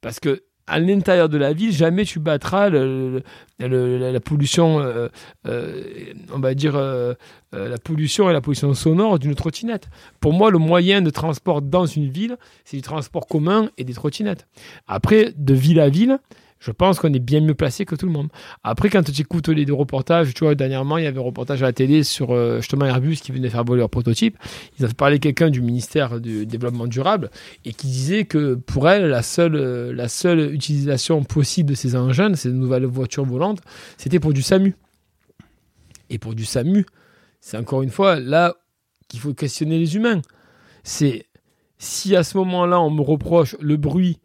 Parce 0.02 0.20
que 0.20 0.44
à 0.70 0.80
l'intérieur 0.80 1.30
de 1.30 1.38
la 1.38 1.52
ville, 1.52 1.72
jamais 1.72 2.06
tu 2.06 2.20
battras 2.20 2.70
la 2.70 4.20
pollution, 4.20 4.80
euh, 4.80 5.08
euh, 5.48 5.84
on 6.34 6.40
va 6.40 6.54
dire, 6.54 6.76
euh, 6.76 7.16
la 7.52 7.78
pollution 7.78 8.30
et 8.30 8.34
la 8.34 8.42
pollution 8.42 8.74
sonore 8.74 9.18
d'une 9.20 9.36
trottinette. 9.36 9.90
Pour 10.20 10.32
moi, 10.32 10.52
le 10.52 10.60
moyen 10.60 11.02
de 11.02 11.10
transport 11.10 11.62
dans 11.62 11.88
une 11.88 12.10
ville, 12.10 12.38
c'est 12.66 12.78
du 12.78 12.84
transport 12.84 13.28
commun 13.28 13.70
et 13.78 13.84
des 13.84 13.94
trottinettes. 13.94 14.48
Après, 14.88 15.34
de 15.36 15.54
ville 15.54 15.80
à 15.80 15.90
ville, 15.90 16.20
je 16.60 16.72
pense 16.72 17.00
qu'on 17.00 17.14
est 17.14 17.20
bien 17.20 17.40
mieux 17.40 17.54
placé 17.54 17.86
que 17.86 17.96
tout 17.96 18.06
le 18.06 18.12
monde. 18.12 18.28
Après, 18.64 18.90
quand 18.90 19.02
tu 19.02 19.22
écoutes 19.22 19.48
les 19.48 19.66
deux 19.66 19.74
reportages, 19.74 20.34
tu 20.34 20.44
vois, 20.44 20.56
dernièrement, 20.56 20.98
il 20.98 21.06
y 21.06 21.08
avait 21.08 21.20
un 21.20 21.24
reportage 21.24 21.64
à 21.64 21.68
la 21.68 21.74
télé 21.74 22.04
sur 22.04 22.32
euh, 22.32 22.58
justement 22.58 22.86
Airbus 22.86 23.18
qui 23.18 23.32
venait 23.32 23.50
faire 23.50 23.64
voler 23.64 23.80
leur 23.80 23.90
prototype. 23.90 24.38
Ils 24.78 24.86
ont 24.86 24.90
parlé 24.90 25.20
quelqu'un 25.20 25.50
du 25.50 25.62
ministère 25.62 26.20
du 26.20 26.46
Développement 26.46 26.88
durable 26.88 27.32
et 27.64 27.72
qui 27.72 27.88
disait 27.88 28.26
que 28.26 28.56
pour 28.56 28.90
elle, 28.90 29.08
la 29.08 29.24
seule, 29.24 29.56
euh, 29.56 29.94
la 29.94 30.10
seule 30.10 30.54
utilisation 30.54 31.24
possible 31.24 31.70
de 31.70 31.76
ces 31.76 31.96
engins, 31.96 32.30
de 32.30 32.36
ces 32.36 32.52
nouvelles 32.52 32.86
voitures 32.86 33.26
volantes, 33.26 33.62
c'était 33.98 34.20
pour 34.20 34.34
du 34.34 34.42
SAMU. 34.42 34.76
Et 36.10 36.18
pour 36.18 36.36
du 36.36 36.44
SAMU, 36.44 36.86
c'est 37.40 37.58
encore 37.58 37.84
une 37.84 37.92
fois 37.92 38.20
là 38.20 38.56
qu'il 39.08 39.22
faut 39.22 39.34
questionner 39.34 39.80
les 39.80 39.96
humains. 39.96 40.22
C'est 40.84 41.26
si 41.78 42.16
à 42.18 42.24
ce 42.24 42.38
moment-là, 42.38 42.82
on 42.82 42.90
me 42.90 43.02
reproche 43.02 43.56
le 43.62 43.78
bruit 43.78 44.20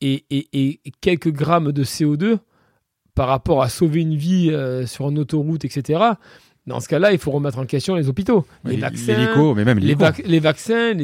et, 0.00 0.80
quelques 1.00 1.32
grammes 1.32 1.72
de 1.72 1.84
CO2 1.84 2.38
par 3.14 3.28
rapport 3.28 3.62
à 3.62 3.68
sauver 3.68 4.00
une 4.00 4.14
vie 4.14 4.50
euh, 4.50 4.86
sur 4.86 5.08
une 5.08 5.18
autoroute, 5.18 5.64
etc. 5.64 6.00
Dans 6.68 6.80
ce 6.80 6.88
cas-là, 6.88 7.12
il 7.12 7.18
faut 7.18 7.30
remettre 7.30 7.58
en 7.58 7.64
question 7.64 7.94
les 7.94 8.08
hôpitaux, 8.08 8.44
les, 8.64 8.76
vaccins, 8.76 9.54
mais 9.56 9.64
même 9.64 9.78
les, 9.78 9.96
les, 10.26 10.38
vaccins. 10.38 10.94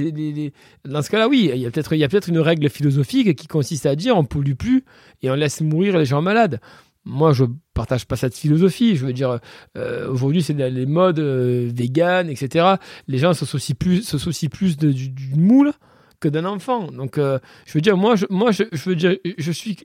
Dans 0.84 1.00
ce 1.00 1.10
cas-là, 1.10 1.26
oui, 1.26 1.50
il 1.54 1.60
y 1.60 1.66
a 1.66 1.70
peut-être 1.70 1.88
peut, 1.88 2.16
être 2.16 2.28
une 2.28 2.38
règle 2.38 2.68
philosophique 2.68 3.34
qui 3.34 3.46
consiste 3.46 3.86
à 3.86 3.96
dire 3.96 4.14
on 4.16 4.24
pollue 4.24 4.52
plus 4.52 4.84
et 5.22 5.30
on 5.30 5.34
laisse 5.34 5.62
mourir 5.62 5.96
les 5.96 6.04
gens 6.04 6.20
malades. 6.20 6.60
Moi, 7.06 7.32
je 7.32 7.44
partage 7.72 8.06
pas 8.06 8.16
cette 8.16 8.36
philosophie. 8.36 8.94
Je 8.94 9.06
veux 9.06 9.12
dire, 9.14 9.38
euh, 9.76 10.08
aujourd'hui, 10.10 10.42
c'est 10.42 10.52
les 10.52 10.86
modes 10.86 11.18
euh, 11.18 11.70
vegan, 11.74 12.28
etc. 12.28 12.74
Les 13.08 13.18
gens 13.18 13.32
se 13.32 13.46
soucient 13.46 13.74
plus, 13.74 14.02
se 14.02 14.18
soucient 14.18 14.50
plus 14.50 14.76
de, 14.76 14.92
du, 14.92 15.08
du 15.08 15.34
moule 15.34 15.72
d'un 16.28 16.44
enfant. 16.44 16.90
Donc, 16.90 17.18
euh, 17.18 17.38
je 17.66 17.72
veux 17.74 17.80
dire, 17.80 17.96
moi, 17.96 18.16
je, 18.16 18.26
moi, 18.30 18.50
je, 18.52 18.64
veux 18.86 18.96
dire, 18.96 19.16
je 19.38 19.52
suis 19.52 19.78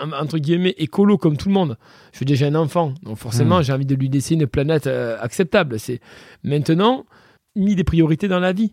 entre 0.00 0.38
guillemets 0.38 0.74
écolo 0.78 1.18
comme 1.18 1.36
tout 1.36 1.48
le 1.48 1.54
monde. 1.54 1.76
Je 2.12 2.20
veux 2.20 2.26
dire, 2.26 2.36
j'ai 2.36 2.46
un 2.46 2.54
enfant, 2.54 2.94
donc 3.02 3.18
forcément, 3.18 3.60
hmm. 3.60 3.64
j'ai 3.64 3.72
envie 3.72 3.86
de 3.86 3.94
lui 3.94 4.08
laisser 4.08 4.34
une 4.34 4.46
planète 4.46 4.86
euh, 4.86 5.16
acceptable. 5.20 5.78
C'est 5.78 6.00
maintenant 6.42 7.06
mis 7.56 7.74
des 7.74 7.84
priorités 7.84 8.28
dans 8.28 8.40
la 8.40 8.52
vie. 8.52 8.72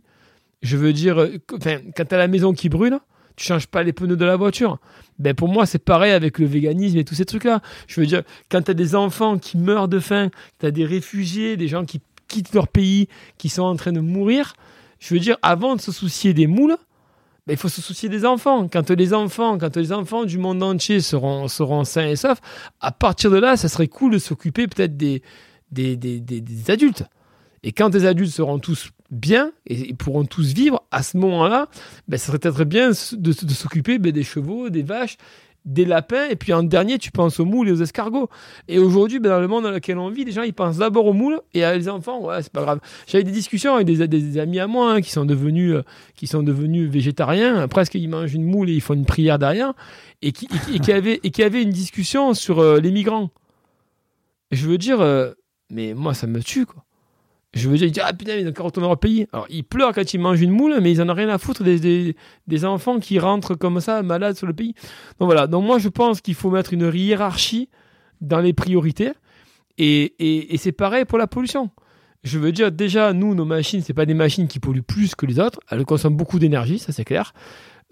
Je 0.62 0.78
veux 0.78 0.94
dire, 0.94 1.20
euh, 1.20 1.38
enfin, 1.54 1.80
quand 1.96 2.06
tu 2.06 2.16
as 2.16 2.18
la 2.18 2.28
maison 2.28 2.54
qui 2.54 2.70
brûle, 2.70 3.00
tu 3.36 3.46
changes 3.46 3.68
pas 3.68 3.84
les 3.84 3.94
pneus 3.94 4.18
de 4.18 4.26
la 4.26 4.36
voiture. 4.36 4.78
Ben 5.20 5.34
pour 5.34 5.48
moi, 5.48 5.66
c'est 5.66 5.84
pareil 5.84 6.12
avec 6.12 6.40
le 6.40 6.46
véganisme 6.46 6.98
et 6.98 7.04
tous 7.04 7.16
ces 7.16 7.26
trucs-là. 7.26 7.62
Je 7.88 8.00
veux 8.00 8.08
dire, 8.08 8.24
quand 8.50 8.62
tu 8.64 8.72
as 8.72 8.74
des 8.74 8.96
enfants 8.96 9.38
qui 9.38 9.58
meurent 9.58 9.88
de 9.88 10.00
faim, 10.00 10.30
tu 10.60 10.66
as 10.66 10.72
des 10.72 10.86
réfugiés, 10.86 11.58
des 11.58 11.68
gens 11.68 11.86
qui 11.86 12.02
quittent 12.28 12.54
leur 12.54 12.68
pays, 12.68 13.08
qui 13.38 13.50
sont 13.50 13.64
en 13.64 13.76
train 13.76 13.92
de 13.92 14.00
mourir, 14.00 14.54
je 15.00 15.14
veux 15.14 15.20
dire, 15.20 15.38
avant 15.42 15.76
de 15.76 15.82
se 15.82 15.92
soucier 15.92 16.34
des 16.34 16.48
moules, 16.48 16.78
il 17.48 17.58
faut 17.58 17.70
se 17.70 17.82
soucier 17.82 18.10
des 18.10 18.26
enfants. 18.26 18.68
Quand 18.68 18.90
les 18.92 19.14
enfants, 19.14 19.58
quand 19.58 19.76
les 19.76 19.92
enfants 19.92 20.26
du 20.26 20.38
monde 20.38 20.62
entier 20.62 21.02
seront, 21.02 21.48
sains 21.84 22.08
et 22.08 22.16
saufs, 22.16 22.40
à 22.80 22.92
partir 22.92 23.32
de 23.32 23.38
là, 23.38 23.58
ça 23.58 23.68
serait 23.68 23.88
cool 23.88 24.14
de 24.14 24.18
s'occuper 24.20 24.68
peut-être 24.68 24.96
des 24.96 25.22
des, 25.72 25.96
des, 25.96 26.20
des, 26.20 26.70
adultes. 26.70 27.06
Et 27.64 27.72
quand 27.72 27.94
les 27.94 28.06
adultes 28.06 28.32
seront 28.32 28.60
tous 28.60 28.90
bien 29.10 29.52
et, 29.66 29.94
pourront 29.94 30.26
tous 30.26 30.54
vivre, 30.54 30.84
à 30.92 31.02
ce 31.02 31.18
moment-là, 31.18 31.70
ben, 32.10 32.18
ça 32.18 32.28
serait 32.28 32.40
peut-être 32.40 32.66
bien 32.66 32.90
de, 32.90 33.46
de 33.46 33.54
s'occuper 33.54 33.98
ben, 33.98 34.12
des 34.12 34.24
chevaux, 34.24 34.70
des 34.70 34.84
vaches 34.84 35.16
des 35.66 35.86
lapins, 35.86 36.28
et 36.30 36.36
puis 36.36 36.54
en 36.54 36.64
dernier, 36.64 36.98
tu 36.98 37.12
penses 37.12 37.40
aux 37.40 37.46
moules 37.46 37.70
et 37.70 37.72
aux 37.72 37.82
escargots. 37.82 38.30
Et 38.68 38.80
aujourd'hui, 38.80 39.20
ben, 39.20 39.30
dans 39.30 39.40
le 39.40 39.48
monde 39.48 39.64
dans 39.64 39.72
lequel 39.72 39.98
on 40.00 40.10
vit, 40.10 40.26
les 40.26 40.32
gens, 40.32 40.42
ils 40.42 40.54
pensent 40.54 40.78
d'abord 40.78 41.06
aux 41.06 41.14
moules 41.14 41.40
et 41.54 41.64
à 41.64 41.76
les 41.76 41.88
enfants, 41.88 42.20
ouais, 42.22 42.42
c'est 42.42 42.52
pas 42.52 42.62
grave. 42.62 42.80
J'avais 43.08 43.24
des 43.24 43.32
discussions 43.32 43.76
avec 43.76 43.86
des, 43.86 44.38
amis 44.40 44.60
à 44.60 44.68
moi 44.68 44.94
hein, 44.94 45.02
qui, 45.02 45.12
sont 45.12 45.26
devenus, 45.26 45.76
euh, 45.76 45.84
qui 46.16 46.26
sont 46.26 46.42
devenus 46.42 46.90
végétariens, 46.90 47.68
presque 47.68 47.96
ils 47.96 48.08
mangent 48.08 48.34
une 48.34 48.44
moule 48.44 48.70
et 48.70 48.74
ils 48.74 48.82
font 48.82 48.96
une 48.96 49.06
prière 49.06 49.38
derrière, 49.38 49.74
et 50.22 50.32
qui, 50.32 50.48
et, 50.74 50.80
qui, 50.80 50.92
avaient, 50.92 51.20
et 51.24 51.62
une 51.62 51.70
discussion 51.70 52.34
sur 52.34 52.60
euh, 52.60 52.80
les 52.80 52.92
migrants. 52.92 53.30
je 54.52 54.68
veux 54.68 54.78
dire, 54.78 55.02
euh, 55.02 55.32
mais 55.70 55.94
moi, 55.94 56.14
ça 56.14 56.28
me 56.28 56.42
tue, 56.42 56.66
quoi. 56.66 56.84
Je 57.54 57.68
veux 57.68 57.78
dire, 57.78 57.88
ils 57.88 57.92
disent 57.92 58.04
Ah 58.06 58.14
putain, 58.14 58.36
ils 58.36 58.48
ont 58.48 58.50
encore 58.50 58.68
retourner 58.68 58.90
au 58.90 58.96
pays. 58.96 59.28
Alors, 59.34 59.46
ils 59.50 59.64
pleurent 59.64 59.94
quand 59.94 60.14
ils 60.14 60.20
mangent 60.20 60.42
une 60.42 60.52
moule, 60.52 60.80
mais 60.82 60.92
ils 60.92 61.02
en 61.02 61.10
ont 61.10 61.14
rien 61.14 61.30
à 61.30 61.38
foutre 61.38 61.64
des, 61.64 62.16
des, 62.48 62.66
enfants 62.66 63.00
qui 63.00 63.20
rentrent 63.20 63.56
comme 63.56 63.82
ça, 63.82 64.04
malades 64.04 64.38
sur 64.38 64.48
le 64.48 64.54
pays. 64.54 64.74
Donc 65.20 65.28
voilà. 65.28 65.48
Donc, 65.48 65.66
moi, 65.66 65.78
je 65.78 65.90
pense 65.90 66.22
qu'il 66.22 66.36
faut 66.36 66.50
mettre 66.50 66.74
une 66.74 66.92
hiérarchie 66.94 67.70
dans 68.22 68.40
les 68.40 68.54
priorités. 68.54 69.12
Et, 69.78 70.14
et, 70.20 70.54
et 70.54 70.58
c'est 70.58 70.72
pareil 70.72 71.06
pour 71.06 71.18
la 71.18 71.28
pollution. 71.28 71.70
Je 72.24 72.38
veux 72.38 72.52
dire, 72.52 72.72
déjà, 72.72 73.14
nous, 73.14 73.34
nos 73.34 73.46
machines, 73.46 73.82
c'est 73.82 73.94
pas 73.94 74.06
des 74.06 74.14
machines 74.14 74.48
qui 74.48 74.60
polluent 74.60 74.84
plus 74.84 75.16
que 75.16 75.26
les 75.26 75.40
autres. 75.40 75.60
Elles 75.70 75.84
consomment 75.86 76.18
beaucoup 76.18 76.40
d'énergie, 76.40 76.80
ça 76.80 76.92
c'est 76.92 77.04
clair. 77.04 77.34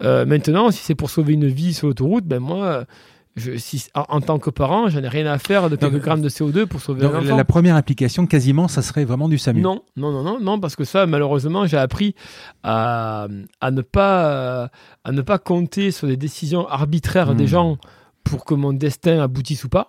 Euh, 0.02 0.24
maintenant, 0.24 0.70
si 0.70 0.82
c'est 0.82 0.94
pour 0.94 1.10
sauver 1.10 1.34
une 1.34 1.48
vie 1.48 1.74
sur 1.74 1.88
l'autoroute, 1.88 2.24
ben 2.24 2.38
moi, 2.38 2.86
je, 3.36 3.56
si, 3.56 3.86
en, 3.94 4.04
en 4.08 4.20
tant 4.20 4.38
que 4.38 4.50
parent, 4.50 4.88
j'en 4.88 5.02
ai 5.02 5.08
rien 5.08 5.26
à 5.26 5.38
faire 5.38 5.70
de 5.70 5.76
quelques 5.76 6.00
grammes 6.00 6.20
de 6.20 6.28
CO2 6.28 6.66
pour 6.66 6.80
sauver 6.80 7.02
Donc, 7.02 7.12
un 7.14 7.20
la, 7.20 7.26
enfant. 7.28 7.36
la 7.36 7.44
première 7.44 7.76
application, 7.76 8.26
quasiment, 8.26 8.66
ça 8.68 8.82
serait 8.82 9.04
vraiment 9.04 9.28
du 9.28 9.38
SAMU. 9.38 9.60
Non, 9.60 9.82
non, 9.96 10.10
non, 10.12 10.22
non, 10.22 10.40
non, 10.40 10.58
parce 10.60 10.74
que 10.76 10.84
ça, 10.84 11.06
malheureusement, 11.06 11.66
j'ai 11.66 11.76
appris 11.78 12.14
à, 12.62 13.28
à 13.60 13.70
ne 13.70 13.82
pas 13.82 14.70
à 15.04 15.12
ne 15.12 15.22
pas 15.22 15.38
compter 15.38 15.90
sur 15.90 16.06
les 16.06 16.16
décisions 16.16 16.66
arbitraires 16.68 17.32
Hmm. 17.32 17.36
des 17.36 17.46
gens 17.46 17.78
pour 18.24 18.44
que 18.44 18.54
mon 18.54 18.72
destin 18.72 19.20
aboutisse 19.20 19.64
ou 19.64 19.68
pas. 19.68 19.88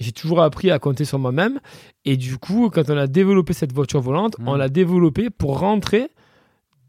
J'ai 0.00 0.12
toujours 0.12 0.42
appris 0.42 0.70
à 0.70 0.78
compter 0.78 1.04
sur 1.04 1.18
moi-même. 1.18 1.60
Et 2.04 2.16
du 2.16 2.36
coup, 2.36 2.68
quand 2.72 2.90
on 2.90 2.96
a 2.96 3.06
développé 3.06 3.52
cette 3.52 3.72
voiture 3.72 4.00
volante, 4.00 4.36
Hmm. 4.38 4.48
on 4.48 4.54
l'a 4.56 4.68
développée 4.68 5.30
pour 5.30 5.58
rentrer 5.60 6.10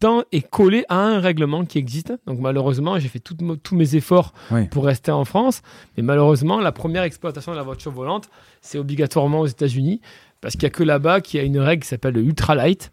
dans 0.01 0.23
et 0.31 0.41
coller 0.41 0.83
à 0.89 0.97
un 0.99 1.19
règlement 1.19 1.63
qui 1.65 1.77
existe. 1.77 2.13
Donc 2.27 2.39
malheureusement, 2.39 2.99
j'ai 2.99 3.07
fait 3.07 3.19
tout 3.19 3.35
tous 3.63 3.75
mes 3.75 3.95
efforts 3.95 4.33
Oui. 4.51 4.67
pour 4.67 4.85
rester 4.85 5.11
en 5.11 5.25
France. 5.25 5.61
Mais 5.97 6.03
malheureusement, 6.03 6.59
la 6.59 6.71
première 6.71 7.03
exploitation 7.03 7.51
de 7.53 7.57
la 7.57 7.63
voiture 7.63 7.91
volante, 7.91 8.29
c'est 8.61 8.77
obligatoirement 8.77 9.39
aux 9.41 9.47
États-Unis. 9.47 10.01
Parce 10.41 10.53
qu'il 10.55 10.63
n'y 10.63 10.67
a 10.67 10.69
que 10.71 10.83
là-bas 10.83 11.21
qu'il 11.21 11.39
y 11.39 11.43
a 11.43 11.45
une 11.45 11.57
règle 11.59 11.83
qui 11.83 11.89
s'appelle 11.89 12.13
le 12.13 12.21
ultralight. 12.21 12.91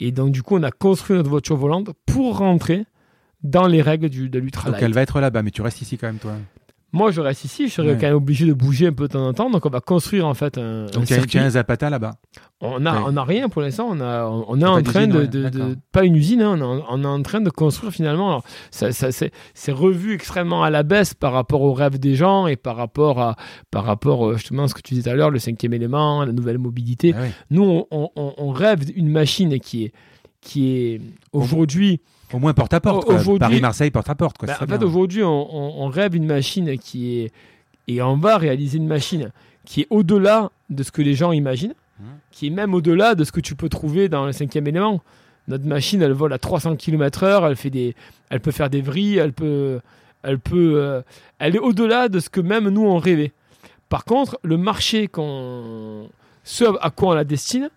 Et 0.00 0.12
donc, 0.12 0.32
du 0.32 0.42
coup, 0.42 0.56
on 0.56 0.62
a 0.62 0.70
construit 0.70 1.16
notre 1.16 1.30
voiture 1.30 1.56
volante 1.56 1.90
pour 2.06 2.38
rentrer 2.38 2.84
dans 3.42 3.66
les 3.66 3.82
règles 3.82 4.08
du, 4.08 4.28
de 4.28 4.38
Donc 4.38 4.42
l'ultralight. 4.42 4.82
elle 4.82 4.92
va 4.92 5.02
être 5.02 5.20
là-bas, 5.20 5.42
mais 5.42 5.50
tu 5.50 5.62
restes 5.62 5.80
ici 5.82 5.98
quand 5.98 6.06
même, 6.06 6.18
toi. 6.18 6.32
Moi, 6.94 7.10
je 7.10 7.20
reste 7.20 7.44
ici. 7.44 7.68
Je 7.68 7.72
serais 7.74 7.88
Ouais. 7.88 7.98
quand 8.00 8.06
même 8.06 8.14
obligé 8.16 8.46
de 8.46 8.52
bouger 8.54 8.86
un 8.86 8.92
peu 8.92 9.08
de 9.08 9.12
temps 9.12 9.26
en 9.26 9.32
temps. 9.34 9.50
Donc, 9.50 9.66
on 9.66 9.68
va 9.70 9.80
construire 9.80 10.26
en 10.26 10.34
fait 10.34 10.56
un, 10.58 10.84
un 10.84 10.86
Donc 10.86 11.02
as, 11.02 11.06
circuit. 11.16 11.38
un 11.38 11.50
Zapata 11.50 11.90
là-bas. 11.90 12.14
On 12.60 12.86
a, 12.86 12.94
Ouais. 12.94 13.02
on 13.06 13.16
a 13.16 13.24
rien 13.24 13.48
pour 13.48 13.60
l'instant. 13.62 13.88
On 13.90 14.00
a, 14.00 14.24
on, 14.26 14.44
on 14.48 14.56
est 14.56 14.60
Pas 14.62 14.70
en 14.70 14.82
train 14.82 15.06
de, 15.08 15.76
pas 15.92 16.04
une 16.04 16.16
usine. 16.16 16.40
hein, 16.40 16.56
on, 16.60 16.78
est, 16.78 16.82
on 16.88 17.02
est 17.04 17.06
en 17.06 17.22
train 17.22 17.40
de 17.40 17.50
construire 17.50 17.92
finalement. 17.92 18.28
Alors, 18.28 18.44
ça, 18.70 18.92
ça- 18.92 19.10
c'est, 19.12 19.32
revu 19.72 20.14
extrêmement 20.14 20.62
à 20.62 20.70
la 20.70 20.82
baisse 20.84 21.14
par 21.14 21.32
rapport 21.32 21.62
aux 21.62 21.74
rêves 21.74 21.98
des 21.98 22.14
gens 22.14 22.46
et 22.46 22.56
par 22.56 22.76
rapport 22.76 23.20
à, 23.20 23.36
par 23.70 23.84
rapport 23.84 24.26
euh, 24.28 24.36
justement 24.36 24.62
à 24.62 24.68
ce 24.68 24.74
que 24.74 24.80
tu 24.80 24.94
disais 24.94 25.02
tout 25.04 25.10
à 25.10 25.14
l'heure, 25.16 25.30
le 25.30 25.38
cinquième 25.40 25.74
élément, 25.74 26.24
la 26.24 26.32
nouvelle 26.32 26.58
mobilité. 26.58 27.12
Ah. 27.16 27.22
Nous, 27.50 27.62
on, 27.64 27.86
on- 27.90 28.10
on- 28.16 28.34
on 28.38 28.50
rêve 28.52 28.84
d'une 28.84 29.08
machine 29.08 29.58
qui 29.58 29.84
est, 29.86 29.92
qui 30.40 30.70
est 30.76 31.00
aujourd'hui. 31.32 32.00
Au 32.34 32.38
moins 32.38 32.52
porte 32.52 32.74
à 32.74 32.80
porte. 32.80 33.06
Paris-Marseille 33.38 33.90
porte 33.90 34.10
à 34.10 34.14
porte. 34.14 34.38
quoi. 34.38 34.48
C'est 34.48 34.62
en 34.62 34.66
fait, 34.66 34.82
aujourd'hui, 34.82 35.22
on, 35.22 35.86
rêve 35.88 36.10
d'une 36.12 36.26
machine 36.26 36.76
qui 36.78 37.20
est. 37.20 37.32
Et 37.86 38.00
on 38.02 38.16
va 38.16 38.38
réaliser 38.38 38.78
une 38.78 38.86
machine 38.86 39.30
qui 39.64 39.82
est 39.82 39.86
au-delà 39.90 40.50
de 40.70 40.82
ce 40.82 40.90
que 40.90 41.02
les 41.02 41.14
gens 41.14 41.32
imaginent, 41.32 41.74
Mhm. 42.00 42.06
qui 42.32 42.46
est 42.48 42.50
même 42.50 42.74
au-delà 42.74 43.14
de 43.14 43.24
ce 43.24 43.30
que 43.30 43.40
tu 43.40 43.54
peux 43.54 43.68
trouver 43.68 44.08
dans 44.08 44.26
le 44.26 44.32
cinquième 44.32 44.66
élément. 44.66 45.02
Notre 45.48 45.66
machine, 45.66 46.00
elle 46.02 46.12
vole 46.12 46.32
à 46.32 46.38
300 46.38 46.76
km/h, 46.76 47.46
elle, 47.46 47.56
fait 47.56 47.70
des, 47.70 47.94
elle 48.30 48.40
peut 48.40 48.50
faire 48.50 48.70
des 48.70 48.80
vrilles, 48.80 49.18
elle 49.18 49.32
peut. 49.32 49.80
Elle, 50.22 50.38
peut, 50.38 50.72
euh, 50.76 51.02
elle 51.38 51.54
est 51.54 51.58
au-delà 51.58 52.08
de 52.08 52.18
ce 52.18 52.30
que 52.30 52.40
même 52.40 52.68
nous 52.70 52.84
on 52.86 52.96
rêvait. 52.98 53.32
Par 53.90 54.06
contre, 54.06 54.38
le 54.42 54.56
marché 54.56 55.06
qu'on, 55.06 56.08
ce 56.44 56.64
à 56.80 56.90
quoi 56.90 57.10
on 57.10 57.14
la 57.14 57.24
destine, 57.24 57.68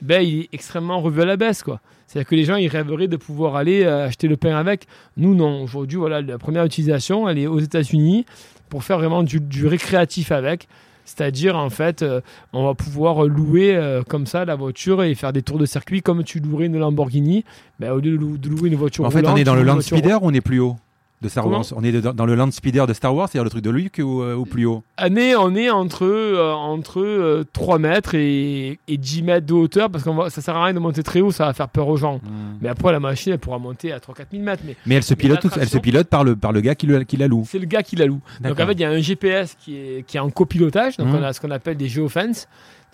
ben, 0.00 0.22
il 0.22 0.42
est 0.42 0.48
extrêmement 0.52 1.00
revu 1.00 1.22
à 1.22 1.24
la 1.24 1.36
baisse. 1.36 1.64
quoi. 1.64 1.80
C'est-à-dire 2.06 2.28
que 2.28 2.34
les 2.36 2.44
gens, 2.44 2.56
ils 2.56 2.68
rêveraient 2.68 3.08
de 3.08 3.16
pouvoir 3.16 3.56
aller 3.56 3.84
euh, 3.84 4.06
acheter 4.06 4.28
le 4.28 4.36
pain 4.36 4.56
avec. 4.56 4.86
Nous, 5.16 5.34
non. 5.34 5.62
Aujourd'hui, 5.62 5.98
voilà, 5.98 6.22
la 6.22 6.38
première 6.38 6.64
utilisation, 6.64 7.28
elle 7.28 7.38
est 7.38 7.46
aux 7.46 7.58
États-Unis 7.58 8.24
pour 8.68 8.84
faire 8.84 8.98
vraiment 8.98 9.22
du, 9.22 9.40
du 9.40 9.66
récréatif 9.66 10.30
avec. 10.32 10.68
C'est-à-dire, 11.04 11.56
en 11.56 11.70
fait, 11.70 12.02
euh, 12.02 12.20
on 12.52 12.64
va 12.64 12.74
pouvoir 12.74 13.24
louer 13.24 13.76
euh, 13.76 14.02
comme 14.02 14.26
ça 14.26 14.44
la 14.44 14.56
voiture 14.56 15.02
et 15.04 15.14
faire 15.14 15.32
des 15.32 15.42
tours 15.42 15.58
de 15.58 15.66
circuit 15.66 16.02
comme 16.02 16.24
tu 16.24 16.40
louerais 16.40 16.66
une 16.66 16.78
Lamborghini. 16.78 17.44
Ben, 17.78 17.92
au 17.92 17.96
lieu 18.00 18.12
de, 18.12 18.16
lou- 18.16 18.38
de 18.38 18.48
louer 18.48 18.68
une 18.70 18.74
voiture 18.76 19.04
En 19.04 19.10
fait, 19.10 19.24
on 19.26 19.36
est 19.36 19.44
dans 19.44 19.54
le 19.54 19.62
Land 19.62 19.80
Speeder 19.80 20.22
ou 20.22 20.28
on 20.28 20.34
est 20.34 20.40
plus 20.40 20.58
haut? 20.58 20.76
De 21.22 21.28
Star 21.28 21.44
Comment 21.44 21.56
Wars 21.58 21.66
On 21.74 21.82
est 21.82 21.92
de- 21.92 22.00
dans 22.00 22.26
le 22.26 22.34
Land 22.34 22.50
Speeder 22.50 22.86
de 22.86 22.92
Star 22.92 23.14
Wars, 23.14 23.28
c'est-à-dire 23.28 23.44
le 23.44 23.50
truc 23.50 23.64
de 23.64 23.70
Luke 23.70 24.00
ou, 24.04 24.22
euh, 24.22 24.34
ou 24.34 24.44
plus 24.44 24.66
haut? 24.66 24.82
Année, 24.98 25.34
on 25.34 25.54
est 25.54 25.70
entre, 25.70 26.04
euh, 26.04 26.52
entre 26.52 27.00
euh, 27.00 27.44
3 27.54 27.78
mètres 27.78 28.14
et, 28.14 28.78
et 28.86 28.96
10 28.98 29.22
mètres 29.22 29.46
de 29.46 29.54
hauteur 29.54 29.90
parce 29.90 30.04
que 30.04 30.10
ça 30.28 30.42
sert 30.42 30.54
à 30.56 30.64
rien 30.66 30.74
de 30.74 30.78
monter 30.78 31.02
très 31.02 31.20
haut, 31.22 31.30
ça 31.30 31.46
va 31.46 31.52
faire 31.54 31.68
peur 31.68 31.88
aux 31.88 31.96
gens. 31.96 32.20
Mais 32.60 32.68
après, 32.68 32.92
la 32.92 33.00
machine, 33.00 33.32
elle 33.32 33.38
pourra 33.38 33.58
monter 33.58 33.92
à 33.92 33.98
3-4 33.98 34.26
000 34.32 34.42
mètres. 34.42 34.62
Mais 34.66 34.76
Mais 34.86 34.94
elle 34.96 35.02
se 35.02 35.14
pilote, 35.14 35.46
elle 35.58 35.68
se 35.68 35.78
pilote 35.78 36.08
par 36.08 36.22
le, 36.22 36.36
par 36.36 36.52
le 36.52 36.60
gars 36.60 36.74
qui, 36.74 36.86
le- 36.86 37.02
qui 37.04 37.16
la 37.16 37.28
loue. 37.28 37.44
c'est 37.48 37.58
le 37.58 37.66
gars 37.66 37.82
qui 37.82 37.96
la 37.96 38.06
loue. 38.06 38.20
Donc 38.42 38.60
en 38.60 38.66
fait, 38.66 38.72
il 38.72 38.80
y 38.80 38.84
a 38.84 38.90
un 38.90 39.00
GPS 39.00 39.56
qui 39.58 39.76
est, 39.76 40.06
qui 40.06 40.18
est 40.18 40.20
en 40.20 40.30
copilotage. 40.30 40.98
Donc 40.98 41.08
Mhm. 41.08 41.14
on 41.16 41.22
a 41.22 41.32
ce 41.32 41.40
qu'on 41.40 41.50
appelle 41.50 41.76
des 41.78 41.88
géofences. 41.88 42.46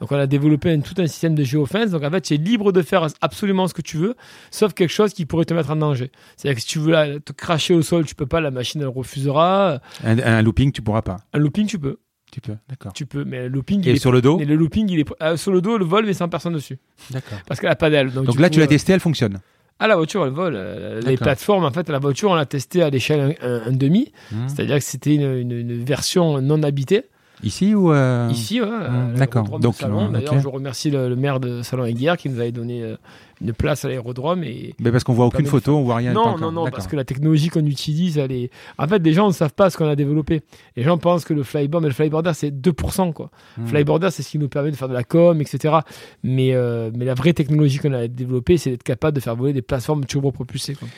Donc 0.02 0.10
on 0.10 0.16
a 0.18 0.26
développé 0.26 0.72
un- 0.72 0.80
tout 0.80 0.94
un 0.98 1.06
système 1.06 1.36
de 1.36 1.44
géofences. 1.44 1.90
Donc 1.90 2.02
en 2.02 2.10
fait, 2.10 2.22
tu 2.22 2.34
es 2.34 2.36
libre 2.36 2.72
de 2.72 2.82
faire 2.82 3.06
absolument 3.20 3.68
ce 3.68 3.72
que 3.74 3.82
tu 3.82 3.98
veux, 3.98 4.16
sauf 4.50 4.74
quelque 4.74 4.90
chose 4.90 5.14
qui 5.14 5.26
pourrait 5.26 5.44
te 5.44 5.54
mettre 5.54 5.70
en 5.70 5.76
danger. 5.76 6.10
C'est-à-dire 6.36 6.56
que 6.56 6.60
si 6.60 6.66
tu 6.66 6.80
veux 6.80 6.90
là, 6.90 7.20
te 7.20 7.32
cracher 7.32 7.72
au 7.72 7.82
sol, 7.82 8.04
tu 8.04 8.16
peux 8.16 8.26
pas, 8.26 8.40
la 8.40 8.50
machine 8.50 8.80
elle 8.80 8.88
refusera. 8.88 9.78
Un, 10.02 10.18
un 10.18 10.42
looping, 10.42 10.72
tu 10.72 10.82
pourras 10.82 11.02
pas. 11.02 11.18
Un 11.32 11.38
looping, 11.38 11.66
tu 11.68 11.78
peux. 11.78 11.98
Tu 12.32 12.40
peux, 12.40 12.56
d'accord. 12.68 12.92
Tu 12.94 13.06
peux, 13.06 13.22
mais 13.24 13.42
le 13.42 13.48
looping, 13.48 13.80
Et 13.86 13.90
il 13.90 13.96
est, 13.96 13.98
sur 14.00 14.10
le 14.10 14.20
dos 14.20 14.38
mais 14.38 14.44
le 14.44 14.56
looping, 14.56 14.88
il 14.90 14.98
est 15.00 15.06
euh, 15.22 15.36
sur 15.36 15.52
le 15.52 15.60
dos, 15.60 15.78
le 15.78 15.84
vol, 15.84 16.04
mais 16.04 16.14
sans 16.14 16.28
personne 16.28 16.54
dessus. 16.54 16.78
D'accord. 17.10 17.38
Parce 17.46 17.60
qu'elle 17.60 17.70
a 17.70 17.76
pas 17.76 17.88
d'aile. 17.90 18.10
Donc, 18.10 18.26
là, 18.40 18.48
coup, 18.48 18.54
tu 18.54 18.58
l'as 18.58 18.64
euh, 18.64 18.68
testé, 18.68 18.92
elle 18.92 19.00
fonctionne. 19.00 19.38
Ah, 19.78 19.86
la 19.86 19.94
voiture, 19.96 20.24
elle 20.26 20.32
vole. 20.32 20.54
Euh, 20.56 21.00
Les 21.02 21.16
plateformes, 21.16 21.64
en 21.64 21.70
fait, 21.70 21.88
la 21.90 21.98
voiture, 22.00 22.30
on 22.30 22.34
l'a 22.34 22.46
testée 22.46 22.82
à 22.82 22.90
l'échelle 22.90 23.36
1,5. 23.42 24.12
Hmm. 24.32 24.48
C'est-à-dire 24.48 24.78
que 24.78 24.84
c'était 24.84 25.14
une, 25.14 25.36
une- 25.36 25.52
une 25.52 25.84
version 25.84 26.40
non 26.40 26.62
habitée. 26.64 27.04
Ici 27.42 27.74
ou 27.74 27.92
euh, 27.92 28.28
Ici, 28.30 28.60
ouais, 28.60 28.68
à 28.68 29.16
d'accord. 29.16 29.58
Donc, 29.58 29.82
euh, 29.82 30.08
D'ailleurs, 30.08 30.38
je 30.38 30.48
remercie 30.48 30.90
le, 30.90 31.08
le 31.08 31.16
maire 31.16 31.40
de 31.40 31.62
Salon 31.62 31.84
et 31.84 31.94
Guerre 31.94 32.16
qui 32.16 32.28
nous 32.28 32.38
avait 32.38 32.52
donné 32.52 32.82
euh, 32.82 32.96
une 33.40 33.52
place 33.52 33.84
à 33.84 33.88
l'aérodrome. 33.88 34.44
Et... 34.44 34.74
Mais 34.80 34.92
parce 34.92 35.04
qu'on 35.04 35.12
voit 35.12 35.26
aucune 35.26 35.46
photo, 35.46 35.76
on 35.76 35.82
voit 35.82 35.96
rien. 35.96 36.12
Non, 36.12 36.38
non, 36.38 36.52
non, 36.52 36.70
parce 36.70 36.86
que 36.86 36.96
la 36.96 37.04
technologie 37.04 37.48
qu'on 37.48 37.66
utilise, 37.66 38.18
elle 38.18 38.32
est. 38.32 38.50
En 38.78 38.86
fait, 38.86 39.00
les 39.00 39.12
gens 39.12 39.26
ne 39.28 39.32
savent 39.32 39.54
pas 39.54 39.70
ce 39.70 39.76
qu'on 39.76 39.88
a 39.88 39.96
développé. 39.96 40.42
Les 40.76 40.82
gens 40.82 40.98
pensent 40.98 41.24
que 41.24 41.34
le 41.34 41.42
flyboard, 41.42 41.82
mais 41.82 41.88
le 41.88 41.94
flyboarder, 41.94 42.32
c'est 42.34 42.50
2%. 42.50 43.12
Quoi. 43.12 43.30
Hmm. 43.58 43.66
Flyboarder, 43.66 44.10
c'est 44.10 44.22
ce 44.22 44.30
qui 44.30 44.38
nous 44.38 44.48
permet 44.48 44.70
de 44.70 44.76
faire 44.76 44.88
de 44.88 44.94
la 44.94 45.04
com, 45.04 45.40
etc. 45.40 45.78
Mais, 46.22 46.54
euh, 46.54 46.90
mais 46.94 47.04
la 47.04 47.14
vraie 47.14 47.32
technologie 47.32 47.78
qu'on 47.78 47.92
a 47.92 48.06
développée, 48.06 48.56
c'est 48.56 48.70
d'être 48.70 48.84
capable 48.84 49.16
de 49.16 49.20
faire 49.20 49.36
voler 49.36 49.52
des 49.52 49.62
plateformes 49.62 50.04
turbopropulsées. 50.04 50.74
Quoi. 50.74 50.88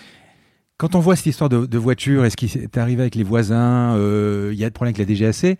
Quand 0.77 0.97
on 0.97 0.99
voit 0.99 1.15
cette 1.15 1.27
histoire 1.27 1.49
de, 1.49 1.66
de 1.66 1.79
voiture, 1.79 2.25
est-ce 2.25 2.37
qu'il 2.37 2.51
est 2.61 2.77
arrivé 2.77 3.03
avec 3.03 3.15
les 3.15 3.23
voisins 3.23 3.95
euh, 3.97 4.51
Il 4.53 4.59
y 4.59 4.65
a 4.65 4.66
des 4.66 4.73
problèmes 4.73 4.95
avec 4.95 5.09
la 5.09 5.15
DGAC. 5.15 5.57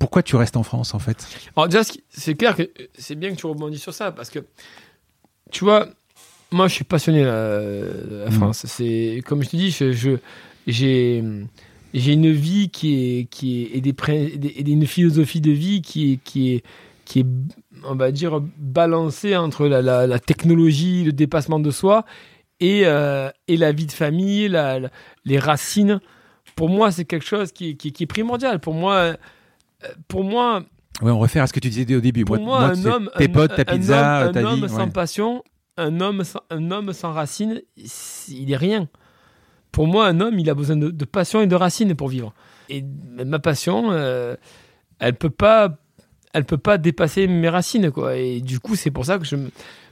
Pourquoi 0.00 0.22
tu 0.24 0.34
restes 0.34 0.56
en 0.56 0.62
France 0.64 0.94
en 0.94 0.98
fait? 0.98 1.24
Alors 1.56 1.68
déjà, 1.68 1.82
c'est 2.08 2.34
clair 2.34 2.56
que 2.56 2.68
c'est 2.98 3.14
bien 3.14 3.30
que 3.30 3.36
tu 3.36 3.46
rebondis 3.46 3.78
sur 3.78 3.94
ça 3.94 4.10
parce 4.10 4.30
que 4.30 4.40
tu 5.52 5.62
vois, 5.64 5.86
moi 6.50 6.66
je 6.68 6.74
suis 6.74 6.84
passionné 6.84 7.22
de 7.22 7.26
la, 8.24 8.26
Mhm. 8.26 8.32
France. 8.32 8.64
C'est 8.66 9.22
comme 9.26 9.42
je 9.44 9.50
te 9.50 9.56
dis, 9.56 9.70
je, 9.70 9.92
je- 9.92 10.16
j'ai 10.66 11.22
j'ai 11.92 12.12
une 12.14 12.30
vie 12.32 12.70
qui 12.70 13.18
est 13.20 13.24
qui 13.30 13.62
est 13.62 13.76
et 13.76 13.80
des, 13.82 14.70
une 14.72 14.86
philosophie 14.86 15.40
de 15.40 15.50
vie 15.52 15.82
qui 15.82 16.12
est 16.14 16.16
qui 16.24 16.54
est 16.54 16.62
qui 17.04 17.20
est 17.20 17.26
on 17.84 17.94
va 17.94 18.10
dire 18.12 18.40
balancée 18.58 19.36
entre 19.36 19.66
la, 19.66 19.82
la- 19.82 20.06
la 20.06 20.18
technologie, 20.18 21.04
le 21.04 21.12
dépassement 21.12 21.60
de 21.60 21.70
soi 21.70 22.04
et 22.60 22.82
euh, 22.86 23.28
et 23.48 23.56
la 23.58 23.72
vie 23.72 23.86
de 23.86 23.92
famille, 23.92 24.48
la- 24.48 24.80
les 25.26 25.38
racines. 25.38 26.00
Pour 26.56 26.68
moi, 26.70 26.90
c'est 26.90 27.04
quelque 27.04 27.24
chose 27.26 27.52
qui, 27.52 27.70
est- 27.70 27.74
qui, 27.74 27.88
est- 27.88 27.90
qui 27.92 28.02
est 28.04 28.06
primordial. 28.06 28.60
Pour 28.60 28.74
moi, 28.74 28.94
euh, 28.94 29.16
pour 30.08 30.24
moi, 30.24 30.62
Ouais, 31.02 31.10
on 31.10 31.20
réfère 31.20 31.44
à 31.44 31.46
ce 31.46 31.52
que 31.54 31.60
tu 31.60 31.70
disais 31.70 31.94
au 31.96 32.00
début. 32.00 32.24
pour 32.26 32.36
moi, 32.38 32.58
moi, 32.60 32.72
un 32.76 32.84
homme, 32.84 33.10
tes 33.16 33.28
potes, 33.28 33.54
ta 33.56 33.62
un 33.62 33.64
pizza, 33.64 34.26
homme, 34.28 34.36
un 34.36 34.40
vie. 34.40 34.46
homme 34.46 34.68
sans 34.68 34.84
ouais. 34.84 34.90
passion, 34.90 35.42
un 35.78 36.00
homme 36.00 36.24
sans, 36.24 36.40
un 36.50 36.70
homme 36.70 36.92
sans 36.92 37.12
racines, 37.12 37.62
il 38.28 38.52
est 38.52 38.56
rien. 38.56 38.86
Pour 39.72 39.86
moi, 39.86 40.06
un 40.08 40.20
homme, 40.20 40.38
il 40.38 40.50
a 40.50 40.54
besoin 40.54 40.76
de, 40.76 40.90
de 40.90 41.04
passion 41.06 41.40
et 41.40 41.46
de 41.46 41.54
racines 41.54 41.94
pour 41.94 42.08
vivre. 42.08 42.34
Et 42.68 42.84
ma 43.24 43.38
passion, 43.38 43.90
euh, 43.92 44.36
elle 44.98 45.14
peut 45.14 45.30
pas, 45.30 45.78
elle 46.34 46.44
peut 46.44 46.58
pas 46.58 46.76
dépasser 46.76 47.26
mes 47.26 47.48
racines, 47.48 47.90
quoi. 47.90 48.16
Et 48.16 48.40
du 48.42 48.60
coup, 48.60 48.74
c'est 48.76 48.90
pour 48.90 49.06
ça 49.06 49.18
que 49.18 49.24
je, 49.24 49.36
me- 49.36 49.50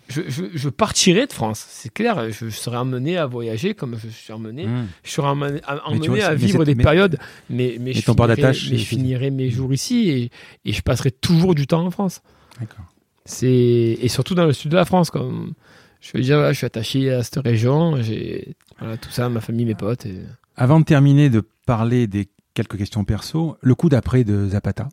je, 0.09 0.22
je, 0.28 0.44
je 0.55 0.68
partirai 0.68 1.26
de 1.26 1.32
France. 1.32 1.64
C'est 1.68 1.93
clair, 1.93 2.30
je, 2.30 2.48
serai 2.51 2.76
emmené 2.78 3.16
à 3.18 3.26
voyager 3.26 3.74
comme 3.74 3.97
je 4.02 4.09
suis 4.09 4.32
emmené. 4.32 4.66
Hmm. 4.66 4.86
Je 5.05 5.10
serai 5.10 5.28
emmené, 5.28 5.60
à, 5.66 5.86
emmené 5.89 6.06
vois, 6.09 6.35
vivre 6.35 6.64
des 6.64 6.74
mais- 6.74 6.82
périodes, 6.82 7.18
mais, 7.51 7.76
mais, 7.80 7.93
je 7.93 8.01
finirai- 8.01 9.26
je 9.28 9.30
mes 9.30 9.51
jours 9.51 9.72
ici 9.72 10.09
et, 10.10 10.30
et 10.64 10.72
je 10.72 10.82
passerai 10.82 11.10
toujours 11.10 11.55
du 11.55 11.66
temps 11.66 11.85
en 11.85 11.90
France. 11.90 12.22
D'accord. 12.59 12.86
C'est 13.24 13.47
et 14.01 14.09
surtout 14.09 14.35
dans 14.35 14.47
le 14.47 14.52
sud 14.55 14.70
de 14.70 14.76
la 14.76 14.85
France, 14.86 15.10
comme 15.10 15.52
je 16.01 16.10
veux 16.14 16.22
dire, 16.22 16.48
je 16.48 16.55
suis 16.56 16.66
attaché 16.66 17.12
à 17.12 17.22
cette 17.22 17.43
région. 17.43 18.01
J'ai 18.02 18.56
voilà, 18.78 18.97
tout 18.97 19.10
ça, 19.10 19.28
ma 19.28 19.40
famille, 19.40 19.66
mes 19.66 19.74
potes. 19.74 20.06
et- 20.06 20.22
Avant 20.56 20.80
de 20.80 20.85
terminer 20.85 21.28
de 21.28 21.43
parler 21.66 22.06
des 22.06 22.28
quelques 22.55 22.78
questions 22.78 23.05
perso, 23.05 23.56
le 23.60 23.74
coup 23.74 23.89
d'après 23.89 24.24
de 24.24 24.48
Zapata. 24.48 24.89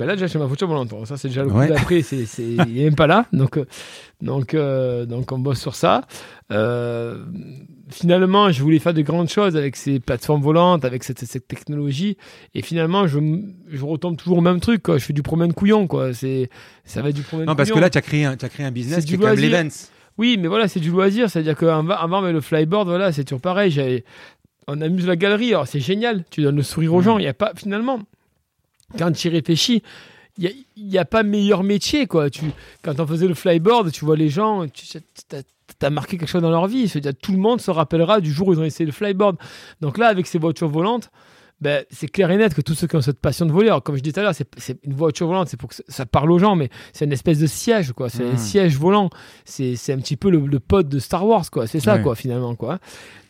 Mais 0.00 0.06
là, 0.06 0.14
déjà, 0.14 0.28
j'ai 0.28 0.38
ma 0.38 0.46
voiture 0.46 0.66
volante. 0.66 0.94
Ça, 1.04 1.18
c'est 1.18 1.28
déjà 1.28 1.44
le 1.44 1.50
coup 1.50 1.58
d'après. 1.58 2.00
C'est, 2.00 2.24
c'est, 2.24 2.42
il 2.42 2.56
n'est 2.56 2.84
même 2.84 2.94
pas 2.94 3.06
là. 3.06 3.26
Donc, 3.34 3.58
euh, 3.58 3.66
donc, 4.22 4.54
euh, 4.54 5.04
donc, 5.04 5.30
on 5.30 5.38
bosse 5.38 5.60
sur 5.60 5.74
ça. 5.74 6.06
Euh, 6.50 7.22
finalement, 7.90 8.50
je 8.50 8.62
voulais 8.62 8.78
faire 8.78 8.94
de 8.94 9.02
grandes 9.02 9.28
choses 9.28 9.58
avec 9.58 9.76
ces 9.76 10.00
plateformes 10.00 10.40
volantes, 10.40 10.86
avec 10.86 11.04
cette, 11.04 11.22
cette 11.26 11.46
technologie. 11.46 12.16
Et 12.54 12.62
finalement, 12.62 13.06
je, 13.06 13.18
je, 13.68 13.84
retombe 13.84 14.16
toujours 14.16 14.38
au 14.38 14.40
même 14.40 14.60
truc. 14.60 14.82
Quoi. 14.84 14.96
Je 14.96 15.04
fais 15.04 15.12
du 15.12 15.22
promène 15.22 15.52
couillon. 15.52 15.86
Quoi. 15.86 16.14
C'est, 16.14 16.48
ça 16.86 17.02
va 17.02 17.10
être 17.10 17.16
du 17.16 17.22
promène 17.22 17.44
Non, 17.44 17.54
parce 17.54 17.70
que 17.70 17.78
là, 17.78 17.90
tu 17.90 17.98
as 17.98 18.02
créé 18.02 18.24
un, 18.24 18.36
créé 18.36 18.64
un 18.64 18.70
business 18.70 19.04
qui 19.04 19.16
est 19.16 19.18
comme 19.18 19.34
l'events. 19.34 19.68
Oui, 20.16 20.38
mais 20.40 20.48
voilà, 20.48 20.66
c'est 20.66 20.80
du 20.80 20.90
loisir. 20.90 21.28
C'est-à-dire 21.28 21.56
qu'avant, 21.56 21.90
avant, 21.90 22.22
mais 22.22 22.32
le 22.32 22.40
flyboard, 22.40 22.88
voilà, 22.88 23.12
c'est 23.12 23.24
toujours 23.24 23.42
pareil. 23.42 23.70
J'avais, 23.70 24.04
on 24.66 24.80
amuse 24.80 25.06
la 25.06 25.16
galerie. 25.16 25.50
Alors, 25.50 25.66
c'est 25.66 25.80
génial. 25.80 26.24
Tu 26.30 26.40
donnes 26.40 26.56
le 26.56 26.62
sourire 26.62 26.94
aux 26.94 27.00
mmh. 27.00 27.04
gens. 27.04 27.18
Il 27.18 27.22
n'y 27.22 27.28
a 27.28 27.34
pas, 27.34 27.52
finalement, 27.54 28.00
quand 28.98 29.12
tu 29.12 29.28
y 29.28 29.30
réfléchis, 29.30 29.82
il 30.38 30.64
n'y 30.76 30.98
a, 30.98 31.04
pas 31.04 31.22
meilleur 31.22 31.62
métier. 31.62 32.06
Quoi. 32.06 32.30
Tu, 32.30 32.44
quand 32.82 32.98
on 32.98 33.06
faisait 33.06 33.28
le 33.28 33.34
flyboard, 33.34 33.92
tu 33.92 34.04
vois 34.04 34.16
les 34.16 34.28
gens, 34.28 34.66
tu 34.68 34.98
as, 35.84 35.90
marqué 35.90 36.16
quelque 36.16 36.28
chose 36.28 36.42
dans 36.42 36.50
leur 36.50 36.66
vie. 36.66 36.86
-dire, 36.86 37.14
tout 37.14 37.32
le 37.32 37.38
monde 37.38 37.60
se 37.60 37.70
rappellera 37.70 38.20
du 38.20 38.32
jour 38.32 38.48
où 38.48 38.52
ils 38.54 38.60
ont 38.60 38.64
essayé 38.64 38.86
le 38.86 38.92
flyboard. 38.92 39.36
Donc 39.80 39.98
là, 39.98 40.08
avec 40.08 40.26
ces 40.26 40.38
voitures 40.38 40.68
volantes, 40.68 41.10
ben, 41.60 41.84
c'est 41.90 42.08
clair 42.08 42.30
et 42.30 42.38
net 42.38 42.54
que 42.54 42.62
tous 42.62 42.74
ceux 42.74 42.86
qui 42.86 42.96
ont 42.96 43.02
cette 43.02 43.20
passion 43.20 43.44
de 43.44 43.52
voler, 43.52 43.76
comme 43.84 43.94
je 43.96 44.00
disais 44.00 44.14
tout 44.14 44.20
à 44.20 44.22
l'heure, 44.22 44.34
c'est 44.34 44.78
une 44.82 44.94
voiture 44.94 45.26
volante, 45.26 45.48
c'est 45.48 45.58
pour 45.58 45.68
que 45.68 45.74
ça 45.88 46.06
parle 46.06 46.32
aux 46.32 46.38
gens, 46.38 46.56
mais 46.56 46.70
c'est 46.94 47.04
une 47.04 47.12
espèce 47.12 47.38
de 47.38 47.46
siège, 47.46 47.92
quoi. 47.92 48.08
C'est 48.08 48.24
un 48.24 48.32
mmh. 48.32 48.38
siège 48.38 48.76
volant. 48.78 49.10
C'est 49.44 49.92
un 49.92 49.98
petit 49.98 50.16
peu 50.16 50.30
le, 50.30 50.60
pote 50.60 50.88
de 50.88 50.98
Star 50.98 51.26
Wars, 51.26 51.50
quoi. 51.50 51.66
C'est 51.66 51.80
ça, 51.80 51.98
quoi, 51.98 52.14
finalement, 52.14 52.54
quoi. 52.54 52.78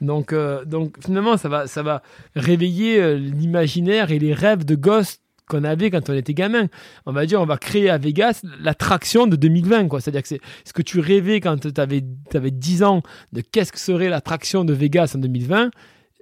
Donc, 0.00 0.32
euh, 0.32 0.64
donc 0.64 0.96
finalement, 1.04 1.36
ça 1.36 1.48
va, 1.48 1.66
ça 1.66 1.82
va 1.82 2.02
réveiller 2.36 3.00
euh, 3.00 3.14
l'imaginaire 3.16 4.12
et 4.12 4.20
les 4.20 4.32
rêves 4.32 4.64
de 4.64 4.76
gosses 4.76 5.18
qu'on 5.50 5.64
avait 5.64 5.90
quand 5.90 6.08
on 6.08 6.14
était 6.14 6.34
gamin. 6.34 6.68
On 7.06 7.12
va 7.12 7.26
dire, 7.26 7.40
on 7.40 7.46
va 7.46 7.58
créer 7.58 7.90
à 7.90 7.98
Vegas 7.98 8.42
l'attraction 8.60 9.26
de 9.26 9.36
2020, 9.36 9.88
quoi. 9.88 10.00
C'est-à-dire 10.00 10.22
que 10.22 10.28
c'est 10.28 10.40
ce 10.64 10.72
que 10.72 10.82
tu 10.82 11.00
rêvais 11.00 11.40
quand 11.40 11.58
tu 11.60 11.80
avais, 11.80 12.02
avais 12.32 12.50
10 12.50 12.82
ans 12.84 13.02
de 13.32 13.40
qu'est-ce 13.40 13.72
que 13.72 13.78
serait 13.78 14.08
l'attraction 14.08 14.64
de 14.64 14.72
Vegas 14.72 15.12
en 15.14 15.18
2020 15.18 15.70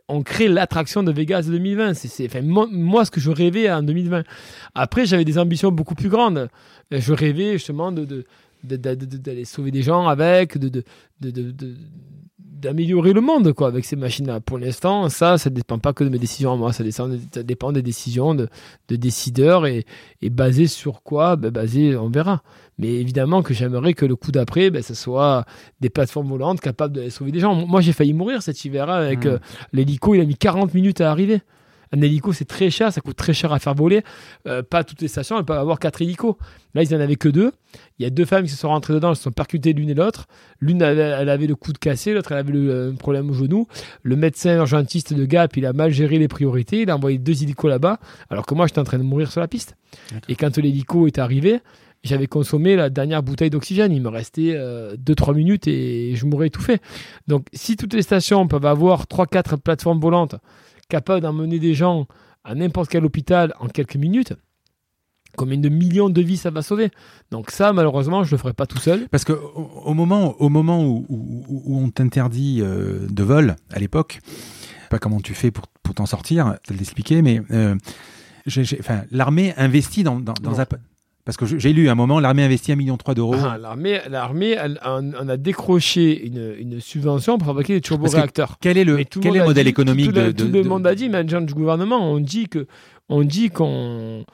on 0.09 0.23
crée 0.23 0.49
l'attraction 0.49 1.03
de 1.03 1.13
Vegas 1.13 1.43
de 1.43 1.51
2020. 1.53 1.93
C'est, 1.95 2.27
enfin, 2.27 2.41
moi, 2.43 3.05
ce 3.05 3.11
que 3.11 3.21
je 3.21 3.31
rêvais 3.31 3.71
en 3.71 3.83
2020. 3.83 4.25
Après, 4.75 5.05
j'avais 5.05 5.25
des 5.25 5.39
ambitions 5.39 5.71
beaucoup 5.71 5.95
plus 5.95 6.09
grandes. 6.09 6.49
Je 6.91 7.13
rêvais 7.13 7.53
justement 7.53 7.93
de, 7.93 8.25
d'aller 8.65 9.45
sauver 9.45 9.71
des 9.71 9.83
gens 9.83 10.09
avec, 10.09 10.57
de, 10.57 10.83
d'améliorer 12.61 13.13
le 13.13 13.21
monde 13.21 13.53
quoi 13.53 13.69
avec 13.69 13.85
ces 13.85 13.97
machines-là. 13.97 14.41
Pour 14.41 14.59
l'instant, 14.59 15.09
ça, 15.09 15.39
ça 15.39 15.51
ne 15.51 15.55
dépend 15.55 15.79
pas 15.79 15.93
que 15.93 16.05
de 16.05 16.09
mes 16.09 16.19
décisions 16.19 16.53
à 16.53 16.57
moi, 16.57 16.73
ça 16.73 16.85
dépend, 16.85 17.09
ça 17.33 17.43
dépend 17.43 17.73
des 17.73 17.83
décisions 17.83 18.35
de, 18.35 18.49
décideurs 18.89 19.67
et, 19.67 19.85
et, 20.23 20.31
basé 20.31 20.67
sur 20.67 21.03
quoi? 21.03 21.37
Ben, 21.37 21.51
Basé, 21.51 21.97
on 21.97 22.09
verra. 22.09 22.43
Mais 22.79 22.95
évidemment 22.95 23.43
que 23.43 23.55
j'aimerais 23.55 23.95
que 23.95 24.07
le 24.07 24.17
coup 24.17 24.33
d'après, 24.33 24.71
ben, 24.71 24.83
ce 24.83 24.95
soit 24.95 25.45
des 25.81 25.91
plateformes 25.91 26.29
volantes 26.29 26.61
capables 26.61 26.95
de 26.95 27.09
sauver 27.09 27.33
des 27.33 27.41
gens. 27.41 27.55
Moi, 27.55 27.81
j'ai 27.81 27.93
failli 27.93 28.13
mourir 28.13 28.43
cet 28.43 28.65
hiver 28.65 28.89
avec 28.91 29.25
mmh. 29.25 29.29
euh, 29.29 29.39
l'hélico, 29.73 30.15
il 30.15 30.21
a 30.21 30.25
mis 30.25 30.37
40 30.37 30.75
minutes 30.75 31.01
à 31.01 31.11
arriver. 31.11 31.41
Un 31.93 32.01
hélico, 32.01 32.33
c'est 32.33 32.45
très 32.45 32.71
cher, 32.71 32.93
ça 32.93 33.01
coûte 33.01 33.17
très 33.17 33.33
cher 33.33 33.53
à 33.53 33.59
faire 33.59 33.75
voler. 33.75 34.03
Euh, 34.47 34.63
pas 34.63 34.85
toutes 34.85 35.01
les 35.01 35.09
stations, 35.09 35.39
elles 35.39 35.45
peuvent 35.45 35.59
avoir 35.59 35.79
quatre 35.79 36.03
hélicos. 36.03 36.37
Là, 36.75 36.83
ils 36.83 36.93
n'en 36.93 37.01
avaient 37.01 37.17
que 37.17 37.29
deux. 37.29 37.53
Il 37.99 38.03
y 38.03 38.07
a 38.07 38.11
deux 38.11 38.25
femmes 38.25 38.45
qui 38.45 38.51
se 38.51 38.57
sont 38.57 38.69
rentrées 38.69 38.95
dedans, 38.95 39.11
elles 39.11 39.17
se 39.17 39.23
sont 39.23 39.33
percutées 39.33 39.73
l'une 39.73 39.91
et 39.91 39.95
l'autre. 39.95 40.27
L'une, 40.61 40.83
elle, 40.83 41.29
avait 41.29 41.47
le 41.47 41.55
coude 41.55 41.79
cassé, 41.79 42.13
l'autre, 42.13 42.33
elle 42.33 42.39
avait 42.39 42.53
le 42.53 42.71
euh, 42.71 42.93
problème 42.93 43.31
au 43.31 43.35
genou. 43.35 43.67
Le 44.03 44.17
médecin 44.17 44.57
urgentiste 44.57 45.15
de 45.15 45.25
Gap, 45.25 45.57
il 45.57 45.67
a 45.67 45.73
mal 45.73 45.91
géré 45.91 46.19
les 46.19 46.29
priorités. 46.29 46.83
Il 46.83 46.91
a 46.91 46.97
envoyé 46.97 47.19
deux 47.19 47.43
hélicos 47.43 47.71
là-bas, 47.71 47.99
alors 48.31 48.47
que 48.47 48.55
moi, 48.55 48.67
j'étais 48.67 48.81
en 48.81 48.85
train 48.85 48.99
de 48.99 49.03
mourir 49.03 49.31
sur 49.31 49.41
la 49.41 49.49
piste. 49.49 49.77
Et 50.29 50.37
quand 50.37 50.57
l'hélico 50.59 51.07
est 51.07 51.19
arrivé, 51.19 51.61
j'avais 52.05 52.27
consommé 52.27 52.77
la 52.77 52.91
dernière 52.91 53.23
bouteille 53.23 53.51
d'oxygène. 53.51 53.93
Il 53.93 54.03
me 54.03 54.09
restait 54.09 54.55
2-3 54.55 54.57
euh, 54.57 55.35
minutes 55.35 55.67
et 55.67 56.15
je 56.15 56.27
mourrais 56.27 56.49
étouffé. 56.49 56.79
Donc, 57.27 57.47
si 57.53 57.77
toutes 57.77 57.95
les 57.95 58.03
stations 58.03 58.47
peuvent 58.47 58.67
avoir 58.67 59.05
3-4 59.05 59.59
plateformes 59.59 60.01
volantes 60.01 60.37
capable 60.89 61.21
d'emmener 61.21 61.59
des 61.59 61.75
gens 61.75 62.07
à 62.45 62.55
n'importe 62.55 62.91
quel 62.91 63.05
hôpital 63.05 63.55
en 63.61 63.69
quelques 63.69 63.97
minutes, 63.97 64.35
combien 65.37 65.59
de 65.59 65.69
millions 65.69 66.09
de 66.09 66.21
vies 66.23 66.37
ça 66.37 66.51
va 66.51 66.63
sauver? 66.63 66.91
Donc 67.31 67.51
ça, 67.51 67.73
malheureusement, 67.73 68.25
je 68.25 68.31
le 68.31 68.39
ferai 68.39 68.55
pas 68.55 68.67
tout 68.67 68.79
seul. 68.79 69.09
Parce 69.09 69.25
que 69.25 69.33
au, 69.33 69.95
moment, 69.95 70.35
au 70.41 70.49
moment 70.49 70.85
où, 70.85 71.05
on 71.67 71.91
t'interdit 71.91 72.61
euh, 72.63 73.07
de 73.09 73.23
vol 73.23 73.57
à 73.71 73.79
l'époque, 73.79 74.21
pas 74.91 74.99
comment 74.99 75.21
tu 75.21 75.35
fais 75.35 75.51
pour, 75.51 75.67
pour 75.83 75.95
t'en 75.95 76.07
sortir, 76.07 76.57
te 76.67 76.73
l'expliquer, 76.73 77.23
mais 77.23 77.43
euh, 77.51 77.77
l'armée 79.11 79.55
investit 79.57 80.03
dans, 80.03 80.21
dans, 80.21 80.35
dans 80.35 80.61
un 80.61 80.67
parce 81.29 81.37
que 81.37 81.59
j'ai 81.59 81.75
lu 81.75 81.91
à 81.91 81.93
un 81.93 81.95
moment, 81.95 82.21
l'armée 82.21 82.43
investit 82.43 82.73
1,3 82.73 82.77
million 82.79 82.97
d'euros. 83.15 83.35
Ah, 83.39 83.59
l'armée, 83.59 84.01
l'armée 84.09 84.57
on, 84.83 85.29
a 85.29 85.37
décroché 85.37 86.25
une, 86.27 86.55
une, 86.59 86.81
subvention 86.81 87.37
pour 87.37 87.49
fabriquer 87.49 87.75
des 87.75 87.81
turboréacteurs. 87.83 88.57
Quel 88.63 88.79
est 88.79 88.85
le, 88.85 89.05
quel 89.05 89.37
est 89.37 89.41
le 89.41 89.45
modèle 89.45 89.69
économique 89.69 90.11
de, 90.11 90.31
Tout 90.31 90.49
le 90.51 90.63
monde 90.63 90.87
a 90.87 90.95
dit, 90.95 91.11
mais 91.11 91.19
un 91.19 91.43
du 91.43 91.53
gouvernement, 91.53 92.11
on 92.11 92.19
dit 92.19 92.49
que, 92.49 92.67
on 93.11 93.25
dit 93.25 93.51
qu'on 93.51 94.25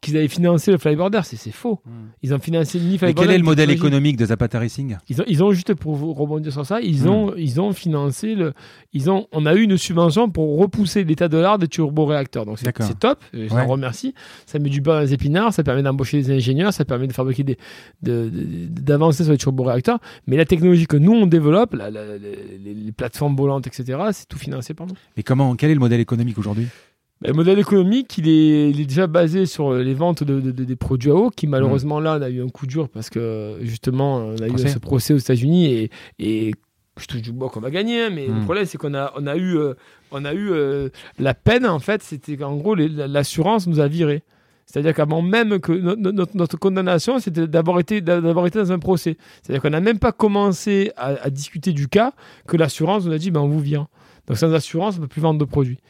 qu'ils 0.00 0.16
avaient 0.16 0.28
financé 0.28 0.72
le 0.72 0.78
flyboarder, 0.78 1.20
c'est 1.22 1.50
faux. 1.52 1.80
Hmm. 1.84 2.08
Ils 2.22 2.34
ont 2.34 2.38
financé 2.38 2.78
ni 2.78 2.98
flyboarder. 2.98 3.14
Mais 3.14 3.26
quel 3.26 3.34
est 3.34 3.38
le 3.38 3.44
modèle 3.44 3.70
économique 3.70 4.16
de 4.16 4.26
Zapata 4.26 4.58
Racing? 4.58 4.96
Ils 5.08 5.20
ont, 5.20 5.24
ils 5.28 5.44
ont 5.44 5.52
juste 5.52 5.74
pour 5.74 5.98
rebondir 6.16 6.52
sur 6.52 6.66
ça, 6.66 6.80
ils 6.80 7.04
hmm. 7.04 7.08
ont, 7.08 7.34
ils 7.36 7.60
ont 7.60 7.72
financé 7.72 8.34
le, 8.34 8.52
ils 8.92 9.10
ont, 9.10 9.26
on 9.32 9.46
a 9.46 9.54
eu 9.54 9.62
une 9.62 9.76
subvention 9.76 10.28
pour 10.28 10.58
repousser 10.58 11.04
l'état 11.04 11.28
de 11.28 11.38
l'art 11.38 11.58
des 11.58 11.68
turboréacteurs. 11.68 12.46
Donc 12.46 12.58
c'est 12.58 12.98
top, 12.98 13.22
je 13.32 13.46
vous 13.46 13.56
en 13.56 13.66
remercie. 13.66 14.14
Ça 14.46 14.58
met 14.58 14.68
du 14.68 14.80
beurre 14.80 14.96
dans 14.96 15.00
les 15.02 15.14
épinards, 15.14 15.52
ça 15.52 15.62
permet 15.62 15.82
d'embaucher 15.82 16.20
des 16.20 16.32
ingénieurs, 16.32 16.72
ça 16.72 16.84
permet 16.84 17.06
de 17.06 17.12
fabriquer 17.12 17.44
des, 17.44 17.58
d'avancer 18.02 19.22
sur 19.22 19.32
les 19.32 19.38
turboréacteurs. 19.38 19.98
Mais 20.26 20.36
la 20.36 20.44
technologie 20.44 20.86
que 20.86 20.96
nous 20.96 21.12
on 21.12 21.26
développe, 21.26 21.74
les, 21.74 22.92
plateformes 22.92 23.36
volantes, 23.36 23.66
etc., 23.66 23.98
c'est 24.12 24.28
tout 24.28 24.38
financé 24.38 24.74
par 24.74 24.86
nous. 24.86 24.94
Mais 25.16 25.22
comment, 25.22 25.54
quel 25.54 25.70
est 25.70 25.74
le 25.74 25.80
modèle 25.80 26.00
économique 26.00 26.38
aujourd'hui? 26.38 26.66
Le 27.22 27.32
modèle 27.34 27.58
économique, 27.58 28.16
il 28.16 28.28
est, 28.28 28.70
il 28.70 28.80
est, 28.80 28.86
déjà 28.86 29.06
basé 29.06 29.44
sur 29.44 29.74
les 29.74 29.92
ventes 29.92 30.24
de, 30.24 30.40
des 30.50 30.76
produits 30.76 31.10
à 31.10 31.14
eau, 31.14 31.30
qui 31.30 31.46
malheureusement 31.46 32.00
là, 32.00 32.16
on 32.18 32.22
a 32.22 32.30
eu 32.30 32.42
un 32.42 32.48
coup 32.48 32.66
dur 32.66 32.88
parce 32.88 33.10
que 33.10 33.58
justement, 33.60 34.18
on 34.18 34.36
a 34.36 34.48
eu 34.48 34.58
ce 34.58 34.78
procès 34.78 35.12
aux 35.12 35.18
États-Unis 35.18 35.66
et, 35.66 35.90
et 36.18 36.52
je 36.98 37.06
touche 37.06 37.22
du 37.22 37.32
bois 37.32 37.50
qu'on 37.50 37.60
va 37.60 37.70
gagner, 37.70 38.04
hein, 38.04 38.10
mais 38.10 38.26
le 38.26 38.34
hmm. 38.34 38.44
problème 38.44 38.64
c'est 38.64 38.78
qu'on 38.78 38.94
a, 38.94 39.12
on 39.16 39.26
a 39.26 39.36
eu, 39.36 39.56
euh, 39.56 39.74
on 40.12 40.24
a 40.24 40.32
eu 40.32 40.50
euh, 40.50 40.88
la 41.18 41.34
peine 41.34 41.66
en 41.66 41.78
fait, 41.78 42.02
c'était 42.02 42.36
qu'en 42.36 42.56
gros 42.56 42.74
l'assurance 42.74 43.66
nous 43.66 43.80
a 43.80 43.88
viré. 43.88 44.22
C'est-à-dire 44.64 44.94
qu'avant 44.94 45.20
même 45.20 45.58
que 45.58 45.72
notre, 45.72 46.36
notre, 46.36 46.56
condamnation, 46.56 47.18
c'était 47.18 47.48
d'avoir 47.48 47.80
été, 47.80 48.00
d'avoir 48.00 48.46
été 48.46 48.60
dans 48.60 48.70
un 48.70 48.78
procès. 48.78 49.16
C'est-à-dire 49.42 49.62
qu'on 49.62 49.70
n'a 49.70 49.80
même 49.80 49.98
pas 49.98 50.12
commencé 50.12 50.92
à, 50.96 51.06
à, 51.22 51.28
discuter 51.28 51.72
du 51.72 51.88
cas 51.88 52.12
que 52.46 52.56
l'assurance 52.56 53.04
nous 53.04 53.12
a 53.12 53.18
dit 53.18 53.32
ben, 53.32 53.40
on 53.40 53.48
vous 53.48 53.58
vient. 53.58 53.88
Donc 54.28 54.36
sans 54.36 54.52
assurance, 54.52 54.94
on 54.94 54.98
ne 54.98 55.02
peut 55.06 55.08
plus 55.08 55.20
vendre 55.20 55.40
de 55.40 55.44
produits. 55.44 55.80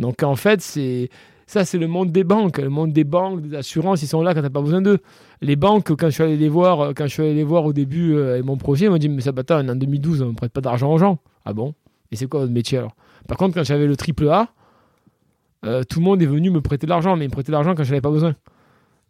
Donc 0.00 0.22
en 0.22 0.36
fait, 0.36 0.60
c'est 0.60 1.10
ça, 1.46 1.64
c'est 1.64 1.78
le 1.78 1.86
monde 1.86 2.12
des 2.12 2.24
banques. 2.24 2.58
Le 2.58 2.68
monde 2.68 2.92
des 2.92 3.04
banques, 3.04 3.40
des 3.40 3.56
assurances, 3.56 4.02
ils 4.02 4.06
sont 4.06 4.22
là 4.22 4.34
quand 4.34 4.42
t'as 4.42 4.50
pas 4.50 4.60
besoin 4.60 4.82
d'eux. 4.82 4.98
Les 5.40 5.56
banques, 5.56 5.88
quand 5.96 6.06
je 6.06 6.14
suis 6.14 6.22
allé 6.22 6.36
les 6.36 6.48
voir, 6.48 7.64
au 7.64 7.72
début 7.72 8.14
euh, 8.14 8.42
mon 8.42 8.56
projet, 8.56 8.86
ils 8.86 8.90
m'ont 8.90 8.98
dit 8.98 9.08
mais 9.08 9.22
ça 9.22 9.32
bâtard, 9.32 9.60
en 9.60 9.74
2012, 9.74 10.22
on 10.22 10.26
ne 10.26 10.32
prête 10.32 10.52
pas 10.52 10.60
d'argent 10.60 10.92
aux 10.92 10.98
gens. 10.98 11.18
Ah 11.44 11.54
bon? 11.54 11.74
Et 12.12 12.16
c'est 12.16 12.26
quoi 12.26 12.40
votre 12.40 12.52
métier 12.52 12.78
alors? 12.78 12.94
Par 13.26 13.38
contre, 13.38 13.54
quand 13.54 13.64
j'avais 13.64 13.86
le 13.86 13.96
triple 13.96 14.28
A, 14.28 14.48
euh, 15.64 15.82
tout 15.84 16.00
le 16.00 16.04
monde 16.04 16.22
est 16.22 16.26
venu 16.26 16.50
me 16.50 16.60
prêter 16.60 16.86
de 16.86 16.90
l'argent, 16.90 17.16
mais 17.16 17.24
ils 17.24 17.28
me 17.28 17.32
prêtaient 17.32 17.50
de 17.50 17.56
l'argent 17.56 17.74
quand 17.74 17.82
je 17.82 17.90
n'avais 17.90 18.00
pas 18.00 18.10
besoin. 18.10 18.34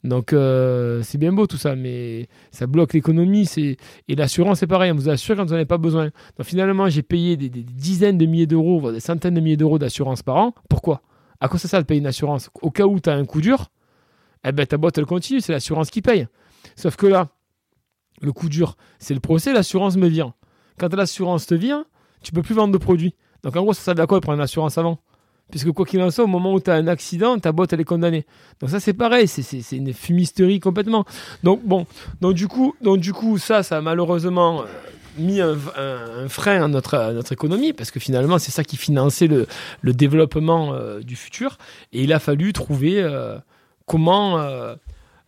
Donc 0.05 0.33
euh, 0.33 1.03
c'est 1.03 1.19
bien 1.19 1.33
beau 1.33 1.47
tout 1.47 1.57
ça, 1.57 1.75
mais 1.75 2.29
ça 2.51 2.67
bloque 2.67 2.93
l'économie. 2.93 3.49
Et 3.57 4.15
l'assurance 4.15 4.61
c'est 4.61 4.67
pareil. 4.67 4.93
On 4.93 4.95
vous 4.95 5.09
assure 5.09 5.37
quand 5.37 5.45
vous 5.45 5.51
n'en 5.51 5.57
avez 5.57 5.65
pas 5.65 5.79
besoin. 5.79 6.11
Donc 6.37 6.47
finalement 6.47 6.89
j'ai 6.89 7.03
payé 7.03 7.37
des, 7.37 7.49
dizaines 7.49 8.19
de 8.19 8.27
milliers 8.27 8.47
d'euros, 8.47 8.79
voire 8.79 8.93
des 8.93 9.01
centaines 9.01 9.35
de 9.35 9.41
milliers 9.41 9.57
d'euros 9.57 9.79
d'assurance 9.79 10.23
par 10.23 10.37
an. 10.37 10.55
Pourquoi? 10.69 11.03
À 11.41 11.49
quoi 11.49 11.59
ça 11.59 11.69
sert 11.69 11.81
de 11.81 11.87
payer 11.87 12.01
une 12.01 12.07
assurance? 12.07 12.51
Au 12.63 12.71
cas 12.71 12.85
où 12.85 13.01
tu 13.01 13.11
as 13.11 13.15
un 13.15 13.25
coup 13.25 13.41
dur, 13.41 13.71
eh 14.45 14.53
ben 14.53 14.67
ta 14.67 14.77
boîte 14.77 14.99
elle 14.99 15.07
continue, 15.07 15.41
c'est 15.41 15.53
l'assurance 15.53 15.91
qui 15.91 16.03
paye. 16.03 16.27
Sauf 16.77 16.97
que 16.97 17.07
là, 17.07 17.29
le 18.21 18.33
coup 18.33 18.49
dur, 18.49 18.77
c'est 18.99 19.15
le 19.15 19.21
procès, 19.21 19.53
l'assurance 19.53 19.97
me 19.97 20.09
vient. 20.09 20.35
Quand 20.79 20.93
l'assurance 20.95 21.47
te 21.47 21.55
vient, 21.55 21.87
tu 22.23 22.33
peux 22.33 22.43
plus 22.43 22.55
vendre 22.55 22.73
de 22.73 22.79
produits. 22.79 23.15
Donc 23.43 23.57
en 23.57 23.63
gros 23.63 23.73
ça 23.73 23.83
sert 23.83 24.01
à 24.01 24.07
quoi 24.07 24.19
de 24.19 24.23
prendre 24.23 24.39
une 24.39 24.45
assurance 24.45 24.79
avant? 24.79 24.99
Puisque 25.51 25.71
quoi 25.73 25.87
qu'il 25.87 26.03
en 26.03 26.11
soit, 26.11 26.25
au 26.25 26.29
moment 26.29 26.53
où 26.53 26.61
tu 26.61 26.71
as 26.71 26.75
un 26.75 26.87
accident, 26.87 27.39
ta 27.39 27.53
boîte 27.53 27.73
elle 27.73 27.81
est 27.81 27.85
condamnée. 27.85 28.27
Donc 28.61 28.71
ça 28.71 28.81
c'est 28.81 28.93
pareil, 28.93 29.27
c'est 29.29 29.77
une 29.77 29.95
fumisterie 29.95 30.61
complètement. 30.61 31.05
Donc 31.43 31.63
bon, 31.65 31.87
donc 32.21 32.35
du 32.35 32.49
coup, 32.49 32.75
donc 32.83 32.99
du 32.99 33.13
coup 33.13 33.39
ça, 33.39 33.63
ça 33.63 33.79
a 33.79 33.81
malheureusement 33.81 34.63
euh, 34.63 34.65
mis 35.17 35.41
un, 35.41 35.57
frein 36.29 36.65
à 36.65 36.69
notre, 36.69 37.33
économie, 37.33 37.73
parce 37.73 37.91
que 37.91 37.99
finalement 37.99 38.39
c'est 38.39 38.51
ça 38.51 38.63
qui 38.63 38.77
finançait 38.77 39.27
le, 39.27 39.47
le 39.81 39.93
développement 39.93 40.75
euh, 40.75 41.01
du 41.01 41.17
futur. 41.17 41.57
Et 41.93 42.03
il 42.03 42.13
a 42.13 42.19
fallu 42.19 42.53
trouver 42.53 43.01
euh, 43.03 43.39
comment 43.87 44.39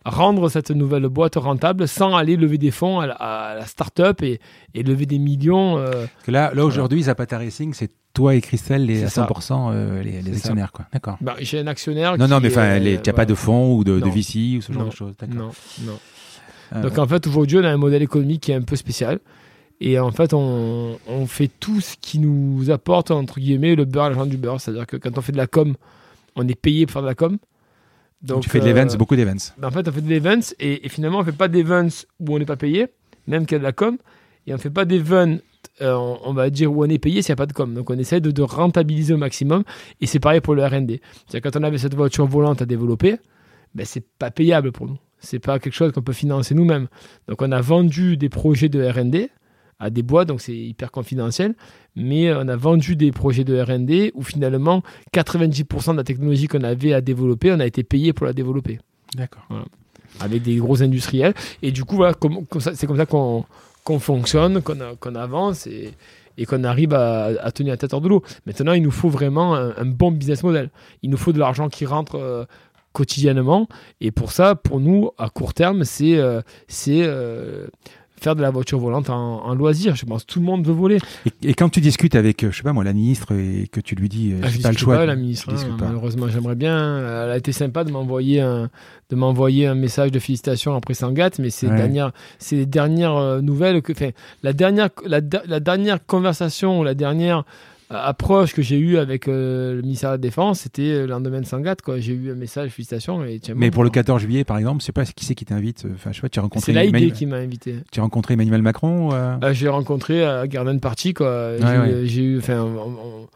rendre 0.05 0.49
cette 0.49 0.71
nouvelle 0.71 1.07
boîte 1.07 1.35
rentable 1.35 1.87
sans 1.87 2.15
aller 2.15 2.35
lever 2.35 2.57
des 2.57 2.71
fonds 2.71 2.99
à 2.99 3.07
la, 3.07 3.65
start-up 3.65 4.21
et, 4.23 4.39
et, 4.73 4.83
lever 4.83 5.05
des 5.05 5.19
millions. 5.19 5.77
Euh, 5.77 6.05
là, 6.27 6.51
là 6.53 6.65
aujourd'hui, 6.65 7.03
Zapata 7.03 7.37
Racing, 7.37 7.73
c'est 7.73 7.91
toi 8.13 8.35
et 8.35 8.41
Christelle 8.41 8.85
les, 8.85 9.03
à 9.03 9.07
100% 9.07 9.71
euh, 9.71 10.03
les, 10.03 10.21
les 10.21 10.35
actionnaires. 10.35 10.71
Quoi. 10.71 10.85
D'accord. 10.91 11.17
Bah, 11.21 11.35
j'ai 11.39 11.59
un 11.59 11.67
actionnaire. 11.67 12.17
Non, 12.17 12.27
non, 12.27 12.39
mais 12.39 12.49
enfin, 12.49 12.77
il 12.77 12.83
n'y 12.83 13.09
a 13.09 13.13
pas 13.13 13.25
de 13.25 13.35
fonds 13.35 13.75
ou 13.75 13.83
de, 13.83 13.99
de 13.99 14.09
VC 14.09 14.57
ou 14.57 14.61
ce 14.61 14.73
genre 14.73 14.85
de 14.85 14.91
choses. 14.91 15.13
Non, 15.29 15.51
non. 15.81 15.99
Euh, 16.73 16.81
Donc 16.81 16.97
en 16.97 17.07
fait, 17.07 17.25
aujourd'hui, 17.27 17.57
on 17.57 17.63
a 17.63 17.69
un 17.69 17.77
modèle 17.77 18.01
économique 18.01 18.41
qui 18.43 18.51
est 18.51 18.55
un 18.55 18.61
peu 18.61 18.75
spécial. 18.75 19.19
Et 19.83 19.97
en 19.97 20.11
fait, 20.11 20.33
on, 20.33 20.99
on, 21.07 21.25
fait 21.25 21.49
tout 21.59 21.81
ce 21.81 21.95
qui 21.99 22.19
nous 22.19 22.69
apporte, 22.69 23.09
entre 23.09 23.39
guillemets, 23.39 23.73
le 23.73 23.85
beurre 23.85 24.05
à 24.05 24.09
l'argent 24.09 24.27
du 24.27 24.37
beurre. 24.37 24.61
C'est-à-dire 24.61 24.85
que 24.85 24.95
quand 24.95 25.17
on 25.17 25.21
fait 25.21 25.31
de 25.31 25.37
la 25.37 25.47
com, 25.47 25.75
on 26.35 26.47
est 26.47 26.55
payé 26.55 26.85
pour 26.85 26.93
faire 26.93 27.01
de 27.01 27.07
la 27.07 27.15
com. 27.15 27.37
Donc, 28.23 28.43
tu 28.43 28.49
fais 28.49 28.59
de 28.59 28.65
l'events, 28.65 28.93
euh, 28.93 28.97
beaucoup 28.97 29.15
d'events. 29.15 29.53
Ben, 29.57 29.67
en 29.67 29.71
fait, 29.71 29.87
on 29.87 29.91
fait 29.91 30.01
de 30.01 30.09
l'events 30.09 30.53
et, 30.59 30.87
finalement, 30.89 31.19
on 31.19 31.23
fait 31.23 31.31
pas 31.31 31.47
d'events 31.47 31.87
où 32.19 32.35
on 32.35 32.39
n'est 32.39 32.45
pas 32.45 32.55
payé, 32.55 32.87
même 33.27 33.45
qu'il 33.45 33.55
y 33.55 33.57
a 33.57 33.59
de 33.59 33.63
la 33.63 33.71
com. 33.71 33.97
Et 34.47 34.53
on 34.53 34.57
fait 34.57 34.69
pas 34.69 34.85
d'events, 34.85 35.37
euh, 35.81 36.15
on, 36.23 36.33
va 36.33 36.49
dire, 36.49 36.71
où 36.71 36.83
on 36.83 36.89
est 36.89 36.99
payé 36.99 37.21
s'il 37.21 37.31
n'y 37.31 37.33
a 37.33 37.37
pas 37.37 37.45
de 37.45 37.53
com. 37.53 37.73
Donc, 37.73 37.89
on 37.89 37.97
essaie 37.97 38.21
de, 38.21 38.41
rentabiliser 38.41 39.13
au 39.13 39.17
maximum. 39.17 39.63
Et 40.01 40.05
c'est 40.05 40.19
pareil 40.19 40.41
pour 40.41 40.55
le 40.55 40.63
RD. 40.65 40.99
C'est-à-dire, 41.27 41.51
quand 41.51 41.59
on 41.59 41.63
avait 41.63 41.79
cette 41.79 41.95
voiture 41.95 42.27
volante 42.27 42.61
à 42.61 42.65
développer, 42.65 43.17
ben, 43.73 43.85
c'est 43.85 44.05
pas 44.19 44.29
payable 44.29 44.71
pour 44.71 44.87
nous. 44.87 44.97
C'est 45.19 45.39
pas 45.39 45.59
quelque 45.59 45.75
chose 45.75 45.91
qu'on 45.91 46.01
peut 46.01 46.13
financer 46.13 46.55
nous-mêmes. 46.55 46.87
Donc, 47.27 47.41
on 47.41 47.51
a 47.51 47.61
vendu 47.61 48.17
des 48.17 48.29
projets 48.29 48.69
de 48.69 48.83
RD 48.83 49.29
à 49.81 49.89
des 49.89 50.03
boîtes, 50.03 50.27
donc 50.27 50.39
c'est 50.39 50.55
hyper 50.55 50.91
confidentiel. 50.91 51.55
Mais 51.95 52.31
on 52.33 52.47
a 52.47 52.55
vendu 52.55 52.95
des 52.95 53.11
projets 53.11 53.43
de 53.43 53.59
RD 53.59 54.11
où 54.13 54.23
finalement 54.23 54.83
90% 55.13 55.91
de 55.93 55.97
la 55.97 56.03
technologie 56.03 56.47
qu'on 56.47 56.63
avait 56.63 56.93
à 56.93 57.01
développer, 57.01 57.51
on 57.51 57.59
a 57.59 57.65
été 57.65 57.83
payé 57.83 58.13
pour 58.13 58.27
la 58.27 58.33
développer. 58.33 58.79
D'accord. 59.17 59.43
Avec 60.19 60.43
des 60.43 60.55
gros 60.57 60.81
industriels. 60.83 61.33
Et 61.63 61.71
du 61.71 61.83
coup, 61.83 61.95
voilà, 61.95 62.13
c'est 62.73 62.85
comme 62.85 62.97
ça 62.97 63.05
qu'on 63.05 63.45
fonctionne, 63.99 64.61
qu'on 64.61 65.15
avance 65.15 65.65
et, 65.67 65.91
et 66.37 66.45
qu'on 66.45 66.63
arrive 66.63 66.93
à, 66.93 67.51
tenir 67.51 67.73
la 67.73 67.77
tête 67.77 67.93
hors 67.93 68.01
de 68.01 68.07
l'eau. 68.07 68.23
Maintenant, 68.45 68.73
il 68.73 68.83
nous 68.83 68.91
faut 68.91 69.09
vraiment 69.09 69.55
un, 69.55 69.85
bon 69.85 70.11
business 70.11 70.43
model. 70.43 70.69
Il 71.01 71.09
nous 71.09 71.17
faut 71.17 71.33
de 71.33 71.39
l'argent 71.39 71.69
qui 71.69 71.85
rentre. 71.85 72.15
Euh, 72.15 72.45
quotidiennement 72.93 73.69
et 74.01 74.11
pour 74.11 74.31
ça 74.33 74.55
pour 74.55 74.81
nous 74.81 75.11
à 75.17 75.29
court 75.29 75.53
terme 75.53 75.85
c'est 75.85 76.17
euh, 76.17 76.41
c'est 76.67 77.03
euh, 77.03 77.67
faire 78.21 78.35
de 78.35 78.41
la 78.41 78.51
voiture 78.51 78.79
volante 78.79 79.09
en, 79.09 79.53
loisir. 79.55 79.95
Je 79.95 80.05
pense 80.05 80.23
que 80.23 80.31
tout 80.31 80.39
le 80.39 80.45
monde 80.45 80.65
veut 80.65 80.73
voler. 80.73 80.99
Et, 81.43 81.53
quand 81.53 81.69
tu 81.69 81.81
discutes 81.81 82.15
avec, 82.15 82.43
euh, 82.43 82.51
je 82.51 82.57
sais 82.57 82.63
pas 82.63 82.73
moi, 82.73 82.83
la 82.83 82.93
ministre 82.93 83.33
et 83.33 83.67
que 83.71 83.79
tu 83.79 83.95
lui 83.95 84.09
dis, 84.09 84.33
euh, 84.33 84.41
ah, 84.43 84.47
pas 84.61 84.71
le 84.71 84.77
choix. 84.77 84.95
Pas, 84.95 85.05
la 85.05 85.15
ministre, 85.15 85.49
hein, 85.49 85.77
malheureusement, 85.79 86.27
j'aimerais 86.29 86.55
bien. 86.55 86.97
Elle 87.23 87.31
a 87.31 87.37
été 87.37 87.51
sympa 87.51 87.83
de 87.83 87.91
m'envoyer 87.91 88.41
un, 88.41 88.69
de 89.09 89.15
m'envoyer 89.15 89.67
un 89.67 89.75
message 89.75 90.11
de 90.11 90.19
félicitations 90.19 90.75
après 90.75 90.93
Sangat, 90.93 91.31
mais 91.39 91.49
c'est 91.49 91.67
dernières, 91.67 92.11
c'est 92.39 92.55
les 92.55 92.65
dernières 92.65 93.17
euh, 93.17 93.41
nouvelles 93.41 93.81
que, 93.81 93.91
enfin, 93.91 94.11
la 94.43 94.53
dernière, 94.53 94.89
la, 95.05 95.19
la 95.47 95.59
dernière 95.59 96.05
conversation, 96.05 96.83
la 96.83 96.93
dernière 96.93 97.43
approche 97.93 98.53
que 98.53 98.61
j'ai 98.61 98.77
eue 98.77 98.97
avec 98.97 99.27
euh, 99.27 99.75
le 99.75 99.81
ministère 99.81 100.11
de 100.11 100.15
la 100.15 100.17
Défense, 100.19 100.61
c'était 100.61 100.91
euh, 100.91 101.19
de 101.19 101.45
Sangat. 101.45 101.75
Quoi. 101.83 101.99
J'ai 101.99 102.13
eu 102.13 102.31
un 102.31 102.35
message, 102.35 102.71
félicitations. 102.71 103.23
Et 103.25 103.39
Mais 103.55 103.71
pour 103.71 103.83
le 103.83 103.89
14 103.89 104.21
juillet, 104.21 104.43
par 104.43 104.57
exemple, 104.57 104.81
je 104.81 104.85
sais 104.85 104.91
pas 104.91 105.05
qui 105.05 105.25
c'est 105.25 105.35
qui 105.35 105.45
t'invite. 105.45 105.85
Enfin, 105.93 106.11
je 106.11 106.17
sais 106.17 106.21
pas, 106.21 106.29
tu 106.29 106.39
as 106.39 106.43
rencontré. 106.43 106.73
C'est 106.73 106.91
l'AID 106.91 107.13
qui 107.13 107.25
m'a 107.25 107.37
invité. 107.37 107.75
Tu 107.91 107.99
as 107.99 108.03
rencontré 108.03 108.33
Emmanuel 108.33 108.61
Macron 108.61 109.13
euh 109.13 109.53
J'ai 109.53 109.69
rencontré 109.69 110.23
à 110.23 110.47
Garden 110.47 110.79
Party. 110.79 111.13
Quoi. 111.13 111.55
j'ai, 112.03 112.21
eu, 112.21 112.37
enfin, 112.39 112.61
on, 112.61 113.27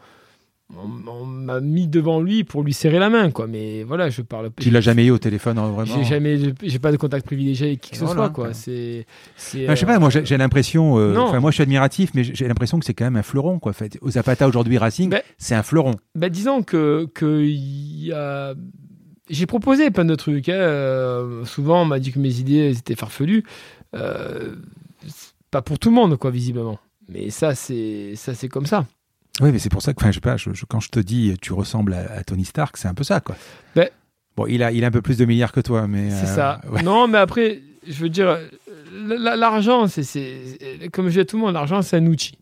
m'a 0.68 1.60
mis 1.60 1.86
devant 1.86 2.20
lui 2.20 2.44
pour 2.44 2.62
lui 2.62 2.72
serrer 2.72 2.98
la 2.98 3.08
main, 3.08 3.30
quoi. 3.30 3.46
Mais 3.46 3.82
voilà, 3.84 4.10
je 4.10 4.22
parle. 4.22 4.50
Tu 4.58 4.70
l'as 4.70 4.80
jamais 4.80 5.06
eu 5.06 5.10
au 5.10 5.18
téléphone, 5.18 5.58
hein, 5.58 5.70
vraiment 5.70 5.96
J'ai 5.96 6.04
jamais, 6.04 6.38
j'ai 6.62 6.78
pas 6.78 6.92
de 6.92 6.96
contact 6.96 7.24
privilégié 7.24 7.68
avec 7.68 7.80
qui 7.80 7.92
que 7.92 7.96
ce 7.96 8.06
soit, 8.06 8.30
quoi. 8.30 8.52
C'est, 8.52 9.06
je 9.36 9.74
sais 9.74 9.86
pas, 9.86 9.98
moi 9.98 10.10
j'ai 10.10 10.36
l'impression, 10.36 10.98
euh, 10.98 11.16
enfin 11.16 11.40
moi 11.40 11.50
je 11.50 11.56
suis 11.56 11.62
admiratif, 11.62 12.10
mais 12.14 12.24
j'ai 12.24 12.48
l'impression 12.48 12.78
que 12.78 12.84
c'est 12.84 12.94
quand 12.94 13.04
même 13.04 13.16
un 13.16 13.22
fleuron, 13.22 13.58
quoi. 13.58 13.72
Fait, 13.72 13.98
au 14.00 14.10
Zapata 14.10 14.48
aujourd'hui 14.48 14.78
Racing, 14.78 15.10
ben, 15.10 15.22
c'est 15.38 15.54
un 15.54 15.62
fleuron. 15.62 15.94
Ben 16.14 16.30
disons 16.30 16.62
que 16.62 17.06
que 17.14 17.44
y 17.44 18.12
a 18.12 18.54
j'ai 19.28 19.46
proposé 19.46 19.90
plein 19.90 20.04
de 20.04 20.14
trucs. 20.14 20.48
Hein. 20.48 20.54
Euh, 20.54 21.44
souvent, 21.44 21.82
on 21.82 21.84
m'a 21.84 21.98
dit 21.98 22.12
que 22.12 22.18
mes 22.18 22.38
idées 22.38 22.76
étaient 22.76 22.94
farfelues. 22.94 23.44
Euh, 23.94 24.56
pas 25.50 25.62
pour 25.62 25.78
tout 25.78 25.88
le 25.88 25.94
monde, 25.94 26.16
quoi, 26.16 26.30
visiblement. 26.30 26.78
Mais 27.08 27.30
ça, 27.30 27.54
c'est 27.54 28.14
ça, 28.16 28.34
c'est 28.34 28.48
comme 28.48 28.66
ça. 28.66 28.86
Oui, 29.40 29.52
mais 29.52 29.58
c'est 29.58 29.68
pour 29.68 29.82
ça 29.82 29.92
que, 29.92 30.00
enfin, 30.00 30.10
je 30.10 30.16
sais 30.16 30.20
pas, 30.20 30.36
quand 30.68 30.80
je 30.80 30.88
te 30.88 31.00
dis 31.00 31.36
tu 31.40 31.52
ressembles 31.52 31.94
à, 31.94 32.24
Tony 32.24 32.44
Stark, 32.44 32.76
c'est 32.76 32.88
un 32.88 32.94
peu 32.94 33.04
ça, 33.04 33.20
quoi. 33.20 33.36
Ben, 33.74 33.88
bon, 34.36 34.46
il 34.46 34.62
a, 34.62 34.72
il 34.72 34.84
a 34.84 34.86
un 34.88 34.90
peu 34.90 35.02
plus 35.02 35.18
de 35.18 35.24
milliards 35.24 35.52
que 35.52 35.60
toi, 35.60 35.86
mais. 35.86 36.10
C'est 36.10 36.26
ça. 36.26 36.60
Euh, 36.72 36.82
non, 36.82 37.08
mais 37.08 37.18
après, 37.18 37.60
je 37.86 38.02
veux 38.02 38.08
dire, 38.08 38.38
l'argent, 38.92 39.86
c'est, 39.86 40.88
comme 40.92 41.08
je 41.08 41.12
dis 41.12 41.20
à 41.20 41.24
tout 41.24 41.36
le 41.36 41.42
monde, 41.42 41.54
l'argent, 41.54 41.82
c'est 41.82 41.96
un 41.96 42.06
outil. 42.06 42.38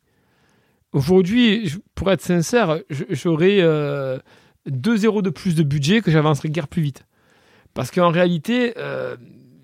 Aujourd'hui, 0.92 1.72
pour 1.96 2.10
être 2.12 2.22
sincère, 2.22 2.78
j'aurais 3.10 3.58
euh, 3.60 4.18
2 4.66 4.96
zéros 4.98 5.22
de 5.22 5.30
plus 5.30 5.54
de 5.56 5.64
budget 5.64 6.00
que 6.00 6.10
j'avancerais 6.10 6.48
guère 6.48 6.68
plus 6.68 6.82
vite. 6.82 7.04
Parce 7.74 7.90
qu'en 7.90 8.10
réalité, 8.10 8.74
euh, 8.78 9.16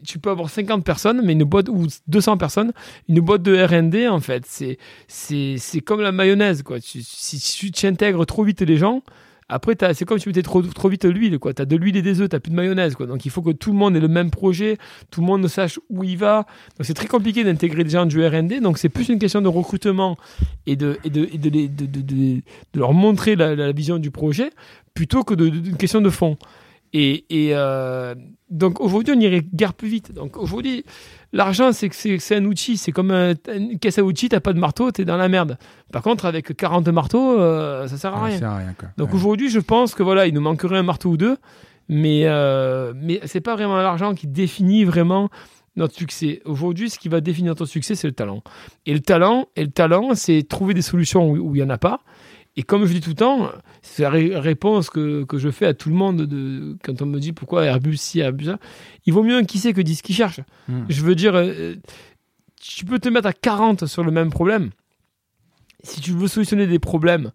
tu 0.07 0.19
peux 0.19 0.31
avoir 0.31 0.51
50 0.51 0.85
personnes, 0.85 1.23
mais 1.25 1.33
une 1.33 1.45
boîte, 1.45 1.69
ou 1.69 1.87
200 2.09 2.37
personnes, 2.37 2.73
une 3.09 3.21
boîte 3.21 3.43
de 3.43 3.57
RD, 3.57 4.11
en 4.11 4.21
fait, 4.21 4.45
c'est, 4.47 4.79
c'est, 5.09 5.81
comme 5.81 6.01
la 6.01 6.13
mayonnaise, 6.13 6.63
quoi. 6.63 6.79
si 6.81 7.73
tu 7.73 7.87
intègres 7.87 8.27
trop 8.27 8.45
vite 8.45 8.61
les 8.63 8.77
gens, 8.77 9.03
après, 9.53 9.77
c'est 9.95 10.05
comme 10.05 10.19
si 10.19 10.23
tu 10.23 10.29
mettais 10.29 10.43
trop, 10.43 10.63
trop 10.63 10.89
vite 10.89 11.05
l'huile, 11.05 11.41
quoi. 11.41 11.53
Tu 11.53 11.61
as 11.61 11.65
de 11.65 11.75
l'huile 11.75 11.97
et 11.97 12.03
des 12.03 12.21
œufs, 12.21 12.29
tu 12.29 12.39
plus 12.39 12.51
de 12.51 12.57
mayonnaise, 12.57 12.95
quoi. 12.95 13.07
Donc, 13.07 13.27
il 13.27 13.31
faut 13.31 13.43
que 13.43 13.51
tout 13.51 13.73
le 13.73 13.77
monde 13.77 13.97
ait 13.97 14.01
le 14.01 14.09
même 14.09 14.31
projet, 14.31 14.79
tout 15.11 15.21
le 15.21 15.27
monde 15.27 15.47
sache 15.49 15.81
où 15.91 16.05
il 16.05 16.17
va. 16.17 16.47
Donc, 16.79 16.87
c'est 16.87 16.95
très 16.95 17.09
compliqué 17.09 17.43
d'intégrer 17.43 17.83
des 17.83 17.91
gens 17.91 18.07
du 18.07 18.25
RD. 18.25 18.61
Donc, 18.63 18.79
c'est 18.79 18.89
plus 18.89 19.09
une 19.09 19.19
question 19.19 19.43
de 19.43 19.49
recrutement 19.49 20.17
et 20.67 20.77
de, 20.77 20.99
et 21.03 21.11
de, 21.11 21.27
de, 21.37 21.49
de, 21.49 21.87
de, 21.87 22.43
leur 22.75 22.93
montrer 22.95 23.35
la, 23.35 23.73
vision 23.73 23.99
du 23.99 24.13
projet 24.13 24.51
plutôt 24.95 25.25
que 25.25 25.35
d'une 25.35 25.77
question 25.77 26.01
de 26.01 26.11
fond. 26.11 26.37
Et, 26.93 27.25
et 27.31 27.51
euh, 27.55 28.15
donc 28.51 28.81
aujourd'hui, 28.81 29.15
on 29.17 29.21
irait 29.21 29.43
guère 29.55 29.75
plus 29.75 29.89
vite. 29.89 30.13
Donc 30.13 30.37
aujourd'hui, 30.37 30.85
l'argent, 31.33 31.73
c'est 31.73 31.93
c'est 31.93 32.37
un 32.37 32.45
outil. 32.45 32.77
C'est 32.77 32.93
comme 32.93 33.13
une 33.13 33.79
caisse 33.79 33.99
à 33.99 34.03
outils, 34.03 34.29
t'as 34.29 34.41
pas 34.41 34.53
de 34.53 34.59
marteau, 34.59 34.91
t'es 34.91 35.05
dans 35.05 35.17
la 35.17 35.29
merde. 35.29 35.57
Par 35.93 36.03
contre, 36.03 36.27
avec 36.27 36.57
40 36.57 36.89
marteaux, 36.89 37.39
euh, 37.39 37.87
ça 37.87 37.97
sert 37.97 38.15
à 38.15 38.25
rien. 38.25 38.39
Sert 38.39 38.51
à 38.51 38.59
rien 38.59 38.75
Donc 38.97 39.15
aujourd'hui, 39.15 39.51
je 39.51 39.61
pense 39.61 39.95
que 39.95 40.03
voilà, 40.03 40.27
il 40.27 40.35
nous 40.35 40.41
manquerait 40.41 40.79
un 40.79 40.83
marteau 40.83 41.11
ou 41.11 41.17
deux, 41.17 41.37
mais 41.89 42.23
euh, 42.25 42.93
mais 42.97 43.21
c'est 43.25 43.41
pas 43.41 43.55
vraiment 43.55 43.77
l'argent 43.77 44.15
qui 44.15 44.27
définit 44.27 44.85
vraiment 44.85 45.29
notre 45.77 45.95
succès. 45.95 46.43
Aujourd'hui, 46.45 46.91
ce 46.91 46.99
qui 46.99 47.09
va 47.09 47.21
définir 47.21 47.53
notre 47.53 47.67
succès, 47.67 47.95
c'est 47.95 48.09
le 48.09 48.15
talent. 48.15 48.43
Et 48.87 48.93
le 48.93 49.01
talent, 49.01 49.47
et 49.55 49.63
le 49.63 49.71
talent, 49.71 50.15
c'est 50.15 50.43
trouver 50.43 50.75
des 50.75 50.83
solutions 50.83 51.31
où 51.31 51.55
il 51.55 51.61
y 51.61 51.63
en 51.63 51.71
a 51.71 51.79
pas 51.79 52.01
et 52.57 52.63
comme 52.63 52.85
je 52.85 52.93
dis 52.93 53.01
tout 53.01 53.11
le 53.11 53.17
temps, 53.17 53.51
c'est 53.81 54.03
la 54.03 54.11
réponse 54.11 54.91
que, 54.91 55.25
que, 55.25 55.39
je 55.39 55.51
fais 55.51 55.67
à 55.67 55.75
tout 55.75 55.89
le 55.89 55.95
monde 55.95 56.23
de, 56.23 56.77
quand 56.83 57.01
on 57.01 57.07
me 57.07 57.21
dit 57.21 57.33
pourquoi 57.33 57.65
Airbus 57.65 57.97
si, 57.97 58.19
Airbus 58.19 58.47
ça. 58.47 58.59
Il 59.07 59.13
vaut 59.13 59.23
mieux 59.23 59.37
un 59.37 59.45
qui 59.45 59.59
sait 59.59 59.73
que 59.73 59.81
10 59.81 60.03
qui 60.03 60.13
cherche. 60.13 60.41
Hmm. 60.69 60.83
Je 60.89 61.03
veux 61.03 61.15
dire, 61.15 61.35
euh, 61.37 61.77
tu 62.61 62.85
peux 62.85 62.99
te 62.99 63.09
mettre 63.09 63.29
à 63.29 63.33
40 63.33 63.87
sur 63.87 64.03
le 64.03 64.11
même 64.11 64.31
problème. 64.31 64.71
Si 65.85 66.01
tu 66.01 66.13
veux 66.13 66.29
solutionner 66.29 66.67
des 66.67 66.79
problèmes 66.79 67.31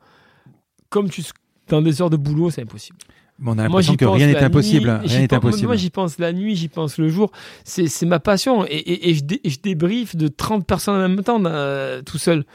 comme 0.89 1.09
tu, 1.09 1.23
dans 1.69 1.81
des 1.81 2.01
heures 2.01 2.09
de 2.09 2.17
boulot, 2.17 2.51
c'est 2.51 2.61
impossible. 2.61 2.97
on 3.43 3.57
a 3.57 3.63
l'impression 3.63 3.95
que 3.95 4.05
rien 4.05 4.27
n'est 4.27 4.37
impossible. 4.37 4.89
rien 5.03 5.19
n'est 5.19 5.33
impossible. 5.33 5.67
Moi, 5.67 5.75
j'y 5.77 5.89
pense 5.89 6.19
la 6.19 6.33
nuit, 6.33 6.55
j'y 6.55 6.67
pense 6.67 6.97
le 6.97 7.07
jour. 7.07 7.31
C'est 7.63 8.03
ma 8.03 8.19
passion. 8.19 8.65
Et, 8.67 9.09
et, 9.09 9.15
je, 9.15 9.23
je, 9.43 9.57
débriefe 9.63 10.15
de 10.15 10.27
30 10.27 10.67
personnes 10.67 10.95
en 10.95 11.07
même 11.07 11.23
temps, 11.23 11.41
euh, 11.45 12.01
tout 12.01 12.17
seul. 12.17 12.45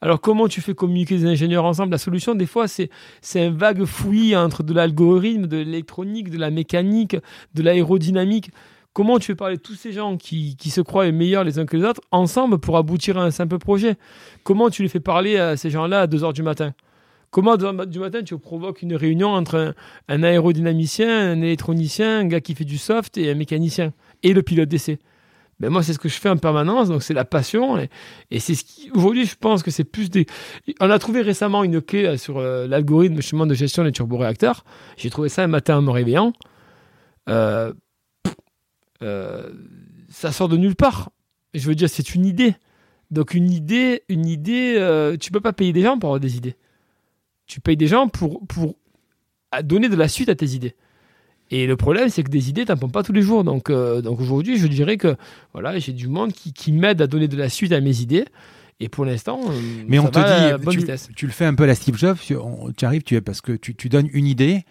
Alors 0.00 0.20
comment 0.20 0.48
tu 0.48 0.60
fais 0.60 0.74
communiquer 0.74 1.16
les 1.16 1.26
ingénieurs 1.26 1.64
ensemble? 1.64 1.92
La 1.92 1.98
solution, 1.98 2.34
des 2.34 2.46
fois, 2.46 2.66
c'est 2.68 2.90
un 3.34 3.50
vague 3.50 3.84
fouillis 3.84 4.36
entre 4.36 4.62
de 4.62 4.72
l'algorithme, 4.72 5.46
de 5.46 5.56
l'électronique, 5.56 6.30
de 6.30 6.38
la 6.38 6.50
mécanique, 6.50 7.16
de 7.54 7.62
l'aérodynamique. 7.62 8.50
Comment 8.92 9.18
tu 9.18 9.26
fais 9.26 9.34
parler 9.34 9.58
tous 9.58 9.74
ces 9.74 9.92
gens 9.92 10.16
qui, 10.16 10.56
se 10.58 10.80
croient 10.80 11.10
meilleurs 11.12 11.44
les 11.44 11.58
uns 11.58 11.66
que 11.66 11.76
les 11.76 11.84
autres 11.84 12.00
ensemble 12.10 12.58
pour 12.58 12.76
aboutir 12.76 13.18
à 13.18 13.24
un 13.24 13.30
simple 13.30 13.58
projet? 13.58 13.96
Comment 14.42 14.70
tu 14.70 14.82
les 14.82 14.88
fais 14.88 15.00
parler 15.00 15.36
à 15.36 15.56
ces 15.56 15.70
gens-là 15.70 16.02
à 16.02 16.06
2h 16.06 16.32
du 16.32 16.42
matin? 16.42 16.74
Comment 17.30 17.52
à 17.52 17.56
2h 17.56 17.86
du 17.86 17.98
matin 17.98 18.22
tu 18.22 18.36
provoques 18.38 18.82
une 18.82 18.94
réunion 18.94 19.28
entre 19.28 19.74
un 20.08 20.22
aérodynamicien, 20.22 21.30
un 21.30 21.42
électronicien, 21.42 22.20
un 22.20 22.24
gars 22.24 22.40
qui 22.40 22.54
fait 22.54 22.64
du 22.64 22.78
soft 22.78 23.18
et 23.18 23.30
un 23.30 23.34
mécanicien 23.34 23.92
et 24.22 24.32
le 24.32 24.42
pilote 24.42 24.68
d'essai? 24.68 24.98
Ben 25.60 25.70
moi 25.70 25.82
c'est 25.82 25.92
ce 25.92 25.98
que 25.98 26.08
je 26.08 26.18
fais 26.18 26.28
en 26.28 26.36
permanence 26.36 26.88
donc 26.88 27.02
c'est 27.02 27.14
la 27.14 27.24
passion 27.24 27.78
et, 28.30 28.38
c'est 28.38 28.54
ce 28.54 28.64
qui 28.64 28.90
aujourd'hui 28.92 29.26
je 29.26 29.34
pense 29.34 29.62
que 29.62 29.70
c'est 29.70 29.84
plus 29.84 30.08
des 30.08 30.26
on 30.80 30.90
a 30.90 30.98
trouvé 30.98 31.22
récemment 31.22 31.64
une 31.64 31.80
clé 31.80 32.04
euh, 32.04 32.16
sur 32.16 32.38
euh, 32.38 32.66
l'algorithme 32.66 33.16
justement 33.16 33.46
de 33.46 33.54
gestion 33.54 33.84
des 33.84 33.92
turboréacteurs. 33.92 34.64
J'ai 34.96 35.10
trouvé 35.10 35.28
ça 35.28 35.42
un 35.42 35.48
matin 35.48 35.78
en 35.78 35.82
me 35.82 35.90
réveillant. 35.90 36.32
Euh, 37.28 37.72
ça 40.08 40.32
sort 40.32 40.48
de 40.48 40.56
nulle 40.56 40.76
part. 40.76 41.10
Je 41.54 41.66
veux 41.68 41.74
dire 41.74 41.88
c'est 41.88 42.14
une 42.14 42.24
idée. 42.24 42.54
Donc 43.10 43.34
une 43.34 43.50
idée 43.50 44.02
une 44.08 44.26
idée 44.26 45.16
tu 45.20 45.32
peux 45.32 45.40
pas 45.40 45.52
payer 45.52 45.72
des 45.72 45.82
gens 45.82 45.98
pour 45.98 46.10
avoir 46.10 46.20
des 46.20 46.36
idées. 46.36 46.56
Tu 47.46 47.60
payes 47.60 47.76
des 47.76 47.86
gens 47.86 48.08
pour 48.08 48.46
pour 48.46 48.76
donner 49.62 49.88
de 49.88 49.96
la 49.96 50.08
suite 50.08 50.28
à 50.28 50.34
tes 50.34 50.50
idées 50.50 50.76
Et 51.50 51.66
le 51.66 51.76
problème, 51.76 52.08
c'est 52.10 52.22
que 52.22 52.30
des 52.30 52.50
idées, 52.50 52.66
t'en 52.66 52.76
prends 52.76 52.88
pas 52.90 53.02
tous 53.02 53.12
les 53.12 53.22
jours. 53.22 53.42
Donc, 53.44 53.70
euh, 53.70 54.02
donc 54.02 54.20
aujourd'hui, 54.20 54.58
je 54.58 54.66
dirais 54.66 54.96
que 54.98 55.16
voilà, 55.54 55.78
j'ai 55.78 55.92
du 55.92 56.06
monde 56.08 56.32
qui, 56.32 56.52
qui 56.52 56.72
m'aide 56.72 57.00
à 57.00 57.06
donner 57.06 57.26
de 57.28 57.36
la 57.36 57.48
suite 57.48 57.72
à 57.72 57.80
mes 57.80 58.00
idées. 58.00 58.26
Et 58.80 58.88
pour 58.88 59.04
l'instant, 59.04 59.40
euh, 59.48 59.52
Mais 59.88 59.96
ça 59.96 60.02
on 60.04 60.08
te 60.08 60.18
va 60.20 60.56
dit, 60.58 60.64
bonne 60.64 60.72
tu, 60.74 60.78
vitesse. 60.80 61.08
tu 61.16 61.26
le 61.26 61.32
fais 61.32 61.46
un 61.46 61.54
peu 61.54 61.64
à 61.64 61.66
la 61.66 61.74
Steve 61.74 61.96
Jobs, 61.96 62.16
tu, 62.22 62.36
on- 62.36 62.70
tu 62.76 62.84
arrives, 62.84 63.02
tu, 63.02 63.20
parce 63.22 63.40
que 63.40 63.52
tu, 63.52 63.74
tu 63.74 63.88
donnes 63.88 64.08
une 64.12 64.26
idée 64.26 64.62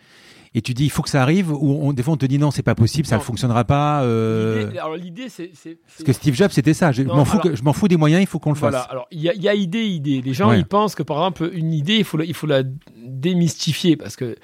et 0.55 0.61
tu 0.61 0.73
dis 0.73 0.85
il 0.85 0.89
faut 0.89 1.01
que 1.01 1.09
ça 1.09 1.21
arrive, 1.21 1.51
ou 1.51 1.79
on- 1.81 1.91
des 1.91 2.03
fois 2.03 2.13
on 2.13 2.17
te 2.17 2.25
dit 2.25 2.37
non, 2.37 2.49
c'est 2.51 2.63
pas 2.63 2.73
possible, 2.73 3.05
ça 3.05 3.17
ne 3.17 3.21
fonctionnera 3.21 3.65
pas. 3.65 4.03
euh, 4.03 4.71
Alors 4.79 4.95
l'idée, 4.95 5.27
c'est 5.27 5.51
Parce 5.87 6.03
que 6.05 6.13
Steve 6.13 6.35
Jobs, 6.35 6.51
c'était 6.51 6.73
ça. 6.73 6.93
Je 6.93 7.01
m'en 7.03 7.25
fous, 7.25 7.39
fous 7.73 7.87
des 7.89 7.97
moyens, 7.97 8.21
il 8.23 8.27
faut 8.27 8.39
qu'on 8.39 8.53
le 8.53 8.57
Voilà, 8.57 8.79
fasse. 8.83 8.91
alors 8.91 9.07
il 9.11 9.19
y 9.19 9.27
a, 9.29 9.33
il 9.33 9.41
y 9.41 9.49
a 9.49 9.53
idée, 9.55 9.83
idée. 9.83 10.21
Les 10.21 10.33
gens, 10.33 10.51
Ouais. 10.51 10.59
ils 10.59 10.65
pensent 10.65 10.95
que 10.95 11.03
par 11.03 11.17
exemple, 11.17 11.49
une 11.53 11.73
idée, 11.73 11.97
il 11.97 12.03
faut 12.05 12.15
la, 12.17 12.23
il 12.23 12.33
faut 12.33 12.47
la 12.47 12.63
démystifier 13.05 13.97
parce 13.97 14.15
que 14.15 14.35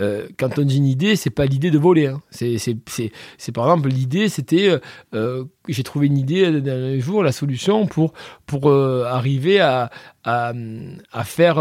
euh, 0.00 0.28
quand 0.38 0.58
on 0.58 0.62
dit 0.62 0.78
une 0.78 0.86
idée, 0.86 1.16
c'est 1.16 1.30
pas 1.30 1.46
l'idée 1.46 1.70
de 1.70 1.78
voler. 1.78 2.06
hein. 2.06 2.20
C'est, 2.30 3.52
par 3.52 3.64
exemple 3.64 3.88
l'idée, 3.88 4.28
c'était 4.28 4.68
euh, 4.68 4.78
euh, 5.14 5.44
j'ai 5.68 5.82
trouvé 5.82 6.06
une 6.06 6.18
idée 6.18 6.44
un 6.46 6.98
jour, 6.98 7.22
la 7.22 7.32
solution 7.32 7.86
pour 7.86 8.12
pour 8.46 8.72
arriver 8.72 9.60
à, 9.60 9.90
à 10.24 11.24
faire 11.24 11.56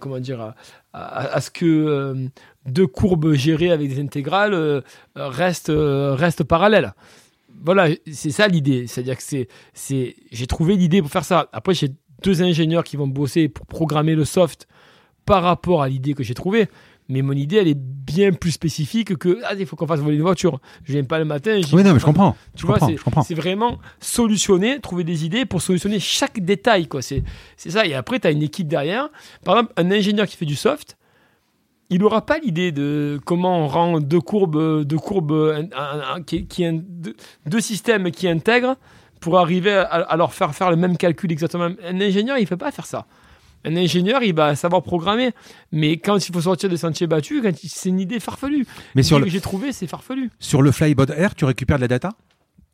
comment 0.00 0.18
dire 0.18 0.54
à, 0.92 1.34
à, 1.34 1.40
ce 1.40 1.50
que 1.50 2.28
deux 2.66 2.86
courbes 2.86 3.32
gérées 3.34 3.70
avec 3.70 3.88
des 3.88 4.00
intégrales 4.00 4.82
restent 5.14 5.72
restent 5.74 6.44
parallèles. 6.44 6.94
Voilà, 7.64 7.88
c'est 8.12 8.30
ça 8.30 8.48
l'idée. 8.48 8.86
C'est-à-dire 8.86 9.16
que 9.16 9.22
c'est, 9.22 9.48
c'est, 9.72 10.16
j'ai 10.32 10.46
trouvé 10.46 10.76
l'idée 10.76 11.00
pour 11.00 11.10
faire 11.10 11.24
ça. 11.24 11.48
Après, 11.52 11.72
j'ai 11.72 11.88
deux 12.22 12.42
ingénieurs 12.42 12.84
qui 12.84 12.96
vont 12.96 13.06
bosser 13.06 13.48
pour 13.48 13.64
programmer 13.66 14.14
le 14.14 14.24
soft 14.24 14.66
par 15.24 15.42
rapport 15.42 15.82
à 15.82 15.88
l'idée 15.88 16.14
que 16.14 16.22
j'ai 16.22 16.34
trouvée. 16.34 16.68
Mais 17.08 17.20
mon 17.20 17.32
idée, 17.34 17.56
elle 17.56 17.68
est 17.68 17.76
bien 17.78 18.32
plus 18.32 18.52
spécifique 18.52 19.16
que 19.18 19.38
ah, 19.44 19.52
il 19.58 19.66
faut 19.66 19.76
qu'on 19.76 19.86
fasse 19.86 20.00
voler 20.00 20.16
une 20.16 20.22
voiture. 20.22 20.58
Je 20.84 20.92
viens 20.94 21.04
pas 21.04 21.18
le 21.18 21.26
matin. 21.26 21.60
Oui, 21.72 21.84
non, 21.84 21.92
mais 21.92 21.98
je 22.00 22.04
comprends. 22.04 22.34
tu 22.56 22.62
je 22.62 22.66
vois, 22.66 22.78
c'est, 23.26 23.34
vraiment 23.34 23.78
solutionner, 24.00 24.80
trouver 24.80 25.04
des 25.04 25.26
idées 25.26 25.44
pour 25.44 25.60
solutionner 25.60 26.00
chaque 26.00 26.40
détail. 26.40 26.86
Quoi. 26.86 27.02
C'est, 27.02 27.22
ça. 27.58 27.84
Et 27.86 27.92
après, 27.94 28.20
tu 28.20 28.26
as 28.26 28.30
une 28.30 28.42
équipe 28.42 28.68
derrière. 28.68 29.10
Par 29.44 29.56
exemple, 29.56 29.74
un 29.76 29.90
ingénieur 29.90 30.26
qui 30.26 30.36
fait 30.36 30.46
du 30.46 30.56
soft, 30.56 30.96
il 31.90 32.00
n'aura 32.00 32.24
pas 32.24 32.38
l'idée 32.38 32.72
de 32.72 33.20
comment 33.26 33.58
on 33.64 33.68
rend 33.68 34.00
deux 34.00 34.20
courbes, 34.20 34.84
deux 34.84 34.96
courbes 34.98 35.32
un- 35.32 35.68
un- 35.78 36.14
un- 36.16 36.22
qui, 36.22 36.46
qui 36.46 36.64
un- 36.64 36.80
deux, 36.82 37.14
deux 37.46 37.60
systèmes 37.60 38.10
qui 38.12 38.26
intègrent 38.28 38.76
pour 39.20 39.38
arriver 39.38 39.72
à, 39.74 39.82
à 39.84 40.16
leur 40.16 40.32
faire 40.32 40.54
faire 40.54 40.70
le 40.70 40.76
même 40.76 40.96
calcul 40.96 41.30
exactement. 41.30 41.68
Un 41.86 42.00
ingénieur, 42.00 42.38
il 42.38 42.42
ne 42.42 42.46
peut 42.48 42.56
pas 42.56 42.70
faire 42.72 42.86
ça. 42.86 43.06
Un 43.64 43.76
ingénieur, 43.76 44.22
il 44.22 44.34
va 44.34 44.54
savoir 44.56 44.82
programmer, 44.82 45.30
mais 45.72 45.96
quand 45.98 46.28
il 46.28 46.32
faut 46.34 46.40
sortir 46.42 46.68
des 46.68 46.76
sentiers 46.76 47.06
battus, 47.06 47.42
quand 47.42 47.62
il- 47.62 47.68
c'est 47.68 47.88
une 47.88 48.00
idée 48.00 48.20
farfelue. 48.20 48.66
Mais 48.94 49.02
sur 49.02 49.18
le, 49.18 49.24
que 49.24 49.30
j'ai 49.30 49.40
trouvé, 49.40 49.72
c'est 49.72 49.86
farfelu. 49.86 50.30
sur 50.38 50.60
le 50.62 50.70
Flybot 50.70 51.06
Air, 51.16 51.34
tu 51.34 51.44
récupères 51.44 51.76
de 51.76 51.82
la 51.82 51.88
data? 51.88 52.10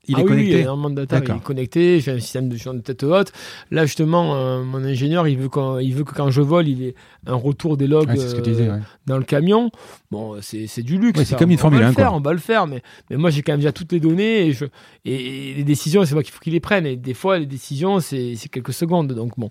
Il 0.08 0.14
ah 0.16 0.20
est 0.20 0.24
oui, 0.24 0.30
oui, 0.32 0.36
il 0.36 0.38
y 0.38 0.40
a 0.40 0.46
connecté 0.48 0.60
énormément 0.62 0.90
de 0.90 0.94
data, 0.94 1.20
il 1.22 1.36
est 1.36 1.42
connecté, 1.42 2.00
j'ai 2.00 2.12
un 2.12 2.18
système 2.18 2.48
de 2.48 2.56
de 2.56 2.80
tête 2.80 3.02
haute. 3.04 3.32
Là, 3.70 3.84
justement, 3.84 4.34
euh, 4.34 4.64
mon 4.64 4.82
ingénieur, 4.82 5.28
il 5.28 5.36
veut, 5.36 5.50
quand, 5.50 5.78
il 5.78 5.94
veut 5.94 6.04
que 6.04 6.14
quand 6.14 6.30
je 6.30 6.40
vole, 6.40 6.66
il 6.68 6.82
ait 6.82 6.94
un 7.26 7.34
retour 7.34 7.76
des 7.76 7.86
logs 7.86 8.08
Ouais, 8.08 8.18
euh, 8.18 8.40
disais. 8.40 8.70
ouais. 8.70 8.78
dans 9.06 9.18
le 9.18 9.24
camion. 9.24 9.70
Bon, 10.10 10.38
c'est 10.40 10.82
du 10.82 10.96
luxe. 10.98 11.18
Ouais, 11.18 11.24
c'est 11.26 11.36
comme 11.38 11.50
une 11.50 11.58
on 11.58 11.60
Formule 11.60 11.80
va 11.80 11.86
1, 11.86 11.88
le 11.90 11.94
faire, 11.94 12.08
quoi. 12.08 12.16
On 12.16 12.20
va 12.22 12.32
le 12.32 12.38
faire, 12.38 12.66
mais, 12.66 12.82
mais 13.10 13.16
moi, 13.18 13.28
j'ai 13.28 13.42
quand 13.42 13.52
même 13.52 13.60
déjà 13.60 13.72
toutes 13.72 13.92
les 13.92 14.00
données 14.00 14.46
et, 14.46 14.52
je, 14.54 14.64
et, 15.04 15.50
et 15.50 15.54
les 15.54 15.64
décisions, 15.64 16.02
c'est 16.06 16.14
moi 16.14 16.22
qu'il 16.22 16.32
faut 16.32 16.40
qu'il 16.40 16.54
les 16.54 16.60
prenne. 16.60 16.86
Et 16.86 16.96
des 16.96 17.14
fois, 17.14 17.38
les 17.38 17.46
décisions, 17.46 18.00
c'est 18.00 18.34
c'est 18.36 18.48
quelques 18.48 18.72
secondes. 18.72 19.12
Donc, 19.12 19.32
bon, 19.38 19.50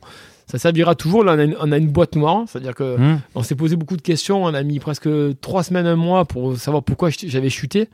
ça 0.49 0.57
servira 0.57 0.95
toujours. 0.95 1.23
Là, 1.23 1.33
on 1.35 1.39
a 1.39 1.43
une, 1.43 1.55
on 1.59 1.71
a 1.71 1.77
une 1.77 1.87
boîte 1.89 2.15
noire, 2.15 2.43
c'est-à-dire 2.47 2.73
que 2.75 2.95
Hum. 2.95 3.19
on 3.35 3.43
s'est 3.43 3.55
posé 3.55 3.75
beaucoup 3.75 3.97
de 3.97 4.01
questions. 4.01 4.43
On 4.43 4.53
a 4.53 4.63
mis 4.63 4.79
presque 4.79 5.07
trois 5.41 5.63
semaines, 5.63 5.85
un 5.87 5.95
mois 5.95 6.25
pour 6.25 6.57
savoir 6.57 6.83
pourquoi 6.83 7.09
j'avais 7.09 7.49
chuté. 7.49 7.89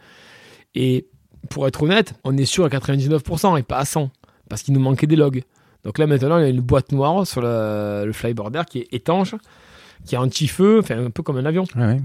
Et 0.74 1.08
pour 1.50 1.68
être 1.68 1.84
honnête, 1.84 2.14
on 2.24 2.36
est 2.38 2.46
sûr 2.46 2.66
à 2.66 2.70
99% 2.70 3.58
et 3.60 3.64
pas 3.64 3.78
à 3.78 3.86
100 3.86 4.10
parce 4.50 4.62
qu'il 4.64 4.74
nous 4.74 4.80
manquait 4.80 5.08
des 5.08 5.16
logs. 5.16 5.44
Donc 5.84 5.98
là, 6.00 6.08
maintenant, 6.08 6.38
il 6.40 6.44
y 6.44 6.46
a 6.46 6.50
une 6.50 6.62
boîte 6.62 6.92
noire 6.92 7.28
sur 7.28 7.42
le, 7.42 8.04
le 8.06 8.14
flyboarder 8.14 8.62
qui 8.70 8.80
est 8.80 8.88
étanche, 8.92 9.36
qui 10.06 10.16
est 10.16 10.18
anti-feu, 10.18 10.80
enfin 10.80 11.06
un 11.06 11.10
peu 11.12 11.24
comme 11.24 11.38
un 11.38 11.46
avion. 11.46 11.66
Ouais. 11.76 12.00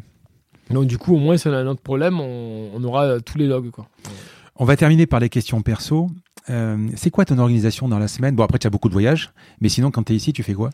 Donc 0.70 0.86
du 0.86 0.98
coup, 0.98 1.14
au 1.14 1.18
moins, 1.18 1.36
si 1.36 1.48
on 1.48 1.52
a 1.52 1.56
un 1.58 1.66
autre 1.66 1.80
problème, 1.80 2.20
on, 2.20 2.70
on 2.74 2.84
aura 2.84 3.20
tous 3.20 3.38
les 3.38 3.46
logs. 3.46 3.70
Quoi. 3.70 3.86
On 4.56 4.64
va 4.64 4.76
terminer 4.76 5.06
par 5.06 5.20
les 5.20 5.28
questions 5.30 5.62
perso. 5.62 6.10
Euh, 6.48 6.88
c'est 6.96 7.10
quoi 7.10 7.24
ton 7.24 7.38
organisation 7.38 7.88
dans 7.88 7.98
la 7.98 8.08
semaine? 8.08 8.34
Bon, 8.34 8.42
après, 8.44 8.58
tu 8.58 8.66
as 8.66 8.70
beaucoup 8.70 8.88
de 8.88 8.94
voyages, 8.94 9.30
mais 9.60 9.68
sinon, 9.68 9.90
quand 9.90 10.02
tu 10.04 10.12
es 10.12 10.16
ici, 10.16 10.32
tu 10.32 10.42
fais 10.42 10.54
quoi? 10.54 10.70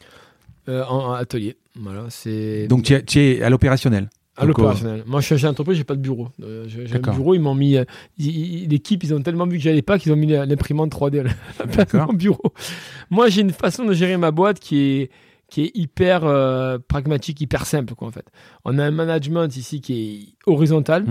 Euh, 0.68 0.84
en, 0.84 1.06
en 1.08 1.12
atelier. 1.12 1.56
Voilà, 1.78 2.06
c'est 2.08 2.66
Donc, 2.68 2.84
tu 2.84 2.94
es, 2.94 3.02
tu 3.02 3.20
es 3.20 3.42
à 3.42 3.50
l'opérationnel. 3.50 4.08
à 4.36 4.44
l'opérationnel. 4.44 5.02
Moi, 5.06 5.20
je 5.20 5.26
suis 5.26 5.38
chez 5.38 5.46
entreprise, 5.46 5.76
j'ai 5.78 5.84
pas 5.84 5.94
de 5.96 6.00
bureau. 6.00 6.28
Euh, 6.42 6.64
j'ai 6.68 6.86
un 6.94 6.98
bureau, 7.12 7.34
ils 7.34 7.40
m'ont 7.40 7.54
mis. 7.54 7.76
L'équipe, 8.18 9.02
ils 9.04 9.14
ont 9.14 9.20
tellement 9.22 9.46
vu 9.46 9.58
que 9.58 9.62
j'allais 9.62 9.82
pas 9.82 9.98
qu'ils 9.98 10.12
ont 10.12 10.16
mis 10.16 10.26
l'imprimante 10.28 10.92
3D 10.92 11.26
à 11.58 12.06
mon 12.06 12.12
bureau. 12.12 12.52
Moi, 13.10 13.28
j'ai 13.28 13.42
une 13.42 13.52
façon 13.52 13.84
de 13.84 13.92
gérer 13.92 14.16
ma 14.16 14.30
boîte 14.30 14.60
qui 14.60 14.78
est 14.78 15.10
qui 15.48 15.62
est 15.62 15.70
hyper 15.76 16.24
euh, 16.24 16.76
pragmatique, 16.88 17.40
hyper 17.40 17.66
simple, 17.66 17.94
quoi, 17.94 18.08
en 18.08 18.10
fait. 18.10 18.26
On 18.64 18.78
a 18.80 18.84
un 18.84 18.90
management 18.90 19.46
ici 19.56 19.80
qui 19.80 20.34
est 20.46 20.50
horizontal. 20.50 21.04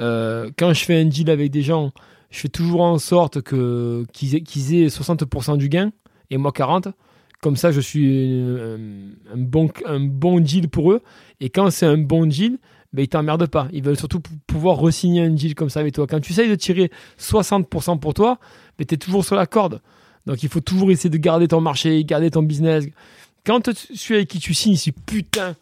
Euh, 0.00 0.50
quand 0.56 0.72
je 0.72 0.84
fais 0.84 1.00
un 1.00 1.04
deal 1.06 1.28
avec 1.28 1.50
des 1.50 1.62
gens, 1.62 1.90
je 2.34 2.40
fais 2.40 2.48
toujours 2.48 2.80
en 2.82 2.98
sorte 2.98 3.40
que 3.42 4.04
qu'ils 4.12 4.34
aient, 4.34 4.40
qu'ils 4.40 4.74
aient 4.74 4.86
60% 4.88 5.56
du 5.56 5.68
gain 5.68 5.92
et 6.30 6.36
moi 6.36 6.50
40. 6.52 6.88
Comme 7.40 7.56
ça, 7.56 7.70
je 7.72 7.80
suis 7.80 8.40
un, 9.32 9.36
bon, 9.36 9.70
un 9.86 10.40
deal 10.40 10.68
pour 10.68 10.92
eux. 10.92 11.02
Et 11.40 11.50
quand 11.50 11.70
c'est 11.70 11.86
un 11.86 11.98
bon 11.98 12.26
deal, 12.26 12.58
ben, 12.92 13.02
ils 13.02 13.08
t'emmerdent 13.08 13.46
pas. 13.46 13.68
Ils 13.72 13.82
veulent 13.82 13.98
surtout 13.98 14.20
pou- 14.20 14.32
pouvoir 14.46 14.78
re-signer 14.78 15.22
un 15.22 15.30
deal 15.30 15.54
comme 15.54 15.68
ça 15.68 15.80
avec 15.80 15.94
toi. 15.94 16.06
Quand 16.06 16.20
tu 16.20 16.32
essayes 16.32 16.48
de 16.48 16.54
tirer 16.54 16.90
60% 17.18 17.98
pour 17.98 18.14
toi, 18.14 18.38
ben, 18.78 18.86
tu 18.86 18.94
es 18.94 18.98
toujours 18.98 19.24
sur 19.24 19.36
la 19.36 19.46
corde. 19.46 19.80
Donc 20.26 20.42
il 20.42 20.48
faut 20.48 20.60
toujours 20.60 20.90
essayer 20.90 21.10
de 21.10 21.18
garder 21.18 21.46
ton 21.48 21.60
marché, 21.60 22.02
garder 22.04 22.30
ton 22.30 22.42
business. 22.42 22.84
Quand 23.44 23.60
tu- 23.60 23.94
celui 23.96 24.16
avec 24.16 24.28
qui 24.28 24.38
tu 24.38 24.54
signes, 24.54 24.76
si 24.76 24.90
putain, 24.92 25.54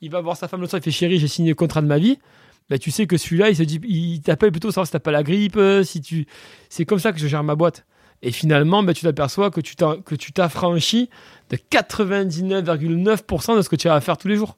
il 0.00 0.10
va 0.10 0.20
voir 0.22 0.36
sa 0.36 0.48
femme 0.48 0.60
le 0.62 0.66
soir, 0.66 0.80
il 0.80 0.84
fait 0.84 0.90
chérie, 0.90 1.18
j'ai 1.18 1.28
signé 1.28 1.50
le 1.50 1.54
contrat 1.54 1.82
de 1.82 1.86
ma 1.86 1.98
vie. 1.98 2.18
Ben, 2.68 2.78
tu 2.78 2.90
sais 2.90 3.06
que 3.06 3.16
celui-là, 3.16 3.50
il 3.50 3.56
se 3.56 3.62
dit, 3.62 3.80
il 3.84 4.20
t'appelle 4.22 4.50
plutôt 4.50 4.70
savoir 4.70 4.86
si 4.86 4.92
t'as 4.92 4.98
pas 4.98 5.12
la 5.12 5.22
grippe, 5.22 5.56
euh, 5.56 5.84
si 5.84 6.00
tu, 6.00 6.26
c'est 6.68 6.84
comme 6.84 6.98
ça 6.98 7.12
que 7.12 7.18
je 7.20 7.28
gère 7.28 7.44
ma 7.44 7.54
boîte. 7.54 7.86
Et 8.22 8.32
finalement, 8.32 8.82
ben, 8.82 8.92
tu 8.92 9.02
t'aperçois 9.04 9.50
que 9.50 9.60
tu 9.60 9.76
tu 10.18 10.32
t'affranchis 10.32 11.08
de 11.50 11.56
99,9% 11.56 13.56
de 13.56 13.62
ce 13.62 13.68
que 13.68 13.76
tu 13.76 13.88
as 13.88 13.94
à 13.94 14.00
faire 14.00 14.16
tous 14.16 14.28
les 14.28 14.36
jours. 14.36 14.56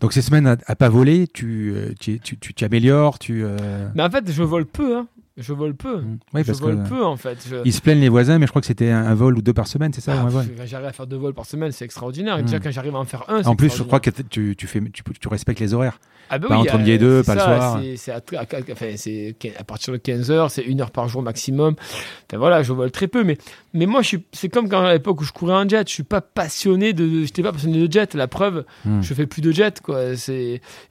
Donc, 0.00 0.12
ces 0.12 0.22
semaines 0.22 0.46
à, 0.46 0.56
à 0.66 0.76
pas 0.76 0.88
voler, 0.88 1.26
tu 1.26 1.72
euh, 1.74 1.92
tu 2.00 2.18
tu- 2.20 2.38
tu 2.38 2.54
t'améliores, 2.54 3.18
tu. 3.18 3.42
euh, 3.44 3.88
Mais 3.94 4.02
en 4.02 4.10
fait, 4.10 4.30
je 4.30 4.42
vole 4.42 4.66
peu, 4.66 4.96
hein. 4.96 5.06
Je 5.38 5.52
vole 5.52 5.74
peu. 5.74 5.96
Oui, 6.32 6.40
je 6.40 6.46
parce 6.46 6.60
que 6.60 6.64
vole 6.64 6.82
peu, 6.84 7.04
en 7.04 7.16
fait. 7.18 7.46
Je- 7.48 7.56
ils 7.64 7.72
se 7.72 7.82
plaignent 7.82 8.00
les 8.00 8.08
voisins, 8.08 8.38
mais 8.38 8.46
je 8.46 8.50
crois 8.52 8.62
que 8.62 8.66
c'était 8.66 8.88
un, 8.90 9.04
un 9.04 9.14
vol 9.14 9.36
ou 9.36 9.42
deux 9.42 9.52
par 9.52 9.66
semaine, 9.66 9.92
c'est 9.92 10.00
ça 10.00 10.14
Ah, 10.26 10.28
j'arrive 10.64 10.86
à 10.88 10.92
faire 10.92 11.06
deux 11.06 11.18
vols 11.18 11.34
par 11.34 11.44
semaine, 11.44 11.72
c'est 11.72 11.84
extraordinaire. 11.84 12.38
Et 12.38 12.42
Mm. 12.42 12.46
déjà, 12.46 12.58
quand 12.60 12.70
j'arrive 12.70 12.96
à 12.96 12.98
en 13.00 13.04
faire 13.04 13.24
un, 13.28 13.42
En 13.44 13.54
plus, 13.54 13.76
je 13.76 13.82
crois 13.82 14.00
que 14.00 14.08
tu, 14.10 14.56
tu, 14.56 14.66
fais, 14.66 14.80
tu, 14.92 15.02
tu 15.02 15.28
respectes 15.28 15.60
les 15.60 15.74
horaires. 15.74 16.00
Ah 16.28 16.38
bah 16.38 16.48
pas 16.48 16.54
oui, 16.56 16.62
entre 16.62 16.74
euh, 16.74 16.78
midi 16.78 16.90
et 16.90 16.98
deux, 16.98 17.22
pas 17.22 17.34
le 17.34 17.40
soir. 17.40 17.80
c'est- 17.96 18.10
à, 18.10 19.64
partir 19.64 19.92
de 19.92 19.98
15 19.98 20.30
heures, 20.32 20.50
c'est 20.50 20.62
une 20.62 20.80
heure 20.80 20.90
par 20.90 21.06
jour 21.08 21.22
maximum. 21.22 21.76
Enfin, 21.78 22.38
voilà, 22.38 22.62
je 22.64 22.72
vole 22.72 22.90
très 22.90 23.06
peu, 23.06 23.22
mais, 23.22 23.38
mais 23.74 23.86
moi, 23.86 24.00
c'est 24.32 24.48
comme 24.48 24.68
quand 24.68 24.82
à 24.84 24.92
l'époque 24.94 25.20
où 25.20 25.24
je 25.24 25.32
courais 25.32 25.54
en 25.54 25.68
jet. 25.68 25.86
Je 25.88 25.92
suis 25.92 26.02
pas 26.02 26.20
passionné 26.22 26.94
de, 26.94 27.22
j'étais 27.24 27.42
pas 27.42 27.52
passionné 27.52 27.86
de 27.86 27.92
jet. 27.92 28.14
La 28.14 28.26
preuve, 28.26 28.64
Hmm. 28.84 29.02
je 29.02 29.14
fais 29.14 29.26
plus 29.26 29.42
de 29.42 29.52
jet, 29.52 29.80
quoi. 29.80 30.00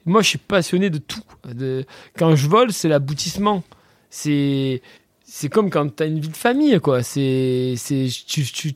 Moi, 0.06 0.22
je 0.22 0.26
suis 0.28 0.38
passionné 0.38 0.88
de 0.88 0.98
tout. 0.98 1.20
De, 1.52 1.84
quand 2.16 2.34
je 2.36 2.48
vole, 2.48 2.72
c'est 2.72 2.88
l'aboutissement. 2.88 3.62
C'est, 4.16 4.80
c'est 5.24 5.50
comme 5.50 5.68
quand 5.68 5.94
tu 5.94 6.02
as 6.02 6.06
une 6.06 6.20
vie 6.20 6.30
de 6.30 6.36
famille, 6.36 6.80
quoi. 6.80 7.02
C'est, 7.02 7.74
c'est, 7.76 8.06
tu, 8.26 8.44
tu, 8.44 8.72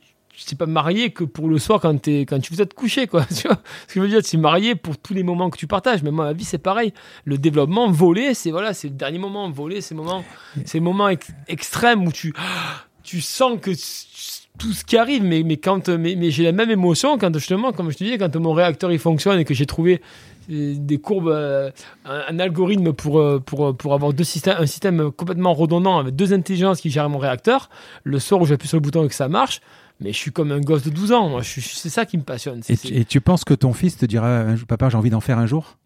t'es 0.47 0.55
pas 0.55 0.67
marié 0.67 1.13
que 1.13 1.25
pour 1.25 1.49
le 1.49 1.59
soir 1.59 1.81
quand, 1.81 1.97
t'es, 1.97 2.27
quand 2.27 2.39
tu 2.41 2.53
veux 2.53 2.67
te 2.67 2.75
coucher, 2.75 3.07
quoi. 3.07 3.25
Tu 3.35 3.49
vois 3.49 3.59
ce 3.89 3.95
que 3.95 3.95
je 3.95 4.01
veux 4.01 4.09
dire, 4.09 4.23
tu 4.23 4.37
es 4.37 4.39
marié 4.39 4.75
pour 4.75 4.99
tous 4.99 5.15
les 5.15 5.23
moments 5.23 5.49
que 5.49 5.57
tu 5.57 5.67
partages. 5.67 6.03
Mais 6.03 6.11
moi, 6.11 6.27
ma 6.27 6.33
vie, 6.35 6.45
c'est 6.45 6.59
pareil. 6.59 6.93
Le 7.25 7.39
développement, 7.39 7.91
voler, 7.91 8.35
c'est 8.35 8.51
voilà, 8.51 8.75
c'est 8.75 8.89
le 8.89 8.95
dernier 8.95 9.19
moment. 9.19 9.51
Voler, 9.51 9.81
c'est 9.81 9.95
moment, 9.95 10.23
c'est 10.67 10.79
moment 10.79 11.09
ex- 11.09 11.33
extrême 11.49 12.07
où 12.07 12.13
tu, 12.13 12.35
tu 13.03 13.23
sens 13.23 13.59
que 13.63 13.71
tout 14.59 14.73
ce 14.75 14.85
qui 14.85 14.99
arrive, 14.99 15.23
mais, 15.23 15.43
mais 15.43 15.57
quand, 15.57 15.89
mais, 15.89 16.17
mais 16.17 16.31
j'ai 16.31 16.45
la 16.45 16.53
même 16.53 16.71
émotion 16.71 17.17
quand 17.17 17.33
justement, 17.33 17.73
comme 17.73 17.91
je 17.91 17.97
te 17.97 18.05
disais, 18.05 18.19
quand 18.19 18.37
mon 18.37 18.53
réacteur 18.53 18.93
il 18.93 18.99
fonctionne 18.99 19.41
et 19.41 19.47
que 19.47 19.55
j'ai 19.55 19.65
trouvé 19.65 20.03
des 20.51 20.99
courbes, 20.99 21.29
euh, 21.29 21.71
un, 22.05 22.23
un 22.29 22.39
algorithme 22.39 22.93
pour, 22.93 23.21
euh, 23.21 23.39
pour, 23.39 23.77
pour 23.77 23.95
avoir 23.95 24.13
deux 24.13 24.25
systèmes, 24.25 24.57
un 24.59 24.67
système 24.67 25.11
complètement 25.13 25.55
redondant 25.55 25.99
avec 25.99 26.17
deux 26.17 26.33
intelligences 26.33 26.81
qui 26.81 26.91
gèrent 26.91 27.09
mon 27.09 27.19
réacteur. 27.19 27.71
Le 28.05 28.19
soir 28.19 28.41
où 28.41 28.45
j'appuie 28.47 28.69
sur 28.69 28.77
le 28.77 28.83
bouton 28.83 29.05
et 29.05 29.09
que 29.09 29.15
ça 29.15 29.29
marche, 29.29 29.61
mais 30.01 30.13
je 30.13 30.19
suis 30.19 30.33
comme 30.33 30.51
un 30.53 30.61
gosse 30.61 30.83
de 30.83 30.91
12 30.91 31.13
ans. 31.13 31.29
Moi, 31.29 31.43
c'est 31.45 31.89
ça 31.89 32.05
qui 32.07 32.17
me 32.19 32.23
passionne. 32.23 32.61
Et, 32.69 32.77
tu- 32.77 32.95
et 32.95 33.05
tu 33.05 33.21
penses 33.21 33.45
que 33.45 33.55
ton 33.55 33.73
fils 33.73 33.97
te 33.97 34.07
dira 34.07 34.45
Papa, 34.67 34.89
j'ai 34.89 34.97
envie 34.97 35.11
d'en 35.11 35.21
faire 35.21 35.39
un 35.39 35.47
jour 35.47 35.77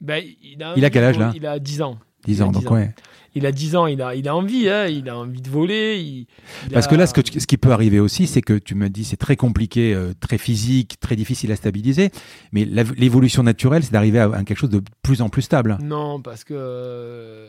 Ben, 0.00 0.22
il, 0.42 0.62
a 0.62 0.74
Il 0.76 0.84
a 0.84 0.90
quel 0.90 1.04
âge, 1.04 1.18
là? 1.18 1.32
Il 1.34 1.46
a 1.46 1.58
10 1.58 1.82
ans. 1.82 1.98
10 2.26 2.36
Il 2.38 2.42
a 2.42 2.46
ans, 2.46 2.50
10 2.50 2.60
donc 2.62 2.70
ans. 2.72 2.74
ouais. 2.74 2.94
Il 3.34 3.46
a 3.46 3.52
10 3.52 3.76
ans, 3.76 3.86
il 3.86 4.02
a, 4.02 4.14
il 4.14 4.26
a 4.26 4.34
envie, 4.34 4.68
hein, 4.68 4.86
il 4.86 5.08
a 5.08 5.16
envie 5.16 5.40
de 5.42 5.48
voler. 5.50 5.98
il- 6.00 6.26
il 6.66 6.72
Parce 6.72 6.86
a- 6.86 6.88
que 6.90 6.94
là, 6.96 7.06
ce, 7.06 7.14
que 7.14 7.20
tu- 7.20 7.38
ce 7.38 7.46
qui 7.46 7.56
peut 7.58 7.70
arriver 7.70 8.00
aussi, 8.00 8.26
c'est 8.26 8.40
que 8.42 8.54
tu 8.58 8.74
me 8.74 8.88
dis, 8.88 9.04
c'est 9.04 9.16
très 9.18 9.36
compliqué, 9.36 9.94
euh, 9.94 10.12
très 10.18 10.38
physique, 10.38 10.98
très 10.98 11.14
difficile 11.14 11.52
à 11.52 11.56
stabiliser. 11.56 12.10
Mais 12.52 12.64
l'évolution 12.64 13.42
naturelle, 13.42 13.84
c'est 13.84 13.92
d'arriver 13.92 14.18
à, 14.18 14.24
à 14.32 14.42
quelque 14.44 14.56
chose 14.58 14.70
de 14.70 14.82
plus 15.02 15.20
en 15.22 15.28
plus 15.28 15.42
stable. 15.42 15.78
Non, 15.82 16.20
parce 16.20 16.42
que. 16.42 16.54
euh, 16.56 17.46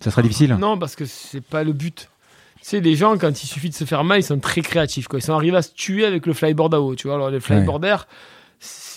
Ça 0.00 0.10
sera 0.10 0.22
difficile. 0.22 0.54
Non, 0.60 0.78
parce 0.78 0.94
que 0.96 1.04
c'est 1.06 1.40
pas 1.44 1.64
le 1.64 1.72
but. 1.72 2.08
Tu 2.60 2.68
sais, 2.68 2.80
les 2.80 2.94
gens, 2.94 3.16
quand 3.18 3.42
il 3.42 3.46
suffit 3.46 3.70
de 3.70 3.74
se 3.74 3.84
faire 3.84 4.04
mal, 4.04 4.20
ils 4.20 4.24
sont 4.24 4.38
très 4.38 4.60
créatifs. 4.60 5.08
Quoi. 5.08 5.18
Ils 5.18 5.22
sont 5.22 5.32
arrivés 5.32 5.56
à 5.56 5.62
se 5.62 5.72
tuer 5.74 6.04
avec 6.04 6.26
le 6.26 6.32
flyboard 6.32 6.72
à 6.74 6.80
eau. 6.80 6.94
Tu 6.94 7.08
vois, 7.08 7.16
alors 7.16 7.30
les 7.30 7.40
flyboarders, 7.40 8.06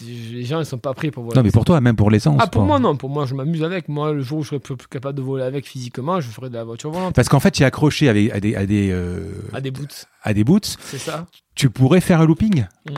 les 0.06 0.44
gens, 0.44 0.60
ils 0.60 0.66
sont 0.66 0.78
pas 0.78 0.94
prêts 0.94 1.12
pour 1.12 1.24
voler. 1.24 1.36
Non, 1.38 1.44
mais 1.44 1.52
pour 1.52 1.66
toi, 1.66 1.80
même 1.82 1.96
pour 1.96 2.12
l'essence. 2.12 2.38
Ah, 2.42 2.48
pour 2.48 2.62
quoi. 2.62 2.68
moi, 2.68 2.80
non. 2.80 2.96
Pour 2.96 3.10
moi, 3.10 3.26
je 3.26 3.34
m'amuse 3.34 3.64
avec. 3.64 3.88
Moi, 3.90 4.14
le 4.14 4.22
jour 4.22 4.40
où 4.40 4.44
je 4.44 4.50
serai 4.50 4.60
plus, 4.60 4.76
plus 4.76 4.88
capable 4.88 5.18
de 5.18 5.24
voler 5.24 5.44
avec 5.44 5.66
physiquement, 5.68 6.20
je 6.22 6.30
ferai 6.30 6.50
de 6.50 6.56
la 6.56 6.64
voiture 6.64 6.92
volante. 6.92 7.16
Parce 7.16 7.30
qu'en 7.30 7.40
fait, 7.40 7.52
tu 7.52 7.64
es 7.64 7.66
accroché 7.66 8.10
avec, 8.10 8.32
à 8.32 8.40
des, 8.40 8.56
à 8.56 8.66
des, 8.66 8.92
euh, 8.92 9.32
À 9.54 9.62
des 9.62 9.72
boots, 9.72 10.06
à 10.24 10.34
des 10.34 10.44
boots. 10.44 10.78
c'est 10.82 10.98
ça 10.98 11.26
Tu 11.56 11.70
pourrais 11.70 12.02
faire 12.02 12.22
un 12.22 12.26
looping 12.26 12.66
Mm. 12.90 12.94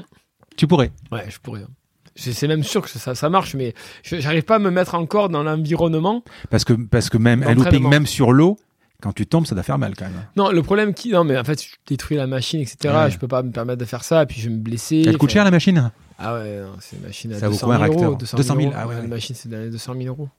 Tu 0.58 0.66
pourrais. 0.68 0.92
Ouais, 1.12 1.26
je 1.30 1.38
pourrais. 1.40 1.62
hein. 1.62 1.68
C'est 2.16 2.48
même 2.48 2.64
sûr 2.64 2.82
que 2.82 2.90
ça, 2.90 3.14
ça 3.14 3.30
marche, 3.30 3.54
mais 3.54 3.76
je- 4.02 4.20
j'arrive 4.20 4.42
pas 4.42 4.56
à 4.56 4.60
me 4.60 4.72
mettre 4.72 4.96
encore 4.96 5.30
dans 5.30 5.44
l'environnement. 5.44 6.24
Parce 6.50 6.64
que, 6.66 6.74
parce 6.74 7.10
que 7.12 7.18
même 7.20 7.44
un 7.44 7.54
looping, 7.54 7.88
même 7.88 8.08
sur 8.08 8.32
l'eau, 8.34 8.58
quand 9.04 9.14
tu 9.14 9.28
tombes, 9.28 9.46
ça 9.46 9.54
doit 9.54 9.64
faire 9.64 9.78
mal 9.78 9.94
quand 9.96 10.06
même. 10.06 10.26
Non, 10.36 10.50
le 10.50 10.64
problème 10.64 10.96
qui. 10.96 11.12
Non, 11.12 11.24
mais 11.24 11.38
en 11.38 11.44
fait, 11.44 11.62
je 11.64 11.70
détruis 11.88 12.18
la 12.18 12.26
machine, 12.26 12.60
etc. 12.60 12.92
Ouais. 12.92 13.12
Je 13.12 13.20
peux 13.20 13.28
pas 13.28 13.44
me 13.44 13.52
permettre 13.52 13.78
de 13.80 13.86
faire 13.86 14.04
ça, 14.04 14.26
puis 14.26 14.42
je 14.42 14.50
vais 14.50 14.56
me 14.56 14.60
blesser. 14.60 15.04
Elle 15.06 15.20
coûte 15.20 15.30
cher 15.30 15.44
la 15.44 15.52
machine? 15.52 15.92
Ah 16.20 16.34
ouais, 16.36 16.62
c'est 16.80 16.96
une 16.98 17.04
machine 17.04 17.34
à 17.34 17.40
Ça 17.40 17.48
vaut 17.48 17.54
200 17.54 17.68
quoi, 17.68 17.76
000 17.78 17.84
un 17.84 17.88
euros. 17.88 17.98
réacteur 18.00 18.18
200 18.18 18.38
200 18.38 18.56
000, 18.56 18.66
euros. 18.68 18.74
ah 18.76 18.88
ouais, 18.88 18.90
Ouais, 18.94 18.96
ouais. 19.00 19.04
Une 19.06 19.10
machine, 19.10 19.36
c'est 19.36 19.50
dans 19.50 19.58
les 19.60 19.70
200 19.70 19.94
000 19.96 20.08
euros. 20.08 20.30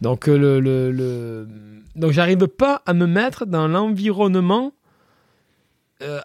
Donc, 0.00 0.28
euh, 0.28 0.36
le, 0.38 0.60
le, 0.60 0.90
le- 0.90 1.48
Donc, 1.96 2.12
j'arrive 2.12 2.46
pas 2.48 2.82
à 2.86 2.94
me 2.94 3.06
mettre 3.06 3.44
dans 3.46 3.68
l'environnement 3.68 4.72
euh, 6.02 6.20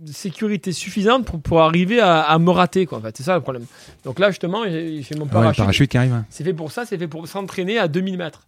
de 0.00 0.12
sécurité 0.12 0.72
suffisante 0.72 1.24
pour, 1.26 1.40
pour 1.40 1.60
arriver 1.60 2.00
à, 2.00 2.20
à 2.22 2.38
me 2.38 2.50
rater, 2.50 2.86
quoi, 2.86 2.98
en 2.98 3.00
fait. 3.00 3.16
C'est 3.16 3.22
ça 3.24 3.34
le 3.34 3.40
problème. 3.42 3.64
Donc 4.04 4.18
là, 4.18 4.30
justement, 4.30 4.64
j'ai 4.64 5.02
mon 5.16 5.22
Ouais, 5.22 5.24
le 5.24 5.30
parachute. 5.30 5.62
parachute 5.64 5.90
qui 5.90 5.98
arrive. 5.98 6.12
hein. 6.12 6.24
C'est 6.30 6.44
fait 6.44 6.54
pour 6.54 6.70
ça, 6.72 6.86
c'est 6.86 6.98
fait 6.98 7.08
pour 7.08 7.26
s'entraîner 7.28 7.78
à 7.78 7.88
2000 7.88 8.16
mètres. 8.16 8.46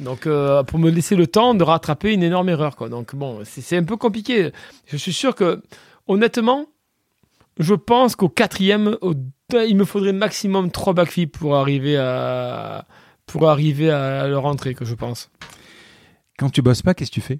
Donc, 0.00 0.26
euh, 0.26 0.62
pour 0.62 0.78
me 0.78 0.90
laisser 0.90 1.16
le 1.16 1.26
temps 1.26 1.54
de 1.54 1.62
rattraper 1.64 2.12
une 2.12 2.22
énorme 2.22 2.48
erreur. 2.48 2.76
Quoi. 2.76 2.88
Donc, 2.88 3.14
bon, 3.14 3.40
c'est 3.44 3.60
c'est 3.60 3.76
un 3.76 3.82
peu 3.84 3.96
compliqué. 3.96 4.52
Je 4.86 4.96
suis 4.96 5.12
sûr 5.12 5.34
que, 5.34 5.60
honnêtement, 6.06 6.66
je 7.58 7.74
pense 7.74 8.16
qu'au 8.16 8.28
quatrième, 8.28 8.96
au- 9.00 9.14
il 9.66 9.76
me 9.76 9.84
faudrait 9.84 10.12
maximum 10.12 10.70
3 10.70 10.92
backflips 10.92 11.36
pour 11.38 11.56
arriver 11.56 11.96
à, 11.96 12.86
pour 13.26 13.48
arriver 13.48 13.90
à 13.90 14.26
leur 14.28 14.44
entrée, 14.46 14.74
que 14.74 14.84
je 14.84 14.94
pense. 14.94 15.30
Quand 16.38 16.50
tu 16.50 16.62
bosses 16.62 16.82
pas, 16.82 16.94
qu'est-ce 16.94 17.10
que 17.10 17.14
tu 17.14 17.20
fais? 17.20 17.38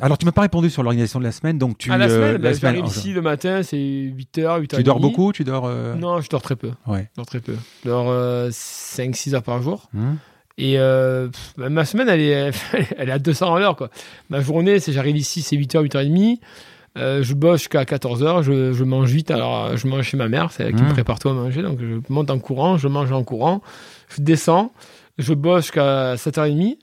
Alors, 0.00 0.16
tu 0.16 0.24
m'as 0.26 0.32
pas 0.32 0.42
répondu 0.42 0.70
sur 0.70 0.84
l'organisation 0.84 1.18
de 1.18 1.24
la 1.24 1.32
semaine, 1.32 1.58
donc 1.58 1.76
tu. 1.76 1.90
à 1.90 1.98
la 1.98 2.04
euh, 2.06 2.08
semaine, 2.08 2.32
la 2.42 2.50
ben, 2.50 2.54
semaine, 2.54 2.86
ici 2.86 3.12
le 3.12 3.20
matin, 3.20 3.62
c'est 3.64 3.76
8h, 3.76 4.60
8h. 4.62 4.76
Tu 4.76 4.82
dors 4.84 5.00
beaucoup 5.00 5.32
Tu 5.32 5.42
dors. 5.42 5.66
euh, 5.66 5.96
Non, 5.96 6.20
je 6.20 6.28
dors 6.30 6.40
très 6.40 6.54
peu. 6.54 6.70
Ouais. 6.86 7.08
Je 7.12 7.16
dors 7.16 7.26
très 7.26 7.40
peu. 7.40 7.56
Je 7.84 7.88
dors 7.88 8.06
5-6 8.50 9.34
heures 9.34 9.42
par 9.42 9.60
jour. 9.60 9.88
Hum. 9.96 10.16
Et 10.56 10.78
euh, 10.78 11.28
pff, 11.28 11.54
bah, 11.56 11.68
ma 11.68 11.84
semaine, 11.84 12.08
elle 12.08 12.20
est, 12.20 12.50
elle 12.96 13.08
est 13.08 13.12
à 13.12 13.18
200 13.18 13.54
à 13.56 13.58
l'heure. 13.60 13.74
quoi. 13.76 13.90
Ma 14.30 14.40
journée, 14.40 14.78
c'est 14.78 14.92
j'arrive 14.92 15.16
ici, 15.16 15.42
c'est 15.42 15.56
8h, 15.56 15.84
8h30. 15.88 16.38
Euh, 16.98 17.22
je 17.22 17.34
bosse 17.34 17.60
jusqu'à 17.60 17.84
14h, 17.84 18.42
je, 18.42 18.72
je 18.72 18.84
mange 18.84 19.10
vite. 19.10 19.30
Alors, 19.30 19.64
euh, 19.66 19.76
je 19.76 19.86
mange 19.86 20.02
chez 20.04 20.16
ma 20.16 20.28
mère, 20.28 20.50
c'est 20.52 20.64
elle 20.64 20.74
qui 20.74 20.82
Mmh. 20.82 20.86
me 20.88 20.92
prépare 20.92 21.18
tout 21.18 21.28
à 21.28 21.32
manger. 21.32 21.62
Donc, 21.62 21.78
je 21.80 22.00
monte 22.12 22.30
en 22.30 22.38
courant, 22.38 22.76
je 22.76 22.88
mange 22.88 23.12
en 23.12 23.22
courant, 23.24 23.62
je 24.08 24.20
descends, 24.22 24.72
je 25.18 25.32
bosse 25.34 25.64
jusqu'à 25.64 26.14
7h30. 26.16 26.76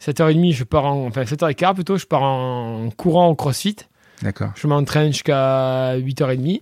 7h30, 0.00 0.52
je 0.52 0.64
pars 0.64 0.86
en. 0.86 1.06
Enfin, 1.06 1.22
7h15 1.22 1.74
plutôt, 1.74 1.96
je 1.96 2.06
pars 2.06 2.22
en 2.22 2.90
courant 2.96 3.28
au 3.28 3.34
crossfit. 3.34 3.76
D'accord. 4.22 4.50
Je 4.54 4.66
m'entraîne 4.66 5.12
jusqu'à 5.12 5.96
8h30. 5.98 6.60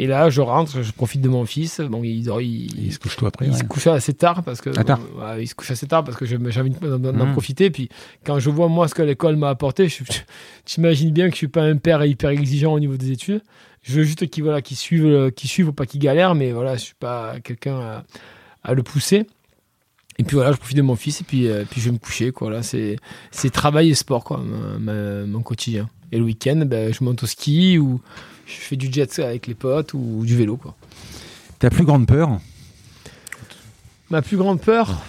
Et 0.00 0.06
là, 0.06 0.30
je 0.30 0.40
rentre, 0.40 0.82
je 0.82 0.92
profite 0.92 1.20
de 1.20 1.28
mon 1.28 1.44
fils. 1.44 1.80
Bon, 1.80 2.04
il, 2.04 2.22
dort- 2.24 2.40
il, 2.40 2.86
Il 2.86 2.92
se 2.92 2.98
couche 3.00 3.16
tôt 3.16 3.26
après. 3.26 3.46
il 3.46 3.52
ouais. 3.52 3.58
se 3.58 3.64
couche 3.64 3.86
assez 3.88 4.14
tard 4.14 4.42
parce 4.44 4.60
que 4.60 4.70
tard. 4.70 4.98
bon, 5.00 5.22
ouais, 5.22 5.42
il 5.42 5.46
se 5.48 5.54
couche 5.56 5.70
assez 5.72 5.86
tard 5.88 6.04
parce 6.04 6.16
que 6.16 6.24
j'ai 6.24 6.36
envie 6.36 6.70
d'en 6.70 6.98
Mhm. 7.12 7.32
profiter. 7.32 7.68
Puis 7.70 7.88
quand 8.24 8.38
je 8.38 8.48
vois 8.48 8.68
moi 8.68 8.86
ce 8.86 8.94
que 8.94 9.02
l'école 9.02 9.34
m'a 9.36 9.48
apporté, 9.48 9.88
t'imagines 10.64 11.10
bien 11.10 11.26
que 11.26 11.32
je 11.32 11.38
suis 11.38 11.48
pas 11.48 11.62
un 11.62 11.76
père 11.76 12.04
hyper 12.04 12.30
exigeant 12.30 12.72
au 12.74 12.80
niveau 12.80 12.96
des 12.96 13.10
études. 13.10 13.42
Je 13.82 13.94
veux 13.94 14.04
juste 14.04 14.28
qu'il 14.28 14.44
voilà, 14.44 14.62
qu'il 14.62 14.76
suive, 14.76 15.06
euh, 15.06 15.30
qu'il 15.30 15.48
suive, 15.50 15.72
pas 15.72 15.86
qu'il 15.86 16.00
galère, 16.00 16.34
mais 16.34 16.52
voilà, 16.52 16.74
je 16.76 16.80
suis 16.82 16.94
pas 16.98 17.34
quelqu'un 17.42 17.78
à, 17.80 18.04
à 18.62 18.74
le 18.74 18.82
pousser. 18.82 19.26
Et 20.20 20.24
puis 20.24 20.34
voilà, 20.34 20.50
je 20.52 20.56
profite 20.58 20.76
de 20.76 20.82
mon 20.82 20.96
fils 20.96 21.20
et 21.20 21.24
puis, 21.24 21.46
euh, 21.48 21.64
puis 21.70 21.80
je 21.80 21.86
vais 21.86 21.92
me 21.92 21.98
coucher. 21.98 22.32
Quoi. 22.32 22.50
Là, 22.50 22.62
c'est, 22.62 22.96
c'est 23.30 23.50
travail 23.50 23.90
et 23.90 23.94
sport, 23.94 24.24
quoi, 24.24 24.38
ma- 24.44 24.78
ma- 24.78 25.24
mon 25.26 25.42
quotidien. 25.42 25.88
Et 26.10 26.18
le 26.18 26.24
week-end, 26.24 26.62
ben, 26.66 26.92
je 26.92 27.04
monte 27.04 27.22
au 27.22 27.26
ski 27.26 27.78
ou 27.78 28.00
je 28.48 28.60
fais 28.60 28.76
du 28.76 28.90
jet 28.90 29.18
avec 29.18 29.46
les 29.46 29.54
potes 29.54 29.94
ou 29.94 30.22
du 30.24 30.36
vélo. 30.36 30.56
Quoi. 30.56 30.74
Ta 31.58 31.70
plus 31.70 31.84
grande 31.84 32.06
peur 32.06 32.40
Ma 34.10 34.22
plus 34.22 34.38
grande 34.38 34.60
peur, 34.60 35.02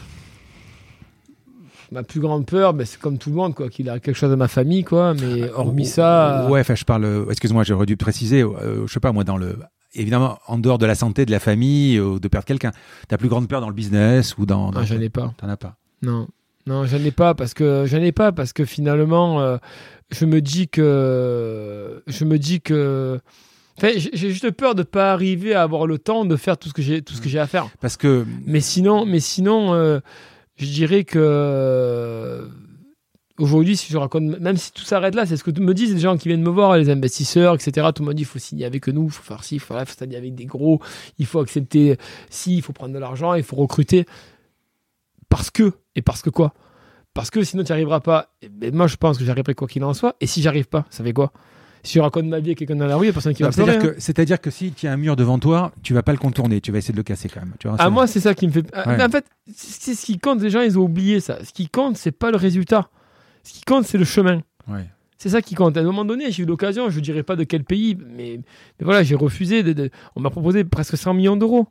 ma 1.91 2.03
plus 2.03 2.20
grande 2.20 2.45
peur, 2.45 2.74
ben, 2.74 2.86
c'est 2.86 2.99
comme 2.99 3.18
tout 3.18 3.30
le 3.30 3.36
monde, 3.38 3.56
quoi, 3.56 3.70
qu'il 3.70 3.90
a 3.90 3.99
quelque 3.99 4.16
chose 4.16 4.30
de 4.30 4.36
ma 4.36 4.49
famille, 4.49 4.84
quoi. 4.84 5.14
Mais 5.14 5.49
hormis 5.52 5.86
ça, 5.86 6.48
Ouais, 6.49 6.60
enfin, 6.60 6.76
je 6.76 6.84
parle. 6.84 7.26
Excuse-moi, 7.30 7.64
j'aurais 7.64 7.86
dû 7.86 7.95
préciser. 7.95 8.44
euh, 8.44 8.86
je 8.86 8.91
sais 8.91 8.99
pas, 8.99 9.14
moi, 9.14 9.24
dans 9.24 9.38
le. 9.38 9.57
Évidemment, 9.95 10.38
en 10.48 10.57
dehors 10.60 10.78
de 10.78 10.86
la 10.86 10.95
santé, 10.95 11.26
de 11.26 11.32
la 11.32 11.40
famille, 11.40 11.98
euh, 11.98 12.20
de 12.20 12.28
perdre 12.28 12.45
quelqu'un. 12.45 12.72
Ta 13.07 13.18
plus 13.18 13.30
grande 13.30 13.48
peur 13.48 13.61
dans 13.61 13.70
le 13.70 13.74
business 13.74 14.38
ou 14.38 14.45
dans. 14.45 14.72
dans 14.72 14.82
ah, 14.82 14.86
j'en 14.86 14.99
ai 14.99 15.10
pas. 15.10 15.34
T'en 15.38 15.48
as 15.48 15.57
pas. 15.57 15.78
Non, 16.02 16.28
non, 16.68 16.86
j'en 16.86 16.98
ai 16.98 17.11
pas 17.11 17.34
parce 17.34 17.53
que 17.53 17.86
j'en 17.88 18.02
ai 18.02 18.11
pas 18.11 18.32
parce 18.32 18.53
que 18.53 18.66
finalement, 18.66 19.41
euh, 19.41 19.57
je 20.11 20.26
me 20.26 20.41
dis 20.41 20.68
que 20.68 22.03
je 22.07 22.26
me 22.26 22.38
dis 22.38 22.61
que. 22.61 23.19
Enfin, 23.77 23.91
j'ai 23.95 24.31
juste 24.31 24.52
peur 24.52 24.76
de 24.76 24.84
pas 24.84 25.14
arriver 25.14 25.53
à 25.53 25.61
avoir 25.61 25.88
le 25.88 25.99
temps 25.99 26.26
de 26.26 26.36
faire 26.36 26.57
tout 26.57 26.68
ce 26.68 26.73
que 26.73 26.81
j'ai 26.81 27.02
tout 27.02 27.14
ce 27.14 27.22
que 27.22 27.30
j'ai 27.30 27.40
à 27.40 27.48
faire. 27.48 27.69
Parce 27.80 27.98
que. 27.98 28.26
Mais 28.45 28.60
sinon, 28.60 29.06
mais 29.06 29.19
sinon, 29.19 29.73
euh, 29.73 29.99
je 30.57 30.65
dirais 30.65 31.03
que 31.06 32.49
aujourd'hui, 33.40 33.77
si 33.77 33.91
je 33.91 33.98
raconte, 33.98 34.23
même 34.23 34.57
si 34.57 34.72
tout 34.72 34.84
s'arrête 34.84 35.15
là, 35.15 35.26
c'est 35.26 35.38
ce 35.38 35.44
que 35.44 35.52
me 35.60 35.73
disent 35.73 35.94
les 35.94 35.99
gens 35.99 36.18
qui 36.18 36.27
viennent 36.27 36.44
me 36.44 36.49
voir, 36.49 36.77
les 36.77 36.90
investisseurs, 36.90 37.56
etc. 37.56 37.88
Tout 37.95 38.03
le 38.03 38.07
monde 38.07 38.15
dit, 38.15 38.23
il 38.23 38.26
faut 38.26 38.40
signer 38.40 38.65
avec 38.65 38.88
nous, 38.88 39.06
il 39.06 39.11
faut 39.11 39.23
faire 39.23 39.44
ci, 39.44 39.56
il 39.56 39.60
faut, 39.60 39.76
il 39.80 39.86
faut 39.86 39.98
signer 39.98 40.18
avec 40.18 40.36
des 40.36 40.45
gros, 40.45 40.81
il 41.18 41.26
faut 41.26 41.40
accepter 41.40 41.98
ci, 42.30 42.57
il 42.57 42.61
faut 42.61 42.73
prendre 42.73 42.94
de 42.94 42.99
l'argent, 42.99 43.34
il 43.34 43.44
faut 43.44 43.56
recruter. 43.56 44.06
Parce 45.30 45.49
que, 45.52 45.73
et 45.95 46.02
parce 46.02 46.22
que 46.22 46.30
quoi? 46.30 46.53
Parce 47.14 47.30
que 47.31 47.44
sinon 47.44 47.64
tu 47.64 47.72
n'y 47.72 47.73
arriveras 47.73 47.99
pas. 47.99 48.30
Et 48.41 48.49
ben, 48.49 48.73
moi, 48.73 48.88
je 48.88 48.95
pense 48.95 49.18
que 49.18 49.26
j'arriverai 49.26 49.56
quoi 49.56 49.68
qu'il 49.68 49.84
en 49.84 49.94
soit. 49.94 50.15
Et 50.22 50.27
si 50.27 50.41
j'arrive 50.41 50.68
pas, 50.68 50.86
ça 50.90 51.03
fait 51.03 51.14
quoi? 51.14 51.31
Si 51.84 51.94
je 51.94 51.99
raconte 52.02 52.26
ma 52.26 52.40
vie 52.41 52.52
à 52.52 52.56
quelqu'un 52.56 52.76
dans 52.76 52.86
la 52.88 52.98
rue, 52.98 53.06
il 53.06 53.07
n'y 53.07 53.11
a 53.11 53.14
personne 53.14 53.34
qui 53.34 53.41
Non, 53.44 53.49
va 53.49 53.53
pleurer. 53.56 53.72
C'est-à-dire 53.72 53.90
hein. 53.91 53.94
que, 53.95 54.02
c'est-à-dire 54.02 54.41
que 54.41 54.49
si 54.52 54.72
tu 54.73 54.86
as 54.88 54.91
un 54.91 54.98
mur 54.98 55.15
devant 55.15 55.40
toi, 55.40 55.72
tu 55.81 55.94
vas 55.94 56.03
pas 56.03 56.11
le 56.11 56.18
contourner, 56.18 56.60
tu 56.61 56.72
vas 56.73 56.77
essayer 56.77 56.91
de 56.91 56.98
le 56.98 57.03
casser 57.03 57.30
quand 57.30 57.40
même. 57.40 57.53
Tu 57.60 57.68
vois, 57.69 57.77
Ah, 57.80 57.90
moi, 57.90 58.06
c'est 58.06 58.19
ça 58.19 58.34
qui 58.34 58.48
me 58.48 58.52
fait. 58.52 58.65
Ouais. 58.76 58.98
mais 58.98 59.03
en 59.03 59.10
fait, 59.10 59.26
c'est 59.53 59.95
ce 59.95 60.06
qui 60.06 60.19
compte. 60.19 60.41
Les 60.41 60.49
gens, 60.49 60.61
ils 60.61 60.77
ont 60.77 60.84
oublié 60.84 61.19
ça. 61.22 61.44
Ce 61.44 61.52
qui 61.53 61.69
compte, 61.69 61.95
c'est 61.98 62.11
pas 62.11 62.31
le 62.31 62.38
résultat. 62.38 62.90
Ce 63.44 63.53
qui 63.53 63.61
compte, 63.64 63.86
c'est 63.86 63.98
le 63.98 64.03
chemin. 64.06 64.41
Ouais. 64.68 64.86
C'est 65.18 65.30
ça 65.30 65.41
qui 65.41 65.56
compte. 65.56 65.76
À 65.77 65.80
un 65.80 65.84
moment 65.84 66.06
donné, 66.06 66.31
j'ai 66.31 66.44
eu 66.44 66.45
l'occasion, 66.45 66.90
je 66.90 66.98
ne 66.99 67.03
dirais 67.03 67.23
pas 67.23 67.36
de 67.38 67.44
quel 67.45 67.64
pays, 67.64 67.95
mais, 67.98 68.40
mais 68.80 68.86
voilà, 68.86 69.02
j'ai 69.03 69.15
refusé. 69.15 69.64
De, 69.64 69.72
de- 69.73 69.90
on 70.15 70.22
m'a 70.22 70.30
proposé 70.30 70.64
presque 70.65 70.98
100 70.98 71.14
millions 71.14 71.38
d'euros 71.38 71.68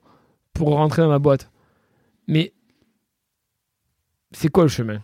pour 0.55 0.69
rentrer 0.71 1.03
dans 1.03 1.09
ma 1.09 1.19
boîte. 1.19 1.51
Mais 2.27 2.53
c'est 4.33 4.49
quoi 4.49 4.65
le 4.65 4.69
chemin? 4.69 5.01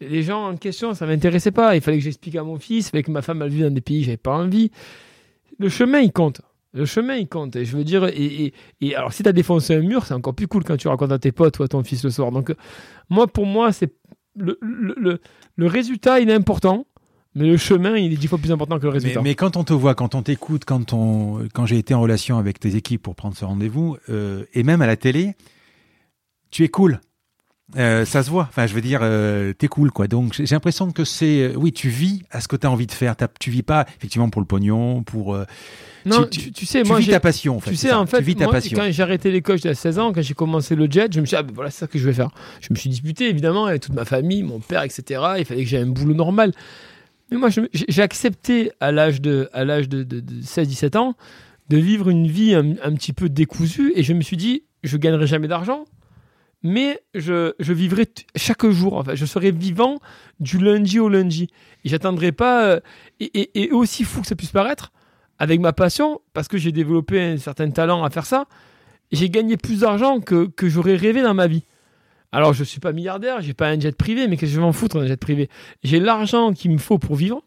Les 0.00 0.22
gens 0.22 0.48
en 0.48 0.56
question, 0.56 0.94
ça 0.94 1.06
m'intéressait 1.06 1.50
pas. 1.50 1.76
Il 1.76 1.82
fallait 1.82 1.98
que 1.98 2.04
j'explique 2.04 2.36
à 2.36 2.42
mon 2.42 2.58
fils, 2.58 2.88
il 2.88 2.90
fallait 2.90 3.02
que 3.02 3.10
ma 3.10 3.22
femme 3.22 3.42
elle 3.42 3.50
vit 3.50 3.62
dans 3.62 3.70
des 3.70 3.80
pays, 3.80 4.02
j'avais 4.04 4.16
pas 4.16 4.34
envie. 4.36 4.70
Le 5.58 5.68
chemin, 5.68 6.00
il 6.00 6.10
compte. 6.12 6.40
Le 6.72 6.84
chemin, 6.86 7.16
il 7.16 7.28
compte. 7.28 7.56
Et 7.56 7.64
je 7.64 7.76
veux 7.76 7.84
dire, 7.84 8.06
et, 8.06 8.12
et, 8.44 8.54
et 8.80 8.94
alors 8.94 9.12
si 9.12 9.22
tu 9.22 9.28
as 9.28 9.32
défoncé 9.32 9.74
un 9.74 9.80
mur, 9.80 10.06
c'est 10.06 10.14
encore 10.14 10.34
plus 10.34 10.46
cool 10.48 10.64
quand 10.64 10.76
tu 10.76 10.88
racontes 10.88 11.12
à 11.12 11.18
tes 11.18 11.32
potes 11.32 11.58
ou 11.58 11.64
à 11.64 11.68
ton 11.68 11.82
fils 11.84 12.02
le 12.04 12.10
soir. 12.10 12.30
Donc, 12.32 12.54
moi, 13.10 13.26
pour 13.26 13.44
moi, 13.44 13.72
c'est 13.72 13.92
le, 14.36 14.56
le, 14.62 14.94
le, 14.96 15.20
le 15.56 15.66
résultat, 15.66 16.20
il 16.20 16.30
est 16.30 16.34
important, 16.34 16.86
mais 17.34 17.46
le 17.46 17.56
chemin, 17.56 17.96
il 17.96 18.12
est 18.12 18.16
dix 18.16 18.28
fois 18.28 18.38
plus 18.38 18.52
important 18.52 18.78
que 18.78 18.84
le 18.84 18.90
Mais, 18.92 18.98
résultat. 18.98 19.20
mais 19.22 19.34
quand 19.34 19.56
on 19.56 19.64
te 19.64 19.72
voit, 19.72 19.94
quand 19.94 20.14
on 20.14 20.22
t'écoute, 20.22 20.64
quand, 20.64 20.92
on, 20.92 21.46
quand 21.52 21.66
j'ai 21.66 21.76
été 21.76 21.92
en 21.92 22.00
relation 22.00 22.38
avec 22.38 22.58
tes 22.58 22.76
équipes 22.76 23.02
pour 23.02 23.16
prendre 23.16 23.36
ce 23.36 23.44
rendez-vous, 23.44 23.96
euh, 24.08 24.44
et 24.54 24.62
même 24.62 24.80
à 24.80 24.86
la 24.86 24.96
télé, 24.96 25.34
tu 26.50 26.64
es 26.64 26.68
cool. 26.68 27.00
Euh, 27.76 28.04
ça 28.04 28.22
se 28.22 28.30
voit. 28.30 28.46
Enfin, 28.48 28.66
je 28.66 28.74
veux 28.74 28.80
dire, 28.80 29.00
euh, 29.02 29.52
t'es 29.52 29.68
cool, 29.68 29.90
quoi. 29.92 30.08
Donc, 30.08 30.34
j'ai 30.34 30.44
l'impression 30.54 30.90
que 30.90 31.04
c'est, 31.04 31.42
euh, 31.42 31.52
oui, 31.56 31.72
tu 31.72 31.88
vis 31.88 32.22
à 32.30 32.40
ce 32.40 32.48
que 32.48 32.56
tu 32.56 32.66
as 32.66 32.70
envie 32.70 32.86
de 32.86 32.92
faire. 32.92 33.14
T'as- 33.16 33.28
Tu 33.38 33.50
vis 33.50 33.62
pas 33.62 33.86
effectivement 33.96 34.28
pour 34.28 34.40
le 34.40 34.46
pognon, 34.46 35.02
pour. 35.04 35.34
euh, 35.34 35.44
non, 36.04 36.24
tu- 36.24 36.40
tu, 36.40 36.52
tu 36.52 36.66
sais, 36.66 36.82
tu 36.82 36.88
moi, 36.88 36.98
vis 36.98 37.08
ta 37.08 37.20
passion. 37.20 37.56
En 37.56 37.60
fait, 37.60 37.70
tu 37.70 37.76
sais, 37.76 37.92
en 37.92 38.06
fait, 38.06 38.18
tu 38.18 38.24
vis 38.24 38.34
ta 38.34 38.44
moi, 38.44 38.52
passion. 38.54 38.76
quand 38.76 38.90
j'ai 38.90 39.02
arrêté 39.02 39.30
l'école, 39.30 39.56
j'étais 39.58 39.68
à 39.68 39.74
16 39.74 39.98
ans, 39.98 40.12
quand 40.12 40.22
j'ai 40.22 40.34
commencé 40.34 40.74
le 40.74 40.90
jet, 40.90 41.12
je 41.12 41.20
me 41.20 41.26
suis 41.26 41.36
dit, 41.36 41.38
ah 41.38 41.42
ben 41.44 41.52
voilà, 41.54 41.70
c'est 41.70 41.80
ça 41.80 41.86
que 41.86 41.98
je 41.98 42.04
vais 42.06 42.12
faire. 42.14 42.30
Je 42.60 42.68
me 42.70 42.74
suis 42.76 42.90
disputé, 42.90 43.28
évidemment, 43.28 43.66
avec 43.66 43.82
toute 43.82 43.94
ma 43.94 44.04
famille, 44.04 44.42
mon 44.42 44.58
père, 44.60 44.82
etc. 44.82 45.20
Il 45.38 45.44
fallait 45.44 45.62
que 45.62 45.68
j'aie 45.68 45.78
un 45.78 45.86
boulot 45.86 46.14
normal. 46.14 46.52
Mais 47.30 47.36
moi, 47.36 47.50
je 47.50 47.60
j'ai 47.72 47.84
j'ai 47.88 48.02
accepté 48.02 48.72
à 48.80 48.90
l'âge 48.90 49.20
de, 49.20 49.48
à 49.52 49.64
l'âge 49.64 49.88
de, 49.88 50.02
de- 50.02 50.18
de 50.18 50.42
16-17 50.42 50.96
ans 50.96 51.14
de 51.68 51.76
vivre 51.76 52.08
une 52.08 52.26
vie 52.26 52.54
un, 52.54 52.70
un 52.82 52.92
petit 52.94 53.12
peu 53.12 53.28
décousue 53.28 53.92
et 53.94 54.02
je 54.02 54.12
me 54.12 54.22
suis 54.22 54.36
dit, 54.36 54.64
je 54.82 54.96
gagnerai 54.96 55.28
jamais 55.28 55.46
d'argent. 55.46 55.84
Mais 56.62 57.00
je, 57.14 57.54
je 57.58 57.72
vivrai 57.72 58.06
chaque 58.36 58.66
jour. 58.66 58.94
En 58.94 59.04
fait. 59.04 59.16
Je 59.16 59.26
serai 59.26 59.50
vivant 59.50 59.98
du 60.40 60.58
lundi 60.58 60.98
au 60.98 61.08
lundi. 61.08 61.48
Et 61.84 61.88
j'attendrai 61.88 62.32
pas. 62.32 62.64
Euh, 62.64 62.80
et, 63.20 63.62
et, 63.62 63.70
aussi 63.72 64.04
fou 64.04 64.20
que 64.20 64.26
ça 64.26 64.36
puisse 64.36 64.52
paraître, 64.52 64.92
avec 65.38 65.60
ma 65.60 65.72
passion, 65.72 66.20
parce 66.32 66.48
que 66.48 66.58
j'ai 66.58 66.72
développé 66.72 67.20
un 67.20 67.38
certain 67.38 67.70
talent 67.70 68.04
à 68.04 68.10
faire 68.10 68.26
ça, 68.26 68.44
j'ai 69.10 69.30
gagné 69.30 69.56
plus 69.56 69.80
d'argent 69.80 70.20
que, 70.20 70.46
que 70.46 70.68
j'aurais 70.68 70.96
rêvé 70.96 71.22
dans 71.22 71.34
ma 71.34 71.46
vie. 71.46 71.64
Alors, 72.32 72.52
je 72.52 72.62
suis 72.62 72.78
pas 72.78 72.92
milliardaire, 72.92 73.40
j'ai 73.40 73.54
pas 73.54 73.68
un 73.68 73.80
jet 73.80 73.96
privé, 73.96 74.28
mais 74.28 74.36
qu'est-ce 74.36 74.52
que 74.52 74.56
je 74.56 74.60
m'en 74.60 74.72
foutre 74.72 75.00
d'un 75.00 75.06
jet 75.06 75.16
privé? 75.16 75.48
J'ai 75.82 75.98
l'argent 75.98 76.52
qu'il 76.52 76.70
me 76.70 76.78
faut 76.78 76.98
pour 76.98 77.16
vivre. 77.16 77.42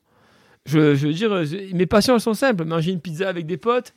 Je, 0.65 0.95
je 0.95 1.07
veux 1.07 1.14
dire, 1.14 1.44
mes 1.73 1.85
passions 1.85 2.15
elles 2.15 2.22
sont 2.22 2.34
simples. 2.34 2.65
Manger 2.65 2.91
une 2.91 2.99
pizza 2.99 3.30
avec 3.30 3.45
des 3.45 3.57
potes, 3.57 3.94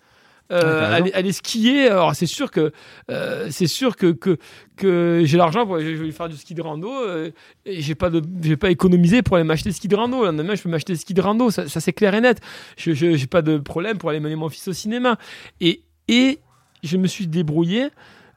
euh, 0.52 1.00
aller, 1.12 1.32
skier. 1.32 1.88
Alors 1.88 2.14
c'est 2.14 2.26
sûr 2.26 2.50
que 2.50 2.72
euh, 3.10 3.48
c'est 3.50 3.66
sûr 3.66 3.96
que 3.96 4.12
que, 4.12 4.38
que 4.76 5.22
j'ai 5.24 5.36
l'argent 5.36 5.66
pour 5.66 5.80
je 5.80 5.86
vais 5.86 6.10
faire 6.12 6.28
du 6.28 6.36
ski 6.36 6.54
de 6.54 6.62
rando. 6.62 6.90
Euh, 6.90 7.30
et 7.64 7.80
j'ai 7.80 7.94
pas 7.94 8.10
de 8.10 8.22
j'ai 8.42 8.56
pas 8.56 8.70
économisé 8.70 9.22
pour 9.22 9.36
aller 9.36 9.44
m'acheter 9.44 9.72
ski 9.72 9.88
de 9.88 9.96
rando. 9.96 10.24
Demain 10.32 10.54
je 10.54 10.62
peux 10.62 10.68
m'acheter 10.68 10.94
ski 10.94 11.14
de 11.14 11.20
rando. 11.20 11.50
Ça, 11.50 11.68
ça 11.68 11.80
c'est 11.80 11.92
clair 11.92 12.14
et 12.14 12.20
net. 12.20 12.40
Je 12.76 12.92
j'ai 12.92 13.26
pas 13.26 13.42
de 13.42 13.58
problème 13.58 13.98
pour 13.98 14.10
aller 14.10 14.20
mener 14.20 14.36
mon 14.36 14.48
fils 14.48 14.68
au 14.68 14.72
cinéma. 14.72 15.18
Et 15.60 15.82
et 16.08 16.38
je 16.82 16.96
me 16.96 17.06
suis 17.06 17.26
débrouillé 17.26 17.88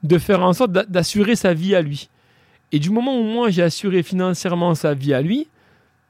de 0.03 0.17
faire 0.17 0.41
en 0.41 0.53
sorte 0.53 0.71
d'assurer 0.71 1.35
sa 1.35 1.53
vie 1.53 1.75
à 1.75 1.81
lui. 1.81 2.09
Et 2.71 2.79
du 2.79 2.89
moment 2.89 3.19
où 3.19 3.23
moi 3.23 3.49
j'ai 3.49 3.63
assuré 3.63 4.03
financièrement 4.03 4.75
sa 4.75 4.93
vie 4.93 5.13
à 5.13 5.21
lui, 5.21 5.47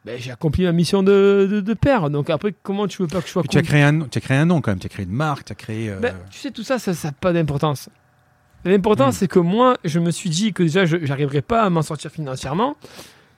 ben, 0.06 0.18
j'ai 0.20 0.32
accompli 0.32 0.64
ma 0.64 0.72
mission 0.72 1.04
de, 1.04 1.62
de, 1.64 1.74
père. 1.74 2.10
Donc 2.10 2.30
après, 2.30 2.54
comment 2.64 2.88
tu 2.88 3.02
veux 3.02 3.08
pas 3.08 3.20
que 3.20 3.28
je 3.28 3.32
sois. 3.32 3.44
Tu 3.44 3.58
as, 3.58 3.62
créé 3.62 3.84
un, 3.84 4.02
tu 4.02 4.18
as 4.18 4.22
créé 4.22 4.38
un 4.38 4.46
nom 4.46 4.62
quand 4.62 4.72
même, 4.72 4.80
tu 4.80 4.86
as 4.86 4.90
créé 4.90 5.06
une 5.06 5.12
marque, 5.12 5.46
tu 5.46 5.52
as 5.52 5.56
créé. 5.56 5.90
Euh, 5.90 6.00
ben, 6.00 6.16
tu 6.32 6.40
sais, 6.40 6.52
tout 6.52 6.64
ça, 6.64 6.80
ça 6.80 6.92
n'a 6.92 7.12
pas 7.12 7.34
d'importance. 7.34 7.90
L'important, 8.66 9.10
hmm. 9.10 9.14
c'est 9.14 9.28
que 9.28 9.40
moi, 9.40 9.78
je 9.84 10.00
me 10.00 10.12
suis 10.12 10.30
dit 10.30 10.54
que 10.54 10.64
déjà, 10.64 10.86
je 10.86 10.98
n'arriverais 10.98 11.42
pas 11.42 11.64
à 11.64 11.70
m'en 11.70 11.82
sortir 11.82 12.12
financièrement, 12.12 12.76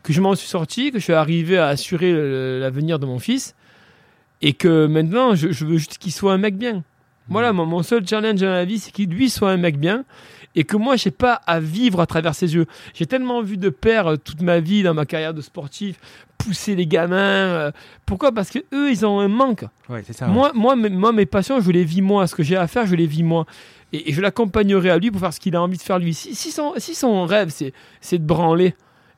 que 0.03 0.13
je 0.13 0.21
m'en 0.21 0.35
suis 0.35 0.47
sorti, 0.47 0.91
que 0.91 0.99
je 0.99 1.03
suis 1.03 1.13
arrivé 1.13 1.57
à 1.57 1.67
assurer 1.67 2.11
l'avenir 2.59 2.99
de 2.99 3.05
mon 3.05 3.19
fils, 3.19 3.55
et 4.41 4.53
que 4.53 4.88
maintenant, 4.88 5.35
je, 5.35 5.47
veux 5.47 5.77
juste 5.77 5.97
qu'il 5.97 6.11
soit 6.11 6.33
un 6.33 6.38
mec 6.38 6.57
bien. 6.57 6.83
Voilà, 7.27 7.53
hmm. 7.53 7.57
mon, 7.57 7.65
mon, 7.65 7.83
seul 7.83 8.07
challenge 8.07 8.39
dans 8.39 8.49
la 8.49 8.65
vie, 8.65 8.79
c'est 8.79 8.91
qu'il 8.91 9.09
lui 9.09 9.29
soit 9.29 9.51
un 9.51 9.57
mec 9.57 9.79
bien 9.79 10.05
et 10.56 10.64
que 10.64 10.78
moi, 10.78 10.95
j'ai 10.95 11.11
pas 11.11 11.34
à 11.45 11.60
vivre 11.60 11.99
à 12.02 12.06
travers 12.06 12.36
ses 12.36 12.53
yeux. 12.53 12.65
J'ai 12.94 13.06
tellement 13.06 13.41
vu 13.41 13.57
de 13.57 13.69
père 13.69 14.07
euh, 14.07 14.15
toute 14.18 14.41
ma 14.41 14.60
vie 14.60 14.84
dans 14.84 14.94
ma 14.94 15.06
carrière 15.06 15.34
de 15.34 15.41
sportif 15.41 15.99
pousser 16.38 16.76
les 16.76 16.88
gamins. 16.88 17.18
Euh, 17.18 17.72
pourquoi? 18.06 18.32
Parce 18.32 18.49
que 18.49 18.60
eux, 18.73 18.90
ils 18.90 19.06
ont 19.06 19.19
un 19.19 19.28
manque. 19.28 19.65
moi, 20.28 20.52
moi, 20.53 20.76
moi, 20.76 21.11
mes 21.11 21.26
passions, 21.26 21.60
je 21.61 21.72
les 21.72 21.84
vis 21.84 22.02
moi. 22.02 22.28
Ce 22.28 22.36
que 22.36 22.44
j'ai 22.44 22.57
à 22.57 22.68
faire, 22.68 22.86
je 22.86 22.95
les 22.95 23.06
vis 23.06 23.23
moi. 23.23 23.45
Et, 23.94 24.11
je 24.14 24.22
l'accompagnerai 24.22 24.90
à 24.90 24.98
lui 24.98 25.11
pour 25.11 25.19
faire 25.19 25.34
ce 25.34 25.40
qu'il 25.40 25.56
a 25.56 25.61
envie 25.61 25.78
de 25.78 25.82
faire 25.82 25.99
lui. 25.99 26.14
Si, 26.14 26.36
si, 26.36 26.52
son, 26.52 26.73
si 26.78 26.95
son 26.95 27.26
rêve, 27.26 27.53
c'est 28.02 28.18
de 28.18 28.26
branler 28.26 28.73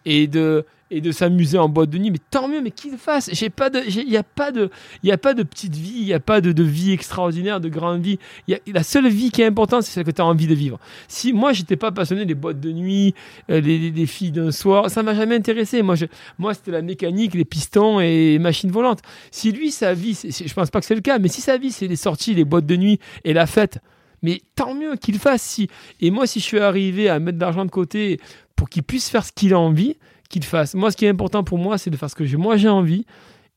et 0.05 0.27
de, 0.27 0.65
et 0.93 1.01
de 1.01 1.11
s'amuser 1.11 1.57
en 1.57 1.69
boîte 1.69 1.89
de 1.89 1.97
nuit, 1.97 2.11
mais 2.11 2.19
tant 2.29 2.47
mieux, 2.47 2.61
mais 2.61 2.71
qu'il 2.71 2.97
fasse. 2.97 3.29
J'ai 3.33 3.49
pas 3.49 3.69
de, 3.69 3.81
il 3.87 4.07
n'y 4.07 4.17
a 4.17 4.23
pas 4.23 4.51
de, 4.51 4.69
il 5.01 5.11
a 5.11 5.17
pas 5.17 5.33
de 5.33 5.41
petite 5.41 5.75
vie, 5.75 5.95
il 5.97 6.05
n'y 6.05 6.13
a 6.13 6.19
pas 6.19 6.39
de, 6.39 6.51
de, 6.51 6.63
vie 6.63 6.91
extraordinaire, 6.91 7.59
de 7.59 7.69
grande 7.69 8.01
vie. 8.01 8.19
Y 8.47 8.53
a, 8.53 8.59
la 8.67 8.83
seule 8.83 9.09
vie 9.09 9.31
qui 9.31 9.41
est 9.41 9.45
importante, 9.45 9.83
c'est 9.83 9.91
celle 9.91 10.03
que 10.03 10.11
tu 10.11 10.21
as 10.21 10.25
envie 10.25 10.47
de 10.47 10.53
vivre. 10.53 10.79
Si 11.07 11.33
moi, 11.33 11.51
j'étais 11.51 11.77
pas 11.77 11.91
passionné 11.91 12.25
des 12.25 12.35
boîtes 12.35 12.59
de 12.59 12.71
nuit, 12.71 13.15
euh, 13.49 13.59
les, 13.59 14.05
filles 14.05 14.31
d'un 14.31 14.51
soir, 14.51 14.89
ça 14.91 15.01
m'a 15.01 15.15
jamais 15.15 15.35
intéressé. 15.35 15.81
Moi, 15.81 15.95
je, 15.95 16.05
moi, 16.37 16.53
c'était 16.53 16.71
la 16.71 16.81
mécanique, 16.81 17.33
les 17.33 17.45
pistons 17.45 17.99
et 17.99 18.37
machines 18.39 18.71
volantes. 18.71 19.01
Si 19.31 19.51
lui, 19.51 19.71
sa 19.71 19.93
vie, 19.93 20.13
je 20.13 20.53
pense 20.53 20.69
pas 20.69 20.79
que 20.79 20.85
c'est 20.85 20.95
le 20.95 21.01
cas, 21.01 21.17
mais 21.17 21.27
si 21.27 21.41
sa 21.41 21.57
vie, 21.57 21.71
c'est 21.71 21.87
les 21.87 21.95
sorties, 21.95 22.35
les 22.35 22.45
boîtes 22.45 22.67
de 22.67 22.75
nuit 22.75 22.99
et 23.23 23.33
la 23.33 23.47
fête, 23.47 23.79
mais 24.23 24.41
tant 24.55 24.73
mieux 24.73 24.95
qu'il 24.95 25.19
fasse. 25.19 25.43
Si. 25.43 25.69
Et 25.99 26.09
moi, 26.09 26.25
si 26.25 26.39
je 26.39 26.45
suis 26.45 26.59
arrivé 26.59 27.09
à 27.09 27.19
mettre 27.19 27.37
de 27.37 27.43
l'argent 27.43 27.65
de 27.65 27.71
côté 27.71 28.19
pour 28.55 28.69
qu'il 28.69 28.83
puisse 28.83 29.09
faire 29.09 29.25
ce 29.25 29.31
qu'il 29.31 29.53
a 29.53 29.59
envie, 29.59 29.97
qu'il 30.29 30.43
fasse. 30.43 30.73
Moi, 30.73 30.91
ce 30.91 30.97
qui 30.97 31.05
est 31.05 31.09
important 31.09 31.43
pour 31.43 31.57
moi, 31.57 31.77
c'est 31.77 31.89
de 31.89 31.97
faire 31.97 32.09
ce 32.09 32.15
que 32.15 32.35
moi 32.35 32.57
j'ai 32.57 32.69
envie 32.69 33.05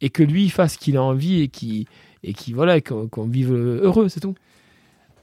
et 0.00 0.10
que 0.10 0.22
lui 0.22 0.48
fasse 0.48 0.74
ce 0.74 0.78
qu'il 0.78 0.96
a 0.96 1.02
envie 1.02 1.40
et 1.40 1.48
qui 1.48 1.86
et 2.22 2.32
qui 2.34 2.52
voilà 2.52 2.80
qu'on 2.80 3.26
vive 3.26 3.52
heureux, 3.52 4.08
c'est 4.08 4.20
tout. 4.20 4.34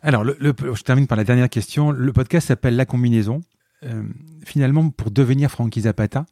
Alors, 0.01 0.23
le, 0.23 0.35
je 0.39 0.81
termine 0.83 1.07
par 1.07 1.17
la 1.17 1.23
dernière 1.23 1.49
question. 1.49 1.91
Le 1.91 2.11
podcast 2.11 2.47
s'appelle 2.47 2.75
La 2.75 2.85
combinaison. 2.85 3.41
Euh, 3.83 4.03
finalement, 4.45 4.89
pour 4.89 5.11
devenir 5.11 5.49
Frankie 5.49 5.81
Zapata, 5.81 6.25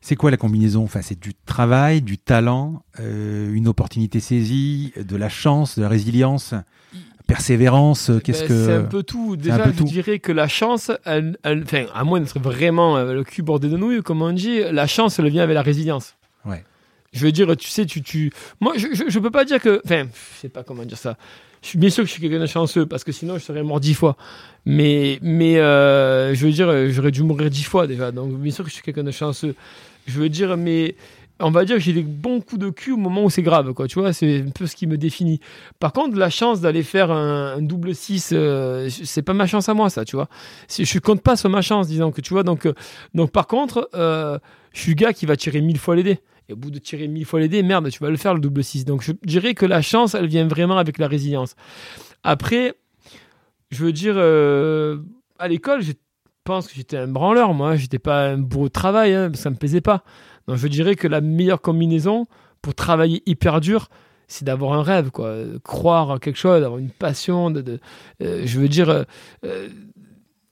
c'est 0.00 0.16
quoi 0.16 0.30
la 0.30 0.36
combinaison? 0.38 0.84
Enfin, 0.84 1.02
C'est 1.02 1.18
du 1.18 1.34
travail, 1.34 2.00
du 2.00 2.16
talent, 2.16 2.82
euh, 3.00 3.52
une 3.52 3.68
opportunité 3.68 4.20
saisie, 4.20 4.92
de 4.96 5.16
la 5.16 5.28
chance, 5.28 5.76
de 5.76 5.82
la 5.82 5.88
résilience 5.88 6.54
persévérance 7.26 8.10
euh, 8.10 8.20
Qu'est-ce 8.20 8.42
ben, 8.42 8.48
que 8.48 8.64
c'est 8.64 8.72
un 8.72 8.82
peu 8.82 9.02
tout. 9.02 9.36
Déjà, 9.36 9.70
je 9.70 9.82
dirais 9.82 10.18
que 10.18 10.32
la 10.32 10.48
chance, 10.48 10.90
elle, 11.04 11.36
enfin, 11.44 11.86
à 11.94 12.04
moins 12.04 12.20
d'être 12.20 12.38
vraiment 12.38 12.96
euh, 12.96 13.12
le 13.12 13.24
cul 13.24 13.42
bordé 13.42 13.68
de 13.68 13.76
nouilles, 13.76 14.02
comme 14.02 14.22
on 14.22 14.32
dit, 14.32 14.60
la 14.70 14.86
chance, 14.86 15.18
elle 15.18 15.28
vient 15.28 15.42
avec 15.42 15.54
la 15.54 15.62
résilience. 15.62 16.16
Ouais. 16.44 16.64
Je 17.12 17.24
veux 17.24 17.32
dire, 17.32 17.56
tu 17.56 17.68
sais, 17.68 17.86
tu, 17.86 18.02
tu... 18.02 18.32
moi, 18.60 18.74
je, 18.76 18.88
je, 19.08 19.18
peux 19.18 19.30
pas 19.30 19.44
dire 19.44 19.60
que, 19.60 19.80
enfin, 19.84 20.06
je 20.34 20.40
sais 20.40 20.48
pas 20.48 20.62
comment 20.62 20.84
dire 20.84 20.98
ça. 20.98 21.16
Je 21.62 21.68
suis 21.68 21.78
bien 21.78 21.90
sûr 21.90 22.04
que 22.04 22.08
je 22.08 22.12
suis 22.12 22.20
quelqu'un 22.20 22.38
de 22.38 22.46
chanceux 22.46 22.86
parce 22.86 23.02
que 23.02 23.10
sinon 23.10 23.38
je 23.38 23.42
serais 23.42 23.62
mort 23.62 23.80
dix 23.80 23.94
fois. 23.94 24.16
Mais, 24.66 25.18
mais 25.22 25.58
euh, 25.58 26.34
je 26.34 26.46
veux 26.46 26.52
dire, 26.52 26.90
j'aurais 26.90 27.10
dû 27.10 27.22
mourir 27.22 27.50
dix 27.50 27.64
fois 27.64 27.86
déjà. 27.86 28.12
Donc 28.12 28.34
bien 28.34 28.52
sûr 28.52 28.62
que 28.62 28.70
je 28.70 28.74
suis 28.74 28.84
quelqu'un 28.84 29.02
de 29.02 29.10
chanceux. 29.10 29.54
Je 30.06 30.20
veux 30.20 30.28
dire, 30.28 30.56
mais 30.56 30.94
on 31.40 31.50
va 31.50 31.64
dire 31.64 31.76
que 31.76 31.82
j'ai 31.82 31.92
des 31.92 32.02
bons 32.02 32.40
coups 32.40 32.60
de 32.60 32.70
cul 32.70 32.92
au 32.92 32.96
moment 32.96 33.24
où 33.24 33.30
c'est 33.30 33.42
grave, 33.42 33.72
quoi. 33.74 33.86
Tu 33.86 33.98
vois, 33.98 34.12
c'est 34.12 34.40
un 34.40 34.50
peu 34.50 34.66
ce 34.66 34.74
qui 34.74 34.86
me 34.86 34.96
définit. 34.96 35.40
Par 35.78 35.92
contre, 35.92 36.16
la 36.16 36.30
chance 36.30 36.60
d'aller 36.60 36.82
faire 36.82 37.10
un, 37.10 37.60
double 37.60 37.94
6, 37.94 38.30
euh, 38.32 38.88
c'est 38.88 39.22
pas 39.22 39.34
ma 39.34 39.46
chance 39.46 39.68
à 39.68 39.74
moi, 39.74 39.90
ça, 39.90 40.04
tu 40.04 40.16
vois. 40.16 40.28
Je 40.70 40.98
compte 40.98 41.22
pas 41.22 41.36
sur 41.36 41.50
ma 41.50 41.60
chance, 41.60 41.88
disons 41.88 42.10
que, 42.10 42.20
tu 42.20 42.32
vois. 42.32 42.42
Donc, 42.42 42.66
euh, 42.66 42.72
donc 43.14 43.32
par 43.32 43.46
contre, 43.46 43.90
euh, 43.94 44.38
je 44.72 44.80
suis 44.80 44.92
le 44.92 44.96
gars 44.96 45.12
qui 45.12 45.26
va 45.26 45.36
tirer 45.36 45.60
mille 45.60 45.78
fois 45.78 45.94
les 45.94 46.02
dés. 46.02 46.20
Et 46.48 46.52
au 46.54 46.56
bout 46.56 46.70
de 46.70 46.78
tirer 46.78 47.08
mille 47.08 47.26
fois 47.26 47.40
les 47.40 47.48
dés, 47.48 47.62
merde, 47.62 47.90
tu 47.90 47.98
vas 47.98 48.10
le 48.10 48.16
faire 48.16 48.32
le 48.32 48.40
double 48.40 48.64
6. 48.64 48.84
Donc, 48.84 49.02
je 49.02 49.12
dirais 49.24 49.54
que 49.54 49.66
la 49.66 49.82
chance, 49.82 50.14
elle 50.14 50.28
vient 50.28 50.46
vraiment 50.46 50.78
avec 50.78 50.98
la 50.98 51.08
résilience. 51.08 51.54
Après, 52.22 52.74
je 53.70 53.84
veux 53.84 53.92
dire, 53.92 54.16
à 55.38 55.48
l'école, 55.48 55.82
je 55.82 55.92
pense 56.44 56.68
que 56.68 56.74
j'étais 56.74 56.96
un 56.96 57.08
branleur, 57.08 57.52
moi. 57.52 57.76
J'étais 57.76 57.98
pas 57.98 58.28
un 58.28 58.38
beau 58.38 58.70
travail, 58.70 59.12
hein, 59.12 59.32
ça 59.34 59.50
me 59.50 59.56
plaisait 59.56 59.82
pas. 59.82 60.02
Je 60.48 60.68
dirais 60.68 60.94
que 60.94 61.08
la 61.08 61.20
meilleure 61.20 61.60
combinaison 61.60 62.26
pour 62.62 62.74
travailler 62.74 63.22
hyper 63.26 63.60
dur, 63.60 63.88
c'est 64.28 64.44
d'avoir 64.44 64.72
un 64.72 64.82
rêve, 64.82 65.10
quoi. 65.10 65.34
Croire 65.62 66.10
en 66.10 66.18
quelque 66.18 66.38
chose, 66.38 66.60
d'avoir 66.60 66.78
une 66.78 66.90
passion. 66.90 67.52
Euh, 67.54 68.42
je 68.44 68.60
veux 68.60 68.68
dire. 68.68 68.88
Euh, 68.88 69.04
euh, 69.44 69.68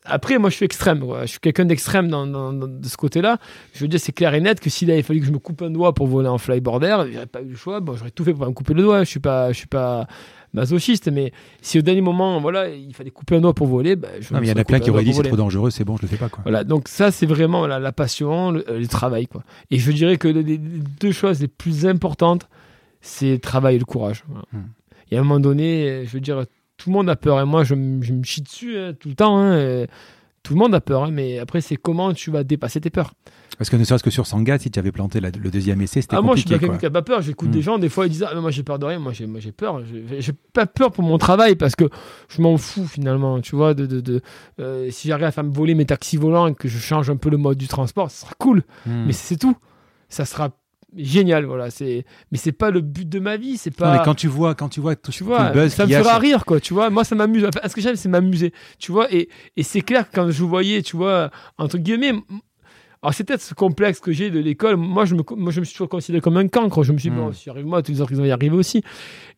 après, 0.06 0.38
moi, 0.38 0.50
je 0.50 0.56
suis 0.56 0.66
extrême. 0.66 1.02
Je 1.22 1.26
suis 1.26 1.40
quelqu'un 1.40 1.64
d'extrême 1.64 2.08
de 2.08 2.86
ce 2.86 2.96
côté-là. 2.96 3.38
Je 3.72 3.80
veux 3.80 3.88
dire, 3.88 3.98
c'est 3.98 4.12
clair 4.12 4.34
et 4.34 4.40
net 4.40 4.60
que 4.60 4.68
s'il 4.68 4.90
avait 4.90 5.02
fallu 5.02 5.20
que 5.20 5.26
je 5.26 5.32
me 5.32 5.38
coupe 5.38 5.62
un 5.62 5.70
doigt 5.70 5.94
pour 5.94 6.06
voler 6.06 6.28
en 6.28 6.36
flyboarder, 6.36 7.04
j'aurais 7.10 7.26
pas 7.26 7.40
eu 7.40 7.48
le 7.48 7.56
choix. 7.56 7.80
Bon, 7.80 7.96
j'aurais 7.96 8.10
tout 8.10 8.22
fait 8.22 8.34
pour 8.34 8.46
me 8.46 8.52
couper 8.52 8.74
le 8.74 8.82
doigt. 8.82 9.02
Je 9.02 9.08
suis 9.08 9.20
pas, 9.20 9.50
je 9.52 9.56
suis 9.56 9.66
pas 9.66 10.06
masochiste, 10.54 11.10
mais 11.10 11.32
si 11.60 11.78
au 11.78 11.82
dernier 11.82 12.00
moment, 12.00 12.40
voilà, 12.40 12.68
il 12.68 12.94
fallait 12.94 13.10
couper 13.10 13.36
un 13.36 13.40
doigt 13.40 13.54
pour 13.54 13.66
voler, 13.66 13.96
ben, 13.96 14.10
je 14.20 14.32
non, 14.32 14.40
mais 14.40 14.46
il 14.46 14.50
y 14.50 14.52
en 14.52 14.60
a 14.60 14.64
plein 14.64 14.80
qui 14.80 14.90
auraient 14.90 15.04
dit 15.04 15.12
c'est 15.12 15.22
trop 15.22 15.36
dangereux, 15.36 15.70
c'est 15.70 15.84
bon, 15.84 15.96
je 15.96 16.02
le 16.02 16.08
fais 16.08 16.16
pas, 16.16 16.28
quoi. 16.28 16.42
Voilà, 16.44 16.64
donc 16.64 16.88
ça, 16.88 17.10
c'est 17.10 17.26
vraiment 17.26 17.66
la, 17.66 17.92
passion, 17.92 18.50
le, 18.52 18.86
travail, 18.86 19.26
quoi. 19.26 19.42
Et 19.70 19.78
je 19.78 19.92
dirais 19.92 20.16
que 20.16 20.28
les, 20.28 20.58
deux 20.58 21.12
choses 21.12 21.40
les 21.40 21.48
plus 21.48 21.86
importantes, 21.86 22.48
c'est 23.00 23.32
le 23.32 23.38
travail 23.38 23.76
et 23.76 23.78
le 23.78 23.84
courage. 23.84 24.24
Hmm. 24.52 24.58
Et 25.10 25.16
à 25.16 25.20
un 25.20 25.24
moment 25.24 25.40
donné, 25.40 26.04
je 26.06 26.10
veux 26.12 26.20
dire, 26.20 26.44
tout 26.76 26.90
le 26.90 26.94
monde 26.94 27.10
a 27.10 27.16
peur, 27.16 27.40
et 27.40 27.44
moi, 27.44 27.64
je, 27.64 27.74
me 27.74 28.22
chie 28.22 28.42
dessus 28.42 28.78
hein, 28.78 28.92
tout 28.98 29.08
le 29.08 29.14
temps, 29.14 29.38
hein, 29.38 29.86
tout 30.44 30.52
le 30.52 30.58
monde 30.58 30.74
a 30.74 30.80
peur, 30.80 31.04
hein, 31.04 31.10
mais 31.10 31.38
après, 31.38 31.60
c'est 31.62 31.76
comment 31.76 32.12
tu 32.12 32.30
vas 32.30 32.44
dépasser 32.44 32.80
tes 32.80 32.90
peurs. 32.90 33.14
Parce 33.56 33.70
que 33.70 33.76
ne 33.76 33.84
serait-ce 33.84 34.04
que 34.04 34.10
sur 34.10 34.26
Sangat, 34.26 34.58
si 34.58 34.70
tu 34.70 34.78
avais 34.78 34.92
planté 34.92 35.20
le 35.20 35.50
deuxième 35.50 35.80
essai, 35.80 36.02
c'était 36.02 36.16
ah, 36.16 36.20
compliqué. 36.20 36.26
Moi, 36.26 36.36
je 36.36 36.40
suis 36.40 36.50
quelqu'un 36.50 36.76
qui 36.76 36.84
n'a 36.84 36.90
pas 36.90 37.02
peur. 37.02 37.22
J'écoute 37.22 37.50
des 37.50 37.60
hmm. 37.60 37.62
gens, 37.62 37.78
des 37.78 37.88
fois, 37.88 38.06
ils 38.06 38.10
disent 38.10 38.26
ah, 38.28 38.34
Moi, 38.38 38.50
j'ai 38.50 38.62
peur 38.62 38.78
de 38.78 38.84
rien. 38.84 38.98
Moi, 38.98 39.12
j'ai 39.12 39.52
peur. 39.52 39.82
J'ai 40.18 40.32
pas 40.52 40.66
peur 40.66 40.92
pour 40.92 41.02
mon 41.02 41.18
travail 41.18 41.56
parce 41.56 41.76
que 41.76 41.88
je 42.28 42.42
m'en 42.42 42.58
fous 42.58 42.86
finalement. 42.86 43.40
Tu 43.40 43.56
vois, 43.56 43.72
de, 43.74 43.86
de, 43.86 44.00
de 44.00 44.20
euh, 44.60 44.90
si 44.90 45.08
j'arrive 45.08 45.24
à 45.24 45.30
faire 45.30 45.44
me 45.44 45.52
voler 45.52 45.74
mes 45.74 45.86
taxis 45.86 46.16
volants 46.16 46.48
et 46.48 46.54
que 46.54 46.68
je 46.68 46.78
change 46.78 47.08
un 47.10 47.16
peu 47.16 47.30
le 47.30 47.36
mode 47.36 47.56
du 47.56 47.68
transport, 47.68 48.10
ça 48.10 48.26
sera 48.26 48.34
cool. 48.38 48.64
Hmm. 48.86 49.04
Mais 49.06 49.12
c'est 49.12 49.36
tout. 49.36 49.56
Ça 50.08 50.24
sera 50.24 50.50
génial 50.96 51.44
voilà 51.44 51.70
c'est 51.70 52.04
mais 52.30 52.38
c'est 52.38 52.52
pas 52.52 52.70
le 52.70 52.80
but 52.80 53.08
de 53.08 53.18
ma 53.18 53.36
vie 53.36 53.56
c'est 53.56 53.70
pas 53.74 53.86
non, 53.92 53.98
mais 53.98 54.04
quand 54.04 54.14
tu 54.14 54.28
vois 54.28 54.54
quand 54.54 54.68
tu 54.68 54.80
vois 54.80 54.94
tout, 54.96 55.10
tu 55.10 55.24
vois, 55.24 55.50
buzz 55.50 55.72
ça 55.72 55.86
me 55.86 55.92
fera 55.92 56.18
rire 56.18 56.44
quoi 56.44 56.60
tu 56.60 56.74
vois 56.74 56.90
moi 56.90 57.04
ça 57.04 57.14
m'amuse 57.14 57.44
enfin, 57.44 57.66
ce 57.68 57.74
que 57.74 57.80
j'aime 57.80 57.96
c'est 57.96 58.08
m'amuser 58.08 58.52
tu 58.78 58.92
vois 58.92 59.12
et, 59.12 59.28
et 59.56 59.62
c'est 59.62 59.80
clair 59.80 60.08
que 60.08 60.14
quand 60.14 60.30
je 60.30 60.44
voyais 60.44 60.82
tu 60.82 60.96
vois 60.96 61.30
entre 61.58 61.78
guillemets 61.78 62.12
Alors 63.02 63.12
c'est 63.12 63.24
peut-être 63.24 63.42
ce 63.42 63.52
complexe 63.52 64.00
que 64.00 64.12
j'ai 64.12 64.30
de 64.30 64.38
l'école. 64.40 64.76
Moi 64.78 65.04
je, 65.04 65.14
me, 65.14 65.22
moi, 65.36 65.52
je 65.52 65.60
me 65.60 65.64
suis 65.66 65.74
toujours 65.74 65.90
considéré 65.90 66.22
comme 66.22 66.38
un 66.38 66.48
cancre. 66.48 66.82
Je 66.84 66.92
me 66.94 66.96
suis 66.98 67.10
dit, 67.10 67.14
bon, 67.14 67.28
Mm. 67.28 67.32
si 67.34 67.42
j'arrive 67.44 67.66
moi, 67.66 67.82
tous 67.82 67.92
les 67.92 68.00
autres, 68.00 68.12
ils 68.12 68.16
vont 68.16 68.24
y 68.24 68.30
arriver 68.30 68.56
aussi. 68.56 68.80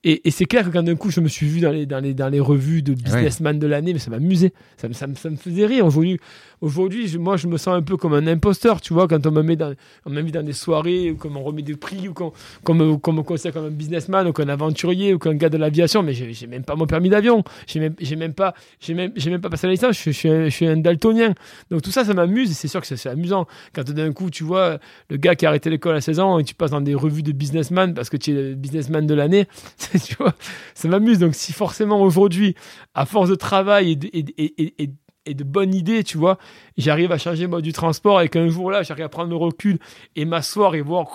Et, 0.05 0.29
et 0.29 0.31
c'est 0.31 0.45
clair 0.45 0.67
que 0.67 0.71
quand 0.71 0.85
d'un 0.85 0.95
coup, 0.95 1.11
je 1.11 1.19
me 1.21 1.27
suis 1.27 1.49
vu 1.49 1.59
dans 1.59 1.73
les, 1.73 1.85
dans 1.85 1.99
les, 1.99 2.15
dans 2.15 2.29
les 2.29 2.39
revues 2.39 2.83
de 2.85 2.95
businessman 2.95 3.59
de 3.59 3.67
l'année, 3.67 3.93
mais 3.93 3.99
ça 3.99 4.13
m'amusait. 4.13 4.53
Ça, 4.77 4.87
me- 4.87 4.93
ça, 4.95 5.09
me- 5.09 5.17
ça 5.17 5.31
me 5.31 5.37
faisait 5.37 5.67
rire. 5.67 5.85
Aujourd'hui, 5.85 6.21
aujourd'hui 6.61 7.17
moi, 7.19 7.37
je 7.37 7.47
me 7.47 7.57
sens 7.57 7.75
un 7.75 7.83
peu 7.83 7.97
comme 7.97 8.15
un 8.15 8.27
imposteur, 8.27 8.81
tu 8.81 8.93
vois, 8.93 9.09
quand 9.09 9.27
on 9.27 9.31
me 9.31 9.43
met 9.43 9.57
dans, 9.57 9.75
on 10.05 10.11
m'invite 10.11 10.35
dans 10.35 10.43
des 10.43 10.53
soirées, 10.53 11.11
ou 11.11 11.19
on 11.25 11.43
remet 11.43 11.63
des 11.63 11.77
prix, 11.77 12.09
ou 12.09 12.15
qu'on 12.15 12.33
qu'on 12.65 12.75
me, 12.75 12.97
qu'on 12.97 13.13
me 13.13 13.23
considère 13.23 13.53
comme 13.53 13.67
un 13.67 13.71
businessman, 13.71 14.27
ou 14.27 14.33
qu'un 14.33 14.49
aventurier, 14.49 15.15
ou 15.15 15.19
qu'un 15.19 15.35
gars 15.35 15.49
de 15.49 15.57
l'aviation. 15.57 16.03
Mais 16.03 16.13
j'ai 16.15 16.47
même 16.47 16.65
pas 16.65 16.77
mon 16.77 16.87
permis 16.87 17.09
d'avion. 17.09 17.45
J'ai 17.67 17.81
même, 17.81 17.95
même 18.17 18.35
pas, 18.35 18.55
même, 18.89 19.13
même 19.27 19.41
pas 19.41 19.51
passé 19.51 19.67
la 19.67 19.73
licence. 19.73 20.01
Je, 20.03 20.49
suis 20.51 20.67
un, 20.67 20.77
daltonien. 20.77 21.35
Donc 21.71 21.83
tout 21.83 21.91
ça, 21.91 22.05
ça 22.05 22.15
m'amuse. 22.15 22.51
Et 22.51 22.55
c'est 22.55 22.69
sûr 22.69 22.81
que 22.81 22.87
c'est 22.87 23.09
amusant. 23.09 23.47
Quand 23.75 23.89
d'un 23.91 24.13
coup, 24.13 24.31
tu 24.31 24.45
vois 24.45 24.79
le 25.11 25.17
gars 25.17 25.35
qui 25.35 25.47
a 25.47 25.51
arrêté 25.51 25.71
l'école 25.71 25.97
à 25.97 26.01
16 26.01 26.21
ans 26.21 26.39
et 26.39 26.45
tu 26.45 26.55
passes 26.55 26.71
dans 26.71 26.81
des 26.81 26.95
revues 26.95 27.23
de 27.23 27.33
businessman 27.33 27.95
parce 27.95 28.11
que 28.11 28.17
tu 28.17 28.31
es 28.31 28.35
le 28.35 28.55
businessman 28.55 29.07
de 29.07 29.15
l'année, 29.15 29.47
tu 30.05 30.15
vois, 30.17 30.35
ça 30.75 30.89
m'amuse. 30.89 31.19
Donc 31.19 31.35
si 31.35 31.53
forcément 31.53 32.01
aujourd'hui, 32.03 32.55
à 32.95 33.07
force 33.07 33.29
de 33.29 33.35
travail 33.35 33.93
et 33.93 33.97
de, 34.23 34.33
et- 34.39 34.91
et- 35.27 35.35
de 35.35 35.45
bonnes 35.45 35.75
idées, 35.75 36.03
tu 36.05 36.17
vois, 36.19 36.39
j'arrive 36.79 37.13
à 37.13 37.19
changer 37.19 37.47
moi 37.47 37.61
du 37.61 37.73
transport 37.73 38.21
et 38.23 38.29
qu'un 38.29 38.49
jour 38.49 38.71
là, 38.71 38.83
j'arrive 38.83 39.05
à 39.05 39.09
prendre 39.09 39.31
le 39.31 39.37
recul 39.37 39.79
et 40.17 40.25
m'asseoir 40.25 40.75
et 40.75 40.81
voir 40.81 41.07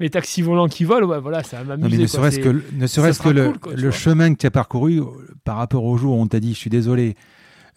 mes 0.00 0.10
taxis 0.10 0.42
volants 0.42 0.68
qui 0.68 0.84
volent, 0.84 1.06
ouais, 1.08 1.20
voilà, 1.20 1.42
ça 1.42 1.58
mais 1.64 1.76
ne 1.76 2.06
serait-ce 2.06 2.38
que, 2.40 2.48
le- 2.48 2.64
ne 2.72 2.86
serait-ce 2.86 3.18
sera 3.18 3.30
que 3.30 3.34
le, 3.34 3.44
cool, 3.50 3.58
quoi, 3.58 3.74
tu 3.74 3.80
le 3.80 3.88
vois. 3.90 3.98
chemin 3.98 4.32
que 4.34 4.38
tu 4.38 4.46
as 4.46 4.50
parcouru 4.50 5.00
euh, 5.00 5.04
par 5.44 5.56
rapport 5.56 5.84
au 5.84 5.96
jour 5.96 6.16
où 6.16 6.20
on 6.20 6.26
t'a 6.26 6.40
dit, 6.40 6.54
je 6.54 6.58
suis 6.58 6.70
désolé, 6.70 7.14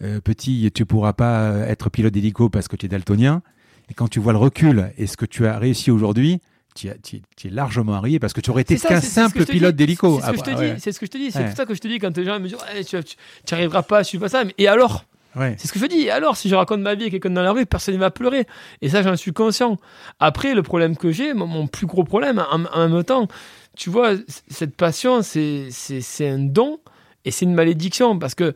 euh, 0.02 0.20
petit, 0.20 0.70
tu 0.74 0.86
pourras 0.86 1.12
pas 1.12 1.42
euh, 1.50 1.66
être 1.66 1.90
pilote 1.90 2.12
d'hélico 2.12 2.48
parce 2.48 2.66
que 2.68 2.76
tu 2.76 2.86
es 2.86 2.88
daltonien. 2.88 3.42
Et 3.90 3.94
quand 3.94 4.08
tu 4.08 4.18
vois 4.18 4.32
le 4.32 4.38
recul 4.38 4.90
et 4.96 5.06
ce 5.06 5.16
que 5.16 5.26
tu 5.26 5.46
as 5.46 5.58
réussi 5.58 5.90
aujourd'hui, 5.90 6.40
tu 6.74 6.88
es 6.88 7.50
largement 7.50 7.92
arrivé 7.94 8.18
parce 8.18 8.32
que 8.32 8.40
tu 8.40 8.50
aurais 8.50 8.62
été 8.62 8.76
qu'un 8.76 8.80
c'est- 8.80 8.94
c'est 8.94 9.00
ce 9.00 9.04
que 9.06 9.10
simple 9.12 9.40
je 9.40 9.44
te 9.44 9.52
pilote 9.52 9.76
dis. 9.76 9.84
d'hélico. 9.84 10.18
C'est 10.20 10.26
ce 10.26 10.30
que 10.32 10.36
je 10.38 10.42
te 10.42 10.50
Ah, 10.50 10.58
ouais. 10.58 10.76
C'est 10.78 10.90
ce 10.92 10.98
que 10.98 11.06
je 11.06 11.10
te 11.10 11.18
dis. 11.18 11.30
C'est 11.30 11.38
Ouais. 11.40 11.44
pour 11.48 11.56
ça 11.56 11.66
que 11.66 11.74
je 11.74 11.80
te 11.80 11.86
dis 11.86 11.98
quand 12.00 12.16
les 12.16 12.24
gens 12.24 12.40
me 12.40 12.48
disent 12.48 12.56
Eh, 12.76 12.82
tu, 12.82 12.98
tu, 13.04 13.14
tu 13.46 13.54
arriveras 13.54 13.82
pas, 13.82 14.02
tu 14.02 14.18
pas 14.18 14.28
ça. 14.28 14.42
Mais- 14.44 14.54
Et 14.58 14.66
alors? 14.66 15.04
C'est 15.34 15.66
ce 15.66 15.72
que 15.72 15.78
je 15.78 15.86
dis. 15.86 16.10
Alors, 16.10 16.36
si 16.36 16.48
je 16.48 16.54
raconte 16.54 16.80
ma 16.80 16.94
vie 16.94 17.04
à 17.06 17.10
quelqu'un 17.10 17.30
dans 17.30 17.42
la 17.42 17.52
rue, 17.52 17.66
personne 17.66 17.94
ne 17.94 18.00
va 18.00 18.10
pleurer. 18.10 18.46
Et 18.82 18.88
ça, 18.88 19.02
j'en 19.02 19.16
suis 19.16 19.32
conscient. 19.32 19.78
Après, 20.20 20.54
le 20.54 20.62
problème 20.62 20.96
que 20.96 21.10
j'ai, 21.10 21.34
mon, 21.34 21.66
plus 21.66 21.86
gros 21.86 22.04
problème, 22.04 22.44
en, 22.50 22.88
même 22.88 23.04
temps, 23.04 23.28
tu 23.76 23.90
vois, 23.90 24.12
cette 24.48 24.76
passion, 24.76 25.22
c'est 25.22 25.68
c'est- 25.70 26.28
un 26.28 26.38
don 26.38 26.78
et 27.24 27.30
c'est 27.30 27.44
une 27.44 27.54
malédiction 27.54 28.18
parce 28.18 28.34
que 28.34 28.54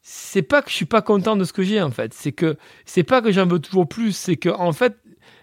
c'est 0.00 0.42
pas 0.42 0.62
que 0.62 0.70
je 0.70 0.74
suis 0.74 0.84
pas 0.84 1.02
content 1.02 1.36
de 1.36 1.44
ce 1.44 1.52
que 1.52 1.62
j'ai 1.62 1.80
en 1.80 1.90
fait. 1.90 2.12
C'est 2.12 2.32
que 2.32 2.56
c'est 2.84 3.04
pas 3.04 3.22
que 3.22 3.30
j'en 3.30 3.46
veux 3.46 3.60
toujours 3.60 3.88
plus. 3.88 4.12
C'est 4.12 4.36
que 4.36 4.48
en 4.48 4.72
fait, 4.72 4.96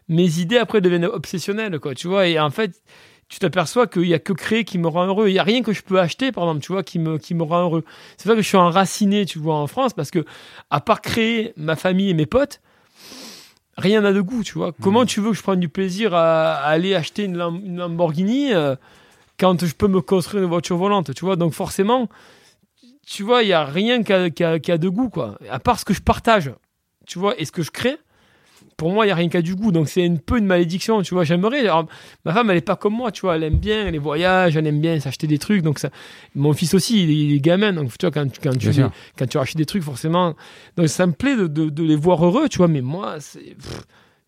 mes 0.10 0.40
idées 0.40 0.58
après 0.58 0.82
deviennent 0.82 1.06
obsessionnelles. 1.06 1.80
Tu 1.96 2.08
vois. 2.08 2.28
Et 2.28 2.40
en 2.40 2.50
fait, 2.50 2.82
tu 3.30 3.40
t'aperçois 3.40 3.86
qu'il 3.88 4.08
y 4.08 4.14
a 4.16 4.20
que 4.20 4.34
créer 4.34 4.64
qui 4.66 4.80
me 4.80 4.88
rend 4.88 5.06
heureux. 5.06 5.30
Il 5.30 5.34
y 5.34 5.40
a 5.40 5.44
rien 5.44 5.62
que 5.62 5.72
je 5.72 5.82
peux 5.84 6.00
acheter, 6.00 6.32
par 6.32 6.46
exemple, 6.46 6.62
tu 6.62 6.72
vois, 6.72 6.84
qui 6.84 6.98
me 7.00 7.18
qui 7.20 7.36
me 7.36 7.44
rend 7.44 7.62
heureux. 7.62 7.86
C'est 8.18 8.28
vrai 8.28 8.36
que 8.36 8.42
je 8.42 8.48
suis 8.48 8.58
enraciné, 8.58 9.26
tu 9.26 9.38
vois, 9.40 9.56
en 9.56 9.68
France 9.68 9.94
parce 9.94 10.10
que 10.12 10.26
à 10.72 10.82
part 10.82 11.02
créer 11.02 11.54
ma 11.56 11.76
famille 11.76 12.10
et 12.10 12.16
mes 12.16 12.26
potes, 12.26 12.60
rien 13.78 14.02
n'a 14.02 14.12
de 14.14 14.22
goût, 14.22 14.44
tu 14.44 14.54
vois. 14.56 14.72
Comment 14.82 15.06
tu 15.06 15.22
veux 15.22 15.30
que 15.32 15.38
je 15.38 15.44
prenne 15.44 15.60
du 15.60 15.70
plaisir 15.70 16.14
à, 16.14 16.56
à 16.56 16.68
aller 16.70 16.96
acheter 16.96 17.24
une, 17.24 17.38
Lam- 17.38 17.62
une 17.64 17.78
Lamborghini 17.78 18.52
euh, 18.54 18.76
quand 19.40 19.64
je 19.64 19.74
peux 19.74 19.88
me 19.88 20.02
construire 20.02 20.44
une 20.44 20.50
voiture 20.50 20.76
volante, 20.78 21.14
tu 21.14 21.24
vois? 21.24 21.36
Donc 21.36 21.54
forcément, 21.54 22.10
tu 23.06 23.24
vois, 23.24 23.44
il 23.44 23.50
y 23.50 23.54
a 23.54 23.64
rien 23.64 24.04
qui 24.04 24.12
a, 24.44 24.52
a 24.52 24.78
de 24.78 24.90
goût, 24.90 25.10
quoi. 25.10 25.38
À 25.50 25.60
part 25.60 25.80
ce 25.80 25.86
que 25.86 25.94
je 25.94 26.02
partage, 26.02 26.52
tu 27.06 27.20
vois, 27.20 27.40
et 27.40 27.46
ce 27.46 27.52
que 27.52 27.62
je 27.62 27.72
crée. 27.72 27.98
Pour 28.80 28.92
moi, 28.92 29.06
il 29.06 29.10
y 29.10 29.12
a 29.12 29.16
rien 29.16 29.28
qui 29.28 29.36
a 29.38 29.42
du 29.42 29.56
goût, 29.56 29.72
donc 29.74 29.90
c'est 29.90 30.06
un 30.06 30.16
peu 30.16 30.38
une 30.38 30.46
malédiction, 30.46 31.02
tu 31.02 31.14
vois. 31.14 31.26
J'aimerais. 31.26 31.60
alors, 31.60 31.86
ma 32.24 32.34
femme, 32.34 32.50
elle 32.50 32.58
est 32.58 32.62
pas 32.62 32.78
comme 32.78 32.94
moi, 32.94 33.12
tu 33.12 33.22
vois. 33.22 33.36
Elle 33.36 33.44
aime 33.44 33.58
bien 33.58 33.92
les 33.92 33.98
voyages, 34.00 34.56
elle 34.56 34.66
aime 34.68 34.80
bien 34.80 34.98
s'acheter 35.02 35.28
des 35.28 35.38
trucs, 35.38 35.62
donc 35.62 35.80
ça. 35.80 35.90
Mon 36.34 36.54
fils 36.54 36.74
aussi, 36.74 37.04
il 37.04 37.10
est, 37.10 37.16
il 37.26 37.36
est 37.36 37.40
gamin, 37.42 37.74
donc 37.74 37.90
tu 37.98 38.06
vois 38.06 38.12
quand, 38.12 38.32
tu- 38.32 38.40
quand 38.42 38.52
tu 38.54 38.58
Bien 38.70 38.72
sûr. 38.72 38.92
quand 39.18 39.28
tu 39.28 39.38
rachètes 39.38 39.58
des 39.58 39.66
trucs, 39.66 39.84
forcément. 39.84 40.34
Donc 40.78 40.88
ça 40.88 41.06
me 41.06 41.12
plaît 41.12 41.36
de, 41.36 41.48
de- 41.48 41.70
de 41.70 41.84
les 41.84 41.98
voir 41.98 42.26
heureux, 42.26 42.48
tu 42.50 42.58
vois, 42.60 42.70
mais 42.70 42.82
moi, 42.82 43.18
c'est. 43.20 43.56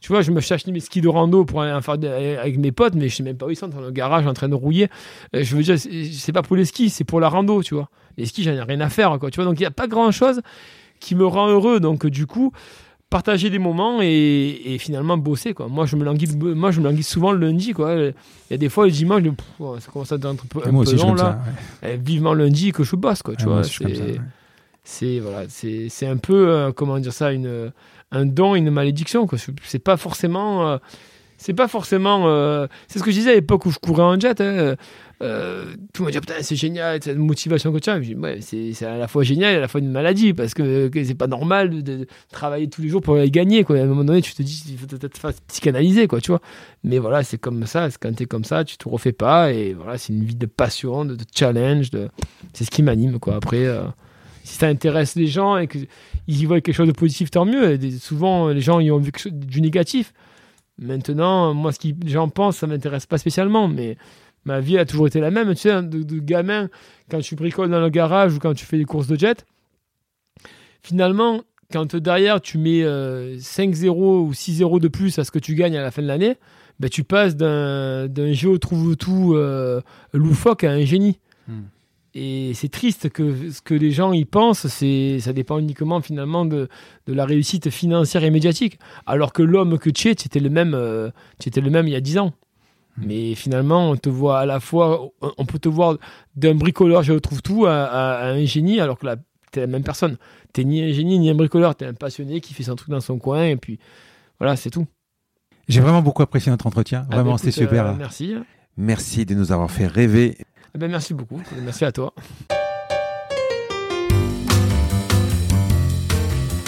Tu 0.02 0.12
vois, 0.12 0.22
je 0.24 0.32
me 0.32 0.42
suis 0.42 0.54
acheté 0.54 0.72
mes 0.72 0.80
skis 0.80 1.00
de 1.00 1.08
rando 1.08 1.46
pour 1.46 1.62
aller 1.62 1.72
en 1.72 1.80
faire 1.82 1.94
avec 1.94 2.58
mes 2.58 2.72
potes, 2.72 2.96
mais 2.96 3.08
je 3.08 3.16
sais 3.18 3.24
même 3.24 3.38
pas 3.38 3.46
où 3.46 3.52
ils 3.52 3.56
sont, 3.56 3.68
dans 3.68 3.82
le 3.82 3.92
garage 3.92 4.26
en 4.26 4.34
train 4.34 4.50
de 4.50 4.56
rouiller. 4.56 4.88
Euh, 5.36 5.44
Je 5.44 5.56
veux 5.56 5.62
dire, 5.62 5.78
c'est 5.80 6.06
c'est 6.12 6.32
pas 6.34 6.42
pour 6.42 6.56
les 6.56 6.66
skis, 6.66 6.90
c'est 6.90 7.04
pour 7.04 7.20
la 7.20 7.30
rando, 7.30 7.62
tu 7.62 7.76
vois. 7.76 7.88
Les 8.18 8.26
skis, 8.26 8.44
j'en 8.44 8.52
ai 8.54 8.62
rien 8.62 8.82
à 8.82 8.90
faire, 8.90 9.16
quoi, 9.20 9.30
tu 9.30 9.36
vois. 9.36 9.46
Donc 9.46 9.60
il 9.60 9.62
n'y 9.62 9.68
a 9.68 9.72
pas 9.72 9.88
grand 9.88 10.10
chose 10.12 10.42
qui 11.00 11.14
me 11.14 11.24
rend 11.26 11.48
heureux. 11.50 11.80
Donc 11.80 12.08
du 12.08 12.26
coup, 12.26 12.52
partager 13.12 13.52
des 13.52 13.60
moments 13.60 14.02
et, 14.02 14.62
et 14.66 14.78
finalement 14.80 15.18
bosser, 15.18 15.54
quoi. 15.54 15.68
Moi, 15.68 15.86
je 15.86 15.96
me 15.96 16.04
languis, 16.04 16.28
moi, 16.36 16.72
je 16.72 16.80
me 16.80 16.86
languis 16.86 17.04
souvent 17.04 17.32
le 17.32 17.46
lundi, 17.46 17.74
quoi. 17.74 17.94
Il 17.96 18.14
y 18.50 18.54
a 18.56 18.58
des 18.58 18.70
fois, 18.70 18.86
le 18.86 18.92
dimanche, 18.92 19.22
ça 19.80 19.92
commence 19.92 20.12
à 20.12 20.16
être 20.16 20.26
un 20.26 20.36
peu, 20.36 20.62
un 20.66 20.72
Moi 20.72 20.84
peu 20.86 20.92
aussi, 20.94 20.96
long, 21.06 21.14
là. 21.14 21.40
ça. 21.82 21.88
ouais. 21.88 21.94
Eh, 21.94 21.98
vivement 21.98 22.34
lundi 22.34 22.72
que 22.72 22.84
je 22.84 22.96
bosse, 22.96 23.22
quoi, 23.22 23.36
tu 23.36 23.46
Ouais, 23.46 23.54
vois. 23.54 23.64
c'est- 23.64 23.86
ouais. 23.86 24.20
c'est 24.84 25.20
voilà, 25.20 25.44
c'est 25.48 25.90
c'est 25.90 26.08
un 26.08 26.18
peu 26.18 26.50
euh, 26.50 26.72
comment 26.72 26.98
dire 27.00 27.14
ça, 27.14 27.32
une 27.32 27.72
un 28.12 28.26
don, 28.26 28.56
une 28.56 28.72
malédiction 28.72 29.28
quoi. 29.28 29.38
C'est 29.64 29.80
pas 29.80 29.96
forcément 29.98 30.68
euh, 30.68 30.78
c'est 31.42 31.56
pas 31.56 31.68
forcément 31.68 32.28
euh, 32.28 32.68
c'est 32.88 33.00
ce 33.00 33.04
que 33.04 33.10
je 33.10 33.16
disais 33.16 33.32
à 33.32 33.34
l'époque 33.34 33.66
où 33.66 33.72
je 33.72 33.80
courais 33.80 34.04
en 34.04 34.20
jet. 34.20 34.40
Hein, 34.40 34.76
euh, 35.24 35.66
tout 35.92 36.04
le 36.04 36.06
monde 36.06 36.14
dit 36.14 36.20
putain 36.20 36.36
c'est 36.42 36.56
génial, 36.56 37.02
cette 37.02 37.18
motivation 37.18 37.74
que 37.74 37.80
tu 37.80 37.90
as. 37.90 37.98
Ouais, 37.98 38.40
c'est 38.42 38.86
à 38.86 38.98
la 38.98 39.08
fois 39.08 39.24
génial 39.24 39.56
et 39.56 39.58
à 39.58 39.60
la 39.60 39.68
fois 39.68 39.82
une 39.82 39.90
maladie 39.90 40.34
parce 40.34 40.54
que, 40.54 40.88
que 40.90 41.04
c'est 41.04 41.16
pas 41.16 41.26
normal 41.26 41.82
de, 41.82 42.06
travailler 42.32 42.70
tous 42.70 42.84
les 42.84 42.90
jours 42.90 43.02
pour 43.02 43.16
aller 43.16 43.32
gagner 43.32 43.64
quoi. 43.64 43.78
À 43.78 43.82
un 43.82 43.86
moment 43.88 44.04
donné, 44.04 44.22
tu 44.22 44.36
te 44.36 44.44
dis 44.44 44.64
il 44.70 44.78
faut 44.78 44.86
peut-être 44.86 45.18
faire 45.18 45.32
psychanalyser 45.48 46.08
quoi, 46.08 46.22
tu 46.22 46.30
vois. 46.30 46.42
Mais 46.84 47.00
voilà, 47.00 47.24
c'est 47.24 47.40
comme 47.40 47.66
ça. 47.66 47.90
Quand 48.00 48.16
t'es 48.16 48.26
comme 48.26 48.46
ça, 48.46 48.64
tu 48.64 48.78
te 48.78 48.88
refais 48.88 49.14
pas 49.14 49.52
et 49.52 49.74
voilà, 49.74 49.98
c'est 49.98 50.14
une 50.14 50.24
vie 50.24 50.36
de 50.36 50.46
passion, 50.46 51.06
de, 51.06 51.18
challenge, 51.34 51.90
de 51.90 52.10
c'est 52.54 52.66
ce 52.66 52.72
qui 52.72 52.84
m'anime 52.84 53.20
quoi. 53.20 53.36
Après. 53.36 53.66
euh, 53.66 53.84
si 54.44 54.58
ça 54.58 54.66
intéresse 54.68 55.16
les 55.16 55.28
gens 55.28 55.58
et 55.58 55.68
qu'ils 55.68 55.88
y 56.28 56.46
voient 56.46 56.62
quelque 56.62 56.76
chose 56.76 56.88
de 56.88 56.94
positif, 56.94 57.30
tant 57.30 57.46
mieux. 57.46 57.78
Souvent, 58.00 58.50
les 58.50 58.60
gens 58.60 58.80
y 58.80 58.90
ont 58.90 58.98
vu 58.98 59.12
du 59.32 59.62
négatif. 59.62 60.14
Maintenant, 60.80 61.54
moi, 61.54 61.72
ce 61.72 61.80
que 61.80 61.88
les 61.88 62.10
gens 62.10 62.30
pensent, 62.30 62.58
ça 62.58 62.68
m'intéresse 62.68 63.06
pas 63.06 63.18
spécialement, 63.18 63.68
mais 63.68 63.98
ma 64.46 64.60
vie 64.60 64.78
a 64.78 64.86
toujours 64.86 65.08
été 65.08 65.20
la 65.20 65.32
même. 65.32 65.50
Tu 65.50 65.62
sais, 65.62 65.72
hein, 65.72 65.84
de, 65.84 66.04
de 66.04 66.20
gamin, 66.20 66.70
quand 67.10 67.20
tu 67.20 67.36
bricoles 67.36 67.70
dans 67.70 67.82
le 67.82 67.90
garage 67.90 68.36
ou 68.36 68.40
quand 68.40 68.54
tu 68.54 68.66
fais 68.66 68.78
des 68.78 68.86
courses 68.86 69.08
de 69.08 69.18
jet, 69.18 69.46
finalement, 70.82 71.42
quand 71.72 71.96
derrière 71.96 72.42
tu 72.42 72.58
mets 72.58 72.84
euh, 72.84 73.38
5-0 73.38 73.90
ou 73.90 74.32
6-0 74.32 74.80
de 74.80 74.88
plus 74.88 75.18
à 75.20 75.24
ce 75.24 75.32
que 75.32 75.40
tu 75.40 75.56
gagnes 75.56 75.78
à 75.78 75.82
la 75.82 75.92
fin 75.92 76.02
de 76.02 76.08
l'année, 76.08 76.36
ben, 76.80 76.90
tu 76.90 77.04
passes 77.04 77.36
d'un 77.36 78.08
d'un 78.08 78.34
géo 78.34 78.58
trouve 78.58 78.96
tout 78.96 79.34
euh, 79.36 79.82
loufoque 80.14 80.64
à 80.64 80.72
un 80.72 80.84
génie. 80.84 81.20
Hmm. 81.48 81.62
Et 82.14 82.54
c'est 82.56 82.68
triste 82.70 83.10
que 83.10 83.52
ce 83.52 83.62
que 83.62 83.74
les 83.74 83.92
gens 83.92 84.12
y 84.12 84.26
pensent, 84.26 84.68
c'est 84.68 85.20
ça 85.22 85.32
dépend 85.32 85.60
uniquement 85.60 86.02
finalement 86.02 86.44
de, 86.46 86.68
de 87.08 87.14
la 87.14 87.24
réussite 87.26 87.70
financière 87.70 88.24
et 88.26 88.32
médiatique. 88.32 88.80
Alors 89.06 89.32
que 89.32 89.42
l'homme 89.42 89.78
que 89.80 89.90
tu 89.90 90.10
es, 90.10 90.16
tu 90.16 90.26
étais 90.28 90.42
le 90.42 90.50
même, 90.50 90.74
euh, 90.74 91.10
tu 91.40 91.48
étais 91.48 91.62
le 91.62 91.70
même 91.70 91.88
il 91.88 91.92
y 91.92 91.96
a 91.96 92.02
10 92.02 92.18
ans. 92.18 92.34
Hmm. 92.98 93.04
Mais 93.08 93.36
finalement, 93.36 93.92
on 93.92 93.96
te 93.96 94.10
voit 94.10 94.40
à 94.40 94.46
la 94.46 94.60
fois, 94.60 95.10
on 95.38 95.46
peut 95.46 95.60
te 95.60 95.70
voir 95.70 95.98
d'un 96.36 96.54
bricoleur, 96.56 97.02
je 97.04 97.14
retrouve 97.14 97.42
tout, 97.42 97.66
à, 97.66 97.86
à- 97.86 98.16
à 98.26 98.32
un 98.32 98.44
génie, 98.44 98.82
alors 98.82 99.00
que 99.00 99.06
là, 99.06 99.16
t'es 99.54 99.62
la 99.62 99.68
même 99.68 99.84
personne. 99.84 100.18
T'es 100.52 100.66
ni 100.66 100.84
un 100.84 100.92
génie 100.92 101.18
ni 101.18 101.30
un 101.30 101.36
bricoleur, 101.36 101.76
t'es 101.76 101.86
un 101.86 101.94
passionné 101.94 102.42
qui 102.42 102.54
fait 102.54 102.64
son 102.64 102.76
truc 102.76 102.90
dans 102.90 103.00
son 103.00 103.18
coin, 103.20 103.46
et 103.46 103.56
puis 103.56 103.80
voilà, 104.38 104.58
c'est 104.58 104.70
tout. 104.70 104.86
J'ai 105.70 105.80
vraiment 105.80 106.02
beaucoup 106.02 106.24
apprécié 106.24 106.50
notre 106.52 106.68
entretien. 106.68 107.06
Ah 107.10 107.16
Vraiment, 107.16 107.32
bah, 107.32 107.38
c'était 107.38 107.52
super. 107.52 107.86
euh, 107.86 107.94
merci. 107.98 108.36
Merci 108.76 109.26
de 109.26 109.36
nous 109.36 109.54
avoir 109.54 109.72
fait 109.72 109.88
rêver. 109.88 110.38
Eh 110.74 110.78
ben, 110.78 110.90
merci 110.90 111.14
beaucoup. 111.14 111.42
Merci 111.64 111.86
à 111.86 111.92
toi. 111.92 112.14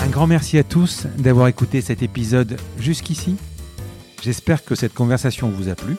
Un 0.01 0.09
grand 0.09 0.27
merci 0.27 0.57
à 0.57 0.63
tous 0.63 1.07
d'avoir 1.17 1.47
écouté 1.47 1.81
cet 1.81 2.03
épisode 2.03 2.57
jusqu'ici. 2.77 3.37
J'espère 4.21 4.63
que 4.63 4.75
cette 4.75 4.93
conversation 4.93 5.49
vous 5.49 5.69
a 5.69 5.75
plu. 5.75 5.95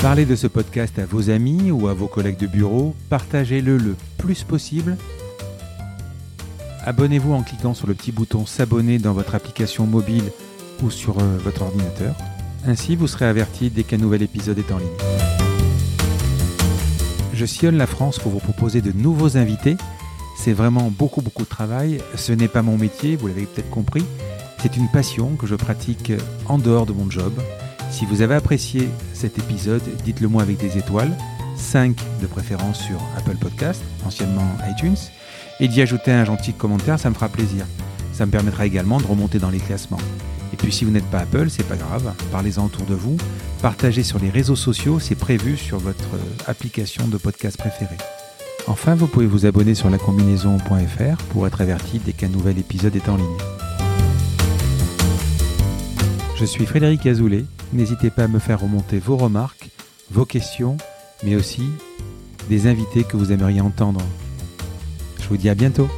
Parlez 0.00 0.26
de 0.26 0.36
ce 0.36 0.46
podcast 0.46 0.98
à 0.98 1.06
vos 1.06 1.30
amis 1.30 1.70
ou 1.70 1.88
à 1.88 1.94
vos 1.94 2.08
collègues 2.08 2.38
de 2.38 2.46
bureau. 2.46 2.94
Partagez-le 3.08 3.78
le 3.78 3.96
plus 4.18 4.44
possible. 4.44 4.96
Abonnez-vous 6.84 7.32
en 7.32 7.42
cliquant 7.42 7.72
sur 7.72 7.86
le 7.86 7.94
petit 7.94 8.12
bouton 8.12 8.44
s'abonner 8.44 8.98
dans 8.98 9.14
votre 9.14 9.34
application 9.34 9.86
mobile 9.86 10.30
ou 10.82 10.90
sur 10.90 11.18
euh, 11.18 11.38
votre 11.38 11.62
ordinateur. 11.62 12.14
Ainsi, 12.66 12.96
vous 12.96 13.06
serez 13.06 13.26
averti 13.26 13.68
dès 13.70 13.82
qu'un 13.82 13.98
nouvel 13.98 14.22
épisode 14.22 14.58
est 14.58 14.72
en 14.72 14.78
ligne. 14.78 14.88
Je 17.34 17.44
sillonne 17.44 17.76
la 17.76 17.86
France 17.86 18.18
pour 18.18 18.32
vous 18.32 18.38
proposer 18.38 18.80
de 18.80 18.92
nouveaux 18.92 19.36
invités. 19.36 19.76
C'est 20.38 20.52
vraiment 20.52 20.90
beaucoup 20.90 21.20
beaucoup 21.20 21.42
de 21.42 21.48
travail. 21.48 21.98
Ce 22.14 22.32
n'est 22.32 22.48
pas 22.48 22.62
mon 22.62 22.78
métier, 22.78 23.16
vous 23.16 23.26
l'avez 23.26 23.44
peut-être 23.44 23.70
compris. 23.70 24.04
C'est 24.60 24.78
une 24.78 24.88
passion 24.88 25.36
que 25.36 25.46
je 25.46 25.56
pratique 25.56 26.12
en 26.46 26.56
dehors 26.56 26.86
de 26.86 26.92
mon 26.94 27.10
job. 27.10 27.32
Si 27.90 28.06
vous 28.06 28.22
avez 28.22 28.34
apprécié 28.34 28.88
cet 29.12 29.38
épisode, 29.38 29.82
dites-le 30.04 30.28
moi 30.28 30.42
avec 30.42 30.56
des 30.56 30.78
étoiles, 30.78 31.14
5 31.56 31.94
de 32.22 32.26
préférence 32.26 32.80
sur 32.80 32.98
Apple 33.18 33.36
Podcast, 33.36 33.82
anciennement 34.06 34.48
iTunes, 34.70 34.96
et 35.60 35.68
d'y 35.68 35.82
ajouter 35.82 36.12
un 36.12 36.24
gentil 36.24 36.54
commentaire, 36.54 36.98
ça 36.98 37.10
me 37.10 37.14
fera 37.14 37.28
plaisir. 37.28 37.66
Ça 38.12 38.24
me 38.24 38.30
permettra 38.30 38.64
également 38.64 38.98
de 38.98 39.06
remonter 39.06 39.38
dans 39.38 39.50
les 39.50 39.58
classements. 39.58 39.98
Et 40.54 40.56
puis 40.56 40.70
si 40.70 40.84
vous 40.84 40.92
n'êtes 40.92 41.10
pas 41.10 41.18
Apple, 41.18 41.50
c'est 41.50 41.66
pas 41.66 41.74
grave, 41.74 42.14
parlez-en 42.30 42.66
autour 42.66 42.86
de 42.86 42.94
vous, 42.94 43.16
partagez 43.60 44.04
sur 44.04 44.20
les 44.20 44.30
réseaux 44.30 44.54
sociaux, 44.54 45.00
c'est 45.00 45.16
prévu 45.16 45.56
sur 45.56 45.78
votre 45.78 46.10
application 46.46 47.08
de 47.08 47.16
podcast 47.16 47.56
préférée. 47.58 47.96
Enfin, 48.68 48.94
vous 48.94 49.08
pouvez 49.08 49.26
vous 49.26 49.46
abonner 49.46 49.74
sur 49.74 49.90
lacombinaison.fr 49.90 51.16
pour 51.30 51.48
être 51.48 51.60
averti 51.60 51.98
dès 51.98 52.12
qu'un 52.12 52.28
nouvel 52.28 52.56
épisode 52.56 52.94
est 52.94 53.08
en 53.08 53.16
ligne. 53.16 53.26
Je 56.36 56.44
suis 56.44 56.66
Frédéric 56.66 57.04
Azoulay. 57.04 57.44
N'hésitez 57.72 58.10
pas 58.10 58.22
à 58.22 58.28
me 58.28 58.38
faire 58.38 58.60
remonter 58.60 59.00
vos 59.00 59.16
remarques, 59.16 59.70
vos 60.12 60.24
questions, 60.24 60.76
mais 61.24 61.34
aussi 61.34 61.64
des 62.48 62.68
invités 62.68 63.02
que 63.02 63.16
vous 63.16 63.32
aimeriez 63.32 63.60
entendre. 63.60 64.02
Je 65.20 65.26
vous 65.26 65.36
dis 65.36 65.48
à 65.48 65.56
bientôt. 65.56 65.88